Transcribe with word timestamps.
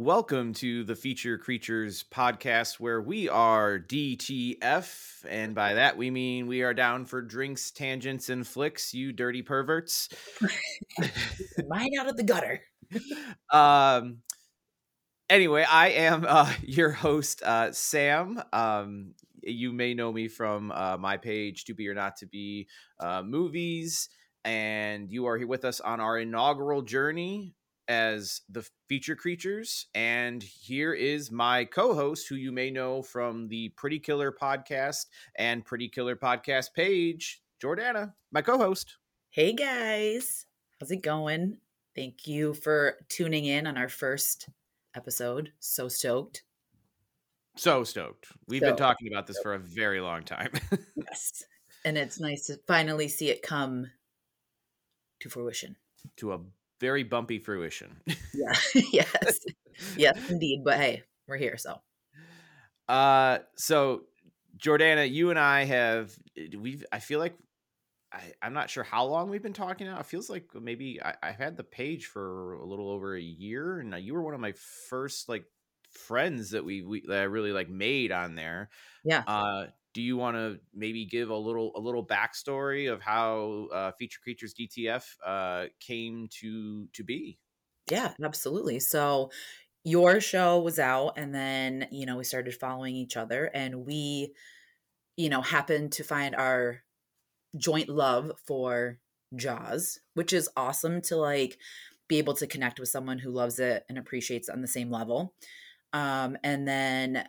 Welcome 0.00 0.54
to 0.54 0.82
the 0.82 0.96
Feature 0.96 1.36
Creatures 1.36 2.06
podcast, 2.10 2.80
where 2.80 3.02
we 3.02 3.28
are 3.28 3.78
DTF, 3.78 5.26
and 5.28 5.54
by 5.54 5.74
that 5.74 5.98
we 5.98 6.10
mean 6.10 6.46
we 6.46 6.62
are 6.62 6.72
down 6.72 7.04
for 7.04 7.20
drinks, 7.20 7.70
tangents, 7.70 8.30
and 8.30 8.46
flicks. 8.46 8.94
You 8.94 9.12
dirty 9.12 9.42
perverts! 9.42 10.08
Mine 11.68 11.90
out 12.00 12.08
of 12.08 12.16
the 12.16 12.22
gutter. 12.22 12.62
um. 13.50 14.20
Anyway, 15.28 15.66
I 15.68 15.88
am 15.88 16.24
uh, 16.26 16.50
your 16.62 16.92
host, 16.92 17.42
uh, 17.42 17.70
Sam. 17.72 18.42
Um, 18.54 19.12
you 19.42 19.70
may 19.70 19.92
know 19.92 20.10
me 20.10 20.28
from 20.28 20.72
uh, 20.72 20.96
my 20.96 21.18
page, 21.18 21.66
To 21.66 21.74
Be 21.74 21.86
or 21.90 21.94
Not 21.94 22.16
to 22.16 22.26
Be 22.26 22.68
uh, 23.00 23.22
Movies, 23.22 24.08
and 24.46 25.10
you 25.10 25.26
are 25.26 25.36
here 25.36 25.46
with 25.46 25.66
us 25.66 25.78
on 25.78 26.00
our 26.00 26.18
inaugural 26.18 26.80
journey 26.80 27.54
as 27.90 28.42
the 28.48 28.64
feature 28.88 29.16
creatures. 29.16 29.86
And 29.96 30.40
here 30.42 30.94
is 30.94 31.32
my 31.32 31.64
co 31.64 31.92
host, 31.92 32.28
who 32.28 32.36
you 32.36 32.52
may 32.52 32.70
know 32.70 33.02
from 33.02 33.48
the 33.48 33.70
Pretty 33.70 33.98
Killer 33.98 34.32
podcast 34.32 35.06
and 35.36 35.64
Pretty 35.64 35.88
Killer 35.88 36.14
podcast 36.14 36.72
page, 36.72 37.42
Jordana, 37.60 38.14
my 38.30 38.42
co 38.42 38.56
host. 38.56 38.96
Hey 39.30 39.52
guys, 39.52 40.46
how's 40.78 40.92
it 40.92 41.02
going? 41.02 41.58
Thank 41.96 42.28
you 42.28 42.54
for 42.54 42.96
tuning 43.08 43.44
in 43.44 43.66
on 43.66 43.76
our 43.76 43.88
first 43.88 44.48
episode. 44.94 45.50
So 45.58 45.88
stoked. 45.88 46.44
So 47.56 47.82
stoked. 47.82 48.28
We've 48.46 48.60
so, 48.60 48.68
been 48.68 48.76
talking 48.76 49.12
about 49.12 49.26
this 49.26 49.38
for 49.42 49.54
a 49.54 49.58
very 49.58 50.00
long 50.00 50.22
time. 50.22 50.52
yes. 50.94 51.42
And 51.84 51.98
it's 51.98 52.20
nice 52.20 52.46
to 52.46 52.60
finally 52.68 53.08
see 53.08 53.30
it 53.30 53.42
come 53.42 53.90
to 55.18 55.28
fruition. 55.28 55.74
To 56.18 56.32
a 56.32 56.40
very 56.80 57.02
bumpy 57.02 57.38
fruition. 57.38 58.00
yeah. 58.34 58.54
yes. 58.92 59.38
Yes, 59.96 60.18
indeed. 60.28 60.62
But 60.64 60.78
hey, 60.78 61.02
we're 61.28 61.36
here. 61.36 61.56
So. 61.56 61.80
Uh, 62.88 63.38
so 63.56 64.02
Jordana, 64.58 65.10
you 65.10 65.30
and 65.30 65.38
I 65.38 65.64
have 65.64 66.12
we've. 66.56 66.84
I 66.90 66.98
feel 66.98 67.18
like 67.20 67.36
I, 68.12 68.32
I'm 68.42 68.52
not 68.52 68.70
sure 68.70 68.82
how 68.82 69.04
long 69.04 69.30
we've 69.30 69.42
been 69.42 69.52
talking 69.52 69.86
now. 69.86 70.00
It 70.00 70.06
feels 70.06 70.28
like 70.28 70.48
maybe 70.60 71.00
I, 71.02 71.14
I've 71.22 71.36
had 71.36 71.56
the 71.56 71.64
page 71.64 72.06
for 72.06 72.54
a 72.54 72.66
little 72.66 72.90
over 72.90 73.14
a 73.14 73.20
year, 73.20 73.78
and 73.78 73.94
you 74.02 74.14
were 74.14 74.22
one 74.22 74.34
of 74.34 74.40
my 74.40 74.52
first 74.88 75.28
like 75.28 75.44
friends 75.92 76.50
that 76.50 76.64
we, 76.64 76.82
we 76.82 77.04
that 77.06 77.20
I 77.20 77.24
really 77.24 77.52
like 77.52 77.68
made 77.68 78.12
on 78.12 78.34
there. 78.34 78.70
Yeah. 79.04 79.22
Uh, 79.26 79.66
do 79.92 80.02
you 80.02 80.16
want 80.16 80.36
to 80.36 80.60
maybe 80.74 81.04
give 81.04 81.30
a 81.30 81.36
little 81.36 81.72
a 81.74 81.80
little 81.80 82.04
backstory 82.04 82.92
of 82.92 83.00
how 83.00 83.68
uh, 83.72 83.92
Feature 83.92 84.20
Creatures 84.22 84.54
DTF 84.54 85.04
uh, 85.24 85.66
came 85.80 86.28
to 86.40 86.86
to 86.92 87.04
be? 87.04 87.38
Yeah, 87.90 88.12
absolutely. 88.22 88.78
So 88.80 89.30
your 89.84 90.20
show 90.20 90.60
was 90.60 90.78
out, 90.78 91.14
and 91.16 91.34
then 91.34 91.88
you 91.90 92.06
know 92.06 92.16
we 92.16 92.24
started 92.24 92.54
following 92.54 92.94
each 92.94 93.16
other, 93.16 93.50
and 93.52 93.86
we, 93.86 94.34
you 95.16 95.28
know, 95.28 95.42
happened 95.42 95.92
to 95.92 96.04
find 96.04 96.34
our 96.34 96.82
joint 97.56 97.88
love 97.88 98.32
for 98.46 98.98
Jaws, 99.34 99.98
which 100.14 100.32
is 100.32 100.48
awesome 100.56 101.00
to 101.02 101.16
like 101.16 101.58
be 102.08 102.18
able 102.18 102.34
to 102.34 102.46
connect 102.46 102.80
with 102.80 102.88
someone 102.88 103.18
who 103.18 103.30
loves 103.30 103.58
it 103.58 103.84
and 103.88 103.98
appreciates 103.98 104.48
it 104.48 104.52
on 104.52 104.60
the 104.60 104.68
same 104.68 104.90
level. 104.90 105.34
Um, 105.92 106.36
and 106.42 106.66
then 106.66 107.24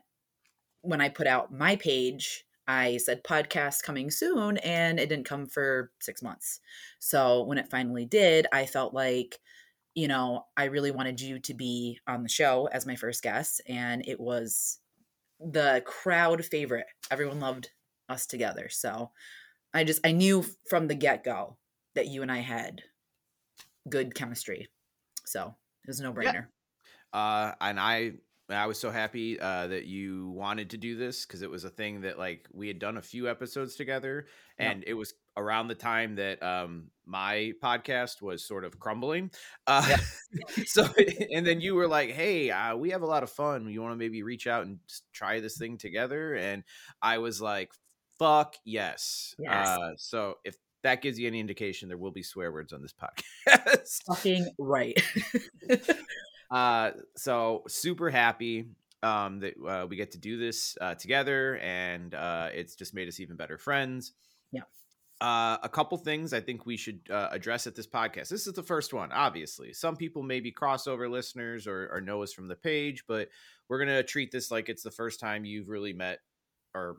when 0.82 1.02
I 1.02 1.10
put 1.10 1.28
out 1.28 1.54
my 1.54 1.76
page, 1.76 2.44
I 2.68 2.98
said 2.98 3.24
podcast 3.24 3.84
coming 3.84 4.12
soon 4.12 4.58
and 4.58 5.00
it 5.00 5.10
didn't 5.10 5.26
come 5.26 5.48
for 5.48 5.92
six 6.00 6.22
months. 6.22 6.60
So 7.00 7.44
when 7.44 7.58
it 7.58 7.70
finally 7.70 8.06
did, 8.06 8.48
I 8.52 8.66
felt 8.66 8.94
like, 8.94 9.40
you 9.96 10.08
know, 10.08 10.46
I 10.56 10.66
really 10.66 10.92
wanted 10.92 11.20
you 11.20 11.40
to 11.40 11.54
be 11.54 12.00
on 12.08 12.24
the 12.24 12.30
show 12.30 12.70
as 12.72 12.86
my 12.86 12.96
first 12.96 13.24
guest. 13.24 13.62
And 13.68 14.06
it 14.08 14.20
was 14.20 14.80
the 15.40 15.84
crowd 15.86 16.46
favorite. 16.46 16.86
Everyone 17.10 17.40
loved 17.40 17.72
us 18.08 18.26
together. 18.26 18.70
So 18.70 19.12
I 19.74 19.84
just, 19.84 20.06
I 20.06 20.12
knew 20.12 20.46
from 20.70 20.88
the 20.88 20.96
get 20.96 21.24
go 21.24 21.58
that 21.96 22.08
you 22.08 22.22
and 22.22 22.32
I 22.32 22.40
had 22.40 22.82
good 23.90 24.16
chemistry. 24.16 24.70
So 25.26 25.56
it 25.84 25.88
was 25.88 26.00
no 26.00 26.14
brainer. 26.14 26.48
Yeah. 27.14 27.20
Uh, 27.20 27.56
and 27.60 27.80
I 27.80 28.14
I 28.54 28.66
was 28.66 28.80
so 28.80 28.92
happy 28.92 29.40
uh, 29.40 29.68
that 29.68 29.86
you 29.86 30.30
wanted 30.30 30.72
to 30.72 30.78
do 30.78 30.96
this 30.96 31.26
because 31.26 31.42
it 31.42 31.50
was 31.50 31.64
a 31.64 31.70
thing 31.70 32.02
that 32.02 32.18
like 32.18 32.48
we 32.54 32.68
had 32.68 32.80
done 32.80 32.98
a 32.98 33.02
few 33.02 33.30
episodes 33.30 33.76
together, 33.76 34.28
and 34.58 34.84
it 34.86 34.94
was 34.94 35.14
around 35.38 35.68
the 35.68 35.76
time 35.76 36.16
that 36.16 36.42
um, 36.44 36.88
my 37.06 37.54
podcast 37.64 38.22
was 38.22 38.44
sort 38.44 38.66
of 38.66 38.80
crumbling. 38.80 39.32
Uh, 39.68 39.86
yeah. 39.90 40.64
so, 40.66 40.88
and 41.34 41.46
then 41.46 41.62
you 41.62 41.76
were 41.76 41.88
like, 41.88 42.12
"Hey, 42.12 42.50
uh, 42.52 42.76
we 42.76 42.90
have 42.92 43.02
a 43.02 43.08
lot 43.08 43.24
of 43.24 43.30
fun. 43.30 43.68
You 43.70 43.82
want 43.82 43.94
to 43.94 43.98
maybe 43.98 44.24
reach 44.24 44.48
out 44.48 44.66
and 44.66 44.80
try 45.14 45.40
this 45.40 45.58
thing 45.58 45.78
together?" 45.78 46.36
And 46.36 46.64
I 47.02 47.20
was 47.20 47.42
like, 47.42 47.72
"Fuck 48.20 48.56
yes!" 48.66 49.36
yes. 49.40 49.68
Uh, 49.68 49.92
so 49.98 50.36
if 50.44 50.56
that 50.84 51.02
gives 51.02 51.20
you 51.20 51.28
any 51.28 51.40
indication, 51.40 51.88
there 51.88 51.98
will 51.98 52.12
be 52.12 52.24
swear 52.24 52.52
words 52.52 52.74
on 52.74 52.82
this 52.82 52.94
podcast. 53.48 54.04
Fucking 54.08 54.50
right. 54.58 55.02
Uh, 56.52 56.92
so 57.16 57.64
super 57.68 58.10
happy 58.10 58.68
um, 59.04 59.40
that 59.40 59.54
uh, 59.68 59.88
we 59.88 59.96
get 59.96 60.12
to 60.12 60.18
do 60.18 60.38
this 60.38 60.78
uh, 60.82 60.96
together, 60.96 61.58
and 61.58 62.14
uh, 62.14 62.50
it's 62.54 62.76
just 62.76 62.94
made 62.94 63.08
us 63.08 63.20
even 63.20 63.36
better 63.36 63.58
friends. 63.58 64.14
Yeah. 64.52 64.64
Uh, 65.22 65.58
a 65.62 65.70
couple 65.70 65.98
things 65.98 66.34
I 66.34 66.42
think 66.42 66.66
we 66.66 66.78
should 66.78 67.00
uh, 67.10 67.30
address 67.32 67.68
at 67.68 67.76
this 67.76 67.88
podcast. 67.88 68.30
This 68.30 68.48
is 68.48 68.54
the 68.54 68.64
first 68.64 68.94
one, 68.94 69.12
obviously. 69.12 69.72
Some 69.72 69.96
people 69.96 70.24
may 70.24 70.40
be 70.40 70.52
crossover 70.52 71.10
listeners 71.10 71.68
or, 71.68 71.90
or 71.94 72.02
know 72.02 72.24
us 72.24 72.34
from 72.34 72.48
the 72.48 72.56
page, 72.56 73.04
but 73.08 73.30
we're 73.70 73.80
gonna 73.80 74.04
treat 74.04 74.32
this 74.32 74.52
like 74.52 74.68
it's 74.68 74.84
the 74.84 74.92
first 74.92 75.20
time 75.20 75.46
you've 75.46 75.70
really 75.70 75.94
met 75.94 76.20
or 76.74 76.98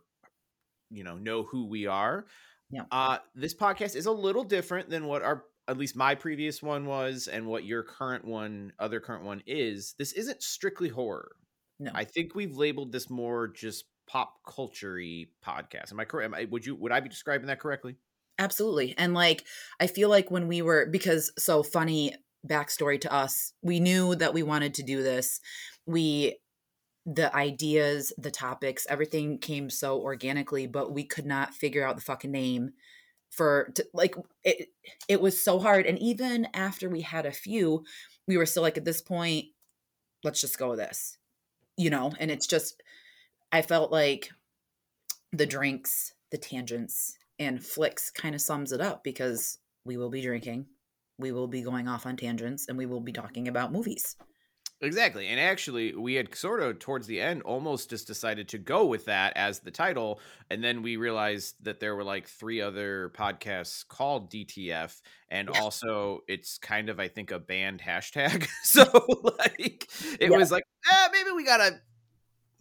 you 0.90 1.02
know 1.02 1.16
know 1.18 1.42
who 1.42 1.66
we 1.66 1.86
are. 1.86 2.26
Yeah. 2.70 2.82
Uh, 2.90 3.18
this 3.34 3.54
podcast 3.54 3.96
is 3.96 4.06
a 4.06 4.12
little 4.12 4.44
different 4.44 4.88
than 4.88 5.06
what 5.06 5.22
our 5.22 5.44
at 5.68 5.78
least 5.78 5.96
my 5.96 6.14
previous 6.14 6.62
one 6.62 6.86
was 6.86 7.28
and 7.28 7.46
what 7.46 7.64
your 7.64 7.82
current 7.82 8.24
one 8.24 8.72
other 8.78 9.00
current 9.00 9.24
one 9.24 9.42
is 9.46 9.94
this 9.98 10.12
isn't 10.12 10.42
strictly 10.42 10.88
horror. 10.88 11.32
No. 11.78 11.90
I 11.94 12.04
think 12.04 12.34
we've 12.34 12.56
labeled 12.56 12.92
this 12.92 13.10
more 13.10 13.48
just 13.48 13.84
pop 14.08 14.34
culture 14.46 14.96
podcast. 15.44 15.92
Am 15.92 16.00
i 16.00 16.04
correct 16.04 16.26
am 16.26 16.34
I, 16.34 16.44
would 16.46 16.66
you 16.66 16.74
would 16.76 16.92
i 16.92 17.00
be 17.00 17.08
describing 17.08 17.46
that 17.46 17.60
correctly? 17.60 17.96
Absolutely 18.38 18.94
and 18.98 19.14
like 19.14 19.44
i 19.80 19.86
feel 19.86 20.08
like 20.08 20.30
when 20.30 20.48
we 20.48 20.62
were 20.62 20.88
because 20.90 21.32
so 21.38 21.62
funny 21.62 22.14
backstory 22.46 23.00
to 23.00 23.12
us 23.12 23.52
we 23.62 23.78
knew 23.78 24.14
that 24.16 24.34
we 24.34 24.42
wanted 24.42 24.74
to 24.74 24.82
do 24.82 25.02
this. 25.02 25.40
We 25.86 26.38
the 27.04 27.34
ideas 27.34 28.12
the 28.16 28.30
topics 28.30 28.86
everything 28.88 29.38
came 29.38 29.68
so 29.68 30.00
organically 30.00 30.68
but 30.68 30.92
we 30.92 31.02
could 31.02 31.26
not 31.26 31.52
figure 31.52 31.84
out 31.84 31.96
the 31.96 32.02
fucking 32.02 32.30
name 32.30 32.70
for 33.32 33.72
to, 33.74 33.84
like 33.92 34.14
it 34.44 34.68
it 35.08 35.20
was 35.20 35.42
so 35.42 35.58
hard 35.58 35.86
and 35.86 35.98
even 35.98 36.46
after 36.54 36.88
we 36.88 37.00
had 37.00 37.26
a 37.26 37.32
few 37.32 37.82
we 38.28 38.36
were 38.36 38.46
still 38.46 38.62
like 38.62 38.76
at 38.76 38.84
this 38.84 39.00
point 39.00 39.46
let's 40.22 40.40
just 40.40 40.58
go 40.58 40.70
with 40.70 40.78
this 40.78 41.18
you 41.78 41.88
know? 41.88 42.12
And 42.20 42.30
it's 42.30 42.46
just 42.46 42.82
i 43.50 43.62
felt 43.62 43.90
like 43.90 44.30
the 45.32 45.46
drinks 45.46 46.12
the 46.30 46.38
tangents 46.38 47.16
and 47.38 47.64
flicks 47.64 48.10
kind 48.10 48.34
of 48.34 48.40
sums 48.40 48.72
it 48.72 48.80
up 48.80 49.02
because 49.02 49.58
we 49.84 49.96
will 49.96 50.10
be 50.10 50.22
drinking 50.22 50.66
we 51.18 51.32
will 51.32 51.48
be 51.48 51.62
going 51.62 51.88
off 51.88 52.06
on 52.06 52.16
tangents 52.16 52.66
and 52.68 52.76
we 52.76 52.86
will 52.86 53.00
be 53.00 53.12
talking 53.12 53.48
about 53.48 53.72
movies 53.72 54.16
Exactly. 54.82 55.28
And 55.28 55.38
actually, 55.38 55.94
we 55.94 56.14
had 56.14 56.34
sort 56.34 56.60
of 56.60 56.80
towards 56.80 57.06
the 57.06 57.20
end 57.20 57.42
almost 57.42 57.88
just 57.88 58.08
decided 58.08 58.48
to 58.48 58.58
go 58.58 58.84
with 58.84 59.04
that 59.04 59.32
as 59.36 59.60
the 59.60 59.70
title. 59.70 60.18
And 60.50 60.62
then 60.62 60.82
we 60.82 60.96
realized 60.96 61.54
that 61.62 61.78
there 61.78 61.94
were 61.94 62.02
like 62.02 62.26
three 62.26 62.60
other 62.60 63.12
podcasts 63.16 63.86
called 63.86 64.28
DTF. 64.32 65.00
And 65.30 65.48
yeah. 65.54 65.60
also, 65.60 66.22
it's 66.26 66.58
kind 66.58 66.88
of, 66.88 66.98
I 66.98 67.06
think, 67.06 67.30
a 67.30 67.38
banned 67.38 67.80
hashtag. 67.80 68.48
so, 68.64 68.82
like, 69.38 69.88
it 70.18 70.30
yeah. 70.30 70.36
was 70.36 70.50
like, 70.50 70.64
eh, 70.90 71.08
maybe 71.12 71.30
we 71.30 71.44
got 71.44 71.58
to 71.58 71.80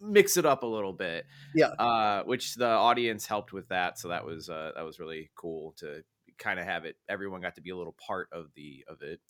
mix 0.00 0.36
it 0.36 0.46
up 0.46 0.62
a 0.62 0.66
little 0.66 0.92
bit. 0.92 1.26
Yeah. 1.56 1.70
Uh, 1.70 2.22
which 2.22 2.54
the 2.54 2.68
audience 2.68 3.26
helped 3.26 3.52
with 3.52 3.68
that. 3.70 3.98
So 3.98 4.08
that 4.08 4.24
was, 4.24 4.48
uh, 4.48 4.70
that 4.76 4.84
was 4.84 5.00
really 5.00 5.30
cool 5.34 5.74
to 5.78 6.04
kind 6.38 6.60
of 6.60 6.66
have 6.66 6.84
it. 6.84 6.96
Everyone 7.08 7.40
got 7.40 7.56
to 7.56 7.60
be 7.60 7.70
a 7.70 7.76
little 7.76 7.96
part 8.06 8.28
of 8.30 8.46
the, 8.54 8.84
of 8.88 9.02
it. 9.02 9.20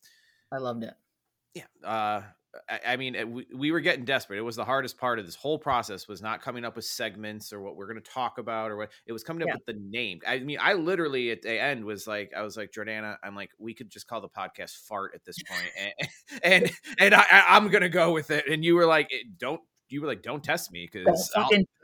I 0.52 0.58
loved 0.58 0.84
it. 0.84 0.92
Yeah. 1.54 1.64
Uh, 1.82 2.22
I 2.68 2.96
mean, 2.96 3.32
we, 3.32 3.46
we 3.54 3.72
were 3.72 3.80
getting 3.80 4.04
desperate. 4.04 4.38
It 4.38 4.42
was 4.42 4.56
the 4.56 4.64
hardest 4.64 4.98
part 4.98 5.18
of 5.18 5.24
this 5.24 5.34
whole 5.34 5.58
process 5.58 6.06
was 6.06 6.20
not 6.20 6.42
coming 6.42 6.64
up 6.64 6.76
with 6.76 6.84
segments 6.84 7.52
or 7.52 7.60
what 7.60 7.76
we're 7.76 7.86
going 7.86 8.00
to 8.00 8.10
talk 8.10 8.38
about 8.38 8.70
or 8.70 8.76
what 8.76 8.90
it 9.06 9.12
was 9.12 9.24
coming 9.24 9.42
up 9.42 9.48
yeah. 9.48 9.54
with 9.54 9.66
the 9.66 9.82
name. 9.88 10.20
I 10.26 10.38
mean, 10.40 10.58
I 10.60 10.74
literally 10.74 11.30
at 11.30 11.42
the 11.42 11.60
end 11.60 11.84
was 11.84 12.06
like, 12.06 12.32
I 12.36 12.42
was 12.42 12.56
like, 12.56 12.70
Jordana, 12.70 13.16
I'm 13.22 13.34
like, 13.34 13.50
we 13.58 13.74
could 13.74 13.90
just 13.90 14.06
call 14.06 14.20
the 14.20 14.28
podcast 14.28 14.86
fart 14.86 15.12
at 15.14 15.24
this 15.24 15.36
point. 15.42 15.70
And, 15.78 16.10
and, 16.42 16.72
and 16.98 17.14
I, 17.14 17.44
I'm 17.48 17.68
going 17.68 17.82
to 17.82 17.88
go 17.88 18.12
with 18.12 18.30
it. 18.30 18.46
And 18.48 18.64
you 18.64 18.74
were 18.74 18.86
like, 18.86 19.08
eh, 19.12 19.24
don't, 19.38 19.60
you 19.92 20.00
were 20.00 20.06
like, 20.06 20.22
don't 20.22 20.42
test 20.42 20.72
me 20.72 20.88
because 20.90 21.30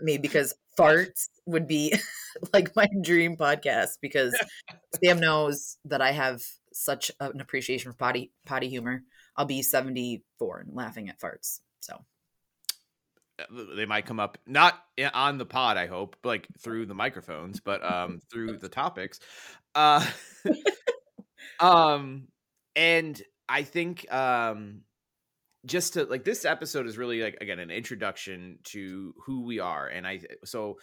me 0.00 0.16
because 0.16 0.54
farts 0.78 1.28
would 1.46 1.68
be 1.68 1.92
like 2.52 2.74
my 2.74 2.88
dream 3.02 3.36
podcast 3.36 3.98
because 4.00 4.34
Sam 5.04 5.20
knows 5.20 5.76
that 5.84 6.00
I 6.00 6.12
have 6.12 6.42
such 6.72 7.10
an 7.20 7.40
appreciation 7.40 7.92
for 7.92 7.98
potty, 7.98 8.32
potty 8.46 8.68
humor. 8.68 9.02
I'll 9.38 9.46
be 9.46 9.62
74 9.62 10.58
and 10.66 10.74
laughing 10.74 11.08
at 11.08 11.20
farts. 11.20 11.60
So 11.80 11.94
they 13.74 13.86
might 13.86 14.04
come 14.04 14.18
up 14.18 14.36
not 14.46 14.82
on 15.14 15.38
the 15.38 15.46
pod 15.46 15.76
i 15.76 15.86
hope 15.86 16.16
like 16.24 16.48
through 16.60 16.84
the 16.86 16.94
microphones 16.94 17.60
but 17.60 17.84
um 17.84 18.20
through 18.32 18.56
the 18.56 18.68
topics 18.68 19.20
uh 19.76 20.04
um 21.60 22.26
and 22.74 23.22
i 23.48 23.62
think 23.62 24.12
um 24.12 24.80
just 25.66 25.92
to 25.92 26.04
like 26.04 26.24
this 26.24 26.44
episode 26.44 26.86
is 26.88 26.98
really 26.98 27.22
like 27.22 27.36
again 27.40 27.60
an 27.60 27.70
introduction 27.70 28.58
to 28.64 29.14
who 29.24 29.44
we 29.44 29.60
are 29.60 29.86
and 29.86 30.04
i 30.04 30.20
so 30.44 30.76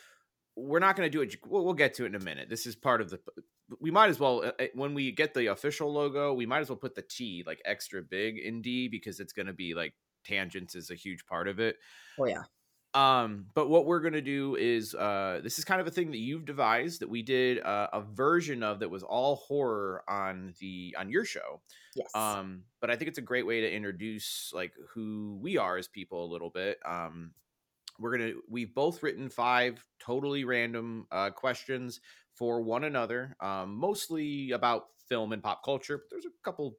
we're 0.56 0.80
not 0.80 0.96
going 0.96 1.06
to 1.06 1.12
do 1.12 1.22
it 1.22 1.36
we'll, 1.46 1.66
we'll 1.66 1.74
get 1.74 1.96
to 1.96 2.04
it 2.04 2.08
in 2.08 2.16
a 2.16 2.24
minute 2.24 2.50
this 2.50 2.66
is 2.66 2.75
part 2.75 3.01
of 3.01 3.10
the 3.10 3.19
we 3.80 3.92
might 3.92 4.10
as 4.10 4.19
well 4.19 4.44
uh, 4.45 4.51
uh, 4.60 4.68
when 4.74 4.94
we 4.94 5.12
get 5.12 5.33
the 5.33 5.48
official 5.48 5.92
logo 5.92 6.33
we 6.33 6.45
might 6.45 6.60
as 6.60 6.69
well 6.69 6.77
put 6.77 6.95
the 6.95 7.01
t 7.01 7.44
like 7.45 7.62
extra 7.66 8.01
big 8.01 8.38
in 8.38 8.62
d 8.62 8.88
because 8.88 9.19
it's 9.19 9.33
going 9.33 9.48
to 9.48 9.54
be 9.54 9.74
like 9.74 9.94
tangents 10.25 10.75
is 10.75 10.89
a 10.89 10.95
huge 10.95 11.25
part 11.25 11.48
of 11.48 11.60
it. 11.60 11.77
Oh 12.19 12.25
yeah. 12.25 12.44
Um, 12.94 13.48
but 13.54 13.69
what 13.69 13.86
we're 13.86 14.00
gonna 14.00 14.22
do 14.22 14.56
is 14.56 14.95
uh, 14.95 15.42
this 15.44 15.60
is 15.60 15.66
kind 15.66 15.81
of 15.81 15.88
a 15.88 15.92
thing 15.92 16.12
that 16.12 16.18
you've 16.18 16.45
devised 16.45 17.01
that 17.01 17.10
we 17.10 17.22
did 17.22 17.62
uh, 17.62 17.89
a 17.92 18.01
version 18.01 18.63
of 18.63 18.80
that 18.80 18.89
was 18.89 19.04
all 19.04 19.36
horror 19.36 20.01
on 20.07 20.54
the 20.62 20.95
on 20.98 21.10
your 21.10 21.25
show. 21.25 21.62
Yes. 21.94 22.10
Um, 22.16 22.63
but 22.80 22.89
I 22.89 22.95
think 22.95 23.10
it's 23.10 23.18
a 23.18 23.24
great 23.24 23.45
way 23.45 23.62
to 23.62 23.72
introduce 23.72 24.51
like 24.54 24.72
who 24.94 25.38
we 25.42 25.57
are 25.57 25.77
as 25.77 25.89
people 25.89 26.24
a 26.24 26.31
little 26.31 26.50
bit. 26.50 26.80
Um, 26.86 27.31
we're 28.00 28.18
gonna 28.18 28.31
we've 28.50 28.74
both 28.74 29.04
written 29.04 29.30
five 29.30 29.86
totally 30.00 30.45
random 30.45 31.06
uh, 31.12 31.31
questions 31.31 32.00
for 32.36 32.62
one 32.62 32.84
another, 32.84 33.36
um, 33.42 33.76
mostly 33.76 34.52
about 34.52 34.86
film 35.08 35.34
and 35.34 35.42
pop 35.42 35.64
culture. 35.64 35.98
But 35.98 36.10
there's 36.12 36.26
a 36.26 36.44
couple, 36.44 36.78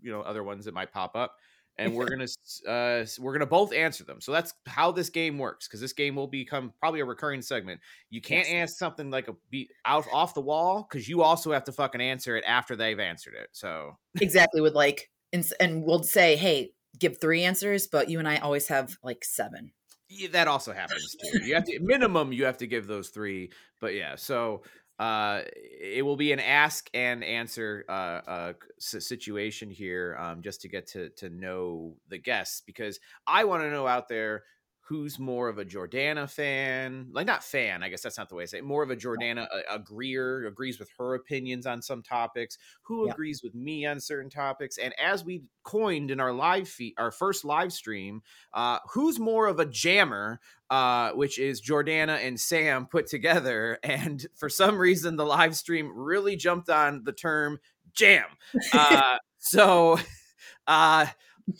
you 0.00 0.10
know, 0.10 0.22
other 0.22 0.42
ones 0.42 0.64
that 0.64 0.74
might 0.74 0.92
pop 0.92 1.14
up 1.14 1.36
and 1.78 1.94
we're 1.94 2.06
gonna 2.10 2.26
uh, 2.68 3.06
we're 3.18 3.32
gonna 3.32 3.46
both 3.46 3.72
answer 3.72 4.04
them. 4.04 4.20
So 4.20 4.32
that's 4.32 4.54
how 4.66 4.92
this 4.92 5.10
game 5.10 5.38
works 5.38 5.66
because 5.66 5.80
this 5.80 5.92
game 5.92 6.16
will 6.16 6.26
become 6.26 6.72
probably 6.80 7.00
a 7.00 7.04
recurring 7.04 7.42
segment. 7.42 7.80
You 8.10 8.20
can't 8.20 8.48
yes. 8.48 8.70
ask 8.70 8.78
something 8.78 9.10
like 9.10 9.28
a 9.28 9.34
be 9.50 9.68
out 9.84 10.06
off 10.12 10.34
the 10.34 10.40
wall 10.40 10.86
because 10.88 11.08
you 11.08 11.22
also 11.22 11.52
have 11.52 11.64
to 11.64 11.72
fucking 11.72 12.00
answer 12.00 12.36
it 12.36 12.44
after 12.46 12.76
they've 12.76 12.98
answered 12.98 13.34
it. 13.34 13.48
So 13.52 13.96
exactly 14.20 14.60
with 14.60 14.74
like 14.74 15.10
and, 15.32 15.46
and 15.60 15.82
we'll 15.82 16.02
say, 16.02 16.36
hey, 16.36 16.72
give 16.98 17.18
three 17.20 17.44
answers, 17.44 17.86
but 17.86 18.08
you 18.08 18.18
and 18.18 18.28
I 18.28 18.38
always 18.38 18.68
have 18.68 18.96
like 19.02 19.24
seven. 19.24 19.72
Yeah, 20.08 20.28
that 20.32 20.46
also 20.46 20.72
happens 20.72 21.16
too. 21.20 21.44
You 21.44 21.54
have 21.54 21.64
to 21.64 21.80
minimum 21.80 22.32
you 22.32 22.44
have 22.44 22.58
to 22.58 22.66
give 22.66 22.86
those 22.86 23.08
three, 23.08 23.50
but 23.80 23.94
yeah. 23.94 24.14
So 24.14 24.62
uh 24.98 25.42
it 25.52 26.04
will 26.04 26.16
be 26.16 26.32
an 26.32 26.40
ask 26.40 26.88
and 26.94 27.22
answer 27.22 27.84
uh, 27.88 27.92
uh 27.92 28.52
situation 28.78 29.70
here 29.70 30.16
um 30.18 30.40
just 30.42 30.60
to 30.62 30.68
get 30.68 30.86
to 30.86 31.10
to 31.10 31.28
know 31.28 31.94
the 32.08 32.18
guests 32.18 32.62
because 32.64 32.98
i 33.26 33.44
want 33.44 33.62
to 33.62 33.70
know 33.70 33.86
out 33.86 34.08
there 34.08 34.44
who's 34.88 35.18
more 35.18 35.48
of 35.48 35.58
a 35.58 35.64
Jordana 35.64 36.30
fan, 36.30 37.08
like 37.10 37.26
not 37.26 37.42
fan, 37.42 37.82
I 37.82 37.88
guess 37.88 38.02
that's 38.02 38.16
not 38.16 38.28
the 38.28 38.36
way 38.36 38.44
I 38.44 38.46
say 38.46 38.58
it, 38.58 38.64
more 38.64 38.84
of 38.84 38.90
a 38.90 38.96
Jordana 38.96 39.48
a, 39.48 39.74
agreeer, 39.74 40.46
agrees 40.46 40.78
with 40.78 40.88
her 40.96 41.14
opinions 41.14 41.66
on 41.66 41.82
some 41.82 42.02
topics, 42.02 42.56
who 42.82 43.10
agrees 43.10 43.42
with 43.42 43.52
me 43.52 43.84
on 43.84 43.98
certain 43.98 44.30
topics. 44.30 44.78
And 44.78 44.94
as 45.00 45.24
we 45.24 45.42
coined 45.64 46.12
in 46.12 46.20
our 46.20 46.32
live 46.32 46.68
feed, 46.68 46.94
our 46.98 47.10
first 47.10 47.44
live 47.44 47.72
stream, 47.72 48.22
uh, 48.54 48.78
who's 48.92 49.18
more 49.18 49.48
of 49.48 49.58
a 49.58 49.66
jammer, 49.66 50.40
uh, 50.70 51.10
which 51.12 51.40
is 51.40 51.60
Jordana 51.60 52.24
and 52.24 52.38
Sam 52.38 52.86
put 52.86 53.08
together. 53.08 53.80
And 53.82 54.24
for 54.36 54.48
some 54.48 54.78
reason, 54.78 55.16
the 55.16 55.26
live 55.26 55.56
stream 55.56 55.90
really 55.96 56.36
jumped 56.36 56.70
on 56.70 57.02
the 57.02 57.12
term 57.12 57.58
jam. 57.92 58.26
Uh, 58.72 59.18
so, 59.38 59.98
uh, 60.68 61.06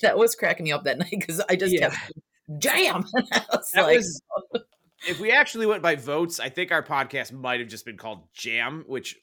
that 0.03 0.19
was 0.19 0.35
cracking 0.35 0.65
me 0.65 0.73
up 0.73 0.85
that 0.85 0.99
night 0.99 1.11
because 1.11 1.41
I 1.49 1.57
just 1.57 1.73
yeah. 1.73 1.91
kept 1.91 2.13
jam. 2.59 3.05
was 3.15 3.71
that 3.75 3.83
like, 3.83 3.97
was, 3.99 4.23
if 5.09 5.21
we 5.21 5.33
actually 5.33 5.67
went 5.67 5.83
by 5.83 5.97
votes, 5.97 6.41
I 6.41 6.49
think 6.49 6.73
our 6.73 6.83
podcast 6.83 7.33
might 7.33 7.61
have 7.61 7.69
just 7.69 7.85
been 7.85 7.97
called 7.97 8.23
Jam, 8.35 8.85
which 8.87 9.19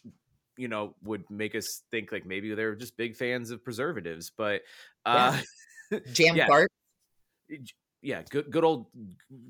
you 0.57 0.67
know 0.67 0.95
would 1.03 1.29
make 1.29 1.55
us 1.55 1.81
think 1.91 2.11
like 2.11 2.25
maybe 2.25 2.53
they're 2.53 2.75
just 2.75 2.97
big 2.97 3.15
fans 3.15 3.51
of 3.51 3.63
preservatives. 3.63 4.31
But 4.35 4.61
uh, 5.05 5.39
yeah. 5.91 5.99
jam 6.13 6.35
yeah. 6.35 6.47
fart. 6.47 6.71
Yeah, 8.03 8.21
good, 8.29 8.51
good 8.51 8.65
old, 8.65 8.87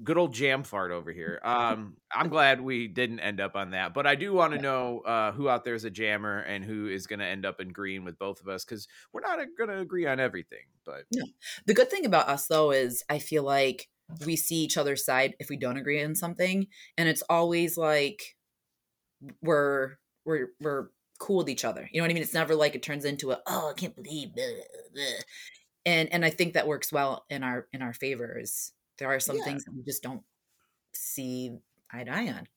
good 0.03 0.15
old 0.15 0.31
jam 0.31 0.61
fart 0.61 0.91
over 0.91 1.11
here. 1.11 1.41
Um, 1.44 1.97
I'm 2.11 2.29
glad 2.29 2.61
we 2.61 2.88
didn't 2.88 3.19
end 3.19 3.41
up 3.41 3.55
on 3.55 3.71
that, 3.71 3.95
but 3.95 4.05
I 4.05 4.13
do 4.13 4.31
want 4.31 4.53
to 4.53 4.59
know 4.59 5.00
uh, 5.00 5.31
who 5.31 5.50
out 5.50 5.65
there 5.65 5.73
is 5.73 5.85
a 5.85 5.89
jammer 5.89 6.41
and 6.41 6.63
who 6.63 6.88
is 6.88 7.07
going 7.07 7.17
to 7.17 7.25
end 7.25 7.47
up 7.47 7.59
in 7.59 7.69
green 7.69 8.03
with 8.05 8.19
both 8.19 8.41
of 8.41 8.47
us 8.47 8.63
because 8.63 8.88
we're 9.11 9.21
not 9.21 9.39
going 9.57 9.71
to 9.71 9.79
agree 9.79 10.05
on 10.05 10.19
everything. 10.19 10.65
But 10.85 11.05
no, 11.11 11.25
the 11.65 11.73
good 11.73 11.89
thing 11.89 12.05
about 12.05 12.29
us 12.29 12.45
though 12.45 12.71
is 12.71 13.03
I 13.09 13.17
feel 13.17 13.41
like 13.41 13.89
we 14.23 14.35
see 14.35 14.57
each 14.57 14.77
other's 14.77 15.03
side 15.03 15.33
if 15.39 15.50
we 15.50 15.57
don't 15.57 15.77
agree 15.77 16.03
on 16.03 16.13
something, 16.13 16.67
and 16.95 17.09
it's 17.09 17.23
always 17.23 17.75
like 17.75 18.35
we're 19.41 19.97
we're 20.25 20.50
we're 20.61 20.89
cool 21.17 21.38
with 21.38 21.50
each 21.50 21.65
other. 21.65 21.89
You 21.91 22.00
know 22.00 22.03
what 22.03 22.11
I 22.11 22.13
mean? 22.13 22.23
It's 22.23 22.35
never 22.35 22.55
like 22.55 22.75
it 22.75 22.83
turns 22.83 23.03
into 23.03 23.31
a 23.31 23.39
oh 23.47 23.71
I 23.71 23.73
can't 23.73 23.95
believe 23.95 24.35
blah, 24.35 24.45
blah 24.94 25.03
and 25.85 26.12
and 26.12 26.25
I 26.25 26.30
think 26.30 26.53
that 26.53 26.68
works 26.68 26.91
well 26.91 27.25
in 27.30 27.44
our 27.44 27.68
in 27.74 27.81
our 27.81 27.94
favors. 27.94 28.71
There 28.97 29.09
are 29.09 29.19
some 29.19 29.38
yeah. 29.38 29.44
things 29.44 29.65
that 29.65 29.74
we 29.74 29.83
just 29.83 30.03
don't 30.03 30.24
see 30.94 31.57
eye 31.91 32.03
to 32.03 32.12
eye 32.12 32.27
on. 32.30 32.47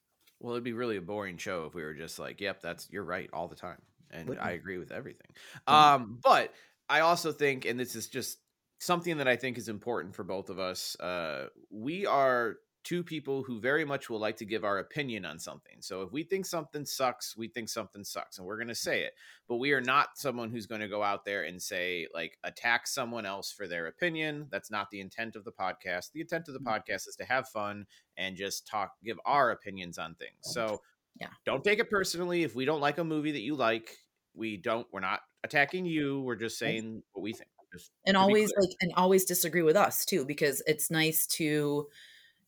Well, 0.40 0.52
it'd 0.52 0.64
be 0.64 0.74
really 0.74 0.96
a 0.96 1.02
boring 1.02 1.38
show 1.38 1.64
if 1.64 1.74
we 1.74 1.82
were 1.82 1.94
just 1.94 2.18
like, 2.18 2.40
"Yep, 2.40 2.62
that's 2.62 2.88
you're 2.90 3.04
right 3.04 3.30
all 3.32 3.48
the 3.48 3.56
time," 3.56 3.80
and 4.10 4.28
Wouldn't 4.28 4.46
I 4.46 4.52
agree 4.52 4.78
with 4.78 4.92
everything. 4.92 5.28
Um, 5.66 6.18
but 6.22 6.52
I 6.88 7.00
also 7.00 7.32
think, 7.32 7.64
and 7.64 7.80
this 7.80 7.96
is 7.96 8.08
just 8.08 8.38
something 8.78 9.18
that 9.18 9.28
I 9.28 9.36
think 9.36 9.58
is 9.58 9.68
important 9.68 10.14
for 10.14 10.24
both 10.24 10.50
of 10.50 10.58
us. 10.58 10.98
Uh, 11.00 11.48
we 11.70 12.06
are 12.06 12.56
two 12.86 13.02
people 13.02 13.42
who 13.42 13.58
very 13.58 13.84
much 13.84 14.08
will 14.08 14.20
like 14.20 14.36
to 14.36 14.44
give 14.44 14.62
our 14.62 14.78
opinion 14.78 15.24
on 15.24 15.40
something. 15.40 15.78
So 15.80 16.02
if 16.02 16.12
we 16.12 16.22
think 16.22 16.46
something 16.46 16.86
sucks, 16.86 17.36
we 17.36 17.48
think 17.48 17.68
something 17.68 18.04
sucks 18.04 18.38
and 18.38 18.46
we're 18.46 18.58
going 18.58 18.68
to 18.68 18.76
say 18.76 19.02
it. 19.02 19.14
But 19.48 19.56
we 19.56 19.72
are 19.72 19.80
not 19.80 20.10
someone 20.14 20.50
who's 20.50 20.66
going 20.66 20.82
to 20.82 20.86
go 20.86 21.02
out 21.02 21.24
there 21.24 21.42
and 21.42 21.60
say 21.60 22.06
like 22.14 22.38
attack 22.44 22.86
someone 22.86 23.26
else 23.26 23.50
for 23.50 23.66
their 23.66 23.88
opinion. 23.88 24.46
That's 24.52 24.70
not 24.70 24.88
the 24.92 25.00
intent 25.00 25.34
of 25.34 25.42
the 25.42 25.50
podcast. 25.50 26.12
The 26.12 26.20
intent 26.20 26.46
of 26.46 26.54
the 26.54 26.60
mm-hmm. 26.60 26.68
podcast 26.68 27.08
is 27.08 27.16
to 27.18 27.24
have 27.24 27.48
fun 27.48 27.86
and 28.16 28.36
just 28.36 28.68
talk 28.68 28.92
give 29.04 29.18
our 29.26 29.50
opinions 29.50 29.98
on 29.98 30.14
things. 30.14 30.38
So 30.42 30.80
yeah. 31.20 31.28
Don't 31.44 31.64
take 31.64 31.80
it 31.80 31.90
personally 31.90 32.44
if 32.44 32.54
we 32.54 32.66
don't 32.66 32.80
like 32.80 32.98
a 32.98 33.04
movie 33.04 33.32
that 33.32 33.40
you 33.40 33.56
like. 33.56 33.90
We 34.32 34.58
don't 34.58 34.86
we're 34.92 35.00
not 35.00 35.22
attacking 35.42 35.86
you. 35.86 36.20
We're 36.20 36.36
just 36.36 36.56
saying 36.56 37.02
what 37.14 37.22
we 37.22 37.32
think. 37.32 37.50
Just 37.72 37.90
and 38.06 38.16
always 38.16 38.52
like 38.56 38.70
and 38.80 38.92
always 38.96 39.24
disagree 39.24 39.62
with 39.62 39.74
us 39.74 40.04
too 40.04 40.24
because 40.24 40.62
it's 40.68 40.88
nice 40.88 41.26
to 41.26 41.88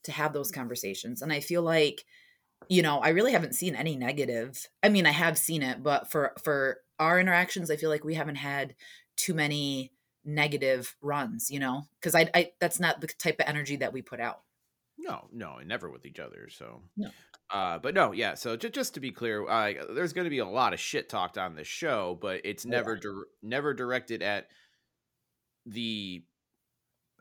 to 0.05 0.12
have 0.12 0.33
those 0.33 0.50
conversations. 0.50 1.23
And 1.23 1.33
I 1.33 1.40
feel 1.40 1.62
like, 1.62 2.05
you 2.69 2.83
know, 2.83 2.99
I 2.99 3.11
really 3.11 3.33
haven't 3.33 3.55
seen 3.55 3.75
any 3.75 3.97
negative. 3.97 4.69
I 4.83 4.88
mean, 4.88 5.07
I 5.07 5.11
have 5.11 5.38
seen 5.38 5.62
it, 5.62 5.83
but 5.83 6.11
for 6.11 6.33
for 6.43 6.78
our 6.99 7.21
interactions, 7.21 7.71
I 7.71 7.76
feel 7.76 7.90
like 7.90 8.05
we 8.05 8.14
haven't 8.14 8.37
had 8.37 8.75
too 9.17 9.35
many 9.35 9.93
negative 10.25 10.97
runs, 11.00 11.50
you 11.50 11.61
know, 11.61 11.88
because 12.00 12.14
I, 12.14 12.28
I 12.35 12.50
that's 12.61 12.81
not 12.81 13.00
the 13.00 13.07
type 13.07 13.40
of 13.40 13.47
energy 13.47 13.76
that 13.76 13.93
we 13.93 14.02
put 14.02 14.21
out. 14.21 14.40
No, 14.99 15.28
no, 15.33 15.57
and 15.59 15.69
never 15.69 15.88
with 15.88 16.05
each 16.07 16.19
other. 16.19 16.49
So 16.50 16.83
no. 16.97 17.11
Uh, 17.50 17.78
but 17.78 17.95
no, 17.95 18.12
yeah. 18.12 18.35
So 18.35 18.57
just, 18.57 18.75
just 18.75 18.95
to 18.95 19.00
be 19.00 19.11
clear, 19.11 19.49
uh, 19.49 19.73
there's 19.95 20.12
going 20.12 20.26
to 20.26 20.31
be 20.31 20.40
a 20.40 20.47
lot 20.47 20.75
of 20.75 20.81
shit 20.81 21.09
talked 21.09 21.38
on 21.38 21.55
this 21.55 21.67
show, 21.67 22.19
but 22.21 22.43
it's 22.45 22.67
never 22.67 22.95
yeah. 22.95 23.00
di- 23.00 23.25
never 23.43 23.73
directed 23.73 24.23
at 24.23 24.49
the 25.64 26.25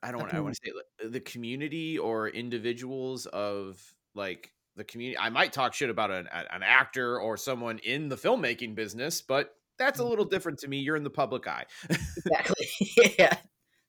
I 0.04 0.12
don't 0.12 0.22
want 0.22 0.34
I 0.34 0.40
want 0.40 0.56
to 0.56 0.62
say 0.64 1.08
the 1.08 1.20
community 1.20 1.98
or 1.98 2.30
individuals 2.30 3.26
of 3.28 3.82
like 4.14 4.52
the 4.76 4.84
community. 4.84 5.18
I 5.18 5.30
might 5.30 5.54
talk 5.54 5.74
shit 5.74 5.90
about 5.90 6.12
an 6.12 6.28
an 6.32 6.64
actor 6.64 7.20
or 7.20 7.38
someone 7.38 7.80
in 7.80 8.10
the 8.10 8.16
filmmaking 8.16 8.76
business, 8.76 9.22
but 9.22 9.56
that's 9.78 10.00
a 10.00 10.04
little 10.04 10.26
mm-hmm. 10.26 10.34
different 10.34 10.60
to 10.60 10.68
me. 10.68 10.80
You're 10.80 10.96
in 10.96 11.04
the 11.04 11.10
public 11.10 11.48
eye. 11.48 11.66
exactly. 11.90 12.68
yeah. 13.20 13.38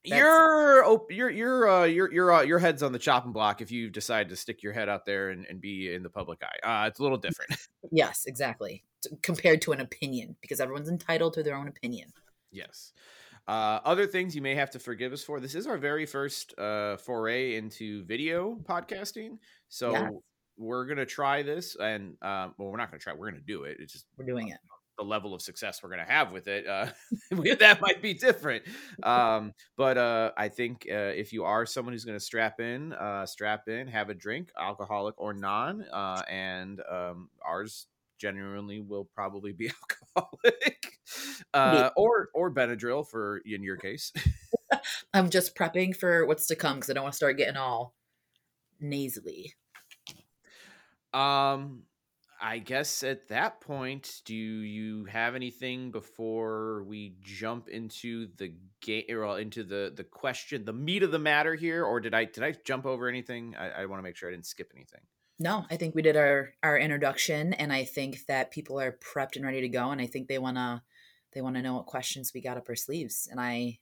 You're 0.05 0.85
oh, 0.85 1.07
you're 1.11 1.29
you're 1.29 1.69
uh 1.69 1.85
your 1.85 2.11
your 2.13 2.33
uh, 2.33 2.43
your 2.43 2.59
head's 2.59 2.83
on 2.83 2.93
the 2.93 2.99
chopping 2.99 3.33
block 3.33 3.61
if 3.61 3.71
you 3.71 3.91
decide 3.91 4.29
to 4.31 4.37
stick 4.37 4.63
your 4.63 4.73
head 4.73 4.89
out 4.89 5.05
there 5.05 5.31
and, 5.31 5.45
and 5.47 5.61
be 5.61 5.93
in 5.93 6.03
the 6.03 6.09
public 6.09 6.43
eye. 6.43 6.85
Uh, 6.85 6.87
it's 6.87 6.99
a 6.99 7.03
little 7.03 7.19
different. 7.19 7.57
yes, 7.91 8.25
exactly. 8.27 8.85
Compared 9.23 9.61
to 9.63 9.73
an 9.73 9.81
opinion, 9.81 10.37
because 10.41 10.61
everyone's 10.61 10.89
entitled 10.89 11.35
to 11.35 11.43
their 11.43 11.57
own 11.57 11.69
opinion. 11.69 12.13
Yes. 12.51 12.93
Uh, 13.49 13.81
other 13.87 14.07
things 14.07 14.37
you 14.37 14.43
may 14.43 14.55
have 14.55 14.71
to 14.71 14.79
forgive 14.79 15.11
us 15.15 15.25
for. 15.25 15.41
This 15.41 15.55
is 15.55 15.67
our 15.67 15.79
very 15.79 16.05
first 16.05 16.57
uh, 16.59 16.99
foray 16.99 17.57
into 17.57 18.05
video 18.05 18.59
podcasting, 18.69 19.39
so 19.71 19.93
yes. 19.93 20.13
we're 20.59 20.85
gonna 20.85 21.07
try 21.07 21.43
this, 21.43 21.75
and 21.77 22.13
uh, 22.21 22.49
well, 22.59 22.69
we're 22.69 22.77
not 22.77 22.91
gonna 22.91 23.01
try. 23.01 23.15
We're 23.15 23.31
gonna 23.31 23.41
do 23.41 23.65
it. 23.65 23.79
It's 23.81 23.95
just 23.95 24.05
we're 24.19 24.27
doing 24.27 24.49
it. 24.49 24.59
The 24.99 25.05
level 25.05 25.33
of 25.33 25.41
success 25.41 25.83
we're 25.83 25.89
gonna 25.89 26.05
have 26.05 26.31
with 26.31 26.47
it, 26.47 26.67
uh, 26.67 26.89
that 27.31 27.81
might 27.81 28.03
be 28.03 28.13
different. 28.13 28.65
Um, 29.03 29.55
but 29.79 29.97
uh, 29.97 30.33
I 30.37 30.51
think 30.51 30.87
uh, 30.91 31.15
if 31.17 31.33
you 31.33 31.45
are 31.45 31.65
someone 31.65 31.95
who's 31.95 32.05
gonna 32.05 32.21
strap 32.21 32.61
in, 32.61 32.95
strap 33.25 33.67
in, 33.69 33.87
have 33.89 34.11
a 34.11 34.15
drink, 34.15 34.51
alcoholic 34.61 35.15
or 35.17 35.33
non, 35.33 35.87
and 36.29 36.83
um, 36.91 37.31
ours 37.43 37.87
genuinely 38.19 38.81
will 38.81 39.09
probably 39.15 39.53
be 39.53 39.71
alcoholic, 40.17 40.99
uh, 41.55 41.91
or 41.97 42.29
or 42.35 42.53
Benadryl 42.53 43.07
for 43.07 43.41
in 43.45 43.63
your 43.63 43.77
case. 43.77 44.13
I'm 45.15 45.31
just 45.31 45.57
prepping 45.57 45.97
for 45.97 46.27
what's 46.27 46.47
to 46.49 46.57
come 46.57 46.77
because 46.77 46.91
I 46.91 46.93
don't 46.95 47.05
want 47.05 47.13
to 47.15 47.17
start 47.17 47.39
getting 47.39 47.57
all 47.57 47.95
nasally. 48.81 49.55
Um, 51.13 51.85
I 52.41 52.59
guess 52.59 53.03
at 53.03 53.29
that 53.29 53.61
point, 53.61 54.23
do 54.25 54.35
you 54.35 55.07
have 55.07 55.35
anything 55.35 55.91
before 55.91 56.85
we 56.85 57.17
jump 57.21 57.69
into 57.69 58.29
the 58.37 58.53
game 58.81 59.05
or 59.11 59.41
into 59.41 59.65
the 59.65 59.93
the 59.95 60.05
question, 60.05 60.65
the 60.65 60.73
meat 60.73 61.03
of 61.03 61.11
the 61.11 61.19
matter 61.19 61.55
here, 61.55 61.85
or 61.85 61.99
did 61.99 62.15
I 62.15 62.25
did 62.25 62.45
I 62.45 62.53
jump 62.65 62.87
over 62.87 63.09
anything? 63.09 63.57
I, 63.59 63.83
I 63.83 63.87
want 63.87 63.99
to 63.99 64.05
make 64.05 64.17
sure 64.17 64.29
I 64.29 64.33
didn't 64.33 64.47
skip 64.47 64.71
anything. 64.75 65.01
No, 65.41 65.65
I 65.71 65.77
think 65.77 65.95
we 65.95 66.03
did 66.03 66.17
our 66.17 66.53
our 66.63 66.77
introduction, 66.77 67.53
and 67.55 67.73
I 67.73 67.85
think 67.85 68.27
that 68.27 68.51
people 68.51 68.81
are 68.81 68.99
prepped 68.99 69.37
and 69.37 69.45
ready 69.45 69.61
to 69.61 69.69
go, 69.69 69.91
and 69.91 70.01
I 70.01 70.07
think 70.07 70.27
they 70.27 70.39
wanna 70.39 70.83
they 71.33 71.43
want 71.43 71.57
to 71.57 71.63
know 71.63 71.75
what 71.75 71.87
questions 71.87 72.33
we 72.35 72.41
got 72.41 72.57
up 72.57 72.69
our 72.69 72.75
sleeves, 72.75 73.29
and 73.31 73.41
I 73.41 73.79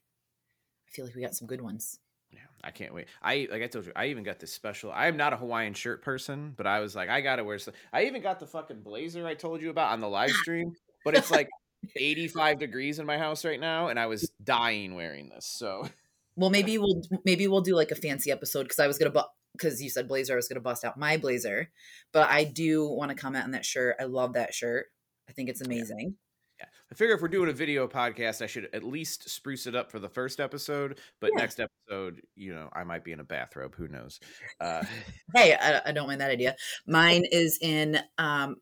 I 0.87 0.91
feel 0.91 1.05
like 1.05 1.15
we 1.15 1.21
got 1.21 1.35
some 1.35 1.47
good 1.47 1.61
ones. 1.61 1.99
Yeah, 2.31 2.39
I 2.63 2.71
can't 2.71 2.93
wait. 2.93 3.07
I 3.21 3.47
like 3.49 3.63
I 3.63 3.67
told 3.67 3.85
you, 3.85 3.91
I 3.95 4.07
even 4.07 4.23
got 4.23 4.39
this 4.39 4.53
special. 4.53 4.91
I 4.91 5.07
am 5.07 5.17
not 5.17 5.33
a 5.33 5.37
Hawaiian 5.37 5.73
shirt 5.73 6.03
person, 6.03 6.53
but 6.55 6.67
I 6.67 6.79
was 6.79 6.95
like, 6.95 7.09
I 7.09 7.21
gotta 7.21 7.43
wear. 7.43 7.57
Some, 7.57 7.73
I 7.91 8.05
even 8.05 8.21
got 8.21 8.39
the 8.39 8.47
fucking 8.47 8.81
blazer 8.81 9.25
I 9.25 9.33
told 9.33 9.61
you 9.61 9.69
about 9.69 9.91
on 9.91 10.01
the 10.01 10.09
live 10.09 10.31
stream, 10.41 10.73
but 11.03 11.15
it's 11.15 11.31
like 11.31 11.49
85 11.95 12.59
degrees 12.59 12.99
in 12.99 13.05
my 13.05 13.17
house 13.17 13.45
right 13.45 13.59
now, 13.59 13.87
and 13.87 13.99
I 13.99 14.07
was 14.07 14.29
dying 14.43 14.93
wearing 14.95 15.29
this. 15.29 15.45
So, 15.45 15.87
well, 16.35 16.49
maybe 16.51 16.77
we'll 16.77 17.01
maybe 17.25 17.47
we'll 17.47 17.61
do 17.61 17.75
like 17.75 17.91
a 17.91 17.95
fancy 17.95 18.29
episode 18.29 18.63
because 18.63 18.79
I 18.79 18.87
was 18.87 18.97
gonna 18.97 19.11
because 19.57 19.81
you 19.81 19.89
said 19.89 20.07
blazer, 20.07 20.33
I 20.33 20.35
was 20.37 20.47
gonna 20.47 20.61
bust 20.61 20.85
out 20.85 20.97
my 20.97 21.17
blazer, 21.17 21.69
but 22.11 22.29
I 22.29 22.43
do 22.43 22.87
want 22.87 23.09
to 23.09 23.15
comment 23.15 23.45
on 23.45 23.51
that 23.51 23.65
shirt. 23.65 23.95
I 23.99 24.03
love 24.03 24.33
that 24.33 24.53
shirt. 24.53 24.87
I 25.29 25.33
think 25.33 25.49
it's 25.49 25.61
amazing. 25.61 26.15
Yeah. 26.59 26.65
I 26.91 26.95
figure 26.95 27.15
if 27.15 27.21
we're 27.21 27.27
doing 27.27 27.49
a 27.49 27.53
video 27.53 27.87
podcast, 27.87 28.41
I 28.41 28.47
should 28.47 28.69
at 28.73 28.83
least 28.83 29.29
spruce 29.29 29.67
it 29.67 29.75
up 29.75 29.91
for 29.91 29.99
the 29.99 30.09
first 30.09 30.39
episode. 30.39 30.99
But 31.19 31.31
yeah. 31.33 31.41
next 31.41 31.59
episode, 31.59 32.21
you 32.35 32.53
know, 32.53 32.69
I 32.71 32.83
might 32.83 33.03
be 33.03 33.11
in 33.11 33.19
a 33.19 33.25
bathrobe. 33.25 33.75
Who 33.75 33.87
knows? 33.87 34.19
Uh, 34.59 34.83
hey, 35.35 35.53
I, 35.53 35.81
I, 35.87 35.91
don't 35.91 36.07
mind 36.07 36.21
that 36.21 36.31
idea. 36.31 36.55
Mine 36.87 37.25
is 37.29 37.59
in 37.61 37.99
um, 38.17 38.55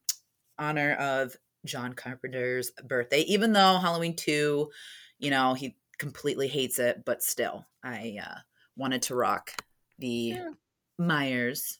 honor 0.57 0.93
of 0.93 1.35
John 1.65 1.93
Carpenter's 1.93 2.71
birthday, 2.83 3.21
even 3.21 3.53
though 3.53 3.77
Halloween 3.77 4.15
2, 4.15 4.69
you 5.19 5.29
know, 5.29 5.53
he 5.53 5.77
completely 5.97 6.47
hates 6.47 6.79
it, 6.79 7.03
but 7.05 7.23
still, 7.23 7.65
I 7.83 8.17
uh, 8.21 8.39
wanted 8.75 9.03
to 9.03 9.15
rock 9.15 9.51
the 9.99 10.07
yeah. 10.07 10.49
Myers 10.97 11.79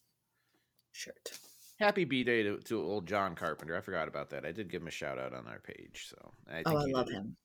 shirt 0.92 1.32
happy 1.80 2.06
b 2.06 2.24
day 2.24 2.44
to, 2.44 2.58
to, 2.60 2.82
old 2.82 3.08
John 3.08 3.36
Carpenter. 3.36 3.76
I 3.76 3.82
forgot 3.82 4.08
about 4.08 4.30
that. 4.32 4.46
I 4.46 4.52
did 4.52 4.70
give 4.70 4.82
him 4.82 4.88
a 4.88 4.92
shout 4.92 5.20
out 5.20 5.34
on 5.34 5.48
our 5.48 5.60
page. 5.60 6.08
So 6.10 6.32
I 6.52 6.64
oh, 6.66 6.78
I 6.78 6.86
love 6.86 7.10
him. 7.10 7.36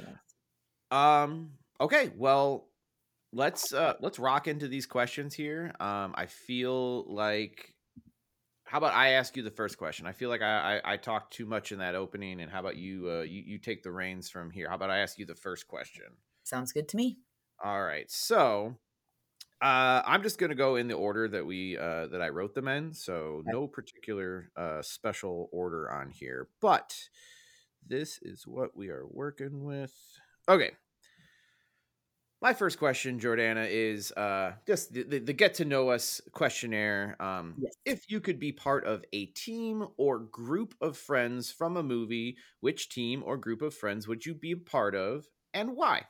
Yeah. 0.00 1.22
Um. 1.22 1.52
Okay. 1.80 2.10
Well, 2.16 2.68
let's 3.32 3.72
uh 3.72 3.94
let's 4.00 4.18
rock 4.18 4.48
into 4.48 4.68
these 4.68 4.86
questions 4.86 5.34
here. 5.34 5.72
Um. 5.80 6.14
I 6.16 6.26
feel 6.26 7.04
like. 7.12 7.74
How 8.64 8.76
about 8.76 8.92
I 8.92 9.12
ask 9.12 9.34
you 9.34 9.42
the 9.42 9.50
first 9.50 9.78
question? 9.78 10.06
I 10.06 10.12
feel 10.12 10.28
like 10.28 10.42
I, 10.42 10.82
I, 10.84 10.92
I 10.92 10.96
talked 10.98 11.32
too 11.32 11.46
much 11.46 11.72
in 11.72 11.78
that 11.78 11.94
opening, 11.94 12.42
and 12.42 12.52
how 12.52 12.60
about 12.60 12.76
you, 12.76 13.08
uh, 13.10 13.22
you 13.22 13.42
you 13.46 13.56
take 13.56 13.82
the 13.82 13.90
reins 13.90 14.28
from 14.28 14.50
here? 14.50 14.68
How 14.68 14.74
about 14.74 14.90
I 14.90 14.98
ask 14.98 15.18
you 15.18 15.24
the 15.24 15.34
first 15.34 15.66
question? 15.66 16.04
Sounds 16.44 16.72
good 16.72 16.86
to 16.88 16.96
me. 16.98 17.16
All 17.64 17.82
right. 17.82 18.04
So, 18.10 18.76
uh, 19.60 20.02
I'm 20.04 20.22
just 20.22 20.38
gonna 20.38 20.54
go 20.54 20.76
in 20.76 20.88
the 20.88 20.94
order 20.94 21.28
that 21.28 21.44
we 21.44 21.76
uh, 21.76 22.06
that 22.08 22.22
I 22.22 22.28
wrote 22.28 22.54
them 22.54 22.68
in, 22.68 22.92
so 22.92 23.42
no 23.46 23.66
particular 23.66 24.50
uh, 24.56 24.82
special 24.82 25.48
order 25.52 25.90
on 25.90 26.10
here. 26.10 26.48
But 26.60 26.96
this 27.86 28.18
is 28.22 28.46
what 28.46 28.76
we 28.76 28.88
are 28.88 29.06
working 29.06 29.64
with. 29.64 29.94
Okay, 30.48 30.70
my 32.40 32.52
first 32.54 32.78
question, 32.78 33.18
Jordana, 33.18 33.66
is 33.68 34.12
uh, 34.12 34.52
just 34.64 34.92
the, 34.92 35.02
the, 35.02 35.18
the, 35.18 35.32
get 35.32 35.54
to 35.54 35.64
know 35.64 35.88
us 35.88 36.20
questionnaire. 36.30 37.16
Um, 37.18 37.56
yes. 37.58 37.74
If 37.84 38.10
you 38.10 38.20
could 38.20 38.38
be 38.38 38.52
part 38.52 38.86
of 38.86 39.04
a 39.12 39.26
team 39.26 39.84
or 39.96 40.20
group 40.20 40.74
of 40.80 40.96
friends 40.96 41.50
from 41.50 41.76
a 41.76 41.82
movie, 41.82 42.36
which 42.60 42.90
team 42.90 43.24
or 43.26 43.36
group 43.36 43.60
of 43.60 43.74
friends 43.74 44.06
would 44.06 44.24
you 44.24 44.34
be 44.34 44.52
a 44.52 44.56
part 44.56 44.94
of, 44.94 45.26
and 45.52 45.74
why? 45.74 46.04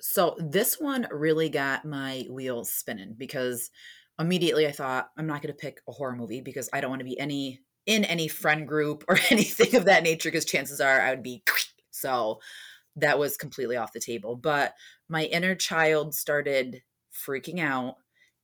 So 0.00 0.36
this 0.38 0.78
one 0.80 1.06
really 1.10 1.48
got 1.48 1.84
my 1.84 2.26
wheels 2.30 2.70
spinning 2.70 3.14
because 3.16 3.70
immediately 4.18 4.66
I 4.66 4.72
thought 4.72 5.10
I'm 5.16 5.26
not 5.26 5.42
going 5.42 5.54
to 5.54 5.58
pick 5.58 5.80
a 5.88 5.92
horror 5.92 6.16
movie 6.16 6.40
because 6.40 6.68
I 6.72 6.80
don't 6.80 6.90
want 6.90 7.00
to 7.00 7.04
be 7.04 7.18
any 7.18 7.60
in 7.86 8.04
any 8.04 8.28
friend 8.28 8.68
group 8.68 9.04
or 9.08 9.18
anything 9.30 9.74
of 9.76 9.86
that 9.86 10.02
nature 10.02 10.28
because 10.30 10.44
chances 10.44 10.80
are 10.80 11.00
I 11.00 11.10
would 11.10 11.22
be 11.22 11.42
so 11.90 12.40
that 12.96 13.18
was 13.18 13.36
completely 13.36 13.76
off 13.76 13.92
the 13.92 14.00
table. 14.00 14.36
But 14.36 14.74
my 15.08 15.24
inner 15.24 15.54
child 15.54 16.14
started 16.14 16.82
freaking 17.12 17.60
out 17.60 17.96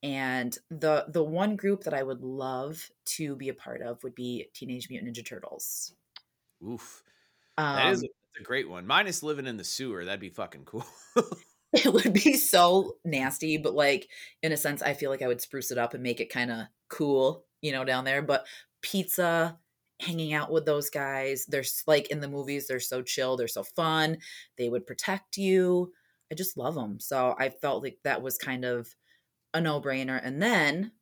and 0.03 0.57
the 0.71 1.07
the 1.09 1.25
one 1.25 1.57
group 1.57 1.85
that 1.85 1.95
I 1.95 2.03
would 2.03 2.23
love 2.23 2.91
to 3.17 3.35
be 3.37 3.49
a 3.49 3.55
part 3.55 3.83
of 3.83 4.03
would 4.03 4.15
be 4.15 4.49
Teenage 4.55 4.89
Mutant 4.89 5.17
Ninja 5.17 5.25
Turtles. 5.25 5.95
Oof. 6.65 7.03
Um, 7.59 7.77
that 7.77 7.93
is 7.93 8.03
um, 8.03 8.09
a 8.39 8.43
great 8.43 8.69
one. 8.69 8.87
Minus 8.87 9.23
living 9.23 9.47
in 9.47 9.57
the 9.57 9.65
sewer, 9.65 10.05
that'd 10.05 10.21
be 10.21 10.29
fucking 10.29 10.65
cool. 10.65 10.87
it 11.73 11.93
would 11.93 12.13
be 12.13 12.35
so 12.35 12.97
nasty, 13.05 13.57
but 13.57 13.75
like 13.75 14.09
in 14.43 14.53
a 14.53 14.57
sense, 14.57 14.83
I 14.83 14.95
feel 14.95 15.11
like 15.11 15.23
I 15.23 15.27
would 15.27 15.41
spruce 15.41 15.71
it 15.71 15.79
up 15.79 15.95
and 15.95 16.03
make 16.03 16.21
it 16.21 16.33
kind 16.33 16.51
of 16.51 16.67
cool, 16.89 17.45
you 17.61 17.73
know, 17.73 17.85
down 17.85 18.05
there. 18.05 18.23
But 18.23 18.47
pizza, 18.83 19.59
hanging 20.01 20.33
out 20.33 20.53
with 20.53 20.65
those 20.65 20.91
guys, 20.91 21.45
they're 21.47 21.65
like 21.87 22.09
in 22.09 22.21
the 22.21 22.29
movies, 22.29 22.67
they're 22.67 22.81
so 22.81 23.03
chill, 23.03 23.37
they're 23.37 23.49
so 23.49 23.65
fun. 23.65 24.19
They 24.57 24.69
would 24.69 24.87
protect 24.87 25.37
you. 25.37 25.93
I 26.31 26.35
just 26.35 26.57
love 26.57 26.75
them. 26.75 27.01
So 27.01 27.35
I 27.39 27.49
felt 27.51 27.83
like 27.83 27.99
that 28.05 28.23
was 28.23 28.39
kind 28.39 28.65
of 28.65 28.95
a 29.53 29.61
no 29.61 29.81
brainer. 29.81 30.21
And 30.23 30.41
then 30.41 30.93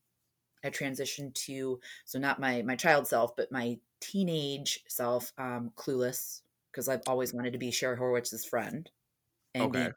I 0.64 0.70
transitioned 0.70 1.34
to 1.46 1.78
so 2.06 2.18
not 2.18 2.40
my 2.40 2.62
my 2.62 2.76
child 2.76 3.06
self, 3.06 3.36
but 3.36 3.52
my 3.52 3.78
teenage 4.00 4.82
self, 4.88 5.32
um, 5.36 5.72
clueless, 5.76 6.40
because 6.74 6.88
I've 6.88 7.02
always 7.06 7.32
wanted 7.32 7.52
to 7.52 7.58
be 7.58 7.70
Cher 7.70 7.96
Horowitz's 7.96 8.44
friend 8.44 8.90
and 9.54 9.64
okay. 9.64 9.90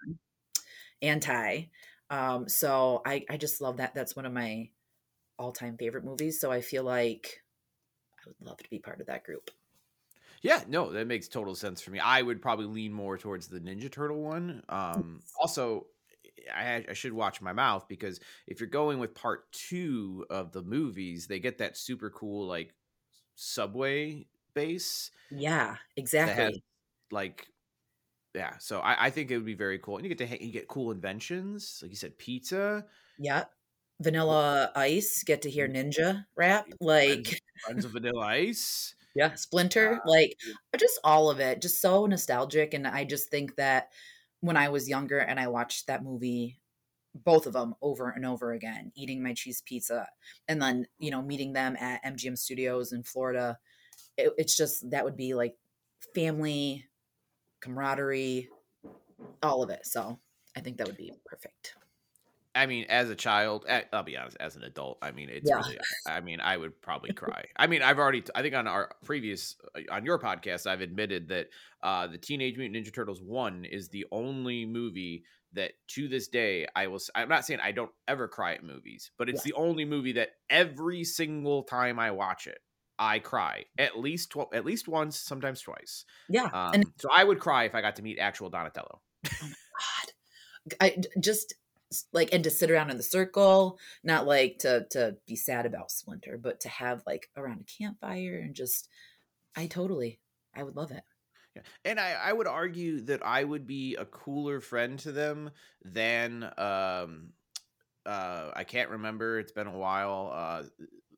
anti. 1.01 1.63
Um, 2.09 2.47
so 2.47 3.01
I, 3.05 3.25
I 3.29 3.37
just 3.37 3.61
love 3.61 3.77
that. 3.77 3.95
That's 3.95 4.15
one 4.15 4.25
of 4.25 4.33
my 4.33 4.69
all 5.39 5.51
time 5.51 5.77
favorite 5.77 6.05
movies. 6.05 6.39
So 6.39 6.51
I 6.51 6.61
feel 6.61 6.83
like 6.83 7.41
I 8.21 8.29
would 8.29 8.47
love 8.47 8.57
to 8.57 8.69
be 8.69 8.79
part 8.79 9.01
of 9.01 9.07
that 9.07 9.23
group. 9.23 9.49
Yeah, 10.43 10.61
no, 10.67 10.91
that 10.91 11.07
makes 11.07 11.27
total 11.27 11.55
sense 11.55 11.81
for 11.81 11.89
me. 11.89 11.99
I 11.99 12.21
would 12.21 12.41
probably 12.41 12.67
lean 12.67 12.93
more 12.93 13.17
towards 13.17 13.47
the 13.47 13.59
Ninja 13.59 13.91
Turtle 13.91 14.21
one. 14.21 14.61
Um, 14.69 15.21
also, 15.41 15.87
I, 16.55 16.85
I, 16.87 16.93
should 16.93 17.11
watch 17.11 17.41
my 17.41 17.53
mouth 17.53 17.87
because 17.87 18.19
if 18.45 18.59
you're 18.59 18.69
going 18.69 18.99
with 18.99 19.15
part 19.15 19.51
two 19.51 20.25
of 20.29 20.51
the 20.51 20.61
movies, 20.61 21.25
they 21.25 21.39
get 21.39 21.57
that 21.57 21.75
super 21.75 22.11
cool 22.11 22.47
like 22.47 22.75
subway 23.35 24.27
base. 24.53 25.11
Yeah, 25.31 25.75
exactly. 25.95 26.63
Like 27.11 27.47
yeah, 28.37 28.53
so 28.59 28.79
I, 28.79 29.07
I 29.07 29.09
think 29.09 29.31
it 29.31 29.37
would 29.37 29.45
be 29.45 29.55
very 29.55 29.79
cool. 29.79 29.97
And 29.97 30.05
you 30.05 30.13
get 30.13 30.29
to 30.29 30.45
you 30.45 30.51
get 30.51 30.67
cool 30.67 30.91
inventions, 30.91 31.79
like 31.81 31.89
you 31.89 31.97
said, 31.97 32.17
pizza. 32.17 32.85
Yeah, 33.17 33.45
Vanilla 33.99 34.71
Ice. 34.75 35.23
Get 35.23 35.41
to 35.41 35.49
hear. 35.49 35.67
Ninja 35.67 36.25
rap, 36.35 36.67
like 36.79 37.41
Friends 37.65 37.83
of 37.83 37.91
Vanilla 37.91 38.25
Ice. 38.27 38.93
Yeah, 39.15 39.33
Splinter, 39.33 39.95
uh, 39.95 39.99
like 40.09 40.37
just 40.77 40.99
all 41.03 41.31
of 41.31 41.39
it, 41.39 41.61
just 41.63 41.81
so 41.81 42.05
nostalgic. 42.05 42.75
And 42.75 42.85
I 42.85 43.03
just 43.03 43.31
think 43.31 43.55
that 43.55 43.89
when 44.41 44.55
I 44.55 44.69
was 44.69 44.87
younger 44.87 45.17
and 45.17 45.39
I 45.39 45.47
watched 45.47 45.87
that 45.87 46.03
movie, 46.03 46.59
both 47.15 47.47
of 47.47 47.53
them 47.53 47.73
over 47.81 48.09
and 48.11 48.23
over 48.23 48.51
again, 48.51 48.91
eating 48.95 49.23
my 49.23 49.33
cheese 49.33 49.63
pizza, 49.65 50.07
and 50.47 50.61
then 50.61 50.85
you 50.99 51.09
know 51.09 51.23
meeting 51.23 51.53
them 51.53 51.75
at 51.79 52.05
MGM 52.05 52.37
Studios 52.37 52.91
in 52.91 53.01
Florida, 53.01 53.57
it, 54.15 54.31
it's 54.37 54.55
just 54.55 54.87
that 54.91 55.05
would 55.05 55.17
be 55.17 55.33
like 55.33 55.55
family 56.13 56.85
camaraderie, 57.61 58.49
all 59.43 59.63
of 59.63 59.69
it. 59.69 59.85
So 59.85 60.19
I 60.55 60.61
think 60.61 60.77
that 60.77 60.87
would 60.87 60.97
be 60.97 61.11
perfect. 61.25 61.75
I 62.57 62.65
mean, 62.65 62.85
as 62.89 63.11
a 63.11 63.15
child, 63.15 63.65
I'll 63.93 64.01
be 64.01 64.17
honest, 64.17 64.37
as 64.39 64.55
an 64.55 64.63
adult, 64.63 64.97
I 65.03 65.11
mean, 65.11 65.29
it's 65.29 65.47
yeah. 65.47 65.57
really, 65.57 65.77
I 66.07 66.21
mean, 66.21 66.39
I 66.39 66.57
would 66.57 66.81
probably 66.81 67.13
cry. 67.13 67.45
I 67.55 67.67
mean, 67.67 67.83
I've 67.83 67.99
already, 67.99 68.23
I 68.33 68.41
think 68.41 68.55
on 68.55 68.67
our 68.67 68.89
previous, 69.05 69.55
uh, 69.75 69.93
on 69.93 70.05
your 70.05 70.17
podcast, 70.17 70.65
I've 70.65 70.81
admitted 70.81 71.29
that 71.29 71.49
uh, 71.83 72.07
the 72.07 72.17
Teenage 72.17 72.57
Mutant 72.57 72.83
Ninja 72.83 72.91
Turtles 72.91 73.21
1 73.21 73.65
is 73.65 73.89
the 73.89 74.07
only 74.11 74.65
movie 74.65 75.23
that 75.53 75.73
to 75.89 76.07
this 76.07 76.29
day, 76.29 76.65
I 76.75 76.87
will, 76.87 76.99
I'm 77.13 77.29
not 77.29 77.45
saying 77.45 77.59
I 77.63 77.71
don't 77.71 77.91
ever 78.07 78.27
cry 78.27 78.53
at 78.53 78.63
movies, 78.63 79.11
but 79.19 79.29
it's 79.29 79.45
yeah. 79.45 79.51
the 79.51 79.61
only 79.61 79.85
movie 79.85 80.13
that 80.13 80.29
every 80.49 81.03
single 81.03 81.61
time 81.61 81.99
I 81.99 82.09
watch 82.09 82.47
it, 82.47 82.57
I 82.99 83.19
cry 83.19 83.65
at 83.77 83.97
least 83.97 84.31
tw- 84.31 84.53
at 84.53 84.65
least 84.65 84.87
once, 84.87 85.19
sometimes 85.19 85.61
twice. 85.61 86.05
Yeah, 86.29 86.49
um, 86.53 86.71
and 86.73 86.85
so 86.97 87.09
I 87.15 87.23
would 87.23 87.39
cry 87.39 87.65
if 87.65 87.75
I 87.75 87.81
got 87.81 87.95
to 87.97 88.03
meet 88.03 88.19
actual 88.19 88.49
Donatello. 88.49 89.01
oh 89.25 89.31
my 89.41 89.49
god! 89.79 90.77
I 90.81 90.97
just 91.19 91.53
like 92.11 92.33
and 92.33 92.43
to 92.43 92.49
sit 92.49 92.71
around 92.71 92.89
in 92.89 92.97
the 92.97 93.03
circle, 93.03 93.79
not 94.03 94.27
like 94.27 94.59
to 94.59 94.85
to 94.91 95.17
be 95.25 95.35
sad 95.35 95.65
about 95.65 95.91
Splinter, 95.91 96.37
but 96.37 96.59
to 96.61 96.69
have 96.69 97.03
like 97.05 97.29
around 97.37 97.61
a 97.61 97.83
campfire 97.83 98.41
and 98.43 98.55
just 98.55 98.89
I 99.55 99.67
totally 99.67 100.19
I 100.55 100.63
would 100.63 100.75
love 100.75 100.91
it. 100.91 101.03
Yeah. 101.55 101.61
And 101.85 101.99
I, 101.99 102.11
I 102.11 102.33
would 102.33 102.47
argue 102.47 103.01
that 103.01 103.25
I 103.25 103.43
would 103.43 103.65
be 103.65 103.95
a 103.95 104.05
cooler 104.05 104.59
friend 104.59 104.99
to 104.99 105.11
them 105.11 105.51
than 105.83 106.43
um 106.57 107.29
uh 108.05 108.51
I 108.55 108.63
can't 108.63 108.89
remember, 108.89 109.39
it's 109.39 109.51
been 109.51 109.67
a 109.67 109.77
while. 109.77 110.31
Uh 110.33 110.63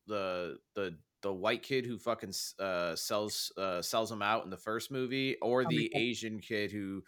the 0.06 0.58
the 0.74 0.96
the 1.22 1.32
white 1.32 1.62
kid 1.62 1.86
who 1.86 1.98
fucking 1.98 2.32
uh 2.58 2.96
sells 2.96 3.52
uh 3.56 3.82
sells 3.82 4.10
them 4.10 4.22
out 4.22 4.44
in 4.44 4.50
the 4.50 4.56
first 4.56 4.90
movie 4.90 5.36
or 5.42 5.64
Oh 5.64 5.68
the 5.68 5.90
Asian 5.94 6.40
kid 6.40 6.72
who 6.72 7.02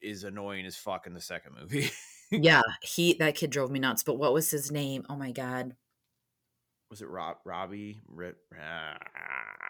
is 0.00 0.24
annoying 0.24 0.66
as 0.66 0.76
fuck 0.76 1.06
in 1.06 1.14
the 1.14 1.20
second 1.20 1.54
movie. 1.60 1.90
Yeah, 2.30 2.62
he 2.82 3.14
that 3.14 3.34
kid 3.34 3.50
drove 3.50 3.70
me 3.70 3.78
nuts. 3.78 4.02
But 4.02 4.18
what 4.18 4.32
was 4.32 4.50
his 4.50 4.70
name? 4.70 5.04
Oh 5.08 5.16
my 5.16 5.32
god. 5.32 5.76
Was 6.90 7.02
it 7.02 7.08
Rob 7.08 7.38
Robbie? 7.44 8.00
Ah, 8.54 8.96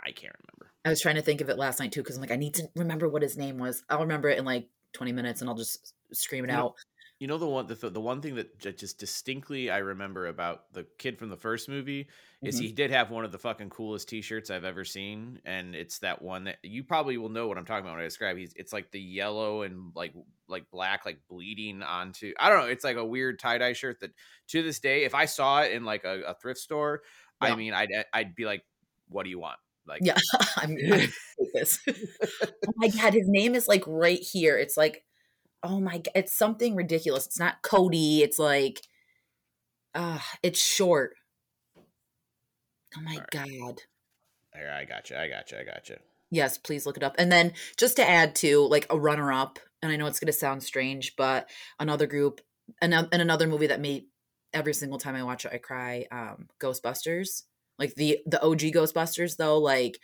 I 0.05 0.13
can't 0.13 0.35
remember. 0.39 0.73
I 0.85 0.91
was 0.91 1.01
trying 1.01 1.15
to 1.17 1.23
think 1.23 1.41
of 1.41 1.49
it 1.49 1.59
last 1.59 1.81
night 1.81 1.93
too, 1.93 2.03
because 2.03 2.17
I'm 2.17 2.21
like, 2.21 2.31
I 2.31 2.37
need 2.37 2.55
to 2.55 2.69
remember 2.77 3.09
what 3.09 3.23
his 3.23 3.37
name 3.37 3.59
was. 3.59 3.83
I'll 3.89 4.01
remember 4.01 4.29
it 4.29 4.39
in 4.39 4.45
like 4.45 4.69
20 4.93 5.13
minutes 5.13 5.41
and 5.41 5.49
I'll 5.49 5.57
just 5.57 5.95
scream 6.13 6.45
it 6.45 6.51
You 6.51 6.57
out. 6.57 6.75
You 7.19 7.29
know 7.29 7.39
the 7.39 7.47
one 7.49 7.67
the 7.67 7.75
the 7.89 8.01
one 8.01 8.21
thing 8.21 8.35
that 8.35 8.59
just 8.59 8.99
distinctly 8.99 9.71
I 9.71 9.79
remember 9.79 10.27
about 10.27 10.71
the 10.75 10.85
kid 10.99 11.19
from 11.19 11.31
the 11.31 11.37
first 11.37 11.67
movie 11.67 12.09
is 12.43 12.59
Mhm. 12.59 12.65
he 12.65 12.73
did 12.73 12.91
have 12.91 13.11
one 13.11 13.25
of 13.25 13.33
the 13.33 13.39
fucking 13.39 13.71
coolest 13.71 14.11
T-shirts 14.11 14.51
I've 14.51 14.65
ever 14.65 14.85
seen, 14.85 15.41
and 15.47 15.75
it's 15.75 16.01
that 16.01 16.21
one 16.21 16.45
that 16.45 16.59
you 16.63 16.85
probably 16.85 17.17
will 17.17 17.31
know 17.31 17.49
what 17.49 17.57
I'm 17.57 17.65
talking 17.65 17.87
about 17.87 17.93
when 17.95 18.03
I 18.03 18.07
describe. 18.07 18.37
He's 18.37 18.53
it's 18.55 18.71
like 18.73 18.91
the 18.91 19.01
yellow 19.01 19.63
and 19.63 19.93
like 19.97 20.13
like 20.47 20.71
black 20.71 21.07
like 21.07 21.21
bleeding 21.29 21.83
onto. 21.83 22.35
I 22.39 22.51
don't 22.51 22.59
know. 22.59 22.67
It's 22.71 22.85
like 22.85 22.97
a 22.99 23.05
weird 23.05 23.39
tie 23.39 23.57
dye 23.57 23.73
shirt 23.73 24.01
that 24.01 24.11
to 24.49 24.63
this 24.63 24.79
day, 24.79 25.05
if 25.05 25.15
I 25.15 25.25
saw 25.25 25.63
it 25.63 25.73
in 25.73 25.85
like 25.87 26.05
a, 26.05 26.21
a 26.23 26.35
thrift 26.35 26.61
store, 26.61 27.03
Yeah. 27.43 27.49
I 27.55 27.57
mean, 27.57 27.73
I'd 27.73 27.89
I'd 28.13 28.35
be 28.35 28.45
like, 28.45 28.63
"What 29.09 29.23
do 29.25 29.31
you 29.31 29.39
want?" 29.39 29.59
Like, 29.87 30.03
Yeah, 30.05 30.19
I'm, 30.59 30.77
I'm 30.93 31.09
this. 31.55 31.79
oh 31.89 32.73
my 32.77 32.89
god, 32.89 33.15
his 33.15 33.27
name 33.27 33.55
is 33.55 33.67
like 33.69 33.85
right 33.87 34.21
here. 34.21 34.59
It's 34.59 34.77
like, 34.77 35.03
oh 35.63 35.81
my 35.81 35.99
god, 35.99 36.13
it's 36.15 36.33
something 36.33 36.75
ridiculous. 36.75 37.27
It's 37.27 37.39
not 37.39 37.63
Cody. 37.63 38.23
It's 38.23 38.39
like, 38.39 38.81
uh 39.95 40.19
it's 40.43 40.61
short. 40.61 41.15
Oh 42.97 43.03
my 43.03 43.21
god. 43.31 43.83
I 44.55 44.85
got 44.85 45.11
you. 45.11 45.17
I 45.17 45.29
got 45.29 45.51
you. 45.53 45.59
I 45.59 45.65
got 45.65 45.89
you. 45.89 45.97
Yes, 46.31 46.59
please 46.59 46.87
look 46.87 46.97
it 46.97 47.03
up. 47.03 47.15
And 47.19 47.31
then 47.31 47.53
just 47.77 47.97
to 47.97 48.09
add 48.09 48.35
to 48.37 48.67
like 48.67 48.87
a 48.91 48.99
runner 48.99 49.33
up, 49.33 49.59
and 49.83 49.93
I 49.93 49.97
know 49.97 50.07
it's 50.07 50.19
going 50.19 50.27
to 50.27 50.33
sound 50.33 50.63
strange, 50.63 51.15
but 51.17 51.49
another 51.79 52.07
group 52.07 52.41
and, 52.81 52.95
and 52.95 53.09
another 53.13 53.47
movie 53.47 53.69
that 53.69 53.81
made 53.81 54.07
every 54.53 54.75
single 54.75 54.99
time 54.99 55.15
I 55.15 55.23
watch 55.23 55.45
it 55.45 55.53
I 55.53 55.59
cry, 55.59 56.07
um 56.11 56.49
Ghostbusters. 56.61 57.43
Like 57.79 57.95
the 57.95 58.21
the 58.27 58.43
OG 58.43 58.61
Ghostbusters 58.61 59.37
though, 59.37 59.59
like 59.59 59.99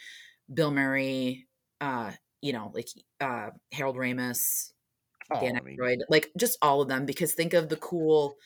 Bill 0.53 0.71
Murray, 0.71 1.47
uh, 1.81 2.13
you 2.43 2.53
know, 2.53 2.71
like 2.75 2.89
uh 3.21 3.51
Harold 3.73 3.97
Ramis, 3.97 4.73
Dan 5.41 5.55
Oh, 5.57 5.59
I 5.59 5.61
mean- 5.61 6.03
like 6.09 6.31
just 6.37 6.59
all 6.63 6.81
of 6.83 6.89
them 6.89 7.07
because 7.07 7.35
think 7.35 7.53
of 7.55 7.69
the 7.69 7.77
cool 7.77 8.37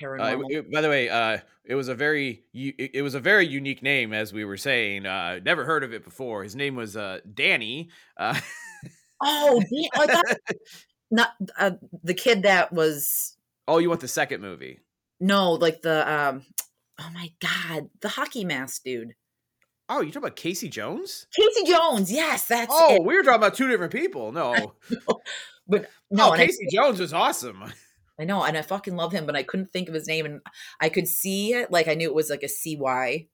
Uh, 0.00 0.04
paranormal. 0.04 0.44
it- 0.50 0.56
it- 0.56 0.72
by 0.72 0.80
the 0.80 0.88
way, 0.88 1.08
uh, 1.08 1.38
it 1.64 1.74
was 1.74 1.88
a 1.88 1.94
very 1.94 2.44
it 2.54 2.90
it 2.94 3.02
was 3.02 3.14
a 3.14 3.20
very 3.20 3.46
unique 3.46 3.82
name, 3.82 4.12
as 4.12 4.32
we 4.32 4.44
were 4.44 4.56
saying. 4.56 5.06
Uh, 5.06 5.40
never 5.44 5.64
heard 5.64 5.84
of 5.84 5.92
it 5.92 6.04
before. 6.04 6.42
His 6.44 6.54
name 6.56 6.76
was 6.76 6.96
uh, 6.96 7.18
Danny. 7.34 7.90
Uh, 8.16 8.38
oh, 9.22 9.60
Dan- 9.60 9.90
oh, 9.96 10.02
I 10.02 10.06
thought 10.06 10.36
not 11.10 11.30
uh, 11.58 11.70
the 12.04 12.14
kid 12.14 12.42
that 12.42 12.72
was 12.72 13.36
oh, 13.66 13.78
you 13.78 13.88
want 13.88 14.00
the 14.00 14.08
second 14.08 14.40
movie? 14.40 14.80
No, 15.20 15.52
like 15.52 15.82
the 15.82 16.10
um 16.10 16.44
oh 17.00 17.10
my 17.12 17.30
god, 17.40 17.90
the 18.00 18.08
hockey 18.08 18.44
mask 18.44 18.84
dude. 18.84 19.14
Oh, 19.90 20.00
you 20.02 20.08
talking 20.08 20.24
about 20.24 20.36
Casey 20.36 20.68
Jones? 20.68 21.26
Casey 21.34 21.64
Jones. 21.70 22.12
Yes, 22.12 22.46
that's 22.46 22.70
Oh, 22.74 22.96
it. 22.96 23.04
we 23.04 23.16
were 23.16 23.22
talking 23.22 23.36
about 23.40 23.54
two 23.54 23.68
different 23.68 23.92
people. 23.92 24.32
No, 24.38 24.74
But 25.68 25.90
no, 26.10 26.32
and 26.32 26.40
I, 26.40 26.46
Casey 26.46 26.66
Jones 26.72 26.98
was 26.98 27.12
awesome. 27.12 27.62
I 28.20 28.24
know, 28.24 28.42
and 28.42 28.56
I 28.56 28.62
fucking 28.62 28.96
love 28.96 29.12
him, 29.12 29.26
but 29.26 29.36
I 29.36 29.42
couldn't 29.44 29.70
think 29.70 29.88
of 29.88 29.94
his 29.94 30.08
name 30.08 30.26
and 30.26 30.40
I 30.80 30.88
could 30.88 31.06
see 31.06 31.52
it, 31.52 31.70
like 31.70 31.86
I 31.86 31.94
knew 31.94 32.08
it 32.08 32.14
was 32.14 32.30
like 32.30 32.42
a 32.42 32.48
CY. 32.48 33.28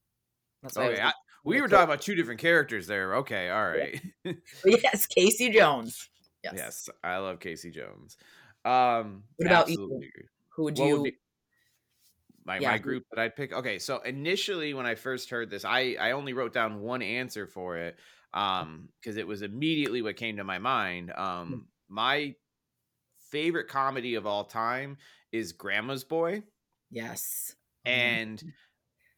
That's 0.62 0.76
why 0.76 0.88
was 0.90 0.98
Okay, 0.98 1.10
we 1.44 1.60
were 1.60 1.68
talking 1.68 1.84
about 1.84 2.02
two 2.02 2.14
different 2.14 2.40
characters 2.40 2.86
there. 2.86 3.16
Okay, 3.16 3.48
all 3.48 3.66
right. 3.66 4.00
but 4.24 4.36
yes, 4.82 5.06
Casey 5.06 5.50
Jones. 5.50 6.10
Yes. 6.42 6.52
yes. 6.56 6.88
I 7.02 7.16
love 7.18 7.40
Casey 7.40 7.70
Jones. 7.70 8.18
Um, 8.64 9.22
What 9.36 9.46
about 9.46 9.68
you? 9.68 9.74
absolutely 9.74 10.08
agree. 10.08 10.28
Who 10.50 10.64
would 10.64 10.78
What 10.78 10.86
you 10.86 11.00
would 11.00 11.04
be- 11.04 11.18
my, 12.44 12.58
Yeah, 12.58 12.72
my 12.72 12.78
group 12.78 13.04
that 13.10 13.20
I'd 13.20 13.36
pick. 13.36 13.54
Okay, 13.54 13.78
so 13.78 14.00
initially 14.00 14.74
when 14.74 14.84
I 14.84 14.94
first 14.96 15.30
heard 15.30 15.48
this, 15.48 15.64
I 15.64 15.96
I 15.98 16.10
only 16.10 16.34
wrote 16.34 16.52
down 16.52 16.80
one 16.80 17.00
answer 17.00 17.46
for 17.46 17.78
it, 17.78 17.96
um, 18.34 18.88
because 19.00 19.16
it 19.16 19.26
was 19.26 19.40
immediately 19.40 20.02
what 20.02 20.16
came 20.16 20.36
to 20.36 20.44
my 20.44 20.58
mind. 20.58 21.10
Um, 21.16 21.66
my 21.88 22.34
favorite 23.30 23.68
comedy 23.68 24.14
of 24.14 24.26
all 24.26 24.44
time 24.44 24.96
is 25.32 25.52
Grandma's 25.52 26.04
Boy, 26.04 26.42
Yes. 26.90 27.54
Mm-hmm. 27.86 28.00
and 28.00 28.44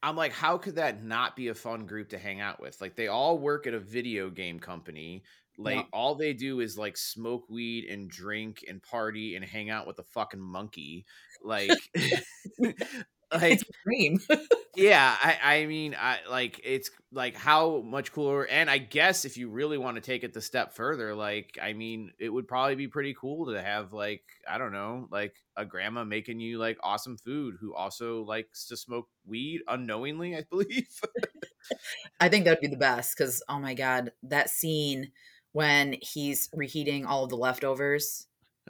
I'm 0.03 0.17
like, 0.17 0.33
how 0.33 0.57
could 0.59 0.77
that 0.77 1.05
not 1.05 1.37
be 1.37 1.49
a 1.49 1.55
fun 1.55 1.87
group 1.87 2.11
to 2.11 2.19
hang 2.19 2.41
out 2.41 2.61
with? 2.61 2.81
Like 2.81 2.97
they 2.97 3.09
all 3.09 3.39
work 3.39 3.67
at 3.67 3.75
a 3.75 3.81
video 3.81 4.31
game 4.31 4.59
company. 4.59 5.23
Like 5.59 5.87
all 5.93 6.15
they 6.15 6.35
do 6.35 6.61
is 6.61 6.77
like 6.77 6.99
smoke 6.99 7.49
weed 7.49 7.87
and 7.87 8.11
drink 8.11 8.65
and 8.69 8.83
party 8.83 9.37
and 9.37 9.45
hang 9.45 9.71
out 9.71 9.87
with 9.87 9.99
a 9.99 10.05
fucking 10.05 10.41
monkey. 10.41 11.07
Like 11.43 11.71
like 13.33 13.61
dream. 13.85 14.21
yeah, 14.77 15.17
I 15.21 15.39
I 15.43 15.67
mean 15.67 15.97
I 15.99 16.19
like 16.29 16.61
it's 16.65 16.91
like 17.12 17.37
how 17.37 17.81
much 17.83 18.12
cooler 18.12 18.47
and 18.47 18.71
I 18.71 18.79
guess 18.79 19.25
if 19.25 19.37
you 19.37 19.51
really 19.51 19.79
want 19.79 19.97
to 19.97 20.01
take 20.01 20.23
it 20.23 20.33
the 20.33 20.41
step 20.41 20.75
further, 20.75 21.15
like 21.15 21.59
I 21.61 21.73
mean 21.73 22.12
it 22.19 22.29
would 22.29 22.47
probably 22.47 22.77
be 22.77 22.89
pretty 22.89 23.15
cool 23.19 23.53
to 23.53 23.61
have 23.61 23.93
like 23.93 24.23
I 24.49 24.59
don't 24.59 24.73
know, 24.73 25.09
like 25.11 25.35
a 25.57 25.65
grandma 25.65 26.05
making 26.05 26.41
you 26.41 26.59
like 26.59 26.79
awesome 26.83 27.17
food 27.17 27.57
who 27.61 27.75
also 27.75 28.23
likes 28.23 28.67
to 28.69 28.77
smoke 28.77 29.09
weed 29.27 29.62
unknowingly, 29.69 30.37
I 30.37 30.45
believe. 30.51 30.89
I 32.21 32.29
think 32.29 32.45
that'd 32.45 32.61
be 32.61 32.69
the 32.69 32.77
best 32.77 33.17
because 33.17 33.43
oh 33.49 33.59
my 33.59 33.75
god, 33.75 34.12
that 34.23 34.51
scene 34.51 35.11
when 35.53 35.97
he's 36.03 36.49
reheating 36.53 37.07
all 37.07 37.25
of 37.25 37.31
the 37.31 37.37
leftovers. 37.37 38.27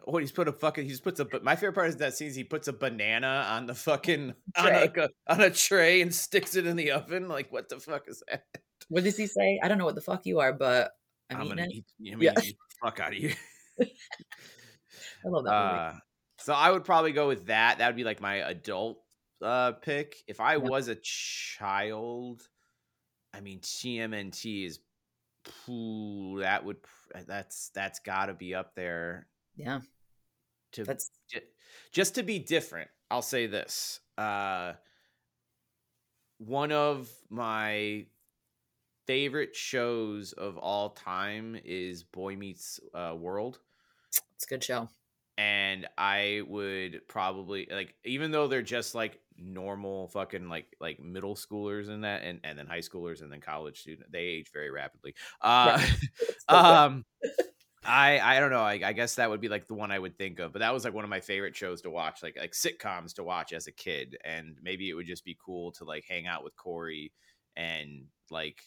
Oh, 0.07 0.19
he's 0.19 0.33
put 0.33 0.49
a 0.49 0.53
fucking. 0.53 0.85
He 0.85 0.91
just 0.91 1.05
puts 1.05 1.21
a. 1.21 1.25
But 1.25 1.43
my 1.45 1.55
favorite 1.57 1.75
part 1.75 1.89
is 1.89 1.97
that 1.97 2.15
scene. 2.15 2.29
is 2.29 2.35
He 2.37 2.45
puts 2.45 2.69
a 2.69 2.73
banana 2.73 3.47
on 3.51 3.67
the 3.67 3.75
fucking 3.75 4.35
on 4.57 4.67
a, 4.67 4.71
like 4.81 4.97
a- 4.97 5.11
on 5.29 5.41
a 5.41 5.51
tray 5.51 6.03
and 6.03 6.15
sticks 6.15 6.55
it 6.57 6.67
in 6.67 6.77
the 6.77 6.91
oven. 6.93 7.29
Like 7.29 7.51
what 7.53 7.69
the 7.69 7.79
fuck 7.81 8.05
is 8.09 8.23
that? 8.29 8.45
What 8.89 9.05
does 9.05 9.17
he 9.17 9.27
say? 9.27 9.59
I 9.63 9.69
don't 9.69 9.79
know 9.79 9.85
what 9.87 9.95
the 9.95 10.01
fuck 10.03 10.27
you 10.27 10.41
are, 10.41 10.53
but 10.53 10.91
I'm, 11.31 11.41
I'm 11.41 11.49
gonna 11.49 11.63
it. 11.65 11.73
eat. 11.73 11.85
I 12.13 12.17
mean, 12.17 12.21
Yeah. 12.23 12.33
eat 12.43 12.57
the 12.59 12.87
fuck 12.87 13.01
out 13.01 13.13
of 13.13 13.19
you. 13.19 13.33
I 13.81 13.85
love 15.29 15.45
that 15.45 15.73
movie. 15.73 15.81
Uh, 15.81 15.93
so 16.39 16.53
I 16.53 16.71
would 16.71 16.85
probably 16.85 17.13
go 17.13 17.27
with 17.29 17.47
that. 17.47 17.79
That 17.79 17.87
would 17.89 17.97
be 17.97 18.05
like 18.05 18.21
my 18.21 18.37
adult 18.37 18.99
uh 19.43 19.73
pick. 19.73 20.17
If 20.29 20.41
I 20.41 20.53
Yeah. 20.53 20.59
was 20.59 20.89
a 20.89 20.97
child, 20.97 22.43
I 23.35 23.41
mean 23.41 23.61
TMNT 23.61 24.67
is. 24.67 24.79
Pooh, 25.65 26.41
that 26.41 26.65
would 26.65 26.79
that's 27.29 27.71
that's 27.73 28.01
got 28.01 28.27
to 28.27 28.35
be 28.35 28.53
up 28.53 28.75
there 28.75 29.29
yeah, 29.57 29.81
to 30.73 30.85
that's 30.85 31.11
ju- 31.31 31.40
just 31.92 32.14
to 32.14 32.23
be 32.23 32.38
different 32.38 32.88
i'll 33.11 33.23
say 33.23 33.47
this 33.47 34.01
uh 34.19 34.73
one 36.38 36.73
of 36.73 37.11
my 37.31 38.07
favorite 39.07 39.55
shows 39.55 40.33
of 40.33 40.59
all 40.59 40.90
time 40.90 41.57
is 41.64 42.03
boy 42.03 42.37
meets 42.37 42.81
uh, 42.92 43.14
world. 43.16 43.61
It's 44.37 44.45
a 44.45 44.49
good 44.49 44.64
show. 44.64 44.88
and 45.38 45.87
i 45.99 46.42
would 46.49 47.03
probably 47.09 47.69
like 47.71 47.95
even 48.05 48.31
though 48.31 48.49
they're 48.49 48.62
just 48.62 48.95
like 48.95 49.21
normal 49.37 50.09
fucking 50.09 50.49
like 50.49 50.66
like 50.81 50.99
middle 50.99 51.35
schoolers 51.35 51.88
and 51.88 52.05
that 52.05 52.23
and, 52.23 52.40
and 52.42 52.59
then 52.59 52.66
high 52.66 52.81
schoolers 52.81 53.21
and 53.21 53.31
then 53.31 53.40
college 53.40 53.81
student 53.81 54.11
they 54.11 54.21
age 54.21 54.51
very 54.53 54.71
rapidly. 54.71 55.14
Uh 55.42 55.79
um 56.49 57.05
i 57.87 58.18
i 58.20 58.40
don't 58.40 58.51
know 58.51 58.62
I, 58.62 58.81
I 58.85 58.92
guess 58.92 59.14
that 59.16 59.31
would 59.31 59.40
be 59.40 59.49
like 59.49 59.66
the 59.66 59.75
one 59.75 59.90
i 59.90 59.99
would 59.99 60.18
think 60.18 60.38
of 60.38 60.53
but 60.53 60.61
that 60.61 60.72
was 60.72 60.85
like 60.85 60.94
one 60.94 61.05
of 61.05 61.11
my 61.11 61.20
favorite 61.20 61.57
shows 61.57 61.83
to 61.83 61.90
watch 61.90 62.22
like 62.22 62.37
like 62.38 62.53
sitcoms 62.53 63.14
to 63.14 63.25
watch 63.25 63.53
as 63.53 63.66
a 63.66 63.72
kid 63.72 64.16
and 64.25 64.57
maybe 64.62 64.88
it 64.88 64.94
would 64.94 65.07
just 65.07 65.25
be 65.25 65.37
cool 65.44 65.72
to 65.72 65.85
like 65.85 66.05
hang 66.09 66.27
out 66.27 66.44
with 66.44 66.57
corey 66.57 67.12
and 67.57 68.05
like 68.31 68.62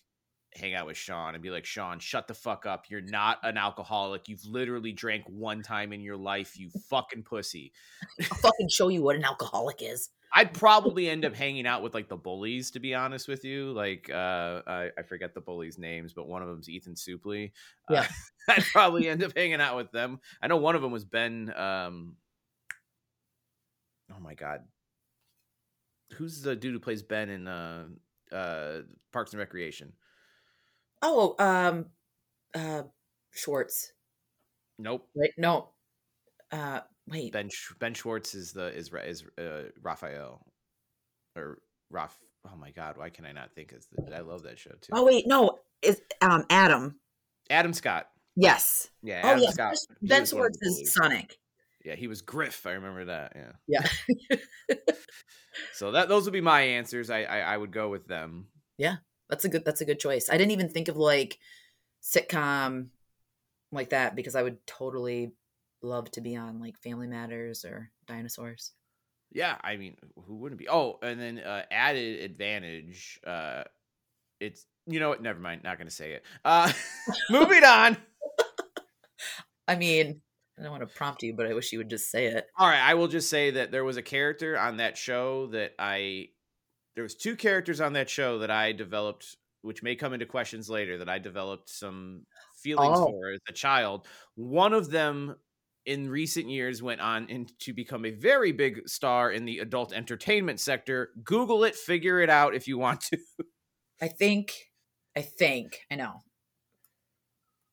hang 0.56 0.74
out 0.74 0.88
with 0.88 0.98
sean 0.98 1.36
and 1.36 1.44
be 1.44 1.50
like 1.52 1.66
sean 1.66 2.00
shut 2.00 2.28
the 2.28 2.34
fuck 2.34 2.66
up 2.66 2.86
you're 2.90 3.02
not 3.02 3.38
an 3.44 3.58
alcoholic 3.58 4.28
you've 4.28 4.44
literally 4.46 4.92
drank 4.92 5.24
one 5.28 5.62
time 5.62 5.94
in 5.94 6.02
your 6.02 6.18
life 6.18 6.58
you 6.58 6.70
fucking 6.90 7.24
pussy 7.24 7.72
I'll 8.20 8.38
fucking 8.38 8.70
show 8.70 8.88
you 8.90 9.02
what 9.04 9.16
an 9.16 9.24
alcoholic 9.24 9.82
is. 9.82 10.10
I'd 10.32 10.54
probably 10.54 11.10
end 11.10 11.26
up 11.26 11.36
hanging 11.36 11.66
out 11.66 11.82
with 11.82 11.94
like 11.94 12.08
the 12.08 12.16
bullies, 12.16 12.72
to 12.72 12.80
be 12.80 12.94
honest 12.94 13.28
with 13.28 13.44
you. 13.44 13.72
Like, 13.72 14.10
uh, 14.14 14.62
I, 14.68 14.90
I 14.98 15.02
forget 15.08 15.34
the 15.34 15.42
bullies' 15.42 15.80
names, 15.80 16.14
but 16.14 16.28
one 16.28 16.44
of 16.44 16.48
them's 16.48 16.70
Ethan 16.70 16.94
Suplee. 16.94 17.52
Uh, 17.90 17.94
Yeah. 17.94 18.08
I'd 18.50 18.64
probably 18.66 19.08
end 19.08 19.24
up 19.24 19.36
hanging 19.36 19.62
out 19.62 19.76
with 19.76 19.92
them. 19.92 20.20
I 20.42 20.48
know 20.48 20.58
one 20.58 20.76
of 20.76 20.82
them 20.82 20.92
was 20.92 21.06
Ben. 21.06 21.52
Um, 21.56 22.16
oh 24.12 24.20
my 24.20 24.34
god, 24.34 24.62
who's 26.14 26.42
the 26.42 26.56
dude 26.56 26.74
who 26.74 26.80
plays 26.80 27.04
Ben 27.04 27.30
in 27.30 27.48
uh, 27.48 27.86
uh, 28.32 28.82
Parks 29.12 29.34
and 29.34 29.40
Recreation? 29.40 29.94
Oh, 31.02 31.36
um, 31.40 31.86
uh, 32.54 32.84
Schwartz. 33.32 33.94
Nope. 34.78 35.08
Right? 35.16 35.32
No. 35.38 35.70
Uh, 36.52 36.82
wait. 37.08 37.34
Ben 37.34 37.50
Ben 37.80 37.94
Schwartz 37.94 38.34
is 38.34 38.54
the 38.54 38.76
is 38.76 38.92
is 39.06 39.24
uh, 39.38 39.70
Raphael 39.82 40.46
or 41.36 41.60
Raf. 41.90 42.18
Oh 42.46 42.56
my 42.58 42.72
god, 42.72 42.98
why 42.98 43.10
can 43.10 43.26
I 43.26 43.32
not 43.32 43.54
think 43.54 43.74
of 43.74 43.86
the, 43.92 44.16
I 44.16 44.22
love 44.22 44.44
that 44.44 44.58
show 44.58 44.72
too. 44.82 44.92
Oh 44.94 45.06
wait, 45.06 45.28
no. 45.28 45.60
Is 45.82 46.02
um 46.22 46.46
Adam? 46.50 46.96
Adam 47.50 47.74
Scott. 47.74 48.08
Yes. 48.36 48.90
Yeah, 49.04 49.22
Oh 49.24 49.30
Adam 49.30 49.44
yes. 49.44 49.54
Scott. 49.54 49.76
Ben 50.02 50.22
was 50.22 50.34
one 50.34 50.46
of 50.46 50.54
Schwartz 50.62 50.80
is. 50.80 50.94
Sonic. 50.94 51.38
Yeah, 51.84 51.96
he 51.96 52.08
was 52.08 52.22
Griff. 52.22 52.66
I 52.66 52.72
remember 52.72 53.06
that. 53.06 53.34
Yeah. 53.68 53.88
Yeah. 54.70 54.78
So 55.74 55.92
that 55.92 56.10
those 56.10 56.26
would 56.26 56.34
be 56.34 56.42
my 56.42 56.62
answers. 56.62 57.10
I 57.10 57.24
I, 57.24 57.40
I 57.40 57.58
would 57.58 57.72
go 57.72 57.90
with 57.90 58.08
them. 58.08 58.48
That's 59.30 59.46
a 59.46 59.50
good. 59.50 59.66
That's 59.66 59.82
a 59.82 59.86
good 59.86 60.00
choice. 60.00 60.30
I 60.30 60.38
didn't 60.38 60.52
even 60.52 60.70
think 60.70 60.88
of 60.88 60.98
like 60.98 61.38
sitcom 62.02 62.88
like 63.72 63.90
that 63.90 64.16
because 64.16 64.36
I 64.36 64.44
would 64.44 64.66
totally 64.66 65.32
love 65.82 66.10
to 66.12 66.22
be 66.22 66.36
on 66.36 66.60
like 66.60 66.80
Family 66.80 67.08
Matters 67.08 67.66
or 67.66 67.92
Dinosaurs. 68.08 68.74
Yeah, 69.32 69.58
I 69.64 69.78
mean, 69.78 69.96
who 70.26 70.38
wouldn't 70.38 70.60
be? 70.60 70.68
Oh, 70.68 70.98
and 71.04 71.20
then 71.20 71.40
uh, 71.40 71.64
added 71.70 72.22
advantage. 72.22 73.20
Uh, 73.26 73.64
it's 74.40 74.66
you 74.88 75.00
know 75.00 75.10
what? 75.10 75.22
Never 75.22 75.40
mind. 75.40 75.64
Not 75.64 75.78
gonna 75.78 75.92
say 75.92 76.14
it. 76.14 76.24
Uh, 76.44 76.72
moving 77.30 77.64
on. 77.64 77.98
I 79.68 79.76
mean, 79.76 80.22
I 80.58 80.64
don't 80.64 80.72
want 80.72 80.82
to 80.82 80.96
prompt 80.96 81.22
you, 81.22 81.36
but 81.36 81.46
I 81.46 81.54
wish 81.54 81.72
you 81.72 81.78
would 81.78 81.90
just 81.90 82.10
say 82.10 82.26
it. 82.26 82.48
All 82.58 82.68
right, 82.68 82.82
I 82.82 82.96
will 82.96 83.08
just 83.08 83.30
say 83.30 83.52
that 83.52 83.72
there 83.72 83.84
was 83.84 83.98
a 83.98 84.02
character 84.02 84.58
on 84.58 84.78
that 84.78 84.98
show 84.98 85.48
that 85.48 85.74
I 85.78 86.30
there 86.96 87.04
was 87.04 87.16
two 87.16 87.36
characters 87.36 87.80
on 87.82 87.94
that 87.94 88.10
show 88.10 88.40
that 88.40 88.52
I 88.52 88.72
developed, 88.72 89.38
which 89.62 89.84
may 89.84 89.96
come 89.96 90.14
into 90.14 90.26
questions 90.26 90.70
later, 90.70 90.98
that 91.00 91.10
I 91.10 91.20
developed 91.20 91.70
some 91.70 92.26
feelings 92.62 92.98
Oh. 93.00 93.06
for 93.08 93.32
as 93.32 93.40
a 93.48 93.54
child. 93.54 94.08
One 94.36 94.74
of 94.74 94.90
them 94.90 95.36
in 95.86 96.10
recent 96.10 96.50
years 96.50 96.84
went 96.84 97.02
on 97.02 97.48
to 97.60 97.74
become 97.74 98.06
a 98.06 98.12
very 98.12 98.52
big 98.52 98.88
star 98.88 99.32
in 99.32 99.46
the 99.46 99.60
adult 99.60 99.94
entertainment 99.94 100.60
sector. 100.60 101.12
Google 101.24 101.64
it, 101.64 101.76
figure 101.76 102.20
it 102.20 102.30
out 102.30 102.54
if 102.54 102.68
you 102.68 102.78
want 102.78 103.02
to. 103.02 103.18
I 104.02 104.08
think. 104.08 104.54
I 105.16 105.22
think 105.22 105.80
I 105.92 105.96
know, 105.96 106.22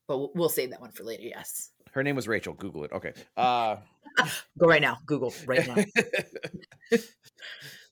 but 0.08 0.18
we'll- 0.18 0.32
we'll 0.34 0.48
save 0.48 0.70
that 0.70 0.80
one 0.80 0.90
for 0.90 1.04
later. 1.04 1.22
Yes. 1.24 1.70
Her 1.92 2.02
name 2.02 2.16
was 2.16 2.26
Rachel. 2.26 2.54
Google 2.54 2.84
it. 2.84 2.92
Okay. 2.92 3.12
Uh, 3.36 3.76
Go 4.58 4.66
right 4.66 4.80
now. 4.82 4.98
Google 5.06 5.32
right 5.46 5.66
now. 5.66 5.76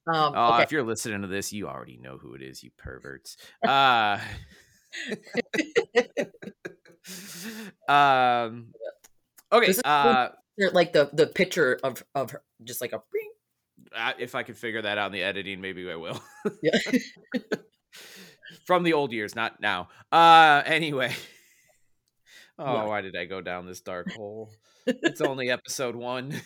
Um, 0.06 0.34
Uh, 0.34 0.54
okay. 0.54 0.62
If 0.64 0.72
you're 0.72 0.82
listening 0.82 1.22
to 1.22 1.28
this, 1.28 1.52
you 1.52 1.68
already 1.68 1.96
know 1.96 2.18
who 2.18 2.34
it 2.34 2.42
is, 2.42 2.62
you 2.62 2.70
perverts. 2.76 3.36
Uh, 3.66 4.18
um, 7.88 8.72
okay. 9.52 9.74
Uh, 9.84 10.28
like 10.72 10.92
the 10.92 11.10
the 11.12 11.26
picture 11.26 11.78
of 11.82 12.02
of 12.14 12.30
her, 12.32 12.42
just 12.64 12.80
like 12.80 12.92
a. 12.92 13.02
ring. 13.12 13.30
If 14.18 14.34
I 14.34 14.42
can 14.42 14.54
figure 14.54 14.82
that 14.82 14.98
out 14.98 15.06
in 15.06 15.12
the 15.12 15.22
editing, 15.22 15.60
maybe 15.60 15.88
I 15.90 15.96
will. 15.96 16.20
Yeah. 16.62 16.78
From 18.66 18.82
the 18.82 18.92
old 18.92 19.12
years, 19.12 19.36
not 19.36 19.60
now. 19.60 19.88
Uh, 20.10 20.62
anyway. 20.66 21.12
Oh, 22.58 22.74
What? 22.74 22.86
why 22.88 23.00
did 23.02 23.16
I 23.16 23.24
go 23.24 23.40
down 23.40 23.66
this 23.66 23.80
dark 23.80 24.10
hole? 24.12 24.50
It's 24.86 25.22
only 25.22 25.48
episode 25.50 25.96
one. 25.96 26.38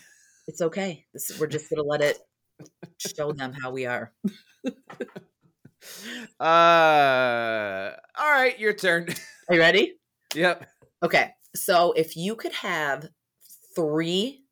It's 0.47 0.61
okay. 0.63 1.05
This, 1.13 1.37
we're 1.41 1.49
just 1.49 1.69
gonna 1.71 1.83
let 1.83 2.03
it 2.03 2.19
show 2.99 3.33
them 3.33 3.53
how 3.53 3.71
we 3.71 3.87
are. 3.87 4.13
Uh, 6.41 7.91
all 8.19 8.31
right, 8.31 8.59
your 8.59 8.73
turn. 8.73 9.09
Are 9.49 9.55
you 9.55 9.61
ready? 9.61 9.95
yep. 10.35 10.69
Okay. 11.03 11.31
So 11.55 11.93
if 11.93 12.17
you 12.17 12.37
could 12.37 12.53
have 12.53 13.09
three, 13.75 14.45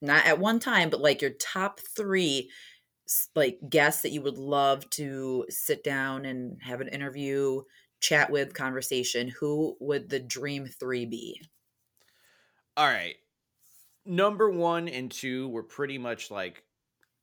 not 0.00 0.26
at 0.26 0.38
one 0.38 0.60
time, 0.60 0.90
but 0.90 1.00
like 1.00 1.22
your 1.22 1.32
top 1.32 1.80
three, 1.96 2.50
like 3.34 3.58
guests 3.68 4.02
that 4.02 4.12
you 4.12 4.22
would 4.22 4.38
love 4.38 4.88
to 4.90 5.46
sit 5.48 5.82
down 5.84 6.24
and 6.24 6.60
have 6.62 6.80
an 6.80 6.88
interview, 6.88 7.62
chat 8.00 8.30
with, 8.30 8.54
conversation, 8.54 9.28
who 9.28 9.76
would 9.80 10.08
the 10.08 10.20
dream 10.20 10.66
three 10.66 11.06
be? 11.06 11.40
All 12.76 12.86
right. 12.86 13.16
Number 14.04 14.50
one 14.50 14.88
and 14.88 15.10
two 15.10 15.48
were 15.48 15.62
pretty 15.62 15.98
much 15.98 16.30
like 16.30 16.62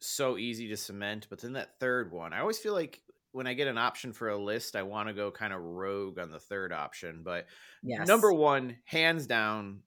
so 0.06 0.38
easy 0.38 0.68
to 0.70 0.78
cement, 0.78 1.28
but 1.30 1.40
then 1.42 1.54
that 1.54 1.80
third 1.80 2.12
one, 2.12 2.34
I 2.34 2.40
always 2.40 2.60
feel 2.60 2.74
like 2.74 3.02
when 3.32 3.48
I 3.48 3.54
get 3.54 3.68
an 3.68 3.78
option 3.78 4.14
for 4.14 4.30
a 4.30 4.38
list, 4.42 4.76
I 4.76 4.84
want 4.84 5.10
to 5.10 5.14
go 5.14 5.32
kind 5.32 5.54
of 5.54 5.62
rogue 5.62 6.20
on 6.20 6.32
the 6.32 6.40
third 6.40 6.72
option. 6.74 7.24
But 7.24 7.48
Yes. 7.82 8.08
number 8.08 8.32
one, 8.34 8.78
hands 8.86 9.28
down, 9.28 9.84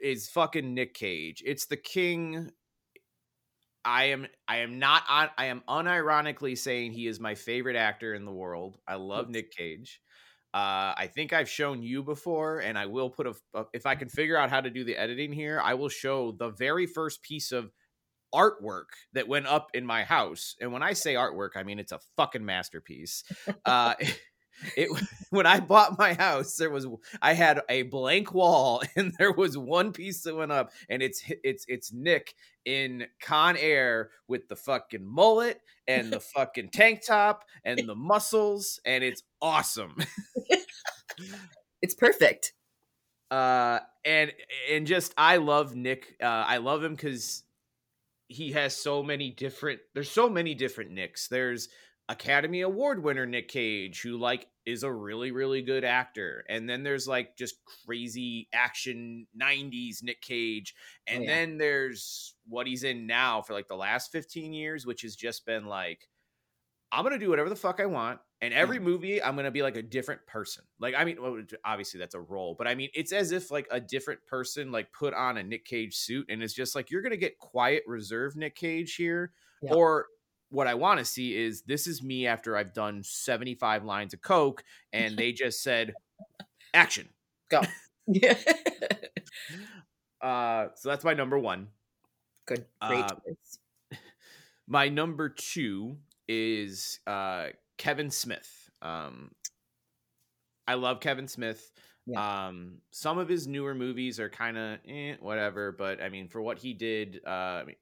is 0.00 0.28
fucking 0.30 0.74
Nick 0.74 0.94
Cage. 0.94 1.42
It's 1.44 1.66
the 1.66 1.76
king. 1.76 2.50
I 3.84 4.04
am 4.06 4.26
I 4.46 4.58
am 4.58 4.78
not 4.78 5.04
on 5.08 5.30
I 5.38 5.46
am 5.46 5.62
unironically 5.68 6.58
saying 6.58 6.92
he 6.92 7.06
is 7.06 7.20
my 7.20 7.34
favorite 7.34 7.76
actor 7.76 8.14
in 8.14 8.24
the 8.24 8.32
world. 8.32 8.78
I 8.86 8.96
love 8.96 9.30
Yes. 9.30 9.30
Nick 9.30 9.50
Cage. 9.52 10.00
Uh, 10.54 10.96
I 10.96 11.10
think 11.14 11.32
I've 11.32 11.48
shown 11.48 11.82
you 11.82 12.02
before, 12.02 12.60
and 12.60 12.78
I 12.78 12.86
will 12.86 13.10
put 13.10 13.26
a, 13.26 13.34
a- 13.54 13.66
If 13.74 13.86
I 13.86 13.94
can 13.94 14.08
figure 14.08 14.36
out 14.36 14.50
how 14.50 14.60
to 14.62 14.70
do 14.70 14.82
the 14.82 14.96
editing 14.96 15.32
here, 15.32 15.60
I 15.62 15.74
will 15.74 15.90
show 15.90 16.32
the 16.32 16.50
very 16.50 16.86
first 16.86 17.22
piece 17.22 17.52
of 17.52 17.70
artwork 18.34 18.86
that 19.12 19.28
went 19.28 19.46
up 19.46 19.70
in 19.74 19.86
my 19.86 20.04
house. 20.04 20.56
And 20.60 20.72
when 20.72 20.82
I 20.82 20.92
say 20.92 21.14
artwork, 21.14 21.50
I 21.56 21.62
mean 21.62 21.78
it's 21.78 21.92
a 21.92 22.00
fucking 22.16 22.44
masterpiece. 22.44 23.24
Uh, 23.64 23.94
it 24.76 24.88
when 25.30 25.46
I 25.46 25.60
bought 25.60 25.98
my 25.98 26.14
house, 26.14 26.56
there 26.56 26.70
was 26.70 26.86
I 27.22 27.34
had 27.34 27.60
a 27.68 27.82
blank 27.82 28.32
wall, 28.34 28.82
and 28.96 29.12
there 29.18 29.32
was 29.32 29.56
one 29.56 29.92
piece 29.92 30.22
that 30.22 30.36
went 30.36 30.52
up, 30.52 30.70
and 30.88 31.02
it's 31.02 31.22
it's 31.44 31.64
it's 31.68 31.92
Nick 31.92 32.34
in 32.64 33.06
Con 33.20 33.56
Air 33.56 34.10
with 34.26 34.48
the 34.48 34.56
fucking 34.56 35.04
mullet 35.04 35.60
and 35.86 36.12
the 36.12 36.20
fucking 36.20 36.70
tank 36.70 37.04
top 37.06 37.44
and 37.64 37.78
the 37.86 37.94
muscles, 37.94 38.80
and 38.84 39.02
it's 39.02 39.22
awesome. 39.40 39.96
It's 41.80 41.94
perfect. 41.94 42.52
uh 43.30 43.80
and 44.04 44.32
and 44.70 44.86
just 44.86 45.12
i 45.18 45.36
love 45.36 45.74
nick 45.74 46.16
uh 46.22 46.44
i 46.48 46.56
love 46.56 46.82
him 46.82 46.94
because 46.94 47.42
he 48.28 48.52
has 48.52 48.76
so 48.76 49.02
many 49.02 49.30
different 49.30 49.80
there's 49.94 50.10
so 50.10 50.28
many 50.28 50.54
different 50.54 50.90
nicks 50.90 51.28
there's 51.28 51.68
academy 52.10 52.60
award 52.62 53.02
winner 53.02 53.26
nick 53.26 53.48
cage 53.48 54.00
who 54.02 54.16
like 54.16 54.46
is 54.64 54.82
a 54.82 54.92
really 54.92 55.30
really 55.30 55.62
good 55.62 55.84
actor 55.84 56.44
and 56.48 56.68
then 56.68 56.82
there's 56.82 57.08
like 57.08 57.36
just 57.36 57.56
crazy 57.86 58.48
action 58.52 59.26
90s 59.40 60.02
nick 60.02 60.20
cage 60.20 60.74
oh, 61.08 61.12
and 61.12 61.20
Oh, 61.20 61.24
yeah. 61.24 61.34
then 61.34 61.58
there's 61.58 62.34
what 62.46 62.66
he's 62.66 62.84
in 62.84 63.06
now 63.06 63.42
for 63.42 63.52
like 63.54 63.68
the 63.68 63.76
last 63.76 64.12
15 64.12 64.52
years 64.52 64.86
which 64.86 65.02
has 65.02 65.16
just 65.16 65.44
been 65.46 65.66
like 65.66 66.08
i'm 66.92 67.02
gonna 67.04 67.18
do 67.18 67.30
whatever 67.30 67.48
the 67.48 67.56
fuck 67.56 67.80
i 67.80 67.86
want 67.86 68.20
and 68.40 68.54
every 68.54 68.78
movie 68.78 69.22
i'm 69.22 69.36
gonna 69.36 69.50
be 69.50 69.62
like 69.62 69.76
a 69.76 69.82
different 69.82 70.24
person 70.26 70.64
like 70.78 70.94
i 70.96 71.04
mean 71.04 71.20
well, 71.20 71.40
obviously 71.64 71.98
that's 71.98 72.14
a 72.14 72.20
role 72.20 72.54
but 72.56 72.66
i 72.66 72.74
mean 72.74 72.88
it's 72.94 73.12
as 73.12 73.32
if 73.32 73.50
like 73.50 73.66
a 73.70 73.80
different 73.80 74.24
person 74.26 74.70
like 74.70 74.92
put 74.92 75.14
on 75.14 75.36
a 75.38 75.42
nick 75.42 75.64
cage 75.64 75.94
suit 75.96 76.26
and 76.28 76.42
it's 76.42 76.54
just 76.54 76.74
like 76.74 76.90
you're 76.90 77.02
gonna 77.02 77.16
get 77.16 77.38
quiet 77.38 77.82
reserved 77.86 78.36
nick 78.36 78.54
cage 78.54 78.94
here 78.94 79.32
Yeah. 79.62 79.74
or 79.74 80.06
what 80.50 80.66
i 80.66 80.74
want 80.74 80.98
to 80.98 81.04
see 81.04 81.36
is 81.36 81.62
this 81.62 81.86
is 81.86 82.02
me 82.02 82.26
after 82.26 82.56
i've 82.56 82.72
done 82.72 83.02
75 83.02 83.84
lines 83.84 84.14
of 84.14 84.22
coke 84.22 84.62
and 84.92 85.16
they 85.16 85.32
just 85.32 85.62
said 85.62 85.94
action 86.74 87.08
Go. 87.50 87.62
Yeah. 88.06 88.36
uh 90.20 90.68
so 90.74 90.88
that's 90.88 91.04
my 91.04 91.14
number 91.14 91.38
one 91.38 91.68
Good. 92.48 92.64
Great. 92.80 93.04
Uh, 93.04 93.14
my 94.66 94.88
number 94.88 95.28
two 95.28 95.98
is 96.26 96.98
uh 97.06 97.48
Kevin 97.78 98.10
Smith. 98.10 98.70
Um 98.82 99.30
I 100.66 100.74
love 100.74 101.00
Kevin 101.00 101.28
Smith. 101.28 101.70
Um 102.16 102.78
some 102.90 103.18
of 103.18 103.28
his 103.28 103.46
newer 103.46 103.74
movies 103.74 104.18
are 104.20 104.28
kind 104.30 104.56
of 104.58 104.78
eh, 104.88 105.16
whatever, 105.20 105.72
but 105.72 106.02
I 106.02 106.08
mean 106.08 106.28
for 106.28 106.42
what 106.42 106.58
he 106.58 106.74
did 106.74 107.20
uh 107.26 107.30
I 107.30 107.64
mean, 107.64 107.76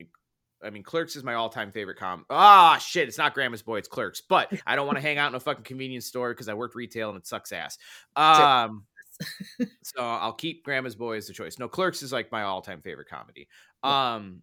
I 0.65 0.71
mean 0.71 0.83
Clerks 0.83 1.17
is 1.17 1.25
my 1.25 1.35
all-time 1.35 1.71
favorite 1.73 1.99
com. 1.99 2.25
Ah 2.31 2.79
shit, 2.79 3.09
it's 3.09 3.19
not 3.19 3.35
Grandma's 3.35 3.63
Boy, 3.63 3.79
it's 3.79 3.89
Clerks. 3.89 4.21
But 4.21 4.53
I 4.67 4.77
don't 4.77 4.87
want 4.87 4.99
to 4.99 5.03
hang 5.03 5.19
out 5.19 5.31
in 5.31 5.35
a 5.35 5.41
fucking 5.41 5.65
convenience 5.65 6.07
store 6.07 6.35
cuz 6.35 6.49
I 6.49 6.55
worked 6.55 6.75
retail 6.75 7.11
and 7.11 7.19
it 7.19 7.27
sucks 7.27 7.53
ass. 7.53 7.79
Um 8.15 8.87
so 9.83 10.03
I'll 10.03 10.35
keep 10.35 10.65
Grandma's 10.65 10.97
Boy 10.97 11.17
as 11.17 11.27
the 11.27 11.33
choice. 11.33 11.59
No, 11.59 11.69
Clerks 11.69 12.03
is 12.03 12.13
like 12.13 12.31
my 12.33 12.43
all-time 12.43 12.83
favorite 12.83 13.09
comedy. 13.09 13.49
Um 13.83 14.43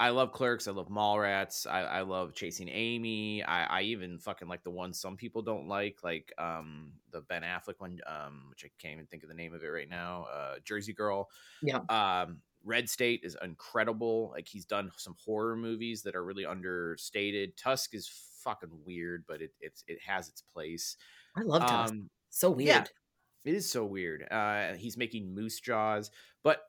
I 0.00 0.08
love 0.08 0.32
Clerks. 0.32 0.66
I 0.66 0.70
love 0.70 0.88
Mallrats. 0.88 1.66
I, 1.66 1.82
I 1.82 2.00
love 2.00 2.32
Chasing 2.32 2.70
Amy. 2.70 3.44
I, 3.44 3.64
I 3.64 3.82
even 3.82 4.18
fucking 4.18 4.48
like 4.48 4.64
the 4.64 4.70
one 4.70 4.94
some 4.94 5.14
people 5.14 5.42
don't 5.42 5.68
like, 5.68 5.98
like 6.02 6.32
um 6.38 6.92
the 7.12 7.20
Ben 7.20 7.42
Affleck 7.42 7.74
one, 7.78 8.00
um, 8.06 8.46
which 8.48 8.64
I 8.64 8.70
can't 8.78 8.94
even 8.94 9.04
think 9.04 9.22
of 9.22 9.28
the 9.28 9.34
name 9.34 9.52
of 9.52 9.62
it 9.62 9.68
right 9.68 9.90
now. 9.90 10.24
Uh, 10.34 10.54
Jersey 10.64 10.94
Girl. 10.94 11.28
Yeah. 11.62 11.80
Um, 11.90 12.38
Red 12.64 12.88
State 12.88 13.20
is 13.24 13.36
incredible. 13.42 14.30
Like 14.34 14.48
he's 14.48 14.64
done 14.64 14.90
some 14.96 15.16
horror 15.22 15.54
movies 15.54 16.02
that 16.04 16.16
are 16.16 16.24
really 16.24 16.46
understated. 16.46 17.58
Tusk 17.58 17.94
is 17.94 18.10
fucking 18.42 18.70
weird, 18.86 19.24
but 19.28 19.42
it 19.42 19.52
it's 19.60 19.84
it 19.86 19.98
has 20.06 20.30
its 20.30 20.40
place. 20.40 20.96
I 21.36 21.42
love 21.42 21.60
Tusk. 21.66 21.92
Um, 21.92 22.08
so 22.30 22.50
weird. 22.50 22.68
Yeah, 22.68 22.84
it 23.44 23.54
is 23.54 23.70
so 23.70 23.84
weird. 23.84 24.26
Uh, 24.30 24.74
he's 24.74 24.96
making 24.96 25.34
Moose 25.34 25.60
Jaws, 25.60 26.10
but 26.42 26.62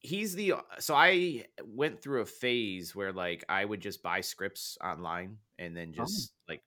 he's 0.00 0.34
the 0.34 0.52
uh, 0.52 0.60
so 0.78 0.94
I 0.94 1.44
went 1.64 2.02
through 2.02 2.22
a 2.22 2.26
phase 2.26 2.94
where 2.94 3.12
like 3.12 3.44
I 3.48 3.64
would 3.64 3.80
just 3.80 4.02
buy 4.02 4.22
scripts 4.22 4.76
online 4.82 5.36
and 5.58 5.76
then 5.76 5.94
oh. 5.98 6.02
just 6.02 6.32
oh. 6.32 6.52
like 6.52 6.62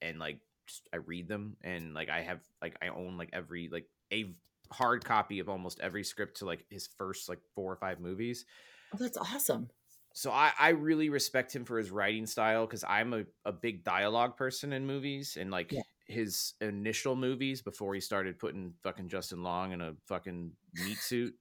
and 0.00 0.18
like 0.18 0.38
just, 0.66 0.88
I 0.92 0.96
read 0.96 1.28
them 1.28 1.56
and 1.62 1.94
like 1.94 2.08
I 2.08 2.22
have 2.22 2.40
like 2.60 2.76
I 2.82 2.88
own 2.88 3.16
like 3.18 3.30
every 3.32 3.68
like 3.70 3.86
a 4.12 4.34
hard 4.70 5.04
copy 5.04 5.38
of 5.38 5.48
almost 5.48 5.80
every 5.80 6.02
script 6.02 6.38
to 6.38 6.46
like 6.46 6.64
his 6.70 6.88
first 6.98 7.28
like 7.28 7.40
four 7.54 7.72
or 7.72 7.76
five 7.76 8.00
movies. 8.00 8.46
Oh, 8.94 8.98
that's 8.98 9.18
awesome. 9.18 9.68
So 10.14 10.30
I, 10.30 10.52
I 10.58 10.70
really 10.70 11.08
respect 11.08 11.54
him 11.54 11.64
for 11.64 11.78
his 11.78 11.90
writing 11.90 12.26
style 12.26 12.66
because 12.66 12.84
I'm 12.86 13.14
a, 13.14 13.24
a 13.46 13.52
big 13.52 13.82
dialogue 13.82 14.36
person 14.36 14.72
in 14.72 14.86
movies 14.86 15.38
and 15.40 15.50
like 15.50 15.72
yeah. 15.72 15.80
His 16.12 16.54
initial 16.60 17.16
movies 17.16 17.62
before 17.62 17.94
he 17.94 18.00
started 18.00 18.38
putting 18.38 18.74
fucking 18.82 19.08
Justin 19.08 19.42
Long 19.42 19.72
in 19.72 19.80
a 19.80 19.94
fucking 20.06 20.52
meat 20.84 20.98
suit. 20.98 21.34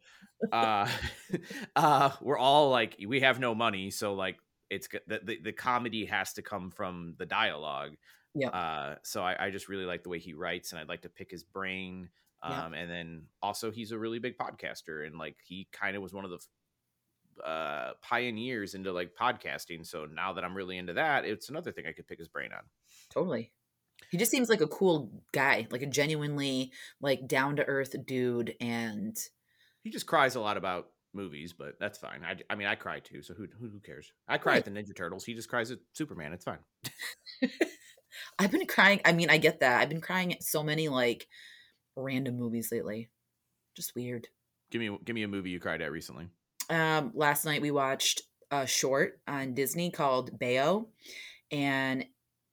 uh, 0.52 0.88
uh, 1.76 2.12
we're 2.22 2.38
all 2.38 2.70
like 2.70 2.96
we 3.08 3.20
have 3.20 3.40
no 3.40 3.54
money, 3.54 3.92
so 3.92 4.14
like 4.14 4.38
it's 4.70 4.88
the, 5.08 5.20
the, 5.24 5.40
the 5.44 5.52
comedy 5.52 6.06
has 6.06 6.34
to 6.34 6.42
come 6.42 6.72
from 6.72 7.16
the 7.18 7.26
dialogue. 7.26 7.92
Yeah. 8.34 8.50
Uh, 8.50 8.96
so 9.04 9.22
I, 9.22 9.48
I 9.48 9.50
just 9.50 9.68
really 9.68 9.86
like 9.86 10.04
the 10.04 10.10
way 10.10 10.20
he 10.20 10.34
writes, 10.34 10.72
and 10.72 10.80
I'd 10.80 10.90
like 10.90 11.02
to 11.02 11.10
pick 11.10 11.30
his 11.30 11.44
brain. 11.44 12.10
Um, 12.44 12.74
yeah. 12.74 12.80
and 12.80 12.90
then 12.90 13.22
also 13.44 13.70
he's 13.70 13.92
a 13.92 14.00
really 14.00 14.20
big 14.20 14.38
podcaster, 14.38 15.06
and 15.06 15.18
like 15.18 15.36
he 15.46 15.68
kind 15.72 15.96
of 15.96 16.02
was 16.02 16.14
one 16.14 16.26
of 16.26 16.32
the 16.32 16.40
uh 17.46 17.94
pioneers 18.02 18.74
into 18.74 18.92
like 18.92 19.12
podcasting. 19.20 19.86
So 19.86 20.06
now 20.06 20.34
that 20.34 20.44
I'm 20.44 20.56
really 20.56 20.78
into 20.78 20.94
that, 20.94 21.26
it's 21.26 21.50
another 21.50 21.72
thing 21.72 21.86
I 21.88 21.92
could 21.92 22.08
pick 22.08 22.20
his 22.20 22.28
brain 22.28 22.52
on. 22.54 22.64
Totally. 23.10 23.52
He 24.10 24.18
just 24.18 24.32
seems 24.32 24.50
like 24.50 24.62
a 24.62 24.68
cool 24.68 25.12
guy, 25.32 25.68
like 25.70 25.82
a 25.82 25.88
genuinely 25.88 26.72
like 27.00 27.28
down 27.28 27.58
to 27.58 27.66
earth 27.66 27.96
dude, 28.06 28.56
and 28.60 29.18
he 29.84 29.90
just 29.90 30.08
cries 30.08 30.36
a 30.36 30.42
lot 30.42 30.58
about 30.58 30.88
movies, 31.14 31.54
but 31.54 31.80
that's 31.80 31.98
fine. 31.98 32.22
I, 32.24 32.36
I 32.50 32.56
mean, 32.56 32.68
I 32.68 32.76
cry 32.76 33.00
too, 33.00 33.22
so 33.22 33.34
who 33.34 33.48
who, 33.60 33.70
who 33.70 33.80
cares? 33.80 34.12
I 34.28 34.38
cry 34.38 34.54
right. 34.54 34.60
at 34.60 34.66
the 34.66 34.72
Ninja 34.72 34.96
Turtles. 34.96 35.26
He 35.26 35.34
just 35.34 35.50
cries 35.50 35.72
at 35.72 35.80
Superman. 35.94 36.34
It's 36.34 36.46
fine. 36.46 36.60
I've 38.40 38.52
been 38.52 38.68
crying. 38.68 39.02
I 39.06 39.14
mean, 39.14 39.30
I 39.30 39.38
get 39.38 39.60
that. 39.62 39.82
I've 39.82 39.90
been 39.90 40.02
crying 40.02 40.34
at 40.34 40.44
so 40.44 40.64
many 40.64 40.90
like 40.90 41.28
random 41.96 42.38
movies 42.38 42.70
lately. 42.72 43.10
Just 43.76 43.96
weird. 43.96 44.28
Give 44.72 44.82
me 44.82 44.98
give 45.04 45.16
me 45.16 45.24
a 45.24 45.28
movie 45.28 45.50
you 45.50 45.60
cried 45.60 45.82
at 45.82 45.92
recently. 45.92 46.28
Um, 46.70 47.12
last 47.14 47.46
night 47.46 47.62
we 47.62 47.72
watched 47.72 48.22
a 48.50 48.68
short 48.68 49.20
on 49.28 49.54
Disney 49.54 49.92
called 49.92 50.38
Bao, 50.40 50.88
and 51.52 52.06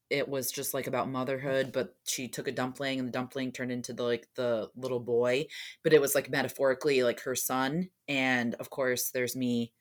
it 0.09 0.27
was 0.27 0.51
just 0.51 0.73
like 0.73 0.87
about 0.87 1.09
motherhood 1.09 1.71
but 1.71 1.95
she 2.05 2.27
took 2.27 2.47
a 2.47 2.51
dumpling 2.51 2.99
and 2.99 3.07
the 3.07 3.11
dumpling 3.11 3.51
turned 3.51 3.71
into 3.71 3.93
the 3.93 4.03
like 4.03 4.27
the 4.35 4.69
little 4.75 4.99
boy 4.99 5.45
but 5.83 5.93
it 5.93 6.01
was 6.01 6.15
like 6.15 6.29
metaphorically 6.29 7.03
like 7.03 7.21
her 7.21 7.35
son 7.35 7.89
and 8.07 8.55
of 8.55 8.69
course 8.69 9.11
there's 9.11 9.35
me 9.35 9.71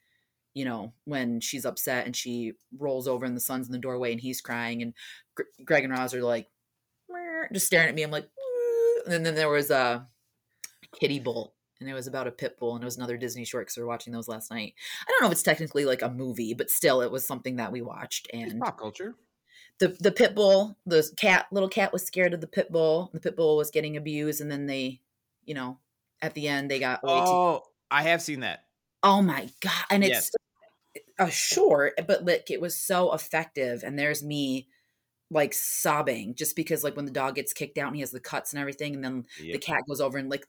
you 0.58 0.64
know, 0.64 0.92
when 1.04 1.38
she's 1.38 1.64
upset 1.64 2.04
and 2.04 2.16
she 2.16 2.52
rolls 2.76 3.06
over 3.06 3.24
and 3.24 3.36
the 3.36 3.40
son's 3.40 3.68
in 3.68 3.72
the 3.72 3.78
doorway 3.78 4.10
and 4.10 4.20
he's 4.20 4.40
crying 4.40 4.82
and 4.82 4.92
Greg 5.64 5.84
and 5.84 5.92
Roz 5.92 6.14
are 6.14 6.22
like 6.22 6.48
just 7.52 7.66
staring 7.66 7.88
at 7.88 7.94
me. 7.94 8.02
I'm 8.02 8.10
like, 8.10 8.28
and 9.06 9.24
then 9.24 9.36
there 9.36 9.48
was 9.48 9.70
a 9.70 10.08
kitty 10.98 11.20
bull 11.20 11.54
and 11.80 11.88
it 11.88 11.94
was 11.94 12.08
about 12.08 12.26
a 12.26 12.32
pit 12.32 12.58
bull 12.58 12.74
and 12.74 12.82
it 12.82 12.86
was 12.86 12.96
another 12.96 13.16
Disney 13.16 13.44
short 13.44 13.66
because 13.66 13.76
we 13.76 13.84
were 13.84 13.88
watching 13.88 14.12
those 14.12 14.26
last 14.26 14.50
night. 14.50 14.74
I 15.06 15.10
don't 15.10 15.22
know 15.22 15.26
if 15.28 15.32
it's 15.32 15.44
technically 15.44 15.84
like 15.84 16.02
a 16.02 16.10
movie, 16.10 16.54
but 16.54 16.70
still 16.70 17.02
it 17.02 17.12
was 17.12 17.24
something 17.24 17.56
that 17.56 17.70
we 17.70 17.80
watched 17.80 18.28
and 18.32 18.50
it's 18.50 18.54
pop 18.54 18.80
culture. 18.80 19.14
The 19.80 19.88
the 20.00 20.12
pit 20.12 20.34
bull, 20.34 20.76
the 20.86 21.08
cat, 21.16 21.46
little 21.52 21.68
cat 21.68 21.92
was 21.92 22.04
scared 22.04 22.34
of 22.34 22.40
the 22.40 22.46
pit 22.46 22.72
bull. 22.72 23.10
The 23.12 23.20
pit 23.20 23.36
bull 23.36 23.56
was 23.56 23.70
getting 23.70 23.96
abused, 23.96 24.40
and 24.40 24.50
then 24.50 24.66
they, 24.66 25.00
you 25.44 25.54
know, 25.54 25.78
at 26.20 26.34
the 26.34 26.48
end 26.48 26.70
they 26.70 26.80
got. 26.80 27.00
Oh, 27.04 27.58
too- 27.58 27.62
I 27.90 28.02
have 28.02 28.20
seen 28.20 28.40
that. 28.40 28.64
Oh 29.02 29.22
my 29.22 29.48
god! 29.60 29.84
And 29.90 30.02
it's 30.02 30.10
yes 30.10 30.30
a 31.18 31.24
uh, 31.24 31.28
short, 31.28 31.94
but 32.06 32.24
like 32.24 32.50
it 32.50 32.60
was 32.60 32.76
so 32.76 33.12
effective. 33.12 33.82
And 33.82 33.98
there's 33.98 34.22
me 34.22 34.68
like 35.30 35.52
sobbing 35.52 36.34
just 36.34 36.56
because 36.56 36.82
like 36.82 36.96
when 36.96 37.04
the 37.04 37.10
dog 37.10 37.34
gets 37.34 37.52
kicked 37.52 37.76
out 37.76 37.88
and 37.88 37.96
he 37.96 38.00
has 38.00 38.10
the 38.10 38.20
cuts 38.20 38.52
and 38.52 38.60
everything, 38.60 38.94
and 38.94 39.04
then 39.04 39.24
yep. 39.40 39.54
the 39.54 39.58
cat 39.58 39.80
goes 39.88 40.00
over 40.00 40.18
and 40.18 40.30
like 40.30 40.46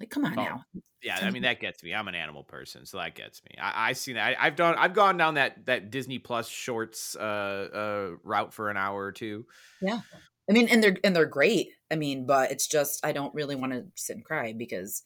like 0.00 0.10
come 0.10 0.24
on 0.24 0.38
oh, 0.38 0.42
now. 0.42 0.64
Yeah, 1.02 1.18
I 1.20 1.30
mean 1.30 1.42
that 1.42 1.60
gets 1.60 1.82
me. 1.82 1.94
I'm 1.94 2.06
an 2.08 2.14
animal 2.14 2.44
person, 2.44 2.86
so 2.86 2.98
that 2.98 3.14
gets 3.14 3.42
me. 3.44 3.56
I, 3.60 3.90
I 3.90 3.92
seen 3.92 4.14
that. 4.14 4.36
I, 4.38 4.44
have 4.44 4.56
done. 4.56 4.76
I've 4.78 4.94
gone 4.94 5.16
down 5.16 5.34
that 5.34 5.66
that 5.66 5.90
Disney 5.90 6.18
Plus 6.18 6.48
shorts 6.48 7.16
uh, 7.16 7.22
uh, 7.22 8.10
route 8.22 8.52
for 8.54 8.70
an 8.70 8.76
hour 8.76 9.02
or 9.02 9.12
two. 9.12 9.46
Yeah, 9.80 10.00
I 10.48 10.52
mean, 10.52 10.68
and 10.68 10.82
they're 10.82 10.96
and 11.02 11.14
they're 11.14 11.26
great. 11.26 11.68
I 11.90 11.96
mean, 11.96 12.26
but 12.26 12.52
it's 12.52 12.68
just 12.68 13.04
I 13.04 13.12
don't 13.12 13.34
really 13.34 13.56
want 13.56 13.72
to 13.72 13.86
sit 13.96 14.16
and 14.16 14.24
cry 14.24 14.52
because 14.52 15.02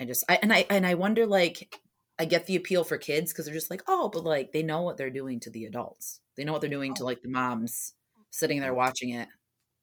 I 0.00 0.04
just 0.04 0.24
I 0.28 0.38
and 0.42 0.52
I 0.52 0.66
and 0.70 0.86
I 0.86 0.94
wonder 0.94 1.26
like 1.26 1.74
I 2.18 2.24
get 2.24 2.46
the 2.46 2.56
appeal 2.56 2.84
for 2.84 2.98
kids 2.98 3.32
because 3.32 3.46
they're 3.46 3.54
just 3.54 3.70
like, 3.70 3.82
oh, 3.88 4.10
but 4.10 4.24
like 4.24 4.52
they 4.52 4.62
know 4.62 4.82
what 4.82 4.96
they're 4.96 5.10
doing 5.10 5.40
to 5.40 5.50
the 5.50 5.64
adults. 5.64 6.20
They 6.36 6.44
know 6.44 6.52
what 6.52 6.60
they're 6.60 6.70
doing 6.70 6.94
to 6.94 7.02
oh. 7.02 7.06
like 7.06 7.22
the 7.22 7.30
moms 7.30 7.94
sitting 8.30 8.60
there 8.60 8.74
watching 8.74 9.10
it. 9.10 9.28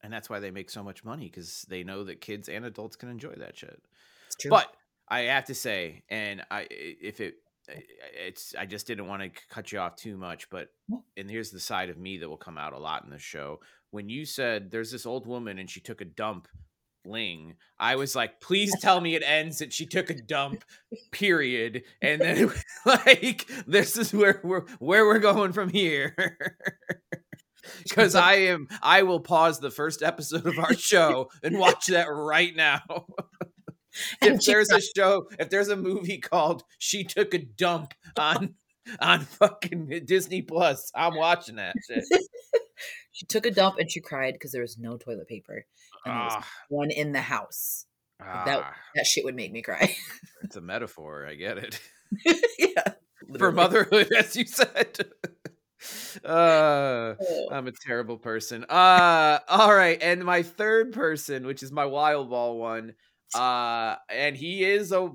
And 0.03 0.13
that's 0.13 0.29
why 0.29 0.39
they 0.39 0.51
make 0.51 0.69
so 0.69 0.83
much 0.83 1.03
money 1.03 1.25
because 1.25 1.65
they 1.69 1.83
know 1.83 2.03
that 2.03 2.21
kids 2.21 2.47
and 2.47 2.63
adults 2.63 2.95
can 2.95 3.09
enjoy 3.09 3.33
that 3.37 3.57
shit. 3.57 3.81
True. 4.39 4.51
But 4.51 4.73
I 5.07 5.21
have 5.21 5.45
to 5.45 5.55
say, 5.55 6.03
and 6.09 6.43
I 6.51 6.67
if 6.69 7.19
it 7.19 7.35
it's 7.67 8.55
I 8.57 8.65
just 8.65 8.87
didn't 8.87 9.07
want 9.07 9.21
to 9.23 9.41
cut 9.49 9.71
you 9.71 9.79
off 9.79 9.95
too 9.95 10.17
much, 10.17 10.49
but 10.49 10.69
and 11.17 11.29
here's 11.29 11.51
the 11.51 11.59
side 11.59 11.89
of 11.89 11.97
me 11.97 12.17
that 12.17 12.29
will 12.29 12.37
come 12.37 12.57
out 12.57 12.73
a 12.73 12.79
lot 12.79 13.03
in 13.03 13.09
the 13.09 13.19
show. 13.19 13.59
When 13.91 14.09
you 14.09 14.25
said 14.25 14.71
there's 14.71 14.91
this 14.91 15.05
old 15.05 15.27
woman 15.27 15.59
and 15.59 15.69
she 15.69 15.79
took 15.79 16.01
a 16.01 16.05
dump 16.05 16.47
Ling. 17.07 17.55
I 17.79 17.95
was 17.95 18.15
like, 18.15 18.41
please 18.41 18.73
tell 18.79 19.01
me 19.01 19.15
it 19.15 19.23
ends 19.25 19.59
that 19.59 19.73
she 19.73 19.85
took 19.85 20.09
a 20.09 20.21
dump, 20.21 20.63
period. 21.11 21.83
And 22.01 22.21
then 22.21 22.51
like 22.85 23.49
this 23.65 23.97
is 23.97 24.13
where 24.13 24.41
we're 24.43 24.65
where 24.79 25.05
we're 25.05 25.19
going 25.19 25.53
from 25.53 25.69
here. 25.69 26.37
Because 27.83 28.15
I 28.15 28.35
am 28.35 28.69
I 28.81 29.03
will 29.03 29.19
pause 29.19 29.59
the 29.59 29.69
first 29.69 30.01
episode 30.01 30.45
of 30.45 30.57
our 30.57 30.73
show 30.73 31.29
and 31.43 31.59
watch 31.59 31.87
that 31.87 32.05
right 32.05 32.55
now. 32.55 32.79
if 34.21 34.45
there's 34.45 34.71
a 34.71 34.81
show, 34.81 35.27
if 35.39 35.49
there's 35.49 35.69
a 35.69 35.75
movie 35.75 36.19
called 36.19 36.63
She 36.79 37.03
Took 37.03 37.33
a 37.33 37.39
Dump 37.39 37.93
on 38.17 38.55
on 38.99 39.21
fucking 39.21 40.03
Disney 40.05 40.41
Plus, 40.41 40.91
I'm 40.95 41.15
watching 41.15 41.55
that 41.57 41.75
shit. 41.87 42.03
she 43.11 43.25
took 43.25 43.45
a 43.45 43.51
dump 43.51 43.77
and 43.79 43.91
she 43.91 43.99
cried 43.99 44.33
because 44.33 44.51
there 44.51 44.61
was 44.61 44.77
no 44.77 44.97
toilet 44.97 45.27
paper 45.27 45.65
and 46.05 46.13
there 46.13 46.23
was 46.23 46.33
ah. 46.37 46.47
one 46.69 46.91
in 46.91 47.11
the 47.11 47.21
house. 47.21 47.85
Ah. 48.21 48.43
That 48.45 48.73
that 48.95 49.05
shit 49.05 49.25
would 49.25 49.35
make 49.35 49.51
me 49.51 49.61
cry. 49.61 49.95
it's 50.43 50.55
a 50.55 50.61
metaphor. 50.61 51.25
I 51.25 51.35
get 51.35 51.57
it. 51.57 51.79
yeah, 52.57 52.93
literally. 53.27 53.37
for 53.37 53.51
motherhood, 53.51 54.11
as 54.13 54.35
you 54.35 54.45
said. 54.45 54.99
uh. 56.25 57.15
I'm 57.51 57.67
a 57.67 57.73
terrible 57.85 58.17
person. 58.17 58.65
Uh, 58.69 59.39
all 59.47 59.73
right, 59.73 60.01
and 60.01 60.23
my 60.23 60.43
third 60.43 60.93
person, 60.93 61.45
which 61.45 61.61
is 61.61 61.71
my 61.71 61.85
wild 61.85 62.29
ball 62.29 62.57
one, 62.57 62.93
uh, 63.33 63.95
and 64.09 64.35
he 64.35 64.63
is 64.63 64.91
a. 64.91 65.09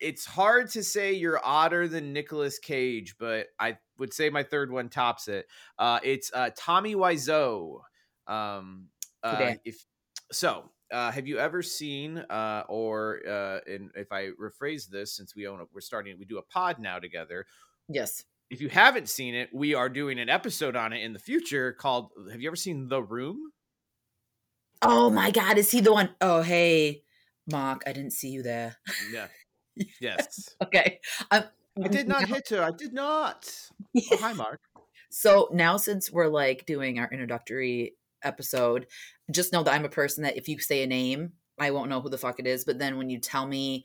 It's 0.00 0.24
hard 0.24 0.70
to 0.70 0.82
say 0.82 1.12
you're 1.12 1.40
odder 1.44 1.86
than 1.86 2.14
Nicolas 2.14 2.58
Cage, 2.58 3.16
but 3.18 3.48
I 3.58 3.76
would 3.98 4.14
say 4.14 4.30
my 4.30 4.42
third 4.42 4.72
one 4.72 4.88
tops 4.88 5.28
it. 5.28 5.46
Uh, 5.78 6.00
it's 6.02 6.30
uh, 6.32 6.50
Tommy 6.56 6.94
Wiseau. 6.94 7.80
Um, 8.26 8.86
uh, 9.22 9.54
if 9.64 9.84
so, 10.32 10.70
uh, 10.90 11.10
have 11.10 11.26
you 11.26 11.38
ever 11.38 11.62
seen, 11.62 12.18
uh, 12.18 12.64
or 12.68 13.20
uh, 13.28 13.60
and 13.66 13.90
if 13.94 14.10
I 14.10 14.30
rephrase 14.40 14.88
this, 14.88 15.14
since 15.14 15.36
we 15.36 15.46
own, 15.46 15.60
a, 15.60 15.64
we're 15.72 15.80
starting, 15.80 16.18
we 16.18 16.24
do 16.24 16.38
a 16.38 16.42
pod 16.42 16.78
now 16.78 16.98
together. 16.98 17.46
Yes. 17.88 18.24
If 18.48 18.60
you 18.60 18.68
haven't 18.68 19.08
seen 19.08 19.34
it, 19.34 19.50
we 19.52 19.74
are 19.74 19.88
doing 19.88 20.18
an 20.18 20.28
episode 20.28 20.76
on 20.76 20.92
it 20.92 21.02
in 21.02 21.12
the 21.12 21.18
future 21.18 21.72
called. 21.72 22.10
Have 22.32 22.40
you 22.40 22.48
ever 22.48 22.56
seen 22.56 22.88
The 22.88 23.02
Room? 23.02 23.52
Oh 24.82 25.10
my 25.10 25.30
God, 25.30 25.58
is 25.58 25.70
he 25.70 25.80
the 25.80 25.92
one? 25.92 26.10
Oh 26.20 26.42
hey, 26.42 27.02
Mark, 27.50 27.82
I 27.86 27.92
didn't 27.92 28.12
see 28.12 28.30
you 28.30 28.42
there. 28.42 28.76
Yeah. 29.12 29.26
Yes. 29.98 30.54
okay. 30.62 31.00
I'm, 31.30 31.44
I 31.82 31.88
did 31.88 32.08
not 32.08 32.28
hit 32.28 32.48
her. 32.50 32.62
I 32.62 32.70
did 32.70 32.92
not. 32.92 33.50
Oh, 33.96 34.16
hi, 34.18 34.32
Mark. 34.34 34.60
So 35.10 35.48
now, 35.52 35.76
since 35.78 36.10
we're 36.12 36.28
like 36.28 36.66
doing 36.66 36.98
our 36.98 37.08
introductory 37.10 37.96
episode, 38.22 38.86
just 39.30 39.52
know 39.52 39.62
that 39.62 39.72
I'm 39.72 39.84
a 39.84 39.90
person 39.90 40.24
that 40.24 40.36
if 40.36 40.48
you 40.48 40.58
say 40.58 40.82
a 40.82 40.86
name, 40.86 41.32
I 41.58 41.70
won't 41.70 41.88
know 41.88 42.00
who 42.00 42.10
the 42.10 42.18
fuck 42.18 42.38
it 42.38 42.46
is. 42.46 42.64
But 42.64 42.78
then 42.78 42.98
when 42.98 43.10
you 43.10 43.18
tell 43.18 43.46
me, 43.46 43.84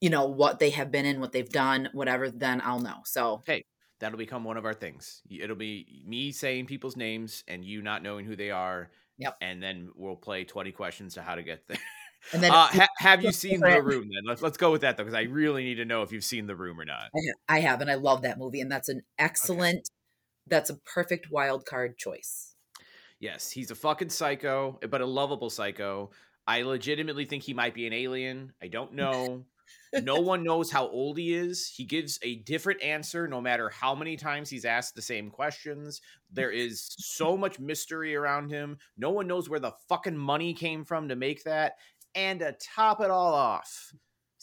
you 0.00 0.10
know, 0.10 0.26
what 0.26 0.58
they 0.58 0.70
have 0.70 0.90
been 0.90 1.06
in, 1.06 1.20
what 1.20 1.32
they've 1.32 1.48
done, 1.48 1.88
whatever, 1.92 2.30
then 2.30 2.62
I'll 2.64 2.80
know. 2.80 3.00
So, 3.04 3.42
hey, 3.46 3.64
that'll 4.00 4.18
become 4.18 4.44
one 4.44 4.56
of 4.56 4.64
our 4.64 4.74
things. 4.74 5.22
It'll 5.30 5.56
be 5.56 6.02
me 6.06 6.32
saying 6.32 6.66
people's 6.66 6.96
names 6.96 7.44
and 7.48 7.64
you 7.64 7.82
not 7.82 8.02
knowing 8.02 8.24
who 8.24 8.36
they 8.36 8.50
are. 8.50 8.90
Yep. 9.18 9.36
And 9.40 9.62
then 9.62 9.90
we'll 9.94 10.16
play 10.16 10.44
20 10.44 10.72
questions 10.72 11.14
to 11.14 11.22
how 11.22 11.34
to 11.34 11.42
get 11.42 11.66
there. 11.68 11.78
And 12.32 12.42
then 12.42 12.50
uh, 12.52 12.66
ha- 12.66 12.88
have 12.98 13.22
you 13.22 13.32
seen 13.32 13.60
the 13.60 13.82
room? 13.82 14.08
Then 14.12 14.22
let's 14.26 14.42
let's 14.42 14.56
go 14.56 14.72
with 14.72 14.80
that 14.80 14.96
though, 14.96 15.04
because 15.04 15.18
I 15.18 15.22
really 15.22 15.64
need 15.64 15.76
to 15.76 15.84
know 15.84 16.02
if 16.02 16.12
you've 16.12 16.24
seen 16.24 16.46
the 16.46 16.56
room 16.56 16.80
or 16.80 16.84
not. 16.84 17.10
I 17.48 17.60
have, 17.60 17.80
and 17.80 17.90
I 17.90 17.94
love 17.94 18.22
that 18.22 18.38
movie, 18.38 18.60
and 18.60 18.70
that's 18.70 18.88
an 18.88 19.02
excellent. 19.18 19.76
Okay. 19.76 19.84
That's 20.46 20.70
a 20.70 20.76
perfect 20.76 21.30
wild 21.30 21.64
card 21.64 21.96
choice. 21.96 22.54
Yes, 23.18 23.50
he's 23.50 23.70
a 23.70 23.74
fucking 23.74 24.10
psycho, 24.10 24.78
but 24.90 25.00
a 25.00 25.06
lovable 25.06 25.48
psycho. 25.48 26.10
I 26.46 26.62
legitimately 26.62 27.24
think 27.24 27.42
he 27.42 27.54
might 27.54 27.72
be 27.72 27.86
an 27.86 27.92
alien. 27.92 28.52
I 28.62 28.68
don't 28.68 28.92
know. 28.94 29.46
No 30.02 30.20
one 30.20 30.42
knows 30.42 30.70
how 30.70 30.88
old 30.88 31.18
he 31.18 31.34
is. 31.34 31.68
He 31.68 31.84
gives 31.84 32.18
a 32.22 32.36
different 32.36 32.82
answer 32.82 33.28
no 33.28 33.40
matter 33.40 33.68
how 33.68 33.94
many 33.94 34.16
times 34.16 34.50
he's 34.50 34.64
asked 34.64 34.94
the 34.94 35.02
same 35.02 35.30
questions. 35.30 36.00
There 36.32 36.50
is 36.50 36.94
so 36.98 37.36
much 37.36 37.58
mystery 37.60 38.14
around 38.14 38.50
him. 38.50 38.78
No 38.96 39.10
one 39.10 39.26
knows 39.26 39.48
where 39.48 39.60
the 39.60 39.74
fucking 39.88 40.16
money 40.16 40.54
came 40.54 40.84
from 40.84 41.08
to 41.08 41.16
make 41.16 41.44
that. 41.44 41.74
And 42.14 42.40
to 42.40 42.54
top 42.60 43.00
it 43.00 43.10
all 43.10 43.34
off, 43.34 43.92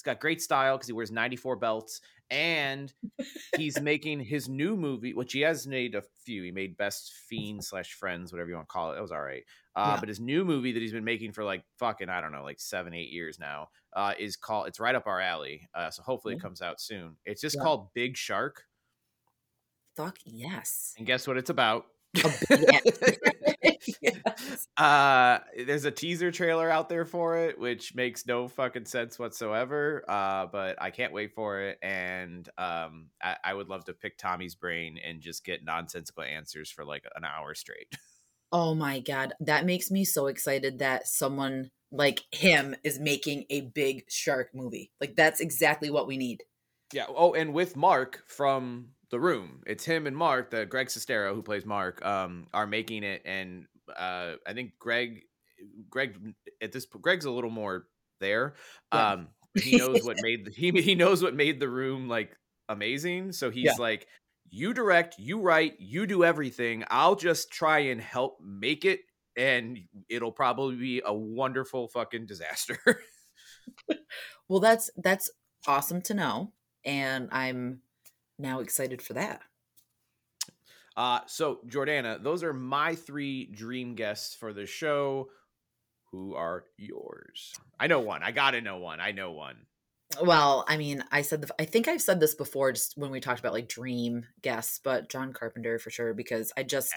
he's 0.02 0.14
got 0.14 0.20
great 0.20 0.42
style 0.42 0.78
because 0.78 0.88
he 0.88 0.94
wears 0.94 1.12
94 1.12 1.58
belts 1.58 2.02
and 2.32 2.92
he's 3.58 3.80
making 3.80 4.20
his 4.22 4.50
new 4.50 4.76
movie, 4.76 5.14
which 5.14 5.34
he 5.34 5.42
has 5.42 5.68
made 5.68 5.94
a 5.94 6.02
few. 6.26 6.42
He 6.42 6.52
made 6.52 6.76
Best 6.76 7.14
Fiend 7.28 7.64
slash 7.64 7.94
Friends, 7.94 8.32
whatever 8.32 8.50
you 8.50 8.56
want 8.56 8.68
to 8.68 8.72
call 8.72 8.92
it. 8.92 8.96
That 8.96 9.02
was 9.02 9.12
all 9.12 9.22
right. 9.22 9.44
Uh, 9.76 9.92
yeah. 9.94 10.00
But 10.00 10.10
his 10.10 10.20
new 10.20 10.44
movie 10.44 10.72
that 10.72 10.80
he's 10.80 10.92
been 10.92 11.04
making 11.04 11.34
for 11.34 11.44
like 11.44 11.64
fucking 11.78 12.10
I 12.10 12.20
don't 12.20 12.32
know, 12.32 12.44
like 12.44 12.60
seven, 12.60 12.96
eight 12.96 13.12
years 13.12 13.38
now, 13.40 13.68
uh, 13.96 14.14
is 14.18 14.36
called. 14.36 14.68
It's 14.68 14.80
right 14.80 14.96
up 14.96 15.06
our 15.06 15.22
alley. 15.22 15.70
Uh, 15.76 15.92
so 15.92 16.02
hopefully 16.02 16.34
it 16.34 16.42
comes 16.42 16.62
out 16.62 16.82
soon. 16.82 17.18
It's 17.26 17.42
just 17.42 17.58
yeah. 17.58 17.64
called 17.64 17.94
Big 17.94 18.18
Shark. 18.18 18.64
Fuck 19.96 20.18
yes. 20.26 20.96
And 20.98 21.06
guess 21.06 21.28
what 21.28 21.38
it's 21.38 21.50
about? 21.52 21.86
yes. 24.02 24.68
Uh, 24.78 25.40
there's 25.66 25.86
a 25.86 25.92
teaser 25.92 26.32
trailer 26.32 26.70
out 26.70 26.90
there 26.90 27.06
for 27.06 27.38
it, 27.38 27.60
which 27.60 27.96
makes 27.96 28.26
no 28.26 28.48
fucking 28.48 28.86
sense 28.86 29.18
whatsoever. 29.18 30.04
Uh, 30.08 30.48
but 30.48 30.82
I 30.82 30.92
can't 30.92 31.14
wait 31.14 31.34
for 31.34 31.62
it, 31.62 31.80
and 31.82 32.48
um, 32.58 33.08
I, 33.22 33.38
I 33.44 33.54
would 33.54 33.70
love 33.70 33.86
to 33.86 33.94
pick 33.94 34.18
Tommy's 34.18 34.56
brain 34.56 35.00
and 35.04 35.22
just 35.22 35.46
get 35.46 35.64
nonsensical 35.64 36.24
answers 36.24 36.70
for 36.70 36.86
like 36.86 37.06
an 37.16 37.24
hour 37.24 37.54
straight. 37.54 37.96
Oh 38.52 38.76
my 38.76 39.00
god, 39.00 39.34
that 39.40 39.66
makes 39.66 39.90
me 39.90 40.04
so 40.04 40.28
excited 40.28 40.80
that 40.80 41.08
someone 41.08 41.72
like 41.92 42.24
him 42.32 42.76
is 42.84 43.00
making 43.00 43.46
a 43.50 43.62
big 43.62 44.04
shark 44.10 44.50
movie. 44.54 44.92
Like 45.00 45.16
that's 45.16 45.40
exactly 45.40 45.90
what 45.90 46.08
we 46.08 46.18
need. 46.18 46.44
Yeah. 46.94 47.06
Oh, 47.08 47.34
and 47.34 47.54
with 47.54 47.76
Mark 47.78 48.24
from 48.28 48.90
the 49.12 49.20
room. 49.20 49.62
It's 49.68 49.86
him 49.86 50.08
and 50.08 50.16
Mark, 50.16 50.50
the 50.50 50.66
Greg 50.66 50.88
Sestero 50.88 51.34
who 51.34 51.42
plays 51.42 51.66
Mark, 51.66 52.04
um, 52.06 52.48
are 52.54 52.66
making 52.66 53.04
it, 53.04 53.22
and 53.26 53.66
uh, 53.96 54.34
I 54.48 54.54
think 54.54 54.72
Greg, 54.80 55.22
Greg 55.90 56.18
at 56.62 56.72
this, 56.72 56.86
Greg's 56.86 57.26
a 57.26 57.32
little 57.32 57.50
more 57.50 57.86
there. 58.20 58.56
Yeah. 58.94 59.12
Um, 59.12 59.28
he 59.62 59.78
knows 59.78 60.04
what 60.04 60.18
made 60.22 60.46
the, 60.46 60.52
he 60.52 60.72
he 60.82 60.96
knows 60.96 61.22
what 61.22 61.36
made 61.36 61.60
the 61.60 61.68
room 61.68 62.08
like 62.08 62.38
amazing. 62.70 63.34
So 63.34 63.50
he's 63.50 63.66
yeah. 63.66 63.76
like, 63.78 64.08
you 64.50 64.74
direct, 64.74 65.16
you 65.20 65.40
write, 65.42 65.74
you 65.80 66.08
do 66.08 66.24
everything. 66.24 66.86
I'll 66.90 67.16
just 67.16 67.52
try 67.52 67.80
and 67.80 68.00
help 68.00 68.38
make 68.42 68.86
it, 68.86 69.02
and 69.38 69.78
it'll 70.10 70.32
probably 70.32 70.76
be 70.76 71.02
a 71.06 71.14
wonderful 71.14 71.90
fucking 71.90 72.26
disaster. 72.26 72.80
well, 74.50 74.60
that's 74.60 74.90
that's 74.98 75.30
awesome 75.68 76.02
to 76.04 76.14
know, 76.14 76.54
and 76.86 77.30
I'm 77.32 77.82
now 78.42 78.60
excited 78.60 79.02
for 79.02 79.14
that. 79.14 79.42
Uh, 80.98 81.22
so 81.26 81.60
Jordana, 81.68 82.22
those 82.22 82.44
are 82.44 82.54
my 82.54 82.96
three 82.96 83.46
dream 83.46 83.96
guests 83.96 84.36
for 84.36 84.54
the 84.54 84.66
show. 84.66 85.30
Who 86.12 86.36
are 86.36 86.66
yours? 86.78 87.54
I 87.80 87.88
know 87.88 88.02
one. 88.02 88.24
I 88.24 88.32
gotta 88.32 88.60
know 88.60 88.78
one. 88.78 89.00
I 89.00 89.12
know 89.12 89.32
one. 89.32 89.66
Well, 90.22 90.66
I 90.68 90.76
mean, 90.76 91.04
I 91.12 91.22
said 91.22 91.44
the, 91.44 91.56
I 91.58 91.64
think 91.64 91.88
I've 91.88 92.02
said 92.02 92.20
this 92.20 92.36
before, 92.36 92.74
just 92.74 92.98
when 92.98 93.12
we 93.12 93.22
talked 93.22 93.40
about 93.40 93.54
like 93.54 93.70
dream 93.70 94.26
guests, 94.42 94.80
but 94.84 95.10
John 95.10 95.32
Carpenter 95.32 95.80
for 95.80 95.90
sure 95.90 96.14
because 96.14 96.52
I 96.58 96.64
just 96.64 96.94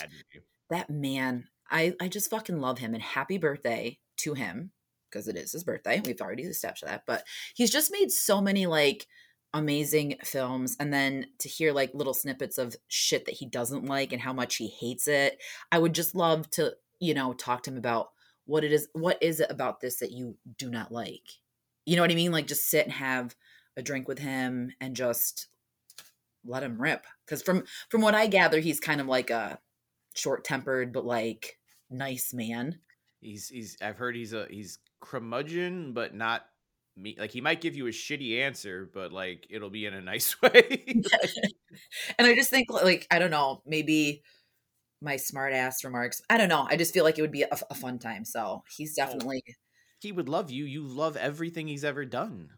that 0.70 0.90
man, 0.90 1.46
I 1.70 1.94
I 2.00 2.08
just 2.08 2.30
fucking 2.30 2.60
love 2.60 2.78
him 2.78 2.94
and 2.94 3.02
happy 3.02 3.38
birthday 3.38 3.98
to 4.18 4.34
him 4.34 4.72
because 5.08 5.28
it 5.28 5.36
is 5.36 5.52
his 5.52 5.62
birthday. 5.62 6.02
We've 6.04 6.20
already 6.20 6.42
established 6.42 6.84
that, 6.84 7.04
but 7.06 7.24
he's 7.54 7.70
just 7.70 7.92
made 7.92 8.10
so 8.10 8.40
many 8.40 8.66
like 8.66 9.06
amazing 9.54 10.16
films 10.22 10.76
and 10.78 10.92
then 10.92 11.26
to 11.38 11.48
hear 11.48 11.72
like 11.72 11.94
little 11.94 12.12
snippets 12.12 12.58
of 12.58 12.76
shit 12.88 13.24
that 13.24 13.36
he 13.36 13.46
doesn't 13.46 13.86
like 13.86 14.12
and 14.12 14.20
how 14.20 14.32
much 14.32 14.56
he 14.56 14.68
hates 14.68 15.08
it 15.08 15.40
i 15.72 15.78
would 15.78 15.94
just 15.94 16.14
love 16.14 16.50
to 16.50 16.74
you 17.00 17.14
know 17.14 17.32
talk 17.32 17.62
to 17.62 17.70
him 17.70 17.78
about 17.78 18.10
what 18.46 18.64
it 18.64 18.72
is 18.72 18.88
what 18.92 19.18
is 19.22 19.40
it 19.40 19.50
about 19.50 19.80
this 19.80 19.96
that 19.98 20.12
you 20.12 20.36
do 20.58 20.70
not 20.70 20.92
like? 20.92 21.22
You 21.86 21.96
know 21.96 22.02
what 22.02 22.10
i 22.10 22.14
mean? 22.14 22.32
Like 22.32 22.46
just 22.46 22.68
sit 22.68 22.84
and 22.84 22.92
have 22.92 23.34
a 23.76 23.82
drink 23.82 24.08
with 24.08 24.18
him 24.18 24.72
and 24.80 24.94
just 24.94 25.48
let 26.44 26.62
him 26.62 26.80
rip 26.80 27.06
because 27.24 27.42
from 27.42 27.64
from 27.88 28.02
what 28.02 28.14
i 28.14 28.26
gather 28.26 28.60
he's 28.60 28.78
kind 28.78 29.00
of 29.00 29.06
like 29.06 29.30
a 29.30 29.58
short 30.14 30.44
tempered 30.44 30.92
but 30.92 31.04
like 31.04 31.58
nice 31.90 32.34
man. 32.34 32.78
He's 33.20 33.48
he's 33.48 33.76
i've 33.80 33.96
heard 33.96 34.14
he's 34.14 34.34
a 34.34 34.46
he's 34.50 34.78
curmudgeon 35.00 35.92
but 35.92 36.14
not 36.14 36.46
me 36.96 37.16
like 37.18 37.32
he 37.32 37.40
might 37.40 37.60
give 37.60 37.76
you 37.76 37.86
a 37.86 37.90
shitty 37.90 38.40
answer 38.40 38.88
but 38.92 39.12
like 39.12 39.46
it'll 39.50 39.70
be 39.70 39.86
in 39.86 39.94
a 39.94 40.00
nice 40.00 40.36
way 40.42 40.84
and 42.18 42.26
i 42.26 42.34
just 42.34 42.50
think 42.50 42.70
like 42.70 43.06
i 43.10 43.18
don't 43.18 43.30
know 43.30 43.62
maybe 43.66 44.22
my 45.00 45.16
smart 45.16 45.52
ass 45.52 45.84
remarks 45.84 46.22
i 46.30 46.36
don't 46.36 46.48
know 46.48 46.66
i 46.70 46.76
just 46.76 46.94
feel 46.94 47.04
like 47.04 47.18
it 47.18 47.22
would 47.22 47.32
be 47.32 47.42
a, 47.42 47.58
a 47.70 47.74
fun 47.74 47.98
time 47.98 48.24
so 48.24 48.62
he's 48.76 48.96
oh, 48.98 49.04
definitely 49.04 49.42
oh, 49.48 49.52
he 50.00 50.12
would 50.12 50.28
love 50.28 50.50
you 50.50 50.64
you 50.64 50.82
love 50.82 51.16
everything 51.16 51.66
he's 51.66 51.84
ever 51.84 52.04
done 52.04 52.48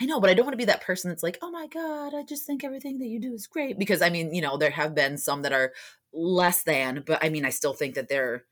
i 0.00 0.04
know 0.04 0.20
but 0.20 0.28
i 0.28 0.34
don't 0.34 0.44
want 0.44 0.52
to 0.52 0.58
be 0.58 0.64
that 0.64 0.82
person 0.82 1.08
that's 1.08 1.22
like 1.22 1.38
oh 1.40 1.50
my 1.50 1.66
god 1.68 2.14
i 2.14 2.22
just 2.22 2.46
think 2.46 2.62
everything 2.62 2.98
that 2.98 3.08
you 3.08 3.18
do 3.20 3.32
is 3.32 3.46
great 3.46 3.78
because 3.78 4.02
i 4.02 4.10
mean 4.10 4.34
you 4.34 4.42
know 4.42 4.56
there 4.56 4.70
have 4.70 4.94
been 4.94 5.16
some 5.16 5.42
that 5.42 5.52
are 5.52 5.72
less 6.12 6.62
than 6.62 7.02
but 7.06 7.22
i 7.24 7.28
mean 7.28 7.44
i 7.44 7.50
still 7.50 7.72
think 7.72 7.94
that 7.94 8.08
they're 8.08 8.44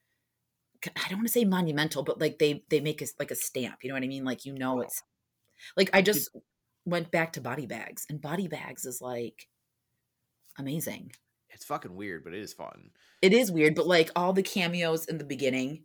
I 0.94 1.09
don't 1.09 1.18
want 1.18 1.29
to 1.29 1.33
say 1.33 1.44
monumental, 1.44 2.03
but 2.03 2.20
like 2.20 2.38
they 2.38 2.62
they 2.68 2.81
make 2.81 3.01
us 3.03 3.14
like 3.18 3.31
a 3.31 3.35
stamp. 3.35 3.79
You 3.83 3.88
know 3.88 3.94
what 3.94 4.05
I 4.05 4.09
mean? 4.09 4.25
Like 4.25 4.44
you 4.44 4.53
know 4.53 4.79
oh. 4.79 4.83
it's 4.83 5.03
like 5.77 5.90
I 5.92 6.03
just 6.03 6.31
went 6.85 7.11
back 7.11 7.33
to 7.35 7.40
body 7.40 7.66
bags, 7.66 8.07
and 8.09 8.21
body 8.21 8.49
bags 8.49 8.85
is 8.85 9.01
like 9.01 9.49
amazing. 10.59 11.12
It's 11.51 11.64
fucking 11.64 11.95
weird, 11.95 12.25
but 12.25 12.35
it 12.35 12.40
is 12.40 12.53
fun. 12.53 12.90
It 13.23 13.33
is 13.33 13.51
weird, 13.51 13.75
but 13.75 13.87
like 13.87 14.11
all 14.14 14.33
the 14.33 14.42
cameos 14.42 15.07
in 15.07 15.19
the 15.19 15.25
beginning, 15.25 15.85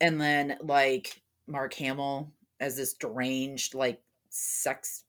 and 0.00 0.20
then 0.20 0.56
like 0.62 1.20
Mark 1.46 1.74
Hamill 1.74 2.32
as 2.60 2.76
this 2.76 2.94
deranged 2.94 3.74
like 3.74 4.00
sex 4.30 5.04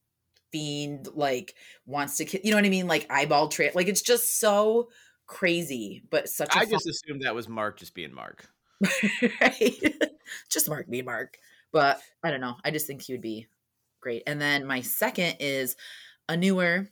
fiend, 0.52 1.08
like 1.14 1.54
wants 1.86 2.16
to, 2.18 2.24
kill, 2.24 2.40
you 2.44 2.50
know 2.50 2.56
what 2.56 2.64
I 2.64 2.70
mean? 2.70 2.86
Like 2.86 3.06
eyeball 3.10 3.48
trip, 3.48 3.74
like 3.74 3.88
it's 3.88 4.02
just 4.02 4.40
so 4.40 4.88
crazy, 5.26 6.02
but 6.10 6.28
such. 6.28 6.54
I 6.54 6.64
just 6.64 6.88
assumed 6.88 7.22
that 7.22 7.34
was 7.34 7.48
Mark 7.48 7.78
just 7.78 7.94
being 7.94 8.14
Mark. 8.14 8.48
right, 9.40 9.94
just 10.50 10.68
Mark 10.68 10.88
being 10.88 11.04
Mark. 11.04 11.38
But 11.72 12.00
I 12.22 12.30
don't 12.30 12.40
know. 12.40 12.56
I 12.64 12.70
just 12.70 12.86
think 12.86 13.02
he 13.02 13.12
would 13.12 13.22
be 13.22 13.46
great. 14.00 14.22
And 14.26 14.40
then 14.40 14.66
my 14.66 14.80
second 14.80 15.36
is 15.40 15.76
a 16.28 16.36
newer 16.36 16.88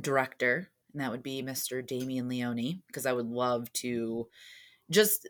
director, 0.00 0.70
and 0.92 1.00
that 1.00 1.10
would 1.10 1.22
be 1.22 1.42
Mr. 1.42 1.86
Damien 1.86 2.28
Leone, 2.28 2.82
because 2.86 3.06
I 3.06 3.12
would 3.12 3.26
love 3.26 3.72
to 3.74 4.28
just 4.90 5.28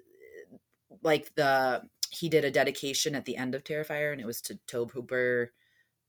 like 1.02 1.35
the 1.35 1.83
he 2.11 2.28
did 2.28 2.44
a 2.44 2.50
dedication 2.50 3.14
at 3.14 3.24
the 3.24 3.37
end 3.37 3.54
of 3.54 3.64
Terrifier, 3.64 4.12
and 4.12 4.20
it 4.20 4.26
was 4.26 4.40
to 4.42 4.59
Tobe 4.66 4.90
Hooper, 4.90 5.52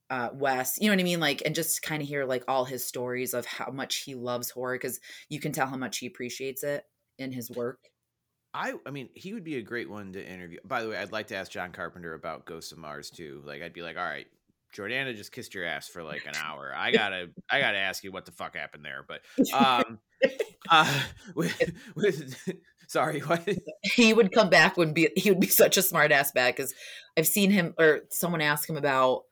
uh, 0.09 0.29
Wes. 0.33 0.77
You 0.79 0.87
know 0.87 0.93
what 0.95 1.01
I 1.01 1.03
mean? 1.03 1.19
Like, 1.19 1.43
and 1.45 1.53
just 1.53 1.81
kind 1.83 2.01
of 2.01 2.07
hear 2.07 2.25
like 2.25 2.43
all 2.47 2.65
his 2.65 2.85
stories 2.85 3.33
of 3.33 3.45
how 3.45 3.71
much 3.71 3.97
he 3.97 4.15
loves 4.15 4.49
horror, 4.49 4.75
because 4.75 4.99
you 5.29 5.39
can 5.39 5.51
tell 5.51 5.67
how 5.67 5.77
much 5.77 5.99
he 5.99 6.07
appreciates 6.07 6.63
it 6.63 6.85
in 7.19 7.31
his 7.31 7.51
work. 7.51 7.91
I 8.53 8.73
I 8.85 8.91
mean, 8.91 9.09
he 9.15 9.33
would 9.33 9.43
be 9.43 9.57
a 9.57 9.61
great 9.61 9.89
one 9.89 10.11
to 10.13 10.25
interview. 10.25 10.59
By 10.65 10.83
the 10.83 10.89
way, 10.89 10.97
I'd 10.97 11.11
like 11.11 11.27
to 11.27 11.35
ask 11.35 11.51
John 11.51 11.71
Carpenter 11.71 12.13
about 12.13 12.45
Ghosts 12.45 12.71
of 12.71 12.77
Mars 12.79 13.09
too. 13.09 13.41
Like, 13.45 13.61
I'd 13.61 13.73
be 13.73 13.81
like, 13.81 13.97
all 13.97 14.03
right, 14.03 14.27
Jordana 14.73 15.15
just 15.15 15.31
kissed 15.31 15.53
your 15.53 15.65
ass 15.65 15.87
for 15.87 16.03
like 16.03 16.25
an 16.25 16.33
hour. 16.43 16.73
I 16.75 16.91
gotta 16.91 17.29
I 17.49 17.59
gotta 17.59 17.77
ask 17.77 18.03
you 18.03 18.11
what 18.11 18.25
the 18.25 18.31
fuck 18.31 18.55
happened 18.55 18.85
there. 18.85 19.05
But 19.07 19.21
um 19.53 19.99
uh 20.69 21.01
with, 21.35 21.73
with 21.95 22.37
sorry, 22.87 23.19
what 23.21 23.47
he 23.83 24.13
would 24.13 24.31
come 24.31 24.49
back 24.49 24.77
would 24.77 24.93
be 24.93 25.09
he 25.15 25.29
would 25.29 25.39
be 25.39 25.47
such 25.47 25.77
a 25.77 25.81
smart 25.81 26.11
ass 26.11 26.31
back 26.31 26.57
because 26.57 26.73
I've 27.17 27.27
seen 27.27 27.51
him 27.51 27.73
or 27.77 28.01
someone 28.09 28.41
ask 28.41 28.69
him 28.69 28.77
about 28.77 29.23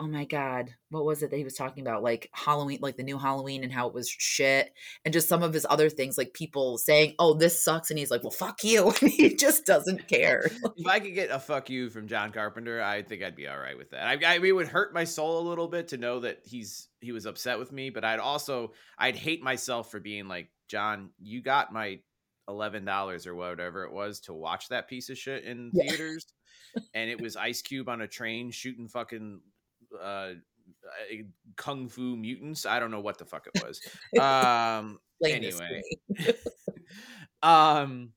oh 0.00 0.06
my 0.08 0.24
god 0.24 0.74
what 0.88 1.04
was 1.04 1.22
it 1.22 1.30
that 1.30 1.36
he 1.36 1.44
was 1.44 1.54
talking 1.54 1.86
about? 1.86 2.02
Like 2.02 2.28
halloween 2.32 2.78
like 2.80 2.96
the 2.96 3.02
new 3.04 3.18
halloween 3.18 3.62
and 3.62 3.72
how 3.72 3.86
it 3.86 3.94
was 3.94 4.08
shit 4.08 4.72
and 5.04 5.12
just 5.14 5.28
some 5.28 5.42
of 5.42 5.52
his 5.52 5.66
other 5.70 5.88
things 5.88 6.18
like 6.18 6.32
people 6.34 6.78
saying 6.78 7.14
oh 7.18 7.34
this 7.34 7.62
sucks 7.62 7.90
and 7.90 7.98
he's 7.98 8.10
like 8.10 8.22
well 8.24 8.30
fuck 8.32 8.64
you 8.64 8.88
and 9.00 9.10
he 9.10 9.36
just 9.36 9.66
doesn't 9.66 10.08
care. 10.08 10.50
If 10.76 10.86
i 10.86 10.98
could 10.98 11.14
get 11.14 11.30
a 11.30 11.38
fuck 11.38 11.70
you 11.70 11.90
from 11.90 12.08
john 12.08 12.32
carpenter 12.32 12.82
i 12.82 13.02
think 13.02 13.22
i'd 13.22 13.36
be 13.36 13.46
all 13.46 13.58
right 13.58 13.76
with 13.76 13.90
that. 13.90 14.04
I, 14.04 14.34
I 14.34 14.38
it 14.42 14.52
would 14.52 14.68
hurt 14.68 14.94
my 14.94 15.04
soul 15.04 15.46
a 15.46 15.48
little 15.48 15.68
bit 15.68 15.88
to 15.88 15.96
know 15.98 16.20
that 16.20 16.40
he's 16.44 16.88
he 17.00 17.12
was 17.12 17.26
upset 17.26 17.58
with 17.58 17.70
me 17.70 17.90
but 17.90 18.04
i'd 18.04 18.18
also 18.18 18.72
i'd 18.98 19.16
hate 19.16 19.42
myself 19.42 19.90
for 19.90 20.00
being 20.00 20.26
like 20.26 20.48
john 20.68 21.10
you 21.20 21.42
got 21.42 21.72
my 21.72 22.00
eleven 22.48 22.84
dollars 22.84 23.26
or 23.26 23.34
whatever 23.34 23.84
it 23.84 23.92
was 23.92 24.20
to 24.20 24.32
watch 24.32 24.68
that 24.70 24.88
piece 24.88 25.08
of 25.10 25.16
shit 25.18 25.44
in 25.44 25.70
Yeah. 25.72 25.90
theaters, 25.90 26.26
and 26.94 27.08
it 27.10 27.20
was 27.20 27.36
Ice 27.36 27.62
Cube 27.62 27.88
on 27.88 28.00
a 28.00 28.08
train 28.08 28.50
shooting 28.50 28.88
fucking 28.88 29.40
uh, 30.00 30.30
kung 31.56 31.88
fu 31.88 32.16
mutants. 32.16 32.66
I 32.66 32.78
don't 32.80 32.90
know 32.90 33.00
what 33.00 33.18
the 33.18 33.24
fuck 33.24 33.46
it 33.52 33.62
was. 33.62 33.80
Um, 34.20 34.98
to 35.22 35.30
anyway. 35.30 35.82
um, 37.42 38.12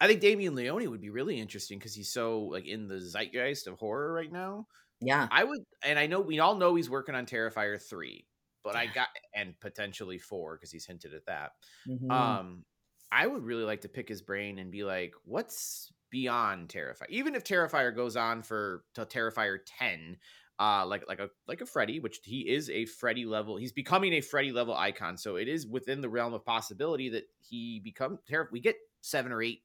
I 0.00 0.08
think 0.08 0.20
Damien 0.20 0.54
Leone 0.54 0.90
would 0.90 1.00
be 1.00 1.10
really 1.10 1.38
interesting 1.38 1.78
because 1.78 1.94
he's 1.94 2.12
so 2.12 2.42
like 2.42 2.66
in 2.66 2.88
the 2.88 3.00
zeitgeist 3.00 3.66
of 3.66 3.78
horror 3.78 4.12
right 4.12 4.32
now. 4.32 4.66
yeah. 5.00 5.28
I 5.30 5.44
would, 5.44 5.60
and 5.84 5.98
I 5.98 6.06
know 6.06 6.20
we 6.20 6.40
all 6.40 6.56
know 6.56 6.74
he's 6.74 6.90
working 6.90 7.14
on 7.14 7.26
Terrifier 7.26 7.80
three, 7.80 8.26
but 8.64 8.74
I 8.74 8.86
got 8.86 9.08
and 9.34 9.54
potentially 9.60 10.18
four 10.18 10.56
because 10.56 10.72
he's 10.72 10.86
hinted 10.86 11.14
at 11.14 11.26
that. 11.26 11.52
Mhm. 11.88 12.10
Um, 12.10 12.64
I 13.12 13.26
would 13.26 13.44
really 13.44 13.64
like 13.64 13.82
to 13.82 13.88
pick 13.88 14.08
his 14.08 14.22
brain 14.22 14.58
and 14.58 14.72
be 14.72 14.84
like, 14.84 15.14
what's 15.24 15.92
beyond 16.10 16.68
Terrifier? 16.68 17.08
Even 17.10 17.34
if 17.34 17.44
Terrifier 17.44 17.94
goes 17.94 18.16
on 18.16 18.42
for 18.42 18.84
till 18.94 19.06
Terrifier 19.06 19.58
ten, 19.66 20.16
uh, 20.60 20.86
like 20.86 21.04
like 21.08 21.18
a 21.18 21.28
like 21.48 21.60
a 21.60 21.66
Freddy, 21.66 21.98
which 22.00 22.20
he 22.24 22.40
is 22.48 22.70
a 22.70 22.84
Freddy 22.84 23.24
level. 23.24 23.56
He's 23.56 23.72
becoming 23.72 24.12
a 24.14 24.20
Freddy 24.20 24.52
level 24.52 24.74
icon, 24.74 25.16
so 25.16 25.36
it 25.36 25.48
is 25.48 25.66
within 25.66 26.00
the 26.00 26.08
realm 26.08 26.34
of 26.34 26.44
possibility 26.44 27.08
that 27.10 27.24
he 27.40 27.80
become 27.82 28.18
Terri 28.30 28.46
We 28.52 28.60
get 28.60 28.76
seven 29.00 29.32
or 29.32 29.42
eight, 29.42 29.62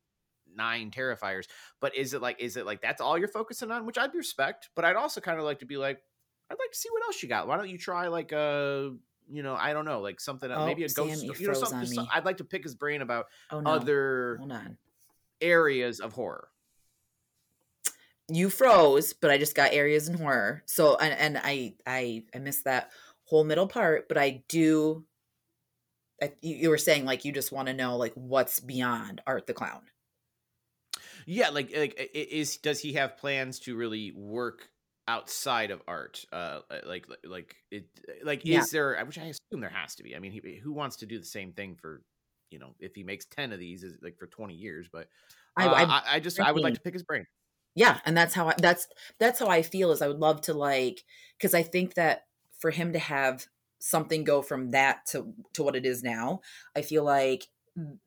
nine 0.55 0.89
Terrifiers, 0.91 1.45
but 1.79 1.95
is 1.95 2.13
it 2.13 2.21
like 2.21 2.41
is 2.41 2.57
it 2.57 2.65
like 2.65 2.81
that's 2.81 3.01
all 3.01 3.17
you're 3.17 3.27
focusing 3.27 3.69
on? 3.71 3.85
Which 3.85 3.97
I'd 3.97 4.13
respect, 4.15 4.69
but 4.75 4.85
I'd 4.85 4.95
also 4.95 5.21
kind 5.21 5.37
of 5.37 5.45
like 5.45 5.59
to 5.59 5.65
be 5.65 5.77
like, 5.77 6.01
I'd 6.49 6.57
like 6.59 6.71
to 6.71 6.77
see 6.77 6.89
what 6.91 7.03
else 7.03 7.21
you 7.21 7.29
got. 7.29 7.47
Why 7.47 7.57
don't 7.57 7.69
you 7.69 7.77
try 7.77 8.07
like 8.07 8.31
a 8.31 8.95
you 9.29 9.43
know, 9.43 9.55
I 9.55 9.73
don't 9.73 9.83
know, 9.85 9.99
like 9.99 10.21
something 10.21 10.49
Oh, 10.49 10.65
maybe 10.65 10.85
a 10.85 10.89
Sam, 10.89 11.07
ghost. 11.09 11.39
you 11.41 11.47
know, 11.47 11.53
something. 11.53 11.85
some- 11.85 12.05
me. 12.05 12.09
I'd 12.13 12.23
like 12.23 12.37
to 12.37 12.45
pick 12.45 12.63
his 12.63 12.75
brain 12.75 13.01
about 13.01 13.25
oh 13.51 13.59
no. 13.59 13.69
other 13.71 14.37
Hold 14.39 14.53
on. 14.53 14.77
areas 15.41 15.99
of 15.99 16.13
horror. 16.13 16.47
You 18.29 18.49
froze, 18.49 19.13
but 19.13 19.31
I 19.31 19.37
just 19.37 19.55
got 19.55 19.73
areas 19.73 20.09
in 20.09 20.17
horror. 20.17 20.63
So 20.65 20.97
and, 20.97 21.13
and 21.13 21.37
I 21.37 21.75
I 21.85 22.25
I 22.35 22.39
missed 22.39 22.65
that 22.65 22.91
whole 23.23 23.43
middle 23.43 23.67
part, 23.67 24.07
but 24.09 24.17
I 24.17 24.43
do 24.49 25.05
I, 26.21 26.33
you, 26.41 26.69
were 26.69 26.77
saying 26.77 27.05
like 27.05 27.25
you 27.25 27.31
just 27.31 27.51
want 27.51 27.67
to 27.67 27.73
know 27.73 27.95
like 27.95 28.13
what's 28.15 28.59
beyond 28.59 29.21
Art 29.27 29.45
the 29.45 29.53
Clown. 29.53 29.83
Yeah, 31.25 31.49
like 31.49 31.75
like 31.75 32.09
is 32.13 32.57
does 32.57 32.79
he 32.79 32.93
have 32.93 33.17
plans 33.17 33.59
to 33.61 33.75
really 33.75 34.11
work 34.11 34.69
outside 35.07 35.71
of 35.71 35.81
art? 35.87 36.25
Uh, 36.31 36.61
like 36.85 37.07
like- 37.07 37.19
like 37.23 37.55
it 37.71 37.85
like 38.23 38.41
Yeah. 38.43 38.59
is 38.59 38.71
there? 38.71 38.97
Which 39.05 39.19
I 39.19 39.25
assume 39.25 39.61
there 39.61 39.69
has 39.69 39.95
to 39.95 40.03
be. 40.03 40.15
I 40.15 40.19
mean, 40.19 40.31
he, 40.31 40.57
who 40.61 40.71
wants 40.71 40.97
to 40.97 41.05
do 41.05 41.19
the 41.19 41.25
same 41.25 41.53
thing 41.53 41.75
for 41.75 42.01
you 42.49 42.59
know 42.59 42.73
if 42.79 42.95
he 42.95 43.03
makes 43.03 43.25
ten 43.25 43.51
of 43.51 43.59
these 43.59 43.83
is 43.83 43.93
like 44.01 44.17
for 44.17 44.27
twenty 44.27 44.55
years? 44.55 44.87
But 44.91 45.07
uh, 45.59 45.67
I 45.67 45.83
I, 45.83 46.03
I 46.15 46.19
just 46.19 46.39
I 46.39 46.51
would 46.51 46.63
like 46.63 46.75
to 46.75 46.81
pick 46.81 46.93
his 46.93 47.03
brain. 47.03 47.25
Yeah 47.77 47.99
and 48.05 48.17
that's 48.17 48.33
how 48.33 48.49
I, 48.49 48.55
that's 48.57 48.87
that's 49.19 49.39
how 49.39 49.47
i 49.47 49.61
feel 49.61 49.91
is 49.91 50.01
i 50.01 50.07
would 50.07 50.19
love 50.19 50.41
to 50.41 50.53
like 50.53 51.03
because 51.37 51.53
i 51.53 51.61
think 51.61 51.93
that 51.93 52.23
for 52.57 52.71
him 52.71 52.91
to 52.93 52.99
have 52.99 53.45
something 53.79 54.23
go 54.23 54.41
from 54.41 54.71
that 54.71 55.05
to 55.11 55.33
to 55.53 55.63
what 55.63 55.75
it 55.75 55.85
is 55.85 56.03
now 56.03 56.41
i 56.75 56.81
feel 56.81 57.03
like 57.03 57.47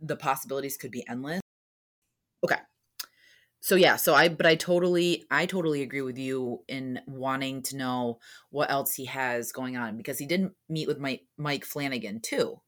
the 0.01 0.17
possibilities 0.17 0.77
could 0.77 0.91
be 0.91 1.07
endless 1.09 1.41
okay 2.45 2.57
so 3.61 3.77
yeah 3.77 3.95
so 3.95 4.13
i 4.13 4.29
but 4.29 4.45
i 4.45 4.57
totally 4.57 5.25
i 5.31 5.47
totally 5.47 5.83
agree 5.83 6.03
with 6.03 6.19
you 6.19 6.63
in 6.67 7.01
wanting 7.07 7.63
to 7.63 7.77
know 7.77 8.19
what 8.51 8.71
else 8.71 8.95
he 8.95 9.05
has 9.05 9.53
going 9.53 9.77
on 9.77 9.97
because 9.97 10.19
he 10.19 10.27
didn't 10.27 10.53
meet 10.69 10.89
with 10.89 10.99
mike 10.99 11.23
mike 11.39 11.65
flanagan 11.65 12.21
too 12.21 12.61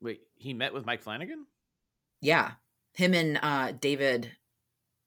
Wait, 0.00 0.20
he 0.36 0.52
met 0.52 0.74
with 0.74 0.84
Mike 0.84 1.02
Flanagan. 1.02 1.46
Yeah. 2.20 2.52
Him 2.94 3.14
and 3.14 3.38
uh 3.42 3.72
David 3.72 4.32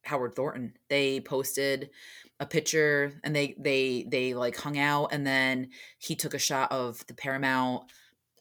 Howard 0.04 0.36
Thornton. 0.36 0.74
They 0.90 1.20
posted 1.20 1.90
a 2.40 2.46
picture 2.46 3.14
and 3.24 3.36
they 3.36 3.56
they 3.60 4.06
they 4.10 4.34
like 4.34 4.56
hung 4.56 4.78
out 4.78 5.08
and 5.12 5.26
then 5.26 5.70
he 5.98 6.16
took 6.16 6.34
a 6.34 6.40
shot 6.40 6.72
of 6.72 7.06
the 7.08 7.14
Paramount 7.14 7.84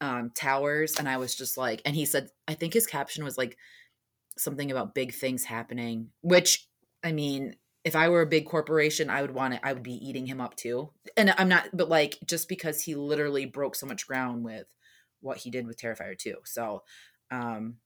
um 0.00 0.30
towers 0.34 0.96
and 0.98 1.08
I 1.08 1.16
was 1.16 1.34
just 1.34 1.56
like 1.56 1.80
and 1.84 1.96
he 1.96 2.04
said 2.04 2.28
I 2.46 2.54
think 2.54 2.74
his 2.74 2.86
caption 2.86 3.24
was 3.24 3.38
like 3.38 3.56
something 4.36 4.70
about 4.70 4.94
big 4.94 5.14
things 5.14 5.44
happening, 5.44 6.10
which 6.20 6.68
I 7.02 7.12
mean 7.12 7.56
if 7.86 7.94
I 7.94 8.08
were 8.08 8.22
a 8.22 8.26
big 8.26 8.46
corporation, 8.46 9.08
I 9.08 9.22
would 9.22 9.30
want 9.30 9.54
it. 9.54 9.60
I 9.62 9.72
would 9.72 9.84
be 9.84 9.94
eating 9.94 10.26
him 10.26 10.40
up 10.40 10.56
too. 10.56 10.90
And 11.16 11.32
I'm 11.38 11.48
not, 11.48 11.68
but 11.72 11.88
like 11.88 12.18
just 12.26 12.48
because 12.48 12.82
he 12.82 12.96
literally 12.96 13.46
broke 13.46 13.76
so 13.76 13.86
much 13.86 14.08
ground 14.08 14.44
with 14.44 14.66
what 15.20 15.36
he 15.36 15.52
did 15.52 15.68
with 15.68 15.80
Terrifier 15.80 16.18
2. 16.18 16.34
So, 16.46 16.82
um, 17.30 17.76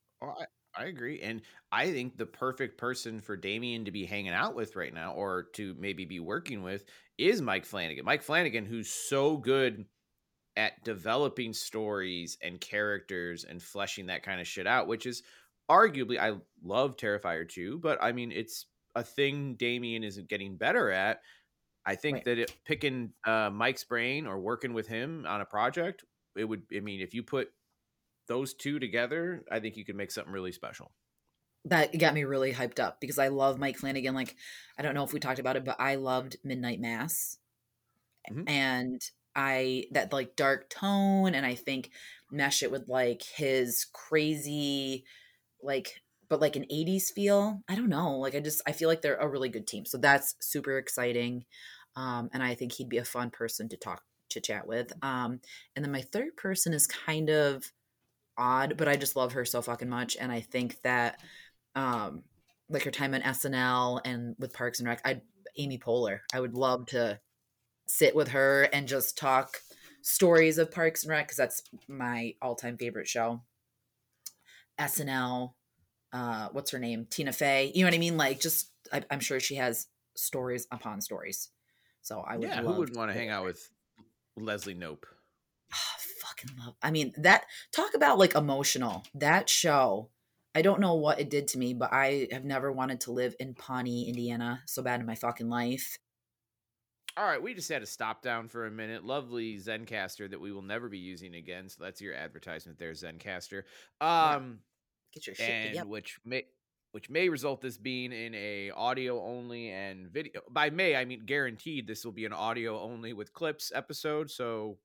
I, 0.76 0.84
agree, 0.84 1.20
and 1.20 1.42
I 1.72 1.90
think 1.90 2.16
the 2.16 2.26
perfect 2.26 2.78
person 2.78 3.20
for 3.20 3.36
Damien 3.36 3.84
to 3.84 3.90
be 3.90 4.06
hanging 4.06 4.32
out 4.32 4.54
with 4.54 4.76
right 4.76 4.94
now, 4.94 5.12
or 5.12 5.44
to 5.54 5.74
maybe 5.78 6.04
be 6.04 6.20
working 6.20 6.62
with, 6.62 6.84
is 7.18 7.42
Mike 7.42 7.64
Flanagan. 7.64 8.04
Mike 8.04 8.22
Flanagan, 8.22 8.64
who's 8.64 8.90
so 8.90 9.36
good 9.36 9.84
at 10.56 10.82
developing 10.84 11.52
stories 11.52 12.36
and 12.42 12.60
characters 12.60 13.44
and 13.44 13.62
fleshing 13.62 14.06
that 14.06 14.22
kind 14.22 14.40
of 14.40 14.46
shit 14.46 14.66
out, 14.66 14.86
which 14.86 15.06
is 15.06 15.22
arguably 15.70 16.18
I 16.18 16.36
love 16.62 16.96
Terrifier 16.96 17.48
2, 17.48 17.78
but 17.78 17.98
I 18.02 18.12
mean 18.12 18.32
it's 18.32 18.66
a 18.94 19.02
thing 19.02 19.54
Damien 19.54 20.02
isn't 20.04 20.28
getting 20.28 20.56
better 20.56 20.90
at. 20.90 21.20
I 21.86 21.94
think 21.94 22.16
Right. 22.16 22.24
that 22.26 22.38
it, 22.38 22.56
picking 22.64 23.12
uh, 23.26 23.50
Mike's 23.50 23.84
brain 23.84 24.26
or 24.26 24.38
working 24.40 24.72
with 24.74 24.86
him 24.86 25.24
on 25.26 25.40
a 25.40 25.46
project, 25.46 26.04
it 26.36 26.44
would. 26.44 26.62
I 26.74 26.80
mean, 26.80 27.00
if 27.00 27.14
you 27.14 27.22
put 27.22 27.50
those 28.30 28.54
two 28.54 28.78
together, 28.80 29.44
I 29.52 29.60
think 29.60 29.76
you 29.76 29.84
could 29.84 29.96
make 29.96 30.12
something 30.12 30.32
really 30.32 30.52
special. 30.52 30.92
that 31.66 31.96
got 31.98 32.14
me 32.14 32.24
really 32.24 32.52
hyped 32.54 32.80
up 32.80 33.00
because 33.00 33.18
I 33.18 33.28
love 33.28 33.58
Mike 33.58 33.76
Flanagan. 33.76 34.14
Like, 34.14 34.36
I 34.78 34.82
don't 34.82 34.94
know 34.94 35.04
if 35.04 35.12
we 35.12 35.20
talked 35.20 35.38
about 35.38 35.56
it, 35.56 35.64
but 35.64 35.76
I 35.78 35.96
loved 35.96 36.36
Midnight 36.42 36.80
Mass. 36.80 37.36
Mhm. 38.30 38.48
And 38.48 39.00
I, 39.36 39.84
that 39.92 40.12
like 40.12 40.36
dark 40.36 40.70
tone, 40.70 41.34
and 41.34 41.46
I 41.46 41.54
think 41.54 41.90
mesh 42.30 42.62
it 42.62 42.70
with 42.70 42.88
like 42.88 43.22
his 43.22 43.86
crazy, 43.92 45.04
like, 45.62 46.02
but 46.28 46.40
like 46.40 46.56
an 46.56 46.66
80s 46.70 47.10
feel. 47.10 47.62
I 47.68 47.74
don't 47.76 47.88
know. 47.90 48.18
Like, 48.18 48.34
I 48.34 48.40
just, 48.40 48.62
I 48.66 48.72
feel 48.72 48.88
like 48.88 49.02
they're 49.02 49.16
a 49.16 49.28
really 49.28 49.48
good 49.50 49.66
team. 49.66 49.84
So 49.86 49.98
that's 49.98 50.36
super 50.40 50.78
exciting. 50.78 51.44
Um, 51.96 52.30
and 52.32 52.42
I 52.42 52.54
think 52.54 52.72
he'd 52.72 52.88
be 52.88 52.98
a 52.98 53.04
fun 53.04 53.30
person 53.30 53.68
to 53.70 53.76
talk, 53.76 54.04
to 54.30 54.40
chat 54.40 54.66
with. 54.66 54.92
Um, 55.02 55.40
and 55.76 55.84
then 55.84 55.92
my 55.92 56.02
third 56.02 56.36
person 56.36 56.72
is 56.72 56.86
kind 56.86 57.30
of 57.30 57.72
odd, 58.40 58.76
but 58.76 58.88
I 58.88 58.96
just 58.96 59.14
love 59.14 59.32
her 59.32 59.44
so 59.44 59.62
fucking 59.62 59.88
much. 59.88 60.16
And 60.18 60.32
I 60.32 60.40
think 60.40 60.80
that, 60.82 61.20
um 61.76 62.24
like 62.70 62.84
her 62.84 62.90
time 62.90 63.14
on 63.14 63.20
SNL 63.20 64.00
and 64.04 64.36
with 64.38 64.52
Parks 64.52 64.78
and 64.78 64.88
Rec. 64.88 65.00
I 65.04 65.20
Amy 65.58 65.78
Poehler. 65.78 66.20
I 66.32 66.40
would 66.40 66.54
love 66.54 66.86
to 66.86 67.18
sit 67.86 68.14
with 68.14 68.28
her 68.28 68.62
and 68.72 68.86
just 68.86 69.18
talk 69.18 69.58
stories 70.02 70.58
of 70.58 70.70
Parks 70.70 71.02
and 71.02 71.10
Rec 71.10 71.26
because 71.26 71.36
that's 71.36 71.62
my 71.88 72.34
all-time 72.40 72.78
favorite 72.78 73.08
show. 73.08 73.42
SNL, 74.78 75.52
uh, 76.12 76.48
what's 76.52 76.70
her 76.70 76.78
name? 76.78 77.06
Tina 77.10 77.32
Fey. 77.32 77.72
You 77.74 77.82
know 77.82 77.88
what 77.88 77.94
I 77.94 77.98
mean? 77.98 78.16
Like, 78.16 78.40
just 78.40 78.70
I, 78.92 79.02
I'm 79.10 79.20
sure 79.20 79.40
she 79.40 79.56
has 79.56 79.88
stories 80.14 80.66
upon 80.70 81.00
stories. 81.00 81.48
So 82.02 82.20
I 82.20 82.36
would. 82.36 82.48
yeah, 82.48 82.62
who 82.62 82.72
would 82.74 82.96
want 82.96 83.10
to 83.10 83.18
hang 83.18 83.28
out 83.28 83.44
with 83.44 83.68
Leslie 84.36 84.74
Knope? 84.74 85.04
Fucking 86.40 86.64
love. 86.64 86.74
I 86.82 86.90
mean, 86.90 87.12
that 87.18 87.44
talk 87.72 87.94
about 87.94 88.18
like 88.18 88.34
emotional. 88.34 89.04
That 89.14 89.48
show, 89.48 90.10
I 90.54 90.62
don't 90.62 90.80
know 90.80 90.94
what 90.94 91.20
it 91.20 91.30
did 91.30 91.48
to 91.48 91.58
me, 91.58 91.74
but 91.74 91.92
I 91.92 92.28
have 92.32 92.44
never 92.44 92.72
wanted 92.72 93.00
to 93.02 93.12
live 93.12 93.34
in 93.38 93.54
Pawnee, 93.54 94.08
Indiana 94.08 94.62
so 94.66 94.82
bad 94.82 95.00
in 95.00 95.06
my 95.06 95.14
fucking 95.14 95.48
life. 95.48 95.98
All 97.16 97.24
right, 97.24 97.42
we 97.42 97.54
just 97.54 97.68
had 97.68 97.82
a 97.82 97.86
stop 97.86 98.22
down 98.22 98.48
for 98.48 98.66
a 98.66 98.70
minute. 98.70 99.04
Lovely 99.04 99.56
Zencastr 99.56 100.30
that 100.30 100.40
we 100.40 100.52
will 100.52 100.62
never 100.62 100.88
be 100.88 100.98
using 100.98 101.34
again. 101.34 101.68
So 101.68 101.82
that's 101.82 102.00
your 102.00 102.14
advertisement 102.14 102.78
there, 102.78 102.92
Zencastr. 102.92 103.64
Um, 104.00 104.60
Get 105.12 105.26
your 105.26 105.34
shit 105.34 105.50
and 105.50 105.68
together. 105.70 105.88
which 105.88 106.18
may 106.24 106.44
which 106.92 107.10
may 107.10 107.28
result 107.28 107.60
this 107.60 107.78
being 107.78 108.12
in 108.12 108.34
a 108.34 108.70
audio 108.70 109.22
only 109.24 109.70
and 109.70 110.08
video. 110.08 110.40
By 110.50 110.70
may 110.70 110.96
I 110.96 111.04
mean 111.04 111.24
guaranteed 111.24 111.86
this 111.86 112.04
will 112.04 112.12
be 112.12 112.24
an 112.24 112.32
audio 112.32 112.80
only 112.80 113.12
with 113.12 113.32
clips 113.32 113.70
episode. 113.74 114.30
So 114.30 114.78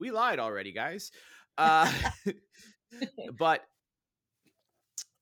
we 0.00 0.10
lied 0.10 0.38
already, 0.38 0.72
guys. 0.72 1.10
Uh, 1.56 1.90
but 3.38 3.64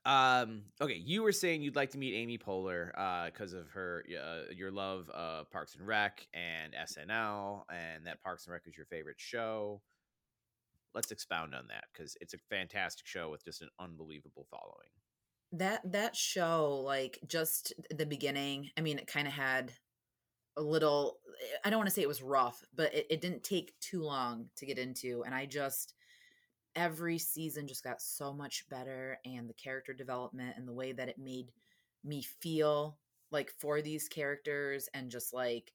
um 0.04 0.62
okay 0.80 1.02
you 1.04 1.20
were 1.20 1.32
saying 1.32 1.62
you'd 1.62 1.74
like 1.74 1.90
to 1.90 1.98
meet 1.98 2.14
amy 2.14 2.38
poehler 2.38 2.96
uh 2.96 3.24
because 3.24 3.52
of 3.52 3.68
her 3.70 4.04
uh, 4.08 4.52
your 4.54 4.70
love 4.70 5.10
of 5.10 5.50
parks 5.50 5.74
and 5.74 5.84
rec 5.84 6.24
and 6.32 6.74
snl 6.88 7.62
and 7.68 8.06
that 8.06 8.22
parks 8.22 8.46
and 8.46 8.52
rec 8.52 8.62
is 8.68 8.76
your 8.76 8.86
favorite 8.86 9.18
show 9.18 9.82
let's 10.96 11.12
expound 11.12 11.54
on 11.54 11.66
that 11.68 11.84
because 11.92 12.16
it's 12.20 12.34
a 12.34 12.38
fantastic 12.50 13.06
show 13.06 13.30
with 13.30 13.44
just 13.44 13.62
an 13.62 13.68
unbelievable 13.78 14.46
following 14.50 14.90
That 15.52 15.80
that 15.92 16.16
show, 16.16 16.82
like 16.84 17.20
just 17.28 17.72
the 17.90 18.06
beginning. 18.06 18.70
I 18.76 18.80
mean, 18.80 18.98
it 18.98 19.06
kind 19.06 19.28
of 19.28 19.34
had 19.34 19.72
a 20.56 20.62
little. 20.62 21.18
I 21.64 21.70
don't 21.70 21.78
want 21.78 21.88
to 21.88 21.94
say 21.94 22.02
it 22.02 22.08
was 22.08 22.22
rough, 22.22 22.64
but 22.74 22.94
it, 22.94 23.06
it 23.10 23.20
didn't 23.20 23.44
take 23.44 23.78
too 23.80 24.02
long 24.02 24.46
to 24.56 24.66
get 24.66 24.78
into, 24.78 25.22
and 25.24 25.34
I 25.34 25.46
just 25.46 25.94
every 26.76 27.18
season 27.18 27.66
just 27.66 27.82
got 27.82 28.02
so 28.02 28.32
much 28.32 28.68
better 28.68 29.18
and 29.24 29.48
the 29.48 29.54
character 29.54 29.94
development 29.94 30.54
and 30.58 30.68
the 30.68 30.72
way 30.74 30.92
that 30.92 31.08
it 31.08 31.18
made 31.18 31.50
me 32.04 32.20
feel 32.22 32.98
like 33.30 33.50
for 33.50 33.80
these 33.80 34.08
characters 34.08 34.88
and 34.92 35.10
just 35.10 35.32
like 35.32 35.72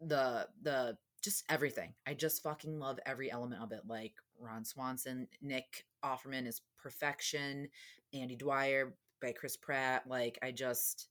the 0.00 0.48
the 0.62 0.96
just 1.22 1.44
everything. 1.48 1.92
I 2.06 2.14
just 2.14 2.42
fucking 2.42 2.78
love 2.78 2.98
every 3.04 3.30
element 3.30 3.62
of 3.62 3.72
it. 3.72 3.82
Like 3.86 4.14
Ron 4.38 4.64
Swanson, 4.64 5.28
Nick 5.42 5.84
Offerman 6.04 6.46
is 6.46 6.62
perfection, 6.78 7.68
Andy 8.12 8.36
Dwyer 8.36 8.94
by 9.20 9.32
Chris 9.32 9.56
Pratt. 9.56 10.04
Like 10.08 10.38
I 10.42 10.50
just 10.50 11.08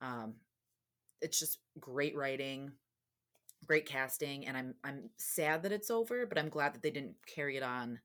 um 0.00 0.34
it's 1.20 1.38
just 1.38 1.58
great 1.78 2.16
writing, 2.16 2.72
great 3.66 3.86
casting, 3.86 4.46
and 4.46 4.56
I'm 4.56 4.74
I'm 4.84 5.10
sad 5.16 5.62
that 5.62 5.72
it's 5.72 5.90
over, 5.90 6.26
but 6.26 6.38
I'm 6.38 6.48
glad 6.48 6.74
that 6.74 6.82
they 6.82 6.90
didn't 6.90 7.16
carry 7.26 7.56
it 7.56 7.62
on 7.62 8.00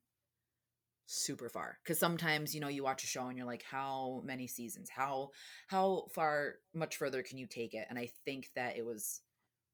super 1.12 1.50
far 1.50 1.80
because 1.84 1.98
sometimes 1.98 2.54
you 2.54 2.62
know 2.62 2.68
you 2.68 2.84
watch 2.84 3.04
a 3.04 3.08
show 3.08 3.26
and 3.26 3.36
you're 3.36 3.48
like 3.48 3.64
how 3.64 4.22
many 4.24 4.46
seasons? 4.46 4.90
How 4.96 5.30
how 5.68 6.06
far 6.14 6.56
much 6.74 6.98
further 6.98 7.24
can 7.24 7.40
you 7.40 7.48
take 7.48 7.74
it? 7.74 7.88
And 7.90 7.98
i 7.98 8.10
think 8.26 8.52
that 8.56 8.78
it 8.78 8.86
was 8.86 9.22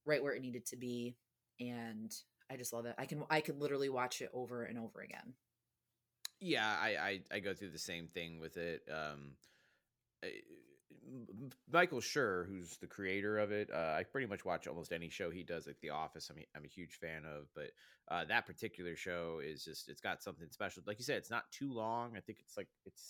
right 0.05 0.23
where 0.23 0.33
it 0.33 0.41
needed 0.41 0.65
to 0.67 0.77
be 0.77 1.17
and 1.59 2.11
i 2.49 2.55
just 2.55 2.71
love 2.71 2.85
it. 2.85 2.95
I 2.97 3.05
can 3.05 3.23
i 3.29 3.41
could 3.41 3.59
literally 3.59 3.89
watch 3.89 4.21
it 4.21 4.29
over 4.33 4.63
and 4.63 4.79
over 4.79 5.01
again. 5.01 5.33
Yeah 6.39 6.73
i 6.81 6.95
i, 6.95 7.19
I 7.35 7.39
go 7.39 7.53
through 7.53 7.71
the 7.71 7.79
same 7.79 8.07
thing 8.07 8.39
with 8.39 8.55
it 8.55 8.83
um 8.89 9.31
I, 10.23 10.29
Michael 11.71 11.99
Schur, 11.99 12.47
who's 12.47 12.77
the 12.77 12.87
creator 12.87 13.37
of 13.37 13.51
it, 13.51 13.69
uh, 13.73 13.95
I 13.97 14.03
pretty 14.03 14.27
much 14.27 14.45
watch 14.45 14.67
almost 14.67 14.91
any 14.91 15.09
show 15.09 15.29
he 15.29 15.43
does, 15.43 15.67
like 15.67 15.79
The 15.81 15.91
Office. 15.91 16.29
I'm 16.29 16.37
a, 16.37 16.45
I'm 16.55 16.65
a 16.65 16.67
huge 16.67 16.95
fan 16.95 17.23
of, 17.25 17.47
but 17.53 17.71
uh, 18.09 18.25
that 18.25 18.45
particular 18.45 18.95
show 18.95 19.41
is 19.43 19.63
just 19.63 19.89
it's 19.89 20.01
got 20.01 20.21
something 20.23 20.47
special. 20.49 20.83
Like 20.85 20.99
you 20.99 21.05
said, 21.05 21.17
it's 21.17 21.31
not 21.31 21.51
too 21.51 21.71
long. 21.73 22.13
I 22.15 22.19
think 22.19 22.39
it's 22.41 22.57
like 22.57 22.67
it's 22.85 23.01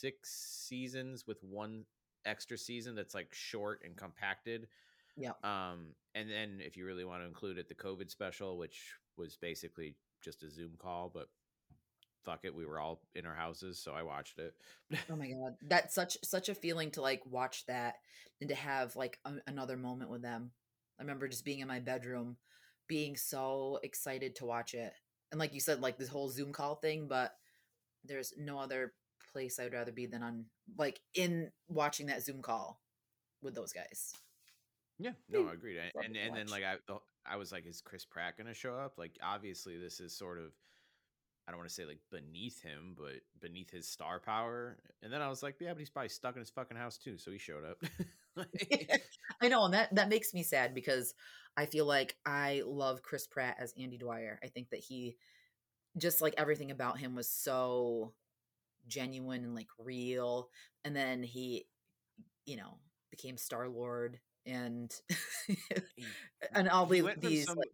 six 0.00 0.66
seasons 0.68 1.26
with 1.26 1.42
one 1.42 1.84
extra 2.24 2.58
season 2.58 2.94
that's 2.94 3.14
like 3.14 3.32
short 3.32 3.80
and 3.84 3.96
compacted. 3.96 4.68
Yeah. 5.16 5.32
Um, 5.42 5.94
and 6.14 6.30
then 6.30 6.60
if 6.64 6.76
you 6.76 6.86
really 6.86 7.04
want 7.04 7.22
to 7.22 7.26
include 7.26 7.58
it, 7.58 7.68
the 7.68 7.74
COVID 7.74 8.10
special, 8.10 8.56
which 8.56 8.94
was 9.16 9.36
basically 9.36 9.96
just 10.22 10.42
a 10.42 10.50
Zoom 10.50 10.72
call, 10.78 11.10
but 11.12 11.28
fuck 12.24 12.40
it 12.44 12.54
we 12.54 12.66
were 12.66 12.78
all 12.78 13.00
in 13.14 13.26
our 13.26 13.34
houses 13.34 13.78
so 13.78 13.92
i 13.92 14.02
watched 14.02 14.38
it. 14.38 14.54
Oh 15.10 15.16
my 15.16 15.28
god 15.30 15.56
that's 15.66 15.94
such 15.94 16.18
such 16.22 16.48
a 16.48 16.54
feeling 16.54 16.90
to 16.92 17.02
like 17.02 17.22
watch 17.26 17.64
that 17.66 17.96
and 18.40 18.48
to 18.48 18.54
have 18.54 18.96
like 18.96 19.18
a, 19.24 19.32
another 19.46 19.76
moment 19.76 20.10
with 20.10 20.22
them. 20.22 20.52
I 20.98 21.02
remember 21.02 21.28
just 21.28 21.44
being 21.44 21.60
in 21.60 21.68
my 21.68 21.80
bedroom 21.80 22.36
being 22.88 23.16
so 23.16 23.78
excited 23.82 24.36
to 24.36 24.44
watch 24.46 24.74
it. 24.74 24.92
And 25.30 25.38
like 25.38 25.54
you 25.54 25.60
said 25.60 25.80
like 25.80 25.96
this 25.96 26.08
whole 26.08 26.28
zoom 26.28 26.52
call 26.52 26.76
thing 26.76 27.06
but 27.08 27.32
there's 28.04 28.32
no 28.38 28.58
other 28.58 28.92
place 29.32 29.60
i'd 29.60 29.72
rather 29.72 29.92
be 29.92 30.06
than 30.06 30.22
on 30.22 30.46
like 30.76 31.00
in 31.14 31.50
watching 31.68 32.06
that 32.06 32.22
zoom 32.22 32.42
call 32.42 32.80
with 33.42 33.54
those 33.54 33.72
guys. 33.72 34.12
Yeah 34.98 35.12
no 35.28 35.46
i 35.48 35.52
agreed 35.54 35.78
and 35.78 36.04
and, 36.04 36.16
and 36.16 36.36
then 36.36 36.46
like 36.48 36.64
i 36.64 36.76
i 37.26 37.36
was 37.36 37.52
like 37.52 37.66
is 37.66 37.80
chris 37.80 38.04
pratt 38.04 38.36
gonna 38.36 38.54
show 38.54 38.74
up? 38.74 38.94
Like 38.98 39.16
obviously 39.22 39.78
this 39.78 40.00
is 40.00 40.16
sort 40.16 40.38
of 40.38 40.52
I 41.50 41.52
don't 41.52 41.58
want 41.58 41.68
to 41.68 41.74
say 41.74 41.84
like 41.84 41.98
beneath 42.12 42.62
him, 42.62 42.94
but 42.96 43.22
beneath 43.40 43.72
his 43.72 43.88
star 43.88 44.20
power. 44.20 44.76
And 45.02 45.12
then 45.12 45.20
I 45.20 45.28
was 45.28 45.42
like, 45.42 45.56
yeah, 45.58 45.70
but 45.70 45.80
he's 45.80 45.90
probably 45.90 46.08
stuck 46.08 46.36
in 46.36 46.38
his 46.38 46.50
fucking 46.50 46.76
house 46.76 46.96
too. 46.96 47.18
So 47.18 47.32
he 47.32 47.38
showed 47.38 47.64
up. 47.64 47.82
I 49.42 49.48
know, 49.48 49.64
and 49.64 49.74
that 49.74 49.92
that 49.96 50.08
makes 50.08 50.32
me 50.32 50.44
sad 50.44 50.76
because 50.76 51.12
I 51.56 51.66
feel 51.66 51.86
like 51.86 52.14
I 52.24 52.62
love 52.64 53.02
Chris 53.02 53.26
Pratt 53.26 53.56
as 53.58 53.74
Andy 53.76 53.98
Dwyer. 53.98 54.38
I 54.44 54.46
think 54.46 54.70
that 54.70 54.78
he 54.78 55.16
just 55.98 56.22
like 56.22 56.34
everything 56.38 56.70
about 56.70 57.00
him 57.00 57.16
was 57.16 57.28
so 57.28 58.12
genuine 58.86 59.42
and 59.42 59.56
like 59.56 59.70
real. 59.76 60.50
And 60.84 60.94
then 60.94 61.24
he, 61.24 61.66
you 62.46 62.58
know, 62.58 62.78
became 63.10 63.36
Star 63.36 63.68
Lord 63.68 64.20
and 64.46 64.94
and 66.54 66.68
all 66.68 66.86
the, 66.86 67.12
these 67.18 67.46
some... 67.46 67.56
like, 67.56 67.72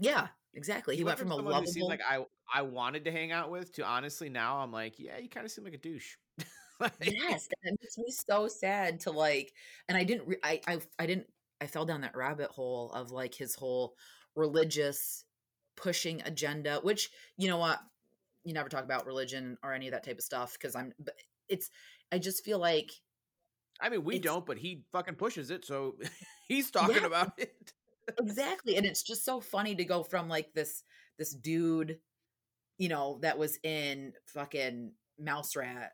yeah 0.00 0.26
exactly. 0.54 0.94
He, 0.94 0.98
he 0.98 1.04
went, 1.04 1.18
went, 1.18 1.30
from, 1.30 1.38
from 1.38 1.46
a 1.46 1.50
lovable. 1.50 1.88
like 1.88 2.00
I 2.08 2.24
I 2.52 2.62
wanted 2.62 3.04
to 3.04 3.12
hang 3.12 3.32
out 3.32 3.50
with 3.50 3.72
to 3.74 3.84
honestly 3.84 4.28
now 4.28 4.58
I'm 4.58 4.72
like, 4.72 4.98
yeah, 4.98 5.18
you 5.18 5.28
kind 5.28 5.46
of 5.46 5.52
seem 5.52 5.64
like 5.64 5.74
a 5.74 5.78
douche. 5.78 6.16
like, 6.80 6.92
yes, 7.00 7.48
it 7.62 7.78
makes 7.80 7.98
me 7.98 8.10
so 8.10 8.48
sad 8.48 9.00
to 9.00 9.10
like, 9.10 9.52
and 9.88 9.96
I 9.96 10.04
didn't, 10.04 10.28
re- 10.28 10.40
I, 10.42 10.60
I, 10.66 10.80
I 10.98 11.06
didn't, 11.06 11.26
I 11.60 11.66
fell 11.66 11.86
down 11.86 12.02
that 12.02 12.16
rabbit 12.16 12.50
hole 12.50 12.90
of 12.92 13.10
like 13.10 13.34
his 13.34 13.54
whole 13.54 13.94
religious 14.36 15.24
pushing 15.76 16.20
agenda, 16.22 16.80
which 16.82 17.10
you 17.38 17.48
know 17.48 17.58
what, 17.58 17.78
you 18.44 18.52
never 18.52 18.68
talk 18.68 18.84
about 18.84 19.06
religion 19.06 19.56
or 19.62 19.72
any 19.72 19.86
of 19.86 19.92
that 19.92 20.04
type 20.04 20.18
of 20.18 20.24
stuff 20.24 20.54
because 20.54 20.76
I'm, 20.76 20.92
but 20.98 21.14
it's, 21.48 21.70
I 22.10 22.18
just 22.18 22.44
feel 22.44 22.58
like. 22.58 22.90
I 23.80 23.88
mean, 23.88 24.04
we 24.04 24.18
don't, 24.18 24.44
but 24.44 24.58
he 24.58 24.84
fucking 24.92 25.14
pushes 25.14 25.50
it, 25.50 25.64
so 25.64 25.96
he's 26.48 26.70
talking 26.70 26.96
yeah. 26.96 27.06
about 27.06 27.32
it 27.38 27.72
exactly 28.18 28.76
and 28.76 28.86
it's 28.86 29.02
just 29.02 29.24
so 29.24 29.40
funny 29.40 29.74
to 29.74 29.84
go 29.84 30.02
from 30.02 30.28
like 30.28 30.52
this 30.54 30.82
this 31.18 31.34
dude 31.34 31.98
you 32.78 32.88
know 32.88 33.18
that 33.22 33.38
was 33.38 33.58
in 33.62 34.12
fucking 34.26 34.92
mouse 35.18 35.54
rat 35.56 35.92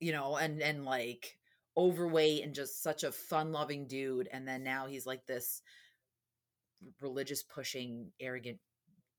you 0.00 0.12
know 0.12 0.36
and 0.36 0.60
and 0.60 0.84
like 0.84 1.38
overweight 1.76 2.42
and 2.42 2.54
just 2.54 2.82
such 2.82 3.04
a 3.04 3.12
fun 3.12 3.52
loving 3.52 3.86
dude 3.86 4.28
and 4.32 4.46
then 4.46 4.62
now 4.62 4.86
he's 4.86 5.06
like 5.06 5.24
this 5.26 5.62
religious 7.00 7.42
pushing 7.42 8.10
arrogant 8.20 8.58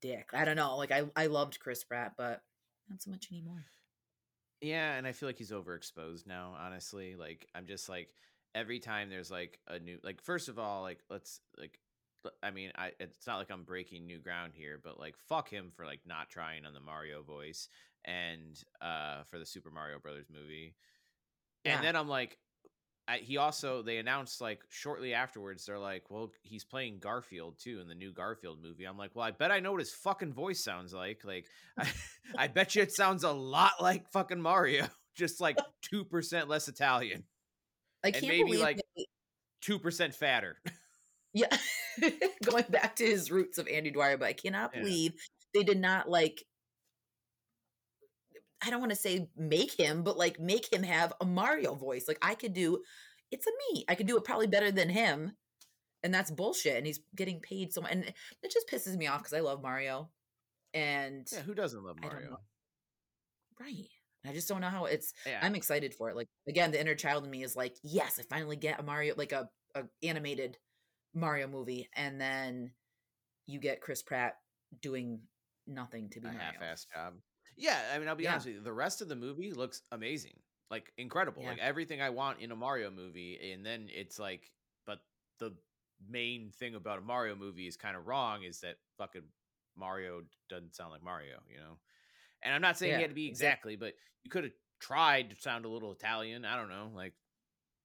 dick. 0.00 0.30
I 0.32 0.44
don't 0.44 0.56
know 0.56 0.76
like 0.76 0.92
i 0.92 1.02
i 1.16 1.26
loved 1.26 1.58
chris 1.60 1.84
pratt 1.84 2.12
but 2.16 2.40
not 2.88 3.02
so 3.02 3.10
much 3.10 3.28
anymore. 3.30 3.64
Yeah 4.60 4.94
and 4.94 5.06
i 5.06 5.12
feel 5.12 5.28
like 5.28 5.38
he's 5.38 5.52
overexposed 5.52 6.26
now 6.26 6.54
honestly 6.58 7.16
like 7.16 7.46
i'm 7.54 7.66
just 7.66 7.88
like 7.88 8.08
every 8.54 8.78
time 8.78 9.08
there's 9.10 9.30
like 9.30 9.58
a 9.68 9.78
new 9.78 9.98
like 10.02 10.22
first 10.22 10.48
of 10.48 10.58
all 10.58 10.82
like 10.82 11.00
let's 11.08 11.40
like 11.58 11.78
I 12.42 12.50
mean, 12.50 12.72
I 12.76 12.92
it's 13.00 13.26
not 13.26 13.38
like 13.38 13.50
I'm 13.50 13.64
breaking 13.64 14.06
new 14.06 14.18
ground 14.18 14.52
here, 14.54 14.80
but 14.82 14.98
like 14.98 15.16
fuck 15.28 15.48
him 15.48 15.70
for 15.74 15.86
like 15.86 16.00
not 16.06 16.28
trying 16.28 16.64
on 16.64 16.74
the 16.74 16.80
Mario 16.80 17.22
voice 17.22 17.68
and 18.04 18.62
uh 18.80 19.22
for 19.24 19.38
the 19.38 19.46
Super 19.46 19.70
Mario 19.70 19.98
Brothers 19.98 20.28
movie. 20.32 20.74
Yeah. 21.64 21.76
And 21.76 21.84
then 21.84 21.96
I'm 21.96 22.08
like 22.08 22.38
I, 23.10 23.18
he 23.18 23.38
also 23.38 23.82
they 23.82 23.98
announced 23.98 24.40
like 24.40 24.60
shortly 24.68 25.14
afterwards 25.14 25.66
they're 25.66 25.80
like, 25.80 26.04
"Well, 26.10 26.30
he's 26.42 26.64
playing 26.64 27.00
Garfield 27.00 27.58
too 27.58 27.80
in 27.80 27.88
the 27.88 27.94
new 27.94 28.12
Garfield 28.12 28.62
movie." 28.62 28.84
I'm 28.84 28.96
like, 28.96 29.10
"Well, 29.14 29.26
I 29.26 29.32
bet 29.32 29.50
I 29.50 29.58
know 29.58 29.72
what 29.72 29.80
his 29.80 29.92
fucking 29.92 30.32
voice 30.32 30.62
sounds 30.62 30.94
like. 30.94 31.22
Like 31.24 31.46
I, 31.76 31.88
I 32.36 32.46
bet 32.46 32.76
you 32.76 32.82
it 32.82 32.92
sounds 32.92 33.24
a 33.24 33.32
lot 33.32 33.72
like 33.80 34.08
fucking 34.12 34.40
Mario, 34.40 34.86
just 35.16 35.40
like 35.40 35.58
2% 35.92 36.48
less 36.48 36.68
Italian." 36.68 37.24
I 38.04 38.12
can't 38.12 38.22
and 38.22 38.28
maybe 38.28 38.44
believe 38.44 38.60
like 38.60 38.80
two 39.60 39.78
percent 39.80 40.14
fatter. 40.14 40.58
Yeah, 41.32 41.56
going 42.44 42.64
back 42.70 42.96
to 42.96 43.04
his 43.04 43.30
roots 43.30 43.58
of 43.58 43.68
Andy 43.68 43.90
Dwyer, 43.90 44.16
but 44.16 44.28
I 44.28 44.32
cannot 44.32 44.72
yeah. 44.74 44.80
believe 44.80 45.12
they 45.54 45.62
did 45.62 45.78
not 45.78 46.08
like. 46.08 46.44
I 48.62 48.68
don't 48.68 48.80
want 48.80 48.90
to 48.90 48.96
say 48.96 49.28
make 49.36 49.72
him, 49.72 50.02
but 50.02 50.18
like 50.18 50.38
make 50.38 50.70
him 50.72 50.82
have 50.82 51.12
a 51.20 51.24
Mario 51.24 51.74
voice. 51.74 52.06
Like 52.06 52.18
I 52.20 52.34
could 52.34 52.52
do, 52.52 52.82
it's 53.30 53.46
a 53.46 53.50
me. 53.72 53.84
I 53.88 53.94
could 53.94 54.06
do 54.06 54.16
it 54.16 54.24
probably 54.24 54.48
better 54.48 54.70
than 54.70 54.90
him, 54.90 55.32
and 56.02 56.12
that's 56.12 56.30
bullshit. 56.30 56.76
And 56.76 56.86
he's 56.86 57.00
getting 57.14 57.40
paid 57.40 57.72
so 57.72 57.80
much, 57.80 57.92
and 57.92 58.04
it 58.04 58.52
just 58.52 58.68
pisses 58.68 58.96
me 58.96 59.06
off 59.06 59.20
because 59.20 59.32
I 59.32 59.40
love 59.40 59.62
Mario. 59.62 60.10
And 60.74 61.26
yeah, 61.32 61.40
who 61.40 61.54
doesn't 61.54 61.82
love 61.82 61.96
Mario? 62.02 62.38
Right. 63.58 63.88
I 64.26 64.32
just 64.32 64.48
don't 64.48 64.60
know 64.60 64.68
how 64.68 64.84
it's. 64.84 65.14
Yeah. 65.26 65.38
I'm 65.42 65.54
excited 65.54 65.94
for 65.94 66.10
it. 66.10 66.16
Like 66.16 66.28
again, 66.48 66.72
the 66.72 66.80
inner 66.80 66.94
child 66.94 67.24
in 67.24 67.30
me 67.30 67.42
is 67.42 67.56
like, 67.56 67.76
yes, 67.82 68.18
I 68.18 68.24
finally 68.34 68.56
get 68.56 68.80
a 68.80 68.82
Mario, 68.82 69.14
like 69.16 69.32
a, 69.32 69.48
a 69.74 69.84
animated 70.02 70.58
Mario 71.14 71.48
movie, 71.48 71.88
and 71.94 72.20
then 72.20 72.72
you 73.46 73.58
get 73.58 73.80
Chris 73.80 74.02
Pratt 74.02 74.36
doing 74.80 75.20
nothing 75.66 76.08
to 76.10 76.20
be 76.20 76.28
a 76.28 76.32
half-ass 76.32 76.86
job. 76.94 77.14
Yeah, 77.56 77.78
I 77.94 77.98
mean, 77.98 78.08
I'll 78.08 78.14
be 78.14 78.24
yeah. 78.24 78.32
honest 78.32 78.46
with 78.46 78.56
you. 78.56 78.62
The 78.62 78.72
rest 78.72 79.02
of 79.02 79.08
the 79.08 79.16
movie 79.16 79.52
looks 79.52 79.82
amazing, 79.92 80.38
like 80.70 80.92
incredible, 80.96 81.42
yeah. 81.42 81.50
like 81.50 81.58
everything 81.58 82.00
I 82.00 82.10
want 82.10 82.40
in 82.40 82.52
a 82.52 82.56
Mario 82.56 82.90
movie. 82.90 83.38
And 83.52 83.64
then 83.66 83.88
it's 83.90 84.18
like, 84.18 84.50
but 84.86 85.00
the 85.38 85.54
main 86.08 86.52
thing 86.58 86.74
about 86.74 86.98
a 86.98 87.02
Mario 87.02 87.34
movie 87.34 87.66
is 87.66 87.76
kind 87.76 87.96
of 87.96 88.06
wrong. 88.06 88.44
Is 88.44 88.60
that 88.60 88.76
fucking 88.96 89.24
Mario 89.76 90.22
doesn't 90.48 90.74
sound 90.74 90.92
like 90.92 91.02
Mario, 91.02 91.38
you 91.48 91.58
know? 91.58 91.78
And 92.42 92.54
I'm 92.54 92.62
not 92.62 92.78
saying 92.78 92.92
yeah, 92.92 92.98
he 92.98 93.02
had 93.02 93.10
to 93.10 93.14
be 93.14 93.26
exactly, 93.26 93.74
exactly. 93.74 93.88
but 93.88 93.94
you 94.24 94.30
could 94.30 94.44
have 94.44 94.52
tried 94.80 95.30
to 95.30 95.36
sound 95.40 95.66
a 95.66 95.68
little 95.68 95.92
Italian. 95.92 96.46
I 96.46 96.56
don't 96.56 96.70
know, 96.70 96.90
like 96.94 97.12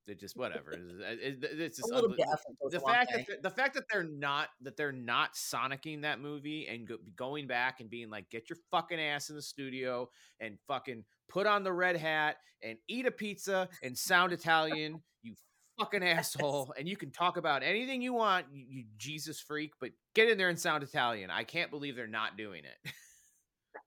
it 0.08 0.20
just 0.20 0.38
whatever. 0.38 0.72
It, 0.72 1.44
it, 1.44 1.60
it's 1.60 1.78
just 1.78 1.90
the 1.90 2.80
fact 2.80 3.12
that 3.14 3.44
the 3.44 3.50
fact 3.50 3.74
that 3.76 3.84
they're 3.92 4.04
not 4.04 4.50
that 4.62 4.78
they're 4.78 4.92
not 4.92 5.34
sonicking 5.34 6.02
that 6.04 6.20
movie 6.20 6.68
and 6.68 6.88
go, 6.88 6.98
going 7.16 7.48
back 7.48 7.80
and 7.80 7.90
being 7.90 8.10
like, 8.10 8.30
get 8.30 8.50
your 8.50 8.58
fucking 8.72 9.00
ass 9.00 9.30
in 9.30 9.36
the 9.36 9.42
studio 9.42 10.10
and 10.40 10.58
fucking 10.68 11.04
put 11.28 11.48
on 11.48 11.64
the 11.64 11.74
red 11.74 11.98
hat 11.98 12.38
and 12.62 12.78
eat 12.88 13.06
a 13.06 13.12
pizza 13.12 13.68
and 13.84 13.98
sound 13.98 14.32
Italian. 14.32 15.02
you 15.24 15.34
fucking 15.80 16.04
asshole. 16.04 16.74
And 16.80 16.88
you 16.88 16.98
can 16.98 17.12
talk 17.12 17.38
about 17.38 17.64
anything 17.64 18.02
you 18.02 18.14
want, 18.14 18.48
you, 18.52 18.66
you 18.68 18.84
Jesus 18.98 19.40
freak, 19.40 19.72
but 19.80 19.92
get 20.14 20.30
in 20.30 20.38
there 20.38 20.50
and 20.50 20.60
sound 20.60 20.84
Italian. 20.84 21.30
I 21.30 21.44
can't 21.44 21.72
believe 21.72 21.96
they're 21.96 22.08
not 22.08 22.38
doing 22.38 22.64
it. 22.66 22.94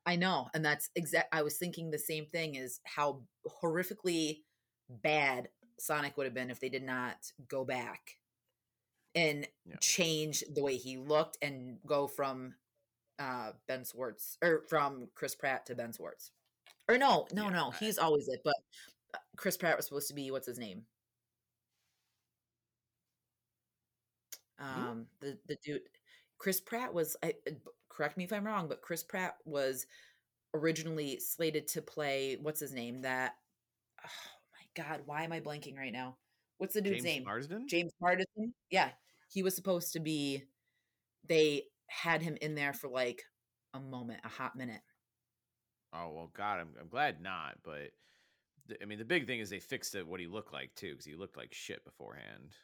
I 0.06 0.16
know, 0.16 0.48
and 0.54 0.64
that's 0.64 0.88
exact. 0.96 1.28
I 1.32 1.42
was 1.42 1.58
thinking 1.58 1.90
the 1.90 1.98
same 1.98 2.26
thing: 2.26 2.54
is 2.54 2.80
how 2.84 3.22
horrifically 3.62 4.38
bad 4.88 5.48
Sonic 5.78 6.16
would 6.16 6.26
have 6.26 6.34
been 6.34 6.50
if 6.50 6.60
they 6.60 6.68
did 6.68 6.82
not 6.82 7.32
go 7.48 7.64
back 7.64 8.16
and 9.14 9.46
yeah. 9.66 9.76
change 9.80 10.44
the 10.54 10.62
way 10.62 10.76
he 10.76 10.96
looked 10.96 11.38
and 11.42 11.78
go 11.86 12.06
from 12.06 12.54
uh 13.18 13.52
Ben 13.66 13.84
Schwartz 13.84 14.38
or 14.42 14.62
from 14.68 15.08
Chris 15.14 15.34
Pratt 15.34 15.66
to 15.66 15.74
Ben 15.74 15.92
Schwartz. 15.92 16.30
Or 16.88 16.96
no, 16.96 17.26
no, 17.32 17.44
yeah, 17.44 17.50
no, 17.50 17.70
he's 17.72 17.98
always 17.98 18.28
it, 18.28 18.40
but 18.44 18.54
uh, 19.14 19.18
Chris 19.36 19.56
Pratt 19.56 19.76
was 19.76 19.86
supposed 19.86 20.08
to 20.08 20.14
be 20.14 20.30
what's 20.30 20.46
his 20.46 20.58
name? 20.58 20.84
Um, 24.60 25.06
the 25.20 25.38
the 25.46 25.56
dude, 25.64 25.82
Chris 26.38 26.60
Pratt 26.60 26.92
was. 26.92 27.16
I 27.22 27.34
uh, 27.46 27.52
correct 27.88 28.16
me 28.16 28.24
if 28.24 28.32
I'm 28.32 28.46
wrong, 28.46 28.68
but 28.68 28.82
Chris 28.82 29.02
Pratt 29.02 29.36
was 29.44 29.86
originally 30.54 31.20
slated 31.20 31.68
to 31.68 31.82
play 31.82 32.38
what's 32.40 32.60
his 32.60 32.72
name? 32.72 33.02
That 33.02 33.34
oh 34.04 34.37
god, 34.82 35.02
why 35.06 35.24
am 35.24 35.32
I 35.32 35.40
blanking 35.40 35.76
right 35.76 35.92
now? 35.92 36.16
What's 36.58 36.74
the 36.74 36.80
dude's 36.80 37.02
James 37.02 37.04
name? 37.04 37.24
Marsden. 37.24 37.66
James 37.68 37.92
Marsden. 38.00 38.54
Yeah, 38.70 38.90
he 39.30 39.42
was 39.42 39.54
supposed 39.54 39.92
to 39.92 40.00
be. 40.00 40.44
They 41.28 41.64
had 41.88 42.22
him 42.22 42.36
in 42.40 42.54
there 42.54 42.72
for 42.72 42.88
like 42.88 43.22
a 43.74 43.80
moment, 43.80 44.20
a 44.24 44.28
hot 44.28 44.56
minute. 44.56 44.80
Oh 45.92 46.10
well, 46.14 46.30
God, 46.36 46.60
I'm 46.60 46.68
I'm 46.80 46.88
glad 46.88 47.20
not, 47.20 47.56
but 47.64 47.90
I 48.80 48.84
mean, 48.84 48.98
the 48.98 49.04
big 49.04 49.26
thing 49.26 49.40
is 49.40 49.50
they 49.50 49.60
fixed 49.60 49.94
it 49.94 50.06
what 50.06 50.20
he 50.20 50.26
looked 50.26 50.52
like 50.52 50.74
too, 50.74 50.92
because 50.92 51.04
he 51.04 51.14
looked 51.14 51.36
like 51.36 51.52
shit 51.52 51.84
beforehand 51.84 52.54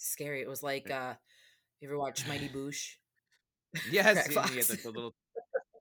scary. 0.00 0.40
It 0.40 0.48
was 0.48 0.62
like 0.62 0.90
uh 0.90 1.14
you 1.80 1.88
ever 1.88 1.98
watch 1.98 2.26
Mighty 2.26 2.48
Boosh? 2.54 2.96
yes, 3.90 4.26
he, 4.26 4.34
had 4.34 4.52
the, 4.64 4.80
the, 4.82 4.90
little 4.90 5.14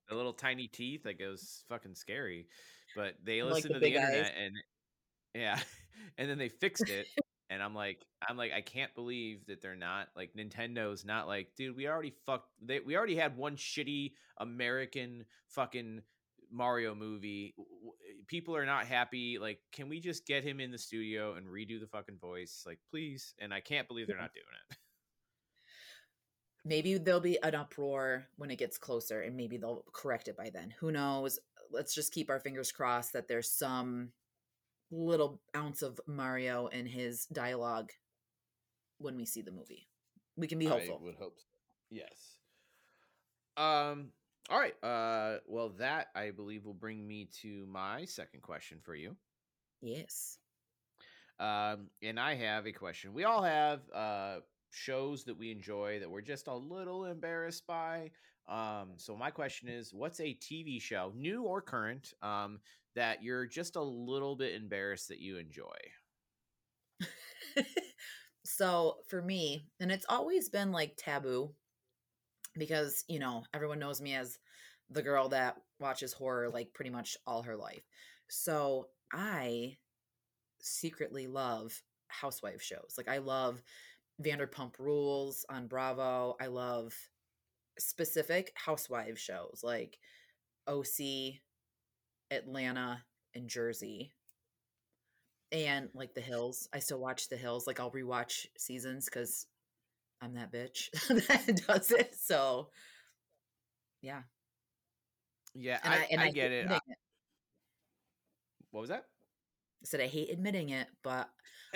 the 0.09 0.15
little 0.15 0.33
tiny 0.33 0.67
teeth. 0.67 1.05
Like 1.05 1.19
it 1.19 1.27
was 1.27 1.63
fucking 1.69 1.95
scary. 1.95 2.47
But 2.95 3.15
they 3.23 3.41
listened 3.41 3.73
like 3.73 3.81
the 3.81 3.87
to 3.87 3.93
the 3.93 3.95
internet 3.95 4.25
eyes. 4.25 4.31
and 4.37 4.53
yeah, 5.33 5.59
and 6.17 6.29
then 6.29 6.37
they 6.37 6.49
fixed 6.49 6.89
it. 6.89 7.07
and 7.49 7.63
I'm 7.63 7.73
like, 7.73 8.05
I'm 8.27 8.37
like, 8.37 8.51
I 8.53 8.61
can't 8.61 8.93
believe 8.93 9.45
that 9.47 9.61
they're 9.61 9.75
not 9.75 10.09
like 10.15 10.33
Nintendo's 10.33 11.03
not 11.03 11.27
like, 11.27 11.55
dude, 11.55 11.75
we 11.75 11.87
already 11.87 12.13
fucked. 12.25 12.49
They, 12.61 12.79
we 12.79 12.95
already 12.95 13.15
had 13.15 13.37
one 13.37 13.55
shitty 13.55 14.13
American 14.37 15.25
fucking 15.47 16.01
Mario 16.51 16.95
movie. 16.95 17.55
People 18.27 18.55
are 18.55 18.65
not 18.65 18.85
happy. 18.85 19.37
Like, 19.39 19.59
can 19.71 19.89
we 19.89 19.99
just 19.99 20.25
get 20.25 20.43
him 20.43 20.59
in 20.59 20.71
the 20.71 20.77
studio 20.77 21.35
and 21.35 21.47
redo 21.47 21.79
the 21.79 21.87
fucking 21.87 22.17
voice? 22.19 22.63
Like, 22.65 22.79
please. 22.89 23.33
And 23.39 23.53
I 23.53 23.59
can't 23.59 23.87
believe 23.87 24.07
they're 24.07 24.17
not 24.17 24.33
doing 24.33 24.45
it. 24.69 24.77
Maybe 26.65 26.97
there'll 26.97 27.21
be 27.21 27.41
an 27.41 27.55
uproar 27.55 28.27
when 28.35 28.51
it 28.51 28.57
gets 28.57 28.77
closer 28.77 29.21
and 29.21 29.35
maybe 29.35 29.57
they'll 29.57 29.85
correct 29.93 30.27
it 30.27 30.37
by 30.37 30.49
then. 30.49 30.73
Who 30.79 30.91
knows? 30.91 31.39
Let's 31.71 31.95
just 31.95 32.13
keep 32.13 32.29
our 32.29 32.39
fingers 32.39 32.71
crossed 32.71 33.13
that 33.13 33.27
there's 33.27 33.49
some 33.49 34.11
little 34.91 35.41
ounce 35.55 35.81
of 35.81 35.99
Mario 36.07 36.67
in 36.67 36.85
his 36.85 37.25
dialogue 37.25 37.91
when 38.97 39.15
we 39.15 39.25
see 39.25 39.41
the 39.41 39.51
movie. 39.51 39.87
We 40.35 40.47
can 40.47 40.59
be 40.59 40.65
hopeful. 40.65 40.99
I 41.01 41.05
would 41.05 41.15
hope 41.15 41.37
so. 41.37 41.45
Yes. 41.89 42.37
Um 43.57 44.11
all 44.49 44.59
right. 44.59 44.83
Uh, 44.83 45.37
well, 45.45 45.69
that 45.77 46.07
I 46.15 46.31
believe 46.31 46.65
will 46.65 46.73
bring 46.73 47.07
me 47.07 47.29
to 47.43 47.67
my 47.67 48.05
second 48.05 48.41
question 48.41 48.79
for 48.81 48.95
you. 48.95 49.15
Yes. 49.81 50.39
Um, 51.39 51.87
and 52.01 52.19
I 52.19 52.33
have 52.33 52.65
a 52.65 52.71
question. 52.71 53.13
We 53.13 53.25
all 53.25 53.43
have 53.43 53.81
uh, 53.93 54.37
shows 54.71 55.23
that 55.25 55.37
we 55.37 55.51
enjoy 55.51 55.99
that 55.99 56.09
we're 56.09 56.21
just 56.21 56.47
a 56.47 56.55
little 56.55 57.05
embarrassed 57.05 57.67
by. 57.67 58.09
Um, 58.47 58.93
so 58.97 59.15
my 59.15 59.29
question 59.29 59.69
is, 59.69 59.93
what's 59.93 60.19
a 60.19 60.35
TV 60.41 60.81
show, 60.81 61.13
new 61.15 61.43
or 61.43 61.61
current, 61.61 62.13
um, 62.23 62.59
that 62.95 63.23
you're 63.23 63.45
just 63.45 63.75
a 63.75 63.81
little 63.81 64.35
bit 64.35 64.55
embarrassed 64.55 65.09
that 65.09 65.19
you 65.19 65.37
enjoy? 65.37 65.77
so 68.43 68.97
for 69.07 69.21
me, 69.21 69.65
and 69.79 69.91
it's 69.91 70.05
always 70.09 70.49
been 70.49 70.71
like 70.71 70.95
taboo 70.97 71.53
because 72.57 73.03
you 73.07 73.19
know 73.19 73.43
everyone 73.53 73.79
knows 73.79 74.01
me 74.01 74.15
as 74.15 74.37
the 74.89 75.01
girl 75.03 75.29
that 75.29 75.55
watches 75.79 76.13
horror 76.13 76.49
like 76.49 76.73
pretty 76.73 76.89
much 76.91 77.17
all 77.27 77.43
her 77.43 77.55
life. 77.55 77.83
So 78.27 78.87
i 79.11 79.77
secretly 80.59 81.27
love 81.27 81.81
housewife 82.07 82.61
shows. 82.61 82.95
Like 82.97 83.07
i 83.07 83.19
love 83.19 83.61
vanderpump 84.21 84.79
rules 84.79 85.45
on 85.49 85.67
bravo. 85.67 86.35
I 86.41 86.47
love 86.47 86.93
specific 87.77 88.51
housewife 88.55 89.17
shows 89.17 89.61
like 89.63 89.97
oc 90.67 90.85
atlanta 92.31 93.03
and 93.35 93.49
jersey 93.49 94.13
and 95.51 95.89
like 95.93 96.13
the 96.13 96.21
hills 96.21 96.69
i 96.73 96.79
still 96.79 96.99
watch 96.99 97.29
the 97.29 97.37
hills 97.37 97.65
like 97.65 97.79
i'll 97.79 97.91
rewatch 97.91 98.45
seasons 98.57 99.05
because 99.05 99.47
I'm 100.21 100.33
that 100.35 100.51
bitch 100.51 100.89
that 101.27 101.61
does 101.67 101.91
it. 101.91 102.15
So, 102.19 102.69
yeah. 104.01 104.21
Yeah, 105.55 105.79
and 105.83 105.93
I, 105.93 105.97
I, 105.97 106.07
and 106.11 106.21
I, 106.21 106.25
I 106.25 106.31
get 106.31 106.51
it. 106.51 106.69
it. 106.69 106.81
What 108.71 108.81
was 108.81 108.89
that? 108.89 109.05
I 109.81 109.85
said 109.85 110.01
I 110.01 110.07
hate 110.07 110.29
admitting 110.31 110.69
it, 110.69 110.87
but 111.03 111.29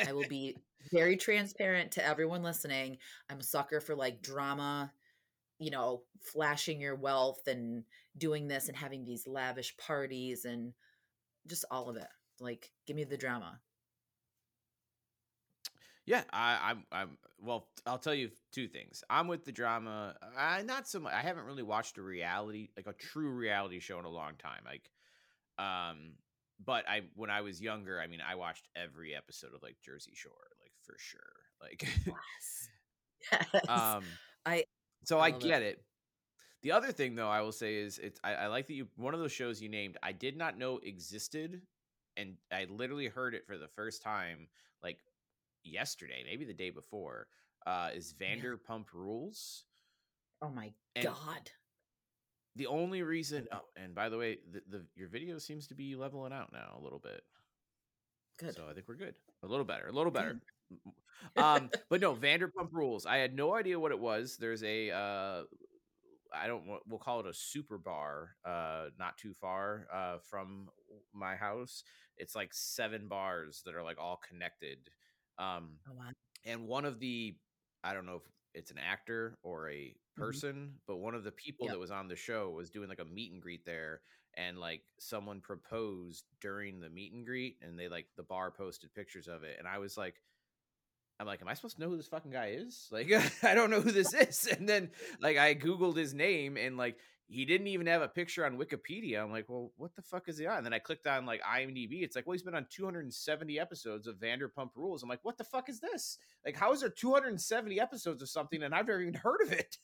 I 0.06 0.14
will 0.14 0.28
be 0.30 0.58
very 0.92 1.18
transparent 1.18 1.94
to 1.94 2.06
everyone 2.06 2.44
listening. 2.44 2.98
I'm 3.30 3.40
a 3.40 3.44
sucker 3.44 3.80
for 3.80 3.96
like 3.96 4.22
drama, 4.22 4.92
you 5.60 5.72
know, 5.72 6.02
flashing 6.22 6.82
your 6.82 6.96
wealth 6.96 7.48
and 7.48 7.84
doing 8.18 8.48
this 8.48 8.68
and 8.68 8.78
having 8.78 9.06
these 9.06 9.28
lavish 9.28 9.76
parties 9.78 10.46
and 10.46 10.74
just 11.48 11.66
all 11.72 11.90
of 11.90 11.98
it. 11.98 12.08
Like, 12.40 12.72
give 12.86 12.96
me 12.96 13.04
the 13.04 13.18
drama. 13.18 13.60
Yeah, 16.06 16.24
I, 16.34 16.60
I'm. 16.62 16.84
I'm. 16.92 17.18
Well, 17.42 17.68
I'll 17.86 17.98
tell 17.98 18.14
you 18.14 18.30
two 18.52 18.68
things. 18.68 19.04
I'm 19.10 19.28
with 19.28 19.46
the 19.46 19.52
drama. 19.52 20.16
I 20.38 20.62
not 20.64 20.88
so 20.88 21.00
much. 21.00 21.14
I 21.14 21.22
haven't 21.22 21.46
really 21.46 21.64
watched 21.64 21.98
a 21.98 22.02
reality, 22.02 22.70
like 22.76 22.88
a 22.88 22.94
true 22.94 23.30
reality 23.30 23.80
show, 23.80 24.00
in 24.00 24.06
a 24.06 24.10
long 24.10 24.34
time. 24.38 24.64
Like, 24.66 24.90
um, 25.58 26.14
but 26.64 26.88
I 26.90 27.02
when 27.16 27.30
I 27.30 27.42
was 27.42 27.62
younger, 27.62 28.02
I 28.02 28.08
mean, 28.08 28.20
I 28.28 28.36
watched 28.36 28.68
every 28.76 29.16
episode 29.16 29.54
of 29.56 29.64
like 29.64 29.78
Jersey 29.84 30.14
Shore, 30.14 30.32
like 30.62 30.74
for 30.82 30.96
sure. 30.98 31.22
Like, 31.62 31.84
yes. 32.06 33.48
yes. 33.54 33.70
um, 33.70 34.04
I. 34.46 34.66
So 35.04 35.20
I, 35.20 35.28
I 35.28 35.32
get 35.32 35.62
it. 35.62 35.66
it. 35.66 35.84
The 36.62 36.72
other 36.72 36.92
thing, 36.92 37.16
though, 37.16 37.30
I 37.30 37.42
will 37.42 37.52
say 37.52 37.76
is 37.76 38.00
it's. 38.00 38.20
I, 38.24 38.34
I 38.34 38.48
like 38.48 38.68
that 38.68 38.74
you. 38.74 38.88
One 38.96 39.14
of 39.14 39.20
those 39.20 39.32
shows 39.32 39.62
you 39.62 39.70
named, 39.70 39.98
I 40.02 40.12
did 40.12 40.38
not 40.38 40.58
know 40.58 40.80
existed 40.84 41.62
and 42.18 42.36
I 42.52 42.68
literally 42.70 43.08
heard 43.08 43.34
it 43.34 43.46
for 43.46 43.58
the 43.58 43.68
first 43.68 44.02
time 44.02 44.48
like 44.82 44.98
yesterday, 45.64 46.24
maybe 46.26 46.46
the 46.46 46.54
day 46.54 46.70
before, 46.70 47.28
uh, 47.66 47.90
is 47.94 48.14
Vanderpump 48.20 48.86
Rules. 48.94 49.66
Oh 50.42 50.50
my 50.50 50.72
and 50.96 51.06
god! 51.06 51.52
The 52.56 52.68
only 52.68 53.02
reason, 53.02 53.48
oh, 53.52 53.62
and 53.76 53.96
by 53.96 54.10
the 54.10 54.18
way, 54.18 54.40
the, 54.52 54.62
the 54.70 54.86
your 54.96 55.08
video 55.08 55.38
seems 55.38 55.68
to 55.68 55.76
be 55.76 55.96
leveling 55.96 56.34
out 56.34 56.52
now 56.52 56.78
a 56.78 56.84
little 56.84 57.00
bit. 57.00 57.22
Good. 58.40 58.56
So 58.56 58.64
I 58.70 58.74
think 58.74 58.88
we're 58.88 58.96
good. 58.96 59.16
A 59.44 59.48
little 59.48 59.66
better. 59.66 59.88
A 59.88 59.92
little 59.92 60.12
better. 60.12 60.40
um, 61.38 61.70
but 61.90 62.02
no, 62.02 62.16
Vanderpump 62.16 62.72
Rules. 62.72 63.06
I 63.06 63.18
had 63.18 63.36
no 63.36 63.56
idea 63.56 63.80
what 63.80 63.92
it 63.92 64.00
was. 64.00 64.38
There's 64.38 64.64
a 64.64 64.92
uh, 64.92 65.44
I 66.34 66.48
don't 66.48 66.64
we'll 66.88 67.00
call 67.00 67.20
it 67.20 67.28
a 67.28 67.34
super 67.34 67.78
bar 67.78 68.32
uh 68.44 68.86
not 68.98 69.18
too 69.20 69.34
far 69.40 69.88
uh 69.94 70.18
from 70.30 70.70
my 71.14 71.36
house. 71.36 71.84
It's 72.18 72.36
like 72.36 72.54
seven 72.54 73.08
bars 73.08 73.62
that 73.66 73.76
are 73.76 73.84
like 73.84 74.00
all 74.00 74.20
connected 74.28 74.78
um, 75.38 75.70
oh, 75.90 75.94
wow. 75.98 76.12
And 76.46 76.68
one 76.68 76.86
of 76.86 77.00
the, 77.00 77.36
I 77.84 77.94
don't 77.94 78.06
know 78.06 78.18
if 78.18 78.24
it's 78.54 78.72
an 78.72 78.78
actor 78.78 79.38
or 79.44 79.70
a 79.70 79.74
mm-hmm. 79.74 80.22
person, 80.22 80.54
mm-hmm. 80.54 80.76
but 80.88 80.98
one 80.98 81.16
of 81.16 81.24
the 81.24 81.32
people 81.32 81.66
yep. 81.66 81.74
that 81.74 81.80
was 81.80 81.92
on 81.92 82.08
the 82.08 82.16
show 82.16 82.50
was 82.50 82.70
doing 82.70 82.90
like 82.90 83.00
a 83.00 83.06
meet 83.06 83.32
and 83.32 83.42
greet 83.42 83.66
there. 83.66 84.02
And 84.36 84.58
like 84.58 84.82
someone 85.00 85.42
proposed 85.42 86.26
during 86.42 86.80
the 86.80 86.90
meet 86.90 87.14
and 87.14 87.24
greet, 87.24 87.58
and 87.62 87.78
they 87.78 87.88
like 87.88 88.08
the 88.18 88.24
bar 88.24 88.50
posted 88.50 88.92
pictures 88.96 89.28
of 89.28 89.44
it. 89.44 89.58
And 89.60 89.68
I 89.68 89.78
was 89.78 89.96
like, 89.96 90.16
I'm 91.20 91.28
like, 91.28 91.42
am 91.42 91.48
I 91.48 91.54
supposed 91.54 91.76
to 91.76 91.82
know 91.82 91.90
who 91.90 91.98
this 91.98 92.08
fucking 92.08 92.32
guy 92.32 92.56
is? 92.58 92.88
Like, 92.92 93.12
I 93.44 93.54
don't 93.54 93.70
know 93.70 93.82
who 93.82 93.92
this 93.92 94.14
is. 94.14 94.48
And 94.48 94.68
then 94.68 94.92
like 95.22 95.38
I 95.38 95.56
Googled 95.56 95.96
his 95.96 96.14
name 96.14 96.58
and 96.58 96.78
like 96.78 96.98
he 97.28 97.46
didn't 97.46 97.68
even 97.68 97.88
have 97.88 98.02
a 98.02 98.08
picture 98.08 98.46
on 98.46 98.58
Wikipedia. 98.58 99.24
I'm 99.24 99.32
like, 99.32 99.46
well, 99.48 99.72
what 99.78 99.96
the 99.96 100.02
fuck 100.02 100.28
is 100.28 100.38
he 100.38 100.46
on? 100.46 100.58
And 100.58 100.66
then 100.66 100.74
I 100.74 100.80
clicked 100.80 101.08
on 101.08 101.26
like 101.26 101.42
IMDb. 101.42 102.04
It's 102.04 102.16
like, 102.16 102.28
well, 102.28 102.34
he's 102.34 102.44
been 102.44 102.56
on 102.56 102.68
270 102.70 103.60
episodes 103.60 104.08
of 104.08 104.18
Vanderpump 104.18 104.70
Rules. 104.76 105.04
I'm 105.04 105.10
like, 105.10 105.24
what 105.24 105.38
the 105.38 105.44
fuck 105.44 105.70
is 105.70 105.80
this? 105.80 106.18
Like, 106.46 106.56
how 106.56 106.74
is 106.74 106.82
there 106.82 106.90
270 106.90 107.80
episodes 107.80 108.22
of 108.22 108.30
something 108.30 108.62
and 108.62 108.74
I've 108.74 108.88
never 108.88 109.02
even 109.02 109.14
heard 109.14 109.42
of 109.44 109.52
it? 109.52 109.78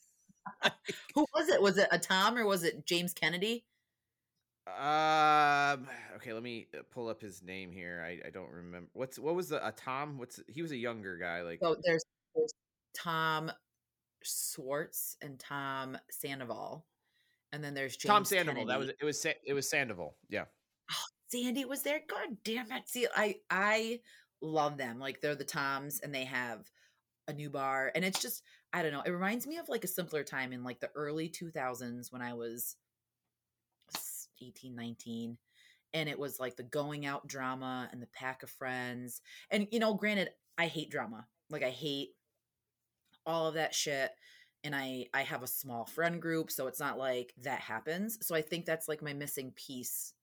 Who 1.14 1.26
was 1.34 1.48
it? 1.48 1.60
Was 1.62 1.78
it 1.78 1.88
a 1.90 1.98
Tom 1.98 2.36
or 2.36 2.46
was 2.46 2.64
it 2.64 2.86
James 2.86 3.12
Kennedy? 3.12 3.64
Um. 4.66 5.86
Okay, 6.16 6.32
let 6.32 6.42
me 6.42 6.68
uh, 6.74 6.82
pull 6.90 7.08
up 7.08 7.20
his 7.20 7.42
name 7.42 7.72
here. 7.72 8.04
I, 8.06 8.26
I 8.26 8.30
don't 8.30 8.50
remember. 8.50 8.88
What's 8.92 9.18
what 9.18 9.34
was 9.34 9.48
the 9.48 9.66
a 9.66 9.72
Tom? 9.72 10.18
What's 10.18 10.40
he 10.48 10.62
was 10.62 10.70
a 10.72 10.76
younger 10.76 11.16
guy. 11.16 11.42
Like 11.42 11.60
oh, 11.62 11.76
there's, 11.82 12.04
there's 12.34 12.52
Tom 12.94 13.50
Schwartz 14.22 15.16
and 15.22 15.38
Tom 15.38 15.96
Sandoval 16.10 16.84
And 17.52 17.64
then 17.64 17.74
there's 17.74 17.96
James 17.96 18.10
Tom 18.10 18.24
Sandoval. 18.24 18.66
Kennedy. 18.66 18.72
That 18.72 18.78
was 18.78 18.88
it. 18.90 19.04
Was 19.04 19.26
it 19.46 19.52
was 19.54 19.68
Sandoval? 19.68 20.16
Yeah. 20.28 20.44
Oh, 20.90 21.06
Sandy 21.28 21.64
was 21.64 21.82
there. 21.82 22.00
God 22.08 22.36
damn 22.44 22.70
it! 22.72 22.88
See, 22.88 23.06
I 23.16 23.36
I 23.50 24.00
love 24.42 24.76
them. 24.76 24.98
Like 24.98 25.20
they're 25.20 25.34
the 25.34 25.44
Toms, 25.44 26.00
and 26.00 26.14
they 26.14 26.24
have 26.24 26.70
a 27.28 27.32
new 27.32 27.50
bar, 27.50 27.92
and 27.94 28.04
it's 28.04 28.20
just 28.20 28.42
I 28.72 28.82
don't 28.82 28.92
know. 28.92 29.02
It 29.04 29.10
reminds 29.10 29.46
me 29.46 29.56
of 29.58 29.68
like 29.68 29.84
a 29.84 29.88
simpler 29.88 30.22
time 30.22 30.52
in 30.52 30.62
like 30.62 30.80
the 30.80 30.90
early 30.94 31.28
two 31.28 31.50
thousands 31.50 32.12
when 32.12 32.22
I 32.22 32.34
was 32.34 32.76
18, 34.40 34.74
19. 34.74 35.38
and 35.94 36.08
it 36.08 36.18
was 36.18 36.38
like 36.40 36.56
the 36.56 36.62
going 36.62 37.06
out 37.06 37.26
drama 37.26 37.88
and 37.92 38.00
the 38.02 38.06
pack 38.08 38.42
of 38.42 38.50
friends. 38.50 39.20
And 39.50 39.66
you 39.70 39.78
know, 39.80 39.94
granted, 39.94 40.30
I 40.58 40.66
hate 40.66 40.90
drama. 40.90 41.26
Like 41.50 41.62
I 41.62 41.70
hate 41.70 42.10
all 43.26 43.46
of 43.48 43.54
that 43.54 43.74
shit 43.74 44.10
and 44.64 44.74
I 44.74 45.06
I 45.14 45.22
have 45.22 45.42
a 45.42 45.46
small 45.48 45.86
friend 45.86 46.20
group, 46.20 46.50
so 46.50 46.66
it's 46.66 46.80
not 46.80 46.98
like 46.98 47.34
that 47.42 47.60
happens. 47.60 48.18
So 48.26 48.34
I 48.34 48.42
think 48.42 48.64
that's 48.66 48.88
like 48.88 49.02
my 49.02 49.12
missing 49.14 49.52
piece 49.56 50.14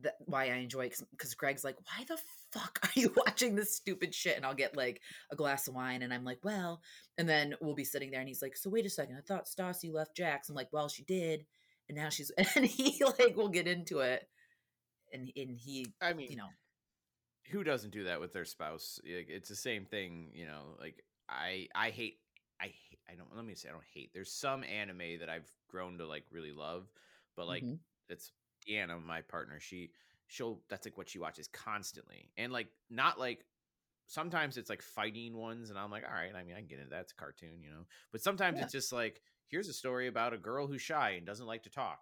that 0.00 0.14
why 0.26 0.46
I 0.46 0.56
enjoy 0.56 0.90
because 1.12 1.34
Greg's 1.34 1.64
like, 1.64 1.76
why 1.86 2.04
the 2.08 2.18
fuck 2.52 2.80
are 2.82 3.00
you 3.00 3.12
watching 3.26 3.54
this 3.54 3.74
stupid 3.76 4.14
shit? 4.14 4.36
And 4.36 4.44
I'll 4.44 4.54
get 4.54 4.76
like 4.76 5.00
a 5.30 5.36
glass 5.36 5.68
of 5.68 5.74
wine 5.74 6.02
and 6.02 6.12
I'm 6.12 6.24
like, 6.24 6.40
well, 6.42 6.80
and 7.16 7.28
then 7.28 7.54
we'll 7.60 7.74
be 7.74 7.84
sitting 7.84 8.10
there 8.10 8.20
and 8.20 8.28
he's 8.28 8.42
like, 8.42 8.56
so 8.56 8.70
wait 8.70 8.86
a 8.86 8.90
second, 8.90 9.16
I 9.16 9.20
thought 9.20 9.46
Stassi 9.46 9.92
left 9.92 10.16
Jax. 10.16 10.48
I'm 10.48 10.56
like, 10.56 10.72
well, 10.72 10.88
she 10.88 11.04
did, 11.04 11.46
and 11.88 11.96
now 11.96 12.08
she's 12.08 12.30
and 12.56 12.64
he 12.64 13.02
like 13.18 13.36
will 13.36 13.48
get 13.48 13.66
into 13.66 14.00
it, 14.00 14.28
and 15.12 15.30
and 15.36 15.58
he, 15.58 15.86
I 16.00 16.12
mean, 16.12 16.30
you 16.30 16.36
know, 16.36 16.48
who 17.50 17.64
doesn't 17.64 17.90
do 17.90 18.04
that 18.04 18.20
with 18.20 18.32
their 18.32 18.44
spouse? 18.44 19.00
It's 19.04 19.48
the 19.48 19.56
same 19.56 19.84
thing, 19.84 20.30
you 20.34 20.46
know. 20.46 20.76
Like 20.80 21.04
I, 21.28 21.68
I 21.74 21.90
hate, 21.90 22.18
I, 22.60 22.66
hate, 22.66 22.98
I 23.10 23.14
don't. 23.14 23.34
Let 23.34 23.44
me 23.44 23.54
say, 23.54 23.68
I 23.68 23.72
don't 23.72 23.84
hate. 23.94 24.10
There's 24.14 24.32
some 24.32 24.64
anime 24.64 25.18
that 25.20 25.28
I've 25.28 25.48
grown 25.68 25.98
to 25.98 26.06
like 26.06 26.24
really 26.30 26.52
love, 26.52 26.90
but 27.36 27.46
like 27.46 27.62
Mhm. 27.62 27.78
it's 28.08 28.32
Deanna, 28.66 29.02
my 29.04 29.22
partner. 29.22 29.60
She, 29.60 29.90
she'll. 30.26 30.60
That's 30.68 30.86
like 30.86 30.96
what 30.96 31.08
she 31.08 31.18
watches 31.18 31.48
constantly, 31.48 32.30
and 32.36 32.52
like 32.52 32.68
not 32.90 33.18
like. 33.18 33.44
Sometimes 34.06 34.58
it's 34.58 34.68
like 34.68 34.82
fighting 34.82 35.34
ones, 35.34 35.70
and 35.70 35.78
I'm 35.78 35.90
like, 35.90 36.04
all 36.06 36.14
right. 36.14 36.34
I 36.34 36.44
mean, 36.44 36.54
I 36.54 36.58
can 36.58 36.66
get 36.66 36.78
into 36.78 36.90
that. 36.90 37.00
It's 37.00 37.12
a 37.12 37.16
cartoon, 37.16 37.62
you 37.62 37.70
know. 37.70 37.86
But 38.12 38.20
sometimes 38.20 38.58
Yeah. 38.58 38.64
it's 38.64 38.72
just 38.72 38.92
like, 38.92 39.22
here's 39.54 39.68
a 39.68 39.72
story 39.72 40.08
about 40.08 40.34
a 40.34 40.38
girl 40.38 40.66
who's 40.66 40.82
shy 40.82 41.10
and 41.10 41.24
doesn't 41.24 41.46
like 41.46 41.62
to 41.62 41.70
talk. 41.70 42.00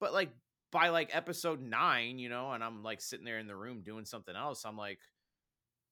But 0.00 0.14
like 0.14 0.30
by 0.72 0.88
like 0.88 1.14
episode 1.14 1.60
nine, 1.60 2.18
you 2.18 2.30
know, 2.30 2.52
and 2.52 2.64
I'm 2.64 2.82
like 2.82 3.02
sitting 3.02 3.26
there 3.26 3.38
in 3.38 3.46
the 3.46 3.54
room 3.56 3.82
doing 3.82 4.06
something 4.06 4.34
else, 4.34 4.64
I'm 4.64 4.78
like, 4.78 5.00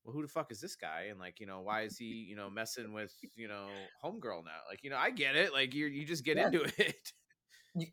well, 0.04 0.14
who 0.14 0.22
the 0.22 0.28
fuck 0.28 0.50
is 0.50 0.60
this 0.60 0.74
guy? 0.74 1.08
And 1.10 1.20
like, 1.20 1.38
you 1.38 1.46
know, 1.46 1.60
why 1.60 1.82
is 1.82 1.98
he, 1.98 2.06
you 2.06 2.34
know, 2.34 2.50
messing 2.50 2.92
with, 2.94 3.14
you 3.36 3.46
know, 3.46 3.68
homegirl 4.02 4.44
now? 4.44 4.62
Like, 4.68 4.82
you 4.82 4.90
know, 4.90 4.96
I 4.96 5.10
get 5.10 5.36
it. 5.36 5.52
Like, 5.52 5.74
you 5.74 5.86
you 5.86 6.04
just 6.06 6.24
get 6.24 6.38
Yeah. 6.38 6.46
into 6.46 6.62
it. 6.78 7.12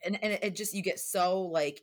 And 0.03 0.21
and 0.23 0.39
it 0.41 0.55
just 0.55 0.73
you 0.73 0.81
get 0.81 0.99
so 0.99 1.41
like 1.41 1.81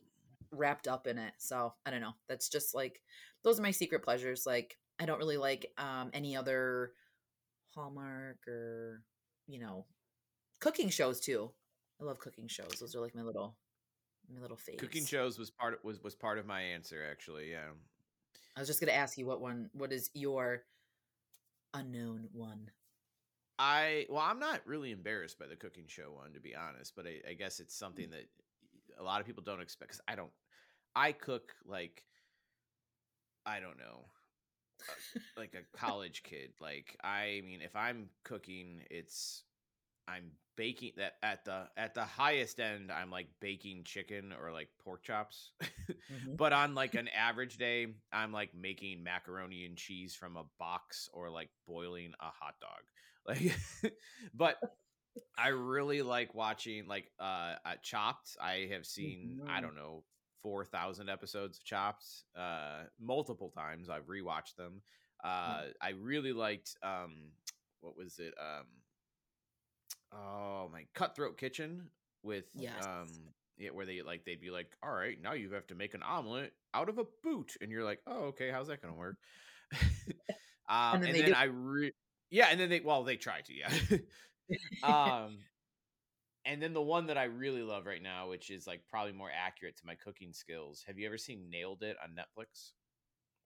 wrapped 0.51 0.89
up 0.89 1.07
in 1.07 1.19
it. 1.19 1.35
So 1.39 1.75
I 1.85 1.91
don't 1.91 2.01
know. 2.01 2.15
That's 2.29 2.49
just 2.49 2.75
like 2.75 3.01
those 3.45 3.59
are 3.59 3.63
my 3.63 3.71
secret 3.71 4.03
pleasures. 4.03 4.45
Like 4.47 4.79
I 4.99 5.07
don't 5.07 5.19
really 5.19 5.37
like 5.37 5.67
um 5.79 6.11
any 6.13 6.37
other 6.37 6.93
Hallmark 7.75 8.47
or 8.49 9.03
you 9.47 9.61
know 9.61 9.87
cooking 10.61 10.89
shows 10.89 11.21
too. 11.21 11.51
I 12.01 12.05
love 12.05 12.19
cooking 12.19 12.49
shows. 12.49 12.79
Those 12.81 12.95
are 12.95 13.01
like 13.01 13.15
my 13.15 13.23
little 13.23 13.57
my 14.33 14.41
little 14.41 14.57
faves. 14.57 14.79
Cooking 14.79 15.05
shows 15.05 15.39
was 15.39 15.51
part 15.51 15.75
of, 15.75 15.85
was 15.85 16.03
was 16.03 16.15
part 16.15 16.39
of 16.39 16.47
my 16.47 16.61
answer 16.61 17.05
actually. 17.11 17.51
Yeah. 17.51 17.71
I 18.57 18.61
was 18.61 18.69
just 18.69 18.81
gonna 18.81 18.93
ask 18.93 19.19
you 19.19 19.27
what 19.27 19.41
one. 19.41 19.71
What 19.73 19.93
is 19.93 20.11
your 20.15 20.63
unknown 21.75 22.29
one? 22.33 22.71
I 23.59 24.07
well, 24.11 24.23
I'm 24.23 24.39
not 24.39 24.67
really 24.67 24.91
embarrassed 24.91 25.39
by 25.39 25.47
the 25.47 25.57
cooking 25.57 25.87
show 25.87 26.13
one 26.13 26.33
to 26.35 26.41
be 26.41 26.55
honest, 26.55 26.95
but 26.97 27.07
I, 27.07 27.31
I 27.31 27.35
guess 27.35 27.61
it's 27.61 27.75
something 27.75 28.11
that 28.11 28.27
a 28.99 29.03
lot 29.03 29.21
of 29.21 29.27
people 29.27 29.43
don't 29.43 29.63
expect. 29.63 29.93
Cause 29.93 30.01
I 30.09 30.15
don't, 30.15 30.31
I 30.95 31.13
cook 31.13 31.53
like, 31.67 32.03
I 33.47 33.61
don't 33.61 33.79
know, 33.79 34.07
uh, 34.81 35.21
like 35.37 35.55
a 35.55 35.77
college 35.79 36.23
kid. 36.23 36.53
Like 36.61 36.99
I 37.03 37.43
mean, 37.47 37.61
if 37.63 37.75
I'm 37.75 38.09
cooking, 38.25 38.83
it's 38.91 39.45
I'm 40.09 40.33
baking 40.57 40.93
that 40.97 41.15
at 41.23 41.45
the 41.45 41.69
at 41.77 41.95
the 41.95 42.05
highest 42.05 42.61
end. 42.61 42.91
I'm 42.93 43.11
like 43.11 43.29
baking 43.41 43.85
chicken 43.85 44.33
or 44.33 44.53
like 44.53 44.69
pork 44.83 45.03
chops. 45.03 45.53
Mhm. 46.09 46.39
but 46.39 46.53
on 46.53 46.75
like 46.75 46.95
an 46.95 47.09
average 47.09 47.57
day, 47.59 47.87
I'm 48.13 48.33
like 48.33 48.55
making 48.55 49.03
macaroni 49.03 49.65
and 49.67 49.77
cheese 49.77 50.15
from 50.15 50.37
a 50.37 50.45
box 50.59 51.09
or 51.13 51.31
like 51.31 51.51
boiling 51.67 52.13
a 52.21 52.31
hot 52.31 52.55
dog. 52.61 52.83
Like, 53.27 53.57
but 54.35 54.59
I 55.39 55.49
really 55.49 56.03
like 56.03 56.35
watching 56.35 56.87
like 56.87 57.11
uh, 57.19 57.55
uh 57.65 57.75
Chopped. 57.83 58.37
I 58.41 58.69
have 58.73 58.87
seen 58.87 59.39
I 59.47 59.61
Mhm. 59.61 59.61
don't 59.61 59.77
know 59.77 60.05
four 60.43 60.65
thousand 60.65 61.09
episodes 61.09 61.59
of 61.59 61.65
Chopped 61.65 62.05
uh 62.37 62.85
multiple 62.99 63.51
times. 63.51 63.89
I've 63.89 64.07
rewatched 64.07 64.57
them. 64.57 64.83
Uh 65.23 65.67
I 65.81 65.91
really 65.99 66.33
liked 66.33 66.77
um 66.83 67.33
what 67.81 67.97
was 67.97 68.19
it 68.19 68.35
um 68.41 68.67
oh 70.13 70.69
my 70.73 70.87
Cutthroat 70.95 71.39
Kitchen 71.39 71.89
with 72.23 72.45
Yes. 72.55 72.73
um 72.85 73.09
yeah 73.59 73.71
where 73.71 73.87
they 73.87 74.03
like 74.03 74.25
they'd 74.25 74.41
be 74.41 74.51
like 74.51 74.77
all 74.83 74.93
right 74.93 75.21
now 75.21 75.33
you 75.33 75.53
have 75.53 75.67
to 75.69 75.75
make 75.75 75.95
an 75.95 76.03
omelet 76.03 76.53
out 76.75 76.89
of 76.89 76.99
a 76.99 77.05
boot 77.23 77.53
and 77.61 77.71
you're 77.71 77.85
like 77.85 78.01
oh 78.07 78.25
okay 78.27 78.51
how's 78.51 78.69
that 78.69 78.83
gonna 78.83 78.95
work 78.95 79.17
um 80.69 81.03
and 81.03 81.05
then 81.05 81.13
then, 81.15 81.27
do- 81.27 81.33
I 81.33 81.45
re- 81.45 81.93
yeah 82.31 82.49
and 82.51 82.61
then 82.61 82.69
they 82.69 82.81
well 82.81 83.05
they 83.05 83.17
try 83.17 83.41
to 83.41 83.55
yeah 83.55 83.71
um 84.83 85.39
and 86.47 86.63
then 86.63 86.73
the 86.73 86.81
one 86.81 87.07
that 87.09 87.19
I 87.19 87.25
really 87.25 87.63
love 87.63 87.87
right 87.87 88.03
now, 88.03 88.29
which 88.29 88.51
is 88.51 88.67
like 88.67 88.83
probably 88.89 89.13
more 89.13 89.31
accurate 89.37 89.77
to 89.79 89.87
my 89.87 89.97
cooking 89.97 90.33
skills. 90.33 90.85
Have 90.87 90.97
you 90.97 91.07
ever 91.07 91.19
seen 91.19 91.51
Nailed 91.51 91.83
It 91.83 91.97
on 92.03 92.11
Netflix? 92.11 92.71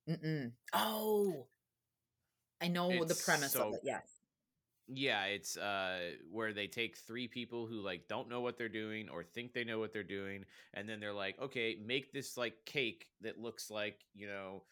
Mm-mm. 0.08 0.52
Oh, 0.74 1.46
I 2.60 2.68
know 2.68 2.90
the 3.04 3.14
premise 3.24 3.52
so 3.52 3.68
of 3.68 3.74
it. 3.74 3.80
Yes. 3.84 4.19
Yeah, 4.92 5.26
it's 5.26 5.56
uh 5.56 6.16
where 6.28 6.52
they 6.52 6.66
take 6.66 6.96
three 6.96 7.28
people 7.28 7.66
who 7.66 7.80
like 7.80 8.08
don't 8.08 8.28
know 8.28 8.40
what 8.40 8.58
they're 8.58 8.68
doing 8.68 9.08
or 9.08 9.22
think 9.22 9.52
they 9.52 9.62
know 9.62 9.78
what 9.78 9.92
they're 9.92 10.02
doing, 10.02 10.44
and 10.74 10.88
then 10.88 10.98
they're 10.98 11.12
like, 11.12 11.38
okay, 11.38 11.76
make 11.76 12.12
this 12.12 12.36
like 12.36 12.64
cake 12.64 13.06
that 13.20 13.38
looks 13.38 13.70
like, 13.70 14.04
you 14.14 14.26
know, 14.26 14.64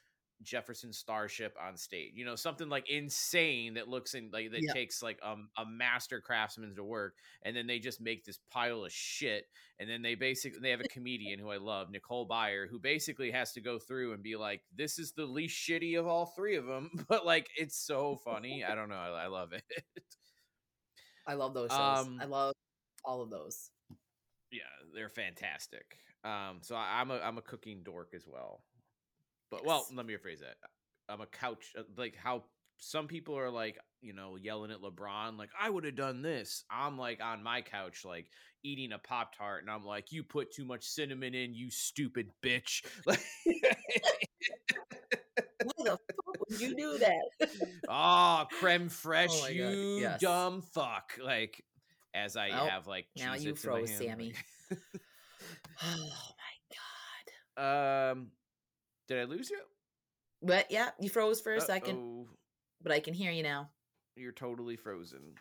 Jefferson 0.42 0.92
Starship 0.92 1.56
on 1.60 1.76
stage. 1.76 2.12
You 2.14 2.24
know, 2.24 2.36
something 2.36 2.68
like 2.68 2.88
insane 2.90 3.74
that 3.74 3.88
looks 3.88 4.14
in 4.14 4.30
like 4.32 4.50
that 4.52 4.62
Yeah. 4.62 4.72
takes 4.72 5.02
like 5.02 5.18
um, 5.22 5.48
a 5.56 5.64
master 5.66 6.20
craftsman 6.20 6.74
to 6.76 6.84
work, 6.84 7.14
and 7.42 7.56
then 7.56 7.66
they 7.66 7.78
just 7.78 8.00
make 8.00 8.24
this 8.24 8.38
pile 8.50 8.84
of 8.84 8.92
shit. 8.92 9.46
And 9.80 9.88
then 9.88 10.02
they 10.02 10.14
basically 10.14 10.60
they 10.60 10.70
have 10.70 10.80
a 10.80 10.88
comedian 10.88 11.38
who 11.38 11.50
I 11.50 11.56
love, 11.58 11.90
Nicole 11.90 12.28
Byer, 12.28 12.68
who 12.68 12.78
basically 12.78 13.30
has 13.30 13.52
to 13.52 13.60
go 13.60 13.78
through 13.78 14.12
and 14.12 14.22
be 14.22 14.36
like, 14.36 14.62
"This 14.74 14.98
is 14.98 15.12
the 15.12 15.26
least 15.26 15.56
shitty 15.56 15.98
of 15.98 16.06
all 16.06 16.26
three 16.26 16.56
of 16.56 16.66
them," 16.66 16.90
but 17.08 17.24
like 17.26 17.48
it's 17.56 17.76
so 17.76 18.16
funny. 18.24 18.64
I 18.64 18.74
don't 18.74 18.88
know, 18.88 18.96
I, 18.96 19.24
I 19.24 19.26
love 19.26 19.52
it. 19.52 19.64
I 21.26 21.34
love 21.34 21.54
those 21.54 21.70
shows. 21.70 22.06
Um, 22.06 22.18
I 22.20 22.24
love 22.24 22.54
all 23.04 23.20
of 23.22 23.30
those. 23.30 23.70
yeah, 24.50 24.62
they're 24.94 25.10
fantastic. 25.10 25.98
Um, 26.24 26.58
so 26.62 26.74
I, 26.74 27.00
I'm 27.00 27.10
a 27.10 27.20
I'm 27.20 27.38
a 27.38 27.42
cooking 27.42 27.82
dork 27.84 28.12
as 28.14 28.24
well. 28.26 28.62
But 29.50 29.64
well, 29.64 29.86
let 29.94 30.06
me 30.06 30.14
rephrase 30.14 30.40
that. 30.40 30.56
I'm 31.08 31.20
a 31.20 31.26
couch 31.26 31.72
uh, 31.78 31.82
like 31.96 32.14
how 32.16 32.44
some 32.76 33.08
people 33.08 33.36
are 33.38 33.50
like 33.50 33.78
you 34.00 34.12
know 34.12 34.36
yelling 34.36 34.70
at 34.70 34.80
LeBron 34.80 35.36
like 35.38 35.50
I 35.58 35.70
would 35.70 35.84
have 35.84 35.96
done 35.96 36.22
this. 36.22 36.64
I'm 36.70 36.98
like 36.98 37.20
on 37.22 37.42
my 37.42 37.62
couch 37.62 38.04
like 38.04 38.26
eating 38.62 38.92
a 38.92 38.98
pop 38.98 39.36
tart 39.36 39.62
and 39.62 39.70
I'm 39.70 39.84
like 39.84 40.12
you 40.12 40.22
put 40.22 40.52
too 40.52 40.64
much 40.64 40.84
cinnamon 40.84 41.34
in 41.34 41.54
you 41.54 41.70
stupid 41.70 42.30
bitch. 42.42 42.84
Like 43.06 43.20
Why 45.64 45.72
the 45.84 45.90
fuck 45.90 46.48
would 46.48 46.60
you 46.60 46.74
do 46.76 46.98
that? 46.98 47.48
oh 47.88 48.46
creme 48.60 48.88
fraiche 48.88 49.44
Oh 49.44 49.48
you 49.48 49.98
yes. 50.00 50.20
dumb 50.20 50.62
fuck 50.62 51.12
like 51.22 51.62
as 52.14 52.36
I 52.36 52.48
Well, 52.50 52.66
have 52.66 52.86
like 52.86 53.06
now 53.16 53.34
you 53.34 53.52
Cheez-Its 53.52 53.64
in 53.64 53.70
my 53.70 53.76
froze, 53.78 53.96
Sammy. 53.96 54.34
oh 55.82 56.10
my 57.56 57.56
god. 57.56 58.10
um 58.12 58.30
did 59.08 59.18
I 59.18 59.24
lose 59.24 59.50
you? 59.50 59.58
But 60.42 60.70
yeah, 60.70 60.90
you 61.00 61.08
froze 61.08 61.40
for 61.40 61.54
a 61.54 61.60
second, 61.60 61.96
Uh-oh. 61.96 62.28
but 62.82 62.92
I 62.92 63.00
can 63.00 63.14
hear 63.14 63.32
you 63.32 63.42
now. 63.42 63.70
You're 64.16 64.32
totally 64.32 64.76
frozen. 64.76 65.34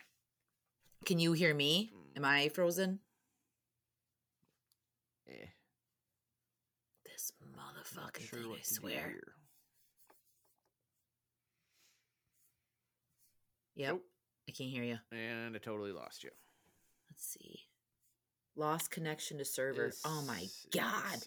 Can 1.06 1.20
you 1.20 1.34
hear 1.34 1.54
me? 1.54 1.92
Am 2.16 2.26
I 2.26 2.50
frozen? 2.50 3.00
Eh, 5.30 5.34
This 7.06 7.32
motherfucking 7.56 8.28
sure 8.30 8.40
thing, 8.40 8.52
I 8.54 8.62
swear. 8.64 9.14
Yep. 13.76 13.90
Nope. 13.90 14.04
I 14.50 14.52
can't 14.54 14.70
hear 14.70 14.84
you. 14.84 14.98
And 15.12 15.56
I 15.56 15.60
totally 15.60 15.92
lost 15.92 16.24
you. 16.24 16.32
Let's 17.12 17.26
see. 17.26 17.60
Lost 18.56 18.90
connection 18.90 19.38
to 19.38 19.46
server. 19.46 19.92
oh 20.06 20.24
my 20.26 20.46
god. 20.74 21.20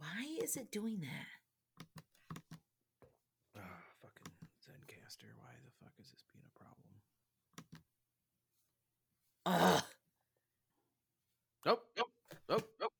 Sucks. 0.00 0.10
Why 0.12 0.44
is 0.44 0.56
it 0.56 0.70
doing 0.70 1.00
that? 1.00 2.38
Ah, 3.56 3.60
fucking 4.02 4.32
Zencastr. 4.64 5.26
Why 5.36 5.52
the 5.64 5.70
fuck 5.84 5.92
is 6.00 6.10
this 6.10 6.24
being 6.32 6.44
a 6.46 6.58
problem? 6.58 6.90
Ugh. 9.46 9.82
Nope. 11.66 11.82
Nope. 11.96 12.12
Nope. 12.48 12.68
Nope. 12.80 12.92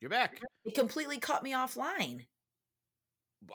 You're 0.00 0.10
back. 0.10 0.40
It 0.64 0.74
completely 0.74 1.18
cut 1.18 1.42
me 1.42 1.52
offline. 1.52 2.26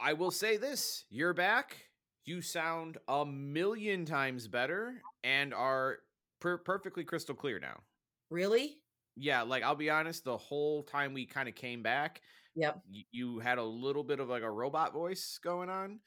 I 0.01 0.13
will 0.13 0.31
say 0.31 0.57
this: 0.57 1.05
you're 1.09 1.33
back. 1.33 1.77
You 2.25 2.41
sound 2.41 2.97
a 3.07 3.25
million 3.25 4.05
times 4.05 4.47
better 4.47 4.93
and 5.23 5.53
are 5.53 5.97
per- 6.39 6.57
perfectly 6.57 7.03
crystal 7.03 7.35
clear 7.35 7.59
now. 7.59 7.81
Really? 8.29 8.77
Yeah, 9.15 9.41
like 9.41 9.61
I'll 9.63 9.75
be 9.75 9.89
honest, 9.89 10.23
the 10.23 10.37
whole 10.37 10.83
time 10.83 11.13
we 11.13 11.25
kind 11.25 11.49
of 11.49 11.55
came 11.55 11.83
back, 11.83 12.21
Yep. 12.56 12.82
you 13.12 13.39
had 13.39 13.58
a 13.58 13.64
little 13.64 14.04
bit 14.04 14.20
of 14.20 14.30
like 14.30 14.43
a 14.43 14.51
robot 14.51 14.93
voice 14.93 15.39
going 15.43 15.70
on, 15.70 15.99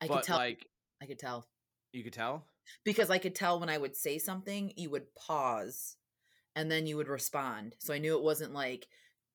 I 0.00 0.08
could 0.08 0.22
tell. 0.22 0.38
like 0.38 0.66
I 1.02 1.06
could 1.06 1.18
tell 1.18 1.46
you 1.92 2.02
could 2.04 2.12
tell. 2.12 2.46
because 2.84 3.10
I 3.10 3.18
could 3.18 3.34
tell 3.34 3.60
when 3.60 3.68
I 3.68 3.78
would 3.78 3.96
say 3.96 4.18
something, 4.18 4.72
you 4.76 4.90
would 4.90 5.14
pause, 5.14 5.96
and 6.56 6.70
then 6.70 6.86
you 6.86 6.96
would 6.96 7.08
respond. 7.08 7.74
So 7.80 7.92
I 7.92 7.98
knew 7.98 8.16
it 8.16 8.22
wasn't 8.22 8.54
like 8.54 8.86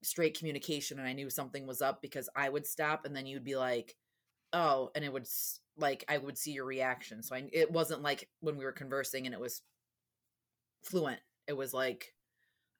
straight 0.03 0.37
communication, 0.37 0.99
and 0.99 1.07
I 1.07 1.13
knew 1.13 1.29
something 1.29 1.67
was 1.67 1.81
up 1.81 2.01
because 2.01 2.29
I 2.35 2.49
would 2.49 2.65
stop, 2.65 3.05
and 3.05 3.15
then 3.15 3.25
you'd 3.25 3.43
be 3.43 3.57
like, 3.57 3.95
"Oh," 4.53 4.91
and 4.95 5.03
it 5.03 5.11
would 5.13 5.27
like 5.77 6.05
I 6.07 6.17
would 6.17 6.37
see 6.37 6.51
your 6.51 6.65
reaction. 6.65 7.21
So 7.23 7.35
I 7.35 7.49
it 7.51 7.71
wasn't 7.71 8.01
like 8.01 8.29
when 8.39 8.57
we 8.57 8.65
were 8.65 8.71
conversing 8.71 9.25
and 9.25 9.33
it 9.33 9.39
was 9.41 9.61
fluent. 10.83 11.19
It 11.47 11.53
was 11.53 11.73
like 11.73 12.13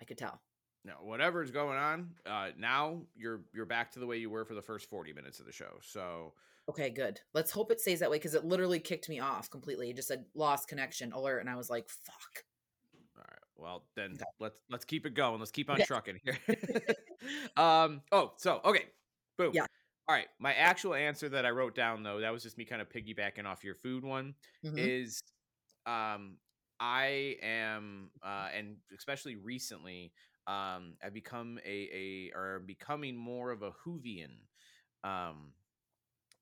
I 0.01 0.05
could 0.05 0.17
tell. 0.17 0.41
No, 0.85 0.93
whatever's 1.01 1.49
going 1.49 1.77
on, 1.79 2.11
uh, 2.27 2.51
now 2.57 3.01
you're 3.15 3.41
you're 3.53 3.65
back 3.65 3.91
to 3.93 3.99
the 3.99 4.05
way 4.05 4.17
you 4.17 4.29
were 4.29 4.45
for 4.45 4.53
the 4.53 4.61
first 4.61 4.87
forty 4.87 5.13
minutes 5.13 5.39
of 5.39 5.47
the 5.47 5.51
show. 5.51 5.79
So 5.81 6.33
Okay, 6.67 6.89
good. 6.89 7.21
Let's 7.33 7.51
hope 7.51 7.71
it 7.71 7.79
stays 7.79 7.99
that 7.99 8.09
way 8.09 8.17
because 8.17 8.33
it 8.33 8.43
literally 8.45 8.79
kicked 8.79 9.07
me 9.07 9.19
off 9.19 9.49
completely. 9.49 9.89
It 9.89 9.95
just 9.95 10.07
said 10.07 10.25
lost 10.33 10.67
connection 10.67 11.11
alert, 11.13 11.39
and 11.39 11.49
I 11.49 11.55
was 11.55 11.69
like, 11.69 11.89
"Fuck." 11.89 12.43
All 13.17 13.23
right. 13.29 13.39
Well, 13.57 13.83
then 13.95 14.13
Okay. 14.15 14.25
let's 14.39 14.57
let's 14.69 14.85
keep 14.85 15.05
it 15.05 15.13
going. 15.13 15.39
Let's 15.39 15.51
keep 15.51 15.69
on 15.69 15.81
trucking 15.81 16.19
here. 16.23 16.37
um. 17.57 18.01
Oh, 18.11 18.33
so 18.37 18.61
okay. 18.65 18.85
Boom. 19.37 19.53
Yeah. 19.53 19.65
All 20.07 20.15
right. 20.15 20.27
My 20.39 20.53
actual 20.53 20.93
answer 20.93 21.29
that 21.29 21.45
I 21.45 21.51
wrote 21.51 21.75
down 21.75 22.03
though, 22.03 22.19
that 22.19 22.31
was 22.31 22.43
just 22.43 22.57
me 22.57 22.65
kind 22.65 22.81
of 22.81 22.89
piggybacking 22.89 23.45
off 23.45 23.63
your 23.63 23.75
food 23.75 24.03
one, 24.03 24.35
Mhm. 24.63 24.77
is 24.77 25.21
um 25.85 26.37
I 26.79 27.37
am 27.41 28.11
uh 28.23 28.49
and 28.53 28.77
especially 28.97 29.35
recently, 29.35 30.13
um, 30.47 30.95
I've 31.03 31.13
become 31.13 31.59
a 31.65 31.89
a 31.93 32.31
or 32.35 32.59
becoming 32.65 33.15
more 33.15 33.51
of 33.51 33.63
a 33.63 33.71
Whovian, 33.71 34.37
um, 35.03 35.53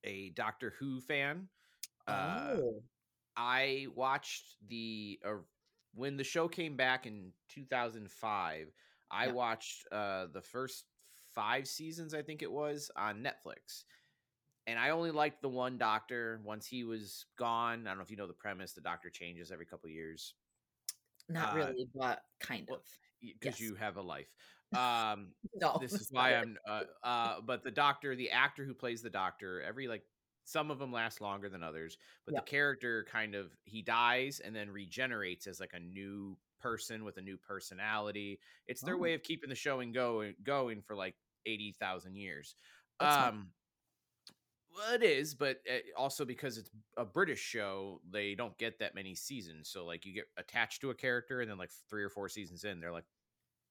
a 0.04 0.30
Doctor 0.32 0.74
Who 0.80 1.00
fan. 1.00 1.48
Uh, 2.08 2.36
oh, 2.58 2.84
I 3.38 3.88
watched 3.96 4.58
the 4.68 5.20
uh, 5.26 5.36
when 5.94 6.18
the 6.18 6.24
show 6.24 6.48
came 6.48 6.76
back 6.76 7.06
in 7.06 7.32
2005. 7.50 8.68
I 9.12 9.28
Yeah. 9.28 9.32
watched 9.32 9.88
uh, 9.92 10.28
the 10.34 10.42
first 10.42 10.86
five 11.34 11.68
seasons, 11.68 12.14
I 12.14 12.22
think 12.22 12.42
it 12.42 12.52
was, 12.52 12.92
on 12.98 13.24
Netflix. 13.24 13.84
And 14.66 14.80
I 14.80 14.92
only 14.92 15.12
liked 15.12 15.42
the 15.42 15.50
one 15.50 15.78
doctor 15.78 16.40
once 16.44 16.66
he 16.66 16.84
was 16.84 17.26
gone. 17.38 17.86
I 17.86 17.92
don't 17.92 17.98
know 17.98 18.04
if 18.04 18.12
you 18.12 18.18
know 18.18 18.28
the 18.28 18.34
premise. 18.34 18.74
The 18.74 18.82
doctor 18.82 19.10
changes 19.10 19.52
every 19.52 19.66
couple 19.66 19.88
of 19.88 19.94
years 19.94 20.36
not 21.30 21.54
uh, 21.54 21.56
really, 21.56 21.88
but 21.96 22.22
kind 22.40 22.70
of. 22.70 22.80
Because 23.24 23.60
Yes. 23.60 23.60
you 23.60 23.76
have 23.76 23.98
a 23.98 24.02
life. 24.02 24.34
Um, 24.74 25.36
No, 25.54 25.80
this 25.80 26.00
is 26.00 26.08
why. 26.12 26.36
I'm. 26.36 26.58
Uh, 26.68 26.84
uh, 27.04 27.42
but 27.42 27.64
the 27.64 27.72
doctor, 27.72 28.16
the 28.16 28.32
actor 28.32 28.66
who 28.66 28.74
plays 28.74 29.02
the 29.02 29.10
doctor, 29.10 29.62
every 29.62 29.88
like 29.88 30.04
some 30.46 30.72
of 30.72 30.80
them 30.80 30.92
last 30.92 31.22
longer 31.22 31.50
than 31.50 31.64
others, 31.64 31.98
but 32.26 32.34
Yeah. 32.34 32.40
the 32.40 32.42
character 32.42 33.06
kind 33.06 33.36
of 33.36 33.56
he 33.64 33.82
dies 33.82 34.40
and 34.40 34.56
then 34.56 34.70
regenerates 34.70 35.48
as 35.48 35.60
like 35.60 35.74
a 35.74 35.80
new 35.80 36.38
person 36.60 37.04
with 37.04 37.18
a 37.18 37.22
new 37.22 37.38
personality. 37.38 38.40
It's 38.68 38.84
their 38.84 38.96
Oh. 38.96 39.00
way 39.00 39.14
of 39.14 39.24
keeping 39.24 39.50
the 39.50 39.56
show 39.56 39.80
and 39.80 39.94
going 39.94 40.36
going 40.44 40.82
for 40.82 40.96
like 40.96 41.16
eighty 41.46 41.72
thousand 41.74 42.16
years. 42.16 42.56
That's 43.00 43.18
um, 43.18 43.54
well, 44.74 44.94
it 44.94 45.04
is, 45.04 45.36
but 45.36 45.62
uh, 45.70 45.80
also 45.98 46.26
because 46.26 46.58
it's 46.58 46.70
a 46.98 47.06
British 47.06 47.40
show, 47.40 48.02
they 48.10 48.36
don't 48.36 48.58
get 48.58 48.80
that 48.80 48.96
many 48.96 49.16
seasons. 49.16 49.70
So 49.70 49.86
like 49.86 50.06
you 50.06 50.14
get 50.14 50.26
attached 50.38 50.82
to 50.82 50.90
a 50.90 50.96
character, 50.96 51.42
and 51.42 51.50
then 51.50 51.58
like 51.58 51.72
three 51.90 52.04
or 52.04 52.10
four 52.10 52.30
seasons 52.30 52.64
in, 52.64 52.80
they're 52.80 52.92
like, 52.92 53.06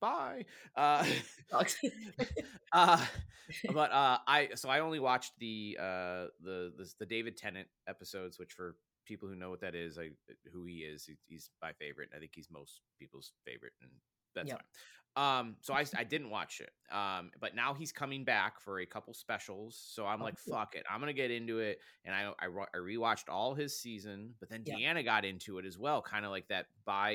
"Bye." 0.01 0.47
Uh, 0.77 1.07
uh, 2.73 3.07
but 3.69 3.91
uh, 3.93 4.19
I 4.27 4.51
so 4.55 4.69
I 4.69 4.81
only 4.81 5.01
watched 5.01 5.39
the 5.39 5.77
uh 5.81 6.27
the 6.41 6.73
the, 6.77 6.93
the 7.01 7.07
David 7.07 7.37
Tennant 7.37 7.69
episodes, 7.87 8.39
which 8.39 8.53
for 8.53 8.77
people 9.05 9.29
who 9.29 9.35
know 9.37 9.51
what 9.51 9.61
that 9.61 9.75
is, 9.75 9.99
I 9.99 10.11
who 10.53 10.65
he 10.67 10.79
is, 10.79 11.05
he, 11.07 11.17
he's 11.27 11.51
my 11.61 11.73
favorite. 11.73 12.11
I 12.15 12.19
think 12.19 12.33
he's 12.35 12.51
most 12.51 12.83
people's 12.99 13.33
favorite, 13.45 13.73
and 13.81 13.91
that's 14.35 14.53
Yep. 14.53 14.53
fine. 14.53 14.65
Um, 15.15 15.57
so 15.61 15.75
I 15.75 15.85
I 15.97 16.05
didn't 16.05 16.31
watch 16.31 16.61
it. 16.61 16.71
Um, 16.95 17.33
but 17.39 17.55
now 17.55 17.75
he's 17.75 17.93
coming 17.93 18.25
back 18.25 18.61
for 18.61 18.81
a 18.81 18.87
couple 18.87 19.13
specials, 19.15 19.77
so 19.77 20.07
I'm 20.07 20.21
Oh, 20.21 20.23
like, 20.23 20.39
fuck 20.39 20.75
it, 20.75 20.85
I'm 20.89 21.01
gonna 21.01 21.13
get 21.13 21.31
into 21.31 21.59
it. 21.59 21.81
And 22.05 22.15
I 22.15 22.33
I, 22.39 22.47
I 22.47 22.77
rewatched 22.79 23.29
all 23.29 23.55
his 23.55 23.79
season, 23.79 24.35
but 24.41 24.49
then 24.49 24.65
Yeah. 24.65 24.77
Deanna 24.77 25.05
got 25.05 25.25
into 25.25 25.59
it 25.59 25.67
as 25.67 25.79
well, 25.79 26.01
kind 26.03 26.25
of 26.25 26.31
like 26.31 26.49
that 26.49 26.69
by 26.85 27.13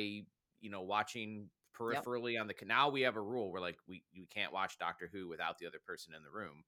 you 0.60 0.70
know 0.70 0.82
watching 0.84 1.50
peripherally 1.74 2.40
on 2.42 2.48
the 2.48 2.54
canal 2.56 2.92
we 2.92 3.02
have 3.02 3.16
a 3.16 3.22
rule 3.22 3.52
where 3.52 3.62
like 3.62 3.78
we 3.88 4.04
you 4.12 4.26
can't 4.26 4.52
watch 4.52 4.80
doctor 4.80 5.08
who 5.12 5.28
without 5.28 5.60
the 5.60 5.68
other 5.68 5.78
person 5.80 6.12
in 6.16 6.24
the 6.24 6.32
room 6.32 6.64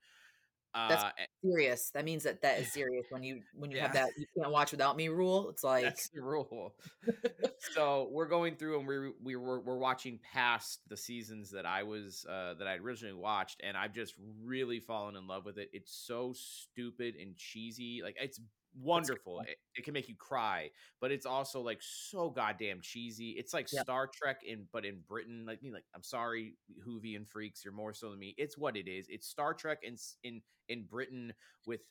That's 0.74 1.03
uh 1.03 1.11
serious. 1.43 1.91
That 1.93 2.05
means 2.05 2.24
that 2.24 2.41
that 2.41 2.59
is 2.59 2.72
serious 2.74 3.05
when 3.09 3.24
you 3.24 3.41
when 3.53 3.72
you 3.72 3.80
have 3.80 3.93
that 3.93 4.09
you 4.17 4.26
can't 4.38 4.51
watch 4.51 4.72
without 4.72 4.95
me 4.95 5.09
rule. 5.09 5.49
It's 5.49 5.63
like 5.63 5.84
that's 5.84 6.09
the 6.09 6.22
rule 6.22 6.76
so 7.74 8.09
we're 8.11 8.28
going 8.28 8.55
through 8.55 8.80
and 8.80 8.88
we're 8.88 9.11
we 9.24 9.36
were 9.36 9.59
we're 9.59 9.78
watching 9.78 10.20
past 10.34 10.82
the 10.88 10.97
seasons 10.97 11.51
that 11.51 11.65
i 11.65 11.84
was 11.84 12.26
uh 12.30 12.53
that 12.55 12.67
i 12.67 12.76
originally 12.76 13.13
watched 13.13 13.61
and 13.63 13.76
i've 13.76 13.93
just 13.93 14.13
really 14.43 14.80
fallen 14.80 15.15
in 15.15 15.28
love 15.28 15.45
with 15.45 15.57
it 15.57 15.70
it's 15.74 15.93
so 15.93 16.34
stupid 16.34 17.15
and 17.15 17.36
cheesy 17.36 18.01
like 18.03 18.15
it's 18.20 18.39
wonderful 18.76 19.39
it, 19.41 19.57
it 19.76 19.84
can 19.84 19.93
make 19.93 20.07
you 20.07 20.15
cry 20.15 20.70
but 21.01 21.11
it's 21.11 21.26
also 21.26 21.61
like 21.61 21.80
so 21.82 22.30
goddamn 22.30 22.80
cheesy 22.82 23.32
it's 23.32 23.53
like 23.53 23.67
Yeah. 23.72 23.82
star 23.82 24.07
trek 24.07 24.41
in 24.45 24.67
but 24.72 24.86
in 24.86 24.99
britain 25.07 25.45
like 25.47 25.61
me 25.63 25.72
like 25.72 25.86
i'm 25.95 26.03
sorry 26.03 26.55
Whovian 26.88 27.28
freaks 27.28 27.63
you're 27.65 27.74
more 27.74 27.93
so 27.93 28.11
than 28.11 28.20
me 28.20 28.36
it's 28.38 28.57
what 28.57 28.78
it 28.78 28.88
is 28.88 29.07
it's 29.09 29.28
star 29.28 29.53
trek 29.53 29.80
in 29.84 29.95
in 30.24 30.41
in 30.70 30.84
britain 30.86 31.34
with 31.65 31.82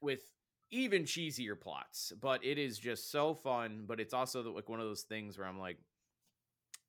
with 0.00 0.22
even 0.70 1.04
cheesier 1.04 1.58
plots 1.60 2.12
but 2.20 2.44
it 2.44 2.58
is 2.58 2.78
just 2.78 3.10
so 3.10 3.34
fun 3.34 3.84
but 3.86 4.00
it's 4.00 4.14
also 4.14 4.42
the- 4.42 4.50
like 4.50 4.68
one 4.68 4.80
of 4.80 4.86
those 4.86 5.02
things 5.02 5.38
where 5.38 5.46
i'm 5.46 5.58
like 5.58 5.78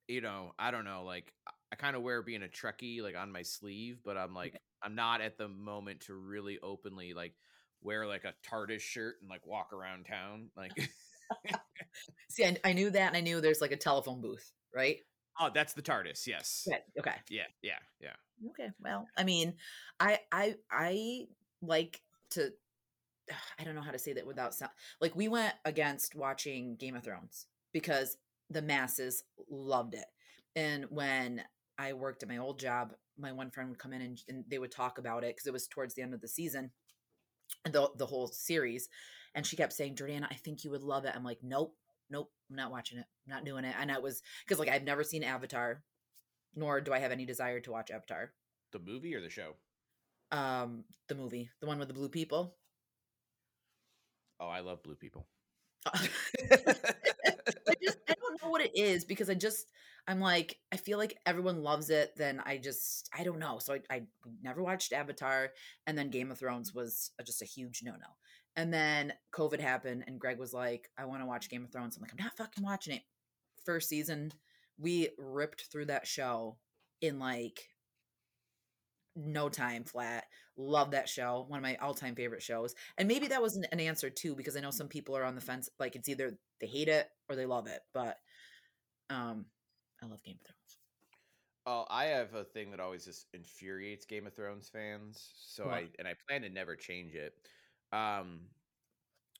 you 0.08 0.20
know 0.20 0.52
i 0.58 0.70
don't 0.70 0.84
know 0.84 1.04
like 1.04 1.32
I- 1.46 1.52
i 1.72 1.76
kind 1.76 1.96
of 1.96 2.02
wear 2.02 2.22
being 2.22 2.42
a 2.42 2.48
trekkie 2.48 3.02
like 3.02 3.16
on 3.16 3.32
my 3.32 3.42
sleeve 3.42 4.00
but 4.04 4.16
i'm 4.16 4.34
like 4.34 4.60
i'm 4.82 4.94
not 4.94 5.20
at 5.20 5.36
the 5.38 5.48
moment 5.48 6.00
to 6.02 6.14
really 6.14 6.58
openly 6.62 7.14
like 7.14 7.34
wear 7.82 8.06
like 8.06 8.24
a 8.24 8.34
tardis 8.48 8.80
shirt 8.80 9.16
and 9.20 9.30
like 9.30 9.46
walk 9.46 9.72
around 9.72 10.06
town 10.06 10.48
like 10.56 10.72
see, 12.30 12.44
I, 12.44 12.56
I 12.64 12.72
knew 12.72 12.88
that, 12.90 13.08
and 13.08 13.16
I 13.16 13.20
knew 13.20 13.40
there's 13.40 13.60
like 13.60 13.72
a 13.72 13.76
telephone 13.76 14.20
booth, 14.20 14.52
right? 14.74 14.98
oh 15.38 15.50
that's 15.52 15.74
the 15.74 15.82
tardis 15.82 16.26
yes. 16.26 16.66
Okay. 16.98 17.12
yeah 17.28 17.42
yeah 17.62 17.78
yeah 18.00 18.14
Okay. 18.50 18.70
Well, 18.80 19.06
I 19.16 19.24
mean, 19.24 19.54
I 19.98 20.20
I 20.30 20.56
I 20.70 21.26
like 21.62 22.00
to. 22.32 22.50
I 23.58 23.64
don't 23.64 23.74
know 23.74 23.82
how 23.82 23.92
to 23.92 23.98
say 23.98 24.12
that 24.14 24.26
without 24.26 24.54
sound. 24.54 24.72
Like 25.00 25.16
we 25.16 25.28
went 25.28 25.54
against 25.64 26.14
watching 26.14 26.76
Game 26.76 26.96
of 26.96 27.04
Thrones 27.04 27.46
because 27.72 28.16
the 28.50 28.62
masses 28.62 29.24
loved 29.50 29.94
it, 29.94 30.04
and 30.54 30.86
when 30.90 31.42
I 31.78 31.94
worked 31.94 32.22
at 32.22 32.28
my 32.28 32.38
old 32.38 32.58
job, 32.58 32.92
my 33.18 33.32
one 33.32 33.50
friend 33.50 33.70
would 33.70 33.78
come 33.78 33.92
in 33.92 34.02
and, 34.02 34.22
and 34.28 34.44
they 34.48 34.58
would 34.58 34.70
talk 34.70 34.98
about 34.98 35.24
it 35.24 35.34
because 35.34 35.46
it 35.46 35.52
was 35.52 35.66
towards 35.66 35.94
the 35.94 36.02
end 36.02 36.14
of 36.14 36.20
the 36.20 36.28
season, 36.28 36.70
the 37.72 37.90
the 37.96 38.06
whole 38.06 38.28
series, 38.28 38.88
and 39.34 39.46
she 39.46 39.56
kept 39.56 39.72
saying, 39.72 39.96
"Jordana, 39.96 40.26
I 40.30 40.34
think 40.34 40.64
you 40.64 40.70
would 40.70 40.82
love 40.82 41.04
it." 41.04 41.12
I'm 41.14 41.24
like, 41.24 41.38
"Nope, 41.42 41.76
nope, 42.10 42.30
I'm 42.50 42.56
not 42.56 42.70
watching 42.70 42.98
it, 42.98 43.06
I'm 43.26 43.34
not 43.34 43.44
doing 43.44 43.64
it." 43.64 43.74
And 43.78 43.90
I 43.90 43.98
was 43.98 44.22
because 44.44 44.58
like 44.58 44.68
I've 44.68 44.84
never 44.84 45.04
seen 45.04 45.24
Avatar, 45.24 45.82
nor 46.54 46.80
do 46.80 46.92
I 46.92 46.98
have 46.98 47.12
any 47.12 47.26
desire 47.26 47.60
to 47.60 47.72
watch 47.72 47.90
Avatar 47.90 48.32
the 48.72 48.78
movie 48.78 49.14
or 49.14 49.20
the 49.20 49.30
show 49.30 49.54
um 50.32 50.84
the 51.08 51.14
movie 51.14 51.50
the 51.60 51.66
one 51.66 51.78
with 51.78 51.88
the 51.88 51.94
blue 51.94 52.08
people 52.08 52.56
oh 54.40 54.48
i 54.48 54.60
love 54.60 54.82
blue 54.82 54.96
people 54.96 55.26
i 55.86 56.08
just 56.42 56.84
i 56.94 57.05
don't 58.38 58.48
know 58.48 58.50
what 58.50 58.60
it 58.60 58.76
is 58.76 59.04
because 59.04 59.30
i 59.30 59.34
just 59.34 59.66
i'm 60.08 60.20
like 60.20 60.58
i 60.72 60.76
feel 60.76 60.98
like 60.98 61.18
everyone 61.26 61.62
loves 61.62 61.90
it 61.90 62.12
then 62.16 62.40
i 62.44 62.56
just 62.56 63.08
i 63.16 63.24
don't 63.24 63.38
know 63.38 63.58
so 63.58 63.74
i, 63.74 63.80
I 63.90 64.02
never 64.42 64.62
watched 64.62 64.92
avatar 64.92 65.50
and 65.86 65.96
then 65.96 66.10
game 66.10 66.30
of 66.30 66.38
thrones 66.38 66.74
was 66.74 67.10
just 67.24 67.42
a 67.42 67.46
huge 67.46 67.80
no-no. 67.82 68.06
And 68.58 68.72
then 68.72 69.12
covid 69.34 69.60
happened 69.60 70.04
and 70.06 70.20
greg 70.20 70.38
was 70.38 70.52
like 70.54 70.88
i 70.98 71.04
want 71.04 71.22
to 71.22 71.26
watch 71.26 71.50
game 71.50 71.64
of 71.64 71.72
thrones. 71.72 71.96
I'm 71.96 72.02
like 72.02 72.12
i'm 72.12 72.24
not 72.24 72.36
fucking 72.36 72.64
watching 72.64 72.94
it. 72.94 73.02
First 73.64 73.88
season 73.88 74.32
we 74.78 75.08
ripped 75.18 75.66
through 75.72 75.86
that 75.86 76.06
show 76.06 76.56
in 77.00 77.18
like 77.18 77.60
no 79.14 79.48
time 79.48 79.84
flat. 79.84 80.24
Love 80.58 80.92
that 80.92 81.08
show 81.08 81.44
one 81.48 81.58
of 81.58 81.62
my 81.62 81.76
all-time 81.76 82.14
favorite 82.14 82.42
shows. 82.42 82.74
And 82.98 83.08
maybe 83.08 83.28
that 83.28 83.42
was 83.42 83.56
an 83.56 83.80
answer 83.80 84.10
too 84.10 84.34
because 84.34 84.56
i 84.56 84.60
know 84.60 84.70
some 84.70 84.88
people 84.88 85.16
are 85.16 85.24
on 85.24 85.34
the 85.34 85.40
fence 85.40 85.68
like 85.78 85.96
it's 85.96 86.08
either 86.08 86.38
they 86.60 86.66
hate 86.66 86.88
it 86.88 87.08
or 87.28 87.36
they 87.36 87.46
love 87.46 87.66
it 87.66 87.80
but 87.92 88.16
um 89.10 89.46
i 90.02 90.06
love 90.06 90.22
game 90.22 90.36
of 90.40 90.46
thrones 90.46 90.78
Oh, 91.68 91.84
I 91.90 92.04
have 92.04 92.32
a 92.34 92.44
thing 92.44 92.70
that 92.70 92.78
always 92.78 93.04
just 93.04 93.26
infuriates 93.34 94.04
Game 94.06 94.24
of 94.28 94.34
Thrones 94.34 94.68
fans. 94.68 95.32
So 95.36 95.64
What? 95.64 95.74
I 95.74 95.88
and 95.98 96.06
I 96.06 96.14
plan 96.28 96.42
to 96.42 96.48
never 96.48 96.76
change 96.76 97.14
it. 97.16 97.34
Um 97.92 98.50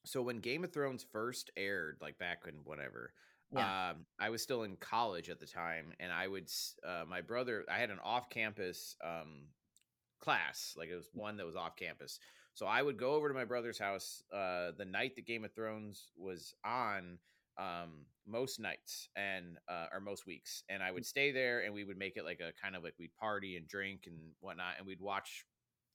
so 0.05 0.23
when 0.23 0.41
Game 0.41 0.65
of 0.65 0.73
Thrones 0.73 1.05
first 1.05 1.51
aired, 1.57 1.99
like 2.01 2.19
back 2.19 2.47
in 2.49 2.55
whatever, 2.65 3.13
Yeah. 3.53 3.91
um, 3.91 4.07
I 4.19 4.31
was 4.31 4.43
still 4.43 4.63
in 4.65 4.77
college 4.77 5.29
at 5.31 5.41
the 5.41 5.47
time, 5.47 5.93
and 6.01 6.13
I 6.13 6.27
would 6.29 6.49
uh, 6.85 7.05
my 7.09 7.21
brother. 7.23 7.65
I 7.69 7.79
had 7.79 7.91
an 7.91 7.99
off-campus 8.01 8.97
um, 9.05 9.49
class, 10.21 10.75
like 10.77 10.89
it 10.89 10.95
was 10.97 11.11
one 11.13 11.37
that 11.37 11.47
was 11.47 11.57
off 11.57 11.77
campus. 11.77 12.19
So 12.55 12.67
I 12.67 12.83
would 12.83 12.97
go 12.99 13.15
over 13.15 13.29
to 13.29 13.35
my 13.35 13.45
brother's 13.45 13.79
house 13.79 14.23
uh, 14.33 14.73
the 14.79 14.85
night 14.85 15.17
that 15.17 15.27
Game 15.27 15.45
of 15.45 15.55
Thrones 15.55 16.13
was 16.17 16.55
on. 16.65 17.19
Um, 17.59 18.07
most 18.27 18.59
nights 18.59 19.09
and 19.17 19.57
uh, 19.69 19.87
or 19.93 20.01
most 20.01 20.27
weeks, 20.27 20.63
and 20.69 20.83
I 20.83 20.91
would 20.91 21.07
stay 21.07 21.31
there, 21.31 21.61
and 21.61 21.73
we 21.73 21.85
would 21.85 21.97
make 21.97 22.17
it 22.17 22.25
like 22.25 22.41
a 22.41 22.53
kind 22.61 22.77
of 22.77 22.83
like 22.83 22.95
we'd 22.99 23.15
party 23.17 23.57
and 23.57 23.67
drink 23.67 24.03
and 24.07 24.17
whatnot, 24.41 24.75
and 24.79 24.87
we'd 24.87 25.01
watch 25.01 25.47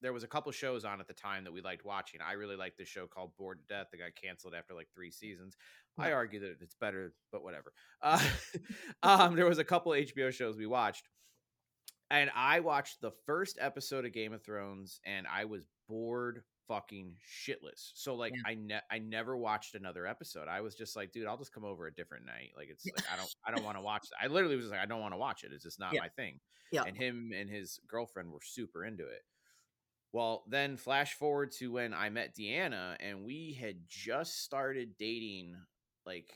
there 0.01 0.13
was 0.13 0.23
a 0.23 0.27
couple 0.27 0.51
shows 0.51 0.83
on 0.83 0.99
at 0.99 1.07
the 1.07 1.13
time 1.13 1.43
that 1.43 1.53
we 1.53 1.61
liked 1.61 1.85
watching. 1.85 2.19
I 2.21 2.33
really 2.33 2.55
liked 2.55 2.77
this 2.77 2.87
show 2.87 3.05
called 3.05 3.31
Bored 3.37 3.59
to 3.59 3.73
Death 3.73 3.87
that 3.91 3.97
got 3.97 4.15
canceled 4.21 4.55
after 4.55 4.73
like 4.73 4.87
three 4.93 5.11
seasons. 5.11 5.55
I 5.97 6.11
argue 6.11 6.39
that 6.39 6.57
it's 6.61 6.75
better, 6.75 7.13
but 7.31 7.43
whatever. 7.43 7.73
Uh, 8.01 8.23
um, 9.03 9.35
there 9.35 9.45
was 9.45 9.59
a 9.59 9.63
couple 9.63 9.91
HBO 9.91 10.31
shows 10.31 10.57
we 10.57 10.65
watched, 10.65 11.07
and 12.09 12.31
I 12.35 12.61
watched 12.61 13.01
the 13.01 13.11
first 13.25 13.57
episode 13.61 14.05
of 14.05 14.13
Game 14.13 14.33
of 14.33 14.43
Thrones, 14.43 14.99
and 15.05 15.27
I 15.27 15.45
was 15.45 15.63
bored 15.87 16.43
fucking 16.71 17.13
shitless. 17.27 17.91
So 17.95 18.15
like 18.15 18.31
Yeah. 18.33 18.41
I 18.51 18.55
ne- 18.55 18.81
I 18.89 18.99
never 18.99 19.35
watched 19.35 19.75
another 19.75 20.07
episode. 20.07 20.47
I 20.47 20.61
was 20.61 20.73
just 20.73 20.95
like, 20.95 21.11
dude, 21.11 21.27
I'll 21.27 21.37
just 21.37 21.53
come 21.53 21.65
over 21.65 21.87
a 21.87 21.93
different 21.93 22.25
night. 22.25 22.51
Like 22.55 22.69
it's 22.69 22.85
like 22.85 23.05
I 23.11 23.17
don't 23.17 23.29
I 23.45 23.51
don't 23.51 23.65
want 23.65 23.77
to 23.77 23.81
watch 23.81 24.07
that. 24.09 24.23
I 24.23 24.27
literally 24.27 24.55
was 24.55 24.69
like, 24.69 24.79
I 24.79 24.85
don't 24.85 25.01
want 25.01 25.13
to 25.13 25.17
watch 25.17 25.43
it. 25.43 25.51
It's 25.53 25.63
just 25.63 25.79
not 25.79 25.93
Yeah. 25.93 26.01
my 26.01 26.09
thing. 26.09 26.39
Yeah. 26.71 26.83
And 26.87 26.95
him 26.95 27.31
and 27.35 27.49
his 27.49 27.79
girlfriend 27.87 28.31
were 28.31 28.39
super 28.41 28.85
into 28.85 29.03
it. 29.05 29.23
Well, 30.13 30.43
then 30.47 30.77
flash 30.77 31.13
forward 31.15 31.51
to 31.59 31.71
when 31.73 31.93
I 31.93 32.09
met 32.09 32.35
Deanna 32.35 32.95
and 32.99 33.23
we 33.25 33.57
had 33.59 33.75
just 33.87 34.43
started 34.43 34.97
dating, 34.97 35.55
like, 36.05 36.31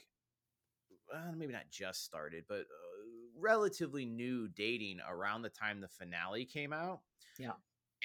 uh, 1.14 1.32
maybe 1.36 1.54
not 1.54 1.70
just 1.70 2.04
started, 2.04 2.46
but 2.48 2.62
uh, 2.62 2.64
relatively 3.38 4.06
new 4.06 4.48
dating 4.48 5.00
around 5.08 5.42
the 5.42 5.50
time 5.50 5.82
the 5.82 5.88
finale 5.90 6.46
came 6.46 6.72
out. 6.74 7.02
Yeah. 7.38 7.52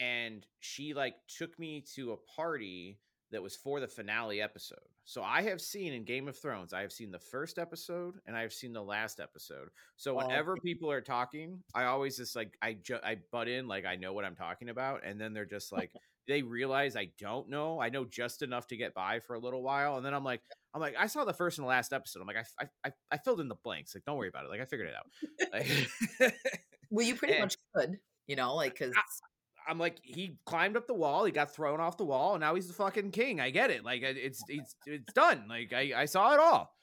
And 0.00 0.46
she 0.60 0.94
like 0.94 1.14
took 1.28 1.58
me 1.58 1.84
to 1.94 2.12
a 2.12 2.16
party 2.36 2.98
that 3.32 3.42
was 3.42 3.54
for 3.54 3.78
the 3.80 3.86
finale 3.88 4.40
episode. 4.40 4.78
So 5.04 5.22
I 5.22 5.42
have 5.42 5.60
seen 5.60 5.92
in 5.92 6.04
Game 6.04 6.26
of 6.28 6.36
Thrones, 6.38 6.72
I 6.72 6.80
have 6.80 6.92
seen 6.92 7.10
the 7.10 7.18
first 7.18 7.58
episode 7.58 8.14
and 8.26 8.36
I 8.36 8.42
have 8.42 8.52
seen 8.52 8.72
the 8.72 8.82
last 8.82 9.20
episode. 9.20 9.68
So 9.96 10.12
Oh. 10.18 10.26
whenever 10.26 10.56
people 10.56 10.90
are 10.90 11.00
talking, 11.00 11.62
I 11.74 11.84
always 11.84 12.16
just 12.16 12.34
like 12.34 12.56
I 12.62 12.74
ju- 12.74 12.98
I 13.04 13.18
butt 13.30 13.48
in 13.48 13.68
like 13.68 13.84
I 13.84 13.96
know 13.96 14.12
what 14.12 14.24
I'm 14.24 14.34
talking 14.36 14.68
about, 14.68 15.04
and 15.04 15.20
then 15.20 15.32
they're 15.32 15.44
just 15.44 15.70
like 15.72 15.92
they 16.28 16.42
realize 16.42 16.96
I 16.96 17.10
don't 17.18 17.48
know. 17.48 17.80
I 17.80 17.88
know 17.88 18.04
just 18.04 18.42
enough 18.42 18.66
to 18.68 18.76
get 18.76 18.94
by 18.94 19.20
for 19.20 19.34
a 19.34 19.38
little 19.38 19.62
while, 19.62 19.96
and 19.96 20.04
then 20.06 20.14
I'm 20.14 20.24
like 20.24 20.42
I'm 20.74 20.80
like 20.80 20.94
I 20.98 21.06
saw 21.06 21.24
the 21.24 21.32
first 21.32 21.58
and 21.58 21.64
the 21.64 21.68
last 21.68 21.92
episode. 21.92 22.20
I'm 22.20 22.26
like 22.26 22.36
I 22.36 22.44
I 22.64 22.88
I, 22.88 22.92
I 23.12 23.18
filled 23.18 23.40
in 23.40 23.48
the 23.48 23.56
blanks. 23.56 23.94
Like 23.94 24.04
don't 24.04 24.16
worry 24.16 24.28
about 24.28 24.44
it. 24.44 24.50
Like 24.50 24.60
I 24.60 24.64
figured 24.64 24.88
it 24.88 24.94
out. 24.94 25.06
Like, 26.20 26.36
Well, 26.90 27.06
you 27.06 27.14
pretty 27.16 27.34
And- 27.34 27.42
much 27.44 27.56
could, 27.74 27.98
you 28.26 28.36
know, 28.36 28.54
like 28.56 28.72
because 28.78 28.94
I'm 29.70 29.78
like 29.78 30.00
he 30.02 30.36
climbed 30.44 30.76
up 30.76 30.86
the 30.88 30.94
wall, 30.94 31.24
he 31.24 31.32
got 31.32 31.54
thrown 31.54 31.80
off 31.80 31.96
the 31.96 32.04
wall, 32.04 32.34
and 32.34 32.40
now 32.40 32.54
he's 32.56 32.66
the 32.66 32.74
fucking 32.74 33.12
king. 33.12 33.40
I 33.40 33.50
get 33.50 33.70
it. 33.70 33.84
Like 33.84 34.02
it's 34.02 34.42
it's 34.48 34.74
it's 34.84 35.12
done. 35.12 35.44
Like 35.48 35.72
I 35.72 35.92
I 35.96 36.04
saw 36.06 36.34
it 36.34 36.40
all. 36.40 36.74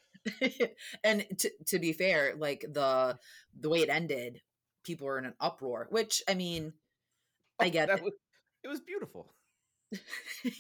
and 1.04 1.26
to 1.38 1.52
to 1.68 1.80
be 1.80 1.92
fair, 1.92 2.34
like 2.38 2.66
the 2.68 3.18
the 3.60 3.70
way 3.70 3.80
it 3.80 3.90
ended, 3.90 4.42
people 4.84 5.06
were 5.08 5.20
in 5.20 5.26
an 5.26 5.34
uproar. 5.40 5.88
Which 5.90 6.24
I 6.30 6.34
mean, 6.34 6.74
oh, 7.60 7.66
I 7.66 7.70
get 7.70 7.90
it. 7.90 8.02
was, 8.02 8.14
it 8.64 8.70
was 8.70 8.80
beautiful. 8.80 9.34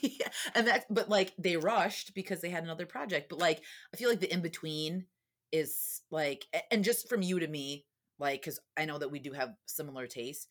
yeah, 0.01 0.27
and 0.53 0.67
that, 0.67 0.85
but 0.89 1.09
like 1.09 1.33
they 1.37 1.57
rushed 1.57 2.13
because 2.13 2.41
they 2.41 2.49
had 2.49 2.63
another 2.63 2.85
project. 2.85 3.29
But 3.29 3.39
like, 3.39 3.61
I 3.93 3.97
feel 3.97 4.09
like 4.09 4.19
the 4.19 4.31
in 4.31 4.41
between 4.41 5.05
is 5.51 6.01
like, 6.11 6.45
and 6.71 6.83
just 6.83 7.07
from 7.07 7.21
you 7.21 7.39
to 7.39 7.47
me, 7.47 7.85
like, 8.19 8.41
because 8.41 8.59
I 8.75 8.85
know 8.85 8.97
that 8.97 9.11
we 9.11 9.19
do 9.19 9.31
have 9.33 9.53
similar 9.65 10.07
tastes. 10.07 10.47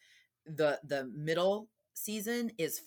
The 0.47 0.81
the 0.85 1.11
middle 1.15 1.69
season 1.95 2.53
is 2.59 2.83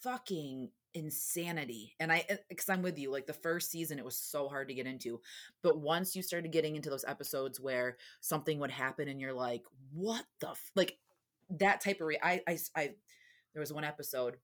fucking 0.00 0.70
insanity, 0.94 1.94
and 1.98 2.12
I 2.12 2.24
because 2.48 2.68
I'm 2.68 2.82
with 2.82 2.98
you. 2.98 3.10
Like 3.10 3.26
the 3.26 3.32
first 3.32 3.70
season, 3.70 3.98
it 3.98 4.04
was 4.04 4.16
so 4.16 4.48
hard 4.48 4.68
to 4.68 4.74
get 4.74 4.86
into, 4.86 5.20
but 5.62 5.78
once 5.78 6.14
you 6.14 6.22
started 6.22 6.52
getting 6.52 6.76
into 6.76 6.90
those 6.90 7.04
episodes 7.06 7.60
where 7.60 7.96
something 8.20 8.58
would 8.58 8.70
happen, 8.70 9.08
and 9.08 9.20
you're 9.20 9.32
like, 9.32 9.62
what 9.92 10.24
the 10.40 10.50
f-? 10.50 10.70
like 10.76 10.98
that 11.50 11.80
type 11.80 12.00
of 12.00 12.06
re- 12.06 12.18
I 12.22 12.40
I 12.46 12.58
I 12.76 12.90
there 13.54 13.60
was 13.60 13.72
one 13.72 13.84
episode 13.84 14.36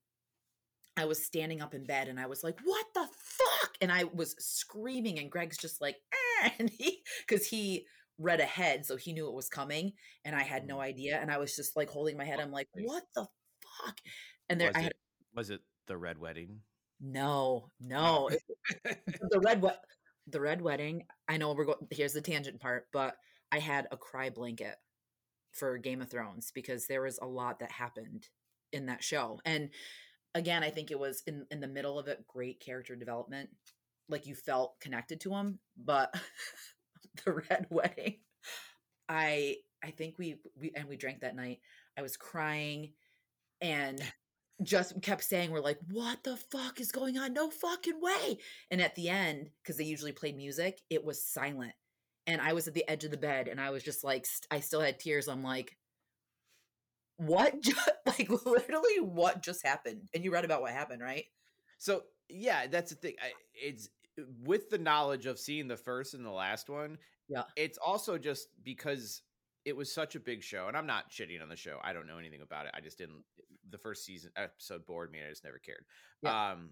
I 0.99 1.05
was 1.05 1.23
standing 1.23 1.61
up 1.61 1.73
in 1.73 1.85
bed 1.85 2.09
and 2.09 2.19
I 2.19 2.25
was 2.25 2.43
like, 2.43 2.59
"What 2.63 2.85
the 2.93 3.07
fuck?" 3.07 3.75
And 3.81 3.91
I 3.91 4.03
was 4.03 4.35
screaming, 4.37 5.17
and 5.19 5.31
Greg's 5.31 5.57
just 5.57 5.81
like, 5.81 5.95
eh, 6.43 6.49
and 6.59 6.69
he 6.69 7.03
because 7.25 7.47
he 7.47 7.85
read 8.19 8.41
ahead, 8.41 8.85
so 8.85 8.97
he 8.97 9.13
knew 9.13 9.27
it 9.27 9.33
was 9.33 9.49
coming, 9.49 9.93
and 10.25 10.35
I 10.35 10.43
had 10.43 10.67
no 10.67 10.77
mm. 10.77 10.83
idea, 10.83 11.17
and 11.19 11.31
I 11.31 11.37
was 11.37 11.55
just 11.55 11.75
like 11.75 11.89
holding 11.89 12.17
my 12.17 12.25
head. 12.25 12.37
Oh, 12.39 12.43
I'm 12.43 12.51
like, 12.51 12.67
"What 12.73 13.03
the 13.15 13.27
fuck?" 13.85 13.97
And 14.49 14.59
there, 14.59 14.67
was 14.67 14.75
I 14.75 14.81
had 14.81 14.91
it 14.91 14.97
was 15.33 15.49
it 15.49 15.61
the 15.87 15.97
red 15.97 16.19
wedding? 16.19 16.61
no, 17.01 17.69
no, 17.79 18.29
the 18.83 19.41
red 19.43 19.61
wed- 19.61 19.79
the 20.27 20.41
red 20.41 20.61
wedding. 20.61 21.05
I 21.27 21.37
know 21.37 21.53
we're 21.53 21.65
going. 21.65 21.87
Here's 21.91 22.13
the 22.13 22.21
tangent 22.21 22.59
part, 22.59 22.87
but 22.91 23.15
I 23.51 23.59
had 23.59 23.87
a 23.91 23.97
cry 23.97 24.29
blanket 24.29 24.75
for 25.53 25.77
Game 25.77 26.01
of 26.01 26.09
Thrones 26.09 26.51
because 26.53 26.87
there 26.87 27.01
was 27.01 27.19
a 27.21 27.27
lot 27.27 27.59
that 27.59 27.71
happened 27.71 28.27
in 28.71 28.87
that 28.87 29.03
show, 29.03 29.39
and 29.45 29.69
again, 30.35 30.63
I 30.63 30.69
think 30.69 30.91
it 30.91 30.99
was 30.99 31.23
in 31.25 31.45
in 31.51 31.61
the 31.61 31.67
middle 31.67 31.97
of 31.97 32.07
it, 32.07 32.27
great 32.27 32.59
character 32.59 32.95
development. 32.95 33.49
Like 34.09 34.25
you 34.25 34.35
felt 34.35 34.79
connected 34.81 35.21
to 35.21 35.33
him, 35.33 35.59
but 35.77 36.13
the 37.25 37.33
red 37.49 37.67
wedding, 37.69 38.17
I 39.07 39.57
I 39.83 39.91
think 39.91 40.17
we 40.17 40.35
we 40.59 40.71
and 40.75 40.87
we 40.87 40.97
drank 40.97 41.21
that 41.21 41.35
night. 41.35 41.59
I 41.97 42.01
was 42.01 42.17
crying 42.17 42.93
and 43.61 44.01
just 44.63 45.01
kept 45.01 45.23
saying 45.23 45.51
we're 45.51 45.61
like 45.61 45.79
what 45.91 46.23
the 46.23 46.37
fuck 46.37 46.79
is 46.81 46.91
going 46.91 47.17
on? 47.17 47.33
No 47.33 47.49
fucking 47.49 47.99
way! 48.01 48.39
And 48.71 48.81
at 48.81 48.95
the 48.95 49.09
end 49.09 49.51
because 49.63 49.77
they 49.77 49.85
usually 49.85 50.11
played 50.11 50.37
music 50.37 50.81
it 50.89 51.03
was 51.05 51.23
silent. 51.23 51.73
And 52.27 52.41
i 52.41 52.53
was 52.53 52.67
at 52.67 52.73
the 52.75 52.87
edge 52.89 53.05
of 53.05 53.11
the 53.11 53.17
bed 53.17 53.47
and 53.47 53.59
i 53.59 53.71
was 53.71 53.83
just 53.83 54.03
like 54.03 54.25
st- 54.25 54.47
i 54.51 54.59
still 54.59 54.81
had 54.81 54.99
tears. 54.99 55.27
I'm 55.27 55.43
like 55.43 55.77
what 57.17 57.61
ju- 57.61 57.73
like 58.05 58.29
literally 58.29 58.99
what 59.01 59.41
just 59.43 59.65
happened? 59.65 60.09
And 60.13 60.23
you 60.23 60.31
read 60.31 60.45
about 60.45 60.61
what 60.61 60.71
happened 60.71 61.01
right? 61.01 61.25
So 61.77 62.03
yeah, 62.29 62.67
that's 62.67 62.91
the 62.91 62.95
thing. 62.95 63.15
I, 63.21 63.31
it's 63.53 63.89
with 64.43 64.69
the 64.69 64.77
knowledge 64.77 65.25
of 65.25 65.39
seeing 65.39 65.67
the 65.67 65.77
first 65.77 66.13
and 66.13 66.25
the 66.25 66.31
last 66.31 66.69
one. 66.69 66.97
Yeah. 67.27 67.43
It's 67.55 67.77
also 67.77 68.17
just 68.17 68.47
because 68.63 69.21
it 69.65 69.75
was 69.75 69.93
such 69.93 70.15
a 70.15 70.19
big 70.19 70.41
show, 70.41 70.67
and 70.67 70.75
I'm 70.75 70.87
not 70.87 71.11
shitting 71.11 71.41
on 71.41 71.49
the 71.49 71.55
show. 71.55 71.77
I 71.83 71.93
don't 71.93 72.07
know 72.07 72.17
anything 72.17 72.41
about 72.41 72.65
it. 72.65 72.71
I 72.75 72.81
just 72.81 72.97
didn't. 72.97 73.23
The 73.69 73.77
first 73.77 74.05
season 74.05 74.31
episode 74.35 74.85
bored 74.85 75.11
me. 75.11 75.19
and 75.19 75.27
I 75.27 75.31
just 75.31 75.43
never 75.43 75.59
cared. 75.59 75.85
Yeah. 76.23 76.51
Um, 76.51 76.69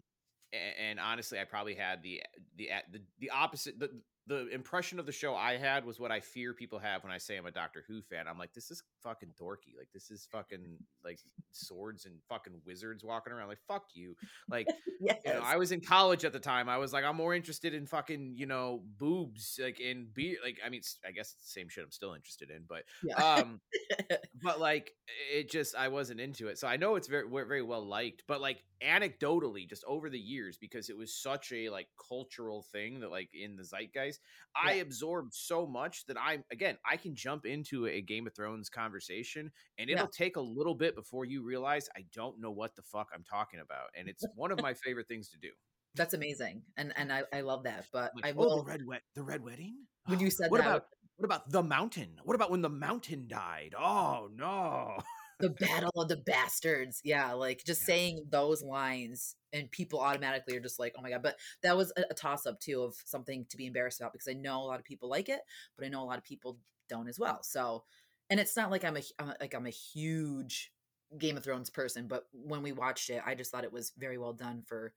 and, 0.51 0.89
and 0.89 0.99
honestly, 0.99 1.39
I 1.39 1.43
probably 1.43 1.75
had 1.75 2.01
the 2.01 2.21
the 2.55 2.69
the 2.91 3.01
the 3.19 3.29
opposite. 3.29 3.79
The, 3.79 3.89
the 4.27 4.47
impression 4.49 4.99
of 4.99 5.05
the 5.05 5.11
show 5.11 5.35
I 5.35 5.55
had 5.55 5.85
was 5.85 5.99
what 5.99 6.11
I 6.11 6.19
fear 6.19 6.53
people 6.53 6.79
have 6.79 7.03
when 7.03 7.13
I 7.13 7.17
say 7.17 7.37
I'm 7.37 7.45
a 7.45 7.51
Doctor 7.51 7.85
Who 7.87 8.01
fan. 8.01 8.27
I'm 8.27 8.37
like, 8.37 8.53
this 8.53 8.69
is 8.69 8.83
fucking 9.01 9.29
dorky. 9.41 9.77
Like, 9.77 9.87
this 9.93 10.11
is 10.11 10.27
fucking 10.31 10.77
like 11.03 11.19
swords 11.51 12.05
and 12.05 12.15
fucking 12.27 12.53
wizards 12.65 13.05
walking 13.05 13.31
around. 13.31 13.47
Like, 13.47 13.61
fuck 13.67 13.85
you. 13.93 14.15
Like, 14.49 14.67
yes 14.99 15.17
you 15.25 15.33
know, 15.33 15.41
I 15.43 15.55
was 15.55 15.71
in 15.71 15.79
college 15.79 16.25
at 16.25 16.33
the 16.33 16.39
time. 16.39 16.67
I 16.67 16.77
was 16.77 16.91
like, 16.91 17.05
I'm 17.05 17.15
more 17.15 17.33
interested 17.33 17.73
in 17.73 17.85
fucking, 17.85 18.33
you 18.35 18.45
know, 18.45 18.83
boobs, 18.99 19.59
like 19.63 19.79
in 19.79 20.07
beer. 20.13 20.37
Like, 20.43 20.59
I 20.65 20.69
mean, 20.69 20.81
I 21.07 21.11
guess 21.11 21.33
it's 21.33 21.45
the 21.45 21.59
same 21.59 21.69
shit 21.69 21.85
I'm 21.85 21.91
still 21.91 22.13
interested 22.13 22.49
in, 22.49 22.63
but, 22.67 22.83
yeah. 23.03 23.15
um, 23.15 23.61
but 24.43 24.59
like, 24.59 24.91
it 25.33 25.49
just, 25.49 25.73
I 25.75 25.87
wasn't 25.87 26.19
into 26.19 26.49
it. 26.49 26.57
So 26.57 26.67
I 26.67 26.75
know 26.75 26.95
it's 26.95 27.07
very, 27.07 27.27
very 27.29 27.61
well 27.61 27.85
liked, 27.85 28.23
but 28.27 28.41
like 28.41 28.63
anecdotally, 28.83 29.67
just 29.67 29.85
over 29.85 30.09
the 30.09 30.19
years, 30.19 30.57
because 30.57 30.89
it 30.89 30.97
was 30.97 31.13
such 31.13 31.51
a 31.53 31.69
like 31.69 31.87
cultural 32.09 32.63
thing 32.73 32.99
that 32.99 33.11
like 33.11 33.29
in 33.33 33.55
the 33.55 33.63
zeitgeist, 33.63 34.16
I 34.55 34.73
Yeah. 34.73 34.81
absorbed 34.81 35.33
so 35.33 35.67
much 35.67 36.05
that 36.07 36.17
I'm, 36.19 36.43
again, 36.51 36.77
I 36.89 36.97
can 36.97 37.15
jump 37.15 37.45
into 37.45 37.85
a 37.87 38.01
Game 38.01 38.27
of 38.27 38.33
Thrones 38.35 38.69
conversation 38.69 39.51
and 39.77 39.89
it'll 39.89 40.07
take 40.07 40.35
a 40.35 40.41
little 40.41 40.75
bit 40.75 40.95
before 40.95 41.25
you 41.25 41.43
realize 41.43 41.89
I 41.95 42.05
don't 42.13 42.39
know 42.39 42.51
what 42.51 42.75
the 42.75 42.81
fuck 42.81 43.09
I'm 43.13 43.23
talking 43.23 43.59
about. 43.59 43.89
And 43.95 44.07
it's 44.09 44.23
one 44.35 44.51
of 44.51 44.59
my 44.61 44.73
favorite 44.73 45.07
things 45.07 45.29
to 45.29 45.37
do. 45.37 45.51
that's 45.95 46.13
amazing 46.13 46.61
and 46.77 46.93
and 46.95 47.11
i, 47.11 47.23
I 47.33 47.41
love 47.41 47.63
that 47.63 47.85
but 47.91 48.11
Like, 48.15 48.25
i 48.25 48.31
oh, 48.31 48.35
will 48.35 48.57
the 48.59 48.63
red 48.63 48.85
wet, 48.85 49.01
the 49.15 49.23
red 49.23 49.41
wedding. 49.43 49.75
when 50.05 50.19
you 50.19 50.29
said 50.37 50.51
what 50.51 50.57
that 50.59 50.67
about 50.67 50.85
what 51.15 51.25
about 51.25 51.49
the 51.51 51.63
mountain? 51.63 52.19
What 52.23 52.35
about 52.35 52.51
when 52.51 52.61
the 52.61 52.69
mountain 52.69 53.27
died? 53.27 53.73
Oh 53.75 54.29
no! 54.35 54.99
The 55.39 55.49
battle 55.49 55.91
of 55.95 56.07
the 56.07 56.17
bastards 56.17 57.01
yeah 57.03 57.33
like 57.33 57.63
just 57.65 57.81
Yeah. 57.81 57.85
saying 57.87 58.25
those 58.29 58.63
lines 58.63 59.35
and 59.53 59.69
people 59.71 59.99
automatically 59.99 60.55
are 60.57 60.61
just 60.61 60.79
like 60.79 60.93
oh 60.97 61.01
my 61.01 61.09
god 61.11 61.21
but 61.23 61.37
that 61.61 61.77
was 61.77 61.91
a, 61.97 62.03
a 62.09 62.13
toss 62.13 62.45
up 62.45 62.59
too 62.59 62.81
of 62.81 62.95
something 63.05 63.45
to 63.49 63.57
be 63.57 63.67
embarrassed 63.67 63.99
about 63.99 64.13
because 64.13 64.27
i 64.27 64.33
know 64.33 64.61
a 64.61 64.65
lot 64.67 64.79
of 64.79 64.85
people 64.85 65.09
like 65.09 65.29
it 65.29 65.41
but 65.77 65.85
i 65.85 65.89
know 65.89 66.01
a 66.03 66.05
lot 66.05 66.17
of 66.17 66.23
people 66.23 66.57
don't 66.89 67.07
as 67.07 67.19
well 67.19 67.43
so 67.43 67.83
and 68.29 68.39
it's 68.39 68.57
not 68.57 68.71
like 68.71 68.83
I'm 68.83 68.97
a 68.97 69.01
I'm 69.19 69.29
a- 69.29 69.37
like 69.39 69.53
I'm 69.53 69.65
a 69.65 69.69
huge 69.71 70.71
Game 71.17 71.37
of 71.37 71.43
Thrones 71.45 71.69
person, 71.69 72.07
but 72.07 72.25
when 72.33 72.61
we 72.61 72.73
watched 72.73 73.09
it, 73.09 73.21
I 73.25 73.33
just 73.35 73.49
thought 73.51 73.63
it 73.63 73.71
was 73.71 73.93
very 73.97 74.17
well 74.17 74.33
done 74.33 74.63
for 74.65 74.91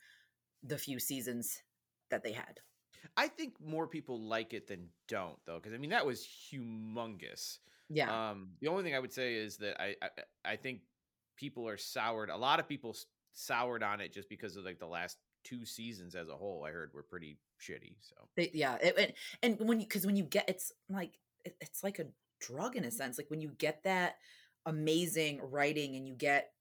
the 0.62 0.78
few 0.78 0.98
seasons 0.98 1.62
that 2.10 2.22
they 2.24 2.32
had. 2.32 2.60
I 3.16 3.28
think 3.28 3.54
more 3.60 3.86
people 3.86 4.20
like 4.20 4.52
it 4.52 4.66
than 4.66 4.88
don't 5.08 5.38
though, 5.46 5.56
because 5.56 5.72
I 5.72 5.78
mean 5.78 5.90
that 5.90 6.06
was 6.06 6.26
humongous. 6.52 7.58
Yeah, 7.92 8.30
Um, 8.30 8.50
the 8.60 8.68
only 8.68 8.84
thing 8.84 8.94
I 8.94 9.00
would 9.00 9.12
say 9.12 9.34
is 9.34 9.56
that 9.58 9.80
I, 9.82 9.96
I 10.00 10.08
I 10.52 10.56
think 10.56 10.82
people 11.36 11.68
are 11.68 11.76
soured. 11.76 12.30
A 12.30 12.36
lot 12.36 12.60
of 12.60 12.68
people 12.68 12.96
soured 13.32 13.82
on 13.82 14.00
it 14.00 14.12
just 14.12 14.28
because 14.28 14.56
of 14.56 14.64
like 14.64 14.78
the 14.78 14.86
last 14.86 15.18
two 15.42 15.64
seasons 15.64 16.14
as 16.14 16.28
a 16.28 16.36
whole. 16.36 16.64
I 16.64 16.70
heard 16.70 16.92
were 16.94 17.02
pretty 17.02 17.38
shitty. 17.60 17.96
So 18.00 18.14
They, 18.36 18.50
yeah, 18.54 18.76
it, 18.80 19.14
and 19.42 19.58
and 19.58 19.68
when 19.68 19.80
you 19.80 19.86
because 19.86 20.06
when 20.06 20.16
you 20.16 20.24
get 20.24 20.48
it's 20.48 20.72
like 20.88 21.18
it, 21.44 21.56
it's 21.60 21.82
like 21.82 21.98
a 21.98 22.06
drug 22.40 22.76
in 22.76 22.84
a 22.84 22.90
sense. 22.90 23.18
Like 23.18 23.30
when 23.30 23.40
you 23.40 23.50
get 23.58 23.82
that 23.82 24.16
amazing 24.66 25.40
writing 25.42 25.96
and 25.96 26.06
you 26.06 26.14
get 26.14 26.52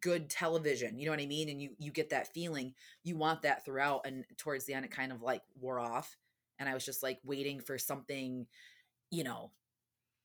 good 0.00 0.28
television, 0.28 0.98
you 0.98 1.06
know 1.06 1.12
what 1.12 1.20
I 1.20 1.26
mean, 1.26 1.48
and 1.48 1.62
you 1.62 1.70
you 1.78 1.90
get 1.92 2.10
that 2.10 2.32
feeling, 2.34 2.74
you 3.04 3.16
want 3.16 3.42
that 3.42 3.64
throughout. 3.64 4.02
And 4.06 4.24
towards 4.36 4.66
the 4.66 4.74
end, 4.74 4.84
it 4.84 4.90
kind 4.90 5.12
of 5.12 5.22
like 5.22 5.42
wore 5.58 5.80
off, 5.80 6.16
and 6.58 6.68
I 6.68 6.74
was 6.74 6.84
just 6.84 7.02
like 7.02 7.20
waiting 7.24 7.60
for 7.60 7.78
something, 7.78 8.46
you 9.10 9.24
know, 9.24 9.52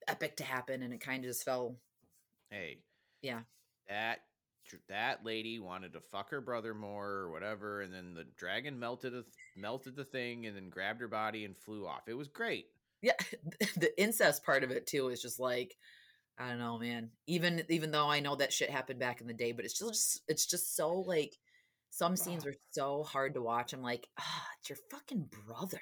epic 0.09 0.37
to 0.37 0.43
happen, 0.43 0.81
and 0.83 0.93
it 0.93 1.01
kind 1.01 1.23
of 1.23 1.29
just 1.29 1.43
fell. 1.45 1.77
hey, 2.49 2.79
Yeah. 3.21 3.41
that 3.87 4.19
that 4.87 5.25
lady 5.25 5.57
wanted 5.59 5.93
to 5.93 5.99
fuck 6.11 6.29
her 6.29 6.41
brother 6.41 6.75
more 6.75 7.07
or 7.07 7.31
whatever, 7.31 7.81
and 7.81 7.91
then 7.93 8.13
the 8.13 8.25
dragon 8.37 8.79
melted 8.79 9.15
a, 9.15 9.23
melted 9.55 9.95
the 9.95 10.05
thing 10.05 10.45
and 10.45 10.55
then 10.55 10.69
grabbed 10.69 11.01
her 11.01 11.07
body 11.07 11.45
and 11.45 11.57
flew 11.57 11.87
off. 11.87 12.07
It 12.07 12.13
was 12.13 12.27
great. 12.27 12.67
Yeah, 13.01 13.13
the 13.77 13.91
incest 13.99 14.43
part 14.43 14.63
of 14.63 14.69
it 14.71 14.85
too 14.85 15.09
is 15.09 15.21
just 15.21 15.39
like 15.39 15.75
I 16.37 16.49
don't 16.49 16.59
know, 16.59 16.77
man. 16.77 17.09
Even 17.27 17.63
even 17.69 17.91
though 17.91 18.07
I 18.09 18.19
know 18.19 18.35
that 18.35 18.53
shit 18.53 18.69
happened 18.69 18.99
back 18.99 19.21
in 19.21 19.27
the 19.27 19.33
day, 19.33 19.51
but 19.53 19.65
it's 19.65 19.77
just 19.77 20.21
it's 20.27 20.45
just 20.45 20.75
so 20.75 20.93
like 20.99 21.37
some 21.89 22.15
scenes 22.15 22.45
were 22.45 22.55
so 22.71 23.03
hard 23.03 23.33
to 23.33 23.41
watch. 23.41 23.73
I'm 23.73 23.81
like, 23.81 24.07
ah, 24.19 24.47
it's 24.59 24.69
your 24.69 24.77
fucking 24.91 25.29
brother. 25.47 25.81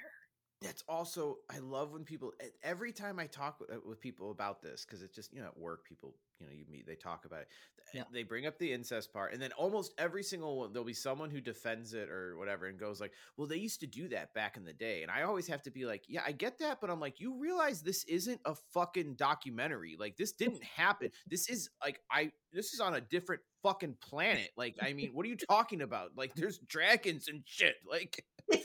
That's 0.60 0.82
also 0.88 1.36
I 1.48 1.58
love 1.60 1.92
when 1.92 2.04
people 2.04 2.32
every 2.64 2.92
time 2.92 3.20
I 3.20 3.26
talk 3.26 3.60
with, 3.60 3.70
uh, 3.70 3.76
with 3.86 4.00
people 4.00 4.32
about 4.32 4.60
this 4.60 4.84
because 4.84 5.02
it's 5.02 5.14
just 5.14 5.32
you 5.32 5.40
know 5.40 5.46
at 5.46 5.56
work 5.58 5.84
people 5.84 6.16
you 6.40 6.46
know 6.46 6.52
you 6.52 6.64
meet 6.68 6.84
they 6.84 6.96
talk 6.96 7.24
about 7.26 7.40
it 7.42 7.48
Yeah. 7.94 8.02
they 8.12 8.24
bring 8.24 8.44
up 8.46 8.58
the 8.58 8.72
incest 8.72 9.12
part 9.12 9.32
and 9.32 9.40
then 9.40 9.52
almost 9.52 9.92
every 9.98 10.24
single 10.24 10.58
one 10.58 10.72
there'll 10.72 10.84
be 10.84 10.94
someone 10.94 11.30
who 11.30 11.40
defends 11.40 11.94
it 11.94 12.08
or 12.10 12.36
whatever 12.38 12.66
and 12.66 12.76
goes 12.78 13.00
like 13.00 13.12
well 13.36 13.46
they 13.46 13.56
used 13.56 13.78
to 13.80 13.86
do 13.86 14.08
that 14.08 14.34
back 14.34 14.56
in 14.56 14.64
the 14.64 14.72
day 14.72 15.02
and 15.02 15.12
I 15.12 15.22
always 15.22 15.46
have 15.46 15.62
to 15.62 15.70
be 15.70 15.86
like 15.86 16.02
yeah 16.08 16.22
I 16.26 16.32
get 16.32 16.58
that 16.58 16.80
but 16.80 16.90
I'm 16.90 16.98
like 17.00 17.20
you 17.20 17.38
realize 17.38 17.80
this 17.80 18.02
isn't 18.04 18.40
a 18.44 18.56
fucking 18.74 19.14
documentary 19.14 19.96
like 19.98 20.16
this 20.16 20.32
didn't 20.32 20.64
happen 20.64 21.10
this 21.28 21.48
is 21.48 21.70
like 21.80 22.00
I 22.10 22.32
this 22.52 22.74
is 22.74 22.80
on 22.80 22.94
a 22.94 23.00
different 23.00 23.42
fucking 23.62 23.96
planet 24.00 24.50
like 24.56 24.74
I 24.82 24.92
mean 24.92 25.10
what 25.12 25.24
are 25.24 25.28
you 25.28 25.36
talking 25.36 25.82
about 25.82 26.10
like 26.16 26.34
there's 26.34 26.58
dragons 26.58 27.28
and 27.28 27.42
shit 27.46 27.76
like 27.88 28.24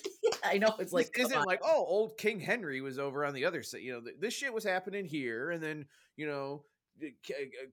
I 0.43 0.57
know 0.57 0.75
it's 0.79 0.93
like 0.93 1.11
come 1.13 1.25
isn't 1.27 1.45
like 1.45 1.61
oh 1.63 1.85
old 1.87 2.17
king 2.17 2.39
henry 2.39 2.81
was 2.81 2.99
over 2.99 3.25
on 3.25 3.33
the 3.33 3.45
other 3.45 3.63
side 3.63 3.81
you 3.81 3.93
know 3.93 4.01
th- 4.01 4.17
this 4.19 4.33
shit 4.33 4.53
was 4.53 4.63
happening 4.63 5.05
here 5.05 5.51
and 5.51 5.61
then 5.63 5.85
you 6.17 6.27
know 6.27 6.63
uh, 7.03 7.07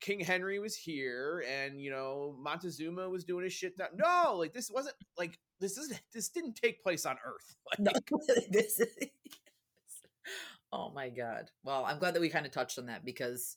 king 0.01 0.21
henry 0.21 0.59
was 0.59 0.75
here 0.77 1.45
and 1.51 1.81
you 1.81 1.91
know 1.91 2.35
montezuma 2.39 3.09
was 3.09 3.25
doing 3.25 3.45
his 3.45 3.53
shit 3.53 3.77
down. 3.77 3.89
no 3.97 4.37
like 4.37 4.53
this 4.53 4.71
wasn't 4.73 4.95
like 5.19 5.39
this 5.61 5.77
is 5.77 5.93
this 6.15 6.29
didn't 6.31 6.55
take 6.55 6.83
place 6.83 7.05
on 7.05 7.17
earth 7.27 7.55
like, 7.87 7.93
No, 8.11 8.19
this 8.51 8.81
is- 8.81 8.97
oh 10.73 10.91
my 10.95 11.09
god. 11.09 11.51
Well, 11.65 11.85
I'm 11.85 11.99
glad 11.99 12.15
that 12.15 12.21
we 12.21 12.29
kind 12.29 12.47
of 12.47 12.53
touched 12.53 12.79
on 12.79 12.87
that 12.87 13.05
because 13.05 13.57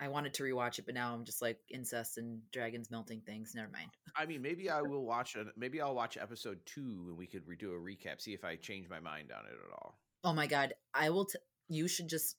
I 0.00 0.08
wanted 0.08 0.34
to 0.34 0.42
rewatch 0.42 0.78
it, 0.78 0.86
but 0.86 0.94
now 0.94 1.14
I'm 1.14 1.24
just 1.24 1.40
like 1.42 1.58
incest 1.70 2.18
and 2.18 2.40
dragons 2.52 2.90
melting 2.90 3.20
things. 3.20 3.52
Never 3.54 3.70
mind. 3.72 3.90
i 4.16 4.26
mean 4.26 4.42
maybe 4.42 4.68
i 4.70 4.80
will 4.82 5.04
watch 5.14 5.36
it 5.36 5.46
maybe 5.56 5.80
i'll 5.80 5.94
watch 5.94 6.16
episode 6.20 6.58
two 6.66 7.06
and 7.08 7.16
we 7.16 7.26
could 7.26 7.46
redo 7.46 7.74
a 7.74 7.80
recap 7.80 8.20
see 8.20 8.32
if 8.32 8.44
i 8.44 8.54
change 8.56 8.88
my 8.88 9.00
mind 9.00 9.30
on 9.32 9.44
it 9.46 9.58
at 9.66 9.72
all 9.72 9.98
Oh 10.26 10.32
my 10.32 10.46
god, 10.46 10.72
I 10.94 11.10
will. 11.10 11.26
T- 11.26 11.38
you 11.68 11.86
should 11.86 12.08
just 12.08 12.36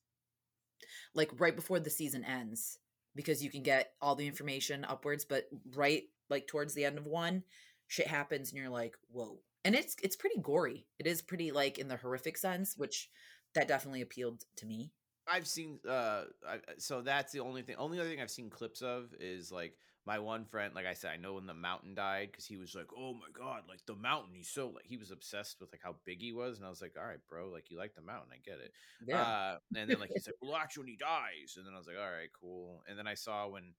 like 1.14 1.30
right 1.40 1.56
before 1.56 1.80
the 1.80 1.90
season 1.92 2.24
ends 2.26 2.80
because 3.16 3.44
you 3.44 3.50
can 3.52 3.62
get 3.62 3.92
all 4.02 4.16
the 4.16 4.26
information 4.28 4.84
upwards, 4.86 5.24
but 5.24 5.46
right 5.76 6.02
like 6.30 6.48
towards 6.48 6.74
the 6.74 6.84
end 6.84 6.98
of 6.98 7.06
one, 7.06 7.44
shit 7.88 8.08
happens 8.08 8.52
and 8.52 8.60
you're 8.60 8.70
like, 8.72 8.96
whoa. 9.12 9.38
And 9.64 9.76
it's 9.76 9.96
it's 10.02 10.16
pretty 10.16 10.40
gory. 10.42 10.88
It 10.98 11.06
is 11.06 11.22
pretty 11.22 11.52
like 11.52 11.78
in 11.78 11.88
the 11.88 11.98
horrific 11.98 12.38
sense, 12.38 12.76
which 12.76 13.10
that 13.54 13.68
definitely 13.68 14.02
appealed 14.02 14.44
to 14.58 14.66
me. 14.66 14.92
I've 15.28 15.48
seen 15.48 15.80
uh 15.88 16.24
I, 16.48 16.60
so 16.78 17.02
that's 17.02 17.32
the 17.32 17.40
only 17.40 17.62
thing 17.62 17.76
only 17.78 18.00
other 18.00 18.10
thing 18.10 18.22
I've 18.22 18.30
seen 18.32 18.50
clips 18.50 18.82
of 18.82 19.14
is 19.20 19.52
like 19.52 19.78
my 20.06 20.20
one 20.20 20.46
friend 20.46 20.76
like 20.76 20.86
I 20.86 20.94
said 20.94 21.12
I 21.12 21.18
know 21.18 21.34
when 21.34 21.48
the 21.48 21.54
mountain 21.54 21.96
died 21.96 22.32
cuz 22.32 22.46
he 22.46 22.58
was 22.58 22.76
like 22.76 22.88
oh 22.96 23.14
my 23.14 23.28
god 23.34 23.64
like 23.68 23.84
the 23.86 23.96
mountain 23.96 24.36
he's 24.36 24.50
so 24.50 24.70
like 24.70 24.86
he 24.86 24.98
was 24.98 25.10
obsessed 25.12 25.60
with 25.60 25.72
like 25.72 25.82
how 25.84 25.96
big 26.06 26.22
he 26.22 26.32
was 26.32 26.58
and 26.58 26.66
I 26.66 26.70
was 26.70 26.82
like 26.82 26.96
all 26.98 27.06
right 27.06 27.20
bro 27.28 27.50
like 27.50 27.72
you 27.72 27.78
like 27.78 27.96
the 27.96 28.02
mountain 28.02 28.32
I 28.34 28.38
get 28.38 28.60
it. 28.60 28.72
Uh 29.16 29.58
and 29.76 29.90
then 29.90 30.00
like 30.00 30.12
he's 30.14 30.28
like 30.28 30.36
well 30.42 30.54
that's 30.54 30.78
when 30.78 30.88
he 30.88 30.96
dies 30.96 31.56
and 31.58 31.66
then 31.66 31.74
I 31.74 31.78
was 31.78 31.88
like 31.88 31.98
all 31.98 32.12
right 32.12 32.32
cool. 32.40 32.84
And 32.88 32.98
then 32.98 33.08
I 33.08 33.16
saw 33.16 33.48
when 33.48 33.74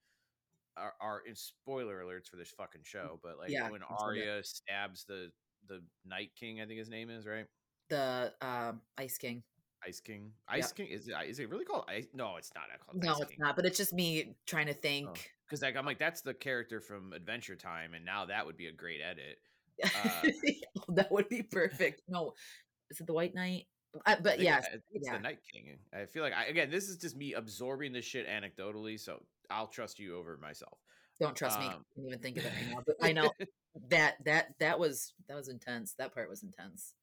our, 0.76 0.94
our 1.00 1.22
spoiler 1.34 2.02
alerts 2.02 2.28
for 2.28 2.36
this 2.36 2.50
fucking 2.50 2.82
show 2.84 3.18
but 3.22 3.38
like 3.38 3.50
Yeah, 3.50 3.70
when 3.70 3.82
Arya 3.82 4.42
stabs 4.44 5.04
the 5.04 5.32
the 5.68 5.82
Night 6.04 6.32
King 6.34 6.60
I 6.60 6.66
think 6.66 6.78
his 6.78 6.90
name 6.90 7.08
is 7.08 7.24
right? 7.26 7.46
The 7.88 8.34
um 8.40 8.82
Ice 8.98 9.16
King. 9.16 9.44
Ice 9.86 10.00
King 10.00 10.32
Ice 10.48 10.72
King 10.72 10.88
is 10.88 11.08
it 11.08 11.14
is 11.26 11.38
it 11.38 11.48
really 11.48 11.64
called 11.64 11.84
Ice 11.88 12.06
no 12.12 12.36
it's 12.36 12.50
not 12.54 12.64
called 12.84 13.02
No, 13.02 13.12
Ice 13.12 13.20
it's 13.20 13.30
King. 13.30 13.38
not. 13.40 13.56
But 13.56 13.66
it's 13.66 13.76
just 13.76 13.92
me 13.92 14.34
trying 14.46 14.66
to 14.66 14.74
think. 14.74 15.32
because 15.46 15.62
like 15.62 15.76
I'm 15.76 15.86
like 15.86 15.98
that's 15.98 16.22
the 16.22 16.34
character 16.34 16.80
from 16.80 17.12
Adventure 17.12 17.56
Time, 17.56 17.94
and 17.94 18.04
now 18.04 18.24
that 18.26 18.44
would 18.44 18.56
be 18.56 18.66
a 18.66 18.72
great 18.72 19.00
edit. 19.02 19.38
Uh, 19.84 20.30
that 20.88 21.12
would 21.12 21.28
be 21.28 21.42
perfect. 21.42 22.00
No, 22.08 22.32
is 22.90 22.98
it 22.98 23.06
the 23.06 23.12
White 23.12 23.34
Knight? 23.34 23.66
Uh, 24.06 24.16
but 24.22 24.40
yeah, 24.40 24.62
it's 24.72 24.84
yeah. 24.92 25.12
the 25.12 25.20
Night 25.20 25.38
King. 25.52 25.76
I 25.92 26.06
feel 26.06 26.22
like 26.22 26.32
I, 26.32 26.46
again, 26.46 26.70
this 26.70 26.88
is 26.88 26.96
just 26.96 27.16
me 27.16 27.34
absorbing 27.34 27.92
this 27.92 28.04
shit 28.04 28.26
anecdotally, 28.26 28.98
so 28.98 29.22
I'll 29.50 29.66
trust 29.66 29.98
you 29.98 30.16
over 30.16 30.38
myself. 30.40 30.78
don't 31.20 31.36
trust 31.36 31.58
me. 31.60 31.66
I 31.66 31.74
um, 31.74 31.84
can't 31.94 32.06
even 32.06 32.18
think 32.20 32.38
of 32.38 32.46
it 32.46 32.52
right 32.56 32.70
now. 32.70 32.82
But 32.86 32.96
I 33.02 33.12
know 33.12 33.30
that 33.90 34.16
that 34.24 34.54
that 34.60 34.78
was 34.78 35.12
that 35.28 35.36
was 35.36 35.48
intense. 35.48 35.94
That 35.98 36.14
part 36.14 36.28
was 36.28 36.42
intense. 36.42 36.94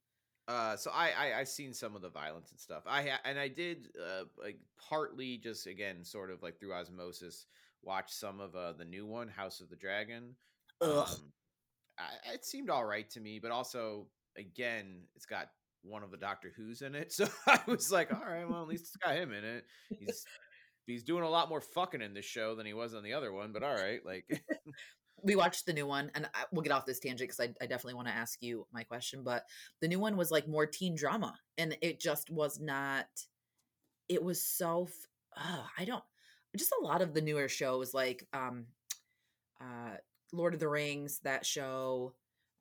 Uh, 0.47 0.75
so 0.75 0.91
I, 0.93 1.11
I 1.17 1.39
I've 1.39 1.47
seen 1.47 1.73
some 1.73 1.95
of 1.95 2.01
the 2.01 2.09
violence 2.09 2.51
and 2.51 2.59
stuff. 2.59 2.83
I 2.85 3.01
ha- 3.03 3.21
and 3.23 3.39
I 3.39 3.47
did 3.47 3.89
uh 3.97 4.25
like 4.37 4.57
partly 4.89 5.37
just 5.37 5.67
again 5.67 6.03
sort 6.03 6.31
of 6.31 6.43
like 6.43 6.59
through 6.59 6.73
osmosis 6.73 7.45
watch 7.81 8.11
some 8.11 8.39
of 8.41 8.55
uh 8.55 8.73
the 8.73 8.85
new 8.85 9.05
one, 9.05 9.29
House 9.29 9.61
of 9.61 9.69
the 9.69 9.75
Dragon. 9.75 10.35
Um, 10.81 11.05
I, 11.97 12.33
it 12.33 12.43
seemed 12.45 12.69
all 12.69 12.85
right 12.85 13.09
to 13.11 13.21
me, 13.21 13.39
but 13.39 13.51
also 13.51 14.07
again, 14.37 15.03
it's 15.15 15.25
got 15.25 15.49
one 15.83 16.03
of 16.03 16.11
the 16.11 16.17
Doctor 16.17 16.51
Who's 16.55 16.81
in 16.81 16.95
it, 16.95 17.11
so 17.13 17.27
I 17.47 17.59
was 17.65 17.91
like, 17.91 18.13
all 18.13 18.25
right, 18.25 18.47
well 18.47 18.63
at 18.63 18.67
least 18.67 18.83
it's 18.83 18.97
got 18.97 19.15
him 19.15 19.31
in 19.31 19.45
it. 19.45 19.65
He's 19.97 20.25
he's 20.85 21.03
doing 21.03 21.23
a 21.23 21.29
lot 21.29 21.47
more 21.47 21.61
fucking 21.61 22.01
in 22.01 22.13
this 22.13 22.25
show 22.25 22.55
than 22.55 22.65
he 22.65 22.73
was 22.73 22.93
on 22.93 23.03
the 23.03 23.13
other 23.13 23.31
one, 23.31 23.53
but 23.53 23.63
all 23.63 23.75
right, 23.75 24.05
like 24.05 24.25
we 25.23 25.35
watched 25.35 25.65
the 25.65 25.73
new 25.73 25.87
one 25.87 26.11
and 26.15 26.25
I, 26.33 26.43
we'll 26.51 26.61
get 26.61 26.71
off 26.73 26.85
this 26.85 26.99
tangent 26.99 27.29
because 27.29 27.39
I, 27.39 27.53
I 27.63 27.67
definitely 27.67 27.93
want 27.95 28.07
to 28.09 28.13
ask 28.13 28.41
you 28.41 28.67
my 28.73 28.83
question 28.83 29.23
but 29.23 29.45
the 29.81 29.87
new 29.87 29.99
one 29.99 30.17
was 30.17 30.31
like 30.31 30.47
more 30.47 30.65
teen 30.65 30.95
drama 30.95 31.33
and 31.57 31.77
it 31.81 31.99
just 31.99 32.29
was 32.29 32.59
not 32.59 33.07
it 34.09 34.21
was 34.23 34.41
so 34.43 34.87
f- 34.89 35.07
oh, 35.37 35.65
i 35.77 35.85
don't 35.85 36.03
just 36.57 36.73
a 36.81 36.85
lot 36.85 37.01
of 37.01 37.13
the 37.13 37.21
newer 37.21 37.47
shows 37.47 37.93
like 37.93 38.27
um 38.33 38.65
uh 39.61 39.95
lord 40.31 40.53
of 40.53 40.59
the 40.59 40.67
rings 40.67 41.19
that 41.23 41.45
show 41.45 42.13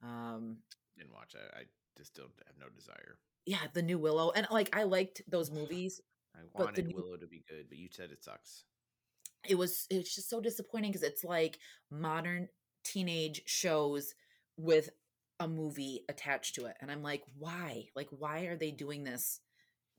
um 0.02 0.56
didn't 0.96 1.12
watch 1.12 1.34
it. 1.34 1.40
I 1.56 1.62
just 1.96 2.14
don't 2.14 2.30
have 2.46 2.56
no 2.60 2.66
desire. 2.74 3.18
yeah 3.46 3.58
the 3.72 3.82
new 3.82 3.98
willow 3.98 4.30
and 4.30 4.46
like 4.50 4.74
i 4.76 4.84
liked 4.84 5.22
those 5.28 5.50
movies 5.50 6.00
I 6.34 6.40
wanted 6.54 6.86
new- 6.86 6.96
Willow 6.96 7.16
to 7.18 7.26
be 7.26 7.44
good, 7.46 7.66
but 7.68 7.76
you 7.76 7.88
said 7.90 8.10
it 8.10 8.24
sucks. 8.24 8.64
It 9.48 9.56
was 9.56 9.86
it's 9.90 10.14
just 10.14 10.28
so 10.30 10.40
disappointing 10.40 10.90
because 10.90 11.02
it's 11.06 11.24
like 11.24 11.58
modern 11.90 12.48
teenage 12.84 13.42
shows 13.46 14.14
with 14.56 14.90
a 15.40 15.48
movie 15.48 16.04
attached 16.08 16.54
to 16.54 16.66
it 16.66 16.76
and 16.80 16.90
i'm 16.90 17.02
like 17.02 17.22
why 17.38 17.84
like 17.96 18.08
why 18.10 18.40
are 18.42 18.56
they 18.56 18.70
doing 18.70 19.04
this 19.04 19.40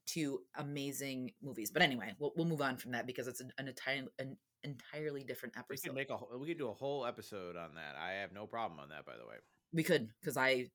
to 0.06 0.40
amazing 0.58 1.32
movies 1.42 1.72
but 1.72 1.82
anyway 1.82 2.14
we'll, 2.20 2.34
we'll 2.36 2.46
move 2.46 2.62
on 2.62 2.78
from 2.78 2.92
that 2.92 3.08
because 3.08 3.28
it's 3.28 3.40
an, 3.42 3.52
an, 3.58 3.68
entire, 3.68 4.04
an 4.20 4.38
entirely 4.64 5.24
different 5.24 5.56
episode 5.58 5.84
We 5.84 5.90
could 5.90 5.96
make 5.96 6.10
a 6.10 6.18
whole- 6.18 6.40
we 6.40 6.48
could 6.48 6.58
do 6.58 6.70
a 6.70 6.74
whole 6.74 7.06
episode 7.06 7.56
on 7.56 7.76
that. 7.76 7.96
I 7.96 8.14
have 8.22 8.34
no 8.34 8.46
problem 8.46 8.80
on 8.80 8.90
that. 8.90 9.06
By 9.06 9.14
the 9.18 9.26
way, 9.26 9.36
we 9.72 9.84
could 9.84 10.10
because 10.22 10.38
i 10.38 10.68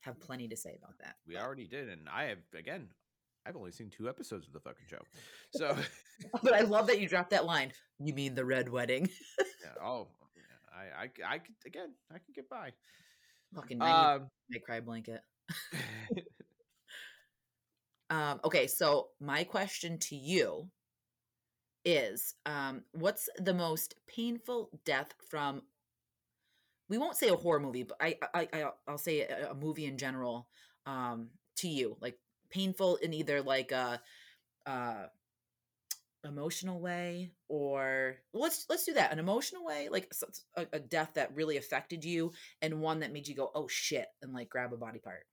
have 0.00 0.20
plenty 0.20 0.48
to 0.48 0.56
say 0.56 0.76
about 0.76 0.98
that 0.98 1.14
we 1.26 1.36
already 1.36 1.66
did, 1.68 1.88
and 1.88 2.08
I 2.08 2.24
have 2.24 2.38
again. 2.56 2.88
I've 3.46 3.56
only 3.56 3.72
seen 3.72 3.90
two 3.90 4.08
episodes 4.08 4.46
of 4.46 4.52
the 4.52 4.60
fucking 4.60 4.86
show, 4.88 5.02
so 5.52 5.76
but 6.42 6.54
i 6.54 6.60
love 6.60 6.86
that 6.86 7.00
you 7.00 7.08
dropped 7.08 7.30
that 7.30 7.44
line 7.44 7.72
you 7.98 8.14
mean 8.14 8.34
the 8.34 8.44
red 8.44 8.68
wedding 8.68 9.08
yeah, 9.38 9.84
oh, 9.84 10.06
I, 10.74 11.04
I, 11.04 11.34
I 11.34 11.38
could 11.38 11.54
again, 11.66 11.90
I 12.10 12.14
can 12.14 12.32
get 12.34 12.48
by. 12.48 12.72
fucking 13.54 13.78
90 13.78 13.92
Um, 13.92 14.28
my 14.50 14.58
cry 14.58 14.80
blanket 14.80 15.20
Um, 18.12 18.40
okay, 18.44 18.66
so 18.66 19.08
my 19.20 19.42
question 19.42 19.98
to 20.00 20.14
you 20.14 20.68
is 21.86 22.34
um, 22.44 22.82
what's 22.92 23.26
the 23.38 23.54
most 23.54 23.94
painful 24.06 24.68
death 24.84 25.14
from? 25.30 25.62
We 26.90 26.98
won't 26.98 27.16
say 27.16 27.30
a 27.30 27.36
horror 27.36 27.60
movie, 27.60 27.84
but 27.84 27.96
I, 28.02 28.16
I, 28.34 28.48
I 28.52 28.64
I'll 28.86 28.98
say 28.98 29.22
a, 29.22 29.52
a 29.52 29.54
movie 29.54 29.86
in 29.86 29.96
general 29.96 30.46
um, 30.84 31.30
to 31.56 31.68
you, 31.68 31.96
like 32.02 32.18
painful 32.52 32.96
in 32.96 33.12
either 33.12 33.42
like 33.42 33.72
a, 33.72 34.00
uh 34.66 35.06
emotional 36.24 36.80
way 36.80 37.32
or 37.48 38.16
let's 38.32 38.66
let's 38.68 38.84
do 38.84 38.94
that 38.94 39.12
an 39.12 39.18
emotional 39.18 39.64
way 39.64 39.88
like 39.90 40.12
a, 40.56 40.66
a, 40.74 40.78
death 40.78 41.10
that 41.14 41.34
really 41.34 41.56
affected 41.56 42.04
you 42.04 42.30
and 42.60 42.80
one 42.80 43.00
that 43.00 43.12
made 43.12 43.26
you 43.26 43.34
go 43.34 43.50
oh 43.56 43.66
shit 43.66 44.06
and 44.22 44.32
like 44.32 44.48
grab 44.48 44.72
a 44.72 44.76
body 44.76 45.00
part 45.00 45.24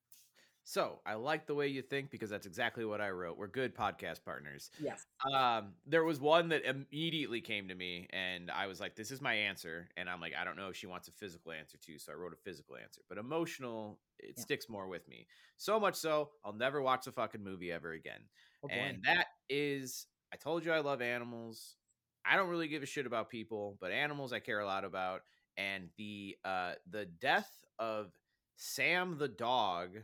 so 0.70 1.00
I 1.04 1.16
like 1.16 1.48
the 1.48 1.56
way 1.56 1.68
you 1.68 1.82
think 1.82 2.12
because 2.12 2.30
that's 2.30 2.46
exactly 2.46 2.86
what 2.86 3.02
I 3.02 3.10
wrote. 3.10 3.40
We're 3.40 3.48
good 3.48 3.76
podcast 3.76 4.24
partners. 4.24 4.70
Yes. 4.80 5.04
Um, 5.34 5.70
there 5.88 6.04
was 6.04 6.20
one 6.20 6.50
that 6.50 6.62
immediately 6.64 7.42
came 7.42 7.70
to 7.70 7.74
me, 7.74 8.08
and 8.12 8.52
I 8.52 8.68
was 8.68 8.80
like, 8.80 8.96
"This 8.96 9.10
is 9.10 9.20
my 9.20 9.34
answer." 9.34 9.90
And 9.98 10.08
I'm 10.08 10.22
like, 10.22 10.34
I 10.40 10.44
don't 10.44 10.56
know 10.56 10.68
if 10.68 10.76
she 10.76 10.86
wants 10.86 11.08
a 11.08 11.12
physical 11.12 11.54
answer 11.54 11.80
too, 11.80 11.98
so 11.98 12.12
I 12.12 12.16
wrote 12.16 12.34
a 12.34 12.36
physical 12.36 12.78
answer. 12.78 13.02
But 13.10 13.18
emotional, 13.18 13.98
it 14.20 14.36
yeah. 14.38 14.44
sticks 14.44 14.70
more 14.70 14.88
with 14.88 15.08
me. 15.08 15.26
So 15.58 15.80
much 15.80 15.96
so, 15.96 16.30
I'll 16.46 16.54
never 16.54 16.84
watch 16.84 17.08
a 17.08 17.12
fucking 17.12 17.44
movie 17.44 17.72
ever 17.72 17.94
again. 17.94 18.22
Oh, 18.64 18.70
and 18.70 19.00
that 19.06 19.26
is, 19.50 20.06
I 20.32 20.36
told 20.36 20.66
you 20.66 20.72
I 20.72 20.82
love 20.82 21.02
animals. 21.02 21.78
I 22.24 22.36
don't 22.36 22.50
really 22.50 22.68
give 22.68 22.84
a 22.84 22.86
shit 22.86 23.08
about 23.08 23.32
people, 23.32 23.76
but 23.82 23.92
animals 23.92 24.34
I 24.34 24.40
care 24.40 24.60
a 24.60 24.68
lot 24.68 24.86
about. 24.86 25.22
And 25.58 25.90
the 25.98 26.38
uh 26.46 26.74
the 26.88 27.06
death 27.06 27.50
of 27.80 28.12
Sam 28.56 29.18
the 29.18 29.28
dog 29.28 29.98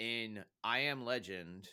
in 0.00 0.42
I 0.64 0.80
Am 0.80 1.04
Legend 1.04 1.68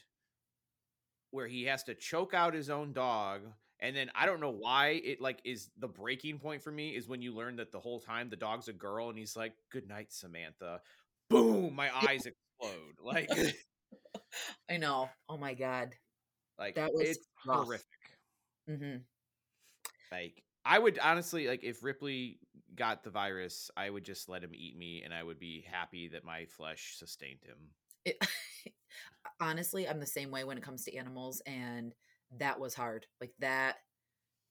where 1.32 1.48
he 1.48 1.64
has 1.64 1.84
to 1.84 1.96
choke 1.96 2.34
out 2.34 2.54
his 2.54 2.70
own 2.70 2.94
dog 2.94 3.42
and 3.80 3.96
then 3.96 4.10
I 4.16 4.26
don't 4.26 4.40
know 4.42 4.52
why 4.52 5.02
it 5.04 5.22
like 5.22 5.40
is 5.44 5.70
the 5.78 5.88
breaking 5.88 6.40
point 6.40 6.62
for 6.62 6.72
me 6.72 6.90
is 6.90 7.08
when 7.08 7.22
you 7.22 7.34
learn 7.34 7.56
that 7.58 7.72
the 7.72 7.80
whole 7.80 8.00
time 8.00 8.30
the 8.30 8.36
dog's 8.36 8.68
a 8.68 8.74
girl 8.74 9.10
and 9.10 9.18
he's 9.18 9.36
like 9.36 9.54
good 9.72 9.88
night 9.88 10.12
Samantha. 10.12 10.82
Boom 11.30 11.74
my 11.76 11.90
eyes 12.08 12.26
explode 12.26 12.96
like 13.02 13.30
I 14.70 14.78
know. 14.78 15.10
Oh 15.30 15.38
my 15.38 15.54
god. 15.54 15.94
Like 16.60 16.76
that 16.76 16.94
was 16.94 17.10
it's 17.10 17.28
rough. 17.46 17.66
horrific. 17.66 17.86
Mm-hmm. 18.70 18.98
like 20.12 20.44
I 20.66 20.80
would 20.80 21.00
honestly 21.00 21.48
like 21.48 21.64
if 21.64 21.84
Ripley 21.84 22.40
got 22.76 23.04
the 23.04 23.10
virus 23.10 23.72
I 23.78 23.90
would 23.90 24.04
just 24.04 24.28
let 24.28 24.44
him 24.44 24.52
eat 24.54 24.78
me 24.78 25.04
and 25.04 25.14
I 25.14 25.24
would 25.24 25.40
be 25.40 25.66
happy 25.72 26.10
that 26.10 26.26
my 26.26 26.46
flesh 26.46 26.96
sustained 26.98 27.40
him 27.46 27.58
it, 28.06 28.18
honestly, 29.40 29.88
I'm 29.88 30.00
the 30.00 30.06
same 30.06 30.32
way 30.32 30.44
when 30.44 30.58
it 30.58 30.64
comes 30.64 30.84
to 30.86 30.96
animals, 30.96 31.42
and 31.46 31.94
that 32.38 32.60
was 32.60 32.74
hard. 32.74 33.06
Like 33.22 33.34
that, 33.40 33.78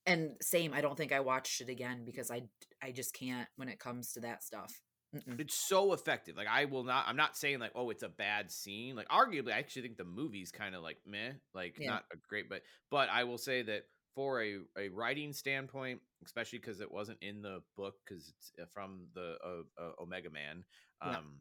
and 0.07 0.33
same. 0.41 0.73
I 0.73 0.81
don't 0.81 0.97
think 0.97 1.13
I 1.13 1.21
watched 1.21 1.61
it 1.61 1.69
again 1.69 2.05
because 2.05 2.31
I 2.31 2.43
I 2.83 2.93
just 2.93 3.15
can't 3.15 3.49
when 3.57 3.69
it 3.69 3.79
comes 3.79 4.13
to 4.13 4.21
that 4.21 4.43
stuff. 4.43 4.73
Mm-mm. 5.15 5.41
It's 5.41 5.57
so 5.69 5.93
effective. 5.93 6.37
Like 6.37 6.49
I 6.49 6.65
will 6.65 6.85
not. 6.85 7.05
I'm 7.09 7.17
not 7.17 7.37
saying 7.37 7.59
like 7.59 7.73
oh 7.75 7.91
it's 7.91 8.03
a 8.03 8.09
bad 8.09 8.51
scene. 8.51 8.97
Like 8.97 9.09
arguably, 9.09 9.53
I 9.53 9.59
actually 9.59 9.83
think 9.83 9.97
the 9.97 10.05
movie's 10.05 10.51
kind 10.51 10.75
of 10.75 10.83
like 10.83 10.99
meh, 11.07 11.33
like 11.55 11.77
yeah. 11.79 11.91
not 11.91 12.05
a 12.13 12.17
great. 12.29 12.49
But 12.49 12.63
but 12.91 13.09
I 13.09 13.25
will 13.25 13.39
say 13.39 13.63
that 13.63 13.85
for 14.15 14.43
a, 14.43 14.59
a 14.79 14.89
writing 14.89 15.33
standpoint, 15.33 16.01
especially 16.25 16.59
because 16.59 16.81
it 16.81 16.91
wasn't 16.91 17.19
in 17.21 17.43
the 17.43 17.63
book 17.77 17.95
because 18.05 18.29
it's 18.29 18.53
uh, 18.61 18.65
from 18.73 19.07
the 19.15 19.37
uh, 19.45 19.83
uh, 19.83 20.03
Omega 20.03 20.31
Man. 20.31 20.65
Um. 21.01 21.41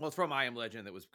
Well, 0.00 0.08
it's 0.08 0.16
from 0.16 0.32
I 0.32 0.46
Am 0.46 0.54
Legend 0.54 0.86
that 0.86 0.94
was 0.94 1.06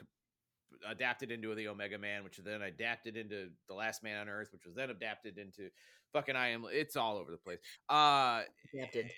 adapted 0.87 1.31
into 1.31 1.55
the 1.55 1.67
Omega 1.67 1.97
Man, 1.97 2.23
which 2.23 2.37
then 2.37 2.61
adapted 2.61 3.17
into 3.17 3.47
the 3.67 3.73
Last 3.73 4.03
Man 4.03 4.21
on 4.21 4.29
Earth, 4.29 4.49
which 4.53 4.63
was 4.63 4.75
then 4.75 4.91
adapted 4.91 5.39
into 5.39 5.71
fucking 6.13 6.35
I 6.35 6.49
Am. 6.49 6.65
It's 6.71 6.95
all 6.95 7.17
over 7.17 7.31
the 7.31 7.37
place. 7.37 7.57
Uh, 7.89 8.41
adapted. 8.75 9.09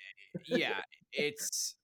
yeah, 0.46 0.80
it's. 1.12 1.76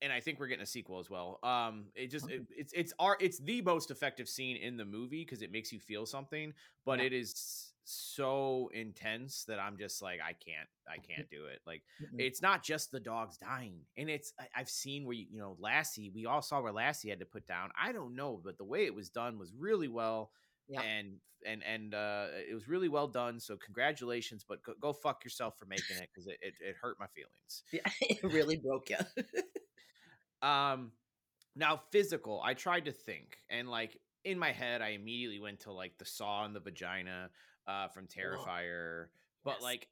And 0.00 0.10
I 0.10 0.20
think 0.20 0.40
we're 0.40 0.46
getting 0.46 0.62
a 0.62 0.66
sequel 0.66 0.98
as 0.98 1.10
well. 1.10 1.38
Um, 1.42 1.86
it 1.94 2.10
just 2.10 2.30
it, 2.30 2.46
it's 2.50 2.72
it's 2.74 2.94
our 2.98 3.18
it's 3.20 3.40
the 3.40 3.60
most 3.60 3.90
effective 3.90 4.26
scene 4.26 4.56
in 4.56 4.78
the 4.78 4.84
movie 4.86 5.22
because 5.22 5.42
it 5.42 5.52
makes 5.52 5.72
you 5.72 5.80
feel 5.80 6.06
something, 6.06 6.54
but 6.86 6.98
yeah. 6.98 7.06
it 7.06 7.12
is 7.12 7.74
so 7.86 8.70
intense 8.74 9.44
that 9.44 9.58
I'm 9.60 9.78
just 9.78 10.02
like 10.02 10.20
I 10.20 10.32
can't 10.32 10.68
I 10.88 10.96
can't 10.96 11.28
do 11.30 11.46
it. 11.46 11.60
Like 11.66 11.82
mm-hmm. 12.02 12.20
it's 12.20 12.42
not 12.42 12.62
just 12.62 12.90
the 12.90 13.00
dogs 13.00 13.36
dying, 13.38 13.80
and 13.96 14.10
it's 14.10 14.32
I, 14.38 14.46
have 14.52 14.68
seen 14.68 15.04
where 15.04 15.14
you, 15.14 15.26
you 15.30 15.38
know 15.38 15.56
Lassie. 15.58 16.10
We 16.14 16.26
all 16.26 16.42
saw 16.42 16.60
where 16.60 16.72
Lassie 16.72 17.08
had 17.08 17.20
to 17.20 17.26
put 17.26 17.46
down. 17.46 17.70
I 17.80 17.92
don't 17.92 18.16
know, 18.16 18.40
but 18.42 18.58
the 18.58 18.64
way 18.64 18.86
it 18.86 18.94
was 18.94 19.08
done 19.08 19.38
was 19.38 19.52
really 19.56 19.88
well. 19.88 20.30
Yeah. 20.68 20.82
and 20.82 21.18
and 21.46 21.62
and 21.62 21.94
uh 21.94 22.26
it 22.48 22.54
was 22.54 22.68
really 22.68 22.88
well 22.88 23.06
done 23.06 23.38
so 23.38 23.56
congratulations 23.56 24.44
but 24.48 24.62
go, 24.64 24.72
go 24.80 24.92
fuck 24.92 25.22
yourself 25.24 25.54
for 25.58 25.66
making 25.66 25.96
it 25.96 26.08
because 26.12 26.26
it, 26.26 26.38
it, 26.40 26.54
it 26.60 26.74
hurt 26.80 26.96
my 26.98 27.06
feelings 27.06 27.62
yeah 27.72 27.80
it 28.00 28.22
really 28.24 28.56
broke 28.56 28.90
you 28.90 28.96
um 30.48 30.90
now 31.54 31.80
physical 31.92 32.40
i 32.44 32.54
tried 32.54 32.84
to 32.84 32.90
think 32.90 33.38
and 33.50 33.68
like 33.68 33.98
in 34.24 34.38
my 34.38 34.50
head 34.50 34.82
i 34.82 34.88
immediately 34.88 35.38
went 35.38 35.60
to 35.60 35.72
like 35.72 35.96
the 35.98 36.04
saw 36.04 36.44
in 36.44 36.52
the 36.52 36.60
vagina 36.60 37.30
uh, 37.66 37.88
from 37.88 38.06
Terrifier. 38.06 39.06
But 39.44 39.56
yes. 39.56 39.62
like, 39.62 39.88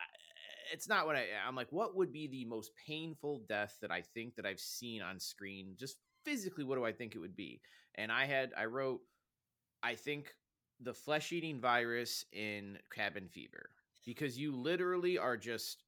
it's 0.73 0.89
not 0.89 1.07
what 1.07 1.17
I. 1.17 1.27
I'm 1.47 1.55
like, 1.55 1.71
what 1.71 1.97
would 1.97 2.13
be 2.13 2.27
the 2.27 2.45
most 2.45 2.73
painful 2.87 3.43
death 3.49 3.77
that 3.81 3.91
I 3.91 4.03
think 4.03 4.37
that 4.37 4.47
I've 4.47 4.61
seen 4.61 5.03
on 5.03 5.21
screen? 5.21 5.75
Just 5.79 5.97
physically, 6.25 6.65
what 6.65 6.77
do 6.77 6.85
I 6.85 6.93
think 6.93 7.15
it 7.15 7.19
would 7.19 7.37
be? 7.37 7.61
And 7.97 8.11
I 8.11 8.25
had, 8.25 8.53
I 8.57 8.65
wrote, 8.65 9.01
I 9.83 9.95
think 9.95 10.35
the 10.81 10.95
flesh 10.95 11.33
eating 11.33 11.61
virus 11.61 12.25
in 12.33 12.79
cabin 12.93 13.29
fever 13.29 13.71
because 14.05 14.39
you 14.39 14.57
literally 14.57 15.19
are 15.19 15.37
just 15.37 15.85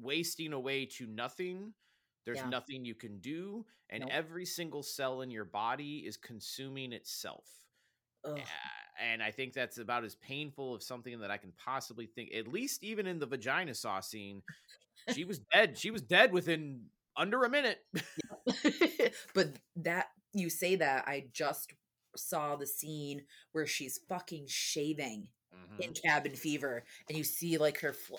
wasting 0.00 0.52
away 0.52 0.86
to 0.86 1.06
nothing. 1.06 1.72
There's 2.24 2.38
yeah. 2.38 2.48
nothing 2.48 2.84
you 2.84 2.94
can 2.94 3.18
do, 3.18 3.66
and 3.90 4.00
nope. 4.00 4.10
every 4.12 4.46
single 4.46 4.82
cell 4.82 5.20
in 5.20 5.30
your 5.30 5.44
body 5.44 6.04
is 6.06 6.16
consuming 6.16 6.92
itself. 6.92 7.44
And 9.02 9.22
I 9.22 9.30
think 9.30 9.52
that's 9.52 9.78
about 9.78 10.04
as 10.04 10.14
painful 10.16 10.74
of 10.74 10.82
something 10.82 11.18
that 11.20 11.30
I 11.30 11.36
can 11.36 11.52
possibly 11.64 12.06
think. 12.06 12.32
At 12.34 12.48
least 12.48 12.84
even 12.84 13.06
in 13.06 13.18
the 13.18 13.26
vagina 13.26 13.74
saw 13.74 14.00
scene, 14.00 14.42
she 15.12 15.24
was 15.24 15.40
dead. 15.52 15.76
She 15.76 15.90
was 15.90 16.02
dead 16.02 16.32
within 16.32 16.82
under 17.16 17.44
a 17.44 17.50
minute. 17.50 17.78
but 19.34 19.50
that 19.76 20.08
you 20.32 20.50
say 20.50 20.76
that 20.76 21.04
I 21.06 21.24
just 21.32 21.72
saw 22.16 22.56
the 22.56 22.66
scene 22.66 23.22
where 23.52 23.66
she's 23.66 24.00
fucking 24.08 24.44
shaving 24.46 25.28
mm-hmm. 25.54 25.82
in 25.82 25.92
cabin 25.92 26.34
fever 26.34 26.84
and 27.08 27.18
you 27.18 27.24
see 27.24 27.58
like 27.58 27.80
her 27.80 27.92
fl- 27.92 28.14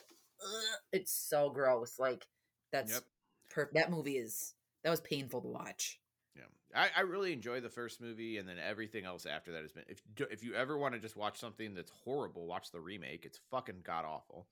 it's 0.91 1.11
so 1.11 1.49
gross 1.49 1.97
like 1.97 2.27
that's 2.71 2.93
yep. 2.93 3.03
per- 3.49 3.69
that 3.73 3.89
movie 3.89 4.17
is 4.17 4.53
that 4.83 4.89
was 4.89 5.01
painful 5.01 5.41
to 5.41 5.47
watch 5.47 5.99
yeah, 6.35 6.43
I, 6.75 6.89
I 6.97 7.01
really 7.01 7.33
enjoy 7.33 7.61
the 7.61 7.69
first 7.69 8.01
movie, 8.01 8.37
and 8.37 8.47
then 8.47 8.57
everything 8.57 9.05
else 9.05 9.25
after 9.25 9.51
that 9.53 9.61
has 9.61 9.71
been. 9.71 9.85
If 9.87 10.01
if 10.31 10.43
you 10.43 10.53
ever 10.55 10.77
want 10.77 10.93
to 10.93 10.99
just 10.99 11.15
watch 11.15 11.39
something 11.39 11.73
that's 11.73 11.91
horrible, 12.03 12.45
watch 12.45 12.71
the 12.71 12.81
remake. 12.81 13.25
It's 13.25 13.39
fucking 13.51 13.81
god 13.83 14.05
awful. 14.05 14.47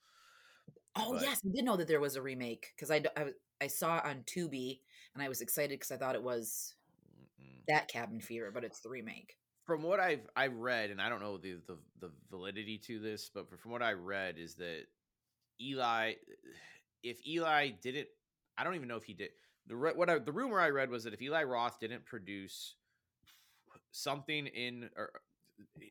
Oh 0.95 1.14
but, 1.14 1.23
yes, 1.23 1.41
I 1.45 1.49
did 1.53 1.65
know 1.65 1.76
that 1.76 1.88
there 1.88 1.99
was 1.99 2.15
a 2.15 2.22
remake 2.22 2.73
because 2.76 2.91
I, 2.91 3.03
I 3.18 3.31
I 3.61 3.68
saw 3.68 3.97
it 3.97 4.05
on 4.05 4.23
Tubi, 4.26 4.80
and 5.14 5.23
I 5.23 5.30
was 5.30 5.41
excited 5.41 5.72
because 5.72 5.91
I 5.91 5.97
thought 5.97 6.15
it 6.15 6.23
was 6.23 6.76
mm-mm. 7.41 7.65
that 7.68 7.88
Cabin 7.88 8.22
Fever, 8.22 8.51
but 8.53 8.64
it's 8.64 8.80
the 8.80 8.89
remake. 8.89 9.38
From 9.65 9.81
what 9.81 9.99
I've 9.99 10.27
I've 10.35 10.55
read, 10.55 10.91
and 10.91 11.01
I 11.01 11.10
don't 11.10 11.22
know 11.22 11.38
the 11.38 11.60
the, 11.68 11.77
the 11.99 12.11
validity 12.30 12.77
to 12.88 12.99
this, 12.99 13.30
but 13.34 13.49
from 13.60 13.72
what 13.72 13.81
I 13.81 13.93
read 13.93 14.38
is 14.38 14.55
that 14.55 14.84
Eli, 15.60 16.14
if 17.03 17.26
Eli 17.27 17.72
didn't, 17.81 18.07
I 18.57 18.64
don't 18.64 18.76
even 18.76 18.88
know 18.88 18.97
if 18.97 19.03
he 19.03 19.14
did 19.14 19.30
the 19.68 19.76
what 19.76 20.10
I, 20.10 20.19
the 20.19 20.31
rumor 20.31 20.60
I 20.60 20.69
read 20.69 20.90
was 20.90 21.03
that 21.03 21.14
if 21.14 21.22
Eli 21.22 21.44
Roth 21.44 21.80
didn't 21.80 22.06
produce 22.06 22.76
something 23.91 24.48
in 24.48 24.90
or 24.98 25.11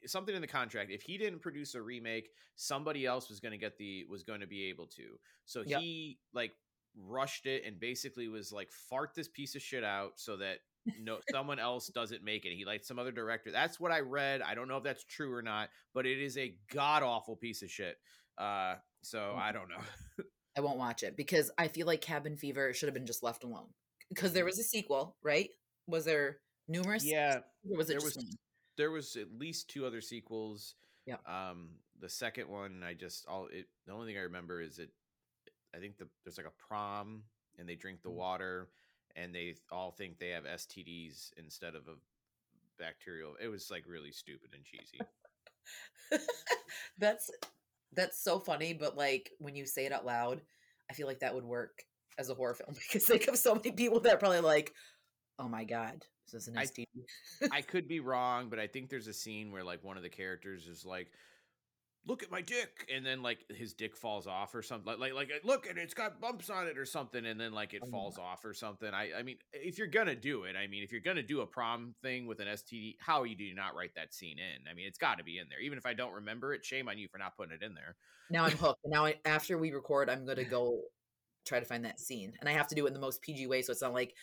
something 0.06 0.34
in 0.34 0.40
the 0.40 0.48
contract, 0.48 0.90
if 0.90 1.02
he 1.02 1.18
didn't 1.18 1.40
produce 1.40 1.74
a 1.74 1.82
remake, 1.82 2.30
somebody 2.56 3.06
else 3.06 3.28
was 3.28 3.40
going 3.40 3.52
to 3.52 3.58
get 3.58 3.78
the 3.78 4.04
was 4.08 4.22
going 4.22 4.40
to 4.40 4.46
be 4.46 4.64
able 4.64 4.86
to. 4.86 5.18
So 5.46 5.62
yep. 5.66 5.80
he 5.80 6.18
like 6.34 6.52
rushed 6.96 7.46
it 7.46 7.64
and 7.66 7.80
basically 7.80 8.28
was 8.28 8.52
like 8.52 8.70
fart 8.70 9.14
this 9.14 9.28
piece 9.28 9.54
of 9.54 9.62
shit 9.62 9.84
out 9.84 10.12
so 10.16 10.36
that 10.36 10.58
no 11.00 11.18
someone 11.30 11.58
else 11.58 11.88
doesn't 11.88 12.22
make 12.22 12.44
it. 12.44 12.54
He 12.54 12.64
liked 12.64 12.84
some 12.84 12.98
other 12.98 13.12
director. 13.12 13.50
That's 13.50 13.80
what 13.80 13.92
I 13.92 14.00
read. 14.00 14.42
I 14.42 14.54
don't 14.54 14.68
know 14.68 14.76
if 14.76 14.84
that's 14.84 15.04
true 15.04 15.32
or 15.32 15.42
not, 15.42 15.70
but 15.94 16.06
it 16.06 16.18
is 16.18 16.36
a 16.36 16.54
god 16.72 17.02
awful 17.02 17.36
piece 17.36 17.62
of 17.62 17.70
shit. 17.70 17.96
Uh 18.36 18.74
so 19.02 19.18
mm-hmm. 19.18 19.40
I 19.40 19.52
don't 19.52 19.68
know. 19.68 20.24
I 20.56 20.60
won't 20.60 20.78
watch 20.78 21.02
it 21.02 21.16
because 21.16 21.50
I 21.58 21.68
feel 21.68 21.86
like 21.86 22.00
Cabin 22.00 22.36
Fever 22.36 22.72
should 22.74 22.86
have 22.86 22.94
been 22.94 23.06
just 23.06 23.22
left 23.22 23.44
alone. 23.44 23.68
Because 24.08 24.32
there 24.32 24.42
mm-hmm. 24.42 24.48
was 24.48 24.58
a 24.58 24.64
sequel, 24.64 25.16
right? 25.22 25.48
Was 25.86 26.04
there 26.04 26.38
numerous? 26.68 27.04
Yeah. 27.04 27.40
was 27.64 27.88
it 27.88 27.98
there 27.98 28.04
was 28.04 28.16
one? 28.16 28.26
there 28.76 28.90
was 28.90 29.16
at 29.16 29.32
least 29.38 29.68
two 29.68 29.86
other 29.86 30.00
sequels. 30.00 30.74
Yeah. 31.06 31.16
Um, 31.26 31.70
the 32.00 32.08
second 32.08 32.48
one, 32.48 32.82
I 32.86 32.94
just 32.94 33.26
all 33.26 33.48
it. 33.52 33.66
The 33.86 33.92
only 33.92 34.06
thing 34.06 34.18
I 34.18 34.24
remember 34.24 34.60
is 34.60 34.78
it. 34.78 34.90
I 35.74 35.78
think 35.78 35.96
the 35.98 36.08
there's 36.24 36.36
like 36.36 36.46
a 36.46 36.66
prom 36.68 37.22
and 37.58 37.68
they 37.68 37.74
drink 37.74 38.02
the 38.02 38.10
mm. 38.10 38.14
water 38.14 38.68
and 39.16 39.34
they 39.34 39.54
all 39.70 39.90
think 39.90 40.18
they 40.18 40.30
have 40.30 40.44
STDs 40.44 41.30
instead 41.36 41.74
of 41.74 41.82
a 41.88 41.94
bacterial. 42.78 43.34
It 43.40 43.48
was 43.48 43.70
like 43.70 43.84
really 43.86 44.12
stupid 44.12 44.50
and 44.54 44.64
cheesy. 44.64 45.00
That's 46.98 47.30
That's 47.94 48.22
so 48.22 48.38
funny, 48.40 48.72
but 48.72 48.96
like 48.96 49.30
when 49.38 49.54
you 49.54 49.66
say 49.66 49.86
it 49.86 49.92
out 49.92 50.06
loud, 50.06 50.40
I 50.90 50.94
feel 50.94 51.06
like 51.06 51.20
that 51.20 51.34
would 51.34 51.44
work 51.44 51.82
as 52.18 52.30
a 52.30 52.34
horror 52.34 52.54
film 52.54 52.74
because 52.74 53.04
think 53.04 53.28
of 53.28 53.36
so 53.36 53.54
many 53.54 53.72
people 53.72 54.00
that 54.00 54.14
are 54.14 54.18
probably 54.18 54.40
like, 54.40 54.72
"Oh 55.38 55.48
my 55.48 55.64
god, 55.64 56.04
this 56.26 56.42
is 56.42 56.48
an 56.48 56.58
I- 56.58 56.64
STD." 56.64 56.86
I 57.50 57.62
could 57.62 57.88
be 57.88 58.00
wrong, 58.00 58.48
but 58.48 58.58
I 58.58 58.66
think 58.66 58.88
there's 58.88 59.08
a 59.08 59.12
scene 59.12 59.52
where 59.52 59.64
like 59.64 59.84
one 59.84 59.96
of 59.96 60.02
the 60.02 60.10
characters 60.10 60.66
is 60.66 60.84
like, 60.84 61.08
"Look 62.06 62.22
at 62.22 62.30
my 62.30 62.40
dick," 62.40 62.86
and 62.92 63.04
then 63.04 63.22
like 63.22 63.44
his 63.50 63.74
dick 63.74 63.96
falls 63.96 64.26
off 64.26 64.54
or 64.54 64.62
something. 64.62 64.86
Like 64.86 64.98
like, 64.98 65.14
like 65.14 65.30
uh, 65.30 65.46
look, 65.46 65.68
and 65.68 65.78
it's 65.78 65.94
got 65.94 66.20
bumps 66.20 66.50
on 66.50 66.66
it 66.66 66.78
or 66.78 66.84
something, 66.84 67.24
and 67.24 67.40
then 67.40 67.52
like 67.52 67.74
it 67.74 67.82
Oh 67.84 67.90
falls 67.90 68.18
off 68.18 68.44
or 68.44 68.54
something. 68.54 68.92
I 68.92 69.10
I 69.18 69.22
mean, 69.22 69.36
if 69.52 69.78
you're 69.78 69.86
gonna 69.86 70.16
do 70.16 70.44
it, 70.44 70.56
I 70.56 70.66
mean, 70.66 70.82
if 70.82 70.92
you're 70.92 71.00
gonna 71.00 71.22
do 71.22 71.40
a 71.40 71.46
prom 71.46 71.94
thing 72.02 72.26
with 72.26 72.40
an 72.40 72.48
STD, 72.48 72.96
how 72.98 73.24
you 73.24 73.36
do 73.36 73.44
you 73.44 73.54
not 73.54 73.74
write 73.74 73.94
that 73.96 74.14
scene 74.14 74.38
in? 74.38 74.70
I 74.70 74.74
mean, 74.74 74.86
it's 74.86 74.98
got 74.98 75.18
to 75.18 75.24
be 75.24 75.38
in 75.38 75.48
there, 75.48 75.60
even 75.60 75.78
if 75.78 75.86
I 75.86 75.94
don't 75.94 76.12
remember 76.12 76.54
it. 76.54 76.64
Shame 76.64 76.88
on 76.88 76.98
you 76.98 77.08
for 77.08 77.18
not 77.18 77.36
putting 77.36 77.54
it 77.54 77.62
in 77.62 77.74
there. 77.74 77.96
now 78.30 78.44
I'm 78.44 78.56
hooked. 78.56 78.80
Now 78.84 79.06
I, 79.06 79.16
after 79.24 79.58
we 79.58 79.72
record, 79.72 80.10
I'm 80.10 80.26
gonna 80.26 80.44
go 80.58 80.80
try 81.44 81.60
to 81.60 81.66
find 81.66 81.84
that 81.84 82.00
scene, 82.00 82.32
and 82.40 82.48
I 82.48 82.52
have 82.52 82.68
to 82.68 82.74
do 82.74 82.84
it 82.84 82.88
in 82.88 82.94
the 82.94 83.00
most 83.00 83.22
PG 83.22 83.46
way, 83.46 83.62
so 83.62 83.72
it's 83.72 83.82
not 83.82 83.92
like 83.92 84.14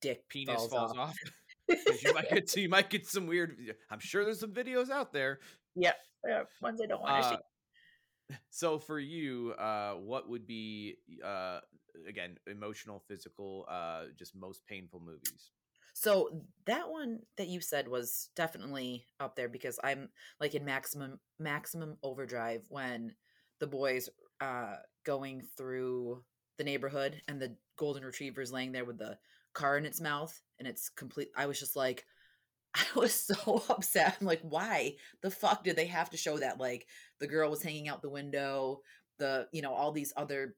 dick 0.00 0.28
Penis 0.28 0.56
falls, 0.56 0.70
falls, 0.70 0.92
off. 0.92 0.98
off. 0.98 1.16
you 2.02 2.14
might 2.14 2.28
get 2.30 2.56
you 2.56 2.68
might 2.68 2.90
get 2.90 3.06
some 3.06 3.26
weird. 3.26 3.56
I'm 3.90 4.00
sure 4.00 4.24
there's 4.24 4.40
some 4.40 4.52
videos 4.52 4.90
out 4.90 5.12
there. 5.12 5.40
Yeah, 5.74 5.92
yeah, 6.26 6.42
ones 6.62 6.80
I 6.80 6.86
don't 6.86 7.00
want 7.02 7.22
to 7.22 7.28
Uh, 7.28 7.36
see. 7.36 8.36
so 8.50 8.78
for 8.78 8.98
you 8.98 9.52
uh 9.58 9.92
what 9.94 10.28
would 10.28 10.46
be 10.46 10.96
uh 11.22 11.60
again 12.08 12.36
emotional 12.46 13.02
physical 13.06 13.66
uh 13.68 14.04
just 14.18 14.34
most 14.34 14.66
painful 14.66 15.00
movies 15.00 15.50
So 15.92 16.42
that 16.66 16.88
one 16.90 17.20
that 17.36 17.48
you 17.48 17.60
said 17.60 17.86
was 17.86 18.30
definitely 18.34 19.04
up 19.20 19.36
there 19.36 19.48
because 19.48 19.78
I'm 19.84 20.08
like 20.40 20.54
in 20.54 20.64
maximum 20.64 21.20
maximum 21.38 21.98
overdrive 22.02 22.62
when 22.68 23.14
the 23.60 23.66
boys 23.66 24.08
uh 24.40 24.76
going 25.04 25.42
through 25.56 26.24
the 26.58 26.64
neighborhood 26.64 27.20
and 27.28 27.40
the 27.40 27.56
golden 27.76 28.04
retriever's 28.04 28.52
laying 28.52 28.72
there 28.72 28.84
with 28.84 28.98
the 28.98 29.18
car 29.52 29.76
in 29.76 29.84
its 29.86 30.00
mouth 30.00 30.34
and 30.58 30.66
it's 30.66 30.88
complete 30.88 31.28
I 31.36 31.46
was 31.46 31.60
just 31.60 31.76
like 31.76 32.04
I 32.74 32.84
was 32.96 33.14
so 33.14 33.62
upset. 33.68 34.16
I'm 34.20 34.26
like, 34.26 34.42
why 34.42 34.96
the 35.22 35.30
fuck 35.30 35.64
did 35.64 35.76
they 35.76 35.86
have 35.86 36.10
to 36.10 36.16
show 36.16 36.38
that? 36.38 36.58
Like 36.58 36.86
the 37.20 37.26
girl 37.26 37.50
was 37.50 37.62
hanging 37.62 37.88
out 37.88 38.02
the 38.02 38.10
window, 38.10 38.80
the 39.18 39.48
you 39.52 39.62
know, 39.62 39.72
all 39.72 39.92
these 39.92 40.12
other 40.16 40.56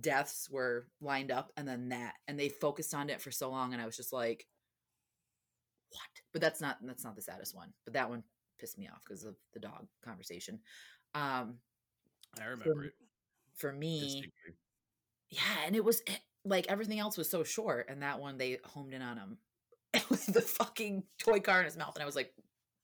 deaths 0.00 0.48
were 0.50 0.86
lined 1.00 1.32
up 1.32 1.50
and 1.56 1.66
then 1.66 1.88
that 1.88 2.14
and 2.28 2.38
they 2.38 2.48
focused 2.48 2.94
on 2.94 3.10
it 3.10 3.20
for 3.20 3.32
so 3.32 3.50
long 3.50 3.72
and 3.72 3.82
I 3.82 3.86
was 3.86 3.96
just 3.96 4.12
like 4.12 4.46
what? 5.90 6.00
But 6.32 6.40
that's 6.40 6.60
not 6.60 6.76
that's 6.84 7.04
not 7.04 7.16
the 7.16 7.22
saddest 7.22 7.56
one. 7.56 7.72
But 7.84 7.94
that 7.94 8.08
one 8.08 8.22
pissed 8.60 8.78
me 8.78 8.88
off 8.92 9.02
because 9.04 9.24
of 9.24 9.34
the 9.52 9.60
dog 9.60 9.86
conversation. 10.04 10.60
Um 11.14 11.56
i 12.40 12.44
remember 12.44 12.84
it 12.84 12.92
for 13.56 13.72
me, 13.72 14.24
yeah, 15.30 15.40
and 15.66 15.74
it 15.74 15.84
was 15.84 16.00
it, 16.06 16.20
like 16.44 16.66
everything 16.68 17.00
else 17.00 17.18
was 17.18 17.28
so 17.28 17.42
short 17.42 17.86
and 17.90 18.02
that 18.02 18.20
one 18.20 18.38
they 18.38 18.58
homed 18.64 18.94
in 18.94 19.02
on 19.02 19.18
him 19.18 19.38
with 20.08 20.26
the 20.32 20.40
fucking 20.40 21.04
toy 21.18 21.40
car 21.40 21.60
in 21.60 21.64
his 21.64 21.76
mouth 21.76 21.94
and 21.94 22.02
I 22.02 22.06
was 22.06 22.16
like 22.16 22.32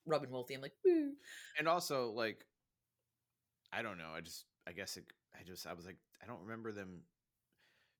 rubbing 0.06 0.30
Wolfie. 0.30 0.54
I'm 0.54 0.62
like, 0.62 0.74
"Woo." 0.84 1.12
and 1.58 1.68
also 1.68 2.10
like 2.10 2.44
i 3.72 3.82
don't 3.82 3.98
know 3.98 4.10
i 4.14 4.20
just 4.20 4.44
i 4.68 4.72
guess 4.72 4.96
it, 4.96 5.04
i 5.38 5.42
just 5.42 5.66
i 5.66 5.72
was 5.72 5.86
like 5.86 5.96
i 6.22 6.26
don't 6.26 6.40
remember 6.42 6.72
them 6.72 7.00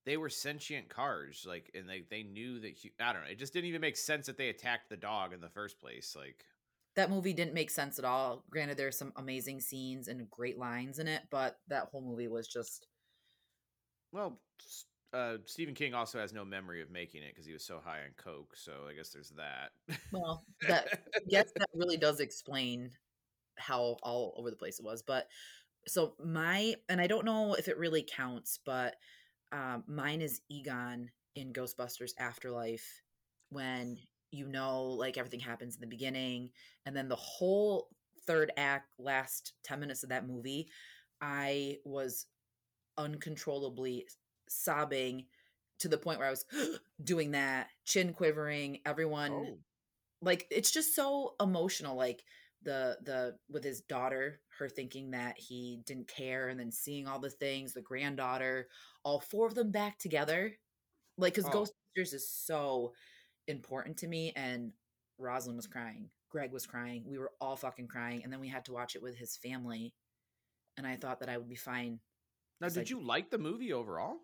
they 0.05 0.17
were 0.17 0.31
sentient 0.31 0.89
cars 0.89 1.45
like 1.49 1.71
and 1.75 1.89
they 1.89 2.05
they 2.11 2.23
knew 2.23 2.61
that 2.61 2.75
i 3.01 3.13
don't 3.13 3.23
know 3.23 3.29
it 3.31 3.39
just 3.39 3.53
didn't 3.53 3.69
even 3.69 3.81
make 3.81 3.97
sense 3.97 4.27
that 4.27 4.39
they 4.39 4.49
attacked 4.49 4.89
the 4.89 4.97
dog 4.97 5.33
in 5.33 5.41
the 5.41 5.49
first 5.49 5.81
place 5.81 6.15
like 6.17 6.45
that 6.97 7.11
movie 7.11 7.35
didn't 7.35 7.55
make 7.55 7.71
sense 7.71 7.99
at 7.99 8.07
all. 8.07 8.43
Granted, 8.51 8.79
there's 8.79 8.97
some 8.97 9.13
amazing 9.17 9.61
scenes 9.61 10.09
and 10.09 10.31
great 10.31 10.59
lines 10.59 10.99
in 10.99 11.07
it, 11.07 11.23
but 11.31 11.59
that 11.69 11.89
whole 11.93 12.01
movie 12.01 12.27
was 12.27 12.49
just 12.49 12.87
well 14.13 14.41
uh 15.13 15.37
stephen 15.47 15.75
king 15.75 15.95
also 15.95 16.19
has 16.19 16.33
no 16.33 16.45
memory 16.45 16.83
of 16.83 16.91
making 16.91 17.23
it 17.23 17.33
because 17.33 17.47
he 17.47 17.53
was 17.53 17.65
so 17.65 17.81
high 17.85 17.99
on 17.99 18.11
coke 18.17 18.55
so 18.57 18.73
i 18.91 18.95
guess 18.95 19.11
there's 19.11 19.31
that. 19.31 19.71
Well 20.13 20.45
that 20.69 21.01
yes 21.27 21.53
that 21.57 21.69
really 21.75 21.97
does 21.97 22.21
explain 22.21 22.91
how 23.57 23.97
all 24.03 24.35
over 24.37 24.51
the 24.51 24.57
place 24.57 24.79
it 24.79 24.85
was 24.85 25.03
but 25.03 25.29
so 25.87 26.15
my 26.23 26.75
and 26.89 27.01
i 27.01 27.07
don't 27.07 27.25
know 27.25 27.55
if 27.55 27.69
it 27.69 27.79
really 27.79 28.03
counts 28.03 28.59
but 28.65 28.97
um, 29.53 29.85
mine 29.87 30.21
is 30.21 30.41
egon 30.51 31.11
in 31.37 31.53
ghostbusters 31.53 32.13
afterlife 32.19 33.03
when 33.51 33.97
you 34.33 34.47
know 34.49 34.83
like 34.85 35.17
everything 35.17 35.41
happens 35.41 35.75
in 35.77 35.81
the 35.81 35.87
beginning 35.87 36.51
and 36.85 36.97
then 36.97 37.09
the 37.09 37.17
whole 37.17 37.89
third 38.27 38.51
act 38.57 38.93
last 38.99 39.53
10 39.65 39.79
minutes 39.79 40.03
of 40.03 40.09
that 40.09 40.27
movie 40.27 40.69
i 41.21 41.77
was 41.85 42.27
uncontrollably 42.99 44.05
sobbing 44.49 45.27
to 45.79 45.89
the 45.89 45.99
point 45.99 46.19
where 46.19 46.29
i 46.29 46.31
was 46.31 46.45
doing 47.05 47.33
that 47.33 47.69
chin 47.85 48.13
quivering 48.13 48.79
everyone 48.87 49.33
oh 49.33 49.59
like 50.23 50.47
it's 50.51 50.71
just 50.71 50.95
so 50.95 51.35
emotional 51.41 51.95
like 51.95 52.25
the 52.63 52.97
the 53.05 53.37
with 53.51 53.63
his 53.63 53.83
daughter 53.83 54.41
her 54.59 54.69
thinking 54.69 55.11
that 55.11 55.37
he 55.39 55.79
didn't 55.85 56.09
care 56.09 56.49
and 56.49 56.59
then 56.59 56.73
seeing 56.73 57.07
all 57.07 57.19
the 57.19 57.29
things 57.31 57.75
the 57.75 57.83
granddaughter 57.83 58.67
all 59.05 59.21
four 59.21 59.47
of 59.47 59.55
them 59.55 59.71
back 59.71 59.99
together 59.99 60.53
like 61.19 61.35
because 61.35 61.49
Oh. 61.55 61.65
ghostbusters 61.65 62.15
is 62.15 62.29
so 62.29 62.95
important 63.47 63.99
to 63.99 64.09
me 64.09 64.33
and 64.35 64.73
rosalind 65.19 65.57
was 65.59 65.67
crying 65.67 66.09
greg 66.31 66.51
was 66.51 66.67
crying 66.67 67.05
we 67.07 67.19
were 67.19 67.33
all 67.41 67.55
fucking 67.57 67.87
crying 67.87 68.23
and 68.25 68.33
then 68.33 68.41
we 68.41 68.49
had 68.49 68.65
to 68.65 68.73
watch 68.73 68.97
it 68.97 69.03
with 69.03 69.17
his 69.17 69.37
family 69.37 69.93
and 70.79 70.87
i 70.87 70.97
thought 70.97 71.21
that 71.21 71.29
i 71.29 71.37
would 71.37 71.49
be 71.49 71.55
fine 71.57 72.01
now 72.61 72.69
did 72.69 72.77
like- 72.79 72.91
you 72.91 73.01
like 73.01 73.31
the 73.31 73.39
movie 73.39 73.73
overall 73.75 74.17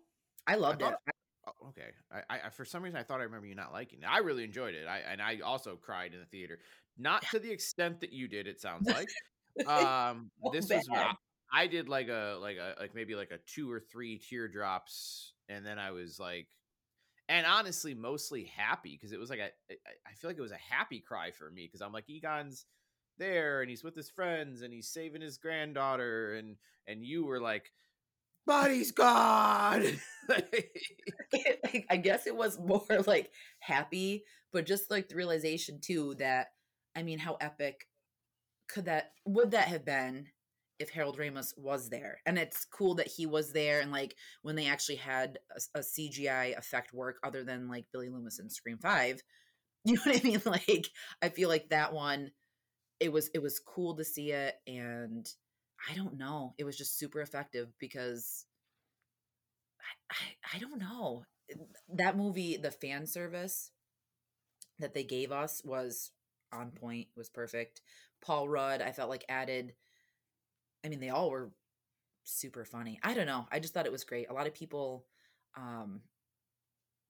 i 0.47 0.55
loved 0.55 0.81
thought- 0.81 0.93
it 1.07 1.13
Oh, 1.45 1.67
okay. 1.69 1.89
I, 2.29 2.39
I 2.45 2.49
for 2.51 2.63
some 2.63 2.81
reason 2.83 2.97
I 2.97 3.03
thought 3.03 3.19
I 3.19 3.23
remember 3.23 3.47
you 3.47 3.53
not 3.53 3.73
liking 3.73 3.99
it. 4.01 4.05
I 4.09 4.19
really 4.19 4.45
enjoyed 4.45 4.75
it. 4.75 4.87
I 4.87 4.99
and 4.99 5.21
I 5.21 5.39
also 5.43 5.75
cried 5.75 6.13
in 6.13 6.21
the 6.21 6.25
theater, 6.25 6.59
not 6.97 7.21
to 7.31 7.39
the 7.39 7.51
extent 7.51 7.99
that 7.99 8.13
you 8.13 8.29
did. 8.29 8.47
It 8.47 8.61
sounds 8.61 8.87
like. 8.87 9.09
Um, 9.67 10.31
So 10.41 10.51
this 10.53 10.69
was 10.69 10.87
bad. 10.87 11.15
I, 11.51 11.63
I 11.63 11.67
did 11.67 11.89
like 11.89 12.07
a 12.07 12.37
like 12.39 12.55
a 12.55 12.75
like 12.79 12.95
maybe 12.95 13.13
like 13.15 13.31
a 13.31 13.39
two 13.45 13.69
or 13.69 13.81
three 13.81 14.19
teardrops, 14.19 15.33
and 15.49 15.65
then 15.65 15.77
I 15.77 15.91
was 15.91 16.17
like, 16.17 16.47
and 17.27 17.45
honestly, 17.45 17.93
mostly 17.93 18.45
happy 18.45 18.93
because 18.97 19.11
it 19.11 19.19
was 19.19 19.29
like 19.29 19.39
a 19.39 19.49
I- 19.69 20.09
I 20.09 20.13
feel 20.15 20.29
like 20.29 20.37
it 20.37 20.41
was 20.41 20.51
a 20.53 20.73
happy 20.73 21.01
cry 21.01 21.31
for 21.31 21.51
me 21.51 21.65
because 21.67 21.81
I'm 21.81 21.91
like 21.91 22.09
Egon's 22.09 22.65
there 23.17 23.59
and 23.61 23.69
he's 23.69 23.83
with 23.83 23.95
his 23.97 24.09
friends 24.09 24.61
and 24.61 24.73
he's 24.73 24.87
saving 24.87 25.21
his 25.21 25.37
granddaughter 25.37 26.35
and 26.35 26.55
and 26.87 27.03
you 27.05 27.25
were 27.25 27.41
like, 27.41 27.71
body's 28.45 28.91
gone. 28.91 29.85
I 31.89 31.97
guess 31.97 32.27
it 32.27 32.35
was 32.35 32.59
more 32.59 32.85
like 33.05 33.31
happy, 33.59 34.23
but 34.51 34.65
just 34.65 34.89
like 34.91 35.09
the 35.09 35.15
realization 35.15 35.79
too 35.81 36.15
that 36.19 36.47
I 36.95 37.03
mean, 37.03 37.19
how 37.19 37.37
epic 37.41 37.87
could 38.69 38.85
that 38.85 39.11
would 39.25 39.51
that 39.51 39.67
have 39.67 39.85
been 39.85 40.27
if 40.79 40.89
Harold 40.89 41.17
Ramis 41.17 41.53
was 41.57 41.89
there? 41.89 42.19
And 42.25 42.37
it's 42.37 42.65
cool 42.65 42.95
that 42.95 43.07
he 43.07 43.25
was 43.25 43.53
there, 43.53 43.81
and 43.81 43.91
like 43.91 44.15
when 44.41 44.55
they 44.55 44.67
actually 44.67 44.97
had 44.97 45.39
a, 45.75 45.79
a 45.79 45.81
CGI 45.81 46.57
effect 46.57 46.93
work 46.93 47.17
other 47.23 47.43
than 47.43 47.67
like 47.67 47.85
Billy 47.91 48.09
Loomis 48.09 48.39
in 48.39 48.49
Scream 48.49 48.77
Five. 48.79 49.21
You 49.85 49.95
know 49.95 50.01
what 50.05 50.21
I 50.21 50.23
mean? 50.23 50.41
Like 50.45 50.87
I 51.21 51.27
feel 51.27 51.49
like 51.49 51.67
that 51.69 51.91
one, 51.91 52.31
it 53.01 53.11
was 53.11 53.29
it 53.33 53.41
was 53.41 53.59
cool 53.59 53.95
to 53.97 54.05
see 54.05 54.31
it, 54.31 54.55
and 54.65 55.27
I 55.89 55.93
don't 55.95 56.17
know, 56.17 56.53
it 56.57 56.63
was 56.63 56.77
just 56.77 56.97
super 56.97 57.21
effective 57.21 57.73
because 57.79 58.45
I, 60.11 60.15
I, 60.15 60.55
I 60.55 60.59
don't 60.59 60.79
know. 60.79 61.23
That 61.93 62.17
movie 62.17 62.57
the 62.57 62.71
fan 62.71 63.05
service 63.05 63.71
that 64.79 64.93
they 64.93 65.03
gave 65.03 65.31
us 65.31 65.61
was 65.63 66.11
on 66.51 66.71
point 66.71 67.07
was 67.15 67.29
perfect. 67.29 67.81
Paul 68.21 68.47
rudd 68.47 68.81
i 68.81 68.91
felt 68.91 69.09
like 69.09 69.25
added 69.27 69.73
i 70.85 70.89
mean 70.89 70.99
they 70.99 71.09
all 71.09 71.29
were 71.29 71.51
super 72.23 72.65
funny. 72.65 72.99
I 73.03 73.13
don't 73.13 73.27
know. 73.27 73.47
I 73.51 73.59
just 73.59 73.73
thought 73.73 73.85
it 73.85 73.91
was 73.91 74.03
great. 74.05 74.29
A 74.29 74.33
lot 74.33 74.47
of 74.47 74.53
people 74.53 75.05
um 75.57 76.01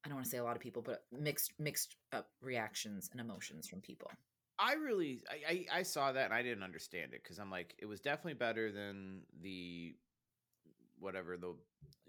i 0.06 0.10
don't 0.10 0.16
want 0.16 0.26
to 0.26 0.30
say 0.32 0.38
a 0.38 0.44
lot 0.44 0.56
of 0.56 0.62
people 0.62 0.82
but 0.82 1.06
mixed 1.12 1.54
mixed 1.60 1.96
up 2.12 2.28
reactions 2.42 3.10
and 3.12 3.22
emotions 3.22 3.68
from 3.68 3.80
people 3.82 4.12
I 4.60 4.74
really, 4.74 5.22
I, 5.30 5.52
I, 5.52 5.80
I 5.80 5.84
saw 5.84 6.12
that 6.12 6.26
and 6.26 6.34
I 6.34 6.44
didn't 6.44 6.64
understand 6.64 7.14
it 7.14 7.24
because 7.24 7.40
I'm 7.40 7.52
like, 7.52 7.76
it 7.80 7.86
was 7.86 8.00
definitely 8.00 8.36
better 8.36 8.72
than 8.72 9.22
the 9.42 9.96
whatever 11.00 11.38
the 11.38 11.56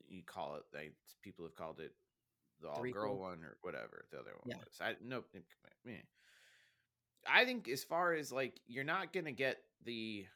you 0.09 0.23
call 0.23 0.57
it. 0.57 0.65
Like 0.75 0.95
people 1.23 1.45
have 1.45 1.57
called 1.57 1.81
it 1.81 1.93
the 2.61 2.69
all 2.69 2.85
girl 2.91 3.19
one 3.19 3.43
or 3.45 3.57
whatever 3.62 4.05
the 4.11 4.19
other 4.19 4.33
one 4.43 4.51
Yeah. 4.51 4.57
was. 4.57 4.81
I 4.81 4.95
nope. 5.03 5.27
I 7.27 7.45
think 7.45 7.69
as 7.69 7.83
far 7.83 8.12
as 8.12 8.31
like 8.31 8.61
you're 8.66 8.85
not 8.85 9.12
gonna 9.12 9.33
get 9.33 9.59
the 9.85 10.27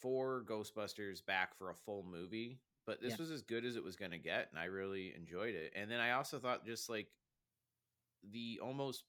four 0.00 0.44
Ghostbusters 0.46 1.24
back 1.24 1.56
for 1.56 1.70
a 1.70 1.74
full 1.74 2.04
movie, 2.04 2.58
but 2.86 3.00
this 3.00 3.12
Yeah. 3.12 3.16
was 3.18 3.30
as 3.30 3.42
good 3.42 3.64
as 3.64 3.76
it 3.76 3.84
was 3.84 3.96
gonna 3.96 4.18
get, 4.18 4.48
and 4.50 4.58
I 4.58 4.64
really 4.64 5.14
enjoyed 5.14 5.54
it. 5.54 5.72
And 5.76 5.90
then 5.90 6.00
I 6.00 6.12
also 6.12 6.38
thought 6.38 6.64
just 6.64 6.88
like 6.88 7.08
the 8.32 8.60
almost 8.62 9.04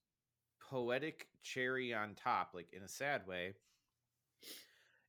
poetic 0.70 1.26
cherry 1.42 1.92
on 1.92 2.14
top, 2.14 2.50
like 2.54 2.68
in 2.72 2.82
a 2.82 2.88
sad 2.88 3.26
way, 3.26 3.54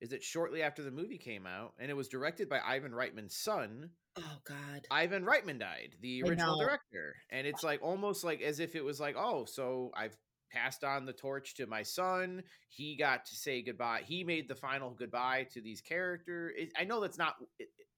is 0.02 0.10
that 0.10 0.24
shortly 0.24 0.64
after 0.64 0.82
the 0.82 0.92
movie 0.92 1.18
came 1.18 1.46
out, 1.46 1.74
and 1.80 1.92
it 1.92 1.94
was 1.96 2.08
directed 2.08 2.50
by 2.50 2.60
Ivan 2.66 2.92
Reitman's 2.92 3.36
son, 3.36 3.92
Oh 4.18 4.40
God. 4.44 4.86
Ivan 4.92 5.24
Reitman 5.24 5.58
died, 5.60 5.96
the 6.02 6.22
original 6.24 6.60
director. 6.60 7.16
And 7.30 7.48
it's 7.48 7.64
like 7.64 7.82
almost 7.82 8.26
like 8.26 8.42
as 8.42 8.60
if 8.60 8.76
it 8.76 8.84
was 8.84 9.00
like, 9.00 9.16
oh, 9.18 9.46
so 9.46 9.90
I've 9.96 10.18
passed 10.52 10.84
on 10.84 11.06
the 11.06 11.14
torch 11.14 11.56
to 11.56 11.66
my 11.66 11.82
son. 11.84 12.44
He 12.68 12.98
got 12.98 13.26
to 13.28 13.36
say 13.38 13.62
goodbye. 13.62 14.02
He 14.06 14.26
made 14.26 14.50
the 14.50 14.56
final 14.56 14.90
goodbye 14.90 15.48
to 15.54 15.62
these 15.62 15.80
characters. 15.80 16.52
It, 16.58 16.74
I 16.78 16.84
know 16.84 17.00
that's 17.00 17.18
not. 17.18 17.36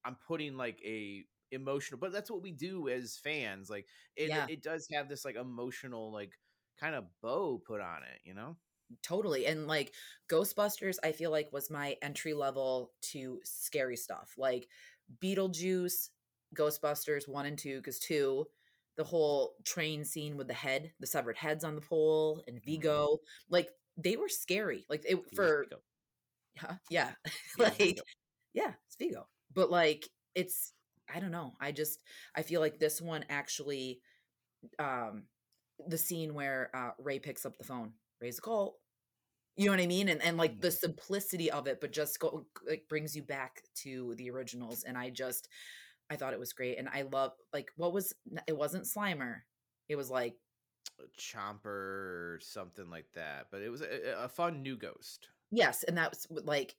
I'm 0.05 0.15
putting 0.27 0.55
like 0.55 0.77
a 0.85 1.23
emotional, 1.51 1.99
but 1.99 2.11
that's 2.11 2.29
what 2.29 2.43
we 2.43 2.51
do 2.51 2.89
as 2.89 3.17
fans. 3.23 3.71
Like 3.71 3.87
it, 4.15 4.29
Yeah. 4.29 4.45
it 4.47 4.61
does 4.61 4.87
have 4.93 5.09
this 5.09 5.25
like 5.25 5.35
emotional 5.35 6.11
like 6.13 6.33
kind 6.79 6.95
of 6.95 7.05
bow 7.21 7.61
put 7.65 7.81
on 7.81 8.03
it. 8.03 8.21
You 8.25 8.33
know? 8.33 8.55
totally 9.01 9.45
and 9.45 9.67
like 9.67 9.93
ghostbusters 10.29 10.97
i 11.03 11.11
feel 11.11 11.31
like 11.31 11.51
was 11.51 11.69
my 11.69 11.95
entry 12.01 12.33
level 12.33 12.91
to 13.01 13.39
scary 13.43 13.95
stuff 13.95 14.33
like 14.37 14.67
beetlejuice 15.21 16.09
ghostbusters 16.55 17.27
one 17.27 17.45
and 17.45 17.57
two 17.57 17.77
because 17.77 17.99
two 17.99 18.45
the 18.95 19.03
whole 19.03 19.55
train 19.63 20.05
scene 20.05 20.37
with 20.37 20.47
the 20.47 20.53
head 20.53 20.91
the 20.99 21.07
severed 21.07 21.37
heads 21.37 21.63
on 21.63 21.75
the 21.75 21.81
pole 21.81 22.43
and 22.47 22.63
vigo 22.63 23.17
like 23.49 23.69
they 23.97 24.15
were 24.15 24.29
scary 24.29 24.85
like 24.89 25.03
it 25.07 25.17
for 25.35 25.63
Vigo. 25.63 25.81
huh? 26.57 26.73
yeah 26.89 27.11
like 27.57 27.77
Vigo. 27.77 28.01
yeah 28.53 28.71
it's 28.85 28.95
vigo 28.97 29.27
but 29.53 29.71
like 29.71 30.07
it's 30.35 30.73
i 31.13 31.19
don't 31.19 31.31
know 31.31 31.53
i 31.59 31.71
just 31.71 31.99
i 32.35 32.41
feel 32.41 32.61
like 32.61 32.77
this 32.77 33.01
one 33.01 33.25
actually 33.29 33.99
um 34.77 35.23
the 35.87 35.97
scene 35.97 36.33
where 36.33 36.69
uh 36.73 36.91
ray 36.99 37.19
picks 37.19 37.45
up 37.45 37.57
the 37.57 37.63
phone 37.63 37.91
ray's 38.21 38.39
occult 38.39 38.75
you 39.55 39.65
know 39.65 39.71
what 39.71 39.79
i 39.79 39.87
mean 39.87 40.09
and 40.09 40.21
and 40.21 40.37
like 40.37 40.59
the 40.61 40.71
simplicity 40.71 41.51
of 41.51 41.67
it 41.67 41.79
but 41.81 41.91
just 41.91 42.19
go 42.19 42.45
like 42.67 42.83
brings 42.89 43.15
you 43.15 43.23
back 43.23 43.61
to 43.75 44.15
the 44.17 44.29
originals 44.29 44.83
and 44.83 44.97
i 44.97 45.09
just 45.09 45.47
i 46.09 46.15
thought 46.15 46.33
it 46.33 46.39
was 46.39 46.53
great 46.53 46.77
and 46.77 46.89
i 46.89 47.03
love 47.11 47.31
like 47.53 47.69
what 47.75 47.93
was 47.93 48.13
it 48.47 48.57
wasn't 48.57 48.85
slimer 48.85 49.37
it 49.89 49.95
was 49.95 50.09
like 50.09 50.35
Chomper 51.17 51.65
or 51.65 52.39
something 52.41 52.89
like 52.89 53.07
that. 53.15 53.47
But 53.51 53.61
it 53.61 53.69
was 53.69 53.81
a, 53.81 54.23
a 54.23 54.29
fun 54.29 54.61
new 54.61 54.77
ghost. 54.77 55.27
yes 55.51 55.83
and 55.83 55.97
that 55.97 56.11
was 56.11 56.27
like 56.45 56.75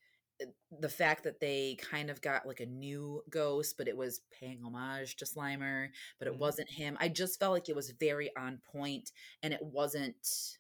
the 0.81 0.89
fact 0.89 1.25
that 1.25 1.41
they 1.41 1.77
kind 1.81 2.11
of 2.11 2.21
got 2.21 2.47
like 2.47 2.61
a 2.61 2.67
new 2.67 3.23
ghost 3.31 3.77
but 3.79 3.89
it 3.89 3.97
was 3.97 4.21
paying 4.31 4.63
homage 4.65 5.17
to 5.17 5.25
slimer 5.25 5.89
but 6.19 6.27
it 6.29 6.35
Mhm. 6.35 6.39
wasn't 6.39 6.69
him 6.71 6.97
i 7.01 7.09
just 7.09 7.39
felt 7.39 7.53
like 7.53 7.69
it 7.69 7.77
was 7.77 7.91
very 7.91 8.35
on 8.37 8.59
point 8.73 9.13
and 9.43 9.55
it 9.55 9.63
wasn't 9.63 10.59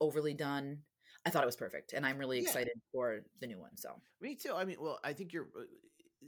overly 0.00 0.34
done 0.34 0.78
i 1.26 1.30
thought 1.30 1.42
it 1.42 1.46
was 1.46 1.56
perfect 1.56 1.92
and 1.92 2.06
i'm 2.06 2.18
really 2.18 2.38
Yeah. 2.38 2.48
excited 2.48 2.80
for 2.92 3.20
the 3.40 3.46
new 3.46 3.58
one 3.58 3.76
so 3.76 4.00
Me 4.20 4.34
too. 4.34 4.54
I 4.54 4.64
mean, 4.64 4.76
well, 4.80 4.98
I 5.04 5.12
think 5.12 5.32
you're. 5.32 5.48
uh, 5.56 5.64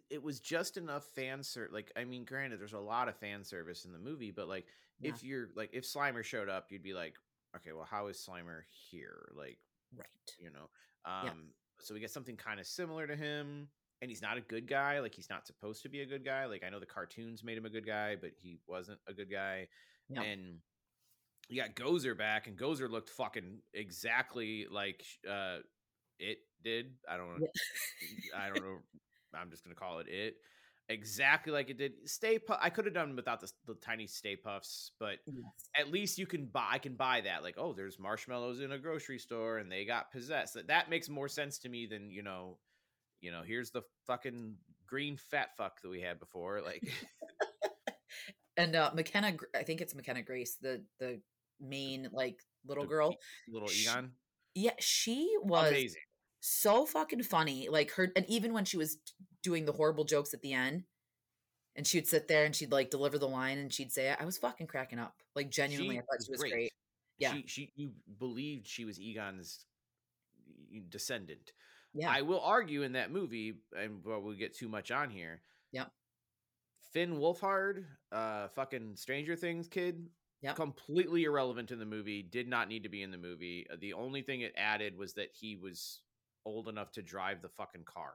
It 0.09 0.23
was 0.23 0.39
just 0.41 0.77
enough 0.77 1.05
fan 1.05 1.43
service. 1.43 1.73
Like, 1.73 1.93
I 1.97 2.05
mean, 2.05 2.24
granted, 2.24 2.61
there's 2.61 2.74
a 2.74 2.78
lot 2.78 3.09
of 3.09 3.16
fan 3.16 3.43
service 3.45 3.85
in 3.85 3.93
the 3.93 3.99
movie, 3.99 4.31
but 4.31 4.49
like, 4.49 4.66
Yeah. 5.01 5.11
if 5.11 5.24
you're 5.24 5.49
like, 5.57 5.70
if 5.73 5.85
Slimer 5.85 6.23
showed 6.23 6.49
up, 6.49 6.70
you'd 6.70 6.82
be 6.82 6.95
like, 6.95 7.16
okay, 7.57 7.73
well, 7.73 7.85
how 7.85 8.07
is 8.07 8.24
Slimer 8.24 8.62
here? 8.91 9.32
Like, 9.35 9.59
right 9.97 10.37
you 10.39 10.51
know. 10.51 10.70
Um. 11.05 11.55
So 11.82 11.94
we 11.94 12.01
get 12.01 12.11
something 12.11 12.36
kind 12.36 12.61
of 12.61 12.66
similar 12.66 13.07
to 13.07 13.16
him, 13.16 13.69
and 14.02 14.11
he's 14.11 14.23
not 14.23 14.36
a 14.36 14.40
good 14.40 14.69
guy. 14.69 15.01
Like, 15.01 15.15
he's 15.15 15.31
not 15.31 15.47
supposed 15.47 15.82
to 15.82 15.89
be 15.89 16.01
a 16.01 16.07
good 16.07 16.24
guy. 16.24 16.47
Like, 16.47 16.62
I 16.65 16.70
know 16.70 16.81
the 16.81 16.86
cartoons 16.86 17.44
made 17.44 17.59
him 17.59 17.66
a 17.66 17.70
good 17.70 17.86
guy, 17.86 18.16
but 18.20 18.31
he 18.36 18.59
wasn't 18.66 18.98
a 19.07 19.12
good 19.12 19.31
guy. 19.31 19.69
Yeah. 20.09 20.23
And 20.23 20.59
you 21.48 21.61
got 21.61 21.74
Gozer 21.74 22.16
back, 22.16 22.47
and 22.47 22.57
Gozer 22.57 22.89
looked 22.89 23.11
fucking 23.11 23.59
exactly 23.74 24.66
like 24.70 25.05
uh 25.28 25.59
it 26.19 26.39
did. 26.62 26.93
I 27.09 27.16
don't 27.16 27.40
know. 27.40 27.47
I 28.36 28.48
don't 28.48 28.62
know. 28.62 28.78
I'm 29.35 29.51
just 29.51 29.65
gonna 29.65 29.74
call 29.74 29.98
it 29.98 30.07
it. 30.09 30.35
Exactly 30.90 31.52
like 31.52 31.70
it 31.70 31.78
did. 31.78 31.92
Stay 32.04 32.38
Puft. 32.38 32.58
I 32.60 32.68
could 32.68 32.84
have 32.84 32.92
done 32.94 33.14
without 33.16 33.40
the, 33.40 33.50
the 33.66 33.74
tiny 33.74 34.06
Stay 34.06 34.36
Pufts, 34.36 34.90
but 34.98 35.18
yes. 35.26 35.36
at 35.78 35.90
least 35.90 36.18
you 36.18 36.26
can 36.26 36.46
buy. 36.46 36.66
I 36.72 36.78
can 36.78 36.94
buy 36.96 37.20
that. 37.22 37.42
Like, 37.44 37.54
oh, 37.58 37.72
there's 37.72 37.98
marshmallows 37.98 38.60
in 38.60 38.72
a 38.72 38.78
grocery 38.78 39.18
store, 39.18 39.58
and 39.58 39.70
they 39.70 39.84
got 39.84 40.10
possessed. 40.10 40.54
That 40.54 40.66
that 40.66 40.90
makes 40.90 41.08
more 41.08 41.28
sense 41.28 41.58
to 41.60 41.68
me 41.68 41.86
than 41.86 42.10
you 42.10 42.22
know. 42.22 42.58
You 43.20 43.30
know, 43.30 43.42
here's 43.46 43.70
the 43.70 43.82
fucking 44.06 44.56
green 44.86 45.16
fat 45.16 45.50
fuck 45.56 45.80
that 45.82 45.88
we 45.88 46.00
had 46.00 46.18
before. 46.18 46.60
Like, 46.60 46.82
and 48.56 48.74
uh 48.74 48.90
mckenna 48.94 49.34
i 49.54 49.62
think 49.62 49.80
it's 49.80 49.94
mckenna 49.94 50.22
grace 50.22 50.56
the 50.60 50.82
the 50.98 51.20
main 51.60 52.08
like 52.12 52.40
little 52.66 52.84
The 52.84 52.88
girl 52.88 53.16
little 53.48 53.70
Egon, 53.70 54.10
yeah 54.54 54.72
she 54.80 55.32
was 55.42 55.68
amazing. 55.68 56.02
so 56.40 56.86
fucking 56.86 57.22
funny. 57.22 57.68
Like 57.70 57.90
her, 57.92 58.10
and 58.16 58.24
even 58.28 58.52
when 58.52 58.64
she 58.64 58.76
was 58.78 58.96
doing 59.42 59.64
the 59.64 59.72
horrible 59.72 60.04
jokes 60.04 60.34
at 60.34 60.42
the 60.42 60.52
end, 60.52 60.84
and 61.76 61.86
she'd 61.86 62.06
sit 62.06 62.28
there 62.28 62.44
and 62.44 62.54
she'd 62.54 62.72
like 62.72 62.90
deliver 62.90 63.18
the 63.18 63.28
line 63.28 63.58
and 63.58 63.72
she'd 63.72 63.92
say, 63.92 64.14
I 64.18 64.24
was 64.24 64.38
fucking 64.38 64.66
cracking 64.66 64.98
up. 64.98 65.14
Like 65.34 65.50
genuinely, 65.50 65.98
I 65.98 66.02
thought 66.02 66.24
she 66.24 66.30
was 66.30 66.40
great. 66.40 66.72
Yeah. 67.18 67.34
She, 67.34 67.44
she, 67.46 67.72
you 67.76 67.90
believed 68.18 68.66
she 68.66 68.84
was 68.84 68.98
Egon's 68.98 69.66
descendant. 70.88 71.52
Yeah. 71.92 72.10
I 72.10 72.22
will 72.22 72.40
argue 72.40 72.82
in 72.82 72.92
that 72.92 73.10
movie, 73.10 73.54
and 73.76 74.04
well, 74.04 74.20
we'll 74.20 74.36
get 74.36 74.56
too 74.56 74.68
much 74.68 74.90
on 74.90 75.10
here. 75.10 75.42
Yeah. 75.72 75.86
Finn 76.92 77.18
Wolfhard, 77.18 77.84
uh, 78.10 78.48
fucking 78.48 78.96
Stranger 78.96 79.36
Things 79.36 79.68
kid, 79.68 80.08
Yep. 80.42 80.56
completely 80.56 81.24
irrelevant 81.24 81.70
in 81.70 81.78
the 81.78 81.84
movie. 81.84 82.22
Did 82.22 82.48
not 82.48 82.68
need 82.68 82.82
to 82.84 82.88
be 82.88 83.02
in 83.02 83.10
the 83.10 83.18
movie. 83.18 83.66
The 83.80 83.92
only 83.92 84.22
thing 84.22 84.40
it 84.40 84.54
added 84.56 84.96
was 84.96 85.12
that 85.14 85.28
he 85.38 85.56
was 85.56 86.00
old 86.46 86.68
enough 86.68 86.90
to 86.92 87.02
drive 87.02 87.42
the 87.42 87.48
fucking 87.48 87.84
car. 87.84 88.14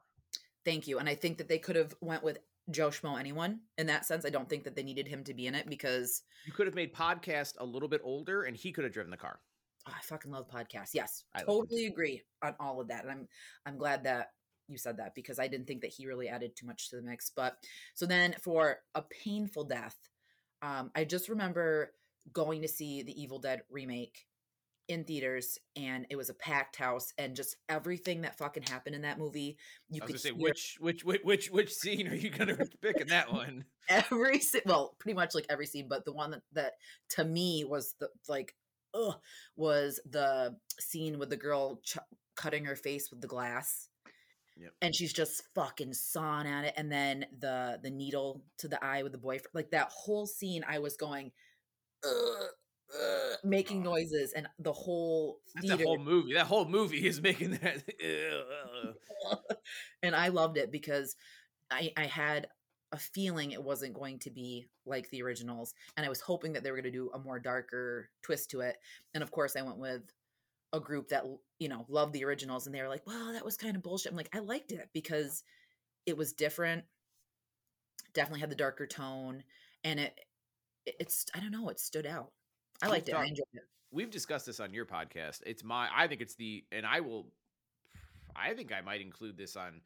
Thank 0.66 0.88
you. 0.88 1.00
And 1.00 1.08
I 1.08 1.16
think 1.16 1.38
that 1.38 1.48
they 1.48 1.60
could 1.60 1.76
have 1.76 1.96
went 2.02 2.24
with 2.24 2.40
Joe 2.72 2.90
Schmo 2.90 3.20
anyone 3.20 3.60
in 3.78 3.86
that 3.88 4.06
sense. 4.06 4.26
I 4.26 4.30
don't 4.30 4.50
think 4.50 4.64
that 4.64 4.76
they 4.76 4.84
needed 4.84 5.08
him 5.08 5.24
to 5.26 5.34
be 5.34 5.46
in 5.48 5.54
it 5.56 5.70
because 5.70 6.24
You 6.46 6.52
could 6.52 6.66
have 6.66 6.76
made 6.76 6.94
podcast 6.94 7.54
a 7.60 7.66
little 7.66 7.88
bit 7.88 8.02
older, 8.04 8.44
and 8.44 8.58
he 8.58 8.72
could 8.72 8.84
have 8.84 8.94
driven 8.94 9.12
the 9.12 9.18
car. 9.18 9.40
oh, 9.88 9.94
I 9.96 10.02
fucking 10.02 10.32
love 10.32 10.50
podcasts. 10.50 10.90
Yes, 10.94 11.24
I 11.36 11.44
totally 11.44 11.86
agree 11.86 12.24
on 12.44 12.56
all 12.60 12.82
of 12.82 12.88
that. 12.88 13.04
And 13.04 13.12
I'm 13.12 13.28
I'm 13.68 13.78
glad 13.78 14.04
that 14.06 14.32
you 14.68 14.80
said 14.80 14.98
that 14.98 15.14
because 15.14 15.38
I 15.38 15.48
didn't 15.48 15.68
think 15.68 15.82
that 15.82 15.94
he 15.94 16.08
really 16.08 16.28
added 16.28 16.56
too 16.56 16.66
much 16.66 16.90
to 16.90 16.96
the 16.96 17.04
mix. 17.04 17.30
But 17.30 17.58
so 17.94 18.08
then 18.08 18.36
for 18.42 18.80
a 18.96 19.04
painful 19.04 19.66
death, 19.66 19.96
um, 20.64 20.90
I 20.96 21.04
just 21.04 21.30
remember 21.30 21.94
going 22.34 22.64
to 22.64 22.68
see 22.68 23.04
the 23.04 23.22
Evil 23.22 23.38
Dead 23.38 23.62
remake 23.70 24.26
in 24.88 25.03
theaters 25.03 25.57
and 25.76 26.06
it 26.10 26.16
was 26.16 26.30
a 26.30 26.34
packed 26.34 26.76
house 26.76 27.14
and 27.18 27.36
just 27.36 27.56
everything 27.70 28.22
that 28.22 28.38
fucking 28.38 28.64
happened 28.64 28.95
in 28.95 29.02
that 29.02 29.18
movie 29.18 29.57
you 29.90 30.02
could 30.02 30.20
say 30.20 30.30
hear 30.30 30.38
which 30.38 30.78
which 30.80 31.03
which 31.03 31.22
which 31.24 31.52
which 31.52 31.74
scene 31.74 32.07
are 32.07 32.16
you 32.16 32.30
gonna 32.30 32.57
pick 32.82 32.98
in 33.02 33.07
that 33.07 33.32
one? 33.32 33.66
every 33.90 34.41
well 34.66 34.95
pretty 34.99 35.16
much 35.16 35.34
like 35.34 35.45
every 35.49 35.66
scene 35.66 35.88
but 35.90 36.06
the 36.06 36.14
one 36.14 36.32
that, 36.32 36.41
that 36.53 36.74
to 37.10 37.24
me 37.24 37.64
was 37.64 37.95
the 37.99 38.07
like 38.28 38.56
ugh, 38.94 39.16
was 39.56 39.99
the 40.10 40.56
scene 40.80 41.18
with 41.20 41.30
the 41.30 41.38
girl 41.38 41.80
ch- 41.84 41.98
cutting 42.36 42.66
her 42.66 42.76
face 42.76 43.10
with 43.10 43.22
the 43.22 43.28
glass 43.28 43.90
Yep. 44.57 44.72
and 44.82 44.95
she's 44.95 45.12
just 45.12 45.44
fucking 45.53 45.94
sawing 45.94 46.48
at 46.48 46.64
it 46.64 46.74
and 46.78 46.90
then 46.90 47.26
the 47.40 47.78
the 47.84 47.90
needle 47.90 48.41
to 48.60 48.70
the 48.70 48.82
eye 48.82 49.03
with 49.03 49.12
the 49.12 49.18
boyfriend 49.18 49.48
like 49.53 49.72
that 49.72 49.91
whole 49.94 50.26
scene 50.26 50.64
i 50.66 50.80
was 50.80 50.95
going 50.95 51.32
ugh, 52.06 52.48
making 53.44 53.84
noises 53.84 54.34
and 54.34 54.48
the 54.60 54.74
whole 54.74 55.40
That's 55.54 55.68
theater 55.68 55.84
a 55.84 55.88
whole 55.88 56.00
movie. 56.00 56.34
That 56.34 56.48
whole 56.48 56.66
movie 56.66 57.08
is 57.08 57.22
making 57.22 57.52
that. 57.62 57.84
and 60.04 60.16
I 60.16 60.30
loved 60.30 60.58
it 60.58 60.72
because 60.72 61.16
I, 61.72 61.92
I 61.98 62.06
had 62.06 62.48
a 62.92 62.98
feeling 62.98 63.52
it 63.52 63.64
wasn't 63.64 63.94
going 63.94 64.20
to 64.20 64.32
be 64.32 64.68
like 64.86 65.10
the 65.10 65.22
originals, 65.22 65.74
and 65.98 66.06
I 66.06 66.10
was 66.10 66.22
hoping 66.22 66.54
that 66.54 66.64
they 66.64 66.72
were 66.72 66.78
going 66.78 66.92
to 66.92 66.98
do 66.98 67.12
a 67.14 67.20
more 67.20 67.40
darker 67.40 68.10
twist 68.22 68.52
to 68.52 68.62
it. 68.62 68.78
And 69.14 69.24
of 69.24 69.32
course, 69.32 69.56
I 69.56 69.62
went 69.64 69.78
with 69.78 70.02
a 70.74 70.80
group 70.80 71.10
that 71.10 71.24
you 71.60 71.70
know 71.70 71.86
loved 71.90 72.14
the 72.14 72.26
originals, 72.26 72.66
and 72.66 72.76
they 72.76 72.82
were 72.82 72.90
like, 72.90 73.06
"Well, 73.06 73.34
that 73.34 73.46
was 73.46 73.58
kind 73.58 73.76
of 73.76 73.84
bullshit." 73.84 74.12
I'm 74.12 74.18
like, 74.18 74.36
I 74.36 74.40
liked 74.40 74.72
it 74.72 74.90
because 74.94 75.44
it 76.06 76.18
was 76.18 76.34
different. 76.34 76.86
Definitely 78.14 78.42
had 78.42 78.52
the 78.52 78.56
darker 78.56 78.88
tone, 78.88 79.44
and 79.84 80.00
it 80.00 80.20
it- 80.86 80.96
it's 81.00 81.26
I 81.34 81.40
don't 81.40 81.52
know, 81.52 81.70
it 81.70 81.80
stood 81.80 82.06
out. 82.06 82.32
I 82.81 82.88
We've 82.88 82.91
liked 82.91 83.10
it. 83.10 83.15
I 83.15 83.26
enjoyed 83.26 83.45
it. 83.53 83.64
We've 83.91 84.10
discussed 84.10 84.45
this 84.45 84.60
on 84.60 84.73
your 84.73 84.85
podcast. 84.85 85.41
It's 85.45 85.64
my. 85.64 85.89
I 85.95 86.07
think 86.07 86.22
it's 86.22 86.35
the, 86.35 86.64
and 86.72 86.85
I 86.85 86.99
will. 86.99 87.27
I 88.35 88.53
think 88.53 88.73
I 88.73 88.81
might 88.81 89.02
include 89.02 89.38
this 89.38 89.56
on 89.56 89.81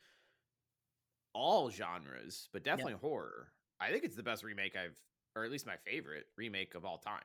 all 1.34 1.70
genres, 1.70 2.50
but 2.52 2.64
definitely 2.64 2.94
horror. 2.94 3.50
I 3.80 3.92
think 3.92 4.04
it's 4.04 4.16
the 4.16 4.24
best 4.24 4.44
remake 4.44 4.76
I've, 4.76 4.98
or 5.36 5.46
at 5.46 5.52
least 5.52 5.68
my 5.68 5.76
favorite 5.86 6.26
remake 6.38 6.76
of 6.76 6.86
all 6.86 6.98
time. 6.98 7.22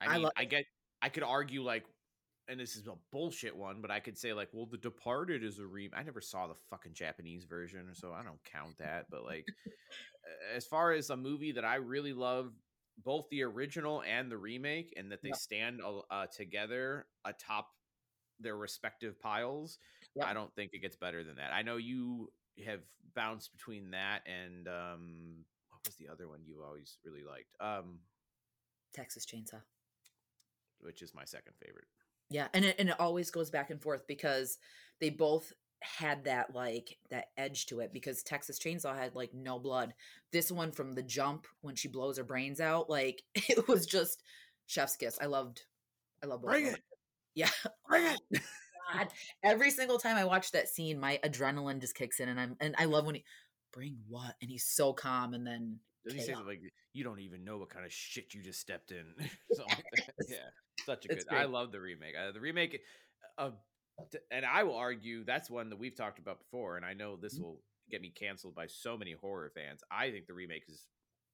I 0.00 0.06
I 0.06 0.12
mean, 0.14 0.22
love 0.22 0.32
I 0.36 0.44
get. 0.44 0.64
I 1.02 1.10
could 1.10 1.22
argue 1.22 1.62
like, 1.62 1.84
and 2.48 2.58
this 2.58 2.76
is 2.76 2.86
a 2.86 2.94
bullshit 3.12 3.54
one, 3.54 3.82
but 3.82 3.90
I 3.90 4.00
could 4.00 4.16
say 4.16 4.32
like, 4.32 4.48
well, 4.52 4.66
The 4.66 4.78
Departed 4.78 5.44
is 5.44 5.58
a 5.58 5.66
remake. 5.66 5.98
I 5.98 6.02
never 6.02 6.22
saw 6.22 6.46
the 6.46 6.54
fucking 6.70 6.94
Japanese 6.94 7.44
version, 7.44 7.86
so 7.92 8.12
I 8.12 8.22
don't 8.22 8.42
count 8.44 8.78
that. 8.78 9.06
But 9.10 9.24
like, 9.24 9.46
as 10.56 10.64
far 10.66 10.92
as 10.92 11.10
a 11.10 11.16
movie 11.16 11.52
that 11.52 11.64
I 11.64 11.76
really 11.76 12.14
love, 12.14 12.52
both 13.02 13.26
the 13.30 13.42
original 13.42 14.02
and 14.02 14.30
the 14.30 14.36
remake, 14.36 14.92
and 14.96 15.10
that 15.12 15.22
they 15.22 15.32
stand 15.32 15.80
uh, 16.10 16.26
together 16.26 17.06
atop 17.24 17.68
their 18.40 18.56
respective 18.56 19.20
piles. 19.20 19.78
I 20.22 20.34
don't 20.34 20.54
think 20.54 20.72
it 20.74 20.80
gets 20.80 20.96
better 20.96 21.24
than 21.24 21.36
that. 21.36 21.52
I 21.52 21.62
know 21.62 21.76
you 21.76 22.30
have 22.64 22.80
bounced 23.14 23.52
between 23.52 23.90
that 23.92 24.20
and 24.26 24.68
um 24.68 25.44
what 25.70 25.80
was 25.86 25.96
the 25.96 26.08
other 26.08 26.28
one 26.28 26.40
you 26.44 26.62
always 26.64 26.98
really 27.04 27.24
liked? 27.24 27.54
Um 27.60 27.98
Texas 28.92 29.26
Chainsaw. 29.26 29.60
Which 30.80 31.02
is 31.02 31.14
my 31.14 31.24
second 31.24 31.54
favorite. 31.64 31.86
Yeah, 32.30 32.48
and 32.54 32.64
it, 32.64 32.76
and 32.78 32.88
it 32.88 33.00
always 33.00 33.30
goes 33.30 33.50
back 33.50 33.70
and 33.70 33.80
forth 33.80 34.06
because 34.06 34.58
they 35.00 35.10
both 35.10 35.52
had 35.84 36.24
that 36.24 36.54
like 36.54 36.98
that 37.10 37.26
edge 37.36 37.66
to 37.66 37.80
it 37.80 37.92
because 37.92 38.22
Texas 38.22 38.58
Chainsaw 38.58 38.96
had 38.96 39.14
like 39.14 39.34
no 39.34 39.58
blood. 39.58 39.94
This 40.32 40.50
one 40.50 40.72
from 40.72 40.92
the 40.92 41.02
jump 41.02 41.46
when 41.60 41.74
she 41.74 41.88
blows 41.88 42.16
her 42.16 42.24
brains 42.24 42.60
out, 42.60 42.88
like 42.88 43.22
it 43.34 43.68
was 43.68 43.86
just 43.86 44.22
chef's 44.66 44.96
kiss. 44.96 45.18
I 45.20 45.26
loved 45.26 45.62
I 46.22 46.26
love 46.26 46.42
Bring 46.42 46.66
it. 46.66 46.80
Yeah. 47.34 47.50
Bring 47.88 48.06
it. 48.06 48.20
God. 48.92 49.08
Every 49.42 49.70
single 49.70 49.98
time 49.98 50.16
I 50.16 50.24
watch 50.24 50.52
that 50.52 50.68
scene, 50.68 51.00
my 51.00 51.18
adrenaline 51.24 51.80
just 51.80 51.94
kicks 51.94 52.20
in 52.20 52.28
and 52.28 52.40
I'm 52.40 52.56
and 52.60 52.74
I 52.78 52.86
love 52.86 53.06
when 53.06 53.16
he 53.16 53.24
bring 53.72 53.98
what? 54.08 54.34
And 54.40 54.50
he's 54.50 54.64
so 54.64 54.92
calm 54.92 55.34
and 55.34 55.46
then 55.46 55.78
he 56.06 56.20
says 56.20 56.36
like 56.46 56.60
you 56.92 57.02
don't 57.02 57.20
even 57.20 57.44
know 57.44 57.58
what 57.58 57.70
kind 57.70 57.84
of 57.84 57.92
shit 57.92 58.34
you 58.34 58.42
just 58.42 58.60
stepped 58.60 58.90
in. 58.90 59.04
yeah, 60.28 60.36
such 60.84 61.06
a 61.06 61.08
good. 61.08 61.24
I 61.30 61.44
love 61.44 61.72
the 61.72 61.80
remake. 61.80 62.14
Uh, 62.16 62.32
the 62.32 62.40
remake 62.40 62.80
of 63.38 63.54
and 64.30 64.44
I 64.44 64.62
will 64.62 64.76
argue 64.76 65.24
that's 65.24 65.50
one 65.50 65.70
that 65.70 65.78
we've 65.78 65.96
talked 65.96 66.18
about 66.18 66.38
before, 66.38 66.76
and 66.76 66.84
I 66.84 66.94
know 66.94 67.16
this 67.16 67.34
mm-hmm. 67.34 67.44
will 67.44 67.60
get 67.90 68.00
me 68.00 68.10
canceled 68.10 68.54
by 68.54 68.66
so 68.66 68.96
many 68.96 69.12
horror 69.12 69.50
fans. 69.54 69.82
I 69.90 70.10
think 70.10 70.26
the 70.26 70.34
remake 70.34 70.64
is 70.68 70.86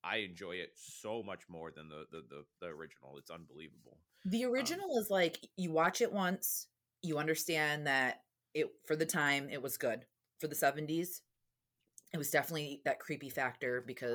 I 0.03 0.19
enjoy 0.19 0.53
it 0.53 0.73
so 0.75 1.23
much 1.23 1.43
more 1.49 1.71
than 1.71 1.89
the 1.89 2.07
the 2.11 2.23
the, 2.29 2.45
the 2.61 2.67
original. 2.67 3.17
It's 3.19 3.31
unbelievable. 3.31 3.99
The 4.25 4.45
um 4.45 4.53
original 4.53 4.97
um, 4.97 5.03
is 5.03 5.11
like 5.11 5.39
you 5.57 5.73
watch 5.73 6.01
it 6.01 6.13
once, 6.13 6.69
you 7.03 7.19
understand 7.19 7.87
that 7.87 8.23
it 8.55 8.69
for 8.87 8.97
the 8.97 9.07
time 9.07 9.49
it 9.51 9.63
was 9.63 9.77
good. 9.77 10.07
For 10.39 10.47
the 10.47 10.55
70s, 10.55 11.21
it 12.15 12.17
was 12.17 12.31
definitely 12.31 12.81
that 12.87 12.99
creepy 12.99 13.29
factor 13.29 13.85
because. 13.87 14.15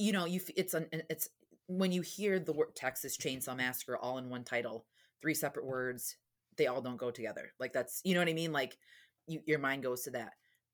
You 0.00 0.12
know, 0.12 0.26
you 0.26 0.40
it's 0.56 0.74
an 0.74 0.86
it's 1.10 1.28
when 1.66 1.90
you 1.90 2.02
hear 2.02 2.38
the 2.38 2.52
word 2.52 2.76
Texas 2.76 3.16
Chainsaw 3.16 3.56
Massacre 3.56 3.96
all 3.96 4.18
in 4.18 4.30
one 4.30 4.44
title, 4.44 4.86
three 5.20 5.34
separate 5.34 5.66
words, 5.66 6.16
they 6.58 6.66
all 6.66 6.82
don't 6.82 6.98
go 6.98 7.10
together. 7.10 7.52
Like 7.58 7.72
that's 7.72 8.02
you 8.04 8.14
know 8.14 8.20
what 8.20 8.28
I 8.28 8.34
mean. 8.34 8.52
Like 8.52 8.76
you, 9.26 9.40
your 9.46 9.58
mind 9.58 9.82
goes 9.82 10.02
to 10.02 10.10
that, 10.10 10.32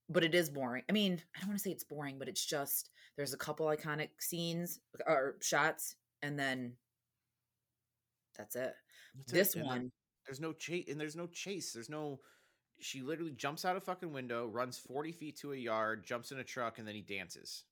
but 0.09 0.25
it 0.25 0.35
is 0.35 0.51
boring. 0.51 0.83
I 0.89 0.93
mean, 0.93 1.23
I 1.37 1.41
don't 1.41 1.51
want 1.51 1.59
to 1.59 1.63
say 1.63 1.71
it's 1.71 1.85
boring, 1.85 2.19
but 2.19 2.29
it's 2.29 2.45
just 2.45 2.91
there's 3.17 3.35
a 3.35 3.39
couple 3.39 3.67
iconic 3.67 4.09
scenes 4.19 4.81
or 5.07 5.37
shots, 5.41 5.95
and 6.23 6.39
then 6.39 6.73
that's 8.37 8.57
it. 8.57 8.75
That's 9.17 9.33
this 9.33 9.57
it. 9.57 9.65
one, 9.65 9.93
there's 10.27 10.41
no 10.41 10.53
chase, 10.53 10.87
and 10.89 11.01
there's 11.01 11.17
no 11.17 11.27
chase. 11.27 11.73
There's 11.73 11.91
no. 11.91 12.19
She 12.81 13.03
literally 13.03 13.33
jumps 13.33 13.65
out 13.65 13.77
a 13.77 13.81
fucking 13.81 14.13
window, 14.13 14.49
runs 14.49 14.79
forty 14.79 15.13
feet 15.13 15.39
to 15.41 15.53
a 15.53 15.57
yard, 15.57 16.05
jumps 16.05 16.33
in 16.33 16.39
a 16.39 16.45
truck, 16.45 16.79
and 16.79 16.89
then 16.89 16.97
he 16.97 17.03
dances. 17.03 17.65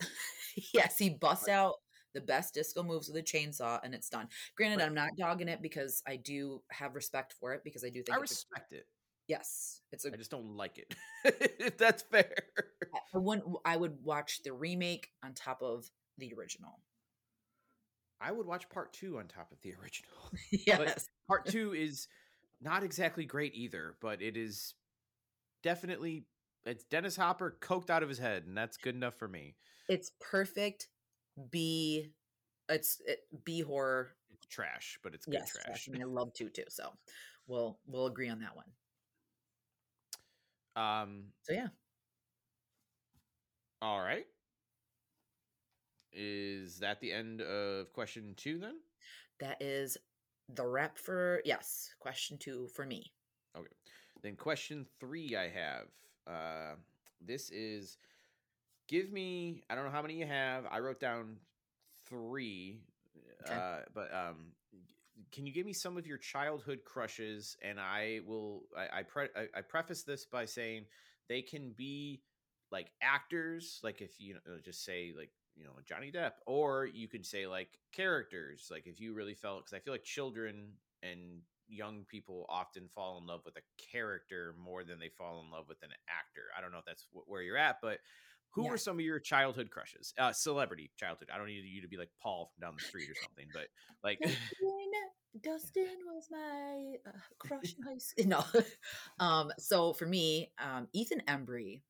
yes, 0.72 0.96
he 0.96 1.10
busts 1.10 1.48
out 1.48 1.74
the 2.14 2.20
best 2.20 2.54
disco 2.54 2.82
moves 2.82 3.08
with 3.08 3.16
a 3.16 3.22
chainsaw 3.22 3.80
and 3.82 3.94
it's 3.94 4.08
done. 4.08 4.28
Granted, 4.56 4.78
right. 4.78 4.86
I'm 4.86 4.94
not 4.94 5.10
dogging 5.18 5.48
it 5.48 5.62
because 5.62 6.02
I 6.06 6.16
do 6.16 6.62
have 6.70 6.94
respect 6.94 7.34
for 7.38 7.52
it 7.52 7.62
because 7.64 7.84
I 7.84 7.88
do 7.88 8.02
think 8.02 8.16
I 8.16 8.20
respect 8.20 8.72
a, 8.72 8.76
it. 8.76 8.86
Yes, 9.28 9.82
it's 9.92 10.04
a. 10.04 10.12
I 10.12 10.16
just 10.16 10.30
don't 10.30 10.56
like 10.56 10.78
it. 10.78 10.94
if 11.24 11.78
that's 11.78 12.02
fair, 12.02 12.34
I 13.14 13.18
would 13.18 13.42
I 13.64 13.76
would 13.76 14.02
watch 14.02 14.42
the 14.42 14.52
remake 14.52 15.08
on 15.24 15.34
top 15.34 15.62
of 15.62 15.88
the 16.18 16.32
original. 16.36 16.80
I 18.20 18.32
would 18.32 18.46
watch 18.46 18.68
part 18.68 18.92
two 18.92 19.18
on 19.18 19.28
top 19.28 19.50
of 19.52 19.60
the 19.62 19.74
original. 19.80 20.10
yes, 20.66 20.78
but 20.78 21.04
part 21.28 21.46
two 21.46 21.74
is 21.74 22.08
not 22.60 22.82
exactly 22.82 23.24
great 23.24 23.54
either, 23.54 23.94
but 24.00 24.20
it 24.20 24.36
is 24.36 24.74
definitely 25.62 26.24
it's 26.66 26.84
Dennis 26.84 27.16
Hopper 27.16 27.56
coked 27.60 27.88
out 27.90 28.02
of 28.02 28.08
his 28.08 28.18
head, 28.18 28.44
and 28.46 28.56
that's 28.56 28.76
good 28.76 28.94
enough 28.94 29.14
for 29.14 29.28
me. 29.28 29.54
It's 29.88 30.12
perfect 30.20 30.88
B 31.50 32.12
it's 32.70 33.00
it, 33.06 33.20
B 33.44 33.60
horror. 33.60 34.12
It's 34.32 34.46
trash, 34.46 34.98
but 35.02 35.14
it's 35.14 35.26
good 35.26 35.34
yes, 35.34 35.52
trash. 35.52 35.88
I, 35.88 35.92
mean, 35.92 36.02
I 36.02 36.06
love 36.06 36.32
to 36.34 36.48
too. 36.48 36.64
So 36.68 36.90
we'll 37.46 37.78
we'll 37.86 38.06
agree 38.06 38.28
on 38.28 38.40
that 38.40 38.56
one. 38.56 38.66
Um. 40.76 41.24
So 41.42 41.52
yeah. 41.52 41.68
All 43.82 44.00
right. 44.00 44.26
Is 46.12 46.78
that 46.80 47.00
the 47.00 47.12
end 47.12 47.40
of 47.40 47.92
question 47.92 48.34
two 48.36 48.58
then? 48.58 48.76
That 49.38 49.60
is 49.60 49.96
the 50.54 50.66
wrap 50.66 50.98
for 50.98 51.40
yes. 51.44 51.90
Question 52.00 52.36
two 52.38 52.68
for 52.74 52.84
me. 52.84 53.12
Okay. 53.56 53.68
Then 54.22 54.36
question 54.36 54.86
three 54.98 55.36
I 55.36 55.48
have. 55.48 55.86
Uh 56.26 56.74
this 57.24 57.50
is 57.50 57.98
give 58.90 59.12
me 59.12 59.62
i 59.70 59.74
don't 59.74 59.84
know 59.84 59.90
how 59.90 60.02
many 60.02 60.14
you 60.14 60.26
have 60.26 60.64
i 60.70 60.80
wrote 60.80 61.00
down 61.00 61.36
three 62.08 62.80
okay. 63.46 63.54
uh, 63.54 63.78
but 63.94 64.12
um 64.12 64.52
can 65.30 65.46
you 65.46 65.52
give 65.52 65.64
me 65.64 65.72
some 65.72 65.96
of 65.96 66.06
your 66.06 66.18
childhood 66.18 66.80
crushes 66.84 67.56
and 67.62 67.78
i 67.78 68.20
will 68.26 68.64
i 68.76 68.98
I, 68.98 69.02
pre- 69.04 69.28
I, 69.36 69.58
I 69.58 69.60
preface 69.62 70.02
this 70.02 70.26
by 70.26 70.44
saying 70.44 70.86
they 71.28 71.40
can 71.40 71.70
be 71.76 72.20
like 72.72 72.90
actors 73.00 73.78
like 73.84 74.00
if 74.00 74.20
you 74.20 74.34
know 74.34 74.40
just 74.64 74.84
say 74.84 75.12
like 75.16 75.30
you 75.56 75.64
know 75.64 75.70
johnny 75.88 76.10
depp 76.10 76.32
or 76.46 76.86
you 76.86 77.06
could 77.06 77.24
say 77.24 77.46
like 77.46 77.78
characters 77.92 78.68
like 78.72 78.86
if 78.86 79.00
you 79.00 79.14
really 79.14 79.34
felt 79.34 79.64
because 79.64 79.76
i 79.76 79.78
feel 79.78 79.94
like 79.94 80.02
children 80.04 80.72
and 81.02 81.42
young 81.68 82.04
people 82.08 82.46
often 82.48 82.88
fall 82.92 83.18
in 83.18 83.26
love 83.26 83.42
with 83.44 83.56
a 83.56 83.60
character 83.92 84.56
more 84.60 84.82
than 84.82 84.98
they 84.98 85.08
fall 85.08 85.40
in 85.44 85.52
love 85.52 85.66
with 85.68 85.80
an 85.84 85.90
actor 86.08 86.42
i 86.56 86.60
don't 86.60 86.72
know 86.72 86.78
if 86.78 86.84
that's 86.84 87.06
where 87.26 87.42
you're 87.42 87.56
at 87.56 87.80
but 87.80 87.98
who 88.52 88.64
yeah. 88.64 88.70
were 88.70 88.78
some 88.78 88.96
of 88.96 89.04
your 89.04 89.20
childhood 89.20 89.70
crushes? 89.70 90.12
Uh, 90.18 90.32
celebrity 90.32 90.90
childhood. 90.96 91.28
I 91.32 91.38
don't 91.38 91.46
need 91.46 91.62
you 91.64 91.82
to 91.82 91.88
be 91.88 91.96
like 91.96 92.10
Paul 92.22 92.50
from 92.52 92.66
down 92.66 92.74
the 92.76 92.84
street 92.84 93.08
or 93.08 93.14
something, 93.22 93.46
but 93.54 93.68
like 94.02 94.18
Dustin, 94.20 94.36
Dustin 95.42 95.96
was 96.06 96.28
my 96.30 96.94
uh, 97.06 97.18
crush 97.38 97.74
in 97.76 97.84
high 97.84 97.98
school. 97.98 98.26
No, 98.26 98.44
um, 99.24 99.52
so 99.58 99.92
for 99.92 100.06
me, 100.06 100.50
um, 100.58 100.88
Ethan 100.92 101.22
Embry 101.28 101.82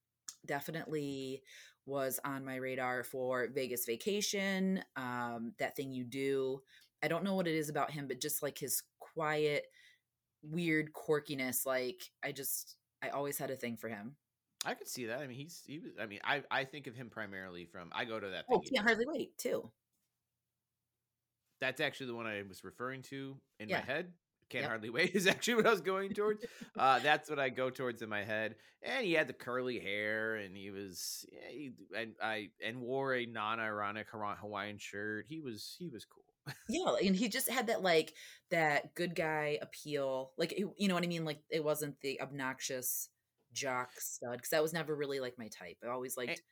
definitely 0.46 1.42
was 1.86 2.20
on 2.24 2.44
my 2.44 2.56
radar 2.56 3.04
for 3.04 3.48
Vegas 3.54 3.86
Vacation. 3.86 4.82
Um, 4.96 5.52
that 5.58 5.76
thing 5.76 5.92
you 5.92 6.04
do. 6.04 6.60
I 7.02 7.08
don't 7.08 7.24
know 7.24 7.34
what 7.34 7.48
it 7.48 7.54
is 7.54 7.70
about 7.70 7.90
him, 7.90 8.06
but 8.06 8.20
just 8.20 8.42
like 8.42 8.58
his 8.58 8.82
quiet, 8.98 9.64
weird 10.42 10.90
quirkiness. 10.92 11.64
Like 11.64 12.02
I 12.22 12.32
just, 12.32 12.76
I 13.02 13.08
always 13.08 13.38
had 13.38 13.50
a 13.50 13.56
thing 13.56 13.78
for 13.78 13.88
him. 13.88 14.16
I 14.64 14.74
could 14.74 14.88
see 14.88 15.06
that. 15.06 15.20
I 15.20 15.26
mean, 15.26 15.38
he's 15.38 15.62
he 15.66 15.78
was. 15.78 15.92
I 16.00 16.06
mean, 16.06 16.20
I 16.22 16.42
I 16.50 16.64
think 16.64 16.86
of 16.86 16.94
him 16.94 17.08
primarily 17.08 17.64
from. 17.64 17.90
I 17.92 18.04
go 18.04 18.20
to 18.20 18.28
that. 18.28 18.44
Oh, 18.50 18.60
can't 18.60 18.84
hardly 18.86 19.06
wait 19.06 19.36
too. 19.38 19.70
That's 21.60 21.80
actually 21.80 22.06
the 22.08 22.14
one 22.14 22.26
I 22.26 22.42
was 22.48 22.64
referring 22.64 23.02
to 23.02 23.36
in 23.58 23.68
yeah. 23.68 23.78
my 23.78 23.84
head. 23.84 24.12
Can't 24.50 24.62
yep. 24.62 24.70
hardly 24.70 24.90
wait 24.90 25.10
is 25.14 25.26
actually 25.26 25.54
what 25.54 25.66
I 25.66 25.70
was 25.70 25.80
going 25.80 26.12
towards. 26.12 26.44
uh, 26.78 26.98
that's 26.98 27.30
what 27.30 27.38
I 27.38 27.48
go 27.48 27.70
towards 27.70 28.02
in 28.02 28.08
my 28.08 28.24
head. 28.24 28.56
And 28.82 29.04
he 29.04 29.12
had 29.12 29.28
the 29.28 29.32
curly 29.32 29.78
hair, 29.78 30.36
and 30.36 30.56
he 30.56 30.70
was, 30.70 31.24
yeah, 31.30 31.50
he, 31.50 31.72
and 31.96 32.12
I 32.22 32.48
and 32.64 32.80
wore 32.80 33.14
a 33.14 33.26
non-ironic 33.26 34.08
Hawaiian 34.10 34.78
shirt. 34.78 35.26
He 35.28 35.40
was 35.40 35.76
he 35.78 35.88
was 35.88 36.04
cool. 36.04 36.24
yeah, 36.68 37.06
and 37.06 37.14
he 37.14 37.28
just 37.28 37.48
had 37.48 37.68
that 37.68 37.82
like 37.82 38.14
that 38.50 38.94
good 38.94 39.14
guy 39.14 39.58
appeal. 39.62 40.32
Like 40.36 40.58
you 40.58 40.88
know 40.88 40.94
what 40.94 41.04
I 41.04 41.06
mean. 41.06 41.24
Like 41.24 41.40
it 41.50 41.62
wasn't 41.62 42.00
the 42.00 42.20
obnoxious 42.20 43.08
jock 43.52 43.90
stud 43.98 44.32
because 44.32 44.50
that 44.50 44.62
was 44.62 44.72
never 44.72 44.94
really 44.94 45.20
like 45.20 45.38
my 45.38 45.48
type. 45.48 45.76
I 45.84 45.88
always 45.88 46.16
liked. 46.16 46.42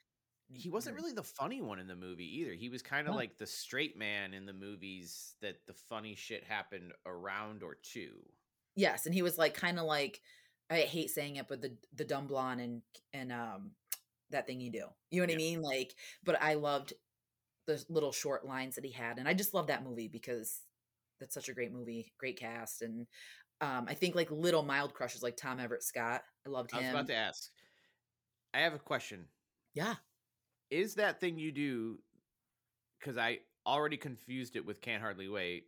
And 0.50 0.58
he 0.58 0.70
wasn't 0.70 0.96
really 0.96 1.12
the 1.12 1.22
funny 1.22 1.60
one 1.60 1.78
in 1.78 1.86
the 1.86 1.96
movie 1.96 2.40
either. 2.40 2.52
He 2.52 2.70
was 2.70 2.80
kind 2.80 3.06
of 3.06 3.14
like 3.14 3.36
the 3.36 3.46
straight 3.46 3.98
man 3.98 4.32
in 4.32 4.46
the 4.46 4.54
movies 4.54 5.34
that 5.42 5.56
the 5.66 5.74
funny 5.74 6.14
shit 6.14 6.42
happened 6.42 6.92
around 7.04 7.62
or 7.62 7.76
to. 7.92 8.08
Yes, 8.74 9.04
and 9.04 9.14
he 9.14 9.22
was 9.22 9.36
like 9.36 9.54
kind 9.54 9.78
of 9.78 9.84
like 9.84 10.20
I 10.70 10.80
hate 10.80 11.10
saying 11.10 11.36
it, 11.36 11.48
but 11.48 11.60
the 11.60 11.76
the 11.94 12.04
dumb 12.04 12.26
blonde 12.26 12.60
and 12.60 12.82
and 13.12 13.32
um 13.32 13.72
that 14.30 14.46
thing 14.46 14.60
you 14.60 14.70
do. 14.70 14.84
You 15.10 15.20
know 15.20 15.22
what 15.22 15.30
yeah. 15.30 15.36
I 15.36 15.38
mean? 15.38 15.62
Like, 15.62 15.94
but 16.24 16.40
I 16.40 16.54
loved 16.54 16.94
the 17.66 17.84
little 17.88 18.12
short 18.12 18.46
lines 18.46 18.76
that 18.76 18.84
he 18.84 18.92
had, 18.92 19.18
and 19.18 19.28
I 19.28 19.34
just 19.34 19.54
love 19.54 19.66
that 19.66 19.84
movie 19.84 20.08
because 20.08 20.60
that's 21.20 21.34
such 21.34 21.48
a 21.48 21.54
great 21.54 21.72
movie, 21.72 22.12
great 22.18 22.38
cast, 22.38 22.82
and 22.82 23.06
um, 23.60 23.86
I 23.88 23.94
think 23.94 24.14
like 24.14 24.30
little 24.30 24.62
mild 24.62 24.94
crushes 24.94 25.22
like 25.22 25.36
Tom 25.36 25.58
Everett 25.58 25.82
Scott. 25.82 26.22
I 26.46 26.50
loved 26.50 26.72
him. 26.72 26.78
I 26.78 26.82
was 26.82 26.90
about 26.90 27.06
to 27.08 27.16
ask. 27.16 27.50
I 28.54 28.60
have 28.60 28.74
a 28.74 28.78
question. 28.78 29.26
Yeah. 29.74 29.94
Is 30.70 30.94
that 30.94 31.20
thing 31.20 31.38
you 31.38 31.52
do? 31.52 31.98
Because 32.98 33.16
I 33.16 33.38
already 33.66 33.96
confused 33.96 34.56
it 34.56 34.64
with 34.64 34.80
Can't 34.80 35.02
Hardly 35.02 35.28
Wait. 35.28 35.64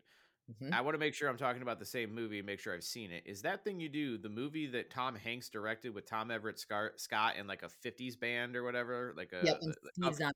Mm-hmm. 0.51 0.75
I 0.75 0.81
want 0.81 0.95
to 0.95 0.99
make 0.99 1.15
sure 1.15 1.29
I'm 1.29 1.37
talking 1.37 1.63
about 1.63 1.79
the 1.79 1.85
same 1.85 2.15
movie 2.15 2.39
and 2.39 2.47
make 2.47 2.59
sure 2.59 2.75
I've 2.75 2.83
seen 2.83 3.13
it. 3.13 3.23
Is 3.27 3.43
that 3.43 3.63
thing 3.63 3.79
you 3.79 3.89
do 3.89 4.19
the 4.19 4.29
movie 4.29 4.67
that 4.69 4.91
Tom 4.91 5.15
Hanks 5.15 5.49
directed 5.49 5.95
with 5.95 6.07
Tom 6.07 6.31
Everett 6.31 6.59
Scott 6.59 7.35
and 7.39 7.47
like 7.47 7.63
a 7.63 7.89
50s 7.89 8.19
band 8.19 8.57
or 8.57 8.65
whatever? 8.65 9.15
Like 9.17 9.33
a, 9.33 9.45
yep, 9.45 9.61
okay. 10.05 10.33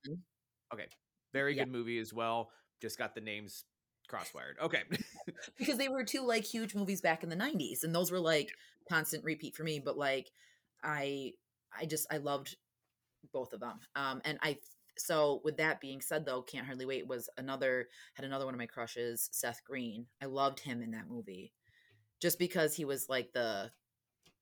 okay. 0.73 0.87
Very 1.33 1.55
good 1.55 1.71
movie 1.71 1.99
as 1.99 2.13
well. 2.13 2.51
Just 2.81 2.97
got 2.97 3.15
the 3.15 3.21
names 3.21 3.65
Crosswired. 4.11 4.63
Okay. 4.63 4.83
because 5.59 5.79
they 5.79 5.89
were 5.89 6.05
two 6.05 6.27
like 6.27 6.45
huge 6.45 6.75
movies 6.75 7.01
back 7.01 7.23
in 7.23 7.29
the 7.29 7.37
90s 7.37 7.83
and 7.83 7.95
those 7.95 8.11
were 8.11 8.21
like 8.21 8.51
constant 8.89 9.25
repeat 9.25 9.55
for 9.57 9.65
me 9.65 9.81
but 9.83 9.97
like 9.97 10.31
I 10.83 11.33
I 11.79 11.87
just 11.87 12.07
I 12.13 12.19
loved 12.19 12.57
both 13.33 13.53
of 13.53 13.61
them. 13.61 13.81
Um 13.97 14.21
and 14.25 14.39
I 14.43 14.59
so 14.97 15.41
with 15.45 15.57
that 15.57 15.81
being 15.81 16.01
said 16.01 16.25
though 16.25 16.43
can't 16.43 16.67
hardly 16.67 16.87
wait 16.87 17.07
was 17.07 17.29
another 17.37 17.89
had 18.15 18.25
another 18.25 18.45
one 18.45 18.55
of 18.55 18.59
my 18.59 18.67
crushes 18.67 19.29
seth 19.33 19.61
green 19.65 20.07
i 20.23 20.27
loved 20.27 20.61
him 20.61 20.83
in 20.83 20.93
that 20.93 21.09
movie 21.09 21.53
just 22.21 22.39
because 22.39 22.75
he 22.75 22.85
was 22.85 23.09
like 23.09 23.33
the 23.33 23.71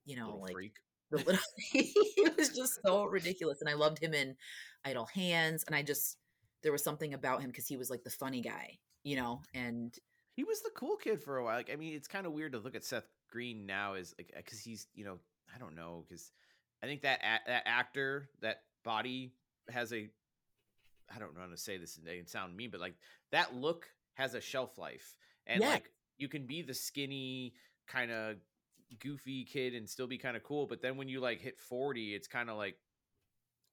you 0.05 0.16
know 0.16 0.26
Little 0.26 0.43
like 0.43 0.52
freak. 0.52 0.76
the 1.10 1.16
little 1.18 1.40
he 1.72 1.94
was 2.36 2.51
just 2.51 2.80
so 2.84 3.05
ridiculous 3.05 3.60
and 3.60 3.70
i 3.70 3.74
loved 3.74 3.98
him 3.98 4.14
in 4.14 4.36
idle 4.84 5.06
hands 5.06 5.64
and 5.66 5.74
i 5.74 5.82
just 5.82 6.18
there 6.62 6.72
was 6.72 6.84
something 6.84 7.14
about 7.14 7.40
him 7.40 7.48
because 7.48 7.66
he 7.66 7.76
was 7.76 7.90
like 7.90 8.05
the 8.05 8.10
funny 8.10 8.40
guy 8.40 8.78
you 9.05 9.16
know 9.16 9.43
and 9.55 9.99
He 10.35 10.45
was 10.45 10.62
the 10.62 10.70
cool 10.74 10.97
kid 10.97 11.23
for 11.23 11.37
a 11.37 11.45
while. 11.45 11.57
Like, 11.57 11.70
I 11.70 11.77
mean, 11.77 11.95
it's 11.95 12.09
kind 12.09 12.27
of 12.27 12.33
weird 12.33 12.53
to 12.53 12.59
look 12.59 12.74
at 12.74 12.85
Seth 12.85 13.07
Green 13.31 13.66
now 13.66 13.95
as 13.95 14.15
like 14.19 14.33
because 14.37 14.61
he's 14.61 14.87
you 14.95 15.05
know 15.05 15.19
I 15.55 15.59
don't 15.59 15.74
know 15.74 16.05
because 16.09 16.31
I 16.83 16.87
think 16.87 17.03
that 17.03 17.20
a- 17.23 17.49
that 17.49 17.62
actor 17.66 18.29
that 18.41 18.62
body 18.85 19.33
has 19.70 19.93
a 19.93 20.09
I 21.15 21.19
don't 21.19 21.35
know 21.35 21.41
how 21.43 21.49
to 21.49 21.57
say 21.57 21.77
this 21.77 21.99
and 21.99 22.29
sound 22.29 22.57
mean, 22.57 22.70
but 22.70 22.81
like 22.81 22.95
that 23.31 23.55
look 23.55 23.87
has 24.15 24.35
a 24.35 24.41
shelf 24.41 24.79
life, 24.79 25.16
and 25.47 25.61
Yeah. 25.61 25.69
like 25.69 25.91
you 26.19 26.29
can 26.29 26.47
be 26.47 26.62
the 26.62 26.74
skinny 26.74 27.55
kind 27.87 28.11
of 28.11 28.37
goofy 28.99 29.45
kid 29.45 29.74
and 29.74 29.89
still 29.89 30.07
be 30.07 30.19
kind 30.19 30.37
of 30.37 30.43
cool, 30.43 30.66
but 30.66 30.81
then 30.83 30.97
when 30.97 31.09
you 31.09 31.20
like 31.20 31.41
hit 31.41 31.59
forty, 31.59 32.15
it's 32.15 32.29
kind 32.29 32.49
of 32.51 32.57
like 32.57 32.77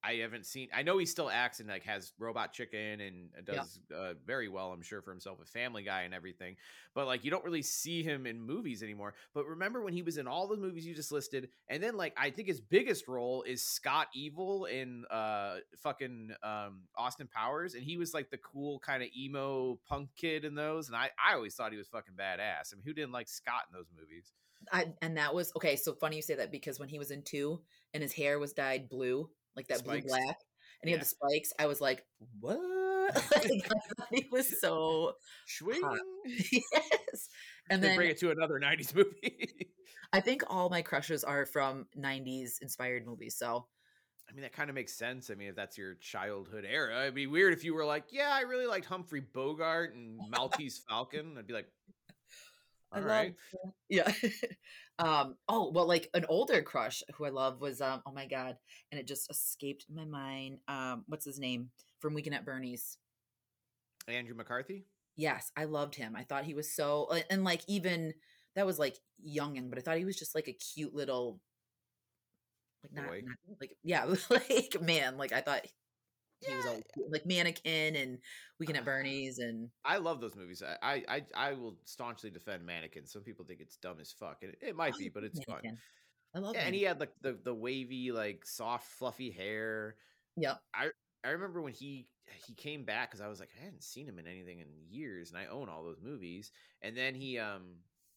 I 0.02 0.14
haven't 0.14 0.46
seen. 0.46 0.68
I 0.74 0.82
know 0.82 0.96
he 0.98 1.04
still 1.06 1.28
acts 1.28 1.60
and 1.60 1.68
like 1.68 1.84
has 1.84 2.12
Robot 2.18 2.52
Chicken 2.52 3.00
and 3.00 3.28
Yeah. 3.46 3.56
does 3.56 3.80
uh, 3.94 4.14
very 4.26 4.48
well. 4.48 4.72
I'm 4.72 4.82
sure 4.82 5.02
for 5.02 5.10
himself 5.10 5.38
with 5.38 5.48
Family 5.48 5.82
Guy 5.82 6.02
and 6.02 6.14
everything. 6.14 6.56
But 6.94 7.06
like 7.06 7.24
you 7.24 7.30
don't 7.30 7.44
really 7.44 7.62
see 7.62 8.02
him 8.02 8.26
in 8.26 8.40
movies 8.40 8.82
anymore. 8.82 9.14
But 9.34 9.46
remember 9.46 9.82
when 9.82 9.92
he 9.92 10.02
was 10.02 10.16
in 10.16 10.26
all 10.26 10.48
the 10.48 10.56
movies 10.56 10.86
you 10.86 10.94
just 10.94 11.12
listed, 11.12 11.50
and 11.68 11.82
then 11.82 11.96
like 11.96 12.14
I 12.16 12.30
think 12.30 12.48
his 12.48 12.60
biggest 12.60 13.08
role 13.08 13.42
is 13.42 13.62
Scott 13.62 14.08
Evil 14.14 14.64
in 14.64 15.04
uh 15.10 15.56
fucking 15.78 16.32
um 16.42 16.82
Austin 16.96 17.28
Powers, 17.28 17.74
and 17.74 17.84
he 17.84 17.96
was 17.96 18.14
like 18.14 18.30
the 18.30 18.38
cool 18.38 18.78
kind 18.78 19.02
of 19.02 19.10
emo 19.16 19.78
punk 19.86 20.08
kid 20.16 20.44
in 20.44 20.54
those. 20.54 20.88
And 20.88 20.96
I 20.96 21.10
I 21.22 21.34
always 21.34 21.54
thought 21.54 21.72
he 21.72 21.78
was 21.78 21.88
fucking 21.88 22.14
badass. 22.14 22.72
I 22.72 22.76
mean, 22.76 22.84
who 22.84 22.94
didn't 22.94 23.12
like 23.12 23.28
Scott 23.28 23.64
in 23.70 23.76
those 23.76 23.90
movies? 23.98 24.32
I 24.72 24.92
and 25.02 25.16
that 25.16 25.34
was 25.34 25.52
okay. 25.56 25.76
So 25.76 25.94
funny 25.94 26.16
you 26.16 26.22
say 26.22 26.34
that 26.34 26.50
because 26.52 26.78
when 26.78 26.88
he 26.88 26.98
was 26.98 27.10
in 27.10 27.22
two 27.22 27.60
and 27.94 28.02
his 28.02 28.12
hair 28.12 28.38
was 28.38 28.52
dyed 28.52 28.88
blue, 28.88 29.28
like 29.56 29.68
that 29.68 29.84
blue 29.84 30.00
black, 30.02 30.36
and 30.82 30.88
he 30.88 30.90
Yeah. 30.90 30.96
had 30.96 31.00
the 31.02 31.06
spikes, 31.06 31.52
I 31.58 31.66
was 31.66 31.80
like, 31.80 32.04
what? 32.40 33.14
like, 33.36 33.70
he 34.12 34.26
was 34.30 34.60
so 34.60 35.14
Swing. 35.46 35.82
yes. 36.24 37.28
And 37.68 37.82
they 37.82 37.88
then 37.88 37.96
bring 37.96 38.10
it 38.10 38.18
to 38.18 38.30
another 38.30 38.58
'90s 38.58 38.94
movie. 38.94 39.72
I 40.12 40.20
think 40.20 40.42
all 40.48 40.68
my 40.70 40.82
crushes 40.82 41.24
are 41.24 41.46
from 41.46 41.86
'90s 41.96 42.60
inspired 42.60 43.06
movies. 43.06 43.36
So 43.36 43.66
I 44.28 44.32
mean, 44.32 44.42
that 44.42 44.52
kind 44.52 44.70
of 44.70 44.74
makes 44.74 44.94
sense. 44.94 45.30
I 45.30 45.34
mean, 45.34 45.48
if 45.48 45.56
that's 45.56 45.76
your 45.76 45.94
childhood 45.96 46.64
era, 46.64 47.02
it'd 47.02 47.14
be 47.14 47.26
weird 47.26 47.52
if 47.52 47.64
you 47.64 47.74
were 47.74 47.84
like, 47.84 48.12
"Yeah, 48.12 48.30
I 48.32 48.42
really 48.42 48.66
liked 48.66 48.86
Humphrey 48.86 49.20
Bogart 49.20 49.94
and 49.94 50.20
Maltese 50.30 50.78
Falcon." 50.88 51.36
I'd 51.36 51.46
be 51.48 51.52
like, 51.52 51.68
I 52.92 52.98
"All 52.98 53.04
love 53.04 53.26
yeah. 53.88 54.12
um. 54.98 55.36
Oh 55.48 55.70
well, 55.72 55.86
like 55.86 56.08
an 56.14 56.26
older 56.28 56.62
crush 56.62 57.02
who 57.14 57.24
I 57.24 57.30
love 57.30 57.60
was 57.60 57.80
um. 57.80 58.02
Oh 58.06 58.12
my 58.12 58.26
god, 58.26 58.56
and 58.90 59.00
it 59.00 59.06
just 59.06 59.30
escaped 59.30 59.86
my 59.92 60.04
mind. 60.04 60.58
Um. 60.68 61.04
What's 61.06 61.24
his 61.24 61.38
name 61.38 61.70
from 62.00 62.14
Weekend 62.14 62.34
at 62.34 62.44
Bernie's? 62.44 62.98
Andrew 64.08 64.34
McCarthy. 64.34 64.86
Yes, 65.16 65.52
I 65.56 65.64
loved 65.64 65.94
him. 65.94 66.16
I 66.16 66.24
thought 66.24 66.44
he 66.44 66.54
was 66.54 66.74
so 66.74 67.10
and 67.30 67.44
like 67.44 67.62
even 67.68 68.14
that 68.56 68.66
was 68.66 68.78
like 68.78 68.96
young, 69.22 69.68
but 69.68 69.78
I 69.78 69.82
thought 69.82 69.98
he 69.98 70.04
was 70.04 70.18
just 70.18 70.34
like 70.34 70.48
a 70.48 70.52
cute 70.52 70.94
little 70.94 71.40
like 72.82 72.92
not, 72.92 73.04
not 73.04 73.60
like 73.60 73.76
yeah, 73.82 74.06
like 74.30 74.76
man, 74.80 75.16
like 75.16 75.32
I 75.32 75.40
thought 75.40 75.66
he 76.46 76.54
was 76.54 76.66
all 76.66 76.80
like 77.10 77.26
mannequin 77.26 77.96
and 77.96 78.18
Weekend 78.58 78.78
at 78.78 78.84
Bernie's 78.86 79.38
and 79.38 79.68
I 79.84 79.98
love 79.98 80.20
those 80.20 80.36
movies. 80.36 80.62
I, 80.62 80.76
I, 80.82 81.04
I, 81.08 81.22
I 81.34 81.52
will 81.52 81.76
staunchly 81.84 82.30
defend 82.30 82.64
Mannequin. 82.64 83.06
Some 83.06 83.22
people 83.22 83.44
think 83.44 83.60
it's 83.60 83.76
dumb 83.76 83.96
as 84.00 84.12
fuck, 84.12 84.38
and 84.42 84.52
it, 84.52 84.68
it 84.68 84.76
might 84.76 84.96
be, 84.98 85.08
but 85.08 85.24
it's 85.24 85.42
fun. 85.44 85.60
I 86.34 86.38
love 86.38 86.54
Yeah, 86.54 86.62
and 86.62 86.74
he 86.74 86.82
had 86.82 87.00
like 87.00 87.12
the 87.22 87.38
the 87.44 87.54
wavy, 87.54 88.12
like 88.12 88.44
soft, 88.44 88.86
fluffy 88.86 89.30
hair. 89.30 89.96
yep. 90.36 90.60
I 91.24 91.30
remember 91.30 91.60
when 91.60 91.72
he 91.72 92.08
he 92.46 92.54
came 92.54 92.84
back 92.84 93.10
because 93.10 93.20
I 93.20 93.28
was 93.28 93.40
like, 93.40 93.50
I 93.60 93.64
hadn't 93.64 93.82
seen 93.82 94.06
him 94.06 94.18
in 94.18 94.26
anything 94.26 94.60
in 94.60 94.66
years, 94.88 95.30
and 95.30 95.38
I 95.38 95.46
own 95.46 95.68
all 95.68 95.84
those 95.84 96.00
movies. 96.02 96.52
And 96.82 96.96
then 96.96 97.14
he 97.14 97.38
um 97.38 97.76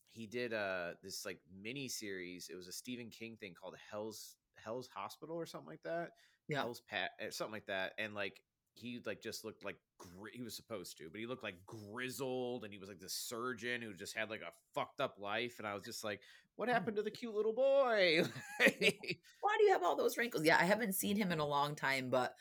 he 0.09 0.27
did 0.27 0.53
uh 0.53 0.91
this 1.01 1.25
like 1.25 1.39
mini 1.61 1.87
series. 1.87 2.49
It 2.51 2.55
was 2.55 2.67
a 2.67 2.71
Stephen 2.71 3.09
King 3.09 3.35
thing 3.39 3.53
called 3.59 3.75
Hell's 3.91 4.35
Hell's 4.55 4.87
Hospital 4.93 5.35
or 5.35 5.45
something 5.45 5.69
like 5.69 5.83
that. 5.83 6.11
Yeah. 6.47 6.61
Hell's 6.61 6.81
Pat, 6.81 7.11
eh, 7.19 7.29
something 7.29 7.53
like 7.53 7.67
that. 7.67 7.93
And 7.97 8.13
like 8.13 8.41
he 8.75 9.01
like 9.05 9.21
just 9.21 9.45
looked 9.45 9.63
like 9.63 9.77
gri- 9.97 10.31
he 10.33 10.43
was 10.43 10.55
supposed 10.55 10.97
to, 10.97 11.09
but 11.09 11.19
he 11.19 11.27
looked 11.27 11.43
like 11.43 11.55
grizzled, 11.65 12.63
and 12.63 12.73
he 12.73 12.79
was 12.79 12.89
like 12.89 12.99
the 12.99 13.09
surgeon 13.09 13.81
who 13.81 13.93
just 13.93 14.17
had 14.17 14.29
like 14.29 14.41
a 14.41 14.51
fucked 14.73 14.99
up 14.99 15.17
life. 15.19 15.55
And 15.59 15.67
I 15.67 15.73
was 15.73 15.83
just 15.83 16.03
like, 16.03 16.21
what 16.55 16.69
happened 16.69 16.97
to 16.97 17.03
the 17.03 17.11
cute 17.11 17.33
little 17.35 17.53
boy? 17.53 18.23
Why 18.57 19.55
do 19.57 19.63
you 19.63 19.71
have 19.71 19.83
all 19.83 19.95
those 19.95 20.17
wrinkles? 20.17 20.43
Yeah, 20.45 20.57
I 20.59 20.65
haven't 20.65 20.95
seen 20.95 21.15
him 21.15 21.31
in 21.31 21.39
a 21.39 21.45
long 21.45 21.75
time, 21.75 22.09
but 22.09 22.33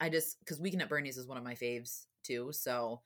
I 0.00 0.08
just 0.08 0.38
because 0.40 0.60
Weekend 0.60 0.82
at 0.82 0.88
Bernie's 0.88 1.18
is 1.18 1.26
one 1.26 1.38
of 1.38 1.44
my 1.44 1.54
faves 1.54 2.06
too. 2.22 2.50
So 2.52 3.00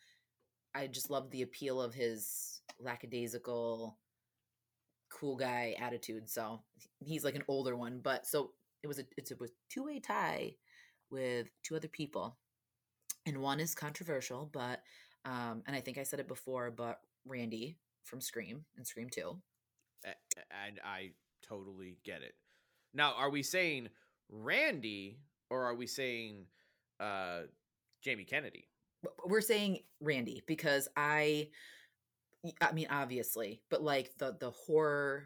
I 0.75 0.87
just 0.87 1.11
love 1.11 1.31
the 1.31 1.43
appeal 1.43 1.81
of 1.81 1.95
his 1.95 2.61
lackadaisical, 2.79 3.99
cool 5.11 5.37
guy 5.37 5.75
attitude. 5.81 6.29
So 6.29 6.63
he's 7.05 7.25
like 7.25 7.35
an 7.35 7.45
older 7.49 7.77
one, 7.77 8.01
but 8.03 8.27
so 8.27 8.53
it 8.83 8.87
was 8.87 8.99
a 8.99 9.05
it's 9.17 9.31
a 9.31 9.37
two 9.69 9.85
way 9.85 10.01
tie 10.01 10.55
with 11.11 11.49
two 11.63 11.77
other 11.77 11.89
people, 11.89 12.37
and 13.27 13.41
one 13.41 13.61
is 13.61 13.75
controversial, 13.75 14.49
but 14.53 14.83
um, 15.25 15.63
and 15.67 15.75
I 15.75 15.81
think 15.81 15.99
I 15.99 16.03
said 16.05 16.21
it 16.21 16.29
before, 16.29 16.71
but 16.71 17.01
Randy 17.27 17.77
from 18.05 18.21
Scream 18.21 18.65
and 18.77 18.87
Scream 18.87 19.09
Two. 19.11 19.41
And 20.05 20.79
I 20.85 21.11
totally 21.47 21.99
get 22.05 22.23
it. 22.23 22.35
Now, 22.95 23.15
are 23.15 23.31
we 23.31 23.43
saying 23.43 23.89
Randy 24.29 25.19
or 25.51 25.65
are 25.65 25.75
we 25.75 25.87
saying 25.87 26.47
uh 27.01 27.43
Jamie 28.03 28.25
Kennedy? 28.25 28.69
We're 29.27 29.41
saying 29.41 29.81
Randy 30.01 30.43
because 30.47 30.89
I 30.97 31.49
I 32.61 32.73
mean 32.73 32.87
obviously, 32.91 33.61
but 33.71 33.83
like 33.83 34.17
the 34.19 34.37
the 34.39 34.51
horror, 34.51 35.25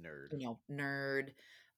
Nerd. 0.00 0.32
you 0.32 0.46
know, 0.46 0.58
nerd, 0.70 1.30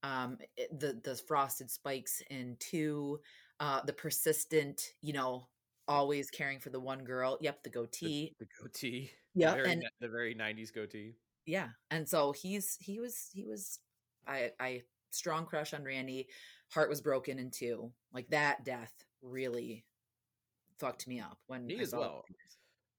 um 0.05 0.39
the 0.70 1.01
the 1.02 1.16
frosted 1.26 1.70
spikes 1.70 2.22
in 2.31 2.56
2, 2.60 3.18
uh 3.60 3.81
the 3.86 3.93
persistent, 3.93 4.93
you 5.01 5.12
know, 5.12 5.48
always 5.89 6.31
caring 6.31 6.60
for 6.60 6.70
the 6.70 6.81
one 6.81 7.05
girl. 7.05 7.39
Yep, 7.40 7.62
the 7.64 7.70
goatee. 7.70 8.35
The 8.39 8.47
goatee. 8.60 9.10
Yeah, 9.35 9.55
and 9.55 9.85
the 10.01 10.09
very 10.09 10.35
90s 10.35 10.72
goatee. 10.72 11.14
yeah. 11.47 11.68
And 11.90 12.09
so 12.09 12.32
he's 12.32 12.76
he 12.81 13.01
was 13.01 13.31
he 13.32 13.44
was 13.44 13.81
I 14.26 14.51
I 14.60 14.82
strong 15.10 15.47
crush 15.47 15.74
on 15.74 15.85
Randy. 15.85 16.28
Heart 16.72 16.89
was 16.90 17.01
broken 17.01 17.39
in 17.39 17.51
2. 17.51 17.90
Like 18.12 18.28
that 18.31 18.64
death 18.64 18.93
really 19.22 19.85
fucked 20.78 21.06
me 21.09 21.20
up 21.20 21.39
when 21.47 21.66
Me 21.66 21.78
I 21.78 21.82
as 21.82 21.93
well. 21.94 22.24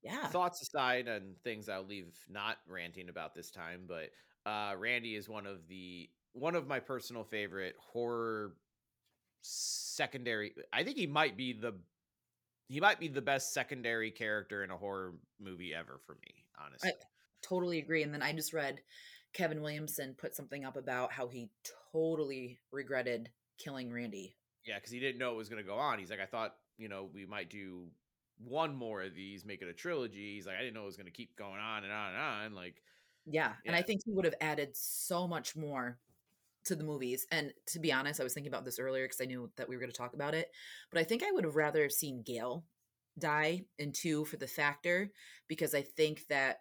Yeah. 0.03 0.27
Thoughts 0.27 0.61
aside 0.61 1.07
and 1.07 1.35
things 1.43 1.67
I'll 1.69 1.85
leave 1.85 2.13
not 2.29 2.57
ranting 2.67 3.09
about 3.09 3.33
this 3.35 3.51
time, 3.51 3.87
but 3.87 4.09
uh 4.49 4.75
Randy 4.77 5.15
is 5.15 5.27
one 5.29 5.45
of 5.47 5.67
the 5.67 6.09
one 6.35 6.55
of 6.55 6.67
my 6.67 6.79
personal 6.79 7.23
favorite 7.23 7.75
horror 7.79 8.53
secondary. 9.41 10.53
I 10.71 10.83
think 10.83 10.97
he 10.97 11.07
might 11.07 11.37
be 11.37 11.53
the 11.53 11.73
he 12.67 12.79
might 12.79 12.99
be 12.99 13.07
the 13.07 13.21
best 13.21 13.53
secondary 13.53 14.11
character 14.11 14.63
in 14.63 14.71
a 14.71 14.77
horror 14.77 15.13
movie 15.39 15.73
ever 15.73 15.99
for 16.05 16.13
me, 16.13 16.45
honestly. 16.63 16.91
totally 17.41 17.77
agree. 17.77 18.03
And 18.03 18.13
then 18.13 18.23
I 18.23 18.33
just 18.33 18.53
read 18.53 18.81
Kevin 19.33 19.61
Williamson 19.61 20.15
put 20.17 20.35
something 20.35 20.65
up 20.65 20.75
about 20.75 21.11
how 21.11 21.27
he 21.27 21.49
totally 21.91 22.59
regretted 22.71 23.29
killing 23.59 23.91
Randy. 23.91 24.35
Yeah, 24.65 24.75
because 24.75 24.91
he 24.91 24.99
didn't 24.99 25.19
know 25.19 25.31
it 25.31 25.37
was 25.37 25.47
going 25.49 25.63
to 25.63 25.67
go 25.67 25.75
on. 25.75 25.99
He's 25.99 26.09
like, 26.09 26.19
I 26.19 26.25
thought, 26.25 26.55
you 26.79 26.89
know, 26.89 27.07
we 27.13 27.25
might 27.27 27.51
do 27.51 27.83
one 28.39 28.75
more 28.75 29.03
of 29.03 29.13
these, 29.13 29.45
make 29.45 29.61
it 29.61 29.67
a 29.67 29.73
trilogy. 29.73 30.33
He's 30.35 30.47
like, 30.47 30.55
I 30.55 30.61
didn't 30.61 30.73
know 30.73 30.83
it 30.83 30.87
was 30.87 30.97
going 30.97 31.05
to 31.05 31.11
keep 31.11 31.35
going 31.37 31.59
on 31.59 31.83
and 31.83 31.93
on 31.93 32.09
and 32.09 32.17
on. 32.17 32.55
Like, 32.55 32.81
Yeah. 33.27 33.53
And 33.67 33.75
I 33.75 33.83
think 33.83 34.01
he 34.05 34.11
would 34.11 34.25
have 34.25 34.35
added 34.41 34.69
so 34.73 35.27
much 35.27 35.55
more 35.55 35.99
to 36.65 36.75
the 36.75 36.83
movies. 36.83 37.25
And 37.31 37.51
to 37.67 37.79
be 37.79 37.91
honest, 37.91 38.19
I 38.19 38.23
was 38.23 38.33
thinking 38.33 38.51
about 38.51 38.65
this 38.65 38.79
earlier 38.79 39.05
because 39.05 39.21
I 39.21 39.25
knew 39.25 39.49
that 39.57 39.69
we 39.69 39.75
were 39.75 39.79
going 39.79 39.91
to 39.91 39.97
talk 39.97 40.13
about 40.13 40.33
it. 40.33 40.49
But 40.91 40.99
I 40.99 41.03
think 41.03 41.23
I 41.23 41.31
would 41.31 41.43
have 41.43 41.55
rather 41.55 41.83
have 41.83 41.91
seen 41.91 42.23
Gale 42.25 42.65
die 43.17 43.61
in 43.79 43.91
two 43.91 44.25
for 44.25 44.37
the 44.37 44.47
factor 44.47 45.11
because 45.47 45.73
I 45.73 45.81
think 45.81 46.27
that 46.29 46.59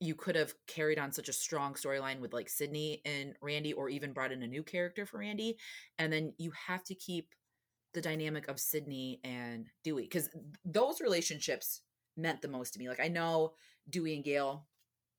you 0.00 0.14
could 0.14 0.36
have 0.36 0.54
carried 0.66 0.98
on 0.98 1.10
such 1.10 1.28
a 1.28 1.32
strong 1.32 1.74
storyline 1.74 2.20
with 2.20 2.32
like 2.32 2.48
Sidney 2.48 3.02
and 3.04 3.34
Randy, 3.42 3.72
or 3.72 3.88
even 3.88 4.12
brought 4.12 4.30
in 4.30 4.42
a 4.42 4.46
new 4.46 4.62
character 4.62 5.04
for 5.04 5.18
Randy. 5.18 5.56
And 5.98 6.12
then 6.12 6.34
you 6.38 6.52
have 6.66 6.84
to 6.84 6.94
keep 6.94 7.34
the 7.94 8.00
dynamic 8.00 8.48
of 8.48 8.60
Sidney 8.60 9.18
and 9.24 9.66
Dewey 9.82 10.02
because 10.02 10.28
those 10.64 11.00
relationships 11.00 11.80
meant 12.16 12.42
the 12.42 12.48
most 12.48 12.74
to 12.74 12.78
me. 12.78 12.88
Like 12.88 13.00
I 13.00 13.08
know 13.08 13.54
Dewey 13.90 14.14
and 14.14 14.24
Gale. 14.24 14.67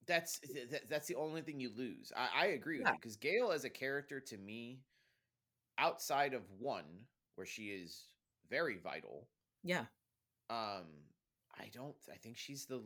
That's 0.10 0.42
that's 0.90 1.08
the 1.08 1.16
only 1.16 1.42
thing 1.42 1.60
you 1.60 1.70
lose. 1.78 2.12
I, 2.18 2.46
I 2.46 2.46
agree 2.48 2.80
with 2.80 2.88
yeah. 2.88 2.94
you 2.94 2.98
because 3.00 3.16
Gale 3.16 3.52
as 3.52 3.64
a 3.64 3.70
character 3.70 4.20
to 4.20 4.38
me, 4.38 4.80
outside 5.78 6.34
of 6.34 6.42
one 6.58 7.06
where 7.36 7.46
she 7.46 7.66
is 7.68 8.06
very 8.50 8.78
vital. 8.84 9.28
Yeah. 9.64 9.86
Um, 10.50 10.88
I 11.58 11.70
don't. 11.72 11.96
I 12.12 12.18
think 12.18 12.38
she's 12.38 12.66
the 12.66 12.82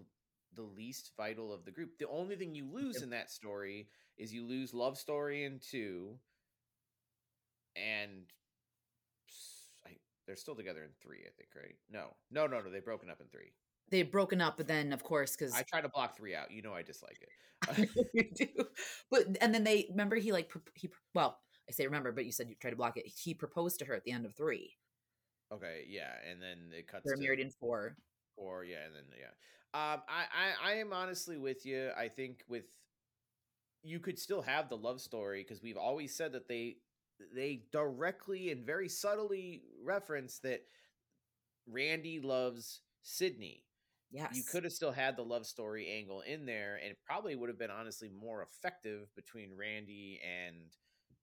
the 0.56 0.64
least 0.64 1.12
vital 1.18 1.54
of 1.54 1.64
the 1.64 1.72
group. 1.72 1.98
The 1.98 2.10
only 2.10 2.36
thing 2.36 2.54
you 2.54 2.70
lose 2.70 3.02
in 3.02 3.10
that 3.12 3.32
story 3.32 3.88
is 4.18 4.34
you 4.34 4.46
lose 4.46 4.74
love 4.74 4.98
story 4.98 5.46
in 5.46 5.60
two, 5.60 6.18
and 7.76 8.26
I, 9.88 9.92
they're 10.28 10.36
still 10.36 10.56
together 10.56 10.84
in 10.84 10.90
three. 11.02 11.22
I 11.26 11.32
think, 11.38 11.50
right? 11.56 11.76
No, 11.90 12.16
no, 12.30 12.48
no, 12.48 12.60
no. 12.60 12.70
They've 12.70 12.84
broken 12.84 13.10
up 13.10 13.22
in 13.22 13.28
three. 13.28 13.54
They've 13.90 14.12
broken 14.12 14.42
up, 14.42 14.58
but 14.58 14.68
then 14.68 14.94
of 14.94 15.04
course, 15.04 15.36
because 15.36 15.54
I 15.54 15.64
try 15.64 15.82
to 15.82 15.90
block 15.90 16.18
three 16.18 16.36
out. 16.36 16.52
You 16.52 16.62
know, 16.62 16.74
I 16.74 16.82
dislike 16.82 17.20
it. 17.22 17.90
you 18.14 18.26
do, 18.36 18.66
but 19.12 19.38
and 19.42 19.54
then 19.54 19.64
they 19.64 19.88
remember 19.90 20.16
he 20.16 20.32
like 20.32 20.52
he 20.76 20.90
well, 21.14 21.40
I 21.70 21.72
say 21.72 21.86
remember, 21.86 22.12
but 22.12 22.26
you 22.26 22.32
said 22.32 22.50
you 22.50 22.56
try 22.60 22.72
to 22.72 22.76
block 22.76 22.98
it. 22.98 23.06
He 23.06 23.34
proposed 23.34 23.80
to 23.80 23.86
her 23.86 23.94
at 23.94 24.04
the 24.04 24.12
end 24.12 24.26
of 24.26 24.36
three. 24.36 24.76
Okay, 25.54 25.86
yeah, 25.88 26.12
and 26.30 26.42
then 26.42 26.72
it 26.78 26.88
cuts. 26.88 27.04
They're 27.06 27.18
married 27.18 27.40
in 27.40 27.52
four. 27.52 27.96
Four, 28.36 28.66
yeah, 28.66 28.86
and 28.86 28.96
then 28.96 29.04
yeah. 29.18 29.28
Um, 29.76 30.02
I, 30.08 30.26
I 30.34 30.72
I 30.72 30.74
am 30.76 30.94
honestly 30.94 31.38
with 31.38 31.66
you. 31.66 31.92
I 31.98 32.08
think 32.08 32.44
with 32.48 32.66
you 33.84 34.00
could 34.00 34.18
still 34.18 34.42
have 34.42 34.70
the 34.70 34.78
love 34.78 35.02
story 35.02 35.44
because 35.44 35.62
we've 35.62 35.78
always 35.78 36.16
said 36.16 36.32
that 36.34 36.48
they 36.48 36.78
they 37.36 37.64
directly 37.72 38.52
and 38.52 38.66
very 38.66 38.90
subtly 38.90 39.62
reference 39.84 40.40
that 40.40 40.62
Randy 41.68 42.20
loves 42.20 42.82
Sidney. 43.04 43.64
Yes. 44.14 44.36
You 44.36 44.44
could 44.44 44.64
have 44.64 44.74
still 44.74 44.92
had 44.92 45.18
the 45.18 45.24
love 45.24 45.46
story 45.46 45.90
angle 45.90 46.22
in 46.22 46.46
there, 46.46 46.76
and 46.82 46.92
it 46.92 46.98
probably 47.06 47.36
would 47.36 47.50
have 47.50 47.58
been 47.60 47.72
honestly 47.72 48.10
more 48.10 48.42
effective 48.44 49.14
between 49.16 49.56
Randy 49.58 50.22
and 50.24 50.76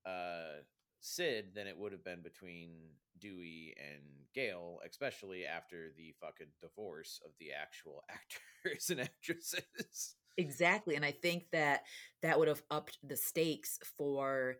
uh 0.06 0.62
Sid 1.02 1.54
than 1.54 1.66
it 1.66 1.78
would 1.78 1.92
have 1.92 2.04
been 2.04 2.22
between 2.22 2.90
Dewey 3.18 3.74
and 3.78 4.02
Gale, 4.34 4.80
especially 4.86 5.46
after 5.46 5.92
the 5.96 6.14
fucking 6.20 6.48
divorce 6.60 7.20
of 7.24 7.32
the 7.40 7.52
actual 7.52 8.04
actors 8.10 8.90
and 8.90 9.00
actresses. 9.00 10.16
Exactly. 10.36 10.96
And 10.96 11.04
I 11.04 11.10
think 11.12 11.44
that 11.52 11.82
that 12.22 12.38
would 12.38 12.48
have 12.48 12.62
upped 12.70 12.98
the 13.06 13.16
stakes 13.16 13.78
for 13.96 14.56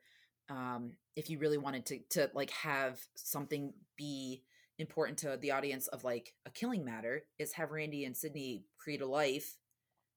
um, 0.48 0.92
if 1.16 1.30
you 1.30 1.38
really 1.38 1.58
wanted 1.58 1.86
to 1.86 1.98
to 2.10 2.30
like 2.34 2.50
have 2.50 3.00
something 3.14 3.72
be 3.96 4.42
important 4.80 5.18
to 5.18 5.36
the 5.40 5.52
audience 5.52 5.86
of 5.88 6.04
like 6.04 6.34
a 6.46 6.50
killing 6.50 6.84
matter 6.84 7.24
is 7.38 7.52
have 7.52 7.70
Randy 7.70 8.04
and 8.04 8.16
Sidney 8.16 8.64
create 8.78 9.02
a 9.02 9.06
life 9.06 9.56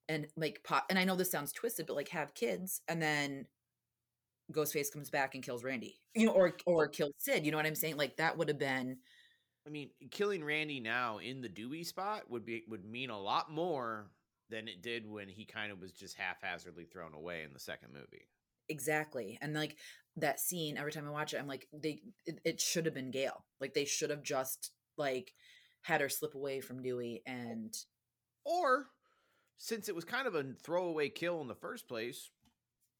and 0.10 0.28
like 0.36 0.62
pop 0.64 0.86
and 0.90 1.00
I 1.00 1.06
know 1.06 1.16
this 1.16 1.32
sounds 1.32 1.52
twisted, 1.52 1.88
but 1.88 1.96
like 1.96 2.10
have 2.10 2.34
kids 2.34 2.82
and 2.88 3.02
then 3.02 3.46
Ghostface 4.52 4.92
comes 4.92 5.10
back 5.10 5.36
and 5.36 5.44
kills 5.44 5.64
Randy, 5.64 6.00
you 6.16 6.28
know, 6.28 6.34
or 6.34 6.54
or 6.66 6.88
kills 6.88 7.14
Sid. 7.18 7.46
You 7.46 7.52
know 7.52 7.58
what 7.58 7.66
I'm 7.66 7.76
saying? 7.76 7.98
Like 7.98 8.18
that 8.18 8.38
would 8.38 8.50
have 8.50 8.60
been. 8.60 8.98
I 9.66 9.70
mean, 9.70 9.92
killing 10.12 10.44
Randy 10.44 10.82
now 10.82 11.20
in 11.20 11.42
the 11.42 11.48
Dewey 11.48 11.84
spot 11.84 12.30
would 12.30 12.46
be 12.46 12.64
would 12.68 12.86
mean 12.86 13.10
a 13.10 13.20
lot 13.20 13.52
more 13.52 14.08
than 14.50 14.68
it 14.68 14.82
did 14.82 15.10
when 15.10 15.30
he 15.30 15.46
kind 15.46 15.72
of 15.72 15.80
was 15.80 15.92
just 15.92 16.18
haphazardly 16.18 16.86
thrown 16.86 17.14
away 17.14 17.44
in 17.44 17.54
the 17.54 17.60
second 17.60 17.94
movie. 17.94 18.28
Exactly, 18.70 19.38
and 19.42 19.54
like 19.54 19.78
that 20.18 20.40
scene, 20.40 20.78
every 20.78 20.92
time 20.92 21.08
I 21.08 21.12
watch 21.12 21.34
it, 21.34 21.40
I'm 21.40 21.48
like, 21.48 21.68
they 21.74 22.02
it, 22.26 22.40
it 22.46 22.62
should 22.62 22.86
have 22.86 22.94
been 22.94 23.12
Gale. 23.12 23.46
Like 23.60 23.74
they 23.74 23.86
should 23.86 24.10
have 24.10 24.24
just 24.24 24.72
like 24.98 25.34
had 25.82 26.02
her 26.02 26.10
slip 26.10 26.36
away 26.36 26.62
from 26.62 26.82
Dewey 26.82 27.22
and. 27.26 27.74
Or, 28.46 28.88
since 29.58 29.88
it 29.88 29.96
was 29.96 30.04
kind 30.04 30.28
of 30.28 30.36
a 30.36 30.44
throwaway 30.62 31.08
kill 31.08 31.40
in 31.40 31.48
the 31.48 31.56
first 31.56 31.88
place, 31.88 32.30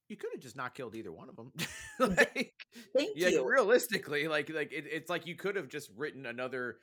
you 0.08 0.16
could 0.16 0.30
have 0.34 0.42
just 0.42 0.56
not 0.56 0.74
killed 0.74 0.96
either 0.96 1.12
one 1.12 1.28
of 1.28 1.36
them. 1.36 1.52
like, 2.00 2.54
Thank 2.96 3.12
yeah, 3.16 3.30
you. 3.30 3.48
Realistically, 3.48 4.28
like 4.28 4.50
like 4.50 4.72
it, 4.72 4.86
it's 4.90 5.10
like 5.10 5.28
you 5.28 5.36
could 5.36 5.56
have 5.56 5.68
just 5.68 5.90
written 5.98 6.26
another. 6.26 6.78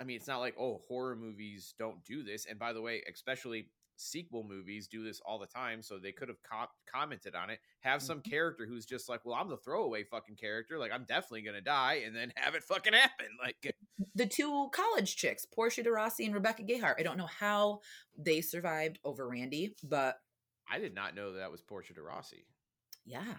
I 0.00 0.04
mean, 0.04 0.16
it's 0.16 0.28
not 0.28 0.40
like 0.40 0.54
oh 0.58 0.82
horror 0.88 1.16
movies 1.16 1.74
don't 1.78 2.04
do 2.04 2.22
this. 2.22 2.46
And 2.48 2.58
by 2.58 2.72
the 2.72 2.82
way, 2.82 3.02
especially 3.12 3.68
sequel 3.96 4.44
movies 4.44 4.88
do 4.88 5.04
this 5.04 5.20
all 5.24 5.38
the 5.38 5.46
time. 5.46 5.82
So 5.82 5.98
they 5.98 6.12
could 6.12 6.28
have 6.28 6.42
co- 6.42 6.72
commented 6.92 7.34
on 7.34 7.50
it. 7.50 7.60
Have 7.80 8.02
some 8.02 8.18
mm-hmm. 8.18 8.30
character 8.30 8.66
who's 8.66 8.86
just 8.86 9.08
like, 9.08 9.24
well, 9.24 9.34
I'm 9.34 9.48
the 9.48 9.56
throwaway 9.56 10.04
fucking 10.04 10.36
character. 10.36 10.78
Like 10.78 10.92
I'm 10.92 11.04
definitely 11.04 11.42
gonna 11.42 11.60
die, 11.60 12.02
and 12.06 12.14
then 12.14 12.32
have 12.36 12.54
it 12.54 12.64
fucking 12.64 12.92
happen. 12.92 13.26
Like 13.44 13.74
the 14.14 14.26
two 14.26 14.68
college 14.72 15.16
chicks, 15.16 15.44
Portia 15.44 15.82
de 15.82 15.90
Rossi 15.90 16.24
and 16.24 16.34
Rebecca 16.34 16.62
Gayheart. 16.62 16.94
I 16.98 17.02
don't 17.02 17.18
know 17.18 17.26
how 17.26 17.80
they 18.16 18.40
survived 18.40 18.98
over 19.04 19.28
Randy, 19.28 19.76
but 19.82 20.16
I 20.70 20.78
did 20.78 20.94
not 20.94 21.14
know 21.14 21.32
that, 21.32 21.40
that 21.40 21.50
was 21.50 21.60
Portia 21.60 21.92
de 21.92 22.00
Rossi. 22.00 22.46
Yeah. 23.04 23.34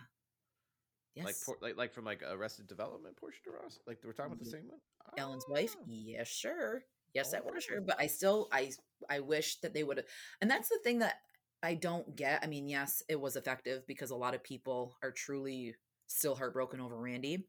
Yes. 1.16 1.48
Like, 1.48 1.62
like, 1.62 1.78
like 1.78 1.94
from 1.94 2.06
like 2.06 2.22
Arrested 2.30 2.68
Development, 2.68 3.16
Portia 3.16 3.40
de 3.46 3.52
Ross. 3.52 3.80
Like 3.88 4.00
we're 4.06 4.12
talking 4.12 4.34
about 4.34 4.44
the 4.44 4.50
same 4.50 4.68
one. 4.68 4.80
Ellen's 5.18 5.46
wife. 5.50 5.76
Ah. 5.80 5.86
Yes, 5.88 6.28
sure. 6.28 6.84
Yes, 7.16 7.30
oh. 7.30 7.32
that 7.32 7.46
was 7.46 7.64
sure. 7.64 7.82
But 7.82 8.00
I 8.00 8.06
still, 8.06 8.50
I, 8.52 8.72
I 9.10 9.22
wish 9.22 9.60
that 9.62 9.74
they 9.74 9.84
would 9.84 9.98
have. 9.98 10.06
And 10.42 10.52
that's 10.52 10.70
the 10.70 10.80
thing 10.84 11.00
that 11.00 11.16
I 11.64 11.74
don't 11.74 12.16
get. 12.16 12.44
I 12.44 12.48
mean, 12.48 12.68
yes, 12.68 13.02
it 13.10 13.20
was 13.20 13.36
effective 13.36 13.88
because 13.88 14.12
a 14.12 14.16
lot 14.16 14.36
of 14.36 14.44
people 14.44 14.98
are 15.02 15.12
truly 15.12 15.74
still 16.06 16.36
heartbroken 16.36 16.80
over 16.80 16.96
Randy. 16.96 17.48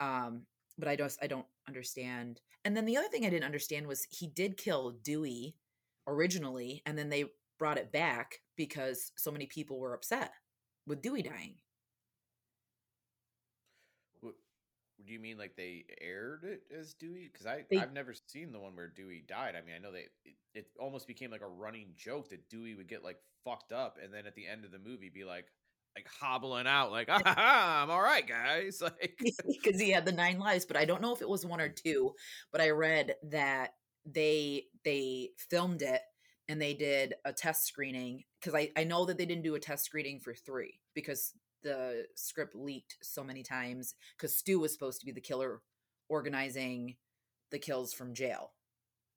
Um, 0.00 0.42
but 0.76 0.88
I 0.88 0.96
just, 0.96 1.22
I 1.22 1.28
don't 1.28 1.46
understand. 1.68 2.40
And 2.64 2.76
then 2.76 2.86
the 2.86 2.96
other 2.96 3.06
thing 3.08 3.24
I 3.24 3.30
didn't 3.30 3.44
understand 3.44 3.86
was 3.86 4.06
he 4.10 4.26
did 4.26 4.56
kill 4.56 4.96
Dewey 5.02 5.54
originally, 6.06 6.82
and 6.86 6.98
then 6.98 7.10
they 7.10 7.26
brought 7.58 7.78
it 7.78 7.92
back 7.92 8.40
because 8.56 9.12
so 9.16 9.30
many 9.30 9.46
people 9.46 9.78
were 9.78 9.94
upset 9.94 10.32
with 10.86 11.02
Dewey 11.02 11.22
dying. 11.22 11.54
What, 14.20 14.34
do 15.06 15.12
you 15.12 15.18
mean 15.18 15.38
like 15.38 15.56
they 15.56 15.84
aired 16.00 16.44
it 16.44 16.62
as 16.76 16.94
Dewey? 16.94 17.30
Because 17.32 17.46
I 17.46 17.64
they, 17.70 17.78
I've 17.78 17.92
never 17.92 18.14
seen 18.28 18.52
the 18.52 18.58
one 18.58 18.74
where 18.76 18.88
Dewey 18.88 19.24
died. 19.26 19.54
I 19.56 19.64
mean, 19.64 19.74
I 19.74 19.78
know 19.78 19.92
they 19.92 20.06
it, 20.24 20.34
it 20.54 20.66
almost 20.78 21.06
became 21.06 21.30
like 21.30 21.42
a 21.42 21.48
running 21.48 21.88
joke 21.96 22.30
that 22.30 22.48
Dewey 22.48 22.74
would 22.74 22.88
get 22.88 23.04
like 23.04 23.18
fucked 23.44 23.72
up, 23.72 23.98
and 24.02 24.12
then 24.12 24.26
at 24.26 24.34
the 24.34 24.46
end 24.46 24.64
of 24.64 24.72
the 24.72 24.78
movie 24.78 25.10
be 25.12 25.24
like 25.24 25.46
like 25.96 26.06
hobbling 26.20 26.66
out 26.66 26.90
like 26.90 27.08
ah, 27.10 27.82
I'm 27.82 27.90
all 27.90 28.02
right, 28.02 28.26
guys. 28.26 28.82
Like 29.00 29.18
because 29.46 29.80
he 29.80 29.90
had 29.90 30.04
the 30.04 30.12
nine 30.12 30.38
lives, 30.38 30.66
but 30.66 30.76
I 30.76 30.84
don't 30.84 31.02
know 31.02 31.14
if 31.14 31.22
it 31.22 31.28
was 31.28 31.46
one 31.46 31.60
or 31.60 31.68
two. 31.68 32.14
But 32.52 32.60
I 32.60 32.70
read 32.70 33.14
that 33.30 33.70
they 34.06 34.64
they 34.84 35.30
filmed 35.50 35.82
it 35.82 36.00
and 36.48 36.60
they 36.60 36.74
did 36.74 37.14
a 37.24 37.32
test 37.32 37.66
screening 37.66 38.24
because 38.40 38.54
I, 38.54 38.70
I 38.76 38.84
know 38.84 39.06
that 39.06 39.16
they 39.16 39.26
didn't 39.26 39.44
do 39.44 39.54
a 39.54 39.60
test 39.60 39.84
screening 39.84 40.20
for 40.20 40.34
three 40.34 40.80
because 40.94 41.32
the 41.64 42.04
script 42.14 42.54
leaked 42.54 42.96
so 43.02 43.24
many 43.24 43.42
times 43.42 43.94
because 44.16 44.36
Stu 44.36 44.60
was 44.60 44.72
supposed 44.72 45.00
to 45.00 45.06
be 45.06 45.12
the 45.12 45.20
killer 45.20 45.60
organizing 46.08 46.96
the 47.50 47.58
kills 47.58 47.92
from 47.92 48.14
jail 48.14 48.52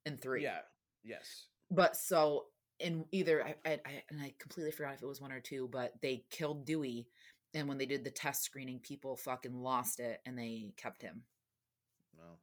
in 0.05 0.17
three. 0.17 0.43
Yeah. 0.43 0.59
Yes. 1.03 1.45
But 1.69 1.95
so 1.95 2.45
in 2.79 3.05
either 3.11 3.43
I, 3.43 3.55
I, 3.65 3.71
I 3.73 4.03
and 4.09 4.21
I 4.21 4.33
completely 4.39 4.71
forgot 4.71 4.95
if 4.95 5.03
it 5.03 5.07
was 5.07 5.21
one 5.21 5.31
or 5.31 5.39
two, 5.39 5.69
but 5.71 5.93
they 6.01 6.23
killed 6.31 6.65
Dewey, 6.65 7.07
and 7.53 7.67
when 7.67 7.77
they 7.77 7.85
did 7.85 8.03
the 8.03 8.11
test 8.11 8.43
screening, 8.43 8.79
people 8.79 9.17
fucking 9.17 9.53
lost 9.55 9.99
it 9.99 10.19
and 10.25 10.37
they 10.37 10.71
kept 10.77 11.01
him. 11.01 11.23
Well, 12.17 12.39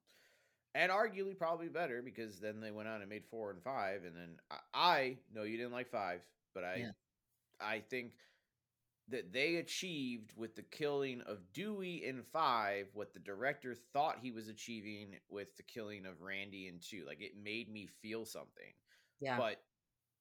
and 0.74 0.90
arguably 0.90 1.36
probably 1.36 1.68
better 1.68 2.02
because 2.02 2.40
then 2.40 2.60
they 2.60 2.70
went 2.70 2.89
on 2.89 3.01
and 3.01 3.09
made 3.09 3.24
four 3.31 3.51
and 3.51 3.62
five, 3.62 4.02
and 4.05 4.14
then 4.16 4.36
I, 4.51 4.56
I 4.74 5.16
know 5.32 5.43
you 5.44 5.56
didn't 5.56 5.72
like 5.72 5.90
five, 5.90 6.20
but 6.55 6.64
I 6.64 6.76
yeah. 6.76 6.90
I 7.60 7.81
think 7.81 8.12
that 9.09 9.32
they 9.32 9.56
achieved 9.56 10.32
with 10.36 10.56
the 10.56 10.62
killing 10.62 11.20
of 11.22 11.52
Dewey 11.52 12.05
in 12.05 12.22
five 12.22 12.86
what 12.94 13.12
the 13.12 13.20
director 13.20 13.74
thought 13.93 14.18
he 14.22 14.31
was 14.31 14.48
achieving 14.48 15.16
with 15.28 15.55
the 15.56 15.62
killing 15.62 16.06
of 16.06 16.22
Randy 16.22 16.68
in 16.68 16.78
two. 16.81 17.05
Like 17.06 17.20
it 17.20 17.32
made 17.43 17.70
me 17.70 17.89
feel 18.01 18.24
something. 18.24 18.72
Yeah. 19.20 19.36
But 19.36 19.60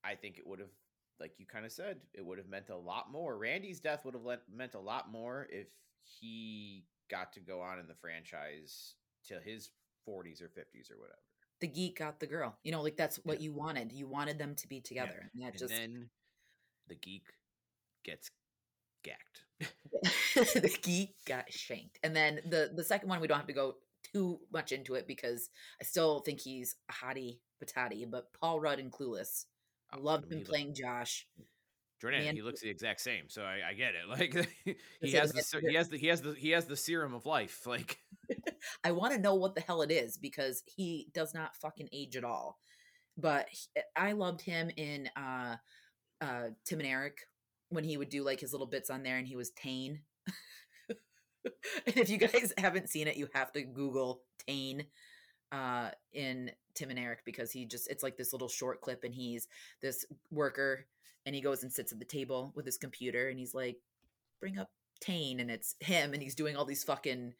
I 0.03 0.15
think 0.15 0.37
it 0.37 0.45
would 0.45 0.59
have, 0.59 0.71
like 1.19 1.33
you 1.37 1.45
kind 1.45 1.65
of 1.65 1.71
said, 1.71 1.97
it 2.13 2.25
would 2.25 2.37
have 2.37 2.49
meant 2.49 2.69
a 2.69 2.75
lot 2.75 3.11
more. 3.11 3.37
Randy's 3.37 3.79
death 3.79 4.03
would 4.03 4.15
have 4.15 4.39
meant 4.53 4.73
a 4.73 4.79
lot 4.79 5.09
more 5.09 5.47
if 5.49 5.67
he 6.03 6.83
got 7.09 7.31
to 7.33 7.39
go 7.39 7.61
on 7.61 7.79
in 7.79 7.87
the 7.87 7.95
franchise 7.95 8.95
till 9.25 9.39
his 9.39 9.69
40s 10.07 10.41
or 10.41 10.47
50s 10.47 10.91
or 10.91 10.99
whatever. 10.99 11.19
The 11.61 11.67
geek 11.67 11.99
got 11.99 12.19
the 12.19 12.27
girl. 12.27 12.57
You 12.63 12.73
know, 12.73 12.81
like 12.81 12.97
that's 12.97 13.17
what 13.23 13.39
yeah. 13.39 13.45
you 13.45 13.53
wanted. 13.53 13.93
You 13.93 14.07
wanted 14.07 14.37
them 14.37 14.55
to 14.55 14.67
be 14.67 14.81
together. 14.81 15.31
Yeah. 15.33 15.45
And 15.45 15.45
that 15.45 15.51
and 15.51 15.59
just 15.59 15.73
then 15.73 16.09
the 16.89 16.95
geek 16.95 17.23
gets 18.03 18.29
gacked. 19.03 19.41
the 20.35 20.77
geek 20.81 21.15
got 21.25 21.51
shanked. 21.51 21.99
And 22.03 22.15
then 22.15 22.39
the 22.45 22.71
the 22.75 22.83
second 22.83 23.09
one 23.09 23.21
we 23.21 23.27
don't 23.27 23.37
have 23.37 23.47
to 23.47 23.53
go 23.53 23.75
too 24.13 24.39
much 24.51 24.71
into 24.71 24.95
it 24.95 25.07
because 25.07 25.49
I 25.81 25.85
still 25.85 26.19
think 26.19 26.41
he's 26.41 26.75
a 26.89 26.93
hottie 26.93 27.39
patati, 27.63 28.09
but 28.09 28.33
Paul 28.33 28.59
Rudd 28.59 28.79
and 28.79 28.91
Clueless. 28.91 29.45
I 29.91 29.97
oh, 29.97 30.01
loved 30.01 30.31
him 30.31 30.43
playing 30.43 30.67
look, 30.67 30.77
Josh. 30.77 31.27
Jordan, 32.01 32.25
Man, 32.25 32.35
he 32.35 32.41
looks 32.41 32.59
the 32.59 32.69
exact 32.69 32.99
same, 32.99 33.29
so 33.29 33.43
I, 33.43 33.69
I 33.69 33.73
get 33.73 33.93
it. 33.95 34.09
Like 34.09 34.75
he 35.01 35.13
has 35.13 35.31
the 35.31 35.61
he 35.61 35.75
has 35.75 35.87
the 35.87 35.97
he 35.97 36.07
has 36.07 36.21
the 36.21 36.33
he 36.33 36.49
has 36.49 36.65
the 36.65 36.75
serum 36.75 37.13
of 37.13 37.25
life. 37.25 37.61
Like 37.67 37.99
I 38.83 38.91
want 38.91 39.13
to 39.13 39.19
know 39.19 39.35
what 39.35 39.55
the 39.55 39.61
hell 39.61 39.81
it 39.81 39.91
is 39.91 40.17
because 40.17 40.63
he 40.65 41.07
does 41.13 41.33
not 41.33 41.55
fucking 41.55 41.89
age 41.93 42.15
at 42.15 42.23
all. 42.23 42.57
but 43.17 43.47
he, 43.49 43.81
I 43.95 44.13
loved 44.13 44.41
him 44.41 44.69
in 44.75 45.09
uh, 45.15 45.57
uh, 46.19 46.47
Tim 46.65 46.79
and 46.79 46.87
Eric 46.87 47.17
when 47.73 47.83
he 47.83 47.97
would 47.97 48.09
do 48.09 48.23
like 48.23 48.39
his 48.39 48.51
little 48.51 48.67
bits 48.67 48.89
on 48.89 49.03
there, 49.03 49.17
and 49.17 49.27
he 49.27 49.35
was 49.35 49.51
Tayne. 49.51 50.01
and 50.89 51.97
if 51.97 52.09
you 52.09 52.17
guys 52.17 52.53
haven't 52.57 52.89
seen 52.89 53.07
it, 53.07 53.17
you 53.17 53.27
have 53.33 53.51
to 53.53 53.61
Google 53.63 54.21
Tayne 54.47 54.85
uh, 55.51 55.89
in 56.13 56.51
Tim 56.75 56.89
and 56.89 56.99
Eric 56.99 57.19
because 57.25 57.51
he 57.51 57.65
just 57.65 57.89
it's 57.89 58.03
like 58.03 58.17
this 58.17 58.33
little 58.33 58.49
short 58.49 58.81
clip, 58.81 59.03
and 59.03 59.13
he's 59.13 59.47
this 59.81 60.05
worker, 60.31 60.85
and 61.25 61.35
he 61.35 61.41
goes 61.41 61.63
and 61.63 61.71
sits 61.71 61.91
at 61.91 61.99
the 61.99 62.05
table 62.05 62.51
with 62.55 62.65
his 62.65 62.77
computer, 62.77 63.29
and 63.29 63.39
he's 63.39 63.53
like, 63.53 63.77
"Bring 64.39 64.57
up 64.57 64.71
Tayne," 64.99 65.39
and 65.39 65.49
it's 65.51 65.75
him, 65.79 66.13
and 66.13 66.21
he's 66.21 66.35
doing 66.35 66.55
all 66.55 66.65
these 66.65 66.83
fucking 66.83 67.33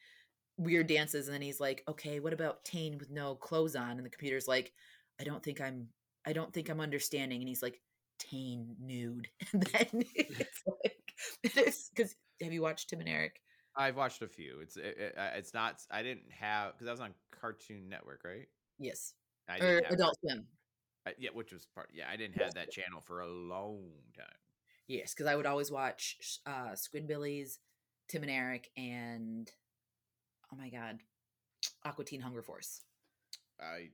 weird 0.58 0.88
dances, 0.88 1.28
and 1.28 1.34
then 1.34 1.42
he's 1.42 1.60
like, 1.60 1.84
"Okay, 1.88 2.20
what 2.20 2.34
about 2.34 2.66
Tayne 2.66 2.98
with 2.98 3.10
no 3.10 3.36
clothes 3.36 3.76
on?" 3.76 3.92
And 3.98 4.06
the 4.06 4.10
computer's 4.10 4.48
like, 4.48 4.74
"I 5.20 5.24
don't 5.24 5.44
think 5.44 5.62
I'm, 5.62 5.90
I 6.26 6.34
don't 6.34 6.54
think 6.54 6.70
I'm 6.70 6.82
understanding," 6.82 7.42
and 7.42 7.48
he's 7.48 7.64
like, 7.64 7.82
"Tayne 8.30 8.76
nude," 8.80 9.28
and 9.54 9.64
then 9.64 10.06
it's 10.16 10.62
like, 10.68 11.14
it's 11.44 11.90
because 11.90 12.16
have 12.42 12.54
you 12.54 12.62
watched 12.62 12.90
Tim 12.90 13.00
and 13.00 13.10
Eric? 13.10 13.40
I've 13.76 13.96
watched 13.96 14.22
a 14.22 14.28
few. 14.28 14.60
It's 14.62 14.78
it, 14.78 14.96
it, 14.98 15.16
it's 15.36 15.54
not. 15.54 15.82
I 15.92 16.04
didn't 16.04 16.32
have 16.40 16.74
because 16.74 16.88
I 16.88 16.92
was 16.92 17.00
on 17.00 17.14
Cartoon 17.40 17.90
Network, 17.90 18.22
right? 18.24 18.48
Yes, 18.80 19.14
I 19.50 19.60
or 19.60 19.82
Adult 19.90 20.18
Swim. 20.20 20.46
I, 21.06 21.14
yeah, 21.18 21.32
which 21.34 21.52
was 21.52 21.66
part. 21.74 21.90
Yeah, 21.94 22.06
I 22.12 22.16
didn't 22.16 22.42
have 22.42 22.54
that 22.54 22.72
channel 22.72 23.02
for 23.02 23.22
a 23.22 23.28
long 23.28 23.82
time. 24.16 24.26
Yes, 24.88 25.14
because 25.14 25.28
I 25.28 25.36
would 25.36 25.46
always 25.46 25.72
watch 25.72 26.18
uh, 26.46 26.76
Squidbillies, 26.76 27.58
Tim 28.10 28.24
and 28.24 28.32
Eric, 28.32 28.70
and 28.78 29.50
oh 30.52 30.58
my 30.58 30.70
god, 30.70 31.00
Aqua 31.86 32.06
Teen 32.06 32.22
Hunger 32.22 32.42
Force. 32.42 32.82
I 33.60 33.90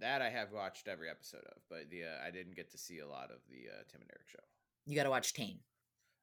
that 0.00 0.22
I 0.22 0.30
have 0.30 0.52
watched 0.52 0.88
every 0.88 1.08
episode 1.10 1.44
of, 1.54 1.62
but 1.68 1.90
the 1.90 2.04
uh, 2.04 2.26
I 2.26 2.30
didn't 2.30 2.56
get 2.56 2.70
to 2.72 2.78
see 2.78 2.98
a 3.00 3.06
lot 3.08 3.30
of 3.30 3.38
the 3.48 3.68
uh, 3.70 3.82
Tim 3.90 4.00
and 4.00 4.10
Eric 4.10 4.28
show. 4.28 4.38
You 4.86 4.96
got 4.96 5.04
to 5.04 5.10
watch 5.10 5.32
Tayne. 5.32 5.60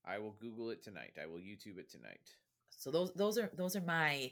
I 0.06 0.18
will 0.20 0.36
Google 0.40 0.70
it 0.72 0.84
tonight. 0.84 1.18
I 1.22 1.28
will 1.28 1.38
YouTube 1.40 1.78
it 1.78 1.90
tonight. 1.90 2.30
So 2.72 2.91
those 2.91 3.14
those 3.14 3.38
are 3.38 3.50
those 3.56 3.76
are 3.76 3.82
my 3.82 4.32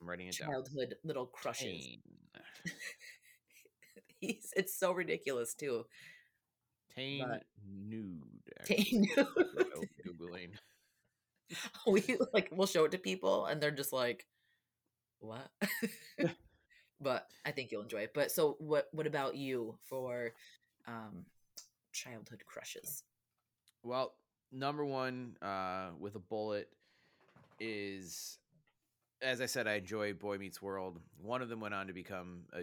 I'm 0.00 0.08
writing 0.08 0.28
it 0.28 0.38
down. 0.38 0.50
childhood 0.50 0.94
little 1.04 1.26
crushes. 1.26 1.64
Tayne. 1.64 2.00
He's 4.20 4.52
it's 4.56 4.78
so 4.78 4.92
ridiculous 4.92 5.54
too. 5.54 5.84
Tayne 6.94 7.26
But- 7.28 7.44
nude. 7.66 8.22
Tayne. 8.64 9.06
Oh, 9.16 9.82
Googling. 10.06 10.50
we 11.86 12.02
like 12.32 12.48
we'll 12.52 12.66
show 12.66 12.84
it 12.84 12.92
to 12.92 12.98
people 12.98 13.46
and 13.46 13.60
they're 13.60 13.70
just 13.70 13.92
like, 13.92 14.26
what? 15.18 15.48
but 17.00 17.28
I 17.44 17.50
think 17.50 17.70
you'll 17.70 17.82
enjoy 17.82 18.00
it. 18.00 18.12
But 18.14 18.30
so 18.30 18.56
what 18.58 18.88
what 18.92 19.06
about 19.06 19.36
you 19.36 19.76
for 19.84 20.32
um 20.86 21.24
childhood 21.92 22.42
crushes? 22.46 23.02
Well, 23.82 24.14
number 24.52 24.84
one, 24.84 25.36
uh, 25.40 25.90
with 25.98 26.14
a 26.16 26.20
bullet 26.20 26.68
is, 27.60 28.38
as 29.22 29.40
I 29.40 29.46
said, 29.46 29.66
I 29.66 29.74
enjoy 29.74 30.12
Boy 30.12 30.38
Meets 30.38 30.60
World. 30.60 31.00
One 31.22 31.42
of 31.42 31.48
them 31.48 31.60
went 31.60 31.74
on 31.74 31.86
to 31.86 31.92
become 31.92 32.42
a 32.52 32.62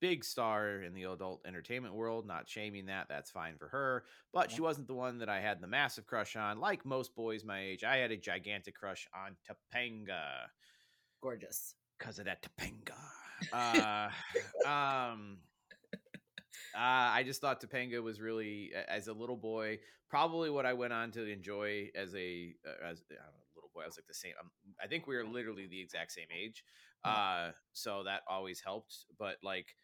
big 0.00 0.24
star 0.24 0.82
in 0.82 0.92
the 0.92 1.04
adult 1.04 1.40
entertainment 1.46 1.94
world. 1.94 2.26
Not 2.26 2.48
shaming 2.48 2.86
that; 2.86 3.06
that's 3.08 3.30
fine 3.30 3.56
for 3.56 3.68
her. 3.68 4.04
But 4.32 4.50
she 4.50 4.60
wasn't 4.60 4.88
the 4.88 4.94
one 4.94 5.18
that 5.18 5.28
I 5.28 5.40
had 5.40 5.60
the 5.60 5.66
massive 5.66 6.06
crush 6.06 6.36
on. 6.36 6.60
Like 6.60 6.84
most 6.84 7.14
boys 7.14 7.44
my 7.44 7.60
age, 7.60 7.84
I 7.84 7.96
had 7.98 8.10
a 8.10 8.16
gigantic 8.16 8.74
crush 8.74 9.08
on 9.14 9.36
Topanga 9.48 10.48
Gorgeous. 11.22 11.74
because 11.98 12.18
of 12.18 12.26
that 12.26 12.42
Topanga. 12.42 12.98
Uh, 13.52 14.08
um, 14.66 15.38
uh, 16.74 16.78
I 17.12 17.22
just 17.24 17.40
thought 17.40 17.60
Topanga 17.60 18.02
was 18.02 18.20
really, 18.20 18.72
as 18.88 19.08
a 19.08 19.12
little 19.12 19.36
boy, 19.36 19.78
probably 20.08 20.50
what 20.50 20.66
I 20.66 20.72
went 20.72 20.92
on 20.92 21.10
to 21.12 21.24
enjoy 21.24 21.90
as 21.94 22.14
a 22.14 22.54
uh, 22.66 22.86
as 22.86 23.00
don't 23.00 23.18
know, 23.18 23.24
little 23.54 23.70
boy. 23.74 23.82
I 23.82 23.86
was 23.86 23.96
like 23.96 24.06
the 24.06 24.14
same. 24.14 24.32
Um, 24.40 24.50
I 24.82 24.86
think 24.86 25.06
we 25.06 25.16
were 25.16 25.24
literally 25.24 25.66
the 25.66 25.80
exact 25.80 26.12
same 26.12 26.28
age, 26.36 26.64
uh, 27.04 27.50
so 27.72 28.02
that 28.04 28.22
always 28.28 28.60
helped. 28.60 29.06
But 29.18 29.36
like, 29.42 29.76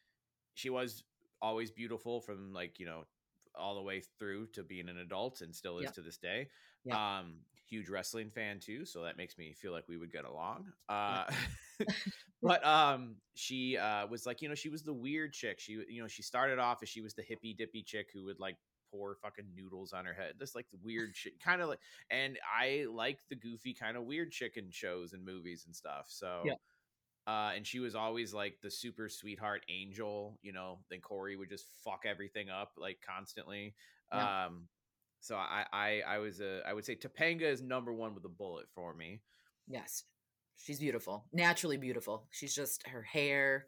she 0.55 0.71
was 0.71 1.05
always 1.43 1.71
beautiful 1.71 2.21
from 2.21 2.53
like 2.53 2.79
you 2.79 2.87
know 2.87 3.05
all 3.55 3.75
the 3.75 3.83
way 3.83 4.03
through 4.19 4.47
to 4.47 4.63
being 4.63 4.89
an 4.89 4.99
adult 4.99 5.41
and 5.41 5.55
still 5.55 5.79
is 5.79 5.85
Yeah. 5.85 5.91
to 5.91 6.03
this 6.03 6.17
day. 6.17 6.49
Yeah. 6.85 7.19
Um, 7.19 7.41
huge 7.71 7.89
wrestling 7.89 8.29
fan 8.29 8.59
too, 8.59 8.85
so 8.85 9.03
that 9.03 9.17
makes 9.17 9.39
me 9.39 9.53
feel 9.53 9.73
like 9.73 9.85
we 9.89 9.97
would 9.97 10.13
get 10.13 10.25
along. 10.25 10.67
Uh, 10.89 11.25
but 12.43 12.65
um, 12.67 13.17
she 13.35 13.79
uh 13.79 14.07
was 14.07 14.27
like, 14.27 14.43
you 14.43 14.49
know, 14.49 14.55
she 14.55 14.69
was 14.69 14.83
the 14.83 14.93
weird 14.93 15.33
chick. 15.33 15.61
She, 15.61 15.73
you 15.89 16.03
know, 16.03 16.09
she 16.09 16.23
started 16.23 16.59
off 16.59 16.83
as 16.83 16.89
she 16.89 17.01
was 17.01 17.15
the 17.15 17.23
hippy 17.23 17.55
dippy 17.55 17.83
chick 17.83 18.09
who 18.13 18.25
would 18.25 18.41
like 18.41 18.57
pour 18.91 19.15
fucking 19.15 19.47
noodles 19.55 19.93
on 19.93 20.05
her 20.05 20.13
head. 20.13 20.35
Just 20.39 20.55
like 20.55 20.67
the 20.71 20.79
weird 20.83 21.17
shit, 21.17 21.41
kind 21.41 21.63
of 21.63 21.69
like. 21.69 21.79
And 22.11 22.39
I 22.45 22.87
like 22.91 23.21
the 23.31 23.37
goofy 23.37 23.73
kind 23.73 23.97
of 23.97 24.05
weird 24.05 24.33
chicken 24.33 24.69
shows 24.71 25.13
and 25.13 25.25
movies 25.25 25.65
and 25.67 25.75
stuff. 25.75 26.07
So. 26.09 26.43
Yeah. 26.45 26.55
Uh, 27.27 27.53
and 27.55 27.67
she 27.67 27.79
was 27.79 27.95
always 27.95 28.33
like 28.35 28.57
the 28.61 28.71
super 28.71 29.09
sweetheart 29.09 29.63
angel, 29.69 30.39
you 30.43 30.53
know. 30.53 30.79
Then 30.91 31.01
Corey 31.01 31.37
would 31.37 31.51
just 31.51 31.67
fuck 31.85 32.05
everything 32.05 32.49
up 32.49 32.73
like 32.77 32.99
constantly. 33.07 33.75
Yeah. 34.13 34.47
Um, 34.47 34.67
so 35.21 35.37
I, 35.37 35.65
I, 35.73 36.03
I 36.07 36.19
was 36.19 36.41
a, 36.41 36.61
I 36.67 36.73
would 36.73 36.85
say 36.85 36.97
Topanga 36.97 37.43
is 37.43 37.63
number 37.63 37.93
one 37.93 38.15
with 38.15 38.25
a 38.25 38.29
bullet 38.29 38.67
for 38.75 38.95
me. 38.95 39.21
Yes. 39.69 40.05
She's 40.57 40.79
beautiful. 40.81 41.25
Naturally 41.33 41.77
beautiful. 41.77 42.27
She's 42.31 42.55
just 42.55 42.87
her 42.89 43.03
hair. 43.03 43.67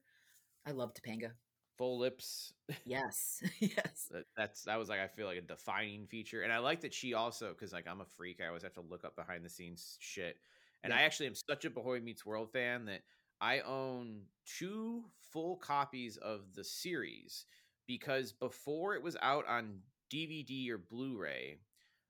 I 0.66 0.72
love 0.72 0.92
Topanga. 0.94 1.30
Full 1.78 1.98
lips, 1.98 2.52
Yes. 2.84 3.42
yes. 3.60 4.08
that, 4.10 4.24
that's 4.36 4.62
that 4.64 4.78
was 4.78 4.88
like 4.90 5.00
I 5.00 5.08
feel 5.08 5.26
like 5.26 5.38
a 5.38 5.42
defining 5.42 6.06
feature, 6.06 6.42
and 6.42 6.52
I 6.52 6.58
like 6.58 6.82
that 6.82 6.92
she 6.92 7.14
also 7.14 7.48
because 7.48 7.72
like 7.72 7.86
I'm 7.88 8.02
a 8.02 8.06
freak, 8.16 8.40
I 8.42 8.48
always 8.48 8.62
have 8.62 8.74
to 8.74 8.82
look 8.82 9.04
up 9.04 9.16
behind 9.16 9.42
the 9.44 9.48
scenes 9.48 9.96
shit, 9.98 10.36
and 10.84 10.92
Yeah. 10.92 10.98
I 10.98 11.02
actually 11.02 11.26
am 11.28 11.34
such 11.34 11.64
a 11.64 11.70
Boy 11.70 12.00
Meets 12.00 12.26
World 12.26 12.52
fan 12.52 12.84
that 12.84 13.00
I 13.40 13.60
own 13.60 14.20
two 14.44 15.02
full 15.32 15.56
copies 15.56 16.18
of 16.18 16.42
the 16.54 16.62
series 16.62 17.46
because 17.86 18.32
before 18.32 18.94
it 18.94 19.02
was 19.02 19.16
out 19.22 19.46
on 19.48 19.78
DVD 20.12 20.70
or 20.70 20.78
Blu-ray, 20.78 21.58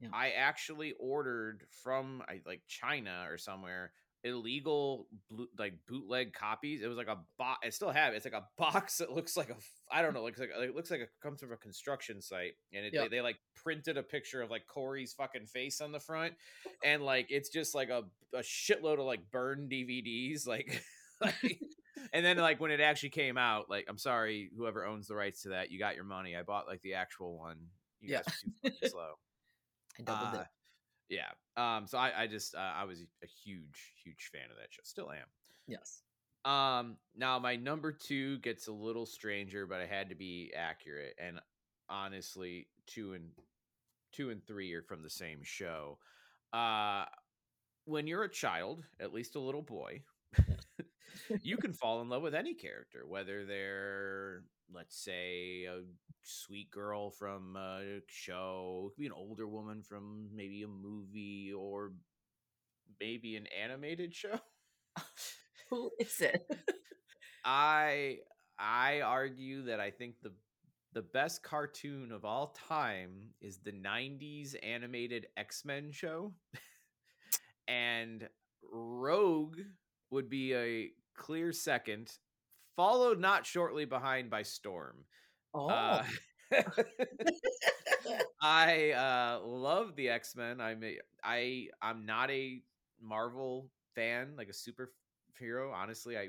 Yeah. 0.01 0.09
I 0.13 0.31
actually 0.31 0.95
ordered 0.99 1.65
from 1.83 2.23
I 2.29 2.41
like 2.47 2.63
China 2.67 3.27
or 3.29 3.39
somewhere 3.39 3.93
illegal 4.25 5.09
blue, 5.29 5.49
like 5.59 5.75
bootleg 5.89 6.33
copies. 6.33 6.83
It 6.83 6.87
was 6.87 6.97
like 6.97 7.09
a 7.09 7.19
box. 7.39 7.59
I 7.65 7.71
still 7.71 7.91
have 7.91 8.13
it. 8.13 8.17
It's 8.17 8.25
like 8.25 8.35
a 8.35 8.47
box 8.59 8.99
that 8.99 9.13
looks 9.13 9.37
like 9.37 9.51
a 9.51 9.57
I 9.91 10.03
don't 10.03 10.15
know. 10.15 10.23
Looks 10.23 10.41
like 10.41 10.51
it 10.57 10.75
looks 10.75 10.91
like 10.91 11.01
it 11.01 11.11
comes 11.23 11.41
from 11.41 11.53
a 11.53 11.57
construction 11.57 12.21
site, 12.21 12.53
and 12.73 12.87
it, 12.87 12.93
they, 12.93 13.09
they 13.09 13.21
like 13.21 13.37
printed 13.55 13.97
a 13.97 14.03
picture 14.03 14.43
of 14.43 14.51
like 14.51 14.67
Corey's 14.67 15.13
fucking 15.13 15.47
face 15.47 15.81
on 15.81 15.93
the 15.93 16.01
front, 16.01 16.35
and 16.85 17.03
like 17.03 17.27
it's 17.31 17.49
just 17.49 17.75
like 17.75 17.89
a 17.89 18.05
a 18.33 18.41
shitload 18.41 18.99
of 18.99 19.07
like 19.07 19.31
burned 19.31 19.71
DVDs, 19.71 20.47
like. 20.47 20.83
like 21.21 21.61
and 22.13 22.25
then 22.25 22.37
like 22.39 22.61
when 22.61 22.71
it 22.71 22.81
actually 22.81 23.11
came 23.11 23.39
out, 23.39 23.71
like 23.71 23.87
I'm 23.89 23.99
sorry, 23.99 24.51
whoever 24.57 24.85
owns 24.85 25.07
the 25.07 25.15
rights 25.15 25.43
to 25.43 25.51
that, 25.51 25.71
you 25.71 25.79
got 25.79 25.95
your 25.95 26.05
money. 26.05 26.37
I 26.37 26.43
bought 26.43 26.67
like 26.67 26.83
the 26.83 26.95
actual 26.95 27.39
one. 27.39 27.59
You 28.03 28.11
Yeah. 28.11 28.23
guys 28.23 28.45
were 28.63 28.71
too 28.71 28.89
slow. 28.89 29.15
I 29.99 30.03
doubled 30.03 30.35
Uh, 30.35 30.41
it. 30.41 30.47
yeah. 31.09 31.31
Um. 31.57 31.87
So 31.87 31.99
I, 31.99 32.23
I 32.23 32.27
just, 32.27 32.55
uh, 32.55 32.59
I 32.59 32.85
was 32.85 33.01
a 33.23 33.27
huge, 33.27 33.95
huge 34.03 34.31
fan 34.33 34.51
of 34.51 34.57
that 34.57 34.73
show. 34.73 34.83
Still 34.85 35.11
am. 35.11 35.27
Yes. 35.67 36.03
Um. 36.45 36.99
Now 37.15 37.39
my 37.39 37.57
number 37.57 37.93
two 37.93 38.39
gets 38.39 38.67
a 38.69 38.73
little 38.73 39.07
stranger, 39.07 39.67
but 39.67 39.81
I 39.81 39.87
had 39.87 40.09
to 40.09 40.15
be 40.15 40.53
accurate. 40.55 41.15
And 41.19 41.41
honestly, 41.89 42.69
two 42.87 43.15
and 43.15 43.31
two 44.13 44.31
and 44.31 44.45
three 44.45 44.73
are 44.75 44.83
from 44.83 45.03
the 45.03 45.11
same 45.11 45.43
show. 45.43 45.99
Uh, 46.53 47.07
when 47.85 48.07
you're 48.07 48.25
a 48.25 48.29
child, 48.29 48.85
at 49.01 49.13
least 49.13 49.35
a 49.37 49.41
little 49.41 49.63
boy, 49.63 50.03
you 51.43 51.57
can 51.57 51.73
fall 51.73 52.01
in 52.03 52.09
love 52.09 52.23
with 52.23 52.35
any 52.35 52.55
character, 52.55 53.05
whether 53.07 53.45
they're, 53.45 54.43
let's 54.73 54.97
say, 54.97 55.65
a 55.65 55.81
sweet 56.23 56.71
girl 56.71 57.11
from 57.11 57.57
a 57.57 58.01
show, 58.07 58.89
it 58.91 58.95
could 58.97 59.01
be 59.03 59.07
an 59.07 59.13
older 59.13 59.47
woman 59.49 59.83
from 59.83 60.29
maybe 60.35 60.63
a 60.63 60.69
movie, 60.69 61.53
or 61.57 61.93
maybe 63.01 63.37
an 63.37 63.47
animated 63.49 64.15
show. 64.15 64.39
Who 65.71 65.91
is 65.99 66.21
it? 66.21 66.47
I 67.45 68.19
I 68.59 69.01
argue 69.01 69.65
that 69.65 69.81
I 69.81 69.91
think 69.91 70.17
the 70.23 70.33
the 70.93 71.03
best 71.03 71.43
cartoon 71.43 72.13
of 72.13 72.25
all 72.25 72.55
time 72.69 73.31
is 73.41 73.59
the 73.59 73.73
90s 73.73 74.55
animated 74.63 75.27
X-Men 75.37 75.91
show. 75.91 76.35
and 77.69 78.29
Rogue 78.71 79.59
would 80.11 80.29
be 80.29 80.55
a 80.55 80.91
clear 81.17 81.53
second, 81.53 82.11
followed 82.77 83.19
not 83.19 83.47
shortly 83.47 83.85
behind 83.85 84.31
by 84.31 84.43
Storm. 84.43 85.05
Oh. 85.55 85.69
Uh, 85.69 86.05
I 88.41 88.91
uh, 88.91 89.41
love 89.45 89.97
the 89.97 90.09
X 90.09 90.37
Men. 90.37 90.61
I'm 90.61 90.83
a, 90.85 90.99
I 91.23 91.69
I'm 91.81 92.05
not 92.05 92.31
a 92.31 92.63
Marvel 93.01 93.71
fan, 93.95 94.35
like 94.37 94.49
a 94.49 94.53
superhero. 94.53 95.73
Honestly, 95.73 96.17
I 96.17 96.29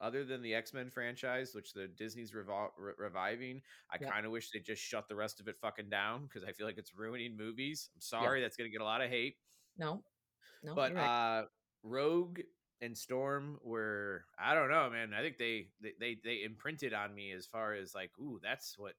other 0.00 0.24
than 0.24 0.42
the 0.42 0.54
X-Men 0.54 0.90
franchise, 0.90 1.54
which 1.54 1.72
the 1.72 1.88
Disney's 1.88 2.32
revol- 2.32 2.68
re- 2.76 2.92
reviving, 2.98 3.62
I 3.90 3.96
Yeah. 3.98 4.10
kind 4.10 4.26
of 4.26 4.32
wish 4.32 4.50
they 4.50 4.58
just 4.58 4.82
shut 4.82 5.08
the 5.08 5.16
rest 5.16 5.40
of 5.40 5.48
it 5.48 5.56
fucking 5.58 5.88
down 5.88 6.26
because 6.26 6.44
I 6.44 6.52
feel 6.52 6.66
like 6.66 6.76
it's 6.76 6.94
ruining 6.94 7.34
movies. 7.36 7.88
I'm 7.94 8.00
sorry, 8.00 8.42
that's 8.42 8.56
gonna 8.56 8.68
get 8.68 8.82
a 8.82 8.84
lot 8.84 9.00
of 9.00 9.08
hate. 9.08 9.36
No, 9.78 10.02
no, 10.62 10.74
but 10.74 10.94
right. 10.94 11.38
uh 11.40 11.44
Rogue 11.82 12.40
and 12.80 12.96
Storm 12.96 13.58
were 13.62 14.24
I 14.38 14.54
don't 14.54 14.70
know, 14.70 14.90
man. 14.90 15.12
I 15.14 15.22
think 15.22 15.38
they 15.38 15.68
they 16.00 16.18
they, 16.22 16.42
imprinted 16.44 16.92
on 16.92 17.14
me 17.14 17.32
as 17.32 17.46
far 17.46 17.74
as 17.74 17.94
like, 17.94 18.10
ooh, 18.18 18.40
that's 18.42 18.78
what 18.78 18.94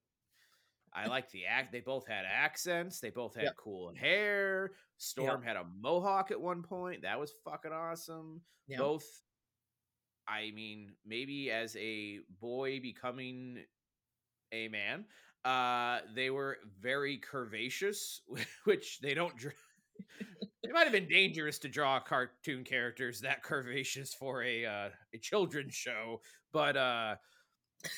I 0.93 1.07
like 1.07 1.29
the 1.31 1.45
act. 1.45 1.71
They 1.71 1.81
both 1.81 2.07
had 2.07 2.25
accents. 2.25 2.99
They 2.99 3.09
both 3.09 3.35
had 3.35 3.45
Yep. 3.45 3.55
cool 3.57 3.93
hair. 3.95 4.71
Storm 4.97 5.43
had 5.43 5.57
a 5.57 5.65
mohawk 5.79 6.31
at 6.31 6.41
one 6.41 6.63
point. 6.63 7.03
That 7.03 7.19
was 7.19 7.31
fucking 7.45 7.71
awesome. 7.71 8.41
Yeah. 8.67 8.79
Both, 8.79 9.05
I 10.27 10.51
mean, 10.55 10.93
maybe 11.05 11.51
as 11.51 11.75
a 11.75 12.19
boy 12.41 12.79
becoming 12.79 13.59
a 14.51 14.67
man, 14.69 15.05
uh, 15.45 15.99
they 16.15 16.31
were 16.31 16.57
very 16.81 17.19
curvaceous, 17.19 18.21
which 18.63 18.99
they 19.01 19.13
don't. 19.13 19.33
It 20.67 20.73
might 20.73 20.83
have 20.83 20.91
been 20.91 21.07
dangerous 21.07 21.59
to 21.59 21.69
draw 21.69 21.99
cartoon 21.99 22.63
characters 22.65 23.21
that 23.21 23.43
curvaceous 23.43 24.13
for 24.13 24.43
a 24.43 24.65
uh, 24.65 24.89
a 25.13 25.17
children's 25.17 25.73
show, 25.75 26.21
but 26.51 26.75
uh, 26.75 27.15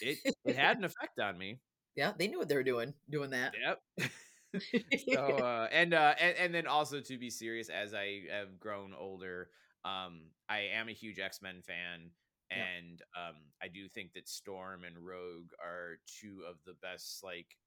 it 0.02 0.20
it 0.46 0.56
had 0.56 0.78
an 0.78 0.84
effect 0.84 1.20
on 1.20 1.38
me. 1.38 1.60
yeah, 1.96 2.14
they 2.18 2.28
knew 2.28 2.38
what 2.38 2.48
they 2.48 2.56
were 2.56 2.64
doing, 2.64 2.94
doing 3.10 3.32
that. 3.32 3.54
Yep. 3.62 3.82
so 5.14 5.20
uh 5.38 5.68
and 5.72 5.94
uh 5.94 6.16
and, 6.20 6.36
and 6.38 6.54
then 6.56 6.68
also 6.68 7.00
to 7.00 7.18
be 7.18 7.30
serious 7.30 7.70
as 7.70 7.94
i 7.94 8.22
have 8.32 8.60
grown 8.60 8.94
older 8.94 9.50
um 9.86 10.32
i 10.50 10.60
am 10.60 10.90
a 10.90 10.94
huge 10.94 11.20
x-men 11.20 11.62
fan 11.62 12.10
Yeah. 12.52 12.66
and 12.66 13.02
um 13.16 13.36
i 13.62 13.68
do 13.68 13.88
think 13.88 14.14
that 14.14 14.28
storm 14.28 14.84
and 14.84 14.98
rogue 14.98 15.52
are 15.64 16.00
two 16.08 16.44
of 16.50 16.58
the 16.66 16.74
best 16.82 17.24
like 17.24 17.58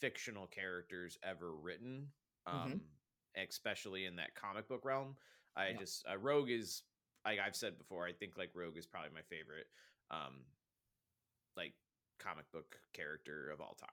fictional 0.00 0.46
characters 0.46 1.16
ever 1.22 1.54
written 1.54 2.08
um 2.46 2.70
Mhm. 2.70 2.80
Especially 3.36 4.04
in 4.06 4.16
that 4.16 4.34
comic 4.34 4.68
book 4.68 4.84
realm 4.84 5.16
i 5.56 5.68
Yeah. 5.68 5.78
just 5.78 6.04
uh, 6.10 6.16
rogue 6.16 6.50
is 6.50 6.82
like 7.24 7.38
i've 7.38 7.56
said 7.56 7.78
before 7.78 8.06
i 8.06 8.12
think 8.12 8.36
like 8.36 8.50
rogue 8.54 8.76
is 8.76 8.86
probably 8.86 9.10
my 9.14 9.22
favorite 9.22 9.66
um 10.10 10.44
like 11.56 11.74
comic 12.18 12.50
book 12.52 12.76
character 12.92 13.50
of 13.50 13.60
all 13.60 13.76
time 13.78 13.88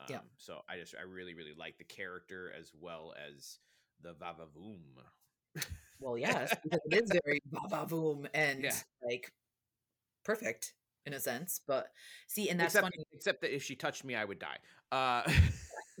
um, 0.00 0.06
Yeah. 0.10 0.20
so 0.36 0.60
i 0.68 0.76
just 0.76 0.94
i 0.98 1.02
really 1.02 1.34
really 1.34 1.54
like 1.56 1.78
the 1.78 1.84
character 1.84 2.52
as 2.58 2.72
well 2.78 3.14
as 3.28 3.58
the 4.02 4.14
vavavoom 4.14 4.80
Well, 6.00 6.18
yes, 6.18 6.52
because 6.62 6.80
it 6.90 7.04
is 7.04 7.20
very 7.24 7.40
ba 7.50 7.86
and 8.34 8.64
Yeah. 8.64 8.74
like 9.04 9.32
perfect 10.24 10.74
in 11.06 11.14
a 11.14 11.20
sense. 11.20 11.60
But 11.66 11.88
see, 12.26 12.48
and 12.48 12.58
that's 12.58 12.74
except, 12.74 12.84
funny. 12.84 13.04
except 13.12 13.40
that 13.42 13.54
if 13.54 13.62
she 13.62 13.76
touched 13.76 14.04
me 14.04 14.14
i 14.16 14.24
would 14.24 14.38
die 14.38 14.58
uh 14.90 15.22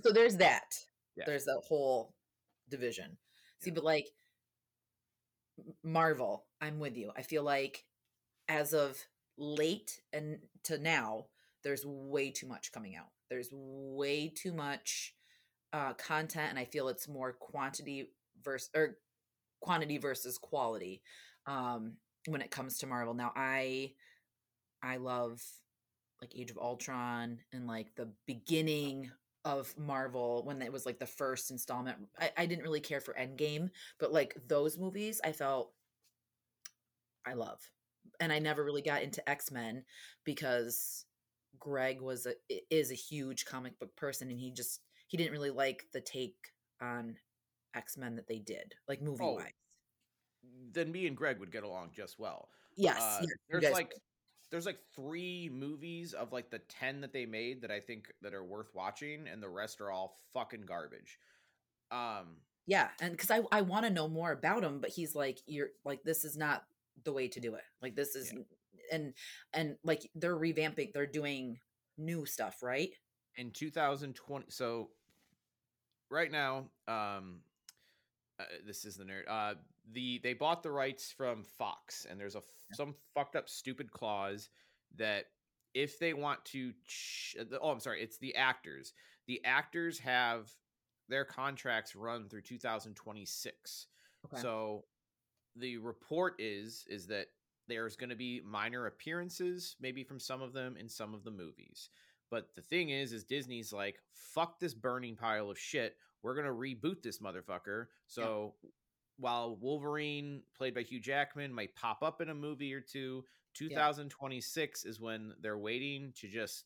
So 0.02 0.12
there's 0.12 0.36
that. 0.38 0.74
Yeah. 1.14 1.24
There's 1.26 1.44
that 1.44 1.60
whole 1.68 2.14
division. 2.72 3.18
See, 3.60 3.70
Yeah. 3.70 3.74
but 3.76 3.84
like 3.84 4.08
Marvel, 5.84 6.46
I'm 6.60 6.78
with 6.80 6.96
you. 6.96 7.12
I 7.16 7.22
feel 7.22 7.42
like 7.42 7.84
as 8.48 8.72
of 8.74 8.98
late 9.36 10.00
and 10.12 10.38
to 10.64 10.78
now, 10.78 11.26
there's 11.62 11.84
way 11.86 12.30
too 12.30 12.46
much 12.48 12.72
coming 12.72 12.96
out. 12.96 13.08
There's 13.30 13.50
way 13.52 14.28
too 14.28 14.52
much 14.52 15.14
uh, 15.72 15.94
content, 15.94 16.50
and 16.50 16.58
I 16.58 16.64
feel 16.64 16.88
it's 16.88 17.08
more 17.08 17.32
quantity 17.32 18.10
versus 18.42 18.70
or 18.74 18.98
quantity 19.60 19.98
versus 19.98 20.38
quality 20.38 21.02
um, 21.46 21.94
when 22.26 22.42
it 22.42 22.50
comes 22.50 22.78
to 22.78 22.86
Marvel. 22.86 23.14
Now, 23.14 23.32
I 23.36 23.92
I 24.82 24.96
love 24.96 25.40
like 26.20 26.32
Age 26.36 26.50
of 26.50 26.58
Ultron 26.58 27.38
and 27.52 27.66
like 27.66 27.94
the 27.96 28.12
beginning 28.26 29.10
of 29.44 29.76
Marvel 29.78 30.44
when 30.44 30.62
it 30.62 30.72
was 30.72 30.86
like 30.86 30.98
the 30.98 31.06
first 31.06 31.50
installment. 31.50 32.08
I, 32.18 32.32
I 32.36 32.46
didn't 32.46 32.64
really 32.64 32.80
care 32.80 33.00
for 33.00 33.14
Endgame, 33.14 33.70
but 33.98 34.12
like 34.12 34.36
those 34.46 34.78
movies, 34.78 35.20
I 35.24 35.32
felt 35.32 35.74
I 37.24 37.34
love, 37.34 37.60
and 38.20 38.32
I 38.32 38.38
never 38.38 38.64
really 38.64 38.82
got 38.82 39.02
into 39.02 39.28
X 39.28 39.50
Men 39.50 39.84
because 40.24 41.06
Greg 41.58 42.00
was 42.00 42.26
a 42.26 42.34
is 42.70 42.90
a 42.90 42.94
huge 42.94 43.44
comic 43.44 43.78
book 43.78 43.94
person, 43.96 44.30
and 44.30 44.40
he 44.40 44.50
just 44.52 44.82
he 45.08 45.16
didn't 45.16 45.32
really 45.32 45.50
like 45.50 45.86
the 45.92 46.00
take 46.00 46.52
on 46.80 47.18
X 47.74 47.96
Men 47.96 48.16
that 48.16 48.26
they 48.28 48.38
did, 48.40 48.74
like 48.88 49.02
movie 49.02 49.24
Oh, 49.24 49.34
wise. 49.36 49.52
then 50.72 50.90
me 50.90 51.06
and 51.06 51.16
greg 51.16 51.38
would 51.38 51.52
get 51.52 51.62
along 51.62 51.90
just 51.92 52.18
well 52.18 52.48
Yes, 52.76 52.96
Uh, 52.98 53.20
yes, 53.20 53.32
there's 53.50 53.70
like 53.70 53.92
there's 54.52 54.66
like 54.66 54.78
three 54.94 55.50
movies 55.52 56.12
of 56.12 56.32
like 56.32 56.50
the 56.50 56.60
10 56.68 57.00
that 57.00 57.12
they 57.12 57.26
made 57.26 57.62
that 57.62 57.72
i 57.72 57.80
think 57.80 58.12
that 58.22 58.32
are 58.34 58.44
worth 58.44 58.68
watching 58.74 59.26
and 59.26 59.42
the 59.42 59.48
rest 59.48 59.80
are 59.80 59.90
all 59.90 60.20
fucking 60.32 60.62
garbage 60.62 61.18
um 61.90 62.36
yeah, 62.64 62.90
and 63.00 63.10
because 63.10 63.32
I 63.32 63.40
I 63.50 63.62
want 63.62 63.86
to 63.86 63.92
know 63.92 64.06
more 64.06 64.30
about 64.30 64.62
him, 64.62 64.78
but 64.78 64.90
he's 64.90 65.16
like 65.16 65.40
you're 65.46 65.70
like 65.84 66.04
this 66.04 66.24
is 66.24 66.36
not 66.36 66.62
the 67.02 67.12
way 67.12 67.26
to 67.26 67.40
do 67.40 67.54
it. 67.54 67.64
Like 67.82 67.96
this 67.96 68.14
is 68.14 68.32
and 68.92 69.14
and 69.52 69.74
like 69.82 70.08
they're 70.14 70.38
revamping, 70.38 70.92
they're 70.92 71.04
doing 71.04 71.58
new 71.98 72.24
stuff, 72.24 72.62
right? 72.62 72.90
in 73.36 73.50
2020 73.50 74.46
so 74.48 74.90
right 76.10 76.30
now 76.30 76.64
um 76.88 77.40
uh, 78.38 78.44
this 78.66 78.84
is 78.84 78.96
the 78.96 79.04
nerd 79.04 79.22
uh 79.28 79.54
the 79.92 80.20
they 80.22 80.32
bought 80.34 80.62
the 80.62 80.70
rights 80.70 81.10
from 81.16 81.44
fox 81.58 82.06
and 82.08 82.18
there's 82.18 82.34
a 82.34 82.38
f- 82.38 82.44
some 82.74 82.94
fucked 83.14 83.36
up 83.36 83.48
stupid 83.48 83.90
clause 83.90 84.48
that 84.96 85.26
if 85.74 85.98
they 85.98 86.12
want 86.14 86.44
to 86.44 86.72
ch- 86.86 87.36
oh 87.60 87.70
i'm 87.70 87.80
sorry 87.80 88.02
it's 88.02 88.18
the 88.18 88.34
actors. 88.36 88.92
The 89.28 89.40
actors 89.44 89.98
have 90.00 90.50
their 91.08 91.24
contracts 91.24 91.94
run 91.94 92.28
through 92.28 92.42
2026 92.42 93.86
Okay. 94.26 94.40
so 94.40 94.84
the 95.56 95.76
report 95.78 96.34
is 96.38 96.84
is 96.88 97.06
that 97.08 97.26
there's 97.68 97.96
going 97.96 98.10
to 98.10 98.16
be 98.16 98.40
minor 98.44 98.86
appearances 98.86 99.76
maybe 99.80 100.04
from 100.04 100.18
some 100.20 100.42
of 100.42 100.52
them 100.52 100.76
in 100.78 100.88
some 100.88 101.14
of 101.14 101.24
the 101.24 101.30
movies. 101.30 101.88
But 102.30 102.54
the 102.54 102.62
thing 102.62 102.90
is 102.90 103.12
is 103.12 103.24
disney's 103.24 103.72
like 103.72 103.96
fuck 104.12 104.58
this 104.60 104.74
burning 104.74 105.16
pile 105.16 105.50
of 105.50 105.58
shit. 105.58 105.96
We're 106.22 106.34
going 106.34 106.46
to 106.46 106.52
reboot 106.52 107.02
this 107.02 107.18
motherfucker. 107.18 107.86
So 108.06 108.54
while 109.22 109.56
wolverine 109.60 110.42
played 110.56 110.74
by 110.74 110.82
hugh 110.82 111.00
jackman 111.00 111.52
might 111.52 111.74
pop 111.74 112.02
up 112.02 112.20
in 112.20 112.28
a 112.28 112.34
movie 112.34 112.74
or 112.74 112.80
two 112.80 113.24
2026 113.54 114.84
is 114.84 115.00
when 115.00 115.32
they're 115.40 115.58
waiting 115.58 116.12
to 116.16 116.28
just 116.28 116.64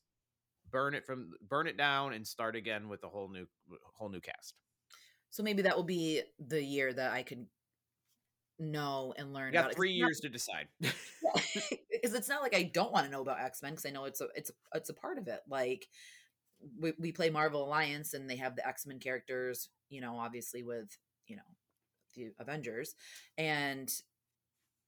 burn 0.70 0.94
it 0.94 1.06
from 1.06 1.30
burn 1.48 1.66
it 1.66 1.76
down 1.76 2.12
and 2.12 2.26
start 2.26 2.56
again 2.56 2.88
with 2.88 3.02
a 3.04 3.08
whole 3.08 3.28
new 3.28 3.46
whole 3.94 4.08
new 4.08 4.20
cast. 4.20 4.54
So 5.30 5.42
maybe 5.42 5.62
that 5.62 5.76
will 5.76 5.84
be 5.84 6.22
the 6.38 6.62
year 6.62 6.92
that 6.92 7.12
I 7.12 7.22
could 7.22 7.46
know 8.58 9.12
and 9.18 9.32
learn 9.32 9.52
you 9.52 9.58
about 9.58 9.70
got 9.70 9.76
three 9.76 9.92
it's 9.94 10.00
not- 10.00 10.06
years 10.06 10.20
to 10.20 10.28
decide. 10.28 10.68
Because 11.90 12.14
it's 12.14 12.28
not 12.28 12.42
like 12.42 12.54
I 12.54 12.62
don't 12.62 12.92
want 12.92 13.06
to 13.06 13.12
know 13.12 13.20
about 13.22 13.40
X 13.40 13.62
Men 13.62 13.72
because 13.72 13.86
I 13.86 13.90
know 13.90 14.04
it's 14.04 14.20
a 14.20 14.28
it's 14.34 14.50
a, 14.50 14.76
it's 14.76 14.90
a 14.90 14.94
part 14.94 15.18
of 15.18 15.26
it. 15.28 15.40
Like 15.48 15.88
we 16.80 16.92
we 16.98 17.10
play 17.12 17.30
Marvel 17.30 17.64
Alliance 17.64 18.14
and 18.14 18.30
they 18.30 18.36
have 18.36 18.54
the 18.54 18.66
X 18.66 18.86
Men 18.86 18.98
characters, 19.00 19.68
you 19.88 20.00
know, 20.00 20.18
obviously 20.18 20.62
with 20.62 20.96
you 21.26 21.36
know 21.36 21.42
the 22.16 22.32
Avengers, 22.38 22.94
and 23.38 23.93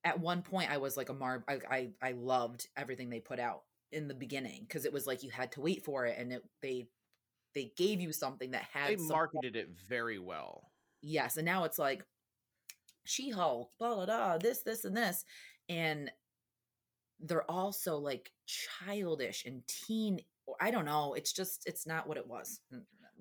at 0.05 0.19
one 0.19 0.43
point 0.43 0.71
I 0.71 0.79
was 0.79 0.97
like 0.97 1.09
a 1.09 1.15
Mar 1.15 1.45
I 1.49 1.59
I, 1.71 1.89
I 2.03 2.13
loved 2.13 2.67
everything 2.77 3.11
they 3.11 3.21
put 3.21 3.39
out 3.39 3.63
in 3.93 4.09
the 4.09 4.15
beginning 4.15 4.65
because 4.67 4.85
it 4.85 4.93
was 4.93 5.07
like 5.07 5.23
you 5.23 5.31
had 5.31 5.53
to 5.53 5.61
wait 5.61 5.85
for 5.85 6.07
it 6.07 6.17
and 6.19 6.33
it 6.33 6.43
they 6.63 6.89
they 7.55 7.73
gave 7.77 8.01
you 8.01 8.13
something 8.13 8.53
that 8.53 8.63
had 8.73 8.91
they 8.91 8.97
some 8.97 9.09
marketed 9.09 9.57
it 9.57 9.69
very 9.89 10.19
well. 10.19 10.71
Yes 11.03 11.37
and 11.37 11.47
now 11.47 11.65
it's 11.65 11.79
like 11.79 12.05
she-hulk 13.05 13.71
blah 13.79 13.95
blah 13.95 14.07
blah 14.07 14.39
this 14.39 14.63
this 14.63 14.85
and 14.85 14.97
this 14.97 15.25
and 15.69 16.11
they're 17.21 17.51
also 17.51 17.97
like 17.97 18.31
childish 18.47 19.45
and 19.47 19.63
teen 19.67 20.21
i 20.61 20.71
don't 20.71 20.85
know 20.85 21.15
it's 21.15 21.33
just 21.33 21.63
it's 21.67 21.87
not 21.87 22.07
what 22.07 22.19
it 22.19 22.27
was 22.27 22.61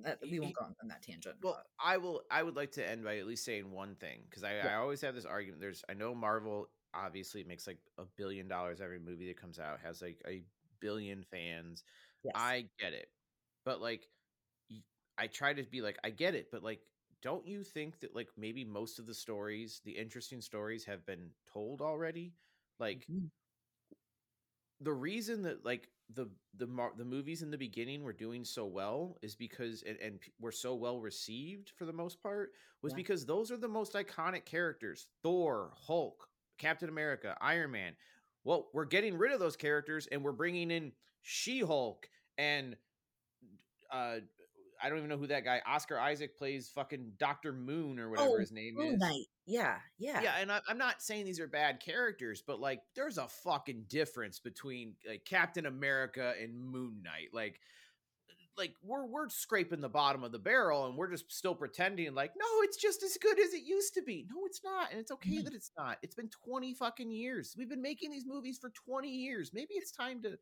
that, 0.03 0.19
we 0.21 0.39
won't 0.39 0.55
go 0.55 0.65
on, 0.65 0.75
on 0.81 0.87
that 0.89 1.01
tangent 1.01 1.35
Well, 1.41 1.53
but- 1.55 1.67
I 1.83 1.97
will. 1.97 2.23
I 2.31 2.43
would 2.43 2.55
like 2.55 2.71
to 2.73 2.87
end 2.87 3.03
by 3.03 3.17
at 3.17 3.27
least 3.27 3.45
saying 3.45 3.71
one 3.71 3.95
thing 3.95 4.21
because 4.29 4.43
I, 4.43 4.57
I 4.57 4.75
always 4.75 5.01
have 5.01 5.15
this 5.15 5.25
argument. 5.25 5.61
There's, 5.61 5.83
I 5.89 5.93
know 5.93 6.13
Marvel 6.15 6.67
obviously 6.93 7.43
makes 7.43 7.67
like 7.67 7.79
a 7.97 8.05
billion 8.05 8.47
dollars 8.47 8.81
every 8.81 8.99
movie 8.99 9.27
that 9.27 9.39
comes 9.39 9.59
out, 9.59 9.79
has 9.79 10.01
like 10.01 10.21
a 10.27 10.43
billion 10.79 11.23
fans. 11.23 11.83
yes. 12.23 12.33
I 12.35 12.69
get 12.79 12.93
it, 12.93 13.07
but 13.65 13.81
like, 13.81 14.07
I 15.17 15.27
try 15.27 15.53
to 15.53 15.63
be 15.63 15.81
like, 15.81 15.97
I 16.03 16.11
get 16.11 16.35
it, 16.35 16.49
but 16.51 16.63
like, 16.63 16.81
don't 17.23 17.47
you 17.47 17.63
think 17.63 17.99
that 18.01 18.13
like 18.15 18.29
maybe 18.37 18.63
most 18.63 18.99
of 18.99 19.07
the 19.07 19.13
stories, 19.13 19.81
the 19.83 19.91
interesting 19.97 20.41
stories, 20.41 20.85
have 20.85 21.05
been 21.05 21.31
told 21.51 21.81
already? 21.81 22.35
Like, 22.79 23.05
Mhm. 23.09 23.31
The 24.81 24.93
reason 24.93 25.41
that 25.43 25.65
like 25.65 25.89
the 26.13 26.29
the 26.57 26.67
mar- 26.67 26.93
the 26.97 27.05
movies 27.05 27.41
in 27.41 27.51
the 27.51 27.57
beginning 27.57 28.03
were 28.03 28.13
doing 28.13 28.43
so 28.45 28.65
well 28.65 29.17
is 29.21 29.35
because 29.35 29.83
and, 29.87 29.97
and 29.99 30.19
were 30.39 30.51
so 30.51 30.75
well 30.75 30.99
received 30.99 31.71
for 31.77 31.85
the 31.85 31.93
most 31.93 32.21
part 32.21 32.51
was 32.81 32.93
Yeah. 32.93 32.97
because 32.97 33.25
those 33.25 33.51
are 33.51 33.57
the 33.57 33.67
most 33.67 33.93
iconic 33.93 34.45
characters 34.45 35.07
thor 35.23 35.71
hulk 35.75 36.27
captain 36.57 36.89
america 36.89 37.35
iron 37.41 37.71
man 37.71 37.93
well, 38.43 38.69
we're 38.73 38.85
getting 38.85 39.17
rid 39.17 39.33
of 39.33 39.41
those 39.41 39.57
characters 39.57 40.07
and 40.09 40.23
we're 40.23 40.31
bringing 40.31 40.71
in 40.71 40.93
She 41.21 41.59
Hulk 41.59 42.07
and 42.37 42.77
uh, 43.91 44.19
I 44.81 44.89
don't 44.89 44.97
even 44.99 45.09
know 45.09 45.17
who 45.17 45.27
that 45.27 45.43
guy 45.43 45.61
Oscar 45.65 45.99
Isaac 45.99 46.37
plays 46.37 46.69
fucking 46.69 47.13
Doctor 47.17 47.51
Moon 47.53 47.99
or 47.99 48.09
whatever 48.09 48.29
Oh, 48.35 48.39
his 48.39 48.51
name 48.51 48.75
is. 48.77 48.83
Moon 48.85 48.93
is. 48.95 48.99
Knight. 48.99 49.25
Yeah, 49.45 49.77
yeah. 49.97 50.21
Yeah, 50.21 50.35
and 50.39 50.51
I, 50.51 50.59
I'm 50.67 50.77
not 50.77 51.01
saying 51.01 51.25
these 51.25 51.39
are 51.39 51.47
bad 51.47 51.79
characters, 51.79 52.43
but 52.45 52.59
like, 52.59 52.81
there's 52.95 53.17
a 53.17 53.27
fucking 53.27 53.85
difference 53.87 54.39
between 54.39 54.95
like 55.07 55.23
Captain 55.25 55.65
America 55.65 56.33
and 56.41 56.59
Moon 56.59 57.01
Knight. 57.03 57.29
Like, 57.33 57.59
like 58.57 58.73
we're 58.83 59.05
we're 59.05 59.29
scraping 59.29 59.81
the 59.81 59.87
bottom 59.89 60.23
of 60.23 60.31
the 60.31 60.39
barrel, 60.39 60.87
and 60.87 60.97
we're 60.97 61.11
just 61.11 61.31
still 61.31 61.53
pretending 61.55 62.13
like, 62.15 62.31
no, 62.37 62.45
it's 62.63 62.77
just 62.77 63.03
as 63.03 63.15
good 63.21 63.39
as 63.39 63.53
it 63.53 63.61
used 63.63 63.93
to 63.93 64.01
be. 64.01 64.25
No, 64.29 64.45
it's 64.45 64.61
not, 64.63 64.91
and 64.91 64.99
it's 64.99 65.11
okay 65.11 65.37
No. 65.37 65.43
that 65.43 65.53
it's 65.53 65.71
not. 65.77 65.97
It's 66.01 66.15
been 66.15 66.29
20 66.45 66.73
fucking 66.73 67.11
years. 67.11 67.55
We've 67.57 67.69
been 67.69 67.81
making 67.83 68.09
these 68.11 68.25
movies 68.25 68.57
for 68.59 68.71
20 68.71 69.09
years. 69.09 69.51
Maybe 69.53 69.75
it's 69.75 69.91
time 69.91 70.21
to. 70.23 70.37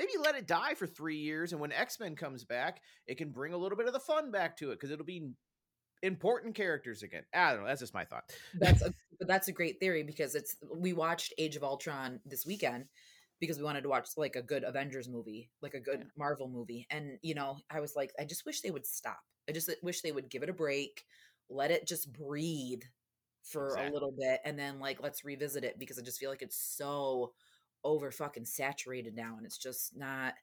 Maybe 0.00 0.12
let 0.18 0.34
it 0.34 0.46
die 0.46 0.72
for 0.74 0.86
three 0.86 1.18
years, 1.18 1.52
and 1.52 1.60
when 1.60 1.72
X 1.72 2.00
Men 2.00 2.16
comes 2.16 2.42
back, 2.42 2.80
it 3.06 3.18
can 3.18 3.30
bring 3.30 3.52
a 3.52 3.56
little 3.58 3.76
bit 3.76 3.86
of 3.86 3.92
the 3.92 4.00
fun 4.00 4.30
back 4.30 4.56
to 4.56 4.70
it 4.70 4.76
because 4.76 4.90
it'll 4.90 5.04
be 5.04 5.28
important 6.02 6.54
characters 6.54 7.02
again. 7.02 7.24
I 7.34 7.52
don't 7.52 7.60
know. 7.60 7.66
That's 7.66 7.80
just 7.80 7.92
my 7.92 8.06
thought. 8.06 8.24
That's 8.54 8.80
a, 8.82 8.94
that's 9.20 9.48
a 9.48 9.52
great 9.52 9.78
theory 9.78 10.02
because 10.02 10.34
it's 10.34 10.56
we 10.74 10.94
watched 10.94 11.34
Age 11.36 11.56
of 11.56 11.62
Ultron 11.64 12.20
this 12.24 12.46
weekend 12.46 12.86
because 13.40 13.58
we 13.58 13.64
wanted 13.64 13.82
to 13.82 13.90
watch 13.90 14.08
like 14.16 14.36
a 14.36 14.42
good 14.42 14.64
Avengers 14.64 15.08
movie, 15.08 15.50
like 15.60 15.74
a 15.74 15.80
good 15.80 16.00
Yeah. 16.00 16.06
Marvel 16.16 16.48
movie. 16.48 16.86
And 16.90 17.18
you 17.22 17.34
know, 17.34 17.58
I 17.70 17.80
was 17.80 17.94
like 17.94 18.12
I 18.18 18.24
just 18.24 18.46
wish 18.46 18.62
they 18.62 18.70
would 18.70 18.86
stop. 18.86 19.20
I 19.48 19.52
just 19.52 19.70
wish 19.82 20.00
they 20.00 20.12
would 20.12 20.30
give 20.30 20.42
it 20.42 20.48
a 20.48 20.54
break, 20.54 21.04
let 21.50 21.70
it 21.70 21.86
just 21.86 22.10
breathe 22.12 22.82
for 23.42 23.66
Exactly. 23.68 23.90
a 23.90 23.92
little 23.92 24.12
bit 24.18 24.40
and 24.44 24.58
then 24.58 24.78
like 24.80 25.02
let's 25.02 25.24
revisit 25.24 25.64
it 25.64 25.78
because 25.78 25.98
I 25.98 26.02
just 26.02 26.18
feel 26.18 26.30
like 26.30 26.42
it's 26.42 26.56
so 26.58 27.32
over 27.84 28.10
fucking 28.10 28.44
saturated 28.44 29.14
now 29.16 29.34
and 29.36 29.46
it's 29.46 29.58
just 29.58 29.96
not 29.96 30.34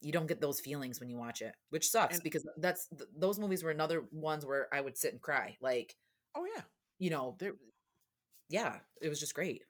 you 0.00 0.12
don't 0.12 0.26
get 0.26 0.40
those 0.40 0.60
feelings 0.60 1.00
when 1.00 1.08
you 1.08 1.16
watch 1.16 1.40
it, 1.40 1.54
which 1.70 1.88
sucks 1.88 2.16
And- 2.16 2.22
because 2.24 2.46
that's 2.58 2.88
th- 2.88 3.08
those 3.16 3.38
movies 3.38 3.62
were 3.62 3.70
another 3.70 4.04
ones 4.12 4.44
where 4.44 4.68
I 4.72 4.80
would 4.82 4.98
sit 4.98 5.12
and 5.12 5.22
cry. 5.22 5.56
Like, 5.62 5.96
Oh 6.34 6.44
yeah, 6.54 6.62
you 6.98 7.08
know, 7.10 7.36
there. 7.38 7.54
yeah, 8.50 8.80
it 9.00 9.08
was 9.08 9.18
just 9.20 9.34
great. 9.34 9.62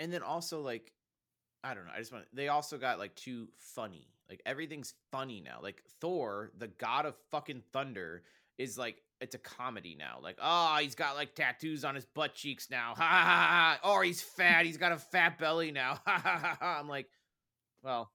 and 0.00 0.12
then 0.12 0.22
also 0.22 0.60
like 0.60 0.92
i 1.64 1.72
don't 1.74 1.86
know 1.86 1.92
i 1.94 1.98
just 1.98 2.12
want 2.12 2.24
they 2.32 2.48
also 2.48 2.76
got 2.76 2.98
like 2.98 3.14
too 3.16 3.48
funny 3.58 4.06
like 4.28 4.42
everything's 4.44 4.92
funny 5.10 5.40
now 5.40 5.58
like 5.62 5.82
thor 6.00 6.52
the 6.58 6.68
god 6.68 7.06
of 7.06 7.14
fucking 7.30 7.62
thunder 7.72 8.22
is 8.58 8.76
like 8.76 9.02
it's 9.20 9.34
a 9.34 9.38
comedy 9.38 9.96
now. 9.98 10.18
Like 10.22 10.36
oh 10.40 10.76
he's 10.80 10.94
got 10.94 11.16
like 11.16 11.34
tattoos 11.34 11.84
on 11.84 11.94
his 11.94 12.04
butt 12.04 12.34
cheeks 12.34 12.68
now. 12.70 12.94
Ha 12.96 13.02
ha 13.04 13.22
ha, 13.24 13.78
ha. 13.82 13.90
or 13.92 14.02
he's 14.04 14.22
fat. 14.22 14.66
He's 14.66 14.76
got 14.78 14.92
a 14.92 14.98
fat 14.98 15.38
belly 15.38 15.72
now. 15.72 16.00
Ha 16.06 16.18
ha 16.22 16.38
ha 16.38 16.56
ha. 16.60 16.76
I'm 16.80 16.88
like 16.88 17.06
well 17.82 18.10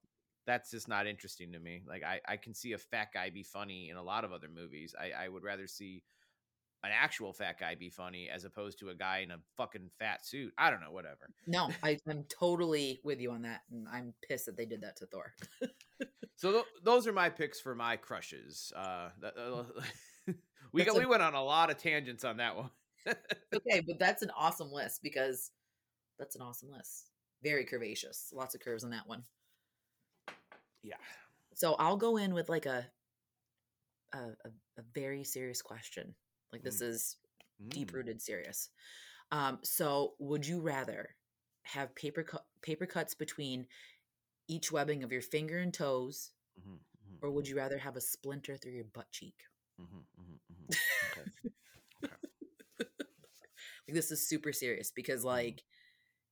that's 0.46 0.70
just 0.70 0.88
not 0.88 1.06
interesting 1.06 1.52
to 1.52 1.58
me. 1.58 1.82
Like 1.86 2.02
i 2.04 2.20
i 2.26 2.36
can 2.36 2.54
see 2.54 2.72
a 2.72 2.78
fat 2.78 3.08
guy 3.14 3.30
be 3.30 3.42
funny 3.42 3.90
in 3.90 3.96
a 3.96 4.02
lot 4.02 4.24
of 4.24 4.32
other 4.32 4.48
movies. 4.48 4.94
I 4.98 5.24
i 5.24 5.28
would 5.28 5.44
rather 5.44 5.66
see 5.66 6.02
an 6.84 6.90
actual 6.92 7.32
fat 7.32 7.60
guy 7.60 7.76
be 7.76 7.90
funny 7.90 8.28
as 8.28 8.44
opposed 8.44 8.78
to 8.80 8.88
a 8.88 8.94
guy 8.94 9.18
in 9.18 9.30
a 9.30 9.38
fucking 9.56 9.88
fat 10.00 10.26
suit. 10.26 10.52
I 10.58 10.68
don't 10.68 10.80
know 10.80 10.90
whatever. 10.90 11.30
No, 11.46 11.70
I, 11.82 11.96
I'm 12.08 12.24
totally 12.24 13.00
with 13.04 13.20
you 13.20 13.30
on 13.30 13.42
that, 13.42 13.60
and 13.70 13.86
I'm 13.88 14.12
pissed 14.28 14.46
that 14.46 14.56
they 14.56 14.66
did 14.66 14.80
that 14.80 14.96
to 14.96 15.06
Thor. 15.06 15.32
So 16.34 16.50
th- 16.50 16.64
those 16.82 17.06
are 17.06 17.12
my 17.12 17.28
picks 17.28 17.60
for 17.60 17.76
my 17.76 17.96
crushes. 17.96 18.72
Uh, 18.74 19.10
that- 19.20 19.38
uh, 19.38 19.62
we 20.72 20.84
got, 20.84 20.96
a- 20.96 20.98
we 20.98 21.06
went 21.06 21.22
on 21.22 21.34
a 21.34 21.42
lot 21.42 21.70
of 21.70 21.78
tangents 21.78 22.24
on 22.24 22.36
that 22.38 22.56
one. 22.56 22.70
okay, 23.08 23.80
but 23.86 23.98
that's 23.98 24.22
an 24.22 24.30
awesome 24.36 24.70
list 24.70 25.02
because 25.02 25.50
that's 26.18 26.36
an 26.36 26.42
awesome 26.42 26.70
list. 26.70 27.10
Very 27.42 27.64
curvaceous, 27.64 28.32
lots 28.32 28.54
of 28.54 28.60
curves 28.60 28.84
on 28.84 28.90
that 28.90 29.08
one. 29.08 29.24
yeah. 30.82 30.96
So 31.54 31.74
I'll 31.78 31.96
go 31.96 32.16
in 32.16 32.32
with 32.34 32.48
like 32.48 32.66
a 32.66 32.86
a, 34.14 34.18
a, 34.44 34.82
very 34.94 35.24
serious 35.24 35.62
question. 35.62 36.14
Like 36.52 36.62
this 36.62 36.80
Mm. 36.82 36.88
is 36.88 37.16
deep 37.68 37.90
Mm. 37.90 37.94
rooted 37.94 38.20
serious. 38.22 38.68
Um, 39.30 39.58
so 39.62 40.14
would 40.18 40.46
you 40.46 40.60
rather 40.60 41.16
have 41.62 41.94
paper 41.94 42.22
cut 42.22 42.44
paper 42.60 42.84
cuts 42.86 43.14
between 43.14 43.66
each 44.48 44.70
webbing 44.70 45.02
of 45.02 45.12
your 45.12 45.22
finger 45.22 45.58
and 45.58 45.72
toes, 45.72 46.32
Mhm, 46.60 46.78
mhm, 46.78 47.18
or 47.22 47.30
would 47.30 47.48
you 47.48 47.56
rather 47.56 47.78
have 47.78 47.96
a 47.96 48.00
splinter 48.00 48.56
through 48.56 48.72
your 48.72 48.84
butt 48.84 49.10
cheek? 49.10 49.44
Mhm, 49.80 50.04
mhm, 50.18 50.38
mhm. 50.50 50.68
Okay. 51.06 51.26
Like 53.86 53.94
this 53.94 54.10
is 54.10 54.26
super 54.28 54.52
serious 54.52 54.90
because 54.90 55.24
like 55.24 55.62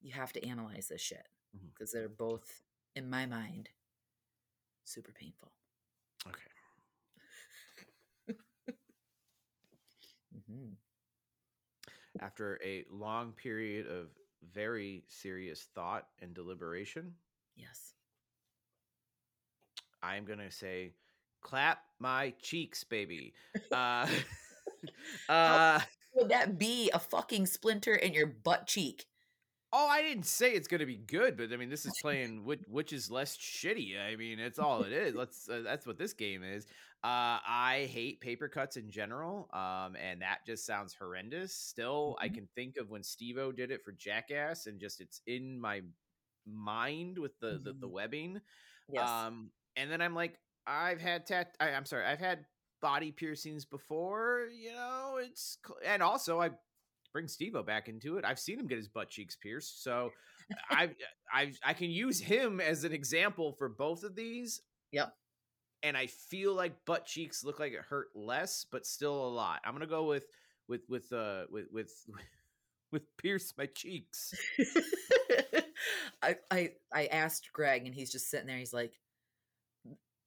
you 0.01 0.13
have 0.13 0.33
to 0.35 0.47
analyze 0.47 0.89
this 0.89 1.01
shit 1.01 1.27
because 1.75 1.93
they're 1.93 2.09
both 2.09 2.63
in 2.95 3.09
my 3.09 3.27
mind 3.27 3.69
super 4.85 5.13
painful. 5.13 5.53
Okay. 6.27 6.51
hmm 10.49 10.77
After 12.21 12.61
a 12.63 12.85
long 12.91 13.33
period 13.33 13.87
of 13.87 14.09
very 14.53 15.05
serious 15.09 15.63
thought 15.75 16.09
and 16.21 16.35
deliberation, 16.35 17.15
Yes. 17.57 17.95
I'm 20.03 20.25
gonna 20.25 20.51
say, 20.51 20.93
"Clap 21.41 21.83
my 21.99 22.35
cheeks, 22.43 22.85
baby." 22.85 23.35
Uh, 23.73 24.09
uh, 25.29 25.81
Would 26.15 26.31
that 26.31 26.59
be 26.59 26.91
a 26.93 26.99
fucking 26.99 27.47
splinter 27.47 27.95
in 27.95 28.13
your 28.15 28.27
butt 28.27 28.67
cheek? 28.67 29.07
Oh, 29.73 29.87
I 29.87 30.03
didn't 30.03 30.27
say 30.27 30.51
it's 30.53 30.67
going 30.67 30.81
to 30.81 30.87
be 30.87 30.97
good, 30.97 31.37
but 31.37 31.53
I 31.53 31.57
mean, 31.57 31.71
this 31.71 31.87
is 31.87 31.93
playing 32.03 32.45
which 32.45 32.61
which 32.67 32.93
is 32.93 33.09
less 33.11 33.37
shitty. 33.37 33.97
I 34.01 34.17
mean, 34.17 34.41
it's 34.41 34.59
all 34.59 34.83
it 34.83 34.93
is. 34.93 35.15
Let's 35.15 35.49
uh, 35.49 35.63
that's 35.63 35.87
what 35.87 35.97
this 35.99 36.13
game 36.13 36.43
is. 36.43 36.67
Uh, 37.05 37.39
I 37.47 37.89
hate 37.91 38.21
paper 38.21 38.49
cuts 38.49 38.77
in 38.77 38.91
general, 38.91 39.49
um, 39.53 39.95
and 39.97 40.21
that 40.23 40.41
just 40.45 40.67
sounds 40.67 40.93
horrendous. 40.93 41.55
Still, 41.55 42.17
I 42.21 42.29
Mhm. 42.29 42.35
can 42.35 42.49
think 42.57 42.77
of 42.79 42.91
when 42.91 43.03
Steve-O 43.05 43.53
did 43.53 43.71
it 43.71 43.83
for 43.85 43.93
Jackass, 43.93 44.67
and 44.67 44.81
just 44.81 45.01
it's 45.01 45.21
in 45.27 45.59
my 45.61 45.83
mind 46.45 47.17
with 47.17 47.39
the 47.39 47.61
the, 47.63 47.73
the 47.75 47.87
Mhm. 47.89 47.91
webbing. 47.93 48.41
Yes. 48.93 49.09
Um, 49.09 49.53
and 49.77 49.89
then 49.91 50.01
I'm 50.03 50.15
like, 50.17 50.41
I've 50.71 51.01
had 51.01 51.27
tat. 51.27 51.57
I, 51.59 51.71
I'm 51.71 51.85
sorry, 51.85 52.07
I've 52.07 52.21
had 52.21 52.45
body 52.81 53.11
piercings 53.11 53.65
before. 53.65 54.47
You 54.57 54.73
know, 54.73 55.19
it's 55.21 55.59
and 55.85 56.03
also 56.03 56.41
I 56.41 56.51
bring 57.13 57.27
Steve-O 57.27 57.63
back 57.65 57.89
into 57.89 58.17
it. 58.17 58.25
I've 58.25 58.39
seen 58.39 58.59
him 58.59 58.69
get 58.69 58.79
his 58.79 58.89
butt 58.89 59.11
cheeks 59.11 59.37
pierced, 59.37 59.83
so 59.83 60.11
I 60.71 60.91
I 61.33 61.53
I 61.65 61.75
can 61.75 61.91
use 61.91 62.21
him 62.21 62.61
as 62.61 62.85
an 62.85 62.93
example 62.93 63.53
for 63.59 63.69
both 63.69 64.05
of 64.05 64.15
these. 64.15 64.63
Yep. 64.93 65.13
And 65.83 65.97
I 65.97 66.07
feel 66.07 66.55
like 66.55 66.85
butt 66.85 67.07
cheeks 67.07 67.43
look 67.43 67.59
like 67.59 67.73
it 67.73 67.81
hurt 67.89 68.09
less, 68.15 68.67
but 68.71 68.87
still 68.87 69.27
a 69.27 69.31
lot. 69.31 69.61
I'm 69.65 69.73
gonna 69.73 69.87
go 69.87 70.05
with 70.05 70.27
with 70.69 70.83
with 70.89 71.13
uh 71.13 71.45
with 71.51 71.67
with 71.73 71.93
with 72.93 73.17
pierce 73.17 73.53
my 73.59 73.67
cheeks. 73.67 74.35
I, 76.23 76.37
I 76.51 76.71
I 76.93 77.07
asked 77.07 77.51
Greg 77.53 77.87
and 77.87 77.95
he's 77.95 78.13
just 78.13 78.31
sitting 78.31 78.47
there. 78.47 78.59
He's 78.59 78.75
like, 78.75 78.93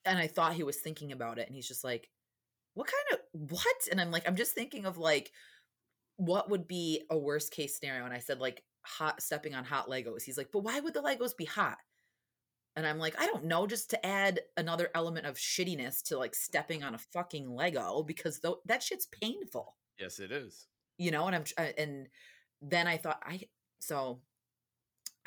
and 0.06 0.18
I 0.20 0.28
thought 0.28 0.54
he 0.54 0.64
was 0.64 0.78
thinking 0.78 1.12
about 1.12 1.40
it, 1.40 1.48
and 1.48 1.56
he's 1.56 1.68
just 1.68 1.84
like, 1.84 2.10
"What 2.74 2.88
kind 2.88 3.20
of 3.20 3.52
what?" 3.52 3.88
And 3.92 4.00
I'm 4.02 4.12
like, 4.12 4.28
"I'm 4.28 4.36
just 4.36 4.54
thinking 4.54 4.86
of 4.86 4.98
like, 4.98 5.32
what 6.18 6.50
would 6.50 6.68
be 6.68 7.04
a 7.10 7.18
worst 7.18 7.52
case 7.52 7.78
scenario?" 7.78 8.06
And 8.06 8.14
I 8.14 8.20
said 8.20 8.40
like, 8.40 8.64
"Hot 8.84 9.22
stepping 9.22 9.56
on 9.56 9.64
hot 9.66 9.90
Legos." 9.90 10.24
He's 10.24 10.38
like, 10.38 10.52
"But 10.52 10.64
why 10.64 10.80
would 10.80 10.94
the 10.94 11.02
Legos 11.02 11.36
be 11.38 11.46
hot?" 11.46 11.78
And 12.76 12.88
I'm 12.88 12.98
like, 12.98 13.14
I 13.22 13.28
don't 13.28 13.46
know, 13.46 13.68
just 13.68 13.92
to 13.92 14.04
add 14.06 14.40
another 14.58 14.90
element 14.96 15.28
of 15.28 15.36
shittiness 15.36 16.02
to 16.06 16.18
like 16.18 16.34
stepping 16.34 16.82
on 16.84 16.96
a 16.96 16.98
fucking 16.98 17.48
Lego 17.50 18.02
because 18.02 18.40
th- 18.40 18.56
that 18.66 18.82
shit's 18.82 19.06
painful 19.06 19.76
Yes, 20.00 20.20
it 20.20 20.32
is. 20.32 20.66
you 20.98 21.12
know 21.12 21.28
and 21.28 21.36
i'm 21.36 21.44
uh, 21.60 21.72
and 21.78 22.08
then 22.64 22.88
i 22.88 22.98
thought 22.98 23.20
i 23.24 23.40
so 23.80 24.22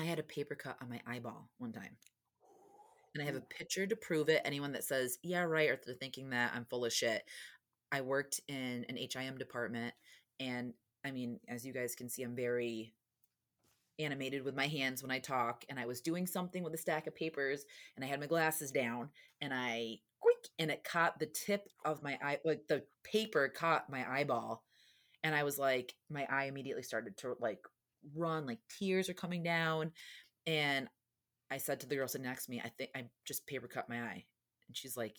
i 0.00 0.02
had 0.02 0.18
a 0.18 0.24
paper 0.24 0.56
cut 0.56 0.76
on 0.82 0.88
my 0.88 1.00
eyeball 1.06 1.48
one 1.58 1.72
time 1.72 1.96
and 3.16 3.22
i 3.22 3.26
have 3.26 3.36
a 3.36 3.40
picture 3.40 3.86
to 3.86 3.96
prove 3.96 4.28
it 4.28 4.42
anyone 4.44 4.72
that 4.72 4.84
says 4.84 5.18
yeah 5.22 5.42
right 5.42 5.70
or 5.70 5.78
they're 5.84 5.94
thinking 5.94 6.30
that 6.30 6.52
i'm 6.54 6.64
full 6.64 6.84
of 6.84 6.92
shit 6.92 7.24
i 7.92 8.00
worked 8.00 8.40
in 8.48 8.84
an 8.88 8.96
him 8.96 9.38
department 9.38 9.94
and 10.40 10.72
i 11.04 11.10
mean 11.10 11.40
as 11.48 11.64
you 11.64 11.72
guys 11.72 11.94
can 11.94 12.08
see 12.08 12.22
i'm 12.22 12.36
very 12.36 12.92
animated 13.98 14.44
with 14.44 14.54
my 14.54 14.66
hands 14.66 15.02
when 15.02 15.10
i 15.10 15.18
talk 15.18 15.64
and 15.68 15.78
i 15.78 15.86
was 15.86 16.00
doing 16.02 16.26
something 16.26 16.62
with 16.62 16.74
a 16.74 16.78
stack 16.78 17.06
of 17.06 17.14
papers 17.14 17.64
and 17.96 18.04
i 18.04 18.08
had 18.08 18.20
my 18.20 18.26
glasses 18.26 18.70
down 18.70 19.08
and 19.40 19.54
i 19.54 19.96
quick 20.20 20.36
and 20.58 20.70
it 20.70 20.84
caught 20.84 21.18
the 21.18 21.26
tip 21.26 21.68
of 21.84 22.02
my 22.02 22.18
eye 22.22 22.38
like 22.44 22.60
the 22.68 22.82
paper 23.04 23.48
caught 23.48 23.88
my 23.90 24.04
eyeball 24.08 24.62
and 25.26 25.34
I 25.34 25.42
was 25.42 25.58
like, 25.58 25.92
my 26.08 26.24
eye 26.30 26.44
immediately 26.44 26.84
started 26.84 27.16
to 27.18 27.36
like 27.40 27.58
run, 28.14 28.46
like 28.46 28.60
tears 28.78 29.08
are 29.08 29.14
coming 29.14 29.42
down. 29.42 29.90
And 30.46 30.86
I 31.50 31.58
said 31.58 31.80
to 31.80 31.86
the 31.86 31.96
girl 31.96 32.08
sitting 32.08 32.26
next 32.26 32.46
to 32.46 32.50
me, 32.50 32.60
I 32.64 32.68
think 32.70 32.90
I 32.94 33.04
just 33.24 33.46
paper 33.46 33.68
cut 33.68 33.88
my 33.88 34.00
eye. 34.00 34.24
And 34.68 34.76
she's 34.76 34.96
like, 34.96 35.16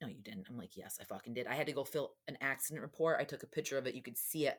No, 0.00 0.08
you 0.08 0.22
didn't. 0.22 0.46
I'm 0.48 0.56
like, 0.56 0.76
Yes, 0.76 0.98
I 1.00 1.04
fucking 1.04 1.34
did. 1.34 1.46
I 1.46 1.54
had 1.54 1.66
to 1.66 1.72
go 1.72 1.84
fill 1.84 2.12
an 2.26 2.38
accident 2.40 2.82
report. 2.82 3.18
I 3.20 3.24
took 3.24 3.42
a 3.42 3.46
picture 3.48 3.78
of 3.78 3.86
it. 3.86 3.94
You 3.94 4.02
could 4.02 4.18
see 4.18 4.46
it. 4.46 4.58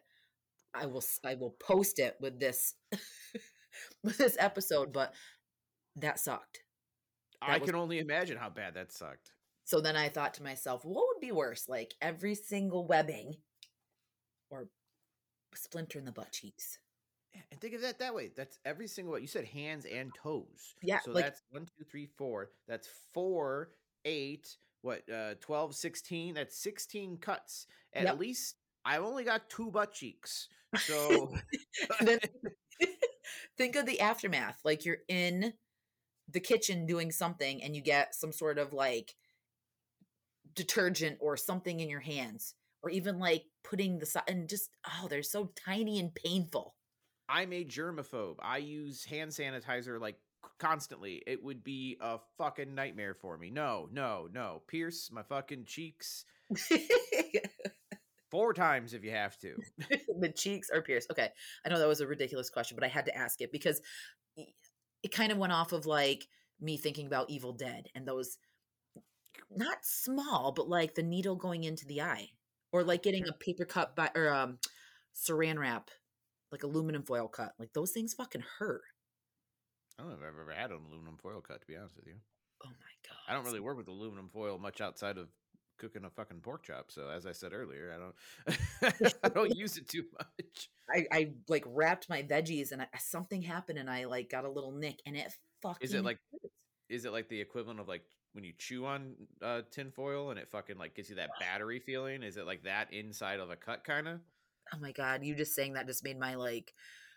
I 0.73 0.85
will 0.85 1.03
I 1.25 1.35
will 1.35 1.55
post 1.59 1.97
it 1.99 2.15
with 2.21 2.39
this 2.39 2.75
with 4.03 4.17
this 4.17 4.37
episode, 4.39 4.93
but 4.93 5.13
that 5.95 6.19
sucked. 6.19 6.59
I 7.41 7.57
was- 7.57 7.67
can 7.67 7.75
only 7.79 7.99
imagine 7.99 8.37
how 8.37 8.49
bad 8.49 8.75
that 8.75 8.91
sucked. 8.91 9.31
So 9.65 9.81
then 9.81 9.95
I 9.95 10.09
thought 10.09 10.33
to 10.35 10.43
myself, 10.43 10.83
what 10.83 11.05
would 11.07 11.21
be 11.21 11.31
worse? 11.31 11.65
Like 11.69 11.93
every 12.01 12.33
single 12.35 12.87
webbing 12.87 13.35
or 14.49 14.67
splinter 15.53 15.99
in 15.99 16.05
the 16.05 16.11
butt 16.11 16.31
cheeks? 16.31 16.79
And 17.51 17.59
think 17.61 17.73
of 17.73 17.81
that 17.81 17.99
that 17.99 18.13
way. 18.15 18.31
That's 18.35 18.57
every 18.65 18.87
single 18.87 19.13
one. 19.13 19.21
You 19.21 19.27
said 19.27 19.45
hands 19.45 19.85
and 19.85 20.13
toes. 20.13 20.75
Yeah. 20.81 20.99
So 20.99 21.11
like, 21.11 21.25
that's 21.25 21.41
one, 21.49 21.65
two, 21.77 21.83
three, 21.89 22.07
four. 22.17 22.51
That's 22.67 22.87
four, 23.13 23.71
eight, 24.05 24.57
what, 24.81 25.03
uh, 25.09 25.35
12, 25.39 25.75
16. 25.75 26.35
That's 26.35 26.57
16 26.57 27.17
cuts. 27.17 27.67
At 27.93 28.03
Yep. 28.03 28.19
least 28.19 28.55
I've 28.85 29.03
only 29.03 29.23
got 29.23 29.49
two 29.49 29.71
butt 29.71 29.93
cheeks. 29.93 30.47
So 30.77 31.33
then 32.01 32.19
think 33.57 33.75
of 33.75 33.87
the 33.87 33.99
aftermath. 34.01 34.59
Like 34.63 34.85
you're 34.85 34.99
in 35.07 35.53
the 36.31 36.39
kitchen 36.39 36.85
doing 36.85 37.11
something 37.11 37.63
and 37.63 37.75
you 37.75 37.81
get 37.81 38.13
some 38.13 38.31
sort 38.31 38.59
of 38.59 38.71
like 38.71 39.15
detergent 40.53 41.17
or 41.21 41.37
something 41.37 41.79
in 41.79 41.89
your 41.89 41.99
hands, 41.99 42.53
or 42.83 42.89
even 42.89 43.19
like 43.19 43.45
putting 43.63 43.99
the 43.99 44.23
and 44.27 44.47
just 44.47 44.69
oh, 44.87 45.07
they're 45.07 45.23
so 45.23 45.51
tiny 45.65 45.99
and 45.99 46.13
painful. 46.13 46.75
I'm 47.29 47.53
a 47.53 47.63
germaphobe. 47.63 48.37
I 48.41 48.57
use 48.57 49.05
hand 49.05 49.31
sanitizer 49.31 49.99
like 50.01 50.17
constantly. 50.57 51.21
It 51.27 51.43
would 51.43 51.63
be 51.63 51.97
a 52.01 52.17
fucking 52.37 52.73
nightmare 52.73 53.13
for 53.13 53.37
me. 53.37 53.51
No, 53.51 53.87
no, 53.91 54.27
no. 54.33 54.63
Pierce 54.67 55.11
my 55.11 55.23
fucking 55.23 55.65
cheeks 55.65 56.25
four 58.31 58.53
times 58.53 58.93
if 58.93 59.03
you 59.03 59.11
have 59.11 59.37
to. 59.39 59.55
the 60.19 60.29
cheeks 60.29 60.69
are 60.73 60.81
pierced. 60.81 61.11
Okay. 61.11 61.29
I 61.65 61.69
know 61.69 61.79
that 61.79 61.87
was 61.87 62.01
a 62.01 62.07
ridiculous 62.07 62.49
question, 62.49 62.75
but 62.75 62.83
I 62.83 62.89
had 62.89 63.05
to 63.05 63.15
ask 63.15 63.41
it 63.41 63.51
because 63.51 63.81
it 65.03 65.11
kind 65.11 65.31
of 65.31 65.37
went 65.37 65.53
off 65.53 65.71
of 65.71 65.85
like 65.85 66.27
me 66.59 66.77
thinking 66.77 67.07
about 67.07 67.29
Evil 67.29 67.53
Dead 67.53 67.87
and 67.95 68.07
those 68.07 68.37
not 69.55 69.77
small, 69.83 70.51
but 70.51 70.67
like 70.67 70.95
the 70.95 71.03
needle 71.03 71.35
going 71.35 71.63
into 71.63 71.85
the 71.85 72.01
eye 72.01 72.29
or 72.71 72.83
like 72.83 73.03
getting 73.03 73.27
a 73.27 73.33
paper 73.33 73.65
cut 73.65 73.95
by 73.95 74.09
or 74.15 74.29
um 74.33 74.57
saran 75.15 75.57
wrap, 75.57 75.89
like 76.51 76.63
aluminum 76.63 77.03
foil 77.03 77.27
cut. 77.27 77.53
Like 77.59 77.73
those 77.73 77.91
things 77.91 78.13
fucking 78.13 78.43
hurt. 78.57 78.81
I 79.97 80.03
don't 80.03 80.11
know 80.11 80.17
if 80.17 80.21
I've 80.21 80.39
ever 80.39 80.53
had 80.53 80.71
an 80.71 80.79
aluminum 80.87 81.17
foil 81.17 81.41
cut, 81.41 81.61
to 81.61 81.67
be 81.67 81.75
honest 81.75 81.97
with 81.97 82.07
you. 82.07 82.15
Oh 82.63 82.69
my 82.69 83.09
god. 83.09 83.17
I 83.27 83.33
don't 83.33 83.45
really 83.45 83.59
work 83.59 83.77
with 83.77 83.87
aluminum 83.87 84.29
foil 84.29 84.57
much 84.57 84.81
outside 84.81 85.17
of 85.17 85.27
cooking 85.77 86.05
a 86.05 86.09
fucking 86.09 86.41
pork 86.41 86.63
chop. 86.63 86.91
So 86.91 87.09
as 87.09 87.25
I 87.25 87.31
said 87.31 87.53
earlier, 87.53 87.93
I 87.93 87.97
don't 87.97 89.13
I 89.23 89.29
don't 89.29 89.55
use 89.55 89.77
it 89.77 89.87
too 89.87 90.03
much. 90.13 90.69
I, 90.89 91.05
I 91.11 91.31
like 91.47 91.63
wrapped 91.67 92.09
my 92.09 92.23
veggies 92.23 92.71
and 92.71 92.81
I, 92.81 92.87
something 92.99 93.41
happened 93.41 93.79
and 93.79 93.89
I 93.89 94.05
like 94.05 94.29
got 94.29 94.45
a 94.45 94.49
little 94.49 94.71
nick 94.71 95.01
and 95.05 95.15
it 95.15 95.31
fucking 95.61 95.85
Is 95.85 95.93
it 95.93 96.03
like 96.03 96.19
is 96.89 97.05
it 97.05 97.11
like 97.11 97.29
the 97.29 97.39
equivalent 97.39 97.79
of 97.79 97.87
like 97.87 98.03
when 98.33 98.43
you 98.43 98.53
chew 98.57 98.85
on 98.85 99.13
uh 99.41 99.61
tin 99.71 99.91
foil 99.91 100.31
and 100.31 100.39
it 100.39 100.49
fucking 100.49 100.77
like 100.77 100.95
gives 100.95 101.09
you 101.09 101.15
that 101.15 101.31
battery 101.39 101.79
feeling? 101.79 102.23
Is 102.23 102.37
it 102.37 102.45
like 102.45 102.63
that 102.63 102.93
inside 102.93 103.39
of 103.39 103.49
a 103.49 103.55
cut 103.55 103.83
kind 103.83 104.07
of? 104.07 104.19
Oh 104.73 104.79
my 104.79 104.91
god 104.91 105.23
you 105.23 105.35
just 105.35 105.55
saying 105.55 105.73
that 105.73 105.87
just 105.87 106.03
made 106.03 106.19
my 106.19 106.35
like 106.35 106.73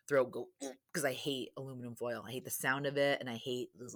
throat 0.08 0.30
go 0.30 0.48
because 0.92 1.04
i 1.04 1.12
hate 1.12 1.50
aluminum 1.56 1.94
foil 1.94 2.24
i 2.26 2.30
hate 2.30 2.44
the 2.44 2.50
sound 2.50 2.86
of 2.86 2.96
it 2.96 3.20
and 3.20 3.30
i 3.30 3.36
hate 3.36 3.68
this 3.78 3.94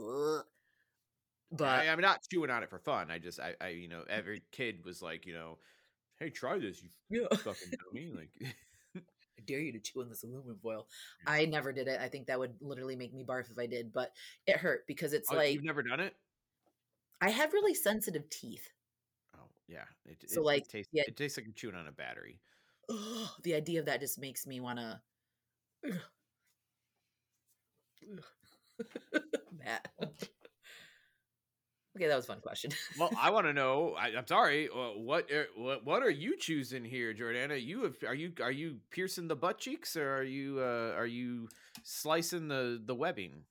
but 1.52 1.68
I, 1.68 1.88
I'm 1.88 2.00
not 2.00 2.20
chewing 2.30 2.50
on 2.50 2.62
it 2.62 2.70
for 2.70 2.78
fun. 2.78 3.10
I 3.10 3.18
just 3.18 3.40
I, 3.40 3.54
I 3.60 3.68
you 3.68 3.88
know 3.88 4.02
every 4.08 4.42
kid 4.52 4.84
was 4.84 5.02
like 5.02 5.26
you 5.26 5.34
know, 5.34 5.58
hey 6.18 6.30
try 6.30 6.58
this 6.58 6.82
you 6.82 6.90
yeah. 7.30 7.36
fucking 7.36 7.72
dummy 7.92 8.12
like. 8.14 8.30
I 9.38 9.42
dare 9.46 9.60
you 9.60 9.72
to 9.72 9.78
chew 9.78 10.00
on 10.00 10.08
this 10.08 10.22
aluminum 10.22 10.58
foil. 10.62 10.86
I 11.26 11.44
never 11.44 11.70
did 11.70 11.88
it. 11.88 12.00
I 12.00 12.08
think 12.08 12.26
that 12.28 12.38
would 12.38 12.54
literally 12.62 12.96
make 12.96 13.12
me 13.12 13.22
barf 13.22 13.50
if 13.50 13.58
I 13.58 13.66
did, 13.66 13.92
but 13.92 14.12
it 14.46 14.56
hurt 14.56 14.86
because 14.86 15.12
it's 15.12 15.30
Oh, 15.30 15.36
like 15.36 15.52
you've 15.52 15.62
never 15.62 15.82
done 15.82 16.00
it? 16.00 16.14
I 17.20 17.28
have 17.28 17.52
really 17.52 17.74
sensitive 17.74 18.30
teeth. 18.30 18.66
Oh 19.36 19.44
yeah, 19.68 19.84
it, 20.06 20.30
So, 20.30 20.40
it, 20.40 20.44
like, 20.44 20.62
it 20.62 20.68
tastes 20.70 20.90
yeah. 20.94 21.02
it 21.06 21.18
tastes 21.18 21.36
like 21.36 21.44
you're 21.44 21.52
chewing 21.52 21.74
on 21.74 21.86
a 21.86 21.92
battery. 21.92 22.40
Ugh, 22.90 23.28
the 23.42 23.54
idea 23.54 23.80
of 23.80 23.86
that 23.86 24.00
just 24.00 24.18
makes 24.18 24.46
me 24.46 24.60
want 24.60 24.78
to. 24.78 25.00
Matt. 29.58 29.88
okay, 31.96 32.06
that 32.06 32.16
was 32.16 32.24
a 32.24 32.28
fun 32.28 32.40
question. 32.40 32.70
Well, 32.98 33.10
I 33.18 33.30
want 33.30 33.46
to 33.46 33.52
know. 33.52 33.94
I, 33.98 34.08
I'm 34.16 34.26
sorry. 34.26 34.68
uh, 34.68 34.92
What 34.98 35.30
are, 35.30 35.46
what 35.56 35.84
what 35.84 36.02
are 36.02 36.10
you 36.10 36.36
choosing 36.36 36.84
here, 36.84 37.14
Jordana? 37.14 37.60
You 37.62 37.84
have 37.84 37.96
are 38.06 38.14
you 38.14 38.32
are 38.42 38.52
you 38.52 38.76
piercing 38.90 39.28
the 39.28 39.36
butt 39.36 39.58
cheeks 39.58 39.96
or 39.96 40.16
are 40.18 40.22
you 40.24 40.60
uh, 40.60 40.92
are 40.96 41.06
you 41.06 41.48
slicing 41.82 42.48
the 42.48 42.80
the 42.84 42.94
webbing? 42.94 43.44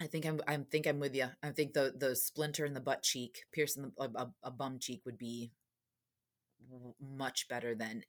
I 0.00 0.06
think 0.06 0.26
I'm. 0.26 0.40
I 0.46 0.56
think 0.70 0.86
I'm 0.86 1.00
with 1.00 1.14
you. 1.14 1.26
I 1.42 1.50
think 1.50 1.72
the 1.72 1.92
the 1.96 2.14
splinter 2.14 2.64
in 2.64 2.72
the 2.74 2.80
butt 2.80 3.02
cheek, 3.02 3.42
piercing 3.52 3.82
the, 3.82 4.04
a, 4.04 4.08
a, 4.22 4.32
a 4.44 4.50
bum 4.50 4.78
cheek 4.78 5.02
would 5.04 5.18
be 5.18 5.50
much 7.00 7.48
better 7.48 7.74
than 7.74 8.02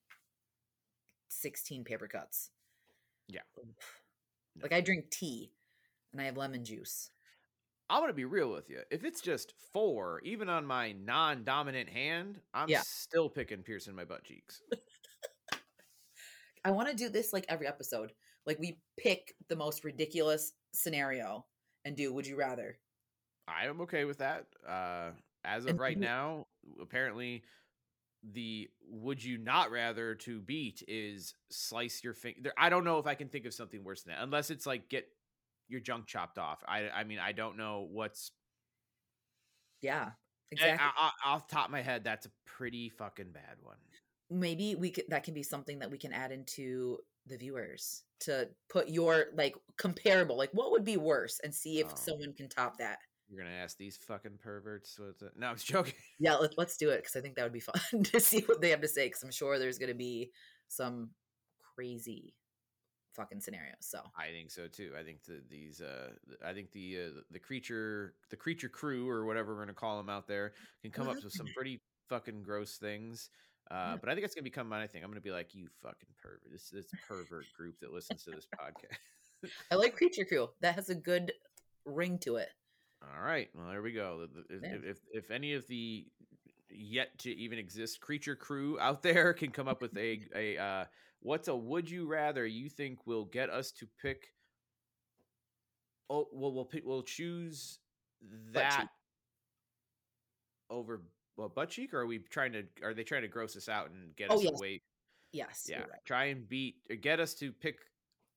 sixteen 1.30 1.84
paper 1.84 2.08
cuts. 2.08 2.50
Yeah. 3.28 3.42
No. 3.58 3.64
Like 4.64 4.74
I 4.74 4.82
drink 4.82 5.10
tea, 5.10 5.52
and 6.12 6.22
I 6.22 6.26
have 6.26 6.38
lemon 6.38 6.66
juice. 6.66 7.12
I'm 7.90 8.02
gonna 8.02 8.14
be 8.14 8.26
real 8.26 8.52
with 8.52 8.70
you. 8.70 8.82
If 8.92 9.04
it's 9.04 9.22
just 9.22 9.54
four, 9.74 10.22
even 10.24 10.48
on 10.50 10.66
my 10.66 10.92
non-dominant 10.92 11.90
hand, 11.90 12.40
I'm 12.54 12.70
Yeah. 12.70 12.82
still 12.84 13.30
picking 13.30 13.64
piercing 13.64 13.96
my 13.96 14.06
butt 14.06 14.24
cheeks. 14.24 14.62
I 16.66 16.72
want 16.72 16.90
to 16.90 16.96
do 16.96 17.10
this 17.10 17.32
like 17.34 17.46
every 17.50 17.68
episode. 17.68 18.12
Like 18.46 18.60
we 18.60 18.80
pick 18.98 19.34
the 19.48 19.56
most 19.56 19.84
ridiculous 19.84 20.54
scenario 20.74 21.46
and 21.86 21.96
do. 21.96 22.14
Would 22.14 22.28
you 22.28 22.36
rather? 22.36 22.78
I 23.48 23.66
am 23.66 23.82
okay 23.82 24.06
with 24.06 24.18
that. 24.20 24.46
Uh, 24.68 25.12
as 25.44 25.64
of 25.64 25.72
And 25.72 25.80
right 25.80 25.98
now, 25.98 26.48
apparently, 26.82 27.44
the 28.24 28.70
would 28.88 29.24
you 29.24 29.38
not 29.38 29.72
rather 29.72 30.16
to 30.16 30.42
beat 30.42 30.84
is 30.88 31.34
slice 31.52 32.04
your 32.04 32.14
finger. 32.14 32.52
I 32.58 32.70
don't 32.70 32.84
know 32.84 33.00
if 33.00 33.08
I 33.08 33.16
can 33.16 33.30
think 33.30 33.46
of 33.46 33.54
something 33.54 33.84
worse 33.84 34.04
than 34.04 34.14
that, 34.16 34.24
unless 34.24 34.50
it's 34.52 34.66
like 34.66 34.90
get 34.90 35.08
your 35.68 35.80
junk 35.82 36.08
chopped 36.08 36.38
off. 36.40 36.64
I, 36.68 36.90
I 36.90 37.04
mean, 37.04 37.20
I 37.20 37.32
don't 37.32 37.58
know 37.58 37.88
what's 37.90 38.32
Yeah, 39.82 40.12
eh, 40.58 40.74
exactly. 40.74 40.74
exactly. 40.76 41.14
off 41.26 41.48
the 41.48 41.56
top 41.56 41.66
of 41.66 41.72
my 41.72 41.82
head. 41.82 42.04
That's 42.04 42.26
a 42.26 42.32
pretty 42.46 42.90
fucking 42.90 43.32
bad 43.32 43.58
one. 43.62 43.78
maybe 44.30 44.76
we 44.76 44.92
could 44.92 45.06
that 45.10 45.24
can 45.24 45.34
be 45.34 45.44
something 45.44 45.80
that 45.80 45.90
we 45.90 45.98
can 45.98 46.14
add 46.14 46.32
into 46.32 46.98
the 47.26 47.38
viewers 47.38 48.04
to 48.20 48.50
put 48.70 48.90
your 48.90 49.28
like 49.34 49.56
comparable 49.78 50.38
like 50.38 50.52
what 50.54 50.72
would 50.72 50.84
be 50.86 50.98
worse 50.98 51.40
and 51.44 51.54
see 51.54 51.80
if 51.80 51.92
Oh. 51.92 51.96
someone 51.98 52.34
can 52.34 52.48
top 52.50 52.78
that 52.78 53.00
You're 53.30 53.44
gonna 53.44 53.56
ask 53.56 53.78
these 53.78 53.98
fucking 53.98 54.40
perverts. 54.42 54.98
What's 55.00 55.22
it? 55.22 55.32
No, 55.38 55.48
I'm 55.48 55.58
joking. 55.58 55.94
yeah 56.20 56.36
let, 56.36 56.58
let's 56.58 56.78
do 56.78 56.90
it 56.90 56.98
because 56.98 57.16
i 57.16 57.22
think 57.22 57.36
that 57.36 57.44
would 57.44 57.54
be 57.54 57.60
fun 57.60 58.04
to 58.04 58.20
see 58.20 58.42
what 58.42 58.60
they 58.62 58.70
have 58.72 58.82
to 58.82 58.88
say 58.88 59.08
because 59.08 59.22
i'm 59.24 59.32
sure 59.32 59.60
there's 59.60 59.78
going 59.78 59.90
to 59.92 59.96
be 59.96 60.32
some 60.68 61.10
crazy 61.76 62.34
fucking 63.16 63.40
scenarios 63.42 63.76
so 63.82 64.00
I 64.18 64.28
think 64.32 64.52
so 64.52 64.68
too. 64.68 64.92
I 64.98 65.04
think 65.04 65.24
the, 65.26 65.42
these, 65.50 65.82
uh, 65.82 66.10
I 66.46 66.54
think 66.54 66.72
the 66.72 66.98
uh, 67.08 67.20
the 67.32 67.40
creature, 67.40 68.14
the 68.30 68.36
creature 68.38 68.70
crew, 68.70 69.10
or 69.10 69.26
whatever 69.26 69.54
we're 69.54 69.62
gonna 69.62 69.74
call 69.74 69.98
them 69.98 70.10
out 70.10 70.28
there, 70.28 70.54
can 70.82 70.92
come 70.92 71.08
up 71.10 71.16
with 71.24 71.34
some 71.34 71.48
pretty 71.56 71.82
fucking 72.08 72.44
gross 72.44 72.78
things. 72.78 73.30
Uh, 73.72 73.74
Yeah. 73.74 73.98
but 74.00 74.10
I 74.10 74.14
think 74.14 74.26
it's 74.26 74.36
gonna 74.36 74.44
become 74.44 74.70
my 74.70 74.88
thing. 74.88 75.04
I'm 75.04 75.10
gonna 75.10 75.22
be 75.22 75.32
like, 75.32 75.54
you 75.56 75.68
fucking 75.82 76.10
pervert. 76.22 76.42
This 76.52 76.70
this 76.70 76.86
pervert 77.08 77.46
group 77.58 77.80
that 77.82 77.92
listens 77.92 78.24
to 78.24 78.32
this 78.32 78.48
podcast. 78.60 79.50
i 79.72 79.76
like 79.76 79.96
creature 79.96 80.26
crew 80.26 80.50
that 80.62 80.76
has 80.76 80.90
a 80.90 80.96
good 80.96 81.32
ring 81.86 82.20
to 82.20 82.36
it 82.36 82.50
All 83.02 83.24
right, 83.24 83.50
well 83.56 83.68
there 83.70 83.82
we 83.82 83.94
go. 83.94 84.28
If, 84.50 84.62
Yeah. 84.64 84.78
if 84.84 85.00
if 85.14 85.32
any 85.32 85.54
of 85.54 85.66
the 85.68 86.06
yet 86.70 87.18
to 87.20 87.32
even 87.36 87.58
exist 87.58 88.00
creature 88.02 88.36
crew 88.36 88.80
out 88.80 89.02
there 89.02 89.34
can 89.34 89.52
come 89.52 89.68
up 89.68 89.82
with 89.82 89.96
a 89.98 90.22
a 90.36 90.58
uh, 90.58 90.86
what's 91.22 91.48
a 91.48 91.56
would 91.56 91.90
you 91.90 92.06
rather 92.08 92.46
you 92.46 92.70
think 92.70 93.08
will 93.08 93.26
get 93.26 93.50
us 93.50 93.72
to 93.72 93.88
pick 94.02 94.34
oh 96.10 96.28
well 96.32 96.52
we'll 96.54 96.66
pick 96.66 96.84
we'll 96.86 97.02
choose 97.04 97.80
that 98.54 98.88
over 100.70 101.02
well 101.38 101.50
butt 101.50 101.70
cheek 101.70 101.94
or 101.94 102.02
are 102.02 102.06
we 102.08 102.20
trying 102.20 102.52
to 102.54 102.64
are 102.84 102.94
they 102.94 103.04
trying 103.04 103.22
to 103.24 103.28
gross 103.28 103.56
us 103.56 103.68
out 103.70 103.90
and 103.90 104.16
get 104.16 104.30
Oh, 104.30 104.36
us 104.36 104.44
yes. 104.44 104.60
away 104.60 104.82
yes 105.32 105.66
yeah 105.68 105.80
right. 105.80 106.06
try 106.06 106.26
and 106.26 106.48
beat 106.48 106.76
or 106.90 106.96
get 106.96 107.20
us 107.20 107.34
to 107.36 107.52
pick 107.52 107.78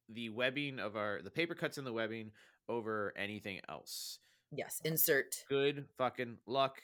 the 0.08 0.30
webbing 0.30 0.78
of 0.78 0.96
our 0.96 1.20
the 1.22 1.30
paper 1.30 1.54
cuts 1.54 1.78
in 1.78 1.84
the 1.84 1.92
webbing 1.92 2.30
over 2.68 3.12
anything 3.16 3.60
else 3.68 4.18
yes 4.52 4.80
insert 4.84 5.44
good 5.48 5.86
fucking 5.96 6.36
luck. 6.46 6.80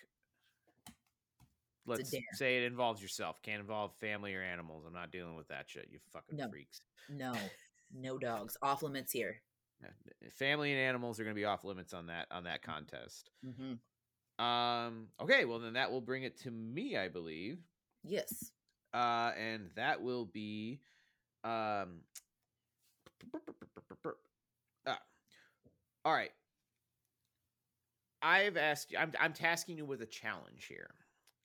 Let's 1.86 2.14
say 2.34 2.58
it 2.58 2.64
involves 2.64 3.00
yourself. 3.00 3.40
Can't 3.42 3.60
involve 3.60 3.94
family 3.94 4.34
or 4.34 4.42
animals. 4.42 4.84
I'm 4.86 4.92
not 4.92 5.10
dealing 5.10 5.36
with 5.36 5.48
that 5.48 5.70
shit. 5.70 5.88
You 5.90 5.98
fucking 6.12 6.36
No. 6.36 6.48
freaks. 6.50 6.80
no 7.08 7.32
no 7.94 8.18
dogs 8.18 8.56
off 8.60 8.82
limits 8.82 9.10
here 9.12 9.40
Yeah, 9.82 9.88
Family 10.30 10.72
and 10.72 10.80
animals 10.80 11.18
are 11.18 11.24
going 11.24 11.34
to 11.34 11.40
be 11.40 11.46
off 11.46 11.64
limits 11.64 11.94
on 11.94 12.06
that 12.08 12.26
on 12.30 12.44
that 12.44 12.62
contest. 12.62 13.30
hmm 13.42 14.44
Um. 14.44 15.08
Okay. 15.20 15.44
Well, 15.46 15.58
then 15.60 15.72
that 15.74 15.90
will 15.90 16.02
bring 16.02 16.24
it 16.24 16.38
to 16.42 16.50
me, 16.50 16.96
I 16.96 17.08
believe. 17.08 17.58
yes 18.04 18.52
Uh, 18.92 19.32
and 19.38 19.70
that 19.74 20.00
will 20.02 20.26
be, 20.26 20.80
um, 21.44 22.00
Uh, 24.86 24.94
all 26.04 26.12
right. 26.12 26.32
I've 28.22 28.56
asked 28.56 28.90
you. 28.90 28.98
I'm 28.98 29.12
I'm 29.20 29.32
tasking 29.32 29.78
you 29.78 29.84
with 29.84 30.02
a 30.02 30.06
challenge 30.06 30.66
here. 30.68 30.90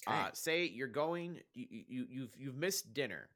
Okay. 0.07 0.17
Uh, 0.17 0.29
say 0.33 0.65
you're 0.65 0.87
going. 0.87 1.39
You, 1.53 1.67
you 1.69 2.05
you've 2.09 2.35
you've 2.37 2.55
missed 2.57 2.93
dinner. 2.93 3.29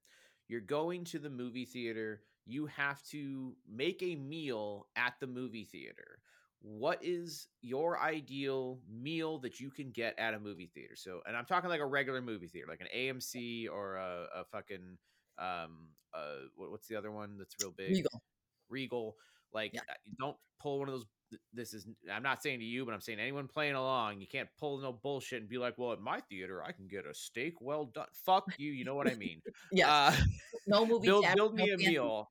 You're 0.48 0.62
going 0.62 1.04
to 1.06 1.20
the 1.20 1.30
movie 1.30 1.66
theater. 1.66 2.22
You 2.46 2.68
have 2.68 3.04
to 3.10 3.56
make 3.70 4.02
a 4.02 4.16
meal 4.16 4.88
at 4.96 5.14
the 5.20 5.28
movie 5.28 5.66
theater. 5.66 6.20
What 6.62 7.00
is 7.04 7.48
your 7.62 8.00
ideal 8.00 8.80
meal 8.90 9.38
that 9.40 9.60
you 9.60 9.70
can 9.70 9.92
get 9.92 10.18
at 10.18 10.34
a 10.34 10.40
movie 10.40 10.72
theater? 10.74 10.96
So, 10.96 11.22
and 11.28 11.36
I'm 11.38 11.46
talking 11.46 11.70
like 11.70 11.82
a 11.82 11.86
regular 11.86 12.22
movie 12.22 12.48
theater, 12.48 12.68
like 12.68 12.82
an 12.82 12.88
AMC 12.96 13.70
or 13.72 13.96
a, 13.96 14.28
a 14.36 14.46
fucking 14.46 14.98
um 15.40 15.90
uh 16.16 16.48
what's 16.56 16.88
the 16.88 16.96
other 16.96 17.12
one 17.12 17.38
that's 17.38 17.56
real 17.62 17.74
big? 17.78 17.92
Regal. 17.92 18.22
Regal. 18.70 19.16
Like, 19.54 19.74
Yeah. 19.74 19.82
don't 20.20 20.38
pull 20.60 20.80
one 20.80 20.90
of 20.90 20.94
those. 20.96 21.06
This 21.54 21.74
is, 21.74 21.86
I'm 22.10 22.24
not 22.24 22.42
saying 22.42 22.60
to 22.60 22.66
you, 22.66 22.86
but 22.86 22.94
I'm 22.94 23.02
saying 23.02 23.20
anyone 23.20 23.48
playing 23.50 23.76
along, 23.76 24.22
you 24.22 24.28
can't 24.28 24.48
pull 24.58 24.78
no 24.78 24.94
bullshit 24.94 25.42
and 25.42 25.50
be 25.50 25.58
like, 25.58 25.78
well, 25.78 25.92
at 25.92 26.00
my 26.00 26.22
theater, 26.22 26.64
I 26.64 26.72
can 26.72 26.88
get 26.88 27.06
a 27.06 27.14
steak 27.14 27.60
well 27.60 27.86
done. 27.86 28.08
Fuck 28.26 28.46
you. 28.58 28.72
You 28.72 28.86
know 28.86 28.96
what 28.96 29.10
I 29.10 29.16
mean? 29.16 29.42
Yeah. 29.72 29.92
Uh, 29.92 30.16
no 30.68 30.86
movie. 30.88 31.08
build, 31.08 31.26
build 31.36 31.56
no 31.56 31.66
me 31.66 31.72
a 31.72 31.78
meal. 31.78 32.30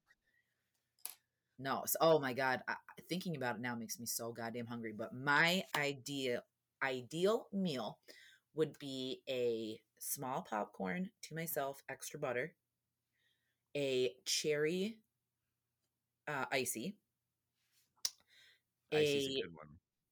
No. 1.59 1.83
So, 1.87 1.99
oh 2.01 2.19
my 2.19 2.33
god, 2.33 2.63
I, 2.69 2.75
thinking 3.09 3.37
about 3.37 3.57
it 3.57 3.61
now 3.61 3.75
makes 3.75 3.99
me 4.01 4.07
so 4.07 4.33
goddamn 4.33 4.67
hungry. 4.67 4.93
But 4.97 5.15
my 5.15 5.63
idea 5.77 6.43
ideal 6.83 7.49
meal 7.53 7.99
would 8.55 8.79
be 8.79 9.21
a 9.29 9.79
small 9.99 10.43
popcorn 10.49 11.11
to 11.23 11.35
myself, 11.35 11.83
extra 11.89 12.19
butter, 12.19 12.55
a 13.77 14.13
cherry 14.25 14.99
uh, 16.29 16.45
icy. 16.53 16.97
A- 18.93 18.97
a 19.39 19.43
good 19.43 19.55
one. 19.55 19.69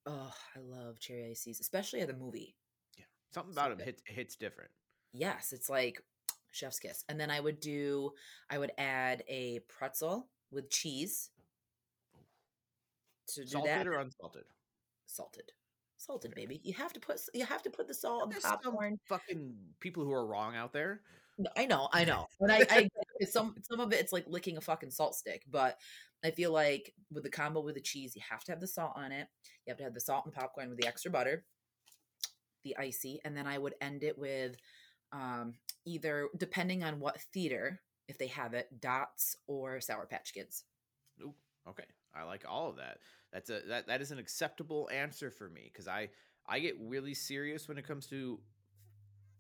Oh, 0.07 0.33
I 0.55 0.59
love 0.61 0.99
cherry 0.99 1.31
ices, 1.31 1.61
especially 1.61 2.01
at 2.01 2.09
the 2.09 2.15
movie. 2.17 2.55
Yeah, 2.99 3.05
something 3.33 3.53
about 3.53 3.73
him 3.73 3.79
good. 3.79 3.87
hits, 3.87 4.03
hits 4.07 4.37
different. 4.37 4.71
Yes, 5.13 5.53
it's 5.53 5.71
like 5.71 6.03
chef's 6.51 6.79
kiss. 6.79 7.05
And 7.09 7.19
then 7.19 7.31
I 7.31 7.41
would 7.41 7.61
do 7.61 8.13
I 8.51 8.59
would 8.59 8.73
add 8.79 9.23
a 9.29 9.61
pretzel 9.69 10.29
with 10.51 10.71
cheese. 10.71 11.31
To 13.29 13.41
do 13.43 13.47
Salted 13.47 13.71
that, 13.71 13.87
or 13.87 13.99
unsalted? 14.01 14.45
salted. 15.07 15.53
Salted, 15.97 16.33
Okay. 16.33 16.43
baby. 16.43 16.61
You 16.63 16.75
have 16.75 16.93
to 16.93 17.01
put 17.01 17.21
you 17.33 17.47
have 17.47 17.63
to 17.63 17.71
put 17.71 17.89
the 17.89 17.95
salt 17.95 18.31
There's 18.31 18.43
some 18.43 18.59
popcorn. 18.61 18.99
fucking 19.07 19.55
people 19.81 20.05
who 20.05 20.13
are 20.13 20.27
wrong 20.27 20.55
out 20.57 20.73
there. 20.73 21.01
No, 21.39 21.49
I 21.57 21.65
know, 21.67 21.89
I 21.93 22.05
know. 22.05 22.27
And 22.41 22.53
I, 22.53 22.67
I 22.69 22.89
some 23.27 23.55
some 23.63 23.81
of 23.81 23.93
it 23.93 24.01
it's 24.01 24.13
like 24.13 24.25
licking 24.27 24.57
a 24.57 24.61
fucking 24.61 24.91
salt 24.91 25.15
stick, 25.15 25.43
but 25.51 25.79
I 26.25 26.31
feel 26.31 26.53
like 26.53 26.95
with 27.13 27.23
the 27.23 27.31
combo 27.31 27.61
with 27.61 27.75
the 27.75 27.81
cheese, 27.81 28.17
you 28.17 28.23
have 28.29 28.45
to 28.45 28.53
have 28.53 28.61
the 28.61 28.67
salt 28.67 28.93
on 28.97 29.13
it. 29.13 29.29
You 29.67 29.71
have 29.71 29.79
to 29.79 29.85
have 29.85 29.95
the 29.95 30.01
salt 30.01 30.25
and 30.25 30.35
popcorn 30.35 30.71
with 30.71 30.79
the 30.79 30.87
extra 30.87 31.11
butter, 31.11 31.45
the 32.65 32.77
icy, 32.77 33.21
and 33.25 33.37
then 33.37 33.47
I 33.47 33.59
would 33.59 33.75
end 33.81 34.03
it 34.03 34.19
with 34.19 34.57
um 35.13 35.55
either 35.85 36.29
depending 36.37 36.83
on 36.83 37.01
what 37.01 37.21
theater, 37.33 37.81
if 38.09 38.19
they 38.19 38.29
have 38.29 38.55
it, 38.55 38.69
dots 38.81 39.37
or 39.47 39.81
sour 39.81 40.07
patch 40.07 40.33
kids. 40.35 40.65
Ooh, 41.23 41.35
okay. 41.69 41.85
I 42.15 42.23
like 42.23 42.45
all 42.49 42.71
of 42.71 42.77
that. 42.77 42.99
That's 43.33 43.51
a 43.51 43.61
that 43.69 43.89
that 43.89 44.01
is 44.01 44.11
an 44.13 44.19
acceptable 44.19 44.89
answer 44.93 45.31
for 45.31 45.49
me 45.49 45.71
because 45.73 45.89
I 45.89 46.11
I 46.47 46.61
get 46.61 46.77
really 46.81 47.15
serious 47.15 47.69
when 47.69 47.79
it 47.79 47.87
comes 47.87 48.07
to 48.09 48.41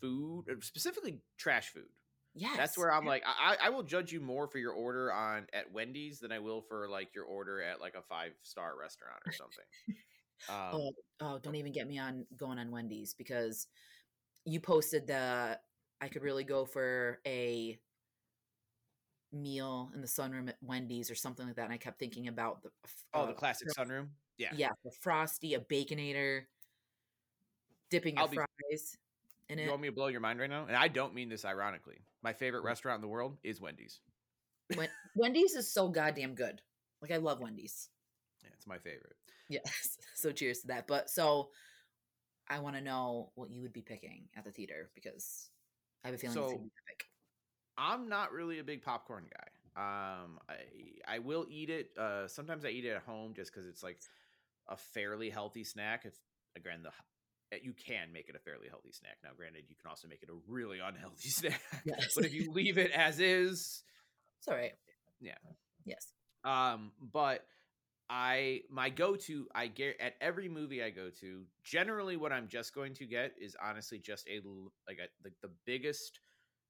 food, 0.00 0.44
uh, 0.50 0.54
specifically 0.60 1.20
trash 1.38 1.68
food. 1.68 1.88
Yes. 2.34 2.56
That's 2.56 2.76
where 2.76 2.92
I'm 2.92 3.06
like, 3.06 3.22
I, 3.24 3.56
I 3.66 3.70
will 3.70 3.84
judge 3.84 4.12
you 4.12 4.20
more 4.20 4.48
for 4.48 4.58
your 4.58 4.72
order 4.72 5.12
on 5.12 5.46
at 5.52 5.72
Wendy's 5.72 6.18
than 6.18 6.32
I 6.32 6.40
will 6.40 6.62
for 6.62 6.88
like 6.88 7.14
your 7.14 7.24
order 7.24 7.62
at 7.62 7.80
like 7.80 7.94
a 7.94 8.02
five 8.02 8.32
star 8.42 8.72
restaurant 8.78 9.20
or 9.24 9.32
something. 9.32 9.64
Um, 10.48 10.70
Oh, 10.72 10.90
oh, 11.20 11.38
don't 11.38 11.54
even 11.54 11.72
get 11.72 11.86
me 11.86 11.98
on 11.98 12.26
going 12.36 12.58
on 12.58 12.70
Wendy's 12.72 13.14
because 13.14 13.68
you 14.44 14.60
posted 14.60 15.06
the 15.06 15.58
I 16.00 16.08
could 16.08 16.22
really 16.22 16.44
go 16.44 16.64
for 16.64 17.20
a 17.26 17.78
meal 19.32 19.90
in 19.94 20.00
the 20.00 20.06
sunroom 20.06 20.48
at 20.48 20.56
Wendy's 20.60 21.10
or 21.10 21.14
something 21.14 21.46
like 21.46 21.56
that. 21.56 21.64
And 21.64 21.72
I 21.72 21.76
kept 21.76 21.98
thinking 21.98 22.28
about 22.28 22.62
the 22.62 22.70
oh, 23.14 23.26
the 23.26 23.32
uh, 23.32 23.34
classic 23.34 23.68
sunroom. 23.76 24.08
Yeah. 24.38 24.50
yeah, 24.56 24.70
the 24.84 24.90
frosty, 25.00 25.54
a 25.54 25.60
baconator, 25.60 26.42
dipping 27.90 28.16
your 28.16 28.22
I'll 28.22 28.28
be- 28.28 28.38
in 29.48 29.58
You 29.58 29.66
it. 29.66 29.70
want 29.70 29.82
me 29.82 29.88
to 29.88 29.92
blow 29.94 30.08
your 30.08 30.20
mind 30.20 30.38
right 30.40 30.50
now? 30.50 30.66
And 30.66 30.76
I 30.76 30.88
don't 30.88 31.14
mean 31.14 31.28
this 31.28 31.44
ironically. 31.44 31.98
My 32.22 32.32
favorite 32.32 32.62
Mm. 32.62 32.66
restaurant 32.66 32.96
in 32.96 33.00
the 33.02 33.08
world 33.08 33.38
is 33.42 33.60
Wendy's. 33.60 34.00
Wen- 34.76 34.88
Wendy's 35.14 35.54
is 35.54 35.72
so 35.72 35.88
goddamn 35.88 36.34
good. 36.34 36.62
Like 37.02 37.10
I 37.10 37.16
love 37.18 37.40
Wendy's. 37.40 37.90
Yeah, 38.42 38.50
it's 38.54 38.66
my 38.66 38.78
favorite. 38.78 39.16
Yes. 39.48 39.98
So 40.14 40.32
cheers 40.32 40.60
to 40.60 40.68
that. 40.68 40.86
But 40.86 41.10
so 41.10 41.50
I 42.48 42.60
want 42.60 42.76
to 42.76 42.80
know 42.82 43.32
what 43.34 43.50
you 43.50 43.62
would 43.62 43.72
be 43.74 43.82
picking 43.82 44.28
at 44.36 44.44
the 44.44 44.50
theater 44.52 44.90
because 44.94 45.50
I 46.02 46.08
have 46.08 46.14
a 46.14 46.18
feeling 46.18 46.36
it's 46.38 46.46
So- 46.46 46.48
gonna 46.56 46.62
be 46.64 46.72
epic. 46.88 47.04
I'm 47.76 48.08
not 48.08 48.32
really 48.32 48.60
a 48.60 48.64
big 48.64 48.82
popcorn 48.82 49.26
guy. 49.28 49.48
Um, 49.76 50.38
I 50.48 50.56
I 51.16 51.18
will 51.18 51.44
eat 51.50 51.68
it. 51.68 51.90
Uh, 51.98 52.28
sometimes 52.28 52.64
I 52.64 52.68
eat 52.68 52.84
it 52.84 52.90
at 52.90 53.02
home 53.02 53.34
just 53.34 53.52
because 53.52 53.66
it's 53.66 53.82
like 53.82 54.00
a 54.68 54.76
fairly 54.76 55.28
healthy 55.28 55.64
snack. 55.64 56.04
If 56.06 56.14
again 56.56 56.82
the 56.84 56.92
you 57.62 57.72
can 57.74 58.12
make 58.12 58.28
it 58.28 58.36
a 58.36 58.38
fairly 58.38 58.68
healthy 58.68 58.92
snack. 58.92 59.18
Now, 59.22 59.30
granted, 59.36 59.64
you 59.68 59.76
can 59.80 59.88
also 59.90 60.08
make 60.08 60.22
it 60.22 60.28
a 60.30 60.36
really 60.52 60.78
unhealthy 60.80 61.28
snack. 61.28 61.60
Yes. 61.84 62.12
but 62.16 62.24
if 62.24 62.34
you 62.34 62.50
leave 62.52 62.78
it 62.78 62.90
as 62.90 63.20
is, 63.20 63.82
It's 64.38 64.48
all 64.48 64.54
right. 64.54 64.72
Yeah. 65.20 65.34
Yes. 65.84 66.06
um, 66.44 66.92
but 67.12 67.46
I 68.10 68.60
my 68.70 68.90
go 68.90 69.16
to 69.16 69.46
I 69.54 69.66
get 69.68 69.96
at 70.00 70.14
every 70.20 70.48
movie 70.48 70.82
I 70.82 70.90
go 70.90 71.08
to. 71.20 71.44
Generally, 71.64 72.16
what 72.18 72.32
I'm 72.32 72.48
just 72.48 72.74
going 72.74 72.94
to 72.94 73.06
get 73.06 73.32
is 73.40 73.56
honestly 73.62 73.98
just 73.98 74.26
a 74.28 74.40
like 74.88 74.98
a, 74.98 75.08
the 75.22 75.30
the 75.42 75.50
biggest 75.64 76.20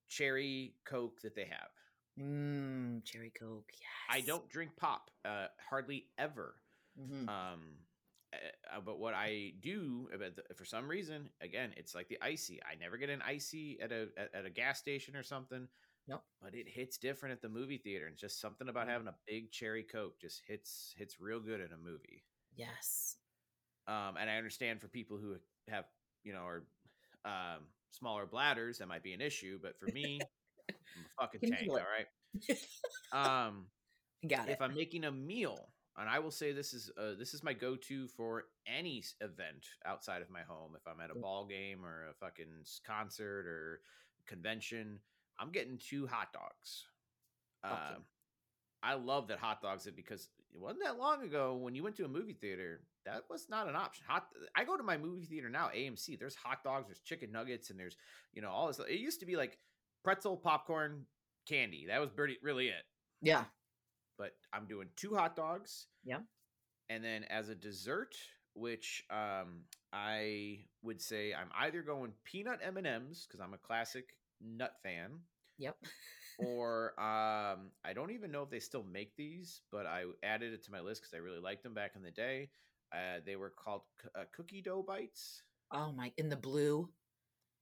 cherry 0.09 0.74
coke 0.85 1.20
that 1.23 1.35
they 1.35 1.44
have. 1.47 1.70
Mmm, 2.20 3.05
cherry 3.05 3.32
coke. 3.39 3.66
Yes. 3.73 3.81
I 4.11 4.20
don't 4.20 4.48
drink 4.48 4.70
pop, 4.77 5.11
uh, 5.24 5.47
hardly 5.69 6.05
ever. 6.19 6.55
Mhm. 7.01 7.28
Um, 7.28 7.61
uh, 8.77 8.81
but 8.81 8.98
what 8.98 9.15
I 9.15 9.52
do, 9.61 10.09
uh, 10.12 10.19
but 10.19 10.36
the- 10.36 10.55
for 10.55 10.65
some 10.65 10.89
reason, 10.89 11.31
again, 11.40 11.73
it's 11.77 11.94
like 11.94 12.09
the 12.09 12.19
icy. 12.23 12.61
I 12.62 12.74
never 12.77 12.97
get 12.97 13.11
an 13.11 13.23
icy 13.23 13.81
at 13.81 13.93
a 13.93 14.09
at, 14.16 14.35
at 14.35 14.47
a 14.47 14.51
gas 14.51 14.78
station 14.78 15.16
or 15.16 15.23
something. 15.23 15.69
Nope. 16.06 16.23
But 16.43 16.55
it 16.55 16.69
hits 16.69 16.98
different 16.98 17.32
at 17.32 17.40
the 17.43 17.48
movie 17.48 17.78
theater. 17.78 18.06
And 18.06 18.16
just 18.16 18.40
something 18.40 18.69
about 18.69 18.86
Mhm. 18.86 18.90
having 18.90 19.09
a 19.09 19.16
big 19.27 19.51
cherry 19.52 19.82
coke 19.85 20.19
just 20.20 20.43
hits 20.47 20.94
hits 20.97 21.20
real 21.20 21.40
good 21.40 21.61
in 21.61 21.73
a 21.73 21.77
movie. 21.78 22.24
Yes. 22.56 23.16
Um, 23.86 24.16
and 24.19 24.28
I 24.31 24.36
understand 24.36 24.81
for 24.81 24.89
people 24.89 25.19
who 25.19 25.36
have 25.69 25.86
you 26.23 26.32
know 26.32 26.47
are 26.47 26.66
um, 27.24 27.66
smaller 27.90 28.27
bladders 28.27 28.78
that 28.78 28.89
might 28.89 29.02
be 29.02 29.15
an 29.15 29.20
issue, 29.23 29.59
but 29.62 29.78
for 29.78 29.86
me, 29.89 30.20
I'm 30.97 31.05
a 31.05 31.23
fucking 31.23 31.40
Can 31.40 31.51
tank. 31.51 31.70
All 31.70 31.77
right. 31.77 32.06
Um 33.12 33.70
Got 34.28 34.48
it. 34.48 34.52
if 34.52 34.62
I'm 34.62 34.74
making 34.74 35.05
a 35.05 35.12
meal, 35.12 35.73
and 35.99 36.09
I 36.09 36.19
will 36.19 36.31
say 36.31 36.53
this 36.53 36.75
is 36.75 36.91
uh, 36.99 37.15
this 37.19 37.35
is 37.35 37.43
my 37.43 37.53
go-to 37.53 38.09
for 38.09 38.45
any 38.66 39.03
event 39.21 39.66
outside 39.87 40.23
of 40.23 40.31
my 40.31 40.43
home. 40.43 40.73
If 40.77 40.87
I'm 40.87 41.01
at 41.01 41.15
a 41.15 41.19
ball 41.19 41.47
game 41.47 41.85
or 41.85 42.07
a 42.11 42.15
fucking 42.15 42.65
concert 42.87 43.47
or 43.47 43.81
convention, 44.27 44.99
I'm 45.39 45.51
getting 45.51 45.79
two 45.79 46.07
hot 46.07 46.33
dogs. 46.33 46.85
Yeah. 47.65 47.73
Um, 47.73 48.03
I 48.83 48.95
love 48.95 49.29
that 49.29 49.39
hot 49.39 49.62
dogs 49.62 49.87
it 49.87 49.97
because 49.97 50.29
it 50.55 50.61
wasn't 50.61 50.85
that 50.85 50.99
long 50.99 51.23
ago 51.23 51.55
when 51.55 51.75
you 51.75 51.83
went 51.83 51.97
to 51.97 52.05
a 52.05 52.09
movie 52.09 52.35
theater 52.35 52.81
that 53.07 53.25
was 53.31 53.47
not 53.49 53.69
an 53.69 53.77
option. 53.77 54.05
Hot. 54.09 54.27
I 54.57 54.65
go 54.65 54.77
to 54.77 54.83
my 54.83 54.97
movie 54.97 55.25
theater 55.25 55.49
now, 55.49 55.71
AMC. 55.75 56.19
There's 56.19 56.35
hot 56.35 56.65
dogs, 56.65 56.89
there's 56.89 57.01
chicken 57.01 57.31
nuggets, 57.31 57.71
and 57.71 57.79
there's 57.79 57.97
you 58.33 58.43
know 58.43 58.51
all 58.51 58.66
this. 58.66 58.79
It 58.79 58.99
used 58.99 59.21
to 59.21 59.27
be 59.27 59.37
like 59.37 59.59
pretzel, 60.03 60.37
popcorn, 60.37 61.07
candy. 61.47 61.87
That 61.89 62.01
was 62.01 62.11
pretty 62.11 62.39
really 62.43 62.69
it 62.69 62.85
yeah. 63.25 63.45
But 64.19 64.32
I'm 64.53 64.66
doing 64.66 64.89
two 64.97 65.15
hot 65.15 65.36
dogs. 65.36 65.86
Yeah. 66.05 66.20
And 66.91 67.03
then 67.03 67.24
as 67.24 67.49
a 67.49 67.55
dessert, 67.55 68.15
which 68.55 69.05
um 69.11 69.62
I 69.93 70.61
would 70.82 71.01
say 71.01 71.35
I'm 71.35 71.51
either 71.59 71.82
going 71.82 72.12
peanut 72.24 72.61
M&Ms 72.62 73.27
cuz 73.31 73.41
I'm 73.41 73.55
a 73.55 73.59
classic 73.59 74.16
nut 74.41 74.74
fan 74.82 75.20
Yep. 75.59 75.77
or 76.39 76.99
um 77.01 77.70
I 77.85 77.93
don't 77.95 78.11
even 78.11 78.31
know 78.31 78.43
if 78.43 78.51
they 78.51 78.61
still 78.61 78.85
make 78.85 79.16
these, 79.16 79.62
but 79.70 79.86
I 79.86 80.05
added 80.23 80.53
it 80.53 80.65
to 80.65 80.73
my 80.73 80.81
list 80.81 81.03
cuz 81.03 81.15
I 81.15 81.19
really 81.19 81.41
liked 81.41 81.62
them 81.62 81.74
back 81.74 81.97
in 81.97 82.03
the 82.03 82.11
day. 82.11 82.51
Uh, 82.93 83.19
they 83.24 83.36
were 83.36 83.51
called 83.51 83.82
c- 84.01 84.09
uh, 84.15 84.24
cookie 84.32 84.62
dough 84.62 84.82
bites. 84.82 85.43
Oh 85.70 85.93
my! 85.93 86.12
In 86.16 86.28
the 86.28 86.36
blue. 86.36 86.89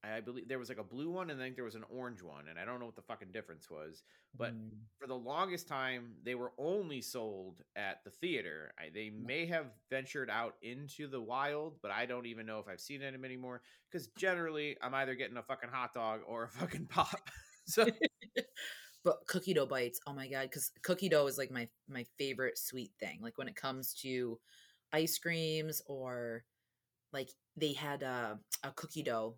I 0.03 0.19
believe 0.21 0.47
there 0.47 0.59
was 0.59 0.69
like 0.69 0.79
a 0.79 0.83
blue 0.83 1.09
one 1.09 1.29
and 1.29 1.39
then 1.39 1.53
there 1.55 1.63
was 1.63 1.75
an 1.75 1.85
orange 1.89 2.21
one 2.21 2.47
and 2.49 2.59
I 2.59 2.65
don't 2.65 2.79
know 2.79 2.85
what 2.85 2.95
the 2.95 3.01
fucking 3.01 3.31
difference 3.31 3.69
was. 3.69 4.03
But 4.37 4.55
Mm, 4.55 4.69
for 4.99 5.07
the 5.07 5.15
longest 5.15 5.67
time 5.67 6.13
they 6.23 6.35
were 6.35 6.51
only 6.57 7.01
sold 7.01 7.61
at 7.75 8.03
the 8.03 8.09
theater 8.09 8.73
I, 8.79 8.89
they 8.93 9.09
may 9.09 9.45
have 9.47 9.67
ventured 9.89 10.29
out 10.29 10.55
into 10.61 11.07
the 11.07 11.19
wild 11.19 11.75
but 11.81 11.91
i 11.91 12.05
don't 12.05 12.25
even 12.25 12.45
know 12.45 12.59
if 12.59 12.67
i've 12.67 12.79
seen 12.79 13.01
them 13.01 13.25
anymore 13.25 13.61
because 13.91 14.07
generally 14.17 14.77
i'm 14.81 14.93
either 14.93 15.15
getting 15.15 15.37
a 15.37 15.43
fucking 15.43 15.69
hot 15.69 15.93
dog 15.93 16.21
or 16.27 16.43
a 16.43 16.49
fucking 16.49 16.85
pop 16.85 17.29
so 17.65 17.85
but 19.03 19.17
cookie 19.27 19.53
dough 19.53 19.65
bites, 19.65 19.99
oh 20.07 20.13
my 20.13 20.27
god, 20.27 20.43
because 20.43 20.71
cookie 20.83 21.09
dough 21.09 21.27
is 21.27 21.37
like 21.37 21.51
my 21.51 21.67
my 21.89 22.05
favorite 22.17 22.57
sweet 22.57 22.91
thing. 22.99 23.19
Like 23.21 23.37
when 23.37 23.47
it 23.47 23.55
comes 23.55 23.93
to 24.01 24.39
ice 24.91 25.17
creams 25.17 25.81
or 25.87 26.43
like 27.13 27.29
they 27.57 27.73
had 27.73 28.03
a, 28.03 28.39
a 28.63 28.71
cookie 28.71 29.03
dough 29.03 29.37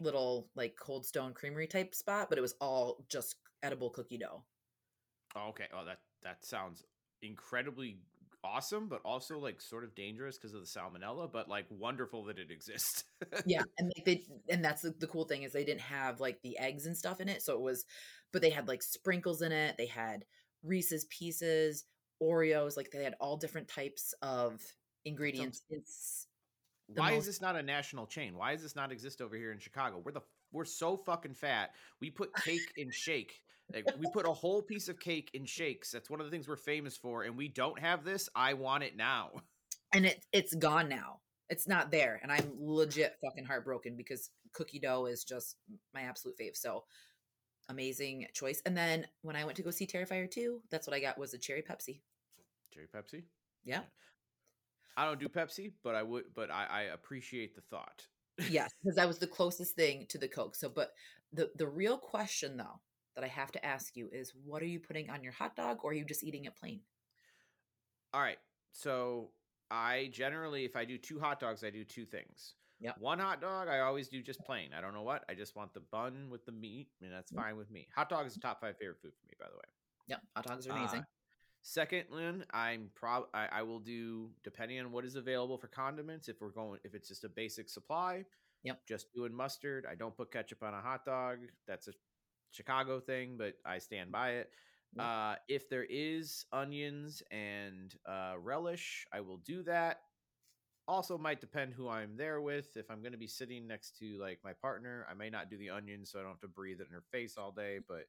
little 0.00 0.48
like 0.54 0.76
cold 0.80 1.06
stone 1.06 1.32
creamery 1.32 1.66
type 1.66 1.94
spot, 1.94 2.28
but 2.28 2.38
it 2.38 2.42
was 2.42 2.54
all 2.60 3.04
just 3.08 3.36
edible 3.62 3.90
cookie 3.90 4.18
dough. 4.18 4.44
Oh, 5.36 5.48
okay. 5.50 5.66
Oh, 5.72 5.84
that 5.84 5.98
that 6.22 6.44
sounds 6.44 6.82
incredibly 7.22 7.98
awesome, 8.42 8.88
but 8.88 9.00
also 9.04 9.38
like 9.38 9.60
sort 9.60 9.84
of 9.84 9.94
dangerous 9.94 10.36
because 10.36 10.54
of 10.54 10.60
the 10.60 10.66
salmonella. 10.66 11.30
But 11.32 11.48
like 11.48 11.66
wonderful 11.70 12.24
that 12.24 12.38
it 12.38 12.50
exists. 12.50 13.04
yeah, 13.46 13.62
and 13.78 13.92
like 13.96 14.04
they 14.04 14.24
and 14.48 14.64
that's 14.64 14.82
the, 14.82 14.94
the 14.98 15.06
cool 15.06 15.24
thing 15.24 15.42
is 15.42 15.52
they 15.52 15.64
didn't 15.64 15.80
have 15.80 16.20
like 16.20 16.40
the 16.42 16.58
eggs 16.58 16.86
and 16.86 16.96
stuff 16.96 17.20
in 17.20 17.28
it, 17.28 17.42
so 17.42 17.54
it 17.54 17.60
was, 17.60 17.84
but 18.32 18.42
they 18.42 18.50
had 18.50 18.68
like 18.68 18.82
sprinkles 18.82 19.42
in 19.42 19.52
it. 19.52 19.76
They 19.76 19.86
had 19.86 20.24
Reese's 20.62 21.06
Pieces, 21.06 21.84
Oreos, 22.22 22.76
like 22.76 22.90
they 22.90 23.04
had 23.04 23.14
all 23.20 23.36
different 23.36 23.68
types 23.68 24.14
of 24.22 24.60
ingredients. 25.04 25.62
It's 25.70 26.26
why 26.88 27.10
most- 27.10 27.20
is 27.20 27.26
this 27.26 27.40
not 27.40 27.56
a 27.56 27.62
national 27.62 28.06
chain? 28.06 28.36
Why 28.36 28.52
does 28.52 28.62
this 28.62 28.76
not 28.76 28.92
exist 28.92 29.20
over 29.20 29.36
here 29.36 29.52
in 29.52 29.58
Chicago? 29.58 30.00
We're 30.04 30.12
the 30.12 30.22
we're 30.52 30.64
so 30.64 30.96
fucking 30.96 31.34
fat. 31.34 31.70
We 32.00 32.10
put 32.10 32.34
cake 32.36 32.72
in 32.76 32.90
shake. 32.90 33.40
Like 33.72 33.86
we 33.98 34.06
put 34.12 34.26
a 34.26 34.32
whole 34.32 34.62
piece 34.62 34.88
of 34.88 35.00
cake 35.00 35.30
in 35.34 35.46
shakes. 35.46 35.90
That's 35.90 36.10
one 36.10 36.20
of 36.20 36.26
the 36.26 36.30
things 36.30 36.46
we're 36.46 36.56
famous 36.56 36.96
for. 36.96 37.22
And 37.24 37.36
we 37.36 37.48
don't 37.48 37.78
have 37.78 38.04
this. 38.04 38.28
I 38.34 38.54
want 38.54 38.84
it 38.84 38.96
now. 38.96 39.30
And 39.92 40.06
it 40.06 40.24
it's 40.32 40.54
gone 40.54 40.88
now. 40.88 41.20
It's 41.48 41.66
not 41.66 41.90
there. 41.90 42.20
And 42.22 42.30
I'm 42.30 42.52
legit 42.58 43.16
fucking 43.24 43.44
heartbroken 43.44 43.96
because 43.96 44.30
cookie 44.52 44.78
dough 44.78 45.06
is 45.06 45.24
just 45.24 45.56
my 45.92 46.02
absolute 46.02 46.36
fave. 46.38 46.56
So 46.56 46.84
amazing 47.68 48.26
choice. 48.34 48.60
And 48.66 48.76
then 48.76 49.06
when 49.22 49.36
I 49.36 49.44
went 49.44 49.56
to 49.56 49.62
go 49.62 49.70
see 49.70 49.86
Terrifier 49.86 50.30
2, 50.30 50.60
that's 50.70 50.86
what 50.86 50.94
I 50.94 51.00
got 51.00 51.18
was 51.18 51.34
a 51.34 51.38
cherry 51.38 51.62
Pepsi. 51.62 52.00
Cherry 52.72 52.86
Pepsi? 52.94 53.24
Yeah. 53.64 53.80
I 54.96 55.04
don't 55.04 55.20
do 55.20 55.28
Pepsi, 55.28 55.72
but 55.82 55.94
I 55.94 56.02
would 56.02 56.24
but 56.34 56.50
I, 56.50 56.66
I 56.70 56.82
appreciate 56.94 57.54
the 57.54 57.62
thought 57.62 58.06
yes, 58.50 58.70
because 58.82 58.96
that 58.96 59.08
was 59.08 59.18
the 59.18 59.26
closest 59.26 59.74
thing 59.74 60.06
to 60.08 60.18
the 60.18 60.28
Coke. 60.28 60.56
So, 60.56 60.68
but 60.68 60.92
the 61.32 61.50
the 61.56 61.66
real 61.66 61.98
question 61.98 62.56
though 62.56 62.80
that 63.14 63.24
I 63.24 63.28
have 63.28 63.52
to 63.52 63.64
ask 63.64 63.96
you 63.96 64.08
is, 64.12 64.32
what 64.44 64.62
are 64.62 64.66
you 64.66 64.80
putting 64.80 65.10
on 65.10 65.22
your 65.22 65.32
hot 65.32 65.56
dog, 65.56 65.78
or 65.82 65.90
are 65.90 65.94
you 65.94 66.04
just 66.04 66.24
eating 66.24 66.46
it 66.46 66.56
plain? 66.56 66.80
All 68.12 68.20
right. 68.20 68.38
So 68.72 69.30
I 69.70 70.10
generally, 70.12 70.64
if 70.64 70.76
I 70.76 70.84
do 70.84 70.98
two 70.98 71.20
hot 71.20 71.38
dogs, 71.38 71.62
I 71.62 71.70
do 71.70 71.84
two 71.84 72.06
things. 72.06 72.54
Yeah. 72.80 72.92
One 72.98 73.20
hot 73.20 73.40
dog, 73.40 73.68
I 73.68 73.80
always 73.80 74.08
do 74.08 74.20
just 74.20 74.40
plain. 74.40 74.70
I 74.76 74.80
don't 74.80 74.94
know 74.94 75.02
what. 75.02 75.24
I 75.28 75.34
just 75.34 75.54
want 75.54 75.72
the 75.74 75.82
bun 75.92 76.28
with 76.28 76.44
the 76.44 76.52
meat, 76.52 76.88
and 77.02 77.12
that's 77.12 77.30
mm-hmm. 77.30 77.42
fine 77.42 77.56
with 77.56 77.70
me. 77.70 77.86
Hot 77.94 78.08
dog 78.08 78.26
is 78.26 78.34
the 78.34 78.40
top 78.40 78.60
five 78.60 78.76
favorite 78.78 78.98
food 79.00 79.12
for 79.18 79.26
me, 79.26 79.34
by 79.38 79.46
the 79.46 79.56
way. 79.56 79.62
Yep, 80.08 80.20
hot 80.36 80.46
dogs 80.46 80.66
are 80.66 80.72
amazing. 80.72 81.00
Uh, 81.00 81.04
Second, 81.66 82.04
Lynn, 82.10 82.44
I'm 82.52 82.90
prob 82.94 83.24
I, 83.32 83.48
I, 83.50 83.62
will 83.62 83.78
do 83.78 84.28
depending 84.44 84.78
on 84.80 84.92
what 84.92 85.06
is 85.06 85.16
available 85.16 85.56
for 85.56 85.66
condiments. 85.66 86.28
If 86.28 86.42
we're 86.42 86.50
going, 86.50 86.78
if 86.84 86.94
it's 86.94 87.08
just 87.08 87.24
a 87.24 87.28
basic 87.30 87.70
supply, 87.70 88.26
yep, 88.64 88.80
just 88.86 89.06
doing 89.14 89.34
mustard. 89.34 89.86
I 89.90 89.94
don't 89.94 90.14
put 90.14 90.30
ketchup 90.30 90.62
on 90.62 90.74
a 90.74 90.82
hot 90.82 91.06
dog. 91.06 91.38
That's 91.66 91.88
a 91.88 91.92
Chicago 92.50 93.00
thing, 93.00 93.36
but 93.38 93.54
I 93.64 93.78
stand 93.78 94.12
by 94.12 94.32
it. 94.32 94.50
Yep. 94.94 95.06
Uh, 95.06 95.34
if 95.48 95.70
there 95.70 95.86
is 95.88 96.44
onions 96.52 97.22
and 97.30 97.94
uh, 98.06 98.34
relish, 98.38 99.06
I 99.10 99.22
will 99.22 99.38
do 99.38 99.62
that. 99.62 100.00
Also, 100.86 101.16
might 101.16 101.40
depend 101.40 101.72
who 101.72 101.88
I'm 101.88 102.14
there 102.14 102.42
with. 102.42 102.76
If 102.76 102.90
I'm 102.90 103.00
going 103.00 103.12
to 103.12 103.18
be 103.18 103.26
sitting 103.26 103.66
next 103.66 103.96
to 104.00 104.18
like 104.20 104.38
my 104.44 104.52
partner, 104.52 105.06
I 105.10 105.14
may 105.14 105.30
not 105.30 105.48
do 105.48 105.56
the 105.56 105.70
onions, 105.70 106.10
so 106.10 106.18
I 106.18 106.22
don't 106.22 106.32
have 106.32 106.40
to 106.40 106.48
breathe 106.48 106.82
it 106.82 106.88
in 106.88 106.92
her 106.92 107.04
face 107.10 107.38
all 107.38 107.52
day. 107.52 107.78
But 107.88 108.04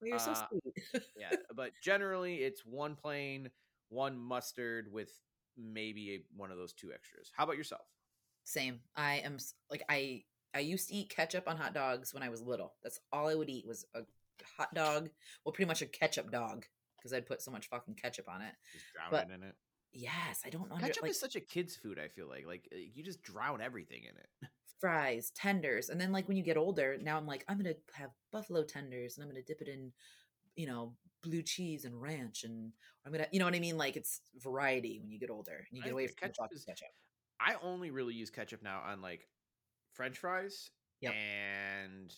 well, 0.00 0.08
you're 0.08 0.18
so 0.18 0.32
uh, 0.32 0.46
sweet. 0.48 1.02
yeah, 1.16 1.30
but 1.56 1.72
generally 1.82 2.36
it's 2.36 2.64
one 2.64 2.96
plain, 2.96 3.50
one 3.88 4.18
mustard 4.18 4.92
with 4.92 5.10
maybe 5.56 6.14
a, 6.14 6.20
one 6.36 6.50
of 6.50 6.58
those 6.58 6.72
two 6.72 6.92
extras. 6.92 7.30
How 7.36 7.44
about 7.44 7.56
yourself? 7.56 7.86
Same. 8.44 8.80
I 8.96 9.16
am 9.24 9.38
like 9.70 9.82
I 9.88 10.24
I 10.54 10.60
used 10.60 10.88
to 10.88 10.94
eat 10.94 11.14
ketchup 11.14 11.44
on 11.46 11.56
hot 11.56 11.74
dogs 11.74 12.12
when 12.14 12.22
I 12.22 12.28
was 12.28 12.42
little. 12.42 12.74
That's 12.82 12.98
all 13.12 13.28
I 13.28 13.34
would 13.34 13.50
eat 13.50 13.66
was 13.66 13.84
a 13.94 14.00
hot 14.56 14.74
dog. 14.74 15.10
Well, 15.44 15.52
pretty 15.52 15.68
much 15.68 15.82
a 15.82 15.86
ketchup 15.86 16.30
dog 16.30 16.64
because 16.96 17.12
I'd 17.12 17.26
put 17.26 17.42
so 17.42 17.50
much 17.50 17.68
fucking 17.68 17.94
ketchup 17.94 18.28
on 18.28 18.42
it. 18.42 18.52
Just 18.72 18.86
drown 18.92 19.08
but, 19.10 19.34
in 19.34 19.42
it. 19.42 19.54
Yes, 19.92 20.42
I 20.44 20.50
don't 20.50 20.68
know. 20.68 20.76
Ketchup 20.76 21.02
like, 21.02 21.10
is 21.10 21.20
such 21.20 21.36
a 21.36 21.40
kid's 21.40 21.76
food. 21.76 21.98
I 21.98 22.08
feel 22.08 22.28
like 22.28 22.46
like 22.46 22.68
you 22.70 23.02
just 23.02 23.22
drown 23.22 23.60
everything 23.60 24.02
in 24.04 24.16
it. 24.16 24.50
Fries, 24.80 25.30
tenders, 25.36 25.90
and 25.90 26.00
then 26.00 26.12
like 26.12 26.26
when 26.26 26.36
you 26.36 26.42
get 26.42 26.56
older, 26.56 26.96
now 27.00 27.16
I'm 27.16 27.26
like 27.26 27.44
I'm 27.48 27.58
gonna 27.58 27.74
have 27.94 28.10
buffalo 28.32 28.64
tenders 28.64 29.16
and 29.16 29.24
I'm 29.24 29.30
gonna 29.30 29.42
dip 29.42 29.60
it 29.60 29.68
in, 29.68 29.92
you 30.56 30.66
know, 30.66 30.94
blue 31.22 31.42
cheese 31.42 31.84
and 31.84 32.00
ranch, 32.00 32.44
and 32.44 32.72
I'm 33.04 33.12
gonna, 33.12 33.26
you 33.30 33.38
know 33.38 33.44
what 33.44 33.54
I 33.54 33.60
mean? 33.60 33.76
Like 33.76 33.96
it's 33.96 34.20
variety 34.36 34.98
when 35.00 35.10
you 35.10 35.18
get 35.18 35.30
older 35.30 35.66
and 35.68 35.76
you 35.76 35.82
get 35.82 35.90
I 35.90 35.92
away 35.92 36.06
from 36.06 36.16
ketchup, 36.20 36.48
is, 36.52 36.64
ketchup. 36.64 36.88
I 37.38 37.56
only 37.62 37.90
really 37.90 38.14
use 38.14 38.30
ketchup 38.30 38.62
now 38.62 38.82
on 38.86 39.00
like 39.02 39.28
French 39.92 40.18
fries 40.18 40.70
yep. 41.00 41.14
and 41.14 42.12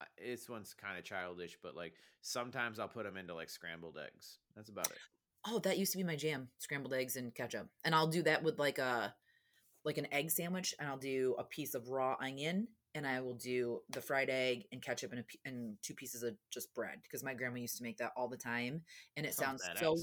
uh, 0.00 0.04
this 0.18 0.48
one's 0.48 0.74
kind 0.74 0.98
of 0.98 1.04
childish, 1.04 1.56
but 1.62 1.76
like 1.76 1.94
sometimes 2.20 2.78
I'll 2.78 2.88
put 2.88 3.04
them 3.04 3.16
into 3.16 3.34
like 3.34 3.50
scrambled 3.50 3.98
eggs. 4.02 4.38
That's 4.56 4.68
about 4.70 4.86
it. 4.86 4.98
Oh, 5.46 5.58
that 5.60 5.78
used 5.78 5.92
to 5.92 5.98
be 5.98 6.04
my 6.04 6.16
jam: 6.16 6.48
scrambled 6.58 6.94
eggs 6.94 7.16
and 7.16 7.34
ketchup. 7.34 7.68
And 7.84 7.94
I'll 7.94 8.06
do 8.06 8.22
that 8.22 8.42
with 8.42 8.58
like 8.58 8.78
a 8.78 9.14
like 9.84 9.98
an 9.98 10.06
egg 10.12 10.30
sandwich, 10.30 10.74
and 10.78 10.88
I'll 10.88 10.96
do 10.96 11.34
a 11.38 11.44
piece 11.44 11.74
of 11.74 11.88
raw 11.88 12.16
onion, 12.20 12.68
and 12.94 13.06
I 13.06 13.20
will 13.20 13.34
do 13.34 13.80
the 13.90 14.00
fried 14.00 14.30
egg 14.30 14.64
and 14.72 14.82
ketchup 14.82 15.12
and, 15.12 15.20
a, 15.20 15.48
and 15.48 15.76
two 15.82 15.94
pieces 15.94 16.22
of 16.22 16.34
just 16.52 16.74
bread 16.74 17.00
because 17.02 17.24
my 17.24 17.34
grandma 17.34 17.56
used 17.56 17.76
to 17.78 17.82
make 17.82 17.98
that 17.98 18.12
all 18.16 18.28
the 18.28 18.36
time, 18.36 18.82
and 19.16 19.26
it 19.26 19.34
sounds, 19.34 19.62
so 19.76 19.96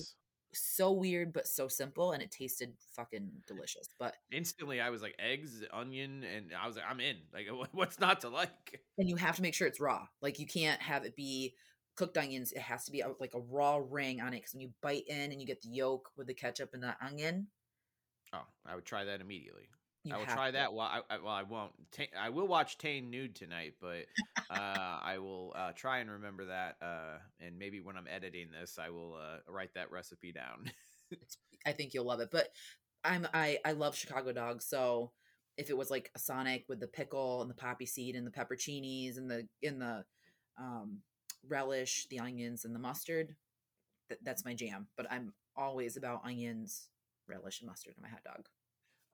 so 0.51 0.91
weird 0.91 1.31
but 1.31 1.45
so 1.45 1.67
simple 1.67 2.13
and 2.13 2.23
it 2.23 2.31
tasted 2.31 2.73
fucking 2.95 3.29
delicious 3.45 3.87
but 3.99 4.15
instantly 4.31 4.81
i 4.81 4.89
was 4.89 4.99
like 4.99 5.13
eggs 5.19 5.63
onion 5.71 6.23
and 6.23 6.49
i 6.59 6.65
was 6.65 6.75
like 6.75 6.85
i'm 6.89 6.99
in 6.99 7.17
like 7.31 7.45
what's 7.71 7.99
not 7.99 8.21
to 8.21 8.29
like 8.29 8.81
and 8.97 9.07
you 9.07 9.15
have 9.15 9.35
to 9.35 9.43
make 9.43 9.53
sure 9.53 9.67
it's 9.67 9.79
raw 9.79 10.07
like 10.23 10.39
you 10.39 10.47
can't 10.47 10.81
have 10.81 11.05
it 11.05 11.15
be 11.15 11.53
cooked 11.99 12.17
onions, 12.17 12.53
it 12.53 12.61
has 12.61 12.85
to 12.85 12.93
be 12.93 13.01
a, 13.01 13.09
like 13.19 13.33
a 13.33 13.41
raw 13.41 13.77
ring 13.89 14.21
on 14.21 14.29
it 14.29 14.37
because 14.37 14.53
when 14.53 14.61
you 14.61 14.71
bite 14.81 15.03
in 15.09 15.33
and 15.33 15.41
you 15.41 15.45
get 15.45 15.61
the 15.61 15.67
yolk 15.67 16.09
with 16.15 16.27
the 16.27 16.33
ketchup 16.33 16.69
and 16.73 16.81
the 16.81 16.95
onion. 17.05 17.47
Oh, 18.33 18.45
I 18.65 18.75
would 18.75 18.85
try 18.85 19.05
that 19.05 19.21
immediately. 19.21 19.69
I 20.11 20.17
will 20.17 20.25
try 20.25 20.47
to. 20.47 20.53
that. 20.53 20.73
Well, 20.73 20.87
I, 20.87 21.01
I, 21.09 21.17
well, 21.17 21.33
I 21.33 21.43
won't. 21.43 21.71
I 22.19 22.29
will 22.29 22.47
watch 22.47 22.77
Tayne 22.77 23.09
nude 23.09 23.35
tonight, 23.35 23.73
but 23.81 24.05
uh, 24.49 24.53
I 25.03 25.17
will 25.19 25.53
uh, 25.55 25.73
try 25.73 25.99
and 25.99 26.09
remember 26.09 26.45
that. 26.45 26.77
Uh, 26.81 27.17
and 27.39 27.59
maybe 27.59 27.81
when 27.81 27.97
I'm 27.97 28.07
editing 28.07 28.47
this, 28.49 28.79
I 28.81 28.89
will 28.89 29.15
uh, 29.15 29.37
write 29.47 29.73
that 29.75 29.91
recipe 29.91 30.31
down. 30.31 30.71
I 31.65 31.73
think 31.73 31.93
you'll 31.93 32.05
love 32.05 32.21
it. 32.21 32.29
But 32.31 32.49
I'm 33.03 33.27
I 33.33 33.59
I 33.65 33.73
love 33.73 33.95
Chicago 33.95 34.31
dogs, 34.31 34.65
so 34.65 35.11
if 35.57 35.69
it 35.69 35.77
was 35.77 35.91
like 35.91 36.09
a 36.15 36.19
Sonic 36.19 36.65
with 36.69 36.79
the 36.79 36.87
pickle 36.87 37.41
and 37.41 37.49
the 37.49 37.55
poppy 37.55 37.85
seed 37.85 38.15
and 38.15 38.25
the 38.25 38.31
pepperoncinis 38.31 39.17
and 39.17 39.29
the 39.29 39.47
in 39.61 39.79
the 39.79 40.05
um 40.57 40.99
relish, 41.47 42.07
the 42.09 42.19
onions, 42.19 42.65
and 42.65 42.73
the 42.73 42.79
mustard. 42.79 43.35
Th- 44.09 44.19
that's 44.23 44.45
my 44.45 44.53
jam. 44.53 44.87
But 44.97 45.07
I'm 45.11 45.33
always 45.55 45.97
about 45.97 46.21
onions, 46.25 46.87
relish, 47.29 47.61
and 47.61 47.69
mustard 47.69 47.95
in 47.97 48.01
my 48.01 48.09
hot 48.09 48.23
dog. 48.23 48.47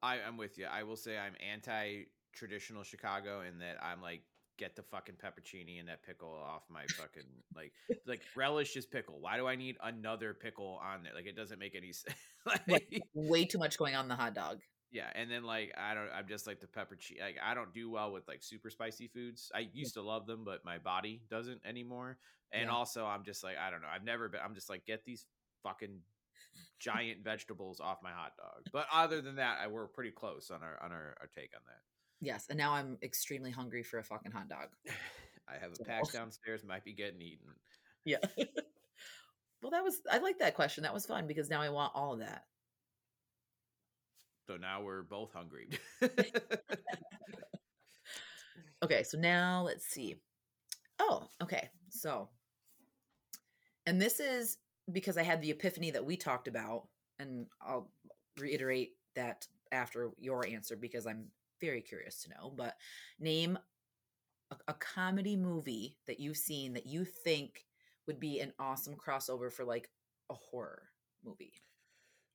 I, 0.01 0.19
I'm 0.25 0.37
with 0.37 0.57
you. 0.57 0.65
I 0.65 0.83
will 0.83 0.95
say 0.95 1.17
I'm 1.17 1.33
anti 1.45 2.03
traditional 2.33 2.83
Chicago 2.83 3.41
in 3.41 3.59
that 3.59 3.77
I'm 3.81 4.01
like 4.01 4.21
get 4.57 4.75
the 4.75 4.83
fucking 4.83 5.15
pepperoni 5.15 5.79
and 5.79 5.89
that 5.89 6.03
pickle 6.03 6.29
off 6.29 6.63
my 6.69 6.85
fucking 6.97 7.23
like 7.55 7.73
like 8.05 8.21
relish 8.35 8.75
is 8.75 8.85
pickle. 8.85 9.19
Why 9.19 9.37
do 9.37 9.47
I 9.47 9.55
need 9.55 9.77
another 9.83 10.33
pickle 10.33 10.79
on 10.83 11.03
there? 11.03 11.13
Like 11.13 11.25
it 11.25 11.35
doesn't 11.35 11.59
make 11.59 11.75
any 11.75 11.91
sense. 11.91 12.15
like, 12.45 12.61
like, 12.67 13.03
way 13.13 13.45
too 13.45 13.57
much 13.57 13.77
going 13.77 13.95
on 13.95 14.07
the 14.07 14.15
hot 14.15 14.33
dog. 14.33 14.59
Yeah, 14.91 15.09
and 15.13 15.29
then 15.29 15.43
like 15.43 15.73
I 15.77 15.93
don't, 15.93 16.09
I'm 16.15 16.27
just 16.27 16.47
like 16.47 16.61
the 16.61 16.67
pepper 16.67 16.95
cheese. 16.95 17.17
Like 17.21 17.37
I 17.43 17.53
don't 17.53 17.73
do 17.73 17.89
well 17.89 18.13
with 18.13 18.27
like 18.27 18.43
super 18.43 18.69
spicy 18.69 19.07
foods. 19.07 19.51
I 19.53 19.67
used 19.73 19.95
to 19.95 20.01
love 20.01 20.25
them, 20.25 20.43
but 20.45 20.63
my 20.63 20.77
body 20.77 21.21
doesn't 21.29 21.61
anymore. 21.65 22.17
And 22.51 22.65
yeah. 22.65 22.75
also, 22.75 23.05
I'm 23.05 23.23
just 23.23 23.43
like 23.43 23.57
I 23.57 23.71
don't 23.71 23.81
know. 23.81 23.89
I've 23.93 24.05
never 24.05 24.29
been. 24.29 24.39
I'm 24.43 24.55
just 24.55 24.69
like 24.69 24.85
get 24.85 25.03
these 25.03 25.25
fucking 25.63 25.99
giant 26.80 27.23
vegetables 27.23 27.80
off 27.80 27.99
my 28.03 28.11
hot 28.11 28.34
dog. 28.38 28.65
But 28.72 28.88
other 28.94 29.22
than 29.22 29.36
that, 29.36 29.60
I 29.61 29.68
we're 29.68 29.88
pretty 29.88 30.11
close 30.11 30.52
on 30.52 30.61
our 30.61 30.82
on 30.84 30.91
our, 30.91 31.15
our 31.19 31.30
take 31.34 31.52
on 31.56 31.61
that. 31.68 31.80
Yes, 32.22 32.48
and 32.49 32.57
now 32.57 32.73
I'm 32.73 32.98
extremely 33.03 33.52
hungry 33.52 33.84
for 33.84 33.99
a 33.99 34.03
fucking 34.03 34.32
hot 34.32 34.49
dog. 34.49 34.68
I 35.48 35.53
have 35.61 35.72
a 35.80 35.84
pack 35.84 36.11
downstairs, 36.11 36.64
might 36.64 36.84
be 36.84 36.94
getting 36.94 37.22
eaten. 37.22 37.45
Yeah. 38.03 38.18
well, 39.61 39.72
that 39.72 39.84
was 39.84 40.02
I 40.11 40.18
like 40.18 40.40
that 40.40 40.56
question. 40.56 40.84
That 40.84 40.94
was 40.94 41.06
fun 41.06 41.27
because 41.27 41.49
now 41.49 41.61
I 41.61 41.69
want 41.69 41.91
all 41.94 42.14
of 42.14 42.19
that. 42.19 42.45
So 44.48 44.57
now 44.57 44.82
we're 44.82 45.02
both 45.02 45.32
hungry. 45.34 45.69
okay, 48.84 49.03
so 49.03 49.18
now 49.18 49.64
let's 49.64 49.86
see. 49.88 50.15
Oh, 50.99 51.27
okay. 51.41 51.69
So, 51.90 52.30
and 53.88 53.99
this 53.99 54.19
is 54.19 54.57
because 54.91 55.18
I 55.18 55.24
had 55.24 55.41
the 55.41 55.52
epiphany 55.52 55.91
that 55.91 56.06
we 56.06 56.18
talked 56.18 56.48
about, 56.48 56.88
and 57.20 57.48
I'll 57.62 57.91
reiterate 58.38 58.98
that 59.16 59.48
after 59.72 60.12
your 60.18 60.45
answer 60.45 60.76
because 60.76 61.07
I'm 61.07 61.32
very 61.62 61.82
curious 61.82 62.24
to 62.24 62.30
know. 62.30 62.52
But 62.56 62.76
name 63.20 63.57
a, 64.52 64.56
a 64.68 64.74
comedy 64.74 65.36
movie 65.36 65.98
that 66.07 66.20
you've 66.20 66.38
seen 66.38 66.74
that 66.74 66.86
you 66.86 67.06
think 67.06 67.66
would 68.07 68.20
be 68.20 68.40
an 68.40 68.53
awesome 68.60 68.95
crossover 68.95 69.52
for 69.52 69.66
like 69.66 69.90
a 70.30 70.34
horror 70.34 70.90
movie. 71.24 71.53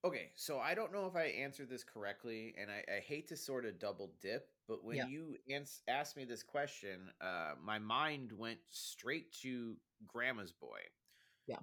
Okay, 0.03 0.33
so 0.35 0.59
I 0.59 0.75
don't 0.75 0.93
know 0.93 1.07
if 1.07 1.15
I 1.15 1.25
answered 1.25 1.69
this 1.69 1.85
correctly, 1.85 2.55
and 2.59 2.71
I, 2.71 2.83
I 2.91 3.01
hate 3.01 3.29
to 3.29 3.37
sort 3.37 3.67
of 3.67 3.79
double 3.79 4.15
dip, 4.23 4.49
but 4.67 4.83
when 4.83 4.97
Yeah. 4.97 5.07
you 5.07 5.37
ans- 5.51 5.83
asked 5.89 6.17
me 6.17 6.25
this 6.25 6.43
question, 6.43 7.11
uh, 7.21 7.53
my 7.63 7.79
mind 7.79 8.33
went 8.33 8.61
straight 8.71 9.31
to 9.43 9.77
Grandma's 10.07 10.53
Boy. 10.53 10.81
Yeah. 11.47 11.59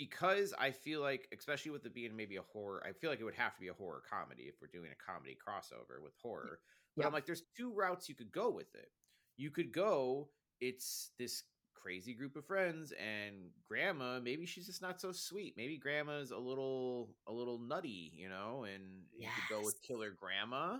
Because 0.00 0.54
I 0.58 0.70
feel 0.70 1.02
like, 1.02 1.28
especially 1.36 1.72
with 1.72 1.84
it 1.84 1.94
being 1.94 2.16
maybe 2.16 2.36
a 2.36 2.42
horror, 2.42 2.82
I 2.88 2.92
feel 2.92 3.10
like 3.10 3.20
it 3.20 3.24
would 3.24 3.34
have 3.34 3.54
to 3.54 3.60
be 3.60 3.68
a 3.68 3.74
horror 3.74 4.02
comedy 4.08 4.44
if 4.44 4.54
we're 4.60 4.68
doing 4.68 4.90
a 4.90 5.12
comedy 5.12 5.36
crossover 5.36 6.02
with 6.02 6.14
horror. 6.22 6.60
But 6.96 7.02
Yeah. 7.02 7.06
I'm 7.08 7.12
like, 7.12 7.26
there's 7.26 7.42
two 7.56 7.70
routes 7.72 8.08
you 8.08 8.14
could 8.14 8.32
go 8.32 8.50
with 8.50 8.74
it. 8.74 8.90
You 9.36 9.50
could 9.50 9.72
go, 9.72 10.30
it's 10.60 11.10
this 11.18 11.44
crazy 11.74 12.14
group 12.14 12.36
of 12.36 12.44
friends 12.44 12.92
and 12.92 13.50
grandma 13.66 14.20
maybe 14.20 14.44
she's 14.44 14.66
just 14.66 14.82
not 14.82 15.00
so 15.00 15.12
sweet 15.12 15.54
maybe 15.56 15.78
grandma's 15.78 16.30
a 16.30 16.36
little 16.36 17.16
a 17.26 17.32
little 17.32 17.58
nutty 17.58 18.12
you 18.14 18.28
know 18.28 18.64
and 18.64 18.82
you 19.16 19.26
could 19.34 19.56
go 19.56 19.64
with 19.64 19.80
killer 19.80 20.10
grandma 20.10 20.76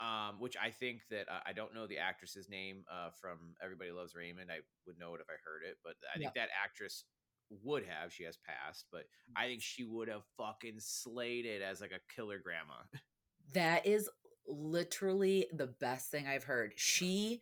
um 0.00 0.40
which 0.40 0.56
i 0.60 0.70
think 0.70 1.02
that 1.08 1.28
uh, 1.28 1.38
i 1.46 1.52
don't 1.52 1.72
know 1.72 1.86
the 1.86 1.98
actress's 1.98 2.48
name 2.48 2.84
uh 2.90 3.10
from 3.20 3.54
everybody 3.62 3.92
loves 3.92 4.16
raymond 4.16 4.50
i 4.50 4.58
would 4.86 4.98
know 4.98 5.14
it 5.14 5.20
if 5.20 5.28
i 5.30 5.38
heard 5.44 5.62
it 5.68 5.76
but 5.84 5.94
i 6.12 6.18
think 6.18 6.34
that 6.34 6.48
actress 6.64 7.04
would 7.62 7.84
have 7.84 8.12
she 8.12 8.24
has 8.24 8.36
passed 8.36 8.86
but 8.90 9.02
mm. 9.02 9.34
i 9.36 9.46
think 9.46 9.62
she 9.62 9.84
would 9.84 10.08
have 10.08 10.22
fucking 10.36 10.76
slayed 10.78 11.46
it 11.46 11.62
as 11.62 11.80
like 11.80 11.92
a 11.92 12.14
killer 12.14 12.38
grandma 12.42 12.74
That 13.54 13.86
is 13.86 14.08
literally 14.46 15.46
the 15.52 15.66
best 15.66 16.10
thing 16.10 16.26
I've 16.26 16.44
heard. 16.44 16.72
She 16.76 17.40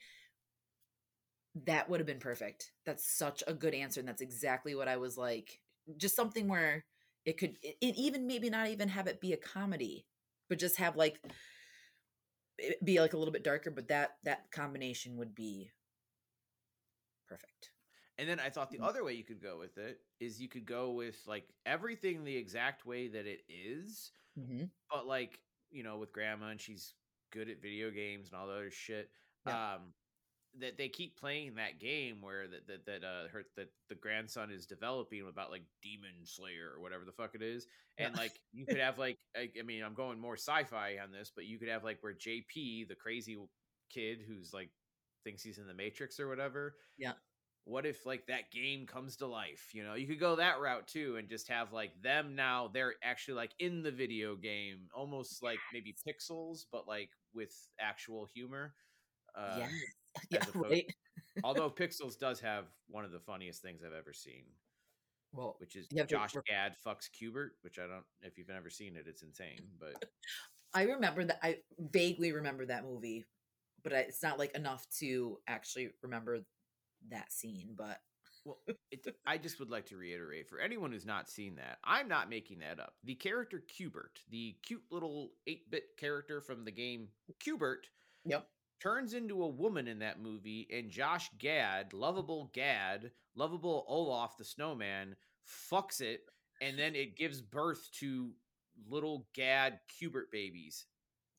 that 1.66 1.88
would 1.88 1.98
have 1.98 2.06
been 2.06 2.20
perfect. 2.20 2.72
That's 2.86 3.08
such 3.08 3.42
a 3.46 3.52
good 3.52 3.74
answer 3.74 4.00
and 4.00 4.08
that's 4.08 4.22
exactly 4.22 4.74
what 4.74 4.88
I 4.88 4.96
was 4.96 5.16
like. 5.16 5.60
Just 5.96 6.14
something 6.14 6.48
where 6.48 6.84
it 7.24 7.38
could 7.38 7.56
it, 7.62 7.76
it 7.80 7.96
even 7.96 8.26
maybe 8.26 8.50
not 8.50 8.68
even 8.68 8.88
have 8.88 9.06
it 9.06 9.20
be 9.20 9.32
a 9.32 9.36
comedy, 9.36 10.06
but 10.48 10.58
just 10.58 10.76
have 10.76 10.96
like 10.96 11.20
it 12.58 12.84
be 12.84 13.00
like 13.00 13.14
a 13.14 13.16
little 13.16 13.32
bit 13.32 13.44
darker, 13.44 13.70
but 13.70 13.88
that 13.88 14.16
that 14.24 14.50
combination 14.52 15.16
would 15.16 15.34
be 15.34 15.70
perfect. 17.28 17.69
And 18.20 18.28
then 18.28 18.40
I 18.40 18.50
thought 18.50 18.70
the 18.70 18.78
Mhm. 18.78 18.84
other 18.84 19.04
way 19.04 19.14
you 19.14 19.24
could 19.24 19.40
go 19.42 19.58
with 19.58 19.78
it 19.78 20.02
is 20.20 20.40
you 20.42 20.48
could 20.48 20.66
go 20.66 20.92
with 20.92 21.26
like 21.26 21.54
everything 21.66 22.24
the 22.24 22.36
exact 22.36 22.86
way 22.86 23.08
that 23.08 23.26
it 23.26 23.44
is, 23.48 24.12
hmm 24.36 24.72
but 24.90 25.06
like, 25.06 25.40
you 25.70 25.82
know, 25.82 25.98
with 25.98 26.12
grandma 26.12 26.48
and 26.48 26.60
she's 26.60 26.94
good 27.30 27.48
at 27.48 27.62
video 27.62 27.90
games 27.90 28.28
and 28.30 28.38
all 28.38 28.46
the 28.48 28.54
other 28.54 28.70
shit. 28.70 29.12
Yeah. 29.44 29.56
Um 29.56 29.94
that 30.54 30.76
they 30.78 30.88
keep 30.88 31.16
playing 31.18 31.54
that 31.56 31.78
game 31.80 32.22
where 32.22 32.48
that 32.48 32.66
that, 32.68 32.86
that 32.86 33.04
uh 33.04 33.28
her 33.28 33.44
that 33.56 33.70
the 33.88 33.94
grandson 33.94 34.50
is 34.50 34.66
developing 34.66 35.26
about 35.28 35.50
like 35.50 35.64
demon 35.82 36.24
slayer 36.26 36.72
or 36.72 36.80
whatever 36.80 37.04
the 37.04 37.12
fuck 37.12 37.36
it 37.36 37.42
is 37.42 37.68
and 37.98 38.16
like 38.16 38.40
you 38.52 38.66
could 38.66 38.80
have 38.80 38.98
like 38.98 39.18
I, 39.36 39.52
I 39.58 39.62
mean 39.62 39.84
i'm 39.84 39.94
going 39.94 40.18
more 40.18 40.36
sci-fi 40.36 40.98
on 40.98 41.12
this 41.12 41.30
but 41.30 41.46
you 41.46 41.58
could 41.60 41.68
have 41.68 41.84
like 41.84 42.02
where 42.02 42.14
jp 42.14 42.88
the 42.88 42.96
crazy 42.96 43.38
kid 43.90 44.22
who's 44.22 44.52
like 44.52 44.72
thinks 45.24 45.42
he's 45.42 45.58
in 45.58 45.66
the 45.68 45.74
matrix 45.74 46.18
or 46.18 46.28
whatever 46.28 46.76
Yeah. 46.96 47.14
What 47.64 47.86
if 47.86 48.04
like 48.04 48.26
that 48.26 48.50
game 48.50 48.86
comes 48.86 49.16
to 49.16 49.26
life 49.26 49.68
you 49.72 49.84
know 49.84 49.94
you 49.94 50.06
could 50.06 50.18
go 50.18 50.36
that 50.36 50.60
route 50.60 50.88
too 50.88 51.16
and 51.16 51.28
just 51.28 51.48
have 51.48 51.72
like 51.72 51.90
them 52.02 52.34
now 52.34 52.68
they're 52.72 52.94
actually 53.02 53.34
like 53.34 53.52
in 53.60 53.82
the 53.82 53.92
video 53.92 54.34
game 54.34 54.88
almost 54.94 55.42
like 55.42 55.58
maybe 55.72 55.94
pixels 56.06 56.64
but 56.72 56.88
like 56.88 57.10
with 57.32 57.52
actual 57.78 58.26
humor 58.34 58.74
uh 59.36 59.56
yes. 59.58 59.70
Yeah, 60.30 60.38
opposed- 60.40 60.70
right. 60.70 60.86
although 61.44 61.70
pixels 61.80 62.18
does 62.18 62.40
have 62.40 62.64
one 62.88 63.04
of 63.04 63.12
the 63.12 63.20
funniest 63.20 63.62
things 63.62 63.82
i've 63.86 63.92
ever 63.92 64.12
seen 64.12 64.44
Well, 65.32 65.54
which 65.60 65.76
is 65.76 65.86
You 65.92 65.98
have 65.98 66.08
to 66.08 66.16
josh 66.16 66.34
gad 66.48 66.74
fucks 66.84 67.08
Q*bert 67.12 67.52
which 67.62 67.78
i 67.78 67.82
don't 67.82 68.04
if 68.22 68.36
you've 68.36 68.48
never 68.48 68.70
seen 68.70 68.96
it 68.96 69.04
it's 69.06 69.22
insane 69.22 69.60
but 69.78 69.94
I 70.72 70.82
remember 70.84 71.24
that 71.24 71.40
I 71.42 71.58
vaguely 71.78 72.30
remember 72.32 72.64
that 72.66 72.84
movie, 72.84 73.24
but 73.82 73.92
it's 73.92 74.22
not 74.22 74.38
like 74.38 74.54
enough 74.54 74.86
to 75.00 75.38
actually 75.48 75.90
remember 76.02 76.38
that 77.08 77.32
scene, 77.32 77.74
but 77.76 78.00
Well, 78.44 78.58
it, 78.90 79.06
I 79.26 79.36
just 79.38 79.58
would 79.60 79.70
like 79.70 79.86
to 79.86 79.96
reiterate 79.96 80.48
for 80.48 80.60
anyone 80.60 80.92
who's 80.92 81.06
not 81.06 81.28
seen 81.28 81.56
that, 81.56 81.78
I'm 81.84 82.08
not 82.08 82.30
making 82.30 82.60
that 82.60 82.80
up. 82.80 82.94
The 83.04 83.14
character 83.14 83.62
Q*bert, 83.68 84.18
the 84.30 84.56
cute 84.62 84.84
little 84.90 85.32
8 85.46 85.70
bit 85.70 85.84
character 85.98 86.40
from 86.40 86.64
the 86.64 86.70
game 86.72 87.08
Q*bert, 87.40 87.86
Yep. 88.24 88.46
turns 88.82 89.14
into 89.14 89.42
a 89.42 89.48
woman 89.48 89.88
in 89.88 89.98
that 90.00 90.20
movie, 90.20 90.68
and 90.72 90.90
Josh 90.90 91.30
Gad, 91.38 91.92
lovable 91.92 92.50
Gad, 92.54 93.10
lovable 93.34 93.84
Olaf 93.88 94.36
the 94.38 94.44
snowman, 94.44 95.16
fucks 95.70 96.00
it, 96.00 96.20
and 96.62 96.78
then 96.78 96.94
it 96.94 97.16
gives 97.16 97.40
birth 97.42 97.90
to 98.00 98.32
little 98.88 99.26
Gad 99.34 99.80
Q*bert 99.88 100.30
babies. 100.32 100.86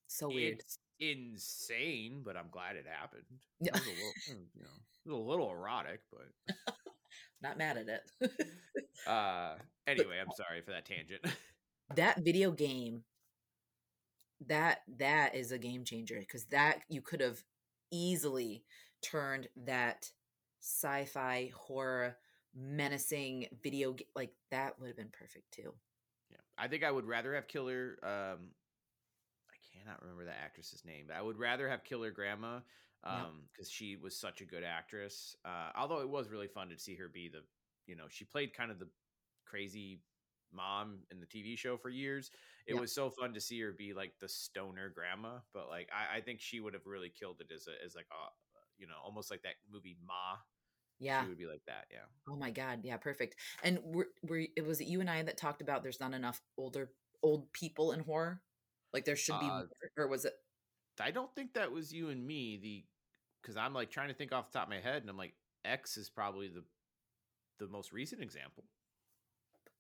so 0.07 0.27
weird. 0.29 0.59
It's 0.59 0.77
insane, 0.99 2.21
but 2.23 2.37
I'm 2.37 2.49
glad 2.51 2.75
it 2.75 2.85
happened. 2.87 3.23
Yeah. 3.59 3.69
It 3.69 3.73
was 3.73 3.85
a 3.87 3.89
little, 3.89 4.13
you 4.55 4.61
know, 4.63 4.69
it 4.69 4.71
was 4.89 4.90
a 5.09 5.13
little 5.13 5.51
erotic, 5.51 6.01
but 6.11 6.55
Not 7.41 7.57
mad 7.57 7.77
at 7.77 7.87
it. 7.87 8.31
Uh 9.07 9.55
anyway, 9.87 10.19
I'm 10.21 10.31
sorry 10.35 10.61
for 10.61 10.71
that 10.71 10.85
tangent. 10.85 11.25
that 11.95 12.19
video 12.19 12.51
game 12.51 13.03
that 14.47 14.81
that 14.99 15.33
is 15.33 15.51
a 15.51 15.57
game 15.57 15.83
changer 15.83 16.19
because 16.19 16.45
that 16.45 16.81
you 16.87 17.01
could 17.01 17.19
have 17.19 17.41
easily 17.91 18.63
turned 19.01 19.47
that 19.65 20.11
sci-fi 20.61 21.49
horror 21.55 22.15
menacing 22.55 23.47
video 23.63 23.95
like 24.15 24.33
that 24.51 24.79
would 24.79 24.87
have 24.87 24.97
been 24.97 25.11
perfect 25.11 25.51
too 25.51 25.73
yeah. 26.29 26.37
I 26.57 26.67
think 26.67 26.83
I 26.83 26.91
would 26.91 27.05
rather 27.05 27.33
have 27.33 27.47
Killer 27.47 27.97
um 28.03 28.49
I 29.49 29.57
cannot 29.73 30.01
remember 30.01 30.25
the 30.25 30.37
actress's 30.37 30.85
name, 30.85 31.05
but 31.07 31.15
I 31.15 31.21
would 31.21 31.39
rather 31.39 31.69
have 31.69 31.83
Killer 31.83 32.11
Grandma 32.11 32.59
Um 33.03 33.49
cuz 33.57 33.69
she 33.69 33.95
was 33.95 34.17
such 34.17 34.41
a 34.41 34.45
good 34.45 34.63
actress. 34.63 35.35
Uh 35.45 35.71
although 35.75 36.01
it 36.01 36.09
was 36.09 36.29
really 36.29 36.47
fun 36.47 36.69
to 36.69 36.77
see 36.77 36.95
her 36.95 37.07
be 37.09 37.29
the, 37.29 37.43
you 37.87 37.95
know, 37.95 38.07
she 38.09 38.25
played 38.25 38.53
kind 38.53 38.71
of 38.71 38.79
the 38.79 38.89
crazy 39.45 40.03
mom 40.51 41.05
in 41.11 41.19
the 41.19 41.25
TV 41.25 41.55
show 41.55 41.77
for 41.77 41.89
years. 41.89 42.31
It 42.67 42.73
Yeah. 42.73 42.81
was 42.81 42.93
so 42.93 43.09
fun 43.09 43.33
to 43.33 43.41
see 43.41 43.59
her 43.61 43.71
be 43.71 43.93
like 43.93 44.19
the 44.19 44.27
stoner 44.29 44.89
grandma, 44.89 45.39
but 45.53 45.69
like 45.69 45.89
I, 45.93 46.17
I 46.17 46.21
think 46.21 46.41
she 46.41 46.59
would 46.59 46.73
have 46.73 46.85
really 46.85 47.09
killed 47.09 47.41
it 47.41 47.51
as 47.51 47.67
a 47.67 47.83
as 47.83 47.95
like 47.95 48.07
a 48.11 48.29
you 48.77 48.87
know, 48.87 48.97
almost 49.03 49.29
like 49.31 49.43
that 49.43 49.55
movie 49.71 49.97
Ma. 50.05 50.37
yeah 50.99 51.25
She 51.25 51.27
would 51.27 51.37
be 51.37 51.45
like 51.47 51.65
that, 51.65 51.87
yeah. 51.91 52.07
oh 52.29 52.35
my 52.35 52.51
god 52.51 52.81
yeah 52.83 52.97
perfect 52.97 53.35
and 53.63 53.79
were, 53.83 54.07
were 54.23 54.43
it 54.55 54.65
was 54.65 54.79
it 54.81 54.87
you 54.87 55.01
and 55.01 55.09
i 55.09 55.21
that 55.23 55.37
talked 55.37 55.61
about 55.61 55.83
there's 55.83 55.99
not 55.99 56.13
enough 56.13 56.41
older 56.57 56.91
old 57.23 57.51
people 57.53 57.91
in 57.91 58.01
horror 58.01 58.41
like 58.93 59.05
there 59.05 59.15
should 59.15 59.39
be 59.39 59.49
Uh, 59.49 59.63
more, 59.97 60.05
or 60.05 60.07
was 60.07 60.25
it 60.25 60.33
I 60.99 61.11
don't 61.11 61.33
think 61.35 61.53
that 61.53 61.71
was 61.71 61.93
you 61.93 62.09
and 62.09 62.25
me. 62.25 62.57
The 62.57 62.85
because 63.41 63.57
I'm 63.57 63.73
like 63.73 63.89
trying 63.91 64.09
to 64.09 64.13
think 64.13 64.31
off 64.31 64.51
the 64.51 64.59
top 64.59 64.67
of 64.67 64.71
my 64.71 64.79
head, 64.81 65.01
and 65.03 65.09
I'm 65.09 65.17
like 65.17 65.35
X 65.65 65.97
is 65.97 66.09
probably 66.09 66.47
the 66.49 66.63
the 67.59 67.67
most 67.67 67.93
recent 67.93 68.21
example. 68.21 68.65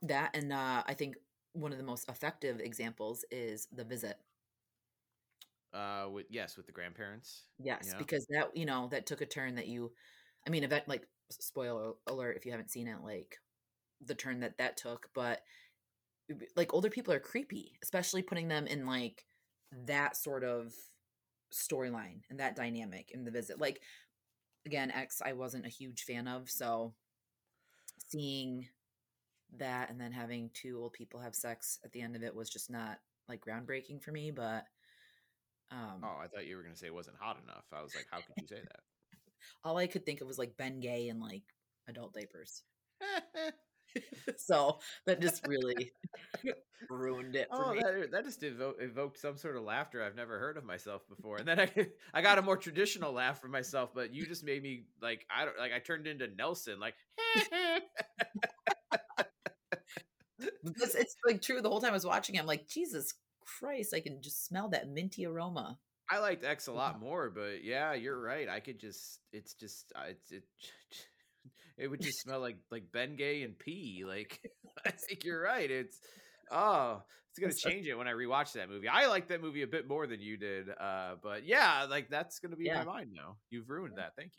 that 0.01 0.31
and 0.35 0.51
uh 0.51 0.83
i 0.87 0.93
think 0.93 1.15
one 1.53 1.71
of 1.71 1.77
the 1.77 1.83
most 1.83 2.07
effective 2.09 2.59
examples 2.59 3.25
is 3.31 3.67
the 3.71 3.83
visit 3.83 4.17
Uh, 5.73 6.09
with 6.11 6.25
yes, 6.29 6.57
with 6.57 6.65
the 6.65 6.71
grandparents. 6.71 7.47
Yes, 7.57 7.93
Yeah. 7.93 7.97
because 7.97 8.25
that 8.29 8.55
you 8.57 8.65
know 8.65 8.87
that 8.89 9.05
took 9.05 9.21
a 9.21 9.25
turn 9.25 9.55
that 9.55 9.67
you, 9.67 9.93
I 10.47 10.49
mean, 10.49 10.63
event 10.63 10.87
like 10.87 11.07
spoiler 11.29 11.93
alert 12.07 12.37
if 12.37 12.45
you 12.45 12.51
haven't 12.51 12.71
seen 12.71 12.87
it, 12.87 13.01
like 13.03 13.37
the 14.01 14.15
turn 14.15 14.41
that 14.41 14.57
that 14.59 14.77
took. 14.77 15.09
But 15.13 15.43
like 16.55 16.73
older 16.73 16.89
people 16.89 17.13
are 17.13 17.19
creepy, 17.19 17.77
especially 17.83 18.21
putting 18.21 18.47
them 18.47 18.67
in 18.67 18.85
like 18.85 19.25
that 19.71 20.15
sort 20.17 20.43
of 20.43 20.73
storyline 21.51 22.21
and 22.29 22.39
that 22.39 22.55
dynamic 22.55 23.11
in 23.13 23.23
the 23.23 23.31
visit. 23.31 23.59
Like 23.59 23.81
again, 24.65 24.91
X 24.91 25.21
I 25.23 25.33
wasn't 25.33 25.65
a 25.65 25.69
huge 25.69 26.03
fan 26.03 26.27
of, 26.27 26.49
so 26.49 26.93
seeing 28.07 28.67
that 29.57 29.89
and 29.89 29.99
then 29.99 30.11
having 30.11 30.49
two 30.53 30.79
old 30.79 30.93
people 30.93 31.19
have 31.19 31.35
sex 31.35 31.79
at 31.83 31.91
the 31.91 32.01
end 32.01 32.15
of 32.15 32.23
it 32.23 32.35
was 32.35 32.49
just 32.49 32.69
not 32.69 32.99
like 33.27 33.43
groundbreaking 33.45 34.01
for 34.01 34.11
me. 34.11 34.31
But 34.31 34.65
um, 35.71 36.03
Oh, 36.03 36.17
I 36.21 36.27
thought 36.27 36.47
you 36.47 36.57
were 36.57 36.63
gonna 36.63 36.75
say 36.75 36.87
it 36.87 36.93
wasn't 36.93 37.17
hot 37.19 37.37
enough. 37.43 37.65
I 37.73 37.81
was 37.81 37.95
like, 37.95 38.07
how 38.11 38.17
could 38.17 38.35
you 38.41 38.47
say 38.47 38.61
that? 38.61 38.79
all 39.63 39.77
I 39.77 39.87
could 39.87 40.05
think 40.05 40.21
of 40.21 40.27
was 40.27 40.37
like 40.39 40.57
Bengay 40.57 41.09
and 41.09 41.21
like 41.21 41.43
adult 41.87 42.13
diapers. 42.13 42.63
so 44.37 44.79
that 45.05 45.21
just 45.21 45.45
really 45.47 45.91
ruined 46.89 47.35
it 47.35 47.47
for 47.49 47.65
oh, 47.65 47.73
me. 47.73 47.79
that, 47.79 48.11
that 48.11 48.25
just 48.25 48.41
evo- 48.41 48.79
evoked 48.79 49.19
some 49.19 49.37
sort 49.37 49.55
of 49.55 49.63
laughter 49.63 50.03
I've 50.03 50.15
never 50.15 50.39
heard 50.39 50.57
of 50.57 50.63
myself 50.63 51.07
before, 51.07 51.37
and 51.37 51.47
then 51.47 51.59
I 51.59 51.69
I 52.13 52.21
got 52.21 52.37
a 52.37 52.41
more 52.41 52.57
traditional 52.57 53.13
laugh 53.13 53.41
from 53.41 53.51
myself, 53.51 53.91
but 53.93 54.13
you 54.13 54.25
just 54.25 54.43
made 54.43 54.63
me 54.63 54.85
like 55.01 55.25
I 55.29 55.45
don't 55.45 55.57
like 55.57 55.73
I 55.73 55.79
turned 55.79 56.07
into 56.07 56.27
Nelson 56.27 56.79
like. 56.79 56.95
Because 60.63 60.95
it's 60.95 61.15
like 61.25 61.41
true 61.41 61.61
the 61.61 61.69
whole 61.69 61.81
time 61.81 61.91
I 61.91 61.93
was 61.93 62.05
watching 62.05 62.35
it, 62.35 62.39
I'm 62.39 62.45
like, 62.45 62.67
Jesus 62.67 63.13
Christ, 63.45 63.93
I 63.93 63.99
can 63.99 64.21
just 64.21 64.45
smell 64.45 64.69
that 64.69 64.89
minty 64.89 65.25
aroma. 65.25 65.77
I 66.09 66.19
liked 66.19 66.43
X 66.43 66.67
a 66.67 66.73
lot 66.73 66.99
more, 66.99 67.29
but 67.29 67.63
yeah, 67.63 67.93
you're 67.93 68.19
right. 68.19 68.49
I 68.49 68.59
could 68.59 68.79
just, 68.79 69.19
it's 69.31 69.53
just, 69.53 69.93
it's 70.07 70.31
it. 70.31 70.43
It 71.77 71.87
would 71.87 72.01
just 72.01 72.19
smell 72.21 72.39
like 72.39 72.57
like 72.71 72.83
Bengay 72.91 73.43
and 73.45 73.57
pee. 73.57 74.03
Like 74.07 74.39
I 74.85 74.91
think 74.91 75.23
you're 75.23 75.41
right. 75.41 75.69
It's 75.69 75.97
oh, 76.51 77.01
it's 77.29 77.39
gonna 77.39 77.53
change 77.73 77.87
it 77.87 77.95
when 77.95 78.07
I 78.07 78.11
rewatch 78.11 78.53
that 78.53 78.69
movie. 78.69 78.87
I 78.87 79.07
like 79.07 79.27
that 79.29 79.41
movie 79.41 79.61
a 79.61 79.67
bit 79.67 79.87
more 79.87 80.05
than 80.07 80.19
you 80.21 80.37
did. 80.37 80.67
Uh, 80.69 81.15
but 81.23 81.45
yeah, 81.45 81.85
like 81.89 82.09
that's 82.09 82.39
gonna 82.39 82.55
be 82.57 82.65
Yeah. 82.65 82.83
my 82.83 82.93
mind 82.93 83.11
now. 83.15 83.37
You've 83.49 83.69
ruined 83.69 83.95
that. 83.97 84.13
Thank 84.17 84.31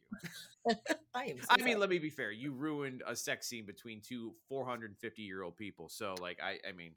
you. 0.67 0.75
I 1.15 1.25
am. 1.25 1.39
So 1.41 1.47
I 1.51 1.63
mean, 1.63 1.79
let 1.81 1.89
me 1.91 1.99
be 1.99 2.11
fair. 2.11 2.31
You 2.31 2.53
ruined 2.53 3.03
a 3.07 3.17
sex 3.17 3.49
scene 3.49 3.67
between 3.67 4.01
two 4.07 4.35
450 4.49 5.23
year 5.23 5.43
old 5.43 5.57
people. 5.57 5.89
So 5.89 6.15
like, 6.21 6.39
I 6.43 6.59
I 6.69 6.73
mean, 6.73 6.93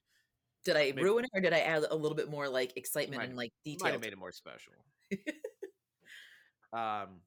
did 0.65 0.75
I 0.75 0.91
maybe- 0.91 1.03
ruin 1.03 1.25
it 1.25 1.31
or 1.33 1.41
did 1.41 1.53
I 1.53 1.59
add 1.59 1.85
a 1.89 1.95
little 1.95 2.15
bit 2.15 2.29
more 2.29 2.49
like 2.49 2.75
excitement 2.77 3.21
Might- 3.21 3.29
and 3.29 3.37
like 3.37 3.51
might 3.65 3.71
detail? 3.71 3.91
have 3.93 4.01
made 4.01 4.13
it 4.13 4.19
more 4.19 4.31
special. 4.31 4.73
um, 6.73 7.21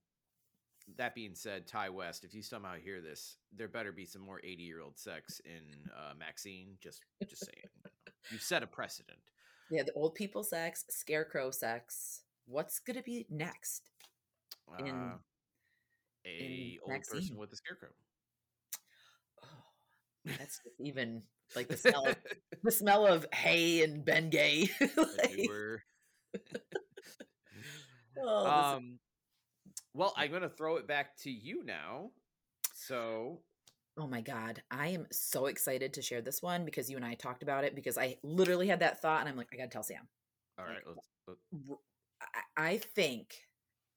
that 0.96 1.14
being 1.14 1.34
said, 1.34 1.66
Ti 1.66 1.90
West, 1.92 2.24
if 2.24 2.34
you 2.34 2.42
somehow 2.42 2.74
hear 2.74 3.00
this, 3.00 3.36
there 3.56 3.68
better 3.68 3.92
be 3.92 4.04
some 4.04 4.22
more 4.22 4.40
80 4.42 4.62
year 4.62 4.80
old 4.80 4.98
sex 4.98 5.40
in 5.44 5.90
uh, 5.96 6.14
MaXXXine. 6.14 6.80
Just, 6.80 7.02
just 7.28 7.44
saying, 7.44 7.66
you've 8.30 8.42
set 8.42 8.62
a 8.62 8.66
precedent. 8.66 9.18
Yeah, 9.70 9.82
the 9.82 9.92
old 9.92 10.14
people 10.14 10.42
sex, 10.42 10.84
scarecrow 10.88 11.50
sex. 11.50 12.22
What's 12.46 12.78
gonna 12.78 13.02
be 13.02 13.26
next? 13.28 13.82
In- 14.78 14.88
Uh, 14.88 15.18
a 16.26 16.78
in 16.84 16.92
old 16.92 17.02
person 17.04 17.36
with 17.36 17.52
a 17.52 17.56
scarecrow. 17.56 17.88
Oh, 19.42 19.46
that's 20.38 20.60
even 20.78 21.22
like 21.54 21.68
the 21.68 21.76
smell 21.76 22.06
of 22.06 22.16
the 22.62 22.70
smell 22.70 23.06
of 23.06 23.26
hay 23.32 23.82
and 23.82 24.04
Bengay. 24.04 24.70
Like, 24.96 25.50
oh, 28.20 28.46
um, 28.46 28.98
well, 29.98 30.14
I'm 30.16 30.30
gonna 30.30 30.48
throw 30.48 30.76
it 30.76 30.86
back 30.86 31.16
to 31.18 31.30
you 31.30 31.64
now. 31.64 32.10
So 32.74 33.40
oh 33.98 34.06
my 34.06 34.20
god, 34.20 34.62
I 34.70 34.88
am 34.88 35.06
so 35.10 35.46
excited 35.46 35.92
to 35.94 36.02
share 36.02 36.22
this 36.22 36.40
one 36.40 36.64
because 36.64 36.88
you 36.88 36.96
and 36.96 37.04
I 37.04 37.14
talked 37.14 37.42
about 37.42 37.64
it 37.64 37.74
because 37.74 37.98
I 37.98 38.16
literally 38.22 38.68
had 38.68 38.78
that 38.80 39.02
thought 39.02 39.20
and 39.20 39.28
I'm 39.28 39.36
like, 39.36 39.48
I 39.52 39.56
gotta 39.56 39.68
tell 39.70 39.82
Sam. 39.82 40.06
All 40.56 40.64
right, 40.64 40.76
Like, 40.86 40.96
let's, 40.96 41.08
let- 41.26 41.36
R- 41.68 41.78
I, 42.56 42.70
I 42.74 42.76
think 42.78 43.34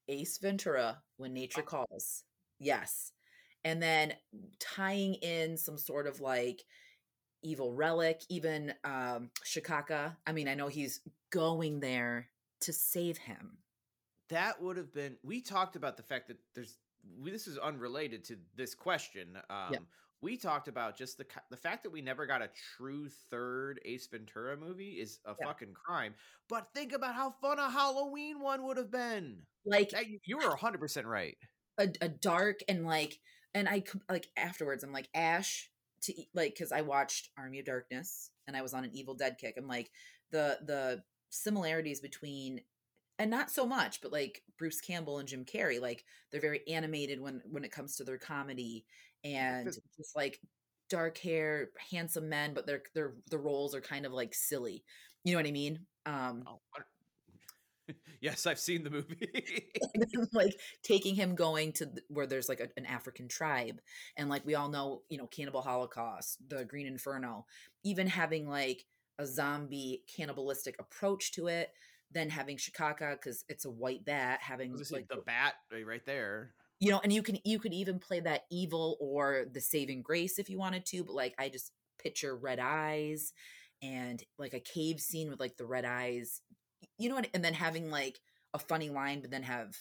Ace 0.08 0.38
Ventura, 0.38 1.00
When 1.18 1.32
Nature 1.32 1.62
Calls, 1.62 2.24
yes, 2.58 3.12
and 3.62 3.80
then 3.80 4.12
tying 4.58 5.14
in 5.14 5.56
some 5.56 5.78
sort 5.78 6.08
of 6.08 6.20
like 6.20 6.64
evil 7.44 7.72
relic, 7.74 8.22
even 8.28 8.74
um 8.82 9.30
Shikaka. 9.44 10.16
I 10.26 10.32
mean, 10.32 10.48
I 10.48 10.54
know 10.54 10.66
he's 10.66 11.00
going 11.30 11.78
there 11.78 12.28
to 12.62 12.72
save 12.72 13.18
him. 13.18 13.58
That 14.32 14.60
would 14.62 14.76
have 14.76 14.92
been 14.92 15.16
we 15.22 15.40
talked 15.40 15.76
about 15.76 15.96
the 15.96 16.02
fact 16.02 16.28
that 16.28 16.36
there's 16.54 16.78
we, 17.20 17.30
this 17.30 17.46
is 17.46 17.58
unrelated 17.58 18.24
to 18.24 18.36
this 18.56 18.74
question 18.74 19.36
um 19.50 19.74
we 20.20 20.36
talked 20.36 20.68
about 20.68 20.96
just 20.96 21.18
the 21.18 21.26
the 21.50 21.56
fact 21.56 21.82
that 21.82 21.90
we 21.90 22.00
never 22.00 22.26
got 22.26 22.42
a 22.42 22.48
true 22.76 23.08
third 23.30 23.80
ace 23.84 24.06
ventura 24.06 24.56
movie 24.56 24.92
is 25.00 25.18
a 25.26 25.34
Yeah. 25.40 25.46
fucking 25.46 25.72
crime 25.74 26.14
but 26.48 26.68
think 26.74 26.92
about 26.92 27.14
how 27.14 27.30
fun 27.40 27.58
a 27.58 27.70
halloween 27.70 28.40
one 28.40 28.64
would 28.64 28.76
have 28.76 28.90
been. 28.90 29.42
Like 29.64 29.90
That- 29.90 30.06
you- 30.08 30.36
were 30.36 30.50
100% 30.56 31.06
right. 31.06 31.36
A, 31.78 31.88
a 32.00 32.08
dark 32.08 32.60
and 32.68 32.84
like 32.84 33.18
and 33.54 33.68
i 33.68 33.82
like 34.10 34.28
afterwards 34.36 34.84
i'm 34.84 34.92
like 34.92 35.08
ash 35.14 35.70
to 36.02 36.12
like 36.34 36.54
because 36.54 36.70
i 36.72 36.82
watched 36.82 37.30
army 37.38 37.58
of 37.60 37.64
darkness 37.64 38.30
and 38.46 38.56
i 38.56 38.62
was 38.62 38.74
on 38.74 38.84
an 38.84 38.90
evil 38.92 39.14
dead 39.14 39.36
kick 39.40 39.54
i'm 39.56 39.66
like 39.68 39.90
the 40.30 40.58
the 40.66 41.02
similarities 41.30 42.00
between 42.00 42.60
and 43.22 43.30
not 43.30 43.50
so 43.50 43.64
much 43.64 44.00
but 44.00 44.12
like 44.12 44.42
bruce 44.58 44.80
campbell 44.80 45.18
and 45.20 45.28
jim 45.28 45.44
carrey 45.44 45.80
like 45.80 46.04
they're 46.30 46.40
very 46.40 46.60
animated 46.68 47.20
when 47.20 47.40
when 47.48 47.64
it 47.64 47.70
comes 47.70 47.96
to 47.96 48.04
their 48.04 48.18
comedy 48.18 48.84
and 49.24 49.66
just 49.96 50.16
like 50.16 50.40
dark 50.90 51.16
hair 51.18 51.70
handsome 51.90 52.28
men 52.28 52.52
but 52.52 52.66
their 52.66 52.82
their 52.94 53.14
the 53.30 53.38
roles 53.38 53.74
are 53.74 53.80
kind 53.80 54.04
of 54.04 54.12
like 54.12 54.34
silly. 54.34 54.84
You 55.24 55.32
know 55.32 55.38
what 55.38 55.46
i 55.46 55.52
mean? 55.52 55.86
Um 56.04 56.42
Oh, 56.46 56.60
yes 58.20 58.46
i've 58.46 58.58
seen 58.58 58.84
the 58.84 58.90
movie. 58.90 59.28
Like 60.32 60.54
taking 60.82 61.14
him 61.14 61.34
going 61.34 61.72
to 61.74 61.86
th- 61.86 61.98
where 62.08 62.26
there's 62.26 62.48
like 62.48 62.60
a, 62.60 62.68
an 62.76 62.86
African 62.86 63.28
tribe, 63.28 63.80
and 64.16 64.28
like 64.28 64.44
we 64.46 64.54
all 64.54 64.68
know, 64.68 65.02
you 65.08 65.18
know, 65.18 65.26
Cannibal 65.26 65.62
Holocaust, 65.62 66.38
the 66.48 66.64
Green 66.64 66.86
Inferno, 66.86 67.46
even 67.84 68.06
having 68.06 68.48
like 68.48 68.84
a 69.18 69.26
zombie 69.26 70.02
cannibalistic 70.14 70.76
approach 70.80 71.32
to 71.32 71.48
it, 71.48 71.70
then 72.12 72.30
having 72.30 72.56
Shikaka 72.56 73.12
because 73.12 73.44
it's 73.48 73.64
a 73.64 73.70
white 73.70 74.04
bat, 74.04 74.40
having 74.42 74.76
like 74.90 75.08
the 75.08 75.22
bat 75.24 75.54
right 75.72 75.86
right 75.86 76.04
there 76.06 76.54
you 76.82 76.90
know, 76.90 77.00
and 77.04 77.12
you 77.12 77.22
can 77.22 77.38
you 77.44 77.60
could 77.60 77.72
even 77.72 78.00
play 78.00 78.18
that 78.18 78.42
evil 78.50 78.96
or 79.00 79.44
the 79.52 79.60
saving 79.60 80.02
grace 80.02 80.40
if 80.40 80.50
you 80.50 80.58
wanted 80.58 80.84
to, 80.86 81.04
but 81.04 81.14
like 81.14 81.32
I 81.38 81.48
just 81.48 81.70
picture 82.02 82.36
red 82.36 82.58
eyes 82.58 83.32
and 83.80 84.20
like 84.36 84.52
a 84.52 84.58
cave 84.58 84.98
scene 84.98 85.30
with 85.30 85.38
like 85.38 85.56
the 85.56 85.64
red 85.64 85.84
eyes, 85.84 86.40
you 86.98 87.08
know 87.08 87.14
what, 87.14 87.28
and 87.34 87.44
then 87.44 87.54
having 87.54 87.88
like 87.88 88.18
a 88.52 88.58
funny 88.58 88.90
line, 88.90 89.20
but 89.20 89.30
then 89.30 89.44
have 89.44 89.76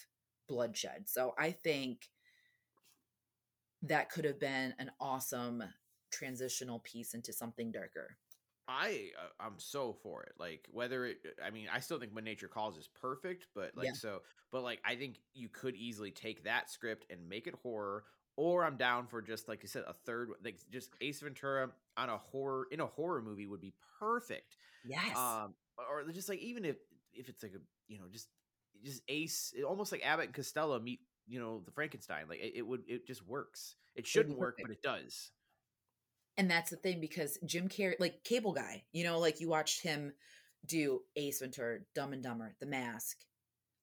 bloodshed. 0.48 1.06
So 1.10 1.34
I 1.40 1.50
think 1.50 2.08
that 3.82 4.12
could 4.12 4.26
have 4.26 4.40
been 4.40 4.76
an 4.78 4.92
awesome 5.00 5.64
transitional 6.12 6.82
piece 6.82 7.16
into 7.16 7.34
something 7.34 7.72
darker. 7.72 8.16
I 8.68 9.10
uh, 9.20 9.44
I'm 9.44 9.58
so 9.58 9.94
for 10.02 10.24
it. 10.24 10.34
Like 10.40 10.68
whether 10.72 11.06
it 11.06 11.18
I 11.46 11.50
mean 11.50 11.68
I 11.74 11.80
still 11.80 12.00
think 12.00 12.14
when 12.14 12.24
nature 12.24 12.48
calls 12.48 12.78
is 12.78 12.88
perfect, 12.88 13.48
but 13.54 13.72
like 13.76 13.88
Yeah. 13.88 13.94
so 13.94 14.22
but 14.52 14.64
like 14.64 14.80
I 14.86 14.96
think 14.96 15.20
you 15.34 15.50
could 15.50 15.76
easily 15.76 16.12
take 16.12 16.44
that 16.46 16.70
script 16.70 17.06
and 17.10 17.28
make 17.28 17.48
it 17.48 17.56
horror 17.64 18.04
or 18.38 18.64
I'm 18.64 18.78
down 18.78 19.08
for 19.08 19.22
just 19.22 19.48
like 19.48 19.62
you 19.64 19.68
said 19.68 19.84
a 19.88 19.94
third 20.06 20.30
like 20.44 20.60
just 20.72 20.96
Ace 21.02 21.20
Ventura 21.20 21.70
on 21.98 22.10
a 22.10 22.18
horror 22.18 22.68
in 22.72 22.80
a 22.80 22.86
horror 22.86 23.22
movie 23.22 23.48
would 23.48 23.62
be 23.62 23.74
perfect. 24.00 24.58
Yes. 24.86 25.18
Um 25.18 25.54
or 25.78 26.10
just 26.12 26.30
like 26.30 26.40
even 26.40 26.66
if 26.66 26.78
if 27.14 27.30
it's 27.30 27.44
like 27.44 27.54
a 27.54 27.62
you 27.88 28.00
know 28.00 28.06
just 28.12 28.30
just 28.84 29.02
Ace 29.10 29.54
almost 29.68 29.92
like 29.92 30.06
Abbott 30.06 30.26
and 30.28 30.34
Costello 30.34 30.80
meet 30.80 31.02
you 31.28 31.40
know 31.40 31.62
the 31.66 31.72
Frankenstein 31.72 32.26
like 32.30 32.40
it, 32.40 32.54
it 32.56 32.68
would 32.68 32.84
it 32.88 33.06
just 33.06 33.28
works. 33.28 33.76
It 33.96 34.08
shouldn't 34.08 34.38
work 34.38 34.60
but 34.62 34.72
it 34.72 34.82
does. 34.82 35.32
And 36.38 36.50
that's 36.50 36.70
the 36.70 36.78
thing 36.78 37.00
because 37.00 37.38
Jim 37.46 37.68
Carrey, 37.68 37.96
like 38.00 38.24
Cable 38.24 38.54
Guy, 38.54 38.84
you 38.92 39.04
know, 39.04 39.20
like 39.20 39.40
you 39.40 39.50
watched 39.50 39.84
him 39.84 40.14
do 40.66 41.02
Ace 41.16 41.40
Ventura, 41.40 41.80
Dumb 41.96 42.14
and 42.14 42.24
Dumber, 42.24 42.56
The 42.60 42.66
Mask, 42.66 43.18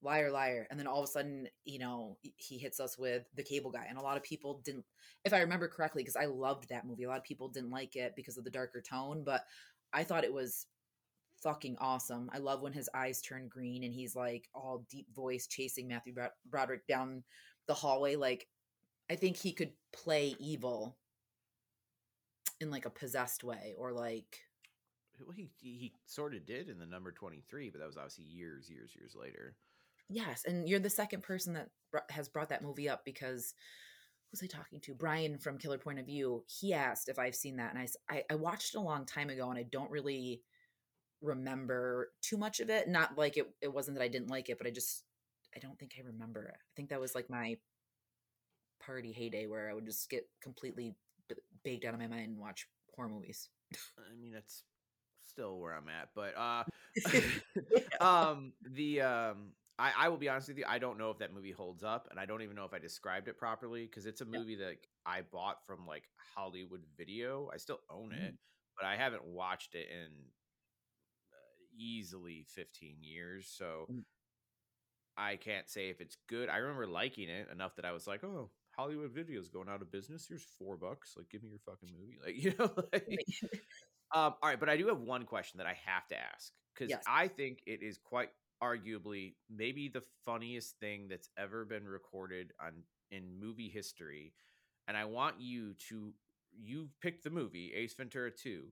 Liar 0.01 0.31
Liar, 0.31 0.67
and 0.69 0.79
then 0.79 0.87
all 0.87 0.99
of 0.99 1.03
a 1.03 1.11
sudden, 1.11 1.47
you 1.65 1.79
know, 1.79 2.17
he 2.37 2.57
hits 2.57 2.79
us 2.79 2.97
with 2.97 3.23
The 3.35 3.43
Cable 3.43 3.71
Guy, 3.71 3.85
and 3.89 3.97
a 3.97 4.01
lot 4.01 4.17
of 4.17 4.23
people 4.23 4.61
didn't, 4.63 4.85
if 5.25 5.33
I 5.33 5.39
remember 5.41 5.67
correctly, 5.67 6.03
because 6.03 6.15
I 6.15 6.25
loved 6.25 6.69
that 6.69 6.87
movie. 6.87 7.03
A 7.03 7.09
lot 7.09 7.17
of 7.17 7.23
people 7.23 7.49
didn't 7.49 7.71
like 7.71 7.95
it 7.95 8.13
because 8.15 8.37
of 8.37 8.43
the 8.43 8.49
darker 8.49 8.81
tone, 8.81 9.23
but 9.25 9.43
I 9.91 10.03
thought 10.03 10.23
it 10.23 10.33
was 10.33 10.65
fucking 11.43 11.77
awesome. 11.79 12.29
I 12.33 12.37
love 12.37 12.61
when 12.61 12.73
his 12.73 12.89
eyes 12.93 13.21
turn 13.21 13.47
green 13.47 13.83
and 13.83 13.93
he's 13.93 14.15
like 14.15 14.49
all 14.53 14.85
deep 14.89 15.07
voice 15.13 15.47
chasing 15.47 15.87
Matthew 15.87 16.13
Broderick 16.49 16.85
down 16.87 17.23
the 17.67 17.73
hallway. 17.73 18.15
Like, 18.15 18.47
I 19.09 19.15
think 19.15 19.37
he 19.37 19.53
could 19.53 19.71
play 19.93 20.35
evil 20.39 20.97
in 22.59 22.69
like 22.69 22.85
a 22.85 22.89
possessed 22.89 23.43
way 23.43 23.73
or 23.77 23.91
like 23.93 24.39
Well, 25.19 25.35
he 25.35 25.49
he 25.59 25.93
sort 26.05 26.33
of 26.35 26.45
did 26.45 26.69
in 26.69 26.79
the 26.79 26.85
number 26.85 27.11
23, 27.11 27.69
but 27.69 27.79
that 27.79 27.87
was 27.87 27.97
obviously 27.97 28.25
years 28.25 28.69
years 28.69 28.91
years 28.95 29.15
later. 29.15 29.55
yes 30.09 30.43
and 30.45 30.67
you're 30.67 30.79
the 30.79 30.89
second 30.89 31.21
person 31.23 31.53
that 31.53 31.69
has 32.09 32.29
brought 32.29 32.49
that 32.49 32.63
movie 32.63 32.89
up 32.89 33.03
because 33.05 33.53
who's 34.31 34.43
i 34.43 34.47
talking 34.47 34.79
to 34.79 34.93
brian 34.93 35.37
from 35.37 35.57
killer 35.57 35.77
point 35.77 35.99
of 35.99 36.05
view 36.05 36.43
he 36.47 36.73
asked 36.73 37.09
if 37.09 37.17
i've 37.19 37.35
seen 37.35 37.57
that 37.57 37.73
and 37.75 37.87
I 38.09 38.23
I 38.29 38.35
watched 38.35 38.73
it 38.75 38.77
a 38.77 38.81
long 38.81 39.05
time 39.05 39.29
ago 39.29 39.49
and 39.49 39.57
i 39.59 39.63
don't 39.63 39.91
really 39.91 40.41
remember 41.21 42.11
too 42.21 42.37
much 42.37 42.59
of 42.59 42.69
it 42.69 42.87
not 42.87 43.17
like 43.17 43.37
it, 43.37 43.47
it 43.61 43.73
wasn't 43.73 43.97
that 43.97 44.03
i 44.03 44.07
didn't 44.07 44.29
like 44.29 44.49
it 44.49 44.57
but 44.57 44.67
i 44.67 44.71
just 44.71 45.03
i 45.55 45.59
don't 45.59 45.77
think 45.79 45.93
i 45.97 46.01
remember 46.05 46.43
it 46.45 46.55
i 46.55 46.71
think 46.75 46.89
that 46.89 47.01
was 47.01 47.13
like 47.15 47.29
my 47.29 47.57
party 48.79 49.11
heyday 49.11 49.45
where 49.47 49.69
i 49.69 49.73
would 49.73 49.85
just 49.85 50.09
get 50.09 50.27
completely 50.41 50.95
baked 51.63 51.85
out 51.85 51.93
of 51.93 51.99
my 51.99 52.07
mind 52.07 52.29
and 52.29 52.39
watch 52.39 52.67
horror 52.95 53.09
movies 53.09 53.49
I 53.97 54.15
mean, 54.15 54.31
that's 54.31 54.63
still 55.19 55.59
where 55.59 55.73
I'm 55.73 55.89
at, 55.89 56.09
but 56.15 56.35
uh 56.37 56.63
um 58.01 58.53
the 58.61 59.01
um 59.01 59.53
I, 59.77 59.93
I 59.97 60.09
will 60.09 60.17
be 60.17 60.27
honest 60.27 60.49
with 60.49 60.57
you, 60.57 60.65
I 60.67 60.77
don't 60.77 60.97
know 60.97 61.09
if 61.09 61.19
that 61.19 61.33
movie 61.33 61.51
holds 61.53 61.83
up, 61.83 62.07
and 62.11 62.19
I 62.19 62.25
don't 62.25 62.41
even 62.41 62.55
know 62.55 62.65
if 62.65 62.73
I 62.73 62.79
described 62.79 63.29
it 63.29 63.37
properly 63.37 63.85
because 63.85 64.05
it's 64.05 64.19
a 64.21 64.25
Yeah. 64.31 64.39
movie 64.39 64.55
that 64.55 64.77
I 65.05 65.21
bought 65.21 65.65
from 65.65 65.87
like 65.87 66.09
Hollywood 66.35 66.83
Video. 66.97 67.49
I 67.53 67.57
still 67.57 67.79
own 67.89 68.11
it, 68.11 68.33
Mm. 68.33 68.37
but 68.77 68.85
I 68.85 68.97
haven't 68.97 69.23
watched 69.23 69.75
it 69.75 69.87
in 69.89 70.07
uh, 71.31 71.65
easily 71.77 72.43
15 72.49 72.97
years, 73.01 73.47
so 73.47 73.87
Mm. 73.89 74.03
I 75.17 75.35
can't 75.35 75.67
say 75.69 75.89
if 75.89 76.01
it's 76.01 76.17
good. 76.27 76.49
I 76.49 76.57
remember 76.57 76.87
liking 76.87 77.29
it 77.29 77.49
enough 77.49 77.75
that 77.75 77.85
I 77.85 77.91
was 77.91 78.07
like, 78.07 78.23
"Oh, 78.23 78.51
Hollywood 78.79 79.11
Video's 79.11 79.49
going 79.49 79.67
out 79.67 79.81
of 79.81 79.91
business. 79.91 80.25
Here's 80.27 80.45
four 80.57 80.77
bucks. 80.77 81.15
Like, 81.17 81.29
give 81.29 81.43
me 81.43 81.49
your 81.49 81.59
fucking 81.65 81.89
movie." 81.99 82.17
Like, 82.23 82.35
you 82.43 82.53
know, 82.57 82.71
like, 82.93 83.25
um, 84.13 84.35
all 84.41 84.49
right, 84.49 84.59
but 84.59 84.69
I 84.69 84.77
do 84.77 84.87
have 84.87 85.01
one 85.01 85.25
question 85.25 85.57
that 85.57 85.67
I 85.67 85.77
have 85.85 86.07
to 86.07 86.15
ask 86.17 86.53
because 86.73 86.89
Yes. 86.89 87.03
I 87.07 87.27
think 87.27 87.61
it 87.65 87.83
is 87.83 87.97
quite 87.97 88.29
arguably 88.63 89.35
maybe 89.49 89.87
the 89.89 90.03
funniest 90.25 90.79
thing 90.79 91.07
that's 91.09 91.29
ever 91.37 91.65
been 91.65 91.87
recorded 91.87 92.53
on 92.61 92.83
in 93.11 93.39
movie 93.39 93.69
history. 93.69 94.33
And 94.87 94.95
I 94.97 95.05
want 95.05 95.35
you 95.39 95.73
to 95.89 96.13
you 96.57 96.89
picked 97.01 97.23
the 97.23 97.29
movie 97.29 97.73
Ace 97.75 97.93
Ventura 97.93 98.31
2. 98.31 98.63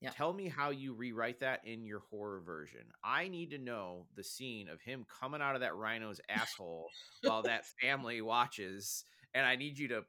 Yeah. 0.00 0.10
Tell 0.10 0.32
me 0.32 0.48
how 0.48 0.70
you 0.70 0.92
rewrite 0.92 1.40
that 1.40 1.62
in 1.64 1.84
your 1.86 2.00
horror 2.10 2.40
version. 2.40 2.82
I 3.02 3.28
need 3.28 3.50
to 3.50 3.58
know 3.58 4.06
the 4.16 4.22
scene 4.22 4.68
of 4.68 4.80
him 4.80 5.06
coming 5.20 5.40
out 5.40 5.54
of 5.54 5.62
that 5.62 5.76
rhino's 5.76 6.20
asshole 6.28 6.88
while 7.22 7.42
that 7.42 7.64
family 7.80 8.20
watches, 8.20 9.04
and 9.34 9.44
I 9.44 9.56
need 9.56 9.78
you 9.78 9.88
to 9.88 10.04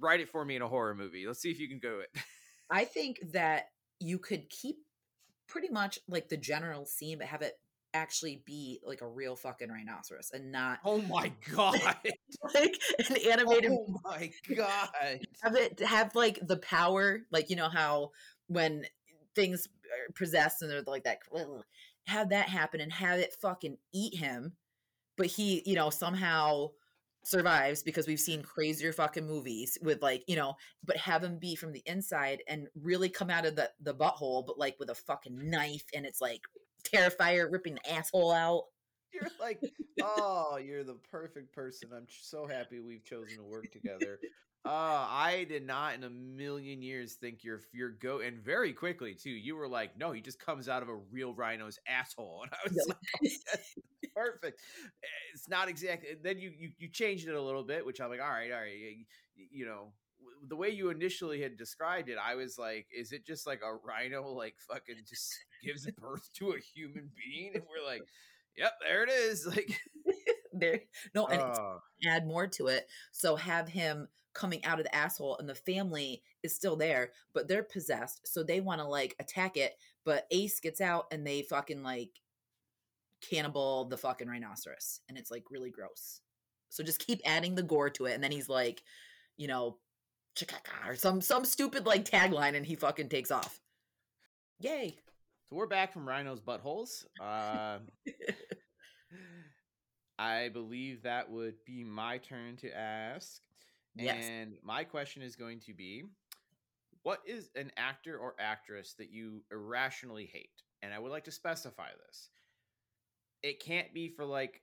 write 0.00 0.20
it 0.20 0.28
for 0.28 0.44
me 0.44 0.56
in 0.56 0.62
a 0.62 0.68
horror 0.68 0.94
movie. 0.94 1.26
Let's 1.26 1.40
see 1.40 1.50
if 1.50 1.58
you 1.58 1.68
can 1.68 1.78
go 1.78 2.00
it. 2.00 2.22
I 2.70 2.84
think 2.84 3.20
that 3.32 3.66
you 4.00 4.18
could 4.18 4.48
keep 4.48 4.76
pretty 5.48 5.68
much 5.68 5.98
like 6.08 6.28
the 6.28 6.36
general 6.36 6.86
scene, 6.86 7.18
but 7.18 7.26
have 7.26 7.42
it 7.42 7.58
actually 7.94 8.42
be 8.46 8.80
like 8.84 9.02
a 9.02 9.06
real 9.06 9.36
fucking 9.36 9.68
rhinoceros 9.68 10.30
and 10.32 10.50
not 10.50 10.78
Oh 10.84 11.02
my 11.02 11.30
god! 11.54 11.78
like 12.54 12.78
an 13.10 13.16
animated 13.30 13.70
oh 13.70 14.00
my 14.02 14.30
god! 14.56 15.20
have 15.42 15.56
it 15.56 15.78
have 15.80 16.14
like 16.14 16.38
the 16.46 16.56
power 16.56 17.20
like 17.30 17.50
you 17.50 17.56
know 17.56 17.68
how 17.68 18.12
when 18.46 18.86
things 19.34 19.66
are 19.66 20.12
possessed 20.14 20.62
and 20.62 20.70
they're 20.70 20.82
like 20.86 21.04
that 21.04 21.18
have 22.06 22.30
that 22.30 22.48
happen 22.48 22.80
and 22.80 22.92
have 22.92 23.18
it 23.18 23.34
fucking 23.40 23.76
eat 23.92 24.16
him 24.16 24.54
but 25.16 25.26
he 25.26 25.62
you 25.66 25.74
know 25.74 25.90
somehow 25.90 26.68
survives 27.24 27.82
because 27.82 28.06
we've 28.06 28.18
seen 28.20 28.42
crazier 28.42 28.92
fucking 28.92 29.26
movies 29.26 29.78
with 29.82 30.02
like 30.02 30.24
you 30.26 30.34
know 30.36 30.54
but 30.84 30.96
have 30.96 31.22
him 31.22 31.38
be 31.38 31.54
from 31.54 31.72
the 31.72 31.82
inside 31.86 32.42
and 32.48 32.66
really 32.82 33.08
come 33.08 33.30
out 33.30 33.46
of 33.46 33.54
the 33.56 33.70
the 33.80 33.94
butthole 33.94 34.44
but 34.46 34.58
like 34.58 34.74
with 34.80 34.90
a 34.90 34.94
fucking 34.94 35.38
knife 35.50 35.84
and 35.94 36.04
it's 36.04 36.20
like 36.20 36.40
terrifier 36.84 37.50
ripping 37.50 37.74
the 37.74 37.92
asshole 37.92 38.32
out 38.32 38.64
You're 39.12 39.28
like, 39.38 39.60
oh, 40.00 40.56
you're 40.56 40.84
the 40.84 40.98
perfect 41.10 41.52
person. 41.54 41.90
I'm 41.94 42.06
so 42.08 42.46
happy 42.46 42.80
we've 42.80 43.04
chosen 43.04 43.36
to 43.36 43.44
work 43.44 43.70
together. 43.70 44.18
Uh, 44.64 45.06
I 45.10 45.44
did 45.48 45.66
not 45.66 45.94
in 45.94 46.04
a 46.04 46.10
million 46.10 46.80
years 46.82 47.14
think 47.14 47.44
you're 47.44 47.60
you're 47.72 47.90
go 47.90 48.20
and 48.20 48.38
very 48.38 48.72
quickly 48.72 49.14
too. 49.14 49.30
You 49.30 49.56
were 49.56 49.68
like, 49.68 49.98
no, 49.98 50.12
he 50.12 50.20
just 50.22 50.38
comes 50.38 50.68
out 50.68 50.82
of 50.82 50.88
a 50.88 50.96
real 51.10 51.34
rhino's 51.34 51.78
asshole, 51.86 52.42
and 52.44 52.52
I 52.52 52.58
was 52.64 52.74
Yeah. 52.76 52.94
like, 52.94 52.96
oh, 53.16 53.28
that's 53.52 53.74
perfect. 54.14 54.60
It's 55.34 55.48
not 55.48 55.68
exactly. 55.68 56.10
Then 56.22 56.38
you 56.38 56.52
you 56.56 56.70
you 56.78 56.88
changed 56.88 57.28
it 57.28 57.34
a 57.34 57.42
little 57.42 57.64
bit, 57.64 57.84
which 57.84 58.00
I'm 58.00 58.10
like, 58.10 58.20
all 58.20 58.30
right, 58.30 58.50
all 58.52 58.60
right. 58.60 58.76
You, 58.76 59.46
you 59.50 59.66
know, 59.66 59.92
the 60.48 60.56
way 60.56 60.70
you 60.70 60.90
initially 60.90 61.40
had 61.42 61.56
described 61.56 62.08
it, 62.08 62.18
I 62.22 62.34
was 62.34 62.58
like, 62.58 62.86
is 62.96 63.12
it 63.12 63.26
just 63.26 63.46
like 63.46 63.60
a 63.62 63.74
rhino 63.74 64.28
like 64.30 64.54
fucking 64.68 64.96
just 65.08 65.34
gives 65.62 65.88
birth 65.98 66.28
to 66.38 66.50
a 66.50 66.58
human 66.74 67.10
being? 67.16 67.52
And 67.54 67.64
we're 67.64 67.86
like, 67.86 68.02
yep, 68.56 68.72
there 68.86 69.02
it 69.04 69.10
is. 69.10 69.46
Like, 69.52 69.78
there 70.54 70.80
no 71.14 71.26
and 71.26 71.40
oh, 71.40 71.78
add 72.06 72.26
more 72.26 72.46
to 72.46 72.66
it. 72.66 72.86
So 73.12 73.36
have 73.36 73.68
him 73.68 74.08
coming 74.34 74.64
out 74.64 74.78
of 74.78 74.84
the 74.84 74.94
asshole 74.94 75.36
and 75.38 75.48
the 75.48 75.54
family 75.54 76.22
is 76.42 76.54
still 76.54 76.76
there, 76.76 77.12
but 77.34 77.48
they're 77.48 77.62
possessed. 77.62 78.26
So 78.26 78.42
they 78.42 78.60
want 78.60 78.80
to 78.80 78.86
like 78.86 79.14
attack 79.18 79.56
it, 79.56 79.74
but 80.04 80.26
Ace 80.30 80.60
gets 80.60 80.80
out 80.80 81.06
and 81.10 81.26
they 81.26 81.42
fucking 81.42 81.82
like 81.82 82.10
cannibal 83.28 83.86
the 83.86 83.96
fucking 83.96 84.28
rhinoceros. 84.28 85.00
And 85.08 85.16
it's 85.16 85.30
like 85.30 85.44
really 85.50 85.70
gross. 85.70 86.20
So 86.68 86.82
just 86.82 87.06
keep 87.06 87.20
adding 87.24 87.54
the 87.54 87.62
gore 87.62 87.90
to 87.90 88.06
it. 88.06 88.14
And 88.14 88.24
then 88.24 88.32
he's 88.32 88.48
like, 88.48 88.82
you 89.36 89.48
know, 89.48 89.78
Shikaka 90.36 90.88
or 90.88 90.96
some 90.96 91.20
some 91.20 91.44
stupid 91.44 91.86
like 91.86 92.04
tagline 92.04 92.56
and 92.56 92.64
he 92.64 92.74
fucking 92.74 93.08
takes 93.08 93.30
off. 93.30 93.60
Yay. 94.60 94.96
So 95.48 95.56
we're 95.56 95.66
back 95.66 95.92
from 95.92 96.08
Rhino's 96.08 96.40
buttholes. 96.40 97.04
Uh, 97.20 97.78
I 100.18 100.48
believe 100.48 101.02
that 101.02 101.30
would 101.30 101.56
be 101.66 101.84
my 101.84 102.18
turn 102.18 102.56
to 102.58 102.74
ask. 102.74 103.42
Yes. 103.94 104.24
And 104.26 104.54
my 104.62 104.84
question 104.84 105.20
is 105.20 105.36
going 105.36 105.60
to 105.66 105.74
be 105.74 106.04
What 107.02 107.20
is 107.26 107.50
an 107.56 107.72
actor 107.76 108.16
or 108.16 108.34
actress 108.38 108.94
that 108.98 109.10
you 109.10 109.42
irrationally 109.50 110.30
hate? 110.32 110.62
And 110.82 110.94
I 110.94 110.98
would 110.98 111.12
like 111.12 111.24
to 111.24 111.32
specify 111.32 111.88
this. 112.06 112.30
It 113.42 113.60
can't 113.60 113.92
be 113.92 114.08
for 114.08 114.24
like 114.24 114.62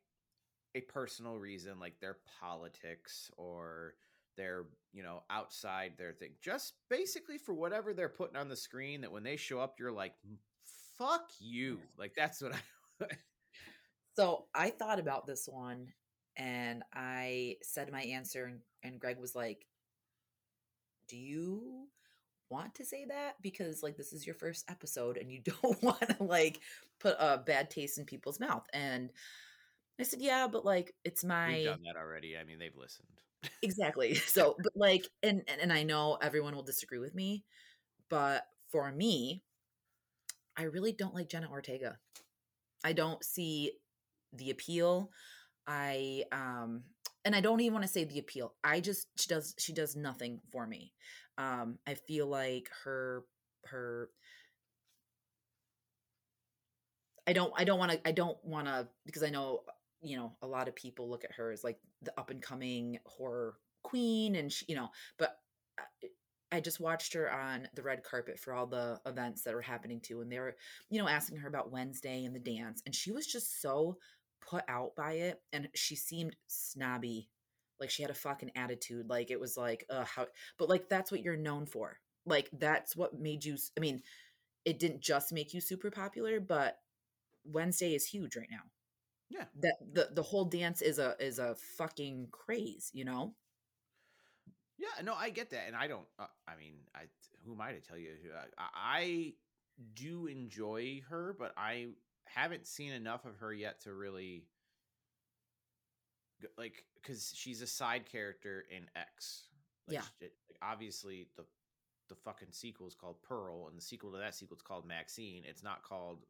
a 0.76 0.82
personal 0.82 1.38
reason, 1.38 1.80
like 1.80 2.00
their 2.00 2.18
politics 2.40 3.30
or 3.38 3.96
their, 4.38 4.66
you 4.94 5.04
know, 5.04 5.24
outside 5.30 5.94
their 5.98 6.14
thing. 6.14 6.32
Just 6.42 6.74
basically 6.90 7.38
for 7.38 7.54
whatever 7.54 7.94
they're 7.94 8.10
putting 8.10 8.38
on 8.38 8.50
the 8.50 8.56
screen 8.56 9.02
that 9.02 9.12
when 9.12 9.24
they 9.24 9.36
show 9.36 9.60
up, 9.60 9.76
you're 9.80 9.92
like, 9.92 10.14
fuck 10.98 11.30
you. 11.40 11.80
Like 11.98 12.14
that's 12.16 12.42
what 12.42 12.54
I. 12.54 13.06
So 14.16 14.48
I 14.54 14.70
thought 14.70 15.00
about 15.00 15.26
this 15.26 15.48
one 15.48 15.94
and 16.36 16.84
I 16.94 17.56
said 17.62 17.90
my 17.90 18.02
answer, 18.02 18.46
and, 18.46 18.60
and 18.84 19.00
Greg 19.00 19.18
was 19.18 19.34
like, 19.34 19.66
Do 21.08 21.18
you 21.18 21.88
want 22.50 22.76
to 22.76 22.86
say 22.86 23.06
that? 23.06 23.36
Because 23.42 23.84
like 23.84 23.98
this 23.98 24.14
is 24.14 24.26
your 24.26 24.36
first 24.36 24.70
episode 24.70 25.18
and 25.18 25.32
you 25.32 25.42
don't 25.62 25.82
want 25.84 26.00
to 26.18 26.24
like 26.24 26.60
put 27.00 27.16
a 27.20 27.38
bad 27.38 27.70
taste 27.70 27.98
in 27.98 28.06
people's 28.06 28.40
mouth. 28.40 28.66
And 28.74 29.12
I 30.00 30.04
said, 30.04 30.22
Yeah, 30.22 30.48
but 30.48 30.66
like 30.66 30.94
it's 31.04 31.24
We've 31.24 31.30
my 31.30 31.64
done 31.64 31.84
that 31.84 32.00
already. 32.00 32.38
I 32.38 32.44
mean, 32.44 32.60
they've 32.60 32.76
listened. 32.76 33.08
exactly. 33.62 34.16
So 34.28 34.56
but 34.62 34.74
like 34.76 35.08
and, 35.24 35.42
and 35.48 35.62
and 35.62 35.74
I 35.74 35.84
know 35.84 36.18
everyone 36.22 36.56
will 36.56 36.64
disagree 36.64 37.00
with 37.00 37.16
me, 37.16 37.44
but 38.10 38.44
for 38.72 38.92
me, 38.92 39.44
I 40.58 40.64
really 40.64 40.92
don't 40.92 41.16
like 41.16 41.30
Jenna 41.30 41.50
Ortega. 41.50 41.98
I 42.84 42.94
don't 42.94 43.24
see 43.24 43.74
the 44.34 44.52
appeal. 44.52 45.12
I 45.68 46.24
um 46.32 46.84
and 47.26 47.36
I 47.36 47.42
don't 47.42 47.60
even 47.60 47.74
want 47.74 47.86
to 47.86 47.92
say 47.92 48.04
the 48.06 48.20
appeal. 48.20 48.54
I 48.64 48.80
just 48.80 49.08
she 49.18 49.28
does 49.28 49.56
she 49.58 49.74
does 49.74 49.96
nothing 49.96 50.40
for 50.52 50.66
me. 50.66 50.94
Um 51.40 51.80
I 51.88 51.96
feel 51.96 52.28
like 52.28 52.70
her 52.86 53.24
her 53.66 54.12
I 57.28 57.34
don't 57.34 57.54
I 57.56 57.64
don't 57.64 57.80
want 57.80 57.92
to 57.92 58.08
I 58.08 58.12
don't 58.12 58.38
want 58.44 58.68
to 58.68 58.88
because 59.06 59.24
I 59.24 59.30
know 59.30 59.62
you 60.02 60.18
know 60.18 60.34
a 60.42 60.48
lot 60.48 60.68
of 60.68 60.76
people 60.76 61.10
look 61.10 61.24
at 61.24 61.34
her 61.34 61.52
as 61.52 61.64
like 61.64 61.78
the 62.02 62.14
up 62.20 62.30
and 62.30 62.42
coming 62.42 63.00
horror 63.06 63.56
queen 63.84 64.36
and 64.36 64.52
she, 64.52 64.66
you 64.68 64.76
know 64.76 64.90
but 65.18 65.38
I- 65.78 65.84
I 66.52 66.62
just 66.62 66.80
watched 66.80 67.14
her 67.14 67.32
on 67.32 67.68
the 67.76 67.84
red 67.84 68.04
carpet 68.04 68.40
for 68.40 68.54
all 68.54 68.66
the 68.66 69.00
events 69.06 69.44
that 69.44 69.54
were 69.54 69.62
happening 69.62 70.02
too 70.02 70.22
and 70.22 70.32
they 70.32 70.40
were 70.40 70.56
you 70.90 71.00
know 71.00 71.08
asking 71.08 71.38
her 71.38 71.48
about 71.48 71.72
Wednesday 71.72 72.26
and 72.26 72.36
the 72.36 72.40
dance 72.40 72.82
and 72.86 72.96
she 72.96 73.12
was 73.12 73.28
just 73.28 73.62
so 73.62 73.98
put 74.42 74.64
out 74.68 74.96
by 74.96 75.14
it 75.14 75.42
and 75.54 75.70
she 75.76 75.96
seemed 75.96 76.36
snobby 76.48 77.30
like 77.80 77.90
she 77.90 78.02
had 78.02 78.12
a 78.12 78.16
fucking 78.16 78.52
attitude 78.56 79.10
like 79.10 79.32
it 79.32 79.40
was 79.40 79.58
like 79.58 79.86
uh 79.90 80.06
how 80.06 80.26
but 80.58 80.70
like 80.70 80.90
that's 80.90 81.12
what 81.12 81.22
you're 81.22 81.38
known 81.38 81.66
for 81.66 81.98
like 82.26 82.50
that's 82.54 82.96
what 82.96 83.20
made 83.20 83.44
you 83.46 83.58
i 83.78 83.80
mean 83.80 84.02
it 84.66 84.80
didn't 84.80 85.02
just 85.02 85.34
make 85.34 85.54
you 85.54 85.62
super 85.62 85.92
popular 85.92 86.40
but 86.40 86.78
wednesday 87.46 87.96
is 87.96 88.06
huge 88.06 88.36
right 88.36 88.50
now 88.52 88.64
Yeah. 89.30 89.46
that 89.62 89.76
the 89.94 90.10
the 90.14 90.24
whole 90.24 90.46
dance 90.46 90.82
is 90.82 91.00
a 91.00 91.16
is 91.20 91.40
a 91.40 91.56
fucking 91.78 92.28
craze 92.32 92.92
you 92.94 93.06
know 93.06 93.36
Yeah, 94.78 95.04
no, 95.04 95.14
I 95.14 95.30
get 95.30 95.50
that, 95.50 95.68
and 95.68 95.76
I 95.76 95.88
don't. 95.88 96.08
Uh, 96.18 96.28
I 96.48 96.56
mean, 96.56 96.76
I 96.96 97.02
who 97.46 97.54
am 97.54 97.62
I 97.62 97.74
to 97.74 97.82
tell 97.82 97.98
you? 97.98 98.12
Uh, 98.34 98.46
I, 98.58 98.68
I 99.00 99.34
do 99.94 100.28
enjoy 100.28 101.02
her, 101.10 101.36
but 101.38 101.54
I 101.58 101.88
haven't 102.26 102.68
seen 102.68 102.94
enough 102.94 103.26
of 103.26 103.38
her 103.40 103.54
yet 103.54 103.82
to 103.82 103.94
really 103.94 104.46
like 106.58 106.84
because 107.02 107.34
she's 107.36 107.62
a 107.62 107.68
side 107.68 108.06
character 108.06 108.66
in 108.76 108.84
X. 108.96 109.48
Like, 109.88 109.96
Yeah. 109.96 110.02
sh- 110.02 110.22
it- 110.22 110.36
like, 110.50 110.58
obviously 110.62 111.28
the 111.36 111.46
the 112.10 112.16
fucking 112.16 112.52
sequel 112.52 112.88
is 112.88 112.96
called 112.96 113.22
Pearl, 113.22 113.68
and 113.68 113.78
the 113.78 113.82
sequel 113.84 114.12
to 114.14 114.18
that 114.18 114.34
sequel 114.34 114.56
is 114.58 114.64
called 114.64 114.84
MaXXXine. 114.88 115.46
It's 115.46 115.62
not 115.62 115.84
called 115.84 116.26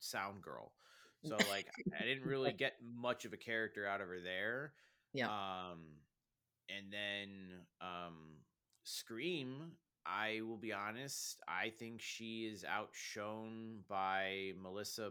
Sound 0.00 0.42
Girl. 0.42 0.74
So 1.24 1.36
like, 1.50 1.66
I 1.98 2.04
didn't 2.04 2.26
really 2.26 2.52
get 2.52 2.74
much 2.82 3.24
of 3.24 3.32
a 3.32 3.38
character 3.38 3.86
out 3.86 4.02
of 4.02 4.08
her 4.08 4.20
there. 4.20 4.74
Yeah. 5.14 5.28
Um, 5.30 5.78
and 6.68 6.92
then 6.92 7.66
um, 7.80 8.36
Scream. 8.84 9.72
I 10.04 10.40
will 10.42 10.56
be 10.58 10.72
honest. 10.72 11.40
I 11.48 11.70
think 11.70 12.00
she 12.02 12.46
is 12.46 12.64
outshone 12.64 13.84
by 13.88 14.52
Melissa. 14.62 15.10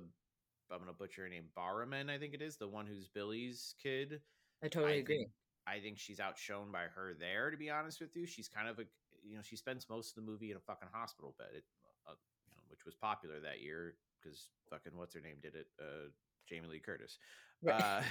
I'm 0.71 0.79
gonna 0.79 0.93
butcher 0.93 1.23
her 1.23 1.29
name. 1.29 1.45
Barraman, 1.55 2.09
I 2.09 2.17
think 2.17 2.33
it 2.33 2.41
is 2.41 2.57
the 2.57 2.67
one 2.67 2.85
who's 2.87 3.07
Billy's 3.07 3.73
kid. 3.81 4.21
I 4.63 4.67
totally 4.67 4.93
I 4.93 4.95
agree 4.97 5.17
think- 5.17 5.31
I 5.67 5.81
think 5.81 5.99
she's 5.99 6.21
outshone 6.21 6.71
by 6.71 6.83
her 6.83 7.13
there. 7.13 7.51
To 7.51 7.57
be 7.57 7.69
honest 7.69 7.99
with 7.99 8.15
you, 8.15 8.25
she's 8.25 8.47
kind 8.47 8.69
of 8.69 8.79
a 8.79 8.85
you 9.21 9.35
know 9.35 9.41
she 9.41 9.57
spends 9.57 9.89
most 9.89 10.11
of 10.11 10.15
the 10.15 10.21
movie 10.31 10.49
in 10.51 10.55
a 10.55 10.61
fucking 10.61 10.87
hospital 10.93 11.35
bed, 11.37 11.49
it, 11.55 11.65
uh, 12.07 12.13
you 12.45 12.53
know, 12.55 12.61
which 12.69 12.85
was 12.85 12.95
popular 12.95 13.41
that 13.41 13.59
year 13.61 13.97
because 14.21 14.49
fucking 14.69 14.95
what's 14.95 15.13
her 15.13 15.19
name 15.19 15.35
did 15.41 15.55
it, 15.55 15.67
uh, 15.81 16.07
Jamie 16.47 16.67
Lee 16.69 16.79
Curtis. 16.79 17.17
Right. 17.61 18.05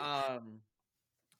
um, 0.02 0.62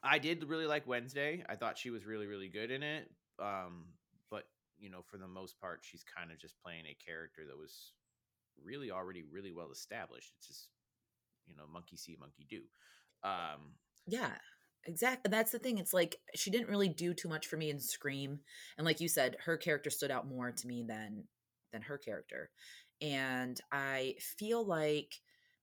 I 0.03 0.19
did 0.19 0.45
really 0.45 0.67
like 0.67 0.87
Wednesday. 0.87 1.43
I 1.49 1.57
thought 1.57 1.79
she 1.79 1.89
was 1.89 2.05
really 2.05 2.27
really 2.27 2.49
good 2.51 2.71
in 2.71 2.83
it. 2.83 3.09
Um, 3.39 3.99
but 4.29 4.45
you 4.77 4.91
know, 4.91 5.01
for 5.01 5.17
the 5.17 5.29
most 5.29 5.59
part, 5.59 5.81
she's 5.83 6.05
kind 6.05 6.31
of 6.31 6.39
just 6.39 6.59
playing 6.59 6.85
a 6.87 6.95
character 6.95 7.47
that 7.47 7.57
was 7.57 7.95
really 8.63 8.91
already 8.91 9.23
really 9.23 9.53
well 9.53 9.71
established. 9.73 10.35
It's 10.37 10.47
just 10.47 10.69
you 11.47 11.57
know 11.57 11.67
monkey 11.67 11.97
see 11.97 12.17
monkey 12.21 12.45
do 12.49 12.63
um 13.27 13.79
yeah 14.07 14.33
exactly 14.85 15.31
that's 15.31 15.53
the 15.53 15.59
thing 15.59 15.79
it's 15.79 15.93
like 15.93 16.17
she 16.35 16.51
didn't 16.51 16.69
really 16.69 16.89
do 16.89 17.15
too 17.15 17.29
much 17.29 17.47
for 17.47 17.57
me 17.57 17.71
in 17.71 17.79
scream 17.79 18.41
and 18.77 18.85
like 18.85 19.01
you 19.01 19.09
said 19.09 19.37
her 19.45 19.57
character 19.57 19.91
stood 19.91 20.11
out 20.11 20.27
more 20.27 20.51
to 20.51 20.67
me 20.67 20.85
than 20.87 21.25
than 21.73 21.83
her 21.83 21.99
character 21.99 22.51
and 23.01 23.61
i 23.71 24.15
feel 24.19 24.65
like 24.65 25.21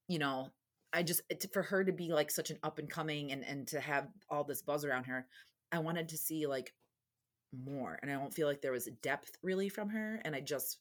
you 0.07 0.19
know 0.19 0.49
i 0.93 1.03
just 1.03 1.21
for 1.51 1.63
her 1.63 1.83
to 1.83 1.91
be 1.91 2.13
like 2.13 2.31
such 2.31 2.49
an 2.49 2.57
up 2.63 2.79
and 2.79 2.89
coming 2.89 3.31
and 3.31 3.43
and 3.43 3.67
to 3.67 3.79
have 3.79 4.07
all 4.29 4.43
this 4.43 4.61
buzz 4.61 4.85
around 4.85 5.03
her 5.03 5.27
i 5.71 5.79
wanted 5.79 6.07
to 6.07 6.17
see 6.17 6.47
like 6.47 6.73
more 7.65 7.99
and 8.01 8.09
i 8.09 8.13
don't 8.13 8.33
feel 8.33 8.47
like 8.47 8.61
there 8.61 8.71
was 8.71 8.89
depth 9.01 9.31
really 9.43 9.69
from 9.69 9.89
her 9.89 10.21
and 10.23 10.35
i 10.35 10.39
just 10.39 10.79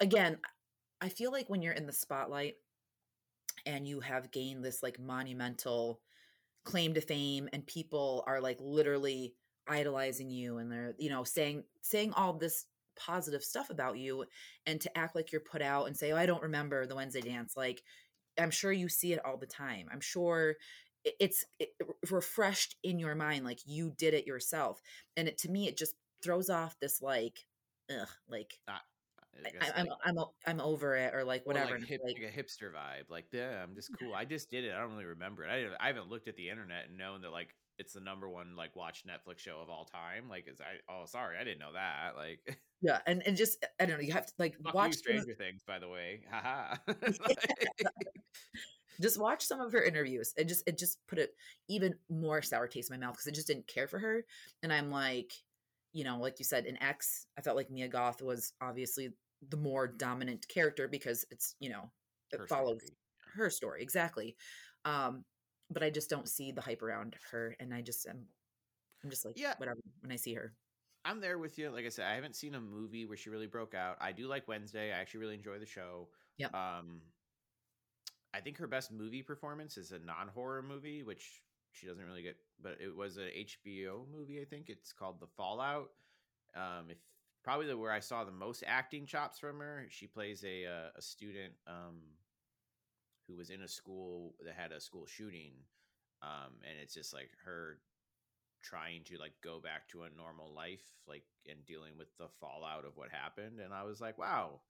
again 0.00 0.38
i 1.00 1.08
feel 1.08 1.32
like 1.32 1.50
when 1.50 1.60
you're 1.60 1.72
in 1.72 1.86
the 1.86 1.92
spotlight 1.92 2.54
and 3.66 3.86
you 3.86 4.00
have 4.00 4.30
gained 4.30 4.64
this 4.64 4.82
like 4.82 4.98
monumental 4.98 6.00
claim 6.68 6.92
to 6.92 7.00
fame 7.00 7.48
and 7.54 7.66
people 7.66 8.22
are 8.26 8.42
like 8.42 8.58
literally 8.60 9.32
idolizing 9.66 10.30
you 10.30 10.58
and 10.58 10.70
they're 10.70 10.94
you 10.98 11.08
know 11.08 11.24
saying 11.24 11.64
saying 11.80 12.12
all 12.14 12.34
this 12.34 12.66
positive 12.94 13.42
stuff 13.42 13.70
about 13.70 13.96
you 13.96 14.22
and 14.66 14.78
to 14.78 14.98
act 14.98 15.14
like 15.14 15.32
you're 15.32 15.40
put 15.40 15.62
out 15.62 15.86
and 15.86 15.96
say 15.96 16.12
oh 16.12 16.16
i 16.16 16.26
don't 16.26 16.42
remember 16.42 16.86
the 16.86 16.94
wednesday 16.94 17.22
dance. 17.22 17.54
Like 17.56 17.82
i'm 18.38 18.50
sure 18.50 18.70
you 18.70 18.90
see 18.90 19.14
it 19.14 19.24
all 19.24 19.38
the 19.38 19.46
time. 19.46 19.88
I'm 19.90 20.02
sure 20.02 20.56
it's 21.18 21.42
it, 21.58 21.70
refreshed 22.10 22.76
in 22.84 22.98
your 22.98 23.14
mind 23.14 23.46
like 23.46 23.60
you 23.64 23.94
did 23.96 24.12
it 24.12 24.26
yourself. 24.26 24.82
And 25.16 25.26
it 25.26 25.38
to 25.38 25.50
me 25.50 25.68
it 25.68 25.78
just 25.78 25.94
throws 26.22 26.50
off 26.50 26.76
this 26.80 27.00
like 27.00 27.46
ugh, 27.90 28.08
like 28.28 28.58
I, 29.44 29.80
am 29.80 29.86
like, 29.86 29.98
I'm, 30.04 30.18
I'm 30.18 30.24
I'm 30.46 30.60
over 30.60 30.96
it 30.96 31.14
or 31.14 31.24
like 31.24 31.46
whatever. 31.46 31.78
Like, 31.78 31.86
hip, 31.86 32.00
like, 32.04 32.16
like, 32.20 32.34
a 32.34 32.36
hipster 32.36 32.72
vibe. 32.72 33.10
Like, 33.10 33.26
yeah, 33.32 33.62
I'm 33.62 33.74
just 33.74 33.90
cool. 33.98 34.14
I 34.14 34.24
just 34.24 34.50
did 34.50 34.64
it. 34.64 34.72
I 34.74 34.80
don't 34.80 34.92
really 34.92 35.04
remember 35.04 35.44
it. 35.44 35.50
I, 35.50 35.84
I 35.84 35.86
haven't 35.88 36.08
looked 36.08 36.28
at 36.28 36.36
the 36.36 36.48
internet 36.48 36.88
and 36.88 36.98
known 36.98 37.22
that 37.22 37.30
like 37.30 37.54
it's 37.78 37.92
the 37.92 38.00
number 38.00 38.28
one 38.28 38.56
like 38.56 38.74
watch 38.74 39.04
Netflix 39.06 39.38
show 39.38 39.60
of 39.62 39.68
all 39.70 39.84
time. 39.84 40.28
Like, 40.28 40.48
is 40.48 40.60
I 40.60 40.92
oh 40.92 41.04
sorry, 41.06 41.36
I 41.40 41.44
didn't 41.44 41.60
know 41.60 41.72
that. 41.74 42.12
Like, 42.16 42.58
yeah, 42.82 42.98
and 43.06 43.22
and 43.26 43.36
just 43.36 43.64
I 43.80 43.86
don't 43.86 43.96
know. 43.98 44.02
You 44.02 44.12
have 44.12 44.26
to 44.26 44.32
like 44.38 44.56
watch 44.74 44.94
Stranger 44.94 45.34
Things, 45.34 45.62
by 45.66 45.78
the 45.78 45.88
way. 45.88 46.20
Haha. 46.30 46.76
just 49.00 49.20
watch 49.20 49.44
some 49.44 49.60
of 49.60 49.72
her 49.72 49.82
interviews. 49.82 50.34
It 50.36 50.48
just 50.48 50.66
it 50.66 50.78
just 50.78 50.98
put 51.06 51.18
it 51.18 51.30
even 51.68 51.94
more 52.10 52.42
sour 52.42 52.66
taste 52.66 52.90
in 52.90 52.98
my 52.98 53.06
mouth 53.06 53.14
because 53.14 53.28
I 53.28 53.32
just 53.32 53.46
didn't 53.46 53.68
care 53.68 53.86
for 53.86 53.98
her, 53.98 54.24
and 54.62 54.72
I'm 54.72 54.90
like 54.90 55.32
you 55.92 56.04
know, 56.04 56.18
like 56.18 56.38
you 56.38 56.44
said, 56.44 56.66
in 56.66 56.80
X, 56.82 57.26
I 57.38 57.40
felt 57.40 57.56
like 57.56 57.70
Mia 57.70 57.88
Goth 57.88 58.22
was 58.22 58.52
obviously 58.60 59.10
the 59.48 59.56
more 59.56 59.86
dominant 59.86 60.46
character 60.48 60.88
because 60.88 61.24
it's, 61.30 61.54
you 61.60 61.70
know, 61.70 61.90
it 62.32 62.40
her 62.40 62.46
follows 62.46 62.82
story. 62.82 62.96
her 63.34 63.50
story. 63.50 63.82
Exactly. 63.82 64.36
Um, 64.84 65.24
but 65.70 65.82
I 65.82 65.90
just 65.90 66.10
don't 66.10 66.28
see 66.28 66.52
the 66.52 66.60
hype 66.60 66.82
around 66.82 67.16
her. 67.30 67.54
And 67.60 67.72
I 67.74 67.82
just 67.82 68.06
am, 68.08 68.26
I'm 69.04 69.10
just 69.10 69.24
like, 69.24 69.38
yeah, 69.38 69.54
whatever 69.58 69.80
when 70.00 70.12
I 70.12 70.16
see 70.16 70.34
her. 70.34 70.54
I'm 71.04 71.20
there 71.20 71.38
with 71.38 71.58
you. 71.58 71.70
Like 71.70 71.86
I 71.86 71.90
said, 71.90 72.06
I 72.06 72.14
haven't 72.14 72.36
seen 72.36 72.54
a 72.54 72.60
movie 72.60 73.06
where 73.06 73.16
she 73.16 73.30
really 73.30 73.46
broke 73.46 73.74
out. 73.74 73.96
I 74.00 74.12
do 74.12 74.26
like 74.26 74.48
Wednesday. 74.48 74.92
I 74.92 74.98
actually 74.98 75.20
really 75.20 75.34
enjoy 75.34 75.58
the 75.58 75.66
show. 75.66 76.08
Yeah. 76.36 76.48
Um, 76.48 77.00
I 78.34 78.40
think 78.40 78.58
her 78.58 78.66
best 78.66 78.92
movie 78.92 79.22
performance 79.22 79.76
is 79.76 79.92
a 79.92 79.98
non 79.98 80.28
horror 80.28 80.62
movie, 80.62 81.02
which 81.02 81.42
she 81.72 81.86
doesn't 81.86 82.04
really 82.04 82.22
get 82.22 82.36
but 82.62 82.76
it 82.80 82.94
was 82.94 83.16
a 83.16 83.46
hbo 83.46 84.02
movie 84.12 84.40
i 84.40 84.44
think 84.44 84.68
it's 84.68 84.92
called 84.92 85.20
the 85.20 85.26
fallout 85.36 85.90
um 86.56 86.86
if 86.90 86.98
probably 87.48 87.66
the 87.66 87.78
where 87.78 87.92
i 87.92 88.00
saw 88.00 88.24
the 88.24 88.30
most 88.30 88.62
acting 88.66 89.06
chops 89.06 89.38
from 89.38 89.58
her 89.58 89.86
she 89.88 90.06
plays 90.06 90.44
a 90.44 90.66
uh, 90.66 90.90
a 90.96 91.00
student 91.00 91.54
um 91.66 91.96
who 93.26 93.36
was 93.36 93.48
in 93.48 93.62
a 93.62 93.68
school 93.68 94.34
that 94.44 94.54
had 94.54 94.70
a 94.70 94.78
school 94.78 95.06
shooting 95.06 95.52
um 96.20 96.52
and 96.68 96.78
it's 96.82 96.92
just 96.92 97.14
like 97.14 97.30
her 97.46 97.78
trying 98.62 99.02
to 99.02 99.16
like 99.16 99.32
go 99.42 99.60
back 99.60 99.88
to 99.88 100.02
a 100.02 100.10
normal 100.14 100.52
life 100.54 100.84
like 101.06 101.22
and 101.48 101.64
dealing 101.64 101.96
with 101.96 102.14
the 102.18 102.28
fallout 102.38 102.84
of 102.84 102.96
what 102.98 103.08
happened 103.10 103.60
and 103.64 103.72
i 103.72 103.82
was 103.82 103.98
like 103.98 104.18
wow 104.18 104.60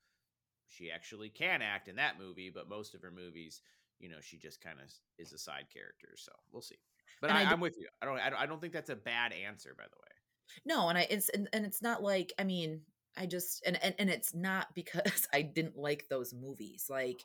she 0.68 0.88
actually 0.88 1.30
can 1.30 1.62
act 1.62 1.88
in 1.88 1.96
that 1.96 2.16
movie 2.16 2.50
but 2.50 2.68
most 2.68 2.94
of 2.94 3.02
her 3.02 3.10
movies 3.10 3.60
you 3.98 4.08
know 4.08 4.20
she 4.20 4.36
just 4.36 4.60
kind 4.60 4.78
of 4.78 4.88
is 5.18 5.32
a 5.32 5.38
side 5.38 5.66
character 5.72 6.10
so 6.14 6.30
we'll 6.52 6.62
see 6.62 6.78
but 7.20 7.30
I, 7.30 7.42
am 7.42 7.58
with 7.58 7.76
you. 7.76 7.88
I 8.00 8.06
don't. 8.06 8.20
I 8.20 8.46
don't 8.46 8.60
think 8.60 8.72
that's 8.72 8.90
a 8.90 8.94
bad 8.94 9.32
answer, 9.32 9.74
by 9.76 9.82
the 9.90 9.96
way. 9.98 10.17
No, 10.64 10.88
and 10.88 10.98
I 10.98 11.06
it's 11.10 11.28
and, 11.30 11.48
and 11.52 11.64
it's 11.64 11.82
not 11.82 12.02
like 12.02 12.32
I 12.38 12.44
mean 12.44 12.82
I 13.16 13.26
just 13.26 13.62
and, 13.66 13.82
and 13.82 13.94
and 13.98 14.10
it's 14.10 14.34
not 14.34 14.68
because 14.74 15.26
I 15.32 15.42
didn't 15.42 15.76
like 15.76 16.08
those 16.08 16.34
movies. 16.34 16.86
Like, 16.88 17.24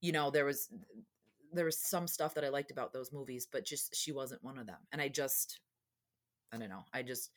you 0.00 0.12
know, 0.12 0.30
there 0.30 0.44
was 0.44 0.68
there 1.52 1.64
was 1.64 1.78
some 1.78 2.06
stuff 2.06 2.34
that 2.34 2.44
I 2.44 2.50
liked 2.50 2.70
about 2.70 2.92
those 2.92 3.12
movies, 3.12 3.46
but 3.50 3.64
just 3.64 3.96
she 3.96 4.12
wasn't 4.12 4.44
one 4.44 4.58
of 4.58 4.66
them. 4.66 4.78
And 4.92 5.00
I 5.00 5.08
just 5.08 5.60
I 6.52 6.58
don't 6.58 6.68
know. 6.70 6.84
I 6.92 7.02
just 7.02 7.30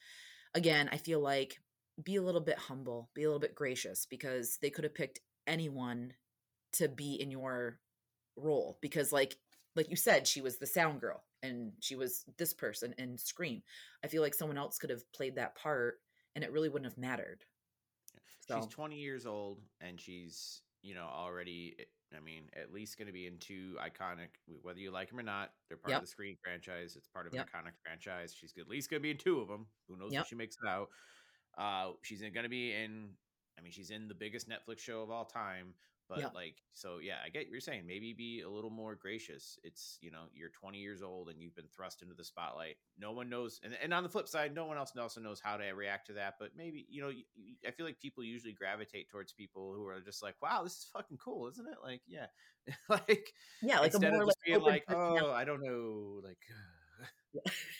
again, 0.53 0.89
I 0.91 0.97
feel 0.97 1.19
like 1.19 1.59
be 2.03 2.15
a 2.15 2.21
little 2.21 2.41
bit 2.41 2.57
humble, 2.57 3.09
be 3.13 3.23
a 3.23 3.27
little 3.27 3.39
bit 3.39 3.55
gracious 3.55 4.05
because 4.05 4.57
they 4.61 4.69
could 4.69 4.83
have 4.83 4.95
picked 4.95 5.19
anyone 5.47 6.13
to 6.73 6.87
be 6.87 7.15
in 7.15 7.31
your 7.31 7.79
role 8.37 8.77
because 8.81 9.11
like 9.11 9.35
like 9.75 9.89
you 9.89 9.95
said 9.95 10.27
she 10.27 10.41
was 10.41 10.57
the 10.57 10.65
sound 10.65 11.01
girl 11.01 11.23
and 11.43 11.71
she 11.79 11.95
was 11.95 12.25
this 12.37 12.53
person 12.53 12.93
in 12.97 13.17
Scream. 13.17 13.61
I 14.03 14.07
feel 14.07 14.21
like 14.21 14.33
someone 14.33 14.57
else 14.57 14.77
could 14.77 14.89
have 14.89 15.09
played 15.13 15.35
that 15.35 15.55
part 15.55 15.99
and 16.35 16.43
it 16.43 16.51
really 16.51 16.69
wouldn't 16.69 16.91
have 16.91 16.97
mattered. 16.97 17.43
So. 18.47 18.55
She's 18.59 18.67
20 18.67 18.95
years 18.95 19.25
old 19.25 19.59
and 19.79 19.99
she's, 19.99 20.61
you 20.81 20.95
know, 20.95 21.07
already 21.11 21.75
I 22.15 22.19
mean, 22.19 22.43
at 22.59 22.73
least 22.73 22.97
going 22.97 23.07
to 23.07 23.13
be 23.13 23.27
in 23.27 23.37
two 23.37 23.77
iconic, 23.79 24.29
whether 24.61 24.79
you 24.79 24.91
like 24.91 25.09
them 25.09 25.19
or 25.19 25.23
not. 25.23 25.51
They're 25.67 25.77
part 25.77 25.91
yep. 25.91 25.99
of 25.99 26.05
the 26.05 26.11
Scream 26.11 26.35
franchise. 26.43 26.95
It's 26.95 27.07
part 27.07 27.27
of 27.27 27.33
yep. 27.33 27.47
an 27.53 27.61
iconic 27.61 27.73
franchise. 27.83 28.35
She's 28.37 28.53
at 28.59 28.67
least 28.67 28.89
going 28.89 28.99
to 28.99 29.03
be 29.03 29.11
in 29.11 29.17
two 29.17 29.39
of 29.39 29.47
them. 29.47 29.67
Who 29.87 29.97
knows 29.97 30.11
yep. 30.11 30.23
if 30.23 30.27
she 30.27 30.35
makes 30.35 30.57
it 30.61 30.67
out? 30.67 30.89
Uh, 31.57 31.93
she's 32.01 32.21
going 32.21 32.33
to 32.33 32.49
be 32.49 32.73
in. 32.73 33.09
I 33.57 33.61
mean, 33.61 33.71
she's 33.71 33.91
in 33.91 34.07
the 34.07 34.13
biggest 34.13 34.49
Netflix 34.49 34.79
show 34.79 35.01
of 35.01 35.11
all 35.11 35.25
time. 35.25 35.73
But 36.11 36.19
yeah. 36.19 36.27
like, 36.35 36.55
so 36.73 36.97
yeah, 37.01 37.15
I 37.25 37.29
get 37.29 37.47
you're 37.49 37.61
saying. 37.61 37.87
Maybe 37.87 38.11
be 38.11 38.41
a 38.41 38.49
little 38.49 38.69
more 38.69 38.95
gracious. 38.95 39.57
It's 39.63 39.97
you 40.01 40.11
know, 40.11 40.23
you're 40.33 40.49
20 40.49 40.77
years 40.77 41.01
old 41.01 41.29
and 41.29 41.41
you've 41.41 41.55
been 41.55 41.69
thrust 41.73 42.01
into 42.01 42.13
the 42.13 42.25
spotlight. 42.25 42.75
No 42.99 43.13
one 43.13 43.29
knows, 43.29 43.61
and, 43.63 43.73
and 43.81 43.93
on 43.93 44.03
the 44.03 44.09
flip 44.09 44.27
side, 44.27 44.53
no 44.53 44.65
one 44.65 44.77
else 44.77 44.91
also 44.99 45.21
knows 45.21 45.39
how 45.39 45.55
to 45.55 45.63
react 45.71 46.07
to 46.07 46.13
that. 46.13 46.33
But 46.37 46.49
maybe 46.57 46.85
you 46.89 47.01
know, 47.01 47.11
I 47.65 47.71
feel 47.71 47.85
like 47.85 48.01
people 48.01 48.25
usually 48.25 48.51
gravitate 48.51 49.09
towards 49.09 49.31
people 49.31 49.73
who 49.73 49.87
are 49.87 50.01
just 50.01 50.21
like, 50.21 50.35
"Wow, 50.41 50.63
this 50.63 50.73
is 50.73 50.87
fucking 50.91 51.17
cool, 51.17 51.47
isn't 51.47 51.65
it?" 51.65 51.77
Like, 51.81 52.01
yeah, 52.05 52.25
like 52.89 53.31
yeah, 53.61 53.79
like 53.79 53.93
instead 53.93 54.13
of 54.13 54.19
just 54.19 54.27
like, 54.27 54.45
being 54.45 54.61
like, 54.61 54.83
"Oh, 54.89 55.31
I 55.31 55.45
don't 55.45 55.63
know," 55.63 56.19
like. 56.23 56.39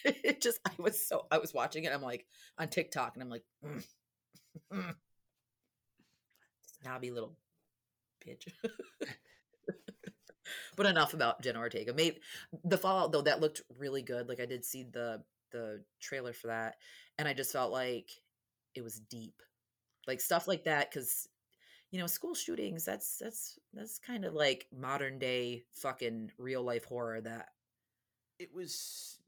it 0.04 0.40
just 0.42 0.58
I 0.66 0.70
was 0.78 1.06
so 1.06 1.26
I 1.30 1.36
was 1.36 1.52
watching 1.52 1.84
it. 1.84 1.92
I'm 1.92 2.00
like 2.00 2.24
on 2.56 2.68
TikTok, 2.68 3.12
and 3.14 3.22
I'm 3.22 3.28
like, 3.28 3.44
mm, 3.62 3.84
mm. 4.72 4.94
snobby 6.80 7.10
little 7.10 7.36
bitch. 8.26 8.48
but 10.76 10.86
enough 10.86 11.14
about 11.14 11.42
Jenna 11.42 11.58
Ortega. 11.58 11.92
Maybe 11.92 12.18
the 12.64 12.78
Fallout 12.78 13.12
though 13.12 13.22
that 13.22 13.40
looked 13.40 13.62
really 13.78 14.02
good. 14.02 14.28
Like 14.28 14.40
I 14.40 14.46
did 14.46 14.64
see 14.64 14.84
the 14.84 15.22
the 15.50 15.82
trailer 16.00 16.32
for 16.32 16.48
that, 16.48 16.76
and 17.18 17.28
I 17.28 17.34
just 17.34 17.52
felt 17.52 17.72
like 17.72 18.10
it 18.74 18.82
was 18.82 19.00
deep, 19.00 19.42
like 20.06 20.20
stuff 20.20 20.48
like 20.48 20.64
that. 20.64 20.90
Because 20.90 21.28
you 21.90 22.00
know, 22.00 22.06
school 22.06 22.34
shootings. 22.34 22.84
That's 22.84 23.18
that's 23.18 23.58
that's 23.74 23.98
kind 23.98 24.24
of 24.24 24.34
like 24.34 24.66
modern 24.76 25.18
day 25.18 25.64
fucking 25.72 26.32
real 26.38 26.62
life 26.62 26.84
horror. 26.84 27.20
That 27.20 27.48
it 28.38 28.52
was. 28.54 29.18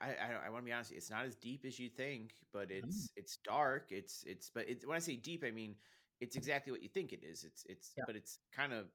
I, 0.00 0.10
I, 0.10 0.46
I 0.46 0.50
want 0.50 0.62
to 0.62 0.66
be 0.66 0.72
honest. 0.72 0.92
It's 0.92 1.10
not 1.10 1.24
as 1.24 1.34
deep 1.34 1.64
as 1.66 1.76
you 1.76 1.88
think, 1.88 2.34
but 2.52 2.70
it's 2.70 3.06
mm. 3.06 3.10
it's 3.16 3.38
dark. 3.38 3.86
It's 3.90 4.22
it's 4.26 4.50
but 4.54 4.68
it's 4.68 4.86
when 4.86 4.96
I 4.96 5.00
say 5.00 5.16
deep, 5.16 5.42
I 5.44 5.50
mean 5.50 5.74
it's 6.20 6.36
exactly 6.36 6.70
what 6.72 6.82
you 6.82 6.88
think 6.88 7.12
it 7.12 7.22
is. 7.24 7.44
It's 7.44 7.64
it's 7.68 7.92
yeah. 7.96 8.04
but 8.06 8.16
it's 8.16 8.38
kind 8.54 8.72
of 8.72 8.86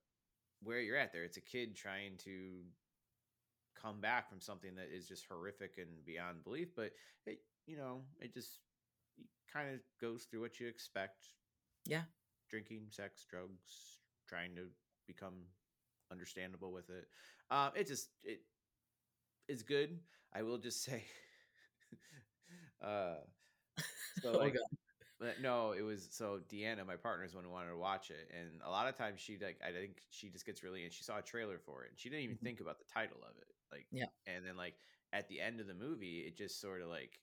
where 0.63 0.79
you're 0.79 0.97
at 0.97 1.11
there. 1.11 1.23
It's 1.23 1.37
a 1.37 1.41
kid 1.41 1.75
trying 1.75 2.17
to 2.23 2.61
come 3.79 3.99
back 3.99 4.29
from 4.29 4.41
something 4.41 4.75
that 4.75 4.87
is 4.95 5.07
just 5.07 5.25
horrific 5.29 5.73
and 5.77 6.05
beyond 6.05 6.43
belief, 6.43 6.69
but 6.75 6.91
it 7.25 7.39
you 7.65 7.77
know, 7.77 8.01
it 8.19 8.33
just 8.33 8.59
kind 9.51 9.73
of 9.73 9.79
goes 9.99 10.23
through 10.25 10.41
what 10.41 10.59
you 10.59 10.67
expect. 10.67 11.27
Yeah. 11.85 12.03
Drinking, 12.49 12.87
sex, 12.89 13.25
drugs, 13.29 13.99
trying 14.27 14.55
to 14.55 14.67
become 15.07 15.33
understandable 16.11 16.71
with 16.71 16.89
it. 16.89 17.07
Um 17.49 17.71
it 17.75 17.87
just 17.87 18.09
it 18.23 18.41
is 19.47 19.63
good. 19.63 19.99
I 20.33 20.43
will 20.43 20.57
just 20.57 20.83
say 20.85 21.03
uh 22.83 23.15
so 24.21 24.31
oh 24.33 24.37
like, 24.37 24.55
but 25.19 25.41
no, 25.41 25.71
it 25.71 25.81
was 25.81 26.07
so 26.11 26.39
Deanna, 26.51 26.85
my 26.85 26.95
partner's 26.95 27.33
one 27.33 27.43
who 27.43 27.49
wanted 27.49 27.69
to 27.69 27.77
watch 27.77 28.09
it, 28.09 28.29
and 28.37 28.61
a 28.65 28.69
lot 28.69 28.87
of 28.87 28.97
times 28.97 29.19
she 29.19 29.37
like 29.41 29.59
I 29.65 29.71
think 29.71 29.97
she 30.09 30.29
just 30.29 30.45
gets 30.45 30.63
really 30.63 30.83
and 30.83 30.93
she 30.93 31.03
saw 31.03 31.19
a 31.19 31.21
trailer 31.21 31.57
for 31.57 31.83
it, 31.83 31.91
and 31.91 31.99
she 31.99 32.09
didn't 32.09 32.23
even 32.23 32.35
mm-hmm. 32.35 32.45
think 32.45 32.59
about 32.59 32.79
the 32.79 32.85
title 32.93 33.17
of 33.23 33.37
it, 33.37 33.53
like 33.71 33.85
yeah, 33.91 34.05
and 34.27 34.45
then 34.45 34.57
like 34.57 34.75
at 35.13 35.27
the 35.29 35.39
end 35.39 35.59
of 35.59 35.67
the 35.67 35.73
movie, 35.73 36.25
it 36.27 36.35
just 36.35 36.59
sort 36.59 36.81
of 36.81 36.89
like 36.89 37.19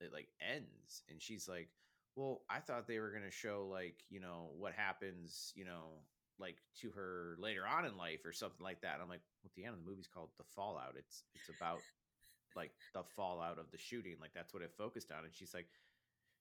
it 0.00 0.12
like 0.12 0.28
ends, 0.40 1.02
and 1.10 1.20
she's 1.20 1.48
like, 1.48 1.68
well, 2.14 2.42
I 2.48 2.60
thought 2.60 2.86
they 2.86 3.00
were 3.00 3.10
gonna 3.10 3.30
show 3.30 3.68
like 3.70 4.04
you 4.08 4.20
know 4.20 4.50
what 4.56 4.72
happens, 4.72 5.52
you 5.56 5.64
know, 5.64 5.98
like 6.38 6.56
to 6.80 6.90
her 6.90 7.36
later 7.40 7.64
on 7.66 7.84
in 7.84 7.96
life 7.96 8.24
or 8.24 8.32
something 8.32 8.62
like 8.62 8.82
that. 8.82 8.94
And 8.94 9.02
I'm 9.02 9.08
like, 9.08 9.22
well, 9.42 9.50
the 9.56 9.64
end 9.64 9.74
of 9.74 9.84
the 9.84 9.90
movie's 9.90 10.06
called 10.06 10.30
The 10.38 10.44
Fallout. 10.54 10.94
It's 10.96 11.24
it's 11.34 11.48
about 11.48 11.80
like 12.54 12.72
the 12.94 13.02
fallout 13.04 13.58
of 13.58 13.70
the 13.70 13.78
shooting. 13.78 14.16
Like 14.20 14.32
that's 14.34 14.54
what 14.54 14.62
it 14.62 14.72
focused 14.76 15.12
on. 15.12 15.24
And 15.24 15.34
she's 15.34 15.54
like, 15.54 15.66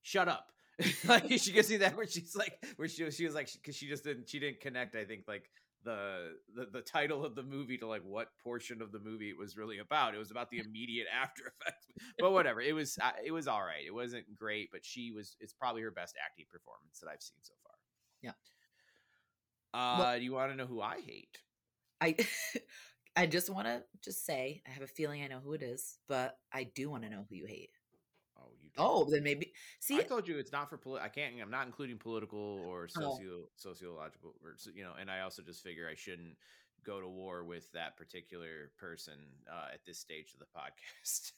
shut 0.02 0.28
up. 0.28 0.52
like 1.08 1.32
she 1.38 1.52
gives 1.52 1.70
me 1.70 1.78
that 1.78 1.96
where 1.96 2.08
she's 2.08 2.36
like, 2.36 2.64
where 2.76 2.88
she 2.88 3.04
was, 3.04 3.16
she 3.16 3.26
was 3.26 3.36
like, 3.36 3.50
because 3.54 3.76
she 3.76 3.88
just 3.88 4.04
didn't, 4.04 4.30
she 4.30 4.40
didn't 4.40 4.62
connect. 4.62 4.96
I 4.96 5.06
think 5.06 5.24
like 5.28 5.50
the, 5.84 6.34
the 6.56 6.66
the 6.72 6.82
title 6.82 7.24
of 7.24 7.36
the 7.36 7.44
movie 7.44 7.78
to 7.78 7.88
like 7.88 8.02
what 8.04 8.30
portion 8.44 8.82
of 8.82 8.92
the 8.92 9.00
movie 9.00 9.30
it 9.30 9.38
was 9.38 9.56
really 9.56 9.80
about. 9.80 10.16
It 10.16 10.18
was 10.18 10.32
about 10.32 10.50
the 10.50 10.60
immediate 10.60 11.08
after 11.24 11.44
effects. 11.44 11.86
But 12.20 12.34
whatever, 12.34 12.60
it 12.60 12.74
was 12.74 12.98
it 13.24 13.32
was 13.32 13.48
all 13.48 13.62
right. 13.62 13.86
It 13.86 13.94
wasn't 13.94 14.36
great, 14.36 14.70
but 14.72 14.84
she 14.84 15.12
was. 15.12 15.38
It's 15.40 15.54
probably 15.54 15.84
her 15.84 15.92
best 15.92 16.16
acting 16.24 16.46
performance 16.52 17.00
that 17.02 17.10
I've 17.10 17.22
seen 17.22 17.38
so 17.42 17.54
far. 17.64 17.74
Yeah. 18.22 18.32
Uh, 19.74 20.00
well, 20.00 20.18
do 20.18 20.24
you 20.24 20.34
want 20.34 20.52
to 20.52 20.58
know 20.58 20.66
who 20.66 20.82
I 20.82 21.00
hate? 21.02 21.38
I 22.02 22.16
I 23.16 23.28
just 23.28 23.50
want 23.50 23.68
to 23.68 23.84
just 24.04 24.26
say 24.26 24.62
I 24.68 24.72
have 24.72 24.84
a 24.84 24.88
feeling 24.88 25.24
I 25.24 25.28
know 25.28 25.40
who 25.40 25.54
it 25.54 25.62
is, 25.62 26.00
but 26.08 26.38
I 26.52 26.64
do 26.64 26.90
want 26.90 27.04
to 27.04 27.10
know 27.10 27.26
who 27.30 27.36
you 27.36 27.46
hate. 27.46 27.70
Oh. 28.78 29.06
Oh, 29.06 29.10
then 29.10 29.24
maybe. 29.24 29.54
See, 29.80 29.98
I 29.98 30.04
told 30.04 30.28
you 30.28 30.38
it's 30.38 30.52
not 30.52 30.70
for 30.70 30.78
political. 30.78 31.06
I 31.06 31.10
can't. 31.10 31.36
I'm 31.42 31.52
not 31.52 31.66
including 31.66 31.98
political 31.98 32.62
or 32.68 32.88
socio 32.88 33.44
oh. 33.44 33.50
sociological, 33.56 34.34
or 34.44 34.56
you 34.74 34.84
know. 34.84 34.94
And 35.00 35.10
I 35.10 35.22
also 35.22 35.42
just 35.42 35.64
figure 35.64 35.88
I 35.90 35.96
shouldn't 35.96 36.36
go 36.86 37.02
to 37.02 37.08
war 37.08 37.44
with 37.44 37.72
that 37.72 37.98
particular 37.98 38.72
person 38.78 39.16
uh, 39.52 39.74
at 39.74 39.86
this 39.86 40.00
stage 40.00 40.34
of 40.34 40.40
the 40.40 40.46
podcast. 40.46 41.32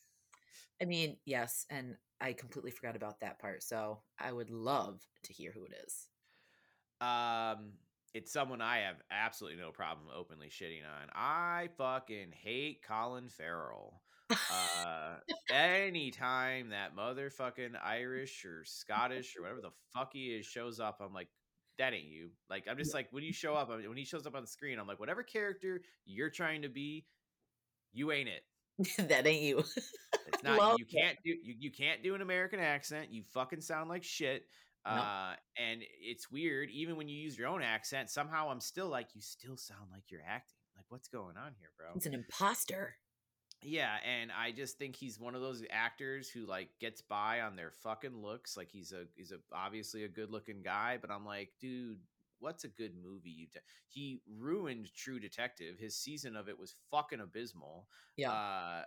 I 0.81 0.85
mean, 0.85 1.17
yes, 1.25 1.65
and 1.69 1.95
I 2.21 2.33
completely 2.33 2.71
forgot 2.71 2.95
about 2.95 3.19
that 3.21 3.39
part. 3.39 3.63
So 3.63 3.99
I 4.19 4.31
would 4.31 4.51
love 4.51 5.01
to 5.23 5.33
hear 5.33 5.51
who 5.51 5.63
it 5.63 5.73
is. 5.85 6.07
Um, 7.01 7.73
it's 8.13 8.31
someone 8.31 8.61
I 8.61 8.79
have 8.79 8.97
absolutely 9.11 9.59
no 9.59 9.71
problem 9.71 10.07
openly 10.15 10.49
shitting 10.49 10.81
on. 10.81 11.09
I 11.13 11.69
fucking 11.77 12.31
hate 12.31 12.81
Colin 12.87 13.29
Farrell. 13.29 14.01
Uh, 14.29 15.15
anytime 15.53 16.69
that 16.69 16.95
motherfucking 16.95 17.73
Irish 17.83 18.45
or 18.45 18.63
Scottish 18.65 19.35
or 19.37 19.43
whatever 19.43 19.61
the 19.61 19.71
fuck 19.93 20.11
he 20.13 20.27
is 20.27 20.45
shows 20.45 20.79
up, 20.79 20.99
I'm 21.01 21.13
like, 21.13 21.29
that 21.77 21.93
ain't 21.93 22.07
you. 22.07 22.29
Like, 22.49 22.65
I'm 22.69 22.77
just 22.77 22.93
like, 22.93 23.07
when 23.11 23.23
you 23.23 23.33
show 23.33 23.55
up, 23.55 23.69
when 23.69 23.97
he 23.97 24.05
shows 24.05 24.25
up 24.25 24.35
on 24.35 24.41
the 24.41 24.47
screen, 24.47 24.79
I'm 24.79 24.87
like, 24.87 24.99
whatever 24.99 25.23
character 25.23 25.81
you're 26.05 26.29
trying 26.29 26.63
to 26.63 26.69
be, 26.69 27.05
you 27.93 28.11
ain't 28.11 28.29
it. 28.29 28.43
that 29.09 29.25
ain't 29.25 29.43
you. 29.43 29.59
it's 29.59 30.43
not. 30.43 30.79
you 30.79 30.85
can't 30.85 31.17
do. 31.23 31.31
You, 31.31 31.55
you 31.59 31.71
can't 31.71 32.03
do 32.03 32.15
an 32.15 32.21
American 32.21 32.59
accent. 32.59 33.11
You 33.11 33.23
fucking 33.33 33.61
sound 33.61 33.89
like 33.89 34.03
shit. 34.03 34.45
Uh, 34.85 35.33
and 35.57 35.81
it's 36.01 36.31
weird. 36.31 36.69
Even 36.69 36.95
when 36.95 37.09
you 37.09 37.17
use 37.17 37.37
your 37.37 37.49
own 37.49 37.61
accent, 37.61 38.09
somehow 38.09 38.49
I'm 38.49 38.61
still 38.61 38.87
like, 38.87 39.09
you 39.13 39.21
still 39.21 39.57
sound 39.57 39.89
like 39.91 40.03
you're 40.09 40.21
acting. 40.25 40.55
Like, 40.77 40.85
what's 40.89 41.09
going 41.09 41.35
on 41.35 41.53
here, 41.59 41.69
bro? 41.77 41.87
It's 41.95 42.05
an 42.05 42.13
imposter. 42.13 42.95
Yeah, 43.63 43.95
and 44.05 44.31
I 44.31 44.51
just 44.51 44.77
think 44.77 44.95
he's 44.95 45.19
one 45.19 45.35
of 45.35 45.41
those 45.41 45.63
actors 45.71 46.29
who 46.29 46.45
like 46.45 46.69
gets 46.79 47.01
by 47.01 47.41
on 47.41 47.55
their 47.55 47.71
fucking 47.83 48.21
looks. 48.21 48.55
Like 48.55 48.69
he's 48.71 48.91
a 48.91 49.05
he's 49.15 49.31
a 49.31 49.37
obviously 49.53 50.03
a 50.03 50.09
good 50.09 50.31
looking 50.31 50.61
guy, 50.61 50.97
but 51.01 51.11
I'm 51.11 51.25
like, 51.25 51.49
dude, 51.59 51.99
what's 52.39 52.63
a 52.63 52.69
good 52.69 52.93
movie 53.03 53.29
you 53.31 53.47
de- 53.47 53.59
he 53.87 54.21
ruined 54.37 54.89
True 54.95 55.19
Detective. 55.19 55.77
His 55.79 55.95
season 55.95 56.35
of 56.35 56.47
it 56.49 56.59
was 56.59 56.75
fucking 56.91 57.19
abysmal. 57.19 57.87
Yeah. 58.15 58.31
Uh, 58.31 58.81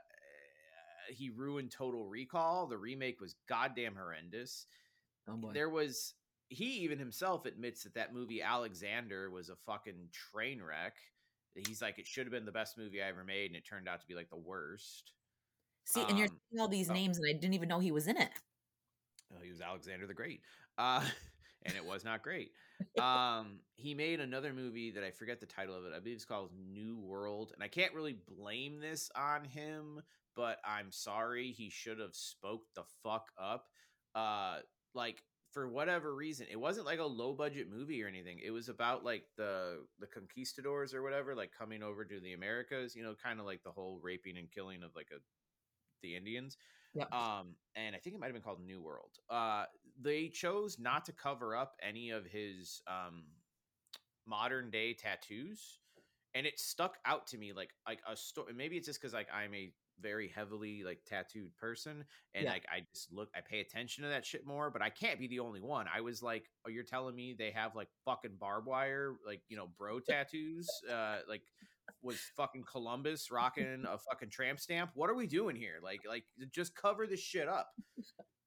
he 1.08 1.30
ruined 1.30 1.72
Total 1.72 2.06
Recall. 2.06 2.66
The 2.66 2.78
remake 2.78 3.20
was 3.20 3.34
goddamn 3.48 3.96
horrendous. 3.96 4.66
Oh 5.28 5.36
boy. 5.36 5.50
There 5.52 5.70
was 5.70 6.14
he 6.48 6.80
even 6.80 6.98
himself 6.98 7.46
admits 7.46 7.84
that 7.84 7.94
that 7.94 8.12
movie 8.12 8.42
Alexander 8.42 9.30
was 9.30 9.48
a 9.48 9.56
fucking 9.66 10.08
train 10.12 10.62
wreck. 10.62 10.94
He's 11.54 11.82
like, 11.82 11.98
it 11.98 12.06
should 12.06 12.26
have 12.26 12.32
been 12.32 12.44
the 12.44 12.52
best 12.52 12.78
movie 12.78 13.02
I 13.02 13.08
ever 13.08 13.24
made, 13.24 13.46
and 13.46 13.56
it 13.56 13.66
turned 13.66 13.88
out 13.88 14.00
to 14.00 14.06
be 14.06 14.14
like 14.14 14.30
the 14.30 14.36
worst. 14.36 15.12
See, 15.84 16.02
and 16.08 16.16
you're 16.16 16.28
um, 16.28 16.38
saying 16.52 16.60
all 16.60 16.68
these 16.68 16.90
oh. 16.90 16.94
names, 16.94 17.18
and 17.18 17.26
I 17.28 17.32
didn't 17.32 17.54
even 17.54 17.68
know 17.68 17.78
he 17.78 17.92
was 17.92 18.06
in 18.06 18.16
it. 18.16 18.30
Oh, 19.32 19.42
he 19.42 19.50
was 19.50 19.60
Alexander 19.60 20.06
the 20.06 20.14
Great, 20.14 20.40
uh, 20.78 21.04
and 21.64 21.74
it 21.76 21.84
was 21.84 22.04
not 22.04 22.22
great. 22.22 22.52
um, 23.00 23.58
he 23.76 23.94
made 23.94 24.20
another 24.20 24.52
movie 24.52 24.90
that 24.92 25.04
I 25.04 25.10
forget 25.10 25.40
the 25.40 25.46
title 25.46 25.76
of 25.76 25.84
it. 25.84 25.92
I 25.94 25.98
believe 25.98 26.16
it's 26.16 26.24
called 26.24 26.50
New 26.72 26.98
World, 26.98 27.52
and 27.54 27.62
I 27.62 27.68
can't 27.68 27.94
really 27.94 28.16
blame 28.38 28.80
this 28.80 29.10
on 29.16 29.44
him, 29.44 30.00
but 30.36 30.58
I'm 30.64 30.92
sorry. 30.92 31.50
He 31.52 31.70
should 31.70 31.98
have 31.98 32.14
spoke 32.14 32.62
the 32.74 32.84
fuck 33.02 33.26
up. 33.38 33.66
Uh, 34.14 34.58
like 34.94 35.22
for 35.52 35.68
whatever 35.68 36.14
reason 36.14 36.46
it 36.50 36.58
wasn't 36.58 36.86
like 36.86 36.98
a 36.98 37.04
low 37.04 37.32
budget 37.32 37.68
movie 37.70 38.02
or 38.02 38.06
anything 38.06 38.38
it 38.44 38.50
was 38.50 38.68
about 38.68 39.04
like 39.04 39.24
the 39.36 39.78
the 39.98 40.06
conquistadors 40.06 40.94
or 40.94 41.02
whatever 41.02 41.34
like 41.34 41.50
coming 41.56 41.82
over 41.82 42.04
to 42.04 42.20
the 42.20 42.32
americas 42.32 42.94
you 42.94 43.02
know 43.02 43.14
kind 43.22 43.40
of 43.40 43.46
like 43.46 43.62
the 43.64 43.70
whole 43.70 43.98
raping 44.02 44.36
and 44.38 44.50
killing 44.50 44.82
of 44.82 44.90
like 44.94 45.08
a 45.12 45.18
the 46.02 46.16
indians 46.16 46.56
yeah. 46.94 47.04
um 47.12 47.54
and 47.74 47.94
i 47.94 47.98
think 47.98 48.14
it 48.14 48.20
might 48.20 48.26
have 48.26 48.34
been 48.34 48.42
called 48.42 48.64
new 48.64 48.80
world 48.80 49.18
uh 49.28 49.64
they 50.00 50.28
chose 50.28 50.78
not 50.78 51.04
to 51.04 51.12
cover 51.12 51.56
up 51.56 51.74
any 51.82 52.10
of 52.10 52.24
his 52.24 52.80
um 52.86 53.24
modern 54.26 54.70
day 54.70 54.94
tattoos 54.94 55.80
and 56.34 56.46
it 56.46 56.58
stuck 56.58 56.98
out 57.04 57.26
to 57.26 57.36
me 57.36 57.52
like 57.52 57.70
like 57.86 58.00
a 58.08 58.16
story 58.16 58.52
maybe 58.54 58.76
it's 58.76 58.86
just 58.86 59.00
because 59.00 59.12
like 59.12 59.28
i'm 59.34 59.52
a 59.54 59.72
very 60.02 60.28
heavily 60.28 60.82
like 60.84 61.00
tattooed 61.06 61.56
person 61.56 62.04
and 62.34 62.44
yeah. 62.44 62.50
like 62.50 62.64
I 62.70 62.82
just 62.92 63.12
look 63.12 63.28
I 63.34 63.40
pay 63.40 63.60
attention 63.60 64.04
to 64.04 64.10
that 64.10 64.24
shit 64.24 64.46
more 64.46 64.70
but 64.70 64.82
I 64.82 64.90
can't 64.90 65.18
be 65.18 65.26
the 65.28 65.40
only 65.40 65.60
one. 65.60 65.86
I 65.94 66.00
was 66.00 66.22
like 66.22 66.44
oh 66.66 66.70
you're 66.70 66.84
telling 66.84 67.14
me 67.14 67.34
they 67.38 67.50
have 67.50 67.74
like 67.74 67.88
fucking 68.04 68.36
barbed 68.38 68.66
wire 68.66 69.14
like 69.26 69.42
you 69.48 69.56
know 69.56 69.68
bro 69.78 70.00
tattoos 70.08 70.68
uh 70.90 71.18
like 71.28 71.42
was 72.02 72.18
fucking 72.36 72.64
Columbus 72.70 73.30
rocking 73.30 73.84
a 73.88 73.98
fucking 73.98 74.30
tramp 74.30 74.60
stamp. 74.60 74.90
What 74.94 75.10
are 75.10 75.14
we 75.14 75.26
doing 75.26 75.56
here? 75.56 75.80
Like 75.82 76.00
like 76.08 76.24
just 76.54 76.74
cover 76.74 77.06
this 77.06 77.20
shit 77.20 77.48
up. 77.48 77.68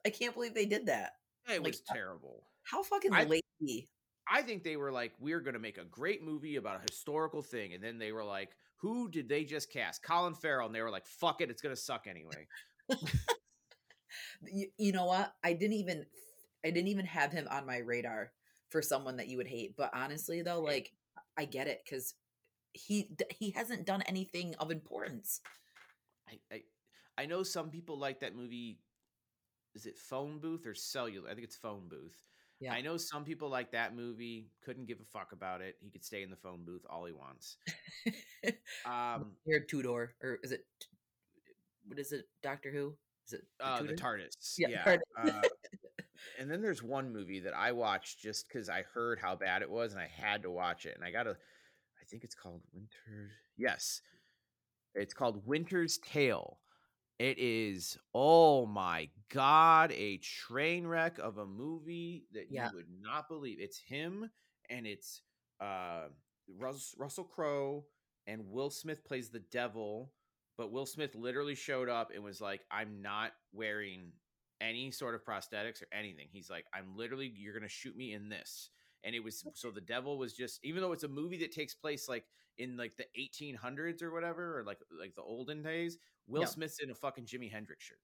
I 0.06 0.09
can't 0.09 0.33
believe 0.33 0.53
they 0.53 0.65
did 0.65 0.85
that. 0.88 1.11
It 1.49 1.61
like, 1.61 1.73
was 1.73 1.82
terrible. 1.82 2.48
How 2.64 2.83
fucking 2.83 3.14
I, 3.14 3.25
lazy 3.25 3.90
I 4.30 4.41
think 4.41 4.64
they 4.64 4.77
were 4.77 4.91
like, 4.91 5.14
we're 5.19 5.41
going 5.41 5.53
to 5.53 5.59
make 5.59 5.77
a 5.77 5.85
great 5.85 6.23
movie 6.23 6.56
about 6.56 6.77
a 6.77 6.91
historical 6.91 7.41
thing. 7.41 7.73
And 7.73 7.83
then 7.83 7.98
they 7.98 8.11
were 8.11 8.23
like, 8.23 8.51
who 8.83 9.07
did 9.09 9.29
they 9.29 9.45
just 9.45 9.71
cast? 9.71 10.03
Colin 10.03 10.35
Farrell. 10.35 10.65
And 10.65 10.75
they 10.75 10.81
were 10.81 10.91
like, 10.91 11.07
fuck 11.07 11.39
it. 11.39 11.49
It's 11.49 11.61
going 11.61 11.73
to 11.73 11.81
suck 11.81 12.05
anyway. 12.05 12.47
you, 14.51 14.67
you 14.77 14.91
know 14.91 15.05
what? 15.05 15.33
I 15.41 15.53
didn't 15.53 15.77
even, 15.77 16.05
I 16.65 16.69
didn't 16.69 16.89
even 16.89 17.05
have 17.05 17.31
him 17.31 17.47
on 17.49 17.65
my 17.65 17.77
radar 17.77 18.33
for 18.67 18.81
someone 18.81 19.15
that 19.17 19.29
you 19.29 19.37
would 19.37 19.47
hate. 19.47 19.77
But 19.77 19.91
honestly, 19.93 20.41
though, 20.41 20.59
like, 20.59 20.91
I 21.37 21.45
get 21.45 21.67
it 21.67 21.81
because 21.85 22.13
he 22.73 23.07
he 23.29 23.51
hasn't 23.51 23.85
done 23.85 24.01
anything 24.01 24.53
of 24.59 24.69
importance. 24.69 25.39
I, 26.27 26.39
I 26.51 26.61
I 27.17 27.25
know 27.25 27.43
some 27.43 27.69
people 27.69 27.97
like 27.97 28.19
that 28.19 28.35
movie. 28.35 28.79
Is 29.75 29.85
it 29.85 29.97
Phone 29.97 30.39
Booth 30.39 30.67
or 30.67 30.75
Cellular? 30.75 31.29
I 31.29 31.33
think 31.33 31.45
it's 31.45 31.55
Phone 31.55 31.87
Booth 31.87 32.19
yeah. 32.64 32.74
I 32.74 32.82
know 32.82 32.98
some 32.98 33.25
people 33.25 33.50
like 33.50 33.72
that 33.72 33.95
movie, 33.95 34.48
couldn't 34.64 34.88
give 34.88 35.00
a 35.00 35.06
fuck 35.06 35.32
about 35.32 35.61
it. 35.61 35.75
He 35.82 35.90
could 35.90 36.03
stay 36.03 36.24
in 36.24 36.30
the 36.30 36.38
phone 36.38 36.64
booth 36.66 36.83
all 36.90 37.06
he 37.06 37.11
wants. 37.11 37.58
um 38.85 39.32
Here 39.45 39.59
Tudor 39.59 40.16
or 40.22 40.40
is 40.43 40.51
it 40.51 40.66
what 41.85 42.00
is 42.00 42.11
it? 42.11 42.25
Doctor 42.42 42.72
Who? 42.72 42.95
Is 43.27 43.33
it 43.33 43.42
the, 43.59 43.66
uh, 43.66 43.82
the 43.83 43.93
TARDIS? 43.93 44.56
Yeah. 44.58 44.67
yeah. 44.69 44.98
uh, 45.22 45.42
and 46.40 46.50
then 46.50 46.61
there's 46.61 46.82
one 46.82 47.11
movie 47.11 47.42
that 47.42 47.56
I 47.56 47.72
watched 47.72 48.19
just 48.19 48.48
because 48.48 48.69
I 48.69 48.83
heard 48.93 49.19
how 49.19 49.35
bad 49.35 49.61
it 49.61 49.69
was 49.69 49.92
and 49.92 50.01
I 50.01 50.08
had 50.08 50.43
to 50.43 50.51
watch 50.51 50.85
it. 50.85 50.95
And 50.95 51.03
I 51.03 51.11
gotta 51.11 51.32
I 51.32 52.06
think 52.09 52.24
it's 52.24 52.35
called 52.35 52.61
Winter. 52.74 53.32
Yes. 53.58 54.01
It's 54.95 55.14
called 55.14 55.45
Winter's 55.45 55.98
Tale. 55.98 56.59
It 57.19 57.38
is, 57.38 57.98
oh 58.14 58.66
my 58.66 59.09
God, 59.30 59.92
a 59.92 60.17
train 60.17 60.85
wreck 60.85 61.19
of 61.19 61.38
a 61.38 61.45
movie 61.45 62.25
that 62.33 62.48
yeah. 62.50 62.69
you 62.69 62.77
would 62.77 62.88
not 63.01 63.30
believe. 63.30 63.59
It's 63.59 63.80
him 63.80 64.30
and 64.69 64.88
it's 64.88 65.22
uh, 65.61 66.08
Rus- 66.58 66.95
Russell 66.98 67.24
Crowe 67.24 67.85
and 68.27 68.50
Will 68.50 68.69
Smith 68.69 69.06
plays 69.06 69.30
the 69.30 69.43
devil. 69.51 70.11
But 70.58 70.72
Will 70.72 70.85
Smith 70.85 71.16
literally 71.16 71.56
showed 71.56 71.90
up 71.90 72.11
and 72.14 72.24
was 72.24 72.42
like, 72.42 72.61
I'm 72.69 73.01
not 73.01 73.32
wearing 73.53 74.11
any 74.61 74.92
sort 74.92 75.16
of 75.16 75.25
prosthetics 75.25 75.82
or 75.82 75.88
anything. 75.92 76.27
He's 76.32 76.50
like, 76.50 76.66
I'm 76.74 76.95
literally, 76.95 77.32
you're 77.35 77.53
going 77.53 77.64
to 77.64 77.69
shoot 77.69 77.95
me 77.95 78.14
in 78.14 78.30
this 78.30 78.69
and 79.03 79.15
it 79.15 79.23
was 79.23 79.43
so 79.53 79.72
the 79.72 79.82
devil 79.82 80.17
was 80.17 80.33
just 80.33 80.64
even 80.64 80.82
though 80.82 80.91
it's 80.91 81.03
a 81.03 81.07
movie 81.07 81.38
that 81.38 81.51
takes 81.51 81.73
place 81.73 82.07
like 82.07 82.25
in 82.57 82.77
like 82.77 82.95
the 82.98 83.06
1800s 83.19 84.01
or 84.01 84.11
whatever 84.11 84.59
or 84.59 84.64
like 84.64 84.80
like 84.99 85.15
the 85.15 85.22
olden 85.22 85.61
days 85.61 85.98
will 86.27 86.41
yep. 86.41 86.49
smith's 86.49 86.80
in 86.80 86.91
a 86.91 86.95
fucking 86.95 87.25
jimi 87.25 87.51
hendrix 87.51 87.85
shirt. 87.85 87.99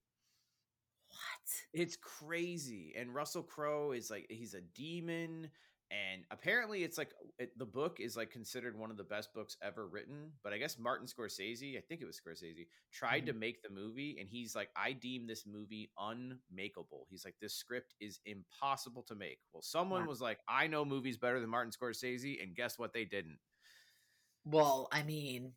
What? 1.08 1.80
It's 1.82 1.96
crazy 1.96 2.94
and 2.96 3.14
russell 3.14 3.42
crowe 3.42 3.92
is 3.92 4.10
like 4.10 4.26
he's 4.28 4.54
a 4.54 4.60
demon 4.60 5.50
and 5.90 6.22
apparently 6.30 6.84
it's 6.84 6.96
like 6.96 7.10
it, 7.38 7.56
the 7.58 7.66
book 7.66 7.98
is 7.98 8.16
like 8.16 8.30
considered 8.30 8.78
one 8.78 8.90
of 8.90 8.96
the 8.96 9.04
best 9.04 9.34
books 9.34 9.56
ever 9.62 9.86
written 9.88 10.30
but 10.44 10.52
i 10.52 10.58
guess 10.58 10.78
martin 10.78 11.06
scorsese 11.06 11.76
i 11.76 11.80
think 11.80 12.00
it 12.00 12.06
was 12.06 12.20
scorsese 12.20 12.66
tried 12.92 13.18
mm-hmm. 13.18 13.26
to 13.26 13.32
make 13.32 13.62
the 13.62 13.70
movie 13.70 14.16
and 14.20 14.28
he's 14.28 14.54
like 14.54 14.68
i 14.76 14.92
deem 14.92 15.26
this 15.26 15.44
movie 15.46 15.90
unmakeable. 15.98 17.06
He's 17.08 17.24
like 17.24 17.34
this 17.40 17.54
script 17.54 17.94
is 18.00 18.20
impossible 18.26 19.02
to 19.04 19.14
make. 19.14 19.38
Well 19.52 19.62
someone 19.62 20.06
was 20.06 20.20
like 20.20 20.38
i 20.48 20.66
know 20.66 20.84
movies 20.84 21.16
better 21.16 21.40
than 21.40 21.50
martin 21.50 21.72
scorsese 21.72 22.42
and 22.42 22.54
guess 22.54 22.78
what 22.78 22.92
they 22.92 23.04
didn't? 23.04 23.38
Well 24.44 24.88
i 24.92 25.02
mean 25.02 25.52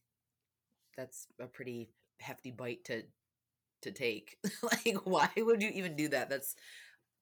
that's 0.98 1.28
a 1.40 1.48
pretty 1.48 1.90
hefty 2.20 2.52
bite 2.52 2.84
to 2.86 3.04
to 3.82 3.92
take. 3.92 4.38
Like 4.64 4.98
why 5.06 5.30
would 5.38 5.62
you 5.62 5.70
even 5.70 5.96
do 5.96 6.08
that? 6.10 6.30
That's 6.30 6.56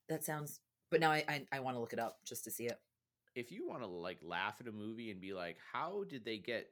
that 0.10 0.24
sounds 0.24 0.60
but 0.90 1.00
now 1.00 1.12
i 1.12 1.24
i, 1.28 1.46
I 1.54 1.60
want 1.62 1.76
to 1.76 1.80
look 1.80 1.94
it 1.94 2.00
up 2.00 2.18
just 2.26 2.44
to 2.44 2.52
see 2.52 2.66
it 2.66 2.78
if 3.36 3.52
you 3.52 3.68
want 3.68 3.82
to 3.82 3.88
like 3.88 4.20
laugh 4.22 4.56
at 4.60 4.68
a 4.68 4.72
movie 4.72 5.12
and 5.12 5.22
be 5.22 5.34
like, 5.34 5.58
how 5.72 6.04
did 6.10 6.26
they 6.26 6.38
get 6.38 6.68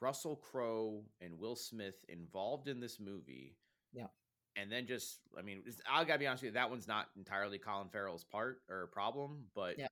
Russell 0.00 0.36
Crowe 0.36 1.02
and 1.20 1.38
Will 1.38 1.56
Smith 1.56 2.04
involved 2.08 2.68
in 2.68 2.80
this 2.80 2.98
movie? 3.00 3.56
Yeah. 3.92 4.06
And 4.56 4.70
then 4.70 4.86
just, 4.86 5.20
I 5.38 5.42
mean, 5.42 5.62
I 5.90 6.04
gotta 6.04 6.18
be 6.18 6.26
honest 6.26 6.42
with 6.42 6.50
you, 6.50 6.54
that 6.54 6.70
one's 6.70 6.88
not 6.88 7.08
entirely 7.16 7.58
Colin 7.58 7.88
Farrell's 7.88 8.24
part 8.24 8.62
or 8.68 8.88
problem, 8.88 9.44
but 9.54 9.78
yeah. 9.78 9.86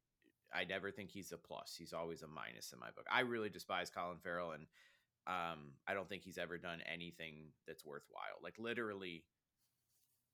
I 0.53 0.65
never 0.65 0.91
think 0.91 1.11
he's 1.11 1.33
a 1.33 1.39
plus. 1.39 1.75
He's 1.79 1.93
always 1.93 2.23
a 2.23 2.27
minus 2.27 2.73
in 2.73 2.81
my 2.81 2.91
book. 2.91 3.07
I 3.11 3.21
really 3.21 3.51
despise 3.51 3.91
Colin 3.91 4.19
Farrell, 4.23 4.53
and 4.53 4.67
um, 5.27 5.73
I 5.87 5.95
don't 5.95 6.09
think 6.09 6.23
he's 6.23 6.39
ever 6.39 6.59
done 6.59 6.81
anything 6.91 7.53
that's 7.67 7.85
worthwhile. 7.85 8.41
Like 8.43 8.55
literally 8.59 9.25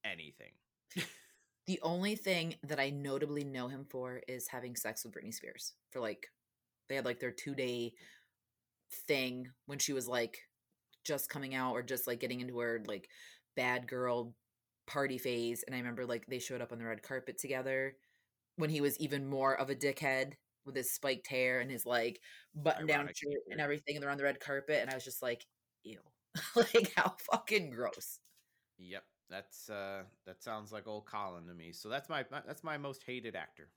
anything. 0.04 0.52
The 1.66 1.80
only 1.82 2.14
thing 2.16 2.56
that 2.62 2.78
I 2.80 2.90
notably 2.90 3.44
know 3.44 3.68
him 3.68 3.86
for 3.88 4.20
is 4.28 4.48
having 4.48 4.76
sex 4.76 5.04
with 5.04 5.14
Britney 5.14 5.32
Spears. 5.32 5.72
For 5.90 6.00
like, 6.00 6.28
they 6.88 6.96
had 6.96 7.04
like 7.06 7.20
their 7.20 7.30
two 7.32 7.54
day 7.54 7.94
thing 9.08 9.48
when 9.66 9.78
she 9.78 9.92
was 9.92 10.06
like 10.08 10.38
just 11.04 11.28
coming 11.30 11.54
out 11.54 11.72
or 11.72 11.82
just 11.82 12.06
like 12.06 12.20
getting 12.20 12.40
into 12.40 12.58
her 12.58 12.82
like 12.86 13.08
bad 13.56 13.86
girl 13.88 14.34
party 14.86 15.18
phase. 15.18 15.64
And 15.66 15.74
I 15.74 15.78
remember 15.78 16.06
like 16.06 16.26
they 16.26 16.38
showed 16.38 16.60
up 16.60 16.72
on 16.72 16.78
the 16.78 16.84
red 16.84 17.02
carpet 17.02 17.38
together 17.38 17.96
when 18.56 18.70
he 18.70 18.80
was 18.80 18.98
even 19.00 19.26
more 19.28 19.54
of 19.54 19.70
a 19.70 19.74
dickhead 19.74 20.32
with 20.66 20.76
his 20.76 20.92
spiked 20.94 21.28
hair 21.28 21.60
and 21.60 21.70
his 21.70 21.86
like 21.86 22.20
button 22.54 22.86
down 22.86 23.06
shirt 23.14 23.42
and 23.50 23.60
everything. 23.60 23.96
And 23.96 24.02
they're 24.02 24.10
on 24.10 24.18
the 24.18 24.24
red 24.24 24.40
carpet. 24.40 24.78
And 24.82 24.90
I 24.90 24.94
was 24.94 25.04
just 25.04 25.22
like, 25.22 25.46
ew. 25.84 26.00
like, 26.56 26.92
how 26.96 27.14
fucking 27.30 27.70
gross. 27.70 28.18
Yep. 28.78 29.04
That's 29.30 29.70
uh 29.70 30.02
that 30.26 30.42
sounds 30.42 30.72
like 30.72 30.86
old 30.86 31.06
Colin 31.06 31.46
to 31.46 31.54
me. 31.54 31.72
So 31.72 31.88
that's 31.88 32.08
my 32.08 32.24
that's 32.30 32.62
my 32.62 32.76
most 32.76 33.02
hated 33.04 33.36
actor. 33.36 33.68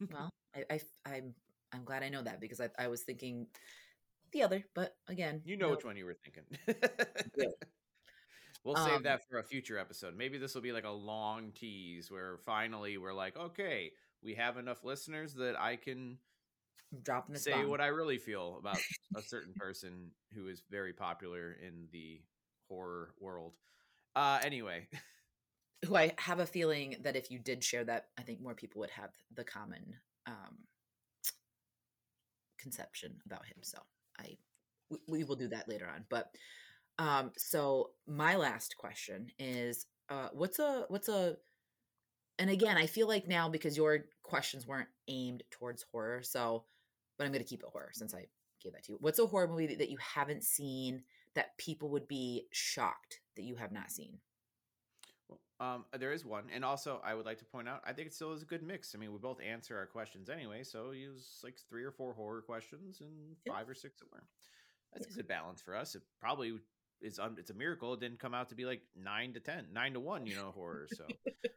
well, 0.12 0.30
I, 0.54 0.64
I 0.70 0.80
I'm 1.06 1.34
I'm 1.72 1.84
glad 1.84 2.02
I 2.02 2.08
know 2.08 2.22
that 2.22 2.40
because 2.40 2.60
I 2.60 2.70
I 2.78 2.88
was 2.88 3.02
thinking 3.02 3.46
the 4.32 4.42
other, 4.42 4.64
but 4.74 4.96
again, 5.08 5.42
you 5.44 5.56
know 5.56 5.66
no. 5.66 5.74
which 5.74 5.84
one 5.84 5.96
you 5.96 6.04
were 6.04 6.16
thinking. 6.24 6.44
we'll 8.64 8.76
save 8.76 8.96
um, 8.96 9.02
that 9.04 9.20
for 9.30 9.38
a 9.38 9.44
future 9.44 9.78
episode. 9.78 10.16
Maybe 10.16 10.38
this 10.38 10.54
will 10.54 10.62
be 10.62 10.72
like 10.72 10.84
a 10.84 10.90
long 10.90 11.52
tease 11.52 12.10
where 12.10 12.38
finally 12.44 12.98
we're 12.98 13.14
like, 13.14 13.36
okay, 13.36 13.92
we 14.22 14.34
have 14.34 14.58
enough 14.58 14.84
listeners 14.84 15.34
that 15.34 15.58
I 15.58 15.76
can 15.76 16.18
drop 17.02 17.34
say 17.36 17.52
bomb. 17.52 17.68
what 17.68 17.80
I 17.80 17.86
really 17.88 18.18
feel 18.18 18.56
about 18.58 18.78
a 19.16 19.22
certain 19.22 19.54
person 19.54 20.10
who 20.34 20.48
is 20.48 20.62
very 20.70 20.92
popular 20.92 21.56
in 21.66 21.88
the 21.92 22.20
horror 22.68 23.14
world. 23.20 23.54
Uh, 24.18 24.40
anyway. 24.42 24.88
Who 25.84 25.94
I 25.94 26.12
have 26.18 26.40
a 26.40 26.46
feeling 26.46 26.96
that 27.02 27.14
if 27.14 27.30
you 27.30 27.38
did 27.38 27.62
share 27.62 27.84
that, 27.84 28.06
I 28.18 28.22
think 28.22 28.40
more 28.40 28.54
people 28.54 28.80
would 28.80 28.90
have 28.90 29.10
the 29.32 29.44
common 29.44 29.94
um, 30.26 30.56
conception 32.58 33.14
about 33.24 33.46
him. 33.46 33.58
So 33.62 33.78
I, 34.18 34.36
we, 34.90 34.98
we 35.06 35.24
will 35.24 35.36
do 35.36 35.46
that 35.48 35.68
later 35.68 35.86
on. 35.86 36.04
But 36.08 36.32
um, 36.98 37.30
so 37.36 37.90
my 38.08 38.34
last 38.34 38.76
question 38.76 39.28
is, 39.38 39.86
uh, 40.08 40.30
what's 40.32 40.58
a 40.58 40.86
what's 40.88 41.08
a 41.08 41.36
and 42.40 42.50
again, 42.50 42.76
I 42.76 42.86
feel 42.86 43.06
like 43.06 43.28
now 43.28 43.48
because 43.48 43.76
your 43.76 44.06
questions 44.24 44.66
weren't 44.66 44.88
aimed 45.06 45.44
towards 45.52 45.84
horror, 45.92 46.22
so 46.24 46.64
but 47.18 47.24
I'm 47.24 47.32
going 47.32 47.44
to 47.44 47.48
keep 47.48 47.62
it 47.62 47.68
horror 47.70 47.90
since 47.92 48.14
I 48.14 48.26
gave 48.60 48.72
that 48.72 48.82
to 48.84 48.92
you. 48.92 48.98
What's 49.00 49.20
a 49.20 49.26
horror 49.26 49.46
movie 49.46 49.68
that, 49.68 49.78
that 49.78 49.90
you 49.90 49.98
haven't 49.98 50.42
seen 50.42 51.04
that 51.38 51.56
people 51.56 51.88
would 51.90 52.08
be 52.08 52.46
shocked 52.50 53.20
that 53.36 53.44
you 53.44 53.54
have 53.54 53.70
not 53.70 53.92
seen? 53.92 54.18
Well, 55.28 55.38
um, 55.60 55.84
there 55.96 56.10
is 56.10 56.24
one, 56.24 56.46
and 56.52 56.64
also 56.64 57.00
I 57.04 57.14
would 57.14 57.26
like 57.26 57.38
to 57.38 57.44
point 57.44 57.68
out 57.68 57.80
I 57.86 57.92
think 57.92 58.08
it 58.08 58.14
still 58.14 58.32
is 58.32 58.42
a 58.42 58.44
good 58.44 58.64
mix. 58.64 58.92
I 58.92 58.98
mean, 58.98 59.12
we 59.12 59.18
both 59.18 59.40
answer 59.40 59.78
our 59.78 59.86
questions 59.86 60.28
anyway, 60.28 60.64
so 60.64 60.90
use 60.90 61.38
like 61.44 61.54
three 61.70 61.84
or 61.84 61.92
four 61.92 62.12
horror 62.12 62.42
questions 62.42 63.00
and 63.00 63.36
yeah. 63.46 63.52
five 63.52 63.68
or 63.68 63.74
six 63.74 64.00
somewhere. 64.00 64.24
That's 64.92 65.06
yeah. 65.06 65.12
a 65.12 65.16
good 65.18 65.28
balance 65.28 65.62
for 65.62 65.76
us. 65.76 65.94
It 65.94 66.02
probably 66.20 66.54
is. 67.00 67.20
Um, 67.20 67.36
it's 67.38 67.50
a 67.50 67.54
miracle 67.54 67.94
it 67.94 68.00
didn't 68.00 68.18
come 68.18 68.34
out 68.34 68.48
to 68.48 68.56
be 68.56 68.64
like 68.64 68.82
nine 69.00 69.32
to 69.34 69.40
ten, 69.40 69.66
nine 69.72 69.92
to 69.92 70.00
one. 70.00 70.26
You 70.26 70.34
know, 70.34 70.50
horror. 70.52 70.88
So. 70.92 71.04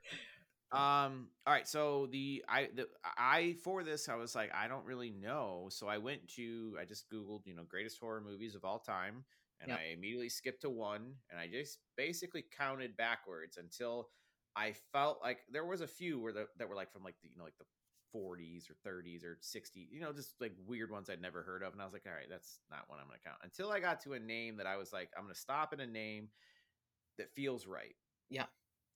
Um. 0.71 1.27
All 1.45 1.53
right. 1.53 1.67
So 1.67 2.07
the 2.11 2.45
I 2.47 2.69
the 2.73 2.87
I 3.03 3.57
for 3.61 3.83
this 3.83 4.07
I 4.07 4.15
was 4.15 4.35
like 4.35 4.51
I 4.55 4.69
don't 4.69 4.85
really 4.85 5.09
know. 5.09 5.67
So 5.69 5.87
I 5.87 5.97
went 5.97 6.29
to 6.35 6.77
I 6.79 6.85
just 6.85 7.09
googled 7.09 7.45
you 7.45 7.53
know 7.53 7.63
greatest 7.67 7.99
horror 7.99 8.21
movies 8.21 8.55
of 8.55 8.63
all 8.63 8.79
time, 8.79 9.25
and 9.61 9.69
yep. 9.69 9.79
I 9.79 9.93
immediately 9.93 10.29
skipped 10.29 10.61
to 10.61 10.69
one, 10.69 11.13
and 11.29 11.39
I 11.39 11.47
just 11.47 11.79
basically 11.95 12.43
counted 12.57 12.97
backwards 12.97 13.57
until 13.57 14.09
I 14.55 14.73
felt 14.91 15.19
like 15.21 15.39
there 15.51 15.65
was 15.65 15.81
a 15.81 15.87
few 15.87 16.19
where 16.19 16.33
the, 16.33 16.47
that 16.57 16.67
were 16.67 16.75
like 16.75 16.91
from 16.91 17.03
like 17.03 17.15
the 17.21 17.29
you 17.29 17.37
know 17.37 17.43
like 17.43 17.57
the 17.57 17.65
40s 18.13 18.69
or 18.69 18.75
30s 18.87 19.23
or 19.23 19.37
60s, 19.41 19.87
you 19.89 20.01
know, 20.01 20.11
just 20.11 20.33
like 20.41 20.53
weird 20.67 20.91
ones 20.91 21.09
I'd 21.09 21.21
never 21.21 21.43
heard 21.43 21.63
of, 21.63 21.73
and 21.73 21.81
I 21.81 21.85
was 21.85 21.93
like, 21.93 22.03
all 22.05 22.13
right, 22.13 22.29
that's 22.29 22.59
not 22.69 22.85
one 22.87 22.99
I'm 22.99 23.07
going 23.07 23.19
to 23.19 23.25
count 23.25 23.39
until 23.43 23.71
I 23.71 23.79
got 23.79 24.01
to 24.01 24.13
a 24.13 24.19
name 24.19 24.57
that 24.57 24.67
I 24.67 24.77
was 24.77 24.91
like, 24.91 25.09
I'm 25.17 25.23
going 25.23 25.33
to 25.33 25.39
stop 25.39 25.73
at 25.73 25.79
a 25.79 25.87
name 25.87 26.29
that 27.17 27.31
feels 27.33 27.65
right. 27.67 27.95
Yeah. 28.29 28.45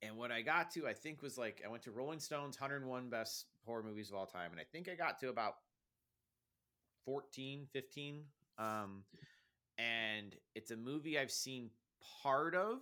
And 0.01 0.17
what 0.17 0.31
I 0.31 0.41
got 0.41 0.71
to, 0.71 0.87
I 0.87 0.93
think, 0.93 1.21
was 1.21 1.37
like 1.37 1.61
I 1.65 1.69
went 1.69 1.83
to 1.83 1.91
Rolling 1.91 2.19
Stone's 2.19 2.59
101 2.59 3.09
best 3.09 3.45
horror 3.65 3.83
movies 3.83 4.09
of 4.09 4.15
all 4.15 4.25
time, 4.25 4.51
and 4.51 4.59
I 4.59 4.65
think 4.71 4.89
I 4.89 4.95
got 4.95 5.19
to 5.19 5.29
about 5.29 5.53
14, 7.05 7.67
15. 7.71 8.23
Um, 8.57 9.03
and 9.77 10.35
it's 10.55 10.71
a 10.71 10.77
movie 10.77 11.19
I've 11.19 11.31
seen 11.31 11.69
part 12.21 12.55
of, 12.55 12.79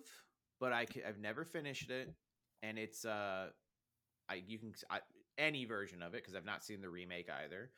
but 0.59 0.73
I 0.73 0.85
have 1.05 1.19
never 1.19 1.45
finished 1.45 1.89
it, 1.89 2.13
and 2.61 2.77
it's 2.77 3.05
uh, 3.05 3.47
I 4.29 4.43
you 4.47 4.59
can 4.59 4.73
I, 4.89 4.99
any 5.37 5.65
version 5.65 6.01
of 6.01 6.13
it 6.13 6.21
because 6.21 6.35
I've 6.35 6.45
not 6.45 6.63
seen 6.63 6.81
the 6.81 6.89
remake 6.89 7.29
either. 7.29 7.71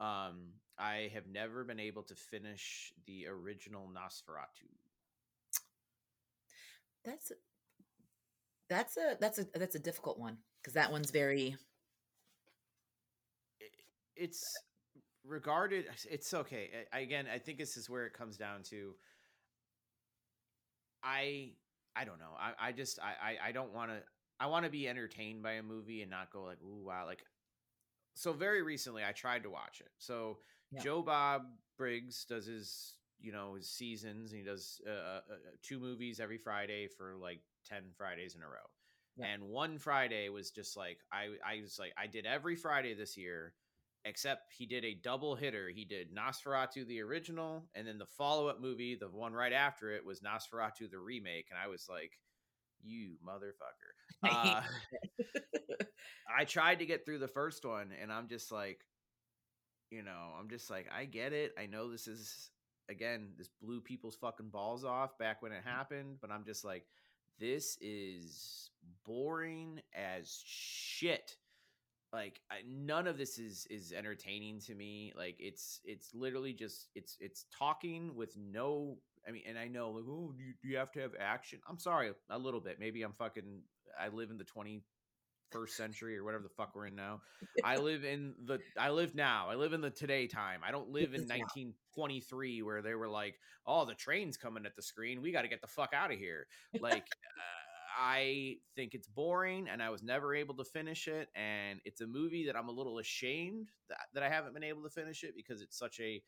Um, 0.00 0.52
I 0.78 1.10
have 1.12 1.26
never 1.26 1.64
been 1.64 1.80
able 1.80 2.02
to 2.04 2.14
finish 2.14 2.92
the 3.06 3.26
original 3.26 3.88
Nosferatu. 3.88 4.70
That's 7.04 7.32
that's 8.68 8.96
a 8.96 9.16
that's 9.20 9.38
a 9.38 9.46
that's 9.54 9.74
a 9.74 9.80
difficult 9.80 10.18
one 10.18 10.36
because 10.60 10.74
that 10.74 10.92
one's 10.92 11.10
very. 11.10 11.56
It's 14.14 14.56
regarded. 15.28 15.86
It's 16.10 16.32
okay. 16.34 16.70
I, 16.92 17.00
again, 17.00 17.26
I 17.32 17.38
think 17.38 17.58
this 17.58 17.76
is 17.76 17.88
where 17.88 18.06
it 18.06 18.12
comes 18.12 18.36
down 18.36 18.62
to. 18.64 18.94
I 21.02 21.50
I 21.94 22.04
don't 22.04 22.18
know. 22.18 22.34
I 22.38 22.68
I 22.68 22.72
just 22.72 22.98
I 23.00 23.36
I, 23.48 23.52
don't 23.52 23.72
want 23.72 23.90
to. 23.90 23.98
I 24.40 24.46
want 24.46 24.64
to 24.64 24.70
be 24.70 24.88
entertained 24.88 25.42
by 25.42 25.52
a 25.52 25.62
movie 25.62 26.02
and 26.02 26.10
not 26.10 26.32
go 26.32 26.44
like, 26.44 26.58
ooh, 26.62 26.86
wow, 26.86 27.04
like. 27.06 27.22
So 28.14 28.32
very 28.32 28.62
recently, 28.62 29.04
I 29.04 29.12
tried 29.12 29.44
to 29.44 29.50
watch 29.50 29.80
it. 29.80 29.90
So 29.98 30.38
yeah. 30.72 30.80
Joe 30.80 31.02
Bob 31.02 31.42
Briggs 31.76 32.24
does 32.24 32.46
his 32.46 32.94
you 33.20 33.32
know 33.32 33.54
his 33.54 33.68
seasons 33.68 34.30
and 34.30 34.40
he 34.40 34.46
does 34.46 34.80
uh, 34.86 34.90
uh, 34.90 35.20
uh 35.30 35.36
two 35.60 35.80
movies 35.80 36.20
every 36.20 36.38
friday 36.38 36.86
for 36.86 37.16
like 37.20 37.40
10 37.68 37.82
Fridays 37.96 38.34
in 38.34 38.42
a 38.42 38.46
row. 38.46 38.68
Yeah. 39.16 39.26
And 39.26 39.44
one 39.44 39.78
Friday 39.78 40.28
was 40.28 40.50
just 40.50 40.76
like 40.76 40.98
I 41.12 41.30
I 41.44 41.60
was 41.62 41.78
like 41.78 41.92
I 41.98 42.06
did 42.06 42.26
every 42.26 42.56
Friday 42.56 42.94
this 42.94 43.16
year 43.16 43.52
except 44.04 44.52
he 44.56 44.66
did 44.66 44.84
a 44.84 44.94
double 44.94 45.34
hitter. 45.34 45.68
He 45.68 45.84
did 45.84 46.14
Nosferatu 46.14 46.86
the 46.86 47.00
original 47.00 47.64
and 47.74 47.86
then 47.86 47.98
the 47.98 48.06
follow-up 48.06 48.60
movie, 48.60 48.96
the 48.96 49.08
one 49.08 49.32
right 49.32 49.52
after 49.52 49.92
it 49.92 50.04
was 50.04 50.20
Nosferatu 50.20 50.90
the 50.90 50.98
remake 50.98 51.46
and 51.50 51.58
I 51.62 51.68
was 51.68 51.86
like 51.88 52.12
you 52.82 53.16
motherfucker. 53.26 53.92
Uh, 54.24 54.62
I 56.36 56.44
tried 56.44 56.80
to 56.80 56.86
get 56.86 57.04
through 57.04 57.20
the 57.20 57.28
first 57.28 57.64
one 57.64 57.90
and 58.02 58.12
I'm 58.12 58.26
just 58.28 58.50
like 58.50 58.80
you 59.90 60.02
know, 60.02 60.32
I'm 60.38 60.50
just 60.50 60.70
like 60.70 60.86
I 60.94 61.04
get 61.04 61.32
it. 61.32 61.52
I 61.58 61.66
know 61.66 61.90
this 61.90 62.08
is 62.08 62.50
again, 62.90 63.28
this 63.36 63.48
blew 63.62 63.80
people's 63.80 64.16
fucking 64.16 64.48
balls 64.48 64.84
off 64.84 65.16
back 65.18 65.40
when 65.40 65.52
it 65.52 65.62
mm. 65.64 65.70
happened, 65.70 66.16
but 66.20 66.30
I'm 66.30 66.44
just 66.44 66.64
like 66.64 66.84
this 67.38 67.78
is 67.80 68.70
boring 69.04 69.80
as 69.94 70.42
shit 70.44 71.36
like 72.12 72.40
I, 72.50 72.56
none 72.66 73.06
of 73.06 73.18
this 73.18 73.38
is 73.38 73.66
is 73.70 73.92
entertaining 73.92 74.60
to 74.60 74.74
me 74.74 75.12
like 75.16 75.36
it's 75.38 75.80
it's 75.84 76.14
literally 76.14 76.52
just 76.52 76.88
it's 76.94 77.16
it's 77.20 77.44
talking 77.56 78.14
with 78.14 78.36
no 78.36 78.96
i 79.26 79.30
mean 79.30 79.42
and 79.46 79.58
i 79.58 79.68
know 79.68 79.90
like 79.90 80.04
oh 80.08 80.32
do 80.36 80.42
you, 80.42 80.54
do 80.62 80.68
you 80.68 80.76
have 80.78 80.92
to 80.92 81.00
have 81.00 81.12
action 81.20 81.60
i'm 81.68 81.78
sorry 81.78 82.10
a 82.30 82.38
little 82.38 82.60
bit 82.60 82.78
maybe 82.80 83.02
i'm 83.02 83.12
fucking 83.12 83.60
i 84.00 84.08
live 84.08 84.30
in 84.30 84.38
the 84.38 84.44
20 84.44 84.82
21st 85.52 85.70
century 85.70 86.18
or 86.18 86.24
whatever 86.24 86.42
the 86.42 86.48
fuck 86.48 86.74
we're 86.74 86.86
in 86.86 86.94
now. 86.94 87.20
I 87.64 87.76
live 87.76 88.04
in 88.04 88.34
the 88.44 88.58
I 88.78 88.90
live 88.90 89.14
now. 89.14 89.48
I 89.48 89.54
live 89.54 89.72
in 89.72 89.80
the 89.80 89.90
today 89.90 90.26
time. 90.26 90.60
I 90.66 90.70
don't 90.70 90.90
live 90.90 91.14
in 91.14 91.22
1923 91.22 92.62
where 92.62 92.82
they 92.82 92.94
were 92.94 93.08
like, 93.08 93.38
"Oh, 93.66 93.84
the 93.84 93.94
train's 93.94 94.36
coming 94.36 94.66
at 94.66 94.76
the 94.76 94.82
screen. 94.82 95.22
We 95.22 95.32
got 95.32 95.42
to 95.42 95.48
get 95.48 95.60
the 95.60 95.66
fuck 95.66 95.92
out 95.94 96.12
of 96.12 96.18
here." 96.18 96.46
Like 96.80 97.06
uh, 97.38 97.57
I 97.98 98.58
think 98.76 98.94
it's 98.94 99.08
boring 99.08 99.68
and 99.68 99.82
I 99.82 99.90
was 99.90 100.04
never 100.04 100.34
able 100.34 100.54
to 100.54 100.64
finish 100.64 101.08
it 101.08 101.28
and 101.34 101.80
it's 101.84 102.00
a 102.00 102.06
movie 102.06 102.46
that 102.46 102.56
I'm 102.56 102.68
a 102.68 102.72
little 102.72 102.98
ashamed 103.00 103.70
that, 103.88 103.98
that 104.14 104.22
I 104.22 104.28
haven't 104.28 104.54
been 104.54 104.62
able 104.62 104.84
to 104.84 104.90
finish 104.90 105.24
it 105.24 105.34
because 105.34 105.60
it's 105.60 105.76
such 105.76 105.98
a 105.98 106.22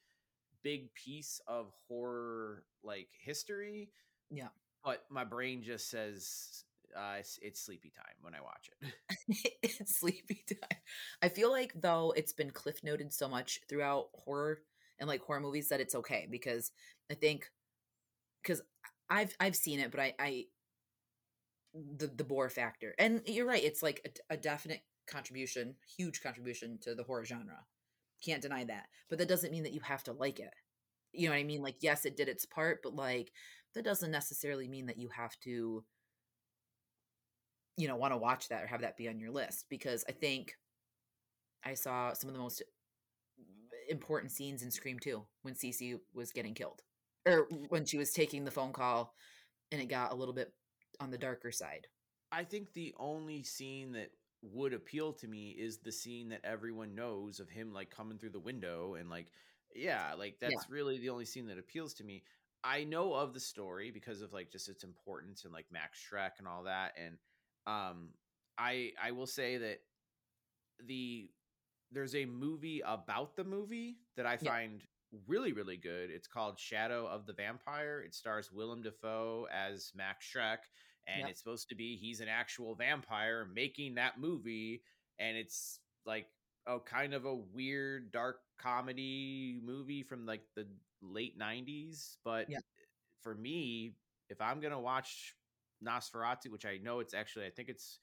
big 0.65 0.93
piece 0.95 1.41
of 1.47 1.71
horror 1.87 2.65
like 2.83 3.09
history. 3.25 3.91
Yeah. 4.31 4.49
But 4.85 5.05
my 5.11 5.25
brain 5.25 5.63
just 5.63 5.91
says 5.91 6.65
uh, 6.97 7.17
it's, 7.21 7.39
it's 7.41 7.61
sleepy 7.61 7.91
time 7.91 8.15
when 8.21 8.35
I 8.35 8.41
watch 8.41 8.71
it. 8.83 9.57
it's 9.63 9.99
sleepy 9.99 10.45
time. 10.49 10.79
I 11.23 11.29
feel 11.29 11.53
like 11.53 11.73
though 11.81 12.13
it's 12.17 12.33
been 12.33 12.51
cliff 12.51 12.83
noted 12.83 13.13
so 13.13 13.29
much 13.29 13.61
throughout 13.69 14.09
horror 14.15 14.59
and 14.99 15.09
like 15.09 15.23
horror 15.23 15.41
movies 15.41 15.69
that 15.69 15.81
it's 15.81 15.95
okay 15.95 16.27
because 16.29 16.73
I 17.11 17.15
think 17.15 17.49
because 18.43 18.61
I've 19.09 19.35
I've 19.39 19.57
seen 19.57 19.81
it, 19.81 19.91
but 19.91 20.01
I 20.01 20.15
I 20.19 20.45
the 21.75 22.09
the 22.09 22.25
bore 22.25 22.49
factor 22.49 22.95
and 22.99 23.23
you're 23.27 23.47
right, 23.47 23.63
it's 23.63 23.83
like 23.83 24.23
a, 24.31 24.35
a 24.35 24.37
definite 24.37 24.83
contribution, 25.07 25.75
huge 25.97 26.23
contribution 26.23 26.79
to 26.83 26.95
the 26.95 27.05
horror 27.05 27.25
genre. 27.25 27.65
Can't 28.25 28.43
deny 28.43 28.65
that, 28.65 28.87
but 29.09 29.19
that 29.19 29.29
doesn't 29.29 29.53
mean 29.53 29.63
that 29.63 29.73
you 29.73 29.81
have 29.81 30.05
to 30.05 30.13
like 30.13 30.41
it. 30.41 30.53
You 31.13 31.27
know 31.27 31.35
what 31.35 31.41
I 31.41 31.45
mean? 31.45 31.63
Like 31.63 31.77
yes, 31.81 32.05
it 32.05 32.17
did 32.17 32.29
its 32.29 32.45
part, 32.45 32.81
but 32.83 32.95
like 32.95 33.33
that 33.75 33.85
doesn't 33.85 34.11
necessarily 34.11 34.69
mean 34.69 34.87
that 34.87 34.99
you 34.99 35.09
have 35.09 35.39
to 35.41 35.85
you 37.77 37.89
know 37.89 37.97
want 37.97 38.13
to 38.13 38.19
watch 38.19 38.49
that 38.49 38.63
or 38.63 38.67
have 38.67 38.83
that 38.83 38.97
be 38.97 39.09
on 39.09 39.19
your 39.19 39.31
list 39.31 39.67
because 39.71 40.05
I 40.09 40.13
think 40.13 40.55
I 41.65 41.75
saw 41.75 42.13
some 42.13 42.29
of 42.29 42.35
the 42.35 42.43
most 42.43 42.63
important 43.89 44.33
scenes 44.33 44.63
in 44.63 44.71
Scream 44.71 44.99
2 44.99 45.23
when 45.43 45.55
Cici 45.55 45.99
was 46.15 46.33
getting 46.33 46.55
killed 46.55 46.83
or 47.27 47.49
when 47.69 47.85
she 47.85 47.99
was 47.99 48.13
taking 48.13 48.45
the 48.45 48.51
phone 48.51 48.73
call 48.73 49.15
and 49.73 49.81
it 49.81 49.89
got 49.89 50.13
a 50.13 50.15
little 50.15 50.35
bit 50.35 50.53
on 51.01 51.11
the 51.11 51.19
darker 51.19 51.51
side. 51.51 51.87
I 52.33 52.45
think 52.45 52.73
the 52.73 52.95
only 52.99 53.43
scene 53.43 53.93
that 53.93 54.11
would 54.43 54.73
appeal 54.73 55.13
to 55.13 55.29
me 55.29 55.51
is 55.51 55.79
the 55.79 55.93
scene 55.93 56.29
that 56.31 56.41
everyone 56.45 56.95
knows 56.95 57.41
of 57.41 57.51
him 57.51 57.73
like 57.73 57.91
coming 57.91 58.19
through 58.19 58.31
the 58.31 58.39
window 58.39 58.95
and 58.95 59.11
like 59.11 59.27
yeah, 59.75 60.15
like 60.19 60.37
that's 60.41 60.53
yeah. 60.53 60.75
really 60.75 60.99
the 60.99 61.11
only 61.11 61.25
scene 61.25 61.47
that 61.47 61.59
appeals 61.59 61.95
to 61.95 62.05
me. 62.05 62.23
I 62.63 62.85
know 62.85 63.15
of 63.15 63.33
the 63.33 63.41
story 63.41 63.91
because 63.91 64.21
of 64.21 64.33
like 64.33 64.51
just 64.51 64.69
its 64.69 64.85
importance 64.85 65.45
and 65.45 65.53
like 65.53 65.67
Max 65.71 65.99
Schreck 65.99 66.39
and 66.39 66.49
all 66.49 66.65
that 66.65 66.93
and 67.03 67.17
um, 67.67 68.09
I 68.59 68.93
I 69.03 69.13
will 69.13 69.27
say 69.27 69.59
that 69.59 69.81
the 70.87 71.31
there's 71.93 72.15
a 72.15 72.25
movie 72.25 72.83
about 72.85 73.37
the 73.37 73.45
movie 73.45 73.97
that 74.17 74.27
I 74.27 74.37
find 74.37 74.83
yeah. 75.13 75.19
really 75.27 75.53
really 75.53 75.77
good. 75.77 76.11
It's 76.11 76.29
called 76.29 76.59
Shadow 76.59 77.07
of 77.07 77.27
the 77.27 77.33
Vampire. 77.33 78.03
It 78.05 78.15
stars 78.15 78.51
Willem 78.53 78.83
Dafoe 78.83 79.47
as 79.53 79.93
Max 79.95 80.27
Schreck, 80.27 80.59
and 81.07 81.21
yep. 81.21 81.31
it's 81.31 81.41
supposed 81.41 81.69
to 81.69 81.75
be 81.75 81.97
he's 81.97 82.21
an 82.21 82.29
actual 82.29 82.75
vampire 82.75 83.49
making 83.55 83.95
that 83.95 84.21
movie, 84.21 84.83
and 85.19 85.37
it's 85.37 85.81
like 86.07 86.27
a 86.67 86.79
kind 86.79 87.15
of 87.15 87.25
a 87.25 87.35
weird 87.35 88.13
dark 88.13 88.41
comedy 88.59 89.61
movie 89.65 90.03
from 90.03 90.27
like 90.27 90.43
the 90.55 90.67
late 91.03 91.39
90s 91.39 92.17
but 92.23 92.47
for 93.23 93.35
me 93.35 93.95
if 94.29 94.39
i'm 94.43 94.61
gonna 94.61 94.79
watch 94.79 95.35
Nosferatu, 95.85 96.51
which 96.51 96.67
I 96.67 96.79
know 96.83 97.01
it's 97.01 97.15
actually, 97.15 97.47
I 97.47 97.51
think 97.51 97.69
it's 97.69 97.99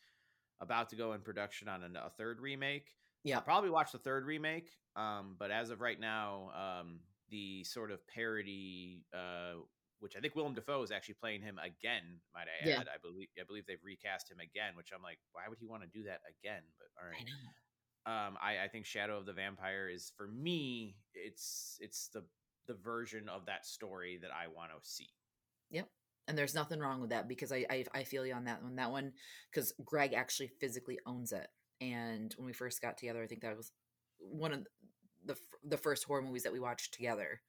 about 0.60 0.90
to 0.90 0.96
go 0.96 1.14
in 1.14 1.22
production 1.22 1.68
on 1.68 1.84
a, 1.84 2.08
a 2.08 2.10
third 2.10 2.40
remake. 2.40 2.88
Yeah, 3.24 3.38
I'll 3.38 3.42
probably 3.42 3.70
watch 3.70 3.92
the 3.92 4.00
third 4.00 4.26
remake. 4.26 4.70
Um, 4.96 5.36
but 5.38 5.52
as 5.52 5.70
of 5.70 5.82
right 5.82 6.00
now, 6.00 6.52
um, 6.56 7.00
the 7.30 7.64
sort 7.64 7.92
of 7.92 8.06
parody, 8.08 9.04
uh, 9.14 9.60
which 10.00 10.16
I 10.16 10.20
think 10.20 10.36
Willem 10.36 10.54
Dafoe 10.54 10.84
is 10.84 10.92
actually 10.92 11.16
playing 11.16 11.42
him 11.42 11.60
again. 11.60 12.22
Might 12.34 12.48
I 12.48 12.64
add? 12.64 12.68
Yeah. 12.68 12.80
I 12.80 12.98
believe 13.02 13.28
I 13.40 13.44
believe 13.46 13.66
they've 13.68 13.84
recast 13.84 14.32
him 14.32 14.40
again, 14.40 14.76
which 14.76 14.92
I'm 14.94 15.02
like, 15.02 15.20
why 15.32 15.44
would 15.50 15.60
he 15.60 15.68
want 15.68 15.84
to 15.84 15.90
do 15.90 16.04
that 16.06 16.22
again? 16.28 16.64
But 16.78 16.88
all 17.02 17.10
right. 17.10 17.26
I 18.06 18.28
um, 18.28 18.38
I, 18.42 18.66
I 18.66 18.68
think 18.70 18.86
Shadow 18.86 19.18
of 19.18 19.26
the 19.26 19.34
Vampire 19.34 19.90
is 19.90 20.14
for 20.16 20.28
me. 20.28 20.96
It's 21.14 21.78
it's 21.80 22.10
the 22.14 22.24
the 22.68 22.76
version 22.76 23.30
of 23.30 23.46
that 23.46 23.66
story 23.66 24.20
that 24.22 24.32
I 24.32 24.48
want 24.48 24.72
to 24.72 24.90
see. 24.90 25.10
Yep 25.72 25.88
and 26.28 26.38
there's 26.38 26.56
nothing 26.56 26.80
wrong 26.80 27.00
with 27.00 27.10
that 27.12 27.28
because 27.28 27.52
I 27.52 27.66
I, 27.70 27.86
I 27.94 28.04
feel 28.04 28.26
you 28.26 28.34
on 28.34 28.46
that 28.46 28.62
one. 28.62 28.76
That 28.76 28.92
one 28.92 29.14
because 29.52 29.74
Greg 29.84 30.14
actually 30.14 30.52
physically 30.60 31.00
owns 31.06 31.32
it. 31.32 31.48
And 31.80 32.34
when 32.38 32.46
we 32.46 32.54
first 32.54 32.82
got 32.82 32.98
together, 32.98 33.24
I 33.24 33.28
think 33.28 33.42
that 33.42 33.56
was 33.56 33.72
one 34.20 34.52
of 34.52 34.68
the 35.26 35.36
the 35.64 35.78
first 35.78 36.04
horror 36.04 36.22
movies 36.22 36.44
that 36.44 36.54
we 36.54 36.60
watched 36.60 36.94
together. 36.94 37.42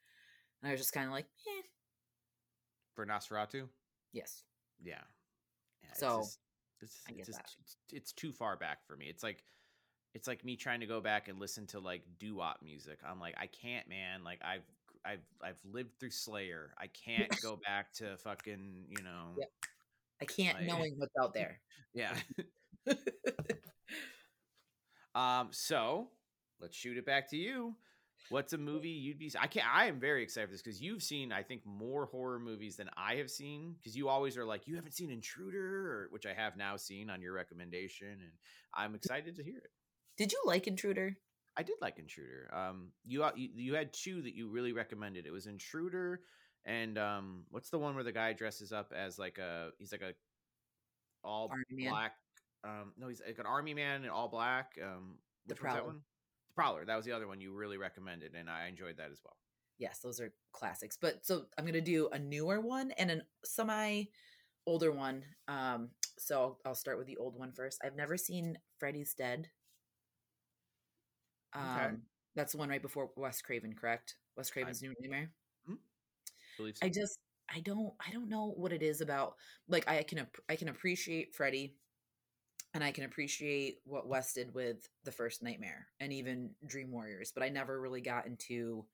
And 0.62 0.68
I 0.68 0.72
was 0.72 0.80
just 0.80 0.92
kind 0.92 1.06
of 1.06 1.12
like, 1.12 1.26
eh. 1.46 1.62
For 2.98 3.06
Nosferatu. 3.06 3.68
Yes. 4.12 4.42
Yeah. 4.82 4.94
yeah 5.84 5.90
so 5.94 6.18
it's, 6.18 6.38
just, 6.80 6.98
it's, 7.08 7.28
it's, 7.28 7.38
just, 7.38 7.56
it's, 7.60 7.76
it's 7.92 8.12
too 8.12 8.32
far 8.32 8.56
back 8.56 8.84
for 8.84 8.96
me. 8.96 9.06
It's 9.08 9.22
like 9.22 9.44
it's 10.14 10.26
like 10.26 10.44
me 10.44 10.56
trying 10.56 10.80
to 10.80 10.86
go 10.86 11.00
back 11.00 11.28
and 11.28 11.38
listen 11.38 11.64
to 11.68 11.78
like 11.78 12.02
doo 12.18 12.34
wop 12.34 12.58
music. 12.60 12.98
I'm 13.08 13.20
like, 13.20 13.36
I 13.40 13.46
can't, 13.46 13.88
man. 13.88 14.24
Like 14.24 14.40
I've 14.42 14.64
I've 15.04 15.22
I've 15.40 15.60
lived 15.64 15.92
through 16.00 16.10
Slayer. 16.10 16.72
I 16.76 16.88
can't 16.88 17.30
go 17.40 17.60
back 17.64 17.92
to 17.98 18.16
fucking 18.16 18.86
you 18.88 19.04
know. 19.04 19.36
Yep. 19.38 19.50
I 20.20 20.24
can't 20.24 20.58
like, 20.58 20.66
knowing 20.66 20.94
what's 20.96 21.14
out 21.22 21.32
there. 21.32 21.60
Yeah. 21.94 22.14
um. 25.14 25.50
So 25.52 26.08
let's 26.60 26.76
shoot 26.76 26.96
it 26.96 27.06
back 27.06 27.30
to 27.30 27.36
you. 27.36 27.76
What's 28.30 28.52
a 28.52 28.58
movie 28.58 28.90
you'd 28.90 29.18
be? 29.18 29.32
I 29.40 29.46
can't. 29.46 29.66
I 29.66 29.86
am 29.86 29.98
very 29.98 30.22
excited 30.22 30.48
for 30.48 30.52
this 30.52 30.62
because 30.62 30.80
you've 30.80 31.02
seen, 31.02 31.32
I 31.32 31.42
think, 31.42 31.62
more 31.64 32.06
horror 32.06 32.38
movies 32.38 32.76
than 32.76 32.90
I 32.96 33.16
have 33.16 33.30
seen. 33.30 33.74
Because 33.78 33.96
you 33.96 34.08
always 34.08 34.36
are 34.36 34.44
like, 34.44 34.66
you 34.66 34.76
haven't 34.76 34.94
seen 34.94 35.10
Intruder, 35.10 35.92
or, 35.92 36.08
which 36.10 36.26
I 36.26 36.34
have 36.34 36.56
now 36.56 36.76
seen 36.76 37.10
on 37.10 37.22
your 37.22 37.32
recommendation, 37.32 38.08
and 38.08 38.32
I'm 38.74 38.94
excited 38.94 39.36
to 39.36 39.42
hear 39.42 39.58
it. 39.58 39.70
Did 40.16 40.32
you 40.32 40.42
like 40.44 40.66
Intruder? 40.66 41.16
I 41.56 41.62
did 41.62 41.76
like 41.80 41.98
Intruder. 41.98 42.50
Um, 42.52 42.92
you, 43.04 43.24
you 43.36 43.48
you 43.54 43.74
had 43.74 43.92
two 43.92 44.22
that 44.22 44.34
you 44.34 44.48
really 44.48 44.72
recommended. 44.72 45.26
It 45.26 45.32
was 45.32 45.46
Intruder, 45.46 46.20
and 46.64 46.98
um, 46.98 47.44
what's 47.50 47.70
the 47.70 47.78
one 47.78 47.94
where 47.94 48.04
the 48.04 48.12
guy 48.12 48.32
dresses 48.32 48.72
up 48.72 48.92
as 48.96 49.18
like 49.18 49.38
a 49.38 49.70
he's 49.78 49.90
like 49.90 50.02
a 50.02 50.12
all 51.24 51.48
army 51.50 51.88
black. 51.88 52.12
Man. 52.64 52.80
Um, 52.80 52.92
no, 52.98 53.08
he's 53.08 53.22
like 53.24 53.38
an 53.38 53.46
army 53.46 53.74
man 53.74 54.04
in 54.04 54.10
all 54.10 54.28
black. 54.28 54.72
Um, 54.82 55.14
which 55.46 55.62
was 55.62 55.72
that 55.72 55.86
one? 55.86 56.00
Prowler. 56.58 56.84
That 56.84 56.96
was 56.96 57.04
the 57.04 57.12
other 57.12 57.28
one 57.28 57.40
you 57.40 57.52
really 57.52 57.78
recommended, 57.78 58.34
and 58.34 58.50
I 58.50 58.66
enjoyed 58.66 58.96
that 58.98 59.10
as 59.12 59.20
well. 59.24 59.36
Yes, 59.78 60.00
those 60.00 60.20
are 60.20 60.32
classics. 60.52 60.98
But 61.00 61.24
so 61.24 61.44
I'm 61.56 61.64
gonna 61.64 61.80
do 61.80 62.08
a 62.12 62.18
newer 62.18 62.60
one 62.60 62.90
and 62.98 63.10
a 63.10 63.20
semi 63.44 64.04
older 64.66 64.90
one. 64.90 65.22
Um, 65.46 65.90
so 66.18 66.40
I'll, 66.40 66.58
I'll 66.66 66.74
start 66.74 66.98
with 66.98 67.06
the 67.06 67.16
old 67.16 67.38
one 67.38 67.52
first. 67.52 67.80
I've 67.84 67.96
never 67.96 68.16
seen 68.16 68.58
Freddy's 68.78 69.14
Dead 69.14 69.48
um, 71.52 71.62
okay. 71.62 71.94
That's 72.34 72.52
the 72.52 72.58
one 72.58 72.68
right 72.68 72.82
before 72.82 73.10
Wes 73.16 73.42
Craven, 73.42 73.74
correct? 73.74 74.16
Wes 74.36 74.50
Craven's 74.50 74.82
I, 74.82 74.86
New 74.86 74.94
Nightmare. 75.00 75.30
Hmm? 75.66 75.74
Believe 76.56 76.76
so. 76.76 76.86
I 76.86 76.88
just 76.88 77.18
I 77.54 77.60
don't 77.60 77.92
I 78.06 78.12
don't 78.12 78.28
know 78.28 78.52
what 78.56 78.72
it 78.72 78.82
is 78.82 79.00
about. 79.00 79.34
Like 79.68 79.88
I 79.88 80.02
can 80.02 80.26
I 80.48 80.56
can 80.56 80.68
appreciate 80.68 81.34
Freddy, 81.34 81.74
and 82.74 82.84
I 82.84 82.92
can 82.92 83.04
appreciate 83.04 83.78
what 83.84 84.08
Wes 84.08 84.32
did 84.32 84.54
with 84.54 84.88
the 85.04 85.12
first 85.12 85.42
Nightmare 85.42 85.86
and 86.00 86.12
even 86.12 86.50
Dream 86.66 86.90
Warriors, 86.90 87.32
but 87.32 87.42
I 87.42 87.48
never 87.48 87.80
really 87.80 88.00
got 88.00 88.26
into 88.26 88.84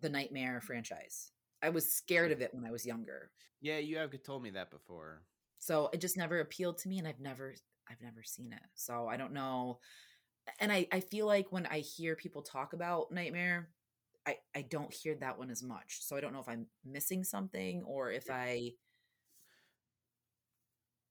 the 0.00 0.10
Nightmare 0.10 0.58
mm-hmm. 0.58 0.66
franchise. 0.66 1.32
I 1.62 1.70
was 1.70 1.92
scared 1.92 2.32
of 2.32 2.40
it 2.40 2.52
when 2.52 2.64
I 2.64 2.70
was 2.70 2.84
younger. 2.84 3.30
Yeah, 3.60 3.78
you 3.78 3.96
have 3.98 4.10
told 4.24 4.42
me 4.42 4.50
that 4.50 4.70
before. 4.70 5.22
So 5.58 5.90
it 5.92 6.00
just 6.00 6.16
never 6.16 6.40
appealed 6.40 6.78
to 6.78 6.88
me, 6.88 6.98
and 6.98 7.06
I've 7.06 7.20
never 7.20 7.54
I've 7.88 8.00
never 8.02 8.22
seen 8.22 8.52
it. 8.52 8.62
So 8.74 9.06
I 9.08 9.16
don't 9.16 9.32
know 9.32 9.78
and 10.58 10.72
I, 10.72 10.86
I 10.92 11.00
feel 11.00 11.26
like 11.26 11.50
when 11.50 11.66
I 11.66 11.78
hear 11.78 12.16
people 12.16 12.42
talk 12.42 12.72
about 12.72 13.12
Nightmare, 13.12 13.68
I, 14.26 14.36
I 14.54 14.62
don't 14.62 14.92
hear 14.92 15.14
that 15.16 15.38
one 15.38 15.50
as 15.50 15.62
much. 15.62 15.98
So 16.00 16.16
I 16.16 16.20
don't 16.20 16.32
know 16.32 16.40
if 16.40 16.48
I'm 16.48 16.66
missing 16.84 17.24
something 17.24 17.82
or 17.84 18.10
if 18.10 18.30
I 18.30 18.72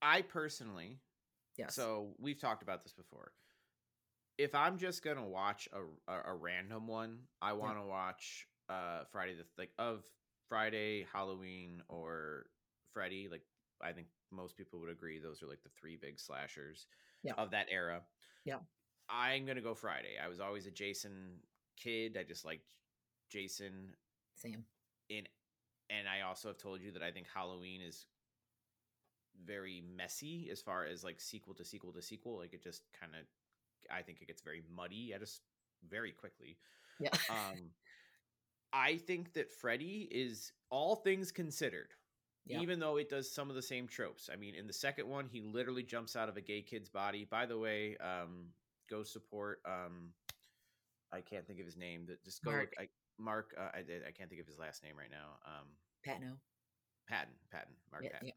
I 0.00 0.22
personally 0.22 0.98
Yes. 1.56 1.74
So 1.74 2.14
we've 2.18 2.40
talked 2.40 2.62
about 2.62 2.82
this 2.82 2.92
before. 2.92 3.32
If 4.38 4.54
I'm 4.54 4.78
just 4.78 5.04
gonna 5.04 5.26
watch 5.26 5.68
a 5.72 6.12
a, 6.12 6.32
a 6.32 6.34
random 6.34 6.86
one, 6.86 7.18
I 7.40 7.52
want 7.52 7.76
to 7.76 7.82
yeah. 7.82 7.90
watch 7.90 8.46
uh 8.68 9.00
Friday 9.10 9.34
the 9.34 9.44
like 9.58 9.70
of 9.78 10.02
Friday, 10.48 11.06
Halloween, 11.12 11.82
or 11.88 12.46
Freddy. 12.92 13.28
Like 13.30 13.42
I 13.82 13.92
think 13.92 14.06
most 14.30 14.56
people 14.56 14.80
would 14.80 14.90
agree 14.90 15.18
those 15.18 15.42
are 15.42 15.46
like 15.46 15.62
the 15.62 15.70
three 15.78 15.96
big 15.96 16.18
slashers 16.18 16.86
yeah. 17.22 17.34
of 17.36 17.50
that 17.50 17.66
era. 17.70 18.00
Yeah. 18.44 18.58
I'm 19.08 19.44
gonna 19.44 19.60
go 19.60 19.74
Friday. 19.74 20.16
I 20.22 20.28
was 20.28 20.40
always 20.40 20.66
a 20.66 20.70
Jason 20.70 21.40
kid. 21.76 22.16
I 22.18 22.22
just 22.22 22.44
liked 22.44 22.74
Jason. 23.30 23.94
Same. 24.36 24.64
In 25.08 25.24
and 25.90 26.08
I 26.08 26.26
also 26.26 26.48
have 26.48 26.58
told 26.58 26.80
you 26.80 26.92
that 26.92 27.02
I 27.02 27.10
think 27.10 27.26
Halloween 27.32 27.80
is 27.82 28.06
very 29.44 29.82
messy 29.96 30.48
as 30.50 30.60
far 30.60 30.84
as 30.86 31.02
like 31.04 31.20
sequel 31.20 31.54
to 31.54 31.64
sequel 31.64 31.92
to 31.92 32.02
sequel. 32.02 32.38
Like 32.38 32.52
it 32.54 32.62
just 32.62 32.82
kind 32.98 33.12
of, 33.14 33.26
I 33.90 34.02
think 34.02 34.20
it 34.20 34.26
gets 34.28 34.42
very 34.42 34.62
muddy. 34.74 35.12
I 35.14 35.18
just 35.18 35.42
very 35.88 36.12
quickly. 36.12 36.58
Yeah. 37.00 37.10
Um, 37.30 37.70
I 38.72 38.96
think 38.96 39.34
that 39.34 39.50
Freddy 39.50 40.08
is 40.10 40.52
all 40.70 40.96
things 40.96 41.30
considered. 41.30 41.88
Yeah. 42.46 42.60
Even 42.60 42.80
though 42.80 42.96
it 42.96 43.08
does 43.10 43.30
some 43.30 43.50
of 43.50 43.54
the 43.56 43.62
same 43.62 43.86
tropes. 43.86 44.28
I 44.32 44.36
mean, 44.36 44.54
in 44.54 44.66
the 44.66 44.72
second 44.72 45.08
one, 45.08 45.26
he 45.30 45.40
literally 45.42 45.82
jumps 45.82 46.16
out 46.16 46.28
of 46.28 46.36
a 46.36 46.40
gay 46.40 46.62
kid's 46.62 46.88
body. 46.88 47.24
By 47.30 47.46
the 47.46 47.58
way, 47.58 47.96
um, 47.98 48.48
go 48.90 49.02
support 49.02 49.60
um 49.64 50.12
I 51.12 51.20
can't 51.20 51.46
think 51.46 51.60
of 51.60 51.66
his 51.66 51.76
name. 51.76 52.06
That 52.08 52.22
just 52.24 52.42
go 52.42 52.50
Mark. 52.50 52.74
look 52.78 52.88
I 52.88 52.88
Mark 53.22 53.54
uh, 53.58 53.70
I 53.74 53.78
I 54.08 54.10
can't 54.10 54.28
think 54.28 54.40
of 54.40 54.46
his 54.46 54.58
last 54.58 54.82
name 54.82 54.94
right 54.98 55.10
now. 55.10 55.38
Um 55.46 55.66
Patno. 56.06 56.36
Patton, 57.08 57.34
Patton, 57.50 57.74
Mark 57.90 58.04
Yeah, 58.04 58.10
Patton. 58.12 58.28
yeah. 58.28 58.34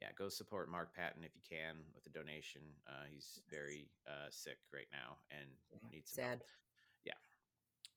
Yeah. 0.00 0.08
go 0.18 0.28
support 0.28 0.70
Mark 0.70 0.94
Patton 0.94 1.24
if 1.24 1.34
you 1.34 1.42
can 1.48 1.76
with 1.94 2.06
a 2.06 2.10
donation. 2.10 2.62
Uh 2.86 3.04
he's 3.10 3.40
very 3.50 3.88
uh 4.06 4.28
sick 4.30 4.58
right 4.72 4.88
now 4.92 5.18
and 5.30 5.48
needs 5.90 6.12
some 6.12 6.24
help. 6.24 6.40
Sad. 6.40 6.44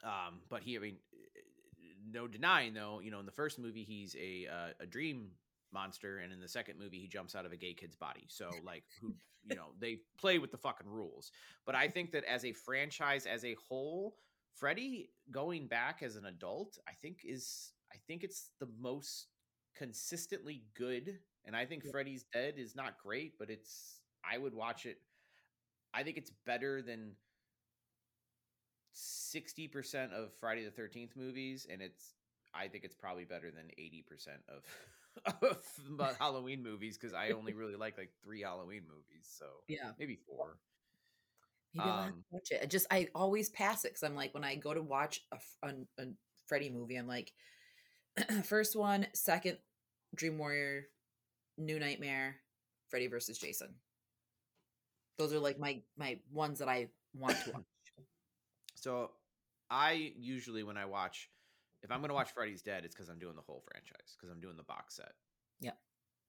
Um, 0.03 0.41
but 0.49 0.63
he, 0.63 0.77
I 0.77 0.79
mean, 0.79 0.97
no 2.11 2.27
denying 2.27 2.73
though, 2.73 2.99
you 3.01 3.11
know, 3.11 3.19
in 3.19 3.25
the 3.25 3.31
first 3.31 3.59
movie 3.59 3.83
he's 3.83 4.15
a 4.15 4.47
uh, 4.47 4.73
a 4.79 4.85
dream 4.85 5.31
monster, 5.73 6.19
and 6.19 6.31
in 6.31 6.39
the 6.39 6.47
second 6.47 6.79
movie 6.79 6.99
he 6.99 7.07
jumps 7.07 7.35
out 7.35 7.45
of 7.45 7.51
a 7.51 7.57
gay 7.57 7.73
kid's 7.73 7.95
body. 7.95 8.25
So 8.27 8.49
like, 8.63 8.83
who, 9.01 9.15
you 9.49 9.55
know, 9.55 9.67
they 9.79 9.99
play 10.19 10.39
with 10.39 10.51
the 10.51 10.57
fucking 10.57 10.87
rules. 10.87 11.31
But 11.65 11.75
I 11.75 11.87
think 11.87 12.11
that 12.11 12.23
as 12.25 12.45
a 12.45 12.53
franchise 12.53 13.25
as 13.25 13.43
a 13.43 13.55
whole, 13.67 14.15
Freddy 14.53 15.09
going 15.31 15.67
back 15.67 16.01
as 16.03 16.15
an 16.15 16.25
adult, 16.25 16.77
I 16.87 16.93
think 17.01 17.19
is, 17.23 17.73
I 17.91 17.97
think 18.07 18.23
it's 18.23 18.49
the 18.59 18.69
most 18.79 19.27
consistently 19.75 20.63
good. 20.75 21.19
And 21.47 21.55
I 21.55 21.65
think 21.65 21.83
Yeah. 21.85 21.91
Freddy's 21.91 22.25
Dead 22.33 22.55
is 22.57 22.75
not 22.75 22.99
great, 22.99 23.39
but 23.39 23.49
it's, 23.49 24.01
I 24.23 24.37
would 24.37 24.53
watch 24.53 24.85
it. 24.85 24.99
I 25.93 26.03
think 26.03 26.17
it's 26.17 26.31
better 26.45 26.81
than 26.83 27.15
60% 28.93 30.11
of 30.13 30.33
Friday 30.39 30.65
the 30.65 30.71
13th 30.71 31.15
movies 31.15 31.67
and 31.69 31.81
it's 31.81 32.15
I 32.53 32.67
think 32.67 32.83
it's 32.83 32.95
probably 32.95 33.25
better 33.25 33.51
than 33.51 33.69
80% 33.77 34.41
of 34.49 34.63
of 35.99 36.17
Halloween 36.19 36.63
movies 36.63 36.97
cuz 36.97 37.13
I 37.13 37.31
only 37.31 37.53
really 37.53 37.75
like 37.75 37.97
like 37.97 38.11
3 38.23 38.41
Halloween 38.41 38.83
movies 38.87 39.29
so 39.37 39.63
Yeah. 39.67 39.91
maybe 39.99 40.15
4 40.15 40.59
Maybe 41.73 41.89
I'll 41.89 41.97
Um, 42.07 42.23
watch 42.31 42.51
it. 42.51 42.61
I 42.63 42.65
just 42.65 42.87
I 42.89 43.09
always 43.13 43.49
pass 43.49 43.85
it 43.85 43.89
because 43.89 44.03
I'm 44.03 44.15
like 44.15 44.33
when 44.33 44.43
I 44.43 44.55
go 44.55 44.73
to 44.73 44.81
watch 44.81 45.21
a 45.31 45.37
a 45.99 46.05
Freddy 46.47 46.69
movie, 46.69 46.95
I'm 46.95 47.07
like 47.07 47.33
first 48.43 48.75
one, 48.75 49.07
second 49.13 49.59
Dream 50.15 50.37
Warrior, 50.37 50.85
New 51.57 51.79
Nightmare, 51.79 52.35
Freddy 52.89 53.07
versus 53.07 53.37
Jason. 53.37 53.69
Those 55.17 55.33
are 55.33 55.39
like 55.39 55.59
my 55.59 55.81
my 55.97 56.19
ones 56.31 56.59
that 56.59 56.67
I 56.69 56.89
want 57.13 57.37
to 57.43 57.51
watch. 57.53 57.63
So 58.75 59.11
I 59.69 60.13
usually 60.17 60.63
when 60.63 60.77
I 60.77 60.85
watch 60.85 61.29
if 61.83 61.91
I'm 61.91 61.99
going 61.99 62.09
to 62.09 62.15
watch 62.15 62.31
Freddy's 62.31 62.61
Dead 62.61 62.85
it's 62.85 62.95
cuz 62.95 63.09
I'm 63.09 63.19
doing 63.19 63.35
the 63.35 63.41
whole 63.41 63.61
franchise 63.71 64.15
cuz 64.19 64.29
I'm 64.29 64.39
doing 64.39 64.57
the 64.57 64.63
box 64.63 64.95
set. 64.95 65.13
Yeah, 65.59 65.71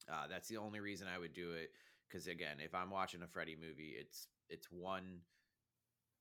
Uh, 0.08 0.26
that's 0.26 0.48
the 0.48 0.57
only 0.57 0.81
reason 0.81 1.07
I 1.07 1.18
would 1.18 1.34
do 1.34 1.52
it 1.52 1.73
cuz 2.10 2.26
again, 2.26 2.60
if 2.60 2.74
I'm 2.74 2.90
watching 2.90 3.23
a 3.23 3.28
Freddy 3.28 3.57
movie, 3.57 3.90
it's 3.90 4.28
it's 4.48 4.70
one 4.73 5.20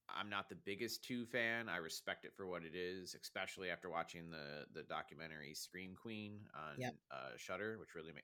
I'm 0.09 0.29
not 0.29 0.49
the 0.49 0.55
biggest 0.55 1.03
2 1.03 1.25
fan. 1.25 1.69
I 1.69 1.77
respect 1.77 2.25
it 2.25 2.33
for 2.35 2.47
what 2.47 2.63
it 2.63 2.75
is, 2.75 3.15
especially 3.21 3.69
after 3.69 3.89
watching 3.89 4.29
the 4.29 4.65
the 4.73 4.83
documentary 4.83 5.53
Scream 5.53 5.95
Queen 5.95 6.47
on 6.53 6.77
Yep. 6.77 6.95
uh 7.11 7.31
Shudder, 7.37 7.77
which 7.79 7.95
really 7.95 8.13
made 8.13 8.23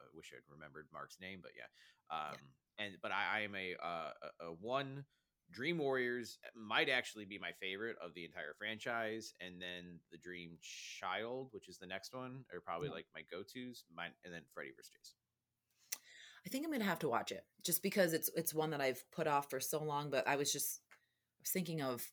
I 0.00 0.04
wish 0.14 0.32
I'd 0.34 0.48
remembered 0.50 0.88
Mark's 0.92 1.20
name, 1.20 1.40
but 1.42 1.52
yeah. 1.56 1.68
Um 2.10 2.54
and 2.78 2.96
but 3.02 3.12
I, 3.12 3.38
I 3.38 3.40
am 3.40 3.54
a 3.54 3.76
uh, 3.76 4.12
a, 4.40 4.46
a 4.46 4.52
one 4.54 5.06
Dream 5.50 5.78
Warriors 5.78 6.38
might 6.54 6.88
actually 6.88 7.26
be 7.26 7.38
my 7.38 7.52
favorite 7.52 7.98
of 7.98 8.14
the 8.14 8.24
entire 8.24 8.54
franchise, 8.54 9.34
and 9.40 9.60
then 9.60 10.00
the 10.10 10.16
Dream 10.16 10.58
Child, 10.62 11.48
which 11.52 11.68
is 11.68 11.78
the 11.78 11.86
next 11.86 12.14
one, 12.14 12.44
are 12.52 12.60
probably 12.62 12.88
Yeah. 12.88 12.94
like 12.94 13.06
my 13.14 13.22
go 13.30 13.42
tos. 13.42 13.84
Mine, 13.92 14.14
and 14.24 14.32
then 14.32 14.44
Freddy 14.54 14.70
vs. 14.72 14.90
Jason. 14.90 15.18
I 16.44 16.48
think 16.48 16.64
I'm 16.64 16.72
gonna 16.72 16.84
have 16.84 16.98
to 17.00 17.08
watch 17.08 17.32
it 17.32 17.44
just 17.64 17.82
because 17.82 18.12
it's 18.12 18.30
it's 18.36 18.52
one 18.54 18.70
that 18.70 18.80
I've 18.80 19.02
put 19.12 19.26
off 19.26 19.50
for 19.50 19.60
so 19.60 19.82
long. 19.82 20.10
But 20.10 20.26
I 20.26 20.36
was 20.36 20.52
just 20.52 20.80
I 20.90 21.42
was 21.42 21.50
thinking 21.50 21.82
of 21.82 22.04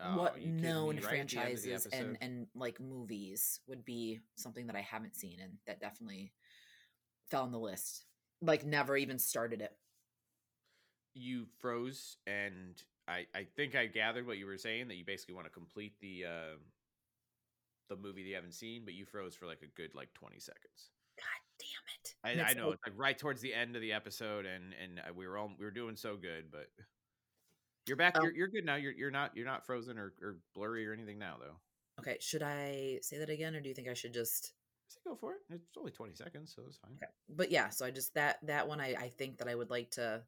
Oh, 0.00 0.16
what 0.18 0.36
you 0.36 0.46
kidding 0.46 0.56
me? 0.56 0.62
known 0.62 0.96
Right 0.96 1.04
at 1.04 1.10
the 1.10 1.16
end 1.18 1.20
of 1.20 1.30
the 1.30 1.36
franchises 1.36 1.86
and 1.92 2.18
and 2.20 2.46
like 2.54 2.80
movies 2.80 3.60
would 3.68 3.84
be 3.84 4.20
something 4.34 4.66
that 4.66 4.76
I 4.76 4.80
haven't 4.80 5.14
seen 5.14 5.38
and 5.40 5.52
that 5.66 5.80
definitely 5.80 6.32
fell 7.30 7.44
on 7.44 7.52
the 7.52 7.58
list. 7.58 8.04
Like 8.42 8.64
never 8.64 8.96
even 8.96 9.18
started 9.18 9.60
it. 9.60 9.72
You 11.14 11.46
froze, 11.58 12.16
and 12.26 12.82
I 13.06 13.26
I 13.34 13.46
think 13.56 13.74
I 13.74 13.86
gathered 13.86 14.26
what 14.26 14.38
you 14.38 14.46
were 14.46 14.58
saying 14.58 14.88
that 14.88 14.96
you 14.96 15.04
basically 15.04 15.34
want 15.34 15.46
to 15.46 15.52
complete 15.52 15.94
the 16.00 16.24
uh, 16.26 16.56
the 17.88 17.96
movie 17.96 18.22
that 18.22 18.28
you 18.28 18.34
haven't 18.34 18.54
seen, 18.54 18.82
but 18.84 18.94
you 18.94 19.04
froze 19.04 19.34
for 19.34 19.46
like 19.46 19.62
a 19.62 19.66
good 19.66 19.94
like 19.94 20.12
twenty 20.14 20.40
seconds. 20.40 20.90
God 21.18 21.49
damn 21.60 22.34
it! 22.36 22.40
I, 22.44 22.50
I 22.50 22.52
know 22.54 22.66
like- 22.68 22.74
it's 22.74 22.86
like 22.86 22.98
right 22.98 23.18
towards 23.18 23.40
the 23.40 23.54
end 23.54 23.76
of 23.76 23.82
the 23.82 23.92
episode, 23.92 24.46
and 24.46 24.74
and 24.82 24.98
uh, 24.98 25.12
we 25.14 25.26
were 25.26 25.38
all 25.38 25.50
we 25.58 25.64
were 25.64 25.70
doing 25.70 25.96
so 25.96 26.16
good, 26.16 26.50
but 26.50 26.68
you're 27.86 27.96
back. 27.96 28.16
Um, 28.16 28.24
you're, 28.24 28.34
you're 28.34 28.48
good 28.48 28.64
now. 28.64 28.76
You're 28.76 28.92
you're 28.92 29.10
not 29.10 29.36
you're 29.36 29.46
not 29.46 29.66
frozen 29.66 29.98
or, 29.98 30.12
or 30.22 30.36
blurry 30.54 30.86
or 30.86 30.92
anything 30.92 31.18
now, 31.18 31.36
though. 31.40 31.56
Okay, 32.00 32.16
should 32.20 32.42
I 32.42 32.98
say 33.02 33.18
that 33.18 33.30
again, 33.30 33.54
or 33.54 33.60
do 33.60 33.68
you 33.68 33.74
think 33.74 33.88
I 33.88 33.94
should 33.94 34.14
just? 34.14 34.52
Say 34.88 35.00
go 35.06 35.14
for 35.14 35.34
it. 35.34 35.38
It's 35.50 35.78
only 35.78 35.92
twenty 35.92 36.14
seconds, 36.14 36.52
so 36.54 36.62
it's 36.66 36.78
fine. 36.78 36.92
Okay. 36.96 37.10
But 37.28 37.50
yeah, 37.50 37.68
so 37.68 37.86
I 37.86 37.90
just 37.90 38.14
that 38.14 38.38
that 38.44 38.66
one 38.66 38.80
I 38.80 38.94
I 38.98 39.08
think 39.08 39.38
that 39.38 39.48
I 39.48 39.54
would 39.54 39.70
like 39.70 39.90
to 39.92 40.22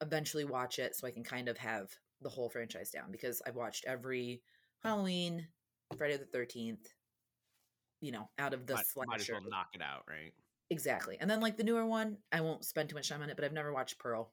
eventually 0.00 0.44
watch 0.44 0.78
it 0.78 0.94
so 0.94 1.06
I 1.06 1.10
can 1.10 1.24
kind 1.24 1.48
of 1.48 1.58
have 1.58 1.88
the 2.22 2.28
whole 2.28 2.48
franchise 2.48 2.90
down 2.90 3.10
because 3.10 3.42
I've 3.46 3.56
watched 3.56 3.86
every 3.86 4.42
Halloween, 4.82 5.48
Friday 5.96 6.16
the 6.16 6.26
Thirteenth. 6.26 6.86
You 8.00 8.12
know, 8.12 8.28
out 8.38 8.54
of 8.54 8.66
the 8.66 8.74
might, 8.74 8.86
might 9.06 9.20
as 9.20 9.26
slasher, 9.26 9.40
well 9.40 9.50
knock 9.50 9.68
it 9.74 9.82
out, 9.82 10.04
right? 10.08 10.32
exactly. 10.70 11.16
And 11.20 11.28
then 11.28 11.40
like 11.40 11.56
the 11.56 11.64
newer 11.64 11.84
one, 11.84 12.16
I 12.32 12.40
won't 12.40 12.64
spend 12.64 12.88
too 12.88 12.94
much 12.94 13.08
time 13.08 13.22
on 13.22 13.28
it, 13.30 13.36
but 13.36 13.44
I've 13.44 13.52
never 13.52 13.72
watched 13.72 13.98
Pearl, 13.98 14.32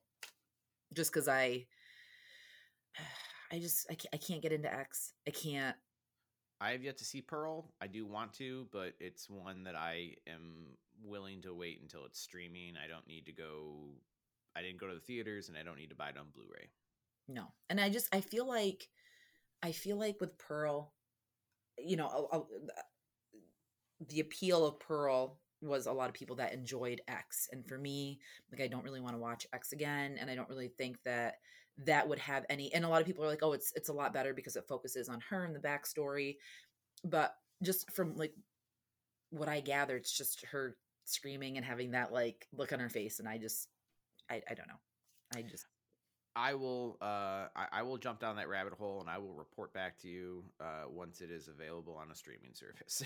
just 0.94 1.12
because 1.12 1.28
I, 1.28 1.66
I 3.52 3.58
just 3.58 3.86
I 3.90 3.94
can't, 3.94 4.14
I 4.14 4.16
can't 4.18 4.42
get 4.42 4.52
into 4.52 4.72
X. 4.72 5.12
I 5.26 5.30
can't. 5.30 5.76
I 6.60 6.72
have 6.72 6.82
yet 6.82 6.98
to 6.98 7.04
see 7.04 7.20
Pearl. 7.22 7.72
I 7.80 7.86
do 7.86 8.04
want 8.06 8.32
to, 8.34 8.66
but 8.72 8.94
it's 8.98 9.30
one 9.30 9.64
that 9.64 9.76
I 9.76 10.14
am 10.26 10.76
willing 11.04 11.40
to 11.42 11.54
wait 11.54 11.80
until 11.80 12.04
it's 12.04 12.18
streaming. 12.20 12.74
I 12.82 12.88
don't 12.88 13.06
need 13.06 13.26
to 13.26 13.32
go. 13.32 13.90
I 14.56 14.62
didn't 14.62 14.80
go 14.80 14.88
to 14.88 14.94
the 14.94 15.00
theaters, 15.00 15.48
and 15.48 15.56
I 15.56 15.62
don't 15.62 15.76
need 15.78 15.90
to 15.90 15.94
buy 15.96 16.08
it 16.08 16.18
on 16.18 16.26
Blu-ray. 16.34 16.68
No. 17.28 17.44
And 17.70 17.80
I 17.80 17.90
just 17.90 18.12
I 18.14 18.20
feel 18.22 18.46
like 18.48 18.88
I 19.62 19.72
feel 19.72 19.98
like 19.98 20.20
with 20.20 20.36
Pearl, 20.38 20.92
you 21.78 21.96
know, 21.96 22.06
I'll- 22.06 22.28
I'll- 22.32 22.48
the 24.08 24.20
appeal 24.20 24.66
of 24.66 24.78
Pearl 24.78 25.38
was 25.60 25.86
a 25.86 25.92
lot 25.92 26.08
of 26.08 26.14
people 26.14 26.36
that 26.36 26.52
enjoyed 26.52 27.00
X, 27.08 27.48
and 27.52 27.66
for 27.66 27.78
me, 27.78 28.20
like 28.52 28.60
I 28.60 28.68
don't 28.68 28.84
really 28.84 29.00
want 29.00 29.14
to 29.14 29.20
watch 29.20 29.46
X 29.52 29.72
again, 29.72 30.16
and 30.20 30.30
I 30.30 30.34
don't 30.34 30.48
really 30.48 30.68
think 30.68 30.98
that 31.04 31.36
that 31.84 32.08
would 32.08 32.18
have 32.18 32.44
any. 32.48 32.72
And 32.72 32.84
a 32.84 32.88
lot 32.88 33.00
of 33.00 33.06
people 33.06 33.24
are 33.24 33.28
like, 33.28 33.42
oh, 33.42 33.52
it's 33.52 33.72
it's 33.74 33.88
a 33.88 33.92
lot 33.92 34.12
better 34.12 34.32
because 34.34 34.56
it 34.56 34.68
focuses 34.68 35.08
on 35.08 35.20
her 35.28 35.44
and 35.44 35.54
the 35.54 35.60
backstory, 35.60 36.36
but 37.04 37.34
just 37.62 37.90
from 37.92 38.16
like 38.16 38.34
what 39.30 39.48
I 39.48 39.60
gather, 39.60 39.96
it's 39.96 40.16
just 40.16 40.44
her 40.46 40.76
screaming 41.04 41.56
and 41.56 41.66
having 41.66 41.92
that 41.92 42.12
like 42.12 42.46
look 42.52 42.72
on 42.72 42.80
her 42.80 42.88
face, 42.88 43.18
and 43.18 43.28
I 43.28 43.38
just 43.38 43.68
I 44.30 44.42
I 44.48 44.54
don't 44.54 44.68
know, 44.68 44.80
I 45.34 45.42
just 45.42 45.66
I 46.38 46.54
will. 46.54 46.98
Uh, 47.02 47.48
I, 47.56 47.66
I 47.72 47.82
will 47.82 47.98
jump 47.98 48.20
down 48.20 48.36
that 48.36 48.48
rabbit 48.48 48.74
hole, 48.74 49.00
and 49.00 49.10
I 49.10 49.18
will 49.18 49.34
report 49.34 49.72
back 49.72 49.98
to 50.02 50.08
you 50.08 50.44
uh, 50.60 50.88
once 50.88 51.20
it 51.20 51.32
is 51.32 51.48
available 51.48 51.98
on 52.00 52.12
a 52.12 52.14
streaming 52.14 52.50
service. 52.54 53.02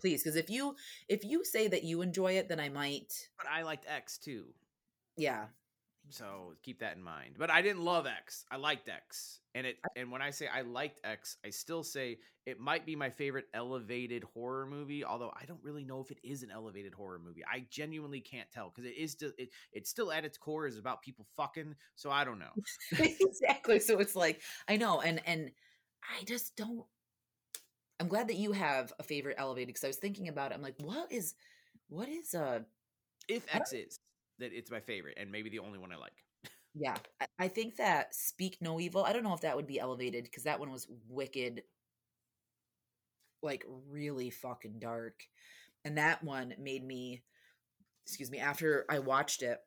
Please 0.00 0.22
because 0.22 0.36
if 0.36 0.50
you 0.50 0.74
if 1.08 1.24
you 1.24 1.44
say 1.44 1.68
that 1.68 1.84
you 1.84 2.02
enjoy 2.02 2.32
it 2.32 2.48
then 2.48 2.60
i 2.60 2.68
might 2.68 3.12
but 3.38 3.46
I 3.50 3.62
liked 3.62 3.86
X 3.88 4.18
too, 4.18 4.46
yeah 5.16 5.46
so 6.10 6.54
keep 6.62 6.80
that 6.80 6.96
in 6.96 7.02
mind. 7.02 7.34
But 7.38 7.50
I 7.50 7.62
didn't 7.62 7.82
love 7.82 8.06
X. 8.06 8.44
I 8.50 8.56
liked 8.56 8.88
X, 8.88 9.40
and 9.54 9.66
it. 9.66 9.76
And 9.96 10.10
when 10.10 10.22
I 10.22 10.30
say 10.30 10.46
I 10.46 10.62
liked 10.62 11.00
X, 11.04 11.36
I 11.44 11.50
still 11.50 11.82
say 11.82 12.18
it 12.44 12.60
might 12.60 12.86
be 12.86 12.94
my 12.94 13.10
favorite 13.10 13.46
elevated 13.54 14.24
horror 14.34 14.66
movie. 14.66 15.04
Although 15.04 15.32
I 15.40 15.44
don't 15.46 15.62
really 15.62 15.84
know 15.84 16.00
if 16.00 16.10
it 16.10 16.18
is 16.22 16.42
an 16.42 16.50
elevated 16.50 16.94
horror 16.94 17.18
movie. 17.18 17.42
I 17.50 17.66
genuinely 17.70 18.20
can't 18.20 18.50
tell 18.52 18.72
because 18.74 18.88
it 18.88 18.96
is 18.96 19.12
still. 19.12 19.32
It, 19.38 19.50
it's 19.72 19.90
still 19.90 20.12
at 20.12 20.24
its 20.24 20.38
core 20.38 20.66
is 20.66 20.78
about 20.78 21.02
people 21.02 21.26
fucking. 21.36 21.74
So 21.96 22.10
I 22.10 22.24
don't 22.24 22.38
know. 22.38 22.52
exactly 22.98 23.80
so 23.80 23.98
it's 23.98 24.14
like 24.14 24.40
i 24.68 24.76
know 24.76 25.00
and 25.00 25.20
and 25.26 25.50
i 26.18 26.24
just 26.24 26.56
don't 26.56 26.86
i'm 28.00 28.08
glad 28.08 28.28
that 28.28 28.36
you 28.36 28.52
have 28.52 28.92
a 28.98 29.02
favorite 29.02 29.36
elevated 29.38 29.68
because 29.68 29.84
i 29.84 29.88
was 29.88 29.96
thinking 29.96 30.28
about 30.28 30.50
it 30.50 30.54
i'm 30.54 30.62
like 30.62 30.76
what 30.80 31.10
is 31.10 31.34
what 31.88 32.08
is 32.08 32.34
uh 32.34 32.60
If 33.28 33.46
X 33.52 33.72
is 33.72 33.98
that 34.38 34.52
it's 34.52 34.70
my 34.70 34.80
favorite 34.80 35.16
and 35.18 35.30
maybe 35.30 35.48
the 35.50 35.60
only 35.60 35.78
one 35.78 35.92
I 35.92 35.96
like. 35.96 36.12
yeah 36.74 36.96
I, 37.20 37.26
I 37.38 37.48
think 37.48 37.76
that 37.76 38.14
speak 38.14 38.58
no 38.60 38.78
evil 38.80 39.04
i 39.04 39.12
don't 39.12 39.24
know 39.24 39.34
if 39.34 39.40
that 39.42 39.56
would 39.56 39.66
be 39.66 39.80
elevated 39.80 40.24
because 40.24 40.44
that 40.44 40.60
one 40.60 40.70
was 40.70 40.86
wicked 41.08 41.62
like 43.42 43.64
really 43.88 44.30
fucking 44.30 44.78
dark 44.78 45.22
and 45.84 45.98
that 45.98 46.22
one 46.24 46.54
made 46.58 46.84
me 46.84 47.22
excuse 48.06 48.30
me, 48.30 48.38
after 48.38 48.84
I 48.88 49.00
watched 49.00 49.42
it, 49.42 49.58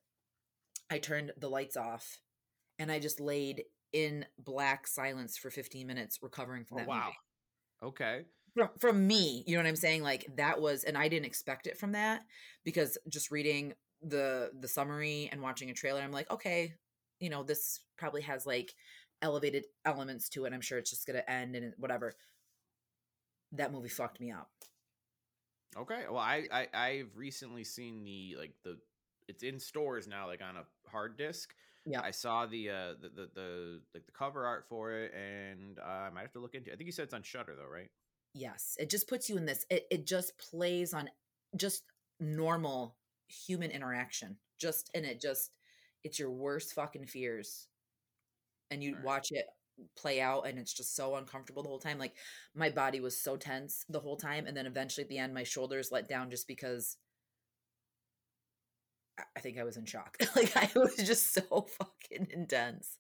I 0.90 0.98
turned 1.00 1.34
the 1.38 1.50
lights 1.50 1.76
off 1.78 2.20
and 2.80 2.92
I 2.92 3.00
just 3.00 3.20
laid 3.20 3.64
in 3.92 4.26
black 4.38 4.88
silence 4.88 5.38
for 5.38 5.50
15 5.50 5.86
minutes 5.86 6.20
recovering 6.22 6.64
from 6.64 6.78
Oh, 6.78 6.80
that 6.82 6.88
wow. 6.88 7.06
movie. 7.06 7.18
Okay. 7.84 8.26
From, 8.54 8.70
from 8.78 9.08
me, 9.08 9.44
you 9.46 9.56
know 9.56 9.64
what 9.64 9.70
I'm 9.70 9.76
saying? 9.76 10.04
Like 10.04 10.28
that 10.36 10.60
was 10.60 10.84
and 10.84 10.98
I 10.98 11.08
didn't 11.08 11.26
expect 11.26 11.68
it 11.68 11.78
from 11.78 11.94
that 11.94 12.26
because 12.64 12.98
just 13.08 13.32
reading 13.32 13.74
the 14.02 14.52
the 14.60 14.68
summary 14.68 15.30
and 15.32 15.42
watching 15.42 15.70
a 15.70 15.74
trailer 15.74 16.02
I'm 16.02 16.12
like, 16.12 16.30
okay, 16.32 16.74
you 17.20 17.30
know, 17.30 17.44
this 17.44 17.82
probably 17.98 18.22
has 18.22 18.46
like 18.46 18.74
elevated 19.22 19.66
elements 19.86 20.30
to 20.30 20.46
it. 20.46 20.54
I'm 20.54 20.62
sure 20.62 20.78
it's 20.78 20.90
just 20.90 21.06
going 21.06 21.18
to 21.18 21.32
end 21.32 21.56
and 21.56 21.74
whatever. 21.78 22.16
That 23.52 23.72
movie 23.72 23.90
fucked 23.90 24.20
me 24.20 24.32
up. 24.32 24.50
Okay. 25.78 26.04
Well, 26.08 26.20
I, 26.20 26.48
I 26.52 26.68
I've 26.74 27.16
recently 27.16 27.64
seen 27.64 28.04
the 28.04 28.36
like 28.40 28.54
the 28.64 28.78
it's 29.28 29.44
in 29.44 29.60
stores 29.60 30.08
now, 30.08 30.28
like 30.28 30.42
on 30.42 30.58
a 30.58 30.90
hard 30.90 31.18
disk. 31.18 31.54
Yeah. 31.90 32.02
I 32.02 32.12
saw 32.12 32.46
the 32.46 32.70
uh 32.70 32.94
the 33.02 33.10
the, 33.10 33.30
the 33.34 33.82
like 33.96 34.06
the 34.06 34.12
cover 34.12 34.46
art 34.46 34.66
for 34.70 34.92
it, 34.92 35.12
and 35.12 35.80
uh, 35.80 36.08
I 36.08 36.10
might 36.12 36.22
have 36.22 36.32
to 36.34 36.40
look 36.40 36.54
into. 36.54 36.70
it. 36.70 36.74
I 36.74 36.78
think 36.78 36.86
you 36.86 36.92
said 36.92 37.06
it's 37.06 37.16
on 37.16 37.24
Shudder 37.24 37.56
though, 37.58 37.68
right? 37.68 37.90
Yes, 38.36 38.76
it 38.80 38.92
just 38.92 39.10
puts 39.10 39.28
you 39.28 39.38
in 39.38 39.46
this. 39.48 39.66
It 39.72 39.88
it 39.90 40.06
just 40.06 40.38
plays 40.38 40.94
on 40.94 41.10
just 41.56 41.82
normal 42.20 42.96
human 43.28 43.72
interaction. 43.72 44.38
Just 44.60 44.92
and 44.94 45.04
it 45.04 45.20
just 45.20 45.50
it's 46.04 46.20
your 46.20 46.30
worst 46.30 46.74
fucking 46.74 47.08
fears, 47.08 47.68
and 48.70 48.84
you 48.84 48.92
Alright. 48.92 49.06
watch 49.06 49.32
it 49.32 49.46
play 49.98 50.22
out, 50.22 50.46
and 50.46 50.60
it's 50.60 50.74
just 50.74 50.96
so 50.96 51.16
uncomfortable 51.16 51.64
the 51.64 51.70
whole 51.70 51.80
time. 51.80 51.98
Like 51.98 52.14
my 52.54 52.70
body 52.70 53.00
was 53.00 53.20
so 53.20 53.36
tense 53.36 53.84
the 53.90 54.00
whole 54.00 54.18
time, 54.18 54.46
and 54.46 54.56
then 54.56 54.68
eventually 54.68 55.06
at 55.06 55.10
the 55.10 55.18
end, 55.18 55.34
my 55.34 55.44
shoulders 55.44 55.92
let 55.92 56.08
down 56.08 56.30
just 56.30 56.48
because. 56.48 56.98
I- 59.36 59.40
think 59.40 59.58
I 59.58 59.64
was 59.64 59.78
in 59.78 59.86
shock. 59.86 60.18
like 60.36 60.56
I 60.56 60.70
was 60.76 60.96
just 60.96 61.34
so 61.34 61.42
fucking 61.78 62.28
intense. 62.32 62.98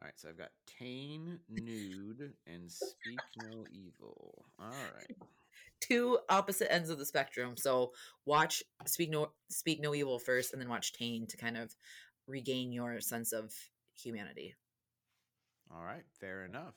All 0.00 0.06
right, 0.06 0.14
so 0.16 0.30
I've 0.30 0.38
got 0.38 0.50
Tayne, 0.78 1.40
Nude, 1.50 2.32
and 2.46 2.70
Speak 2.70 3.20
No 3.42 3.64
Evil. 3.70 4.44
All 4.58 4.68
right. 4.68 5.16
Two 5.80 6.18
opposite 6.28 6.72
ends 6.72 6.88
of 6.90 6.98
the 6.98 7.04
spectrum. 7.04 7.54
So 7.56 7.92
watch 8.24 8.62
Speak 8.86 9.10
No 9.10 9.32
Speak 9.50 9.80
No 9.80 9.94
Evil 9.94 10.18
first, 10.18 10.52
and 10.52 10.60
then 10.60 10.68
watch 10.68 10.92
Tayne 10.92 11.26
to 11.28 11.36
kind 11.36 11.56
of 11.56 11.74
regain 12.26 12.72
your 12.72 13.00
sense 13.00 13.32
of 13.32 13.52
humanity. 13.94 14.54
All 15.70 15.84
right, 15.84 16.04
fair 16.18 16.44
enough. 16.44 16.74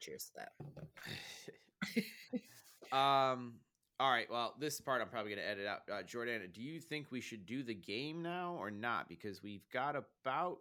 Cheers 0.00 0.30
to 0.34 0.46
that. 2.92 2.92
um. 2.96 3.54
All 4.02 4.10
right. 4.10 4.28
Well, 4.28 4.54
this 4.58 4.80
part 4.80 5.00
I'm 5.00 5.08
probably 5.08 5.30
going 5.30 5.44
to 5.44 5.48
edit 5.48 5.64
out. 5.64 5.82
Uh, 5.88 6.02
Jordana, 6.02 6.52
do 6.52 6.60
you 6.60 6.80
think 6.80 7.12
we 7.12 7.20
should 7.20 7.46
do 7.46 7.62
the 7.62 7.72
game 7.74 8.20
now 8.20 8.56
or 8.58 8.68
not? 8.68 9.08
Because 9.08 9.44
we've 9.44 9.62
got 9.72 9.94
about 9.94 10.58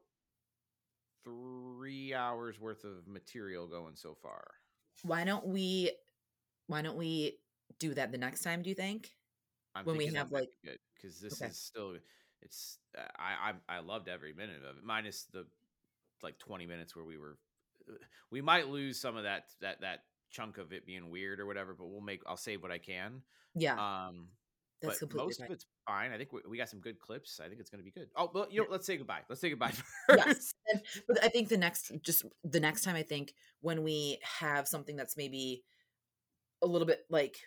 three 1.23 2.13
hours 2.13 2.59
worth 2.59 2.83
of 2.83 3.07
material 3.07 3.65
going 3.65 3.95
so 3.95 4.15
far. 4.21 4.43
Why 5.01 5.23
don't 5.23 5.47
we? 5.47 5.89
Why 6.67 6.83
don't 6.83 6.97
we 6.97 7.39
do 7.79 7.95
that 7.95 8.11
the 8.11 8.19
next 8.19 8.43
time? 8.43 8.61
Do 8.61 8.69
you 8.69 8.75
think? 8.75 9.09
I'm 9.73 9.85
When 9.85 9.97
we 9.97 10.05
have, 10.13 10.31
like- 10.31 10.51
because 10.93 11.19
this 11.19 11.41
Okay. 11.41 11.49
is 11.49 11.57
still 11.57 11.95
it's 12.43 12.77
uh, 12.95 13.01
I 13.17 13.53
I 13.69 13.77
I 13.77 13.79
loved 13.79 14.07
every 14.07 14.33
minute 14.33 14.61
of 14.69 14.77
it 14.77 14.83
minus 14.83 15.23
the 15.33 15.47
like 16.21 16.37
20 16.37 16.67
minutes 16.67 16.95
where 16.95 17.05
we 17.05 17.17
were 17.17 17.39
uh, 17.89 17.93
we 18.29 18.41
might 18.41 18.67
lose 18.67 19.01
some 19.01 19.17
of 19.17 19.23
that 19.23 19.45
that 19.61 19.81
that 19.81 20.03
chunk 20.31 20.57
of 20.57 20.71
it 20.73 20.85
being 20.85 21.09
weird 21.09 21.39
or 21.39 21.45
whatever 21.45 21.73
but 21.73 21.87
we'll 21.87 22.01
make 22.01 22.21
I'll 22.25 22.37
save 22.37 22.61
what 22.63 22.71
I 22.71 22.77
can 22.77 23.21
Yeah, 23.55 23.73
um 24.07 24.27
that's 24.81 24.95
but 24.95 24.99
completely 24.99 25.27
most 25.27 25.39
fine. 25.39 25.47
of 25.47 25.51
it's 25.53 25.65
fine 25.87 26.11
I 26.11 26.17
think 26.17 26.33
we, 26.33 26.39
we 26.49 26.57
got 26.57 26.69
some 26.69 26.79
good 26.79 26.99
clips 26.99 27.39
I 27.43 27.47
think 27.47 27.59
it's 27.59 27.69
going 27.69 27.79
to 27.79 27.85
be 27.85 27.91
good 27.91 28.07
oh 28.15 28.31
well 28.33 28.47
you 28.49 28.61
know 28.61 28.67
let's 28.69 28.85
say 28.87 28.97
goodbye 28.97 29.19
let's 29.29 29.41
say 29.41 29.49
goodbye 29.49 29.73
Yes. 30.09 30.25
first 30.25 30.55
And- 30.71 30.81
but 31.07 31.23
I 31.23 31.27
think 31.27 31.49
the 31.49 31.57
next, 31.57 31.91
just 32.01 32.25
the 32.43 32.59
next 32.59 32.83
time, 32.83 32.95
I 32.95 33.03
think 33.03 33.33
when 33.59 33.83
we 33.83 34.19
have 34.39 34.67
something 34.67 34.95
that's 34.95 35.15
maybe 35.17 35.63
a 36.61 36.67
little 36.67 36.87
bit 36.87 37.01
like 37.09 37.37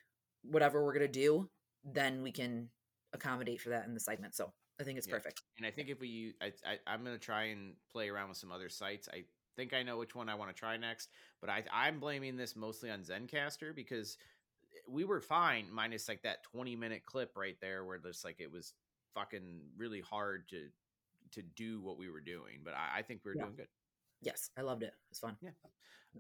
whatever 0.43 0.85
we're 0.85 0.93
gonna 0.93 1.09
do, 1.09 1.49
then 1.85 2.23
we 2.23 2.31
can 2.33 2.69
accommodate 3.13 3.61
for 3.61 3.71
that 3.71 3.87
in 3.87 3.95
the 3.95 4.01
segment. 4.01 4.35
So 4.35 4.53
I 4.81 4.85
think 4.85 4.99
it's 4.99 5.07
Yeah. 5.09 5.15
perfect. 5.15 5.43
And 5.57 5.67
I 5.67 5.71
think 5.71 5.89
if 5.89 6.01
we, 6.01 6.35
I, 6.43 6.53
I 6.67 6.79
I'm 6.87 7.03
gonna 7.05 7.19
try 7.19 7.45
and 7.45 7.75
play 7.93 8.09
around 8.09 8.29
with 8.29 8.39
some 8.39 8.53
other 8.53 8.69
sites. 8.69 9.09
I 9.13 9.25
think 9.57 9.73
I 9.73 9.83
know 9.83 9.99
which 9.99 10.15
one 10.15 10.29
I 10.29 10.35
want 10.35 10.51
to 10.51 10.59
try 10.59 10.77
next, 10.77 11.09
but 11.41 11.51
I 11.51 11.65
I'm 11.73 12.01
blaming 12.01 12.37
this 12.37 12.57
mostly 12.57 12.91
on 12.91 13.01
Zencastr 13.01 13.75
because 13.75 14.17
we 14.89 15.05
were 15.05 15.21
fine 15.21 15.67
minus 15.73 16.09
like 16.09 16.23
that 16.23 16.43
20 16.45 16.77
minute 16.77 17.05
clip 17.07 17.37
right 17.37 17.57
there 17.61 17.85
where 17.85 17.99
just 17.99 18.25
like 18.25 18.41
it 18.41 18.51
was 18.51 18.75
fucking 19.15 19.61
really 19.77 20.01
hard 20.01 20.49
to 20.49 20.69
to 21.33 21.43
do 21.43 21.81
what 21.81 21.99
we 21.99 22.11
were 22.11 22.21
doing. 22.21 22.61
But 22.65 22.75
I, 22.75 22.99
I 22.99 23.03
think 23.03 23.21
we 23.25 23.31
were 23.31 23.37
Yeah. 23.37 23.45
doing 23.45 23.57
good. 23.57 23.69
Yes, 24.23 24.51
I 24.57 24.63
loved 24.63 24.83
it. 24.83 24.95
It's 25.11 25.21
fun. 25.21 25.37
Yeah. 25.43 25.51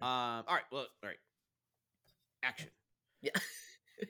Um, 0.02 0.44
all 0.48 0.54
right, 0.54 0.64
well, 0.72 0.86
all 1.02 1.08
right, 1.08 1.16
action. 2.42 2.68
Yeah. 3.22 3.30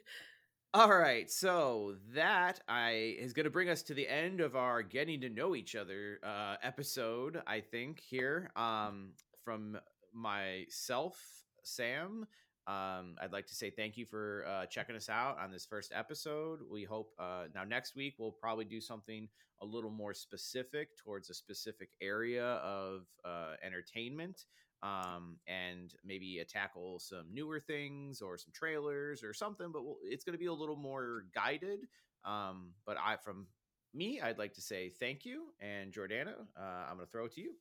All 0.74 0.90
right, 0.90 1.30
so 1.30 1.94
that 2.16 2.58
I 2.66 3.14
is 3.20 3.32
going 3.32 3.44
to 3.44 3.50
bring 3.50 3.68
us 3.68 3.80
to 3.82 3.94
the 3.94 4.08
end 4.08 4.40
of 4.40 4.56
our 4.56 4.82
getting 4.82 5.20
to 5.20 5.28
know 5.28 5.54
each 5.54 5.76
other 5.76 6.18
uh, 6.24 6.56
episode. 6.64 7.40
I 7.46 7.60
think 7.60 8.00
here 8.00 8.50
um, 8.56 9.10
from 9.44 9.78
myself, 10.12 11.16
Sam. 11.62 12.26
Um, 12.66 13.14
I'd 13.22 13.30
like 13.30 13.46
to 13.46 13.54
say 13.54 13.70
thank 13.70 13.96
you 13.96 14.04
for 14.04 14.44
uh, 14.48 14.66
checking 14.66 14.96
us 14.96 15.08
out 15.08 15.38
on 15.38 15.52
this 15.52 15.64
first 15.64 15.92
episode. 15.94 16.58
We 16.68 16.82
hope 16.82 17.12
uh, 17.20 17.44
now 17.54 17.62
next 17.62 17.94
week 17.94 18.14
we'll 18.18 18.32
probably 18.32 18.64
do 18.64 18.80
something 18.80 19.28
a 19.62 19.64
little 19.64 19.92
more 19.92 20.12
specific 20.12 20.96
towards 20.96 21.30
a 21.30 21.34
specific 21.34 21.90
area 22.02 22.44
of 22.44 23.02
uh, 23.24 23.52
entertainment 23.64 24.46
um, 24.84 25.36
and 25.46 25.94
maybe 26.04 26.38
uh, 26.40 26.44
tackle 26.48 26.98
some 26.98 27.24
newer 27.32 27.58
things 27.58 28.20
or 28.20 28.36
some 28.36 28.52
trailers 28.52 29.24
or 29.24 29.32
something. 29.32 29.72
But 29.72 29.84
we'll, 29.84 29.96
it's 30.04 30.24
going 30.24 30.34
to 30.34 30.38
be 30.38 30.46
a 30.46 30.52
little 30.52 30.76
more 30.76 31.24
guided. 31.34 31.80
Um, 32.24 32.72
but 32.86 32.96
I, 33.02 33.16
from 33.16 33.46
me, 33.94 34.20
I'd 34.20 34.38
like 34.38 34.52
to 34.54 34.60
say 34.60 34.90
thank 35.00 35.24
you, 35.24 35.46
and 35.60 35.92
Jordana, 35.92 36.34
uh, 36.56 36.86
I'm 36.88 36.96
going 36.96 37.06
to 37.06 37.10
throw 37.10 37.26
it 37.26 37.32
to 37.34 37.40
you. 37.40 37.52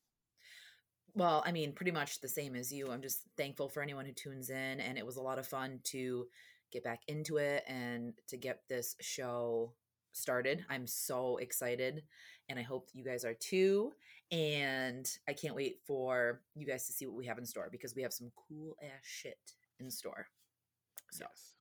Well, 1.16 1.44
I 1.46 1.52
mean, 1.52 1.74
pretty 1.74 1.92
much 1.92 2.22
the 2.22 2.28
same 2.28 2.56
as 2.56 2.72
you. 2.72 2.90
I'm 2.92 3.02
just 3.02 3.22
thankful 3.38 3.70
for 3.70 3.84
anyone 3.84 4.06
who 4.06 4.14
tunes 4.14 4.50
in, 4.50 4.80
and 4.80 4.98
it 4.98 5.06
was 5.06 5.18
a 5.18 5.22
lot 5.22 5.40
of 5.40 5.48
fun 5.48 5.80
to 5.86 6.26
get 6.72 6.84
back 6.84 7.02
into 7.08 7.38
it 7.38 7.64
and 7.68 8.14
to 8.28 8.38
get 8.38 8.62
this 8.68 8.96
show 9.00 9.74
started. 10.12 10.66
I'm 10.70 10.88
so 10.88 11.38
excited, 11.38 12.04
and 12.50 12.58
I 12.58 12.64
hope 12.64 12.90
you 12.94 13.04
guys 13.04 13.26
are 13.26 13.36
too. 13.36 13.94
And 14.32 15.08
I 15.28 15.34
can't 15.34 15.56
wait 15.56 15.78
for 15.86 16.42
you 16.56 16.66
guys 16.66 16.88
to 16.88 16.94
see 16.94 17.06
what 17.06 17.16
we 17.16 17.26
have 17.28 17.38
in 17.38 17.46
store 17.46 17.70
because 17.72 17.96
we 17.96 18.02
have 18.02 18.14
some 18.14 18.32
cool 18.36 18.76
ass 18.82 19.04
shit 19.04 19.38
in 19.80 19.92
store. 19.92 20.26
So, 21.12 21.26
Yes. 21.30 21.54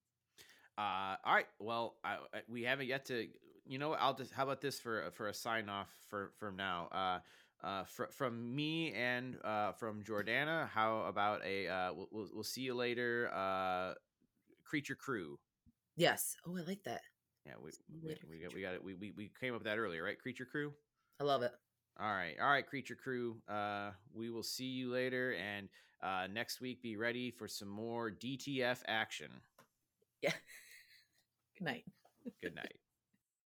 Uh, 0.79 1.17
all 1.25 1.35
right. 1.35 1.49
Well, 1.59 1.97
I, 2.03 2.15
I, 2.33 2.41
we 2.49 2.63
haven't 2.63 2.87
yet 2.87 3.05
to. 3.07 3.27
You 3.67 3.79
know, 3.79 3.93
I'll 3.93 4.15
just. 4.15 4.33
How 4.33 4.45
about 4.45 4.63
this 4.63 4.81
for 4.81 5.11
for 5.13 5.29
a 5.29 5.35
sign 5.35 5.69
off 5.69 5.91
for 6.09 6.33
from 6.39 6.57
now? 6.57 6.89
Uh, 6.91 7.19
uh, 7.67 7.85
fr- 7.85 8.11
from 8.11 8.55
me 8.57 8.93
and 8.95 9.37
uh, 9.45 9.73
from 9.73 10.03
Jordana. 10.03 10.69
How 10.69 11.03
about 11.03 11.45
a? 11.45 11.69
Uh, 11.69 11.93
we'll, 11.93 12.09
we'll 12.11 12.29
we'll 12.33 12.43
see 12.43 12.63
you 12.63 12.75
later. 12.75 13.31
Uh, 13.35 13.93
creature 14.65 14.95
crew. 14.95 15.39
yes. 15.97 16.35
Oh, 16.47 16.57
I 16.57 16.63
like 16.63 16.83
that. 16.85 17.03
Yeah, 17.45 17.53
we 17.63 17.71
we, 18.03 18.09
later, 18.09 18.27
we 18.31 18.39
got 18.39 18.55
we 18.55 18.63
got 18.63 18.75
it. 18.75 18.83
We, 18.83 18.95
we 18.95 19.13
we 19.15 19.31
came 19.39 19.53
up 19.53 19.61
with 19.61 19.67
that 19.67 19.79
earlier, 19.79 20.03
right? 20.03 20.19
Creature 20.19 20.47
crew. 20.47 20.73
I 21.21 21.25
love 21.25 21.43
it. 21.43 21.53
All 22.01 22.13
right, 22.13 22.35
all 22.41 22.49
right, 22.49 22.67
creature 22.67 22.97
crew. 22.97 23.37
Uh, 23.49 23.91
we 24.15 24.31
will 24.31 24.43
see 24.43 24.65
you 24.65 24.91
later, 24.91 25.35
and 25.35 25.69
uh, 26.03 26.27
next 26.33 26.61
week 26.61 26.83
be 26.83 26.97
ready 26.97 27.31
for 27.31 27.47
some 27.47 27.69
more 27.69 28.11
DTF 28.11 28.83
action. 28.87 29.31
Yeah. 30.23 30.33
Good 31.59 31.65
night. 31.65 31.85
Good 32.41 32.55
night. 32.55 32.82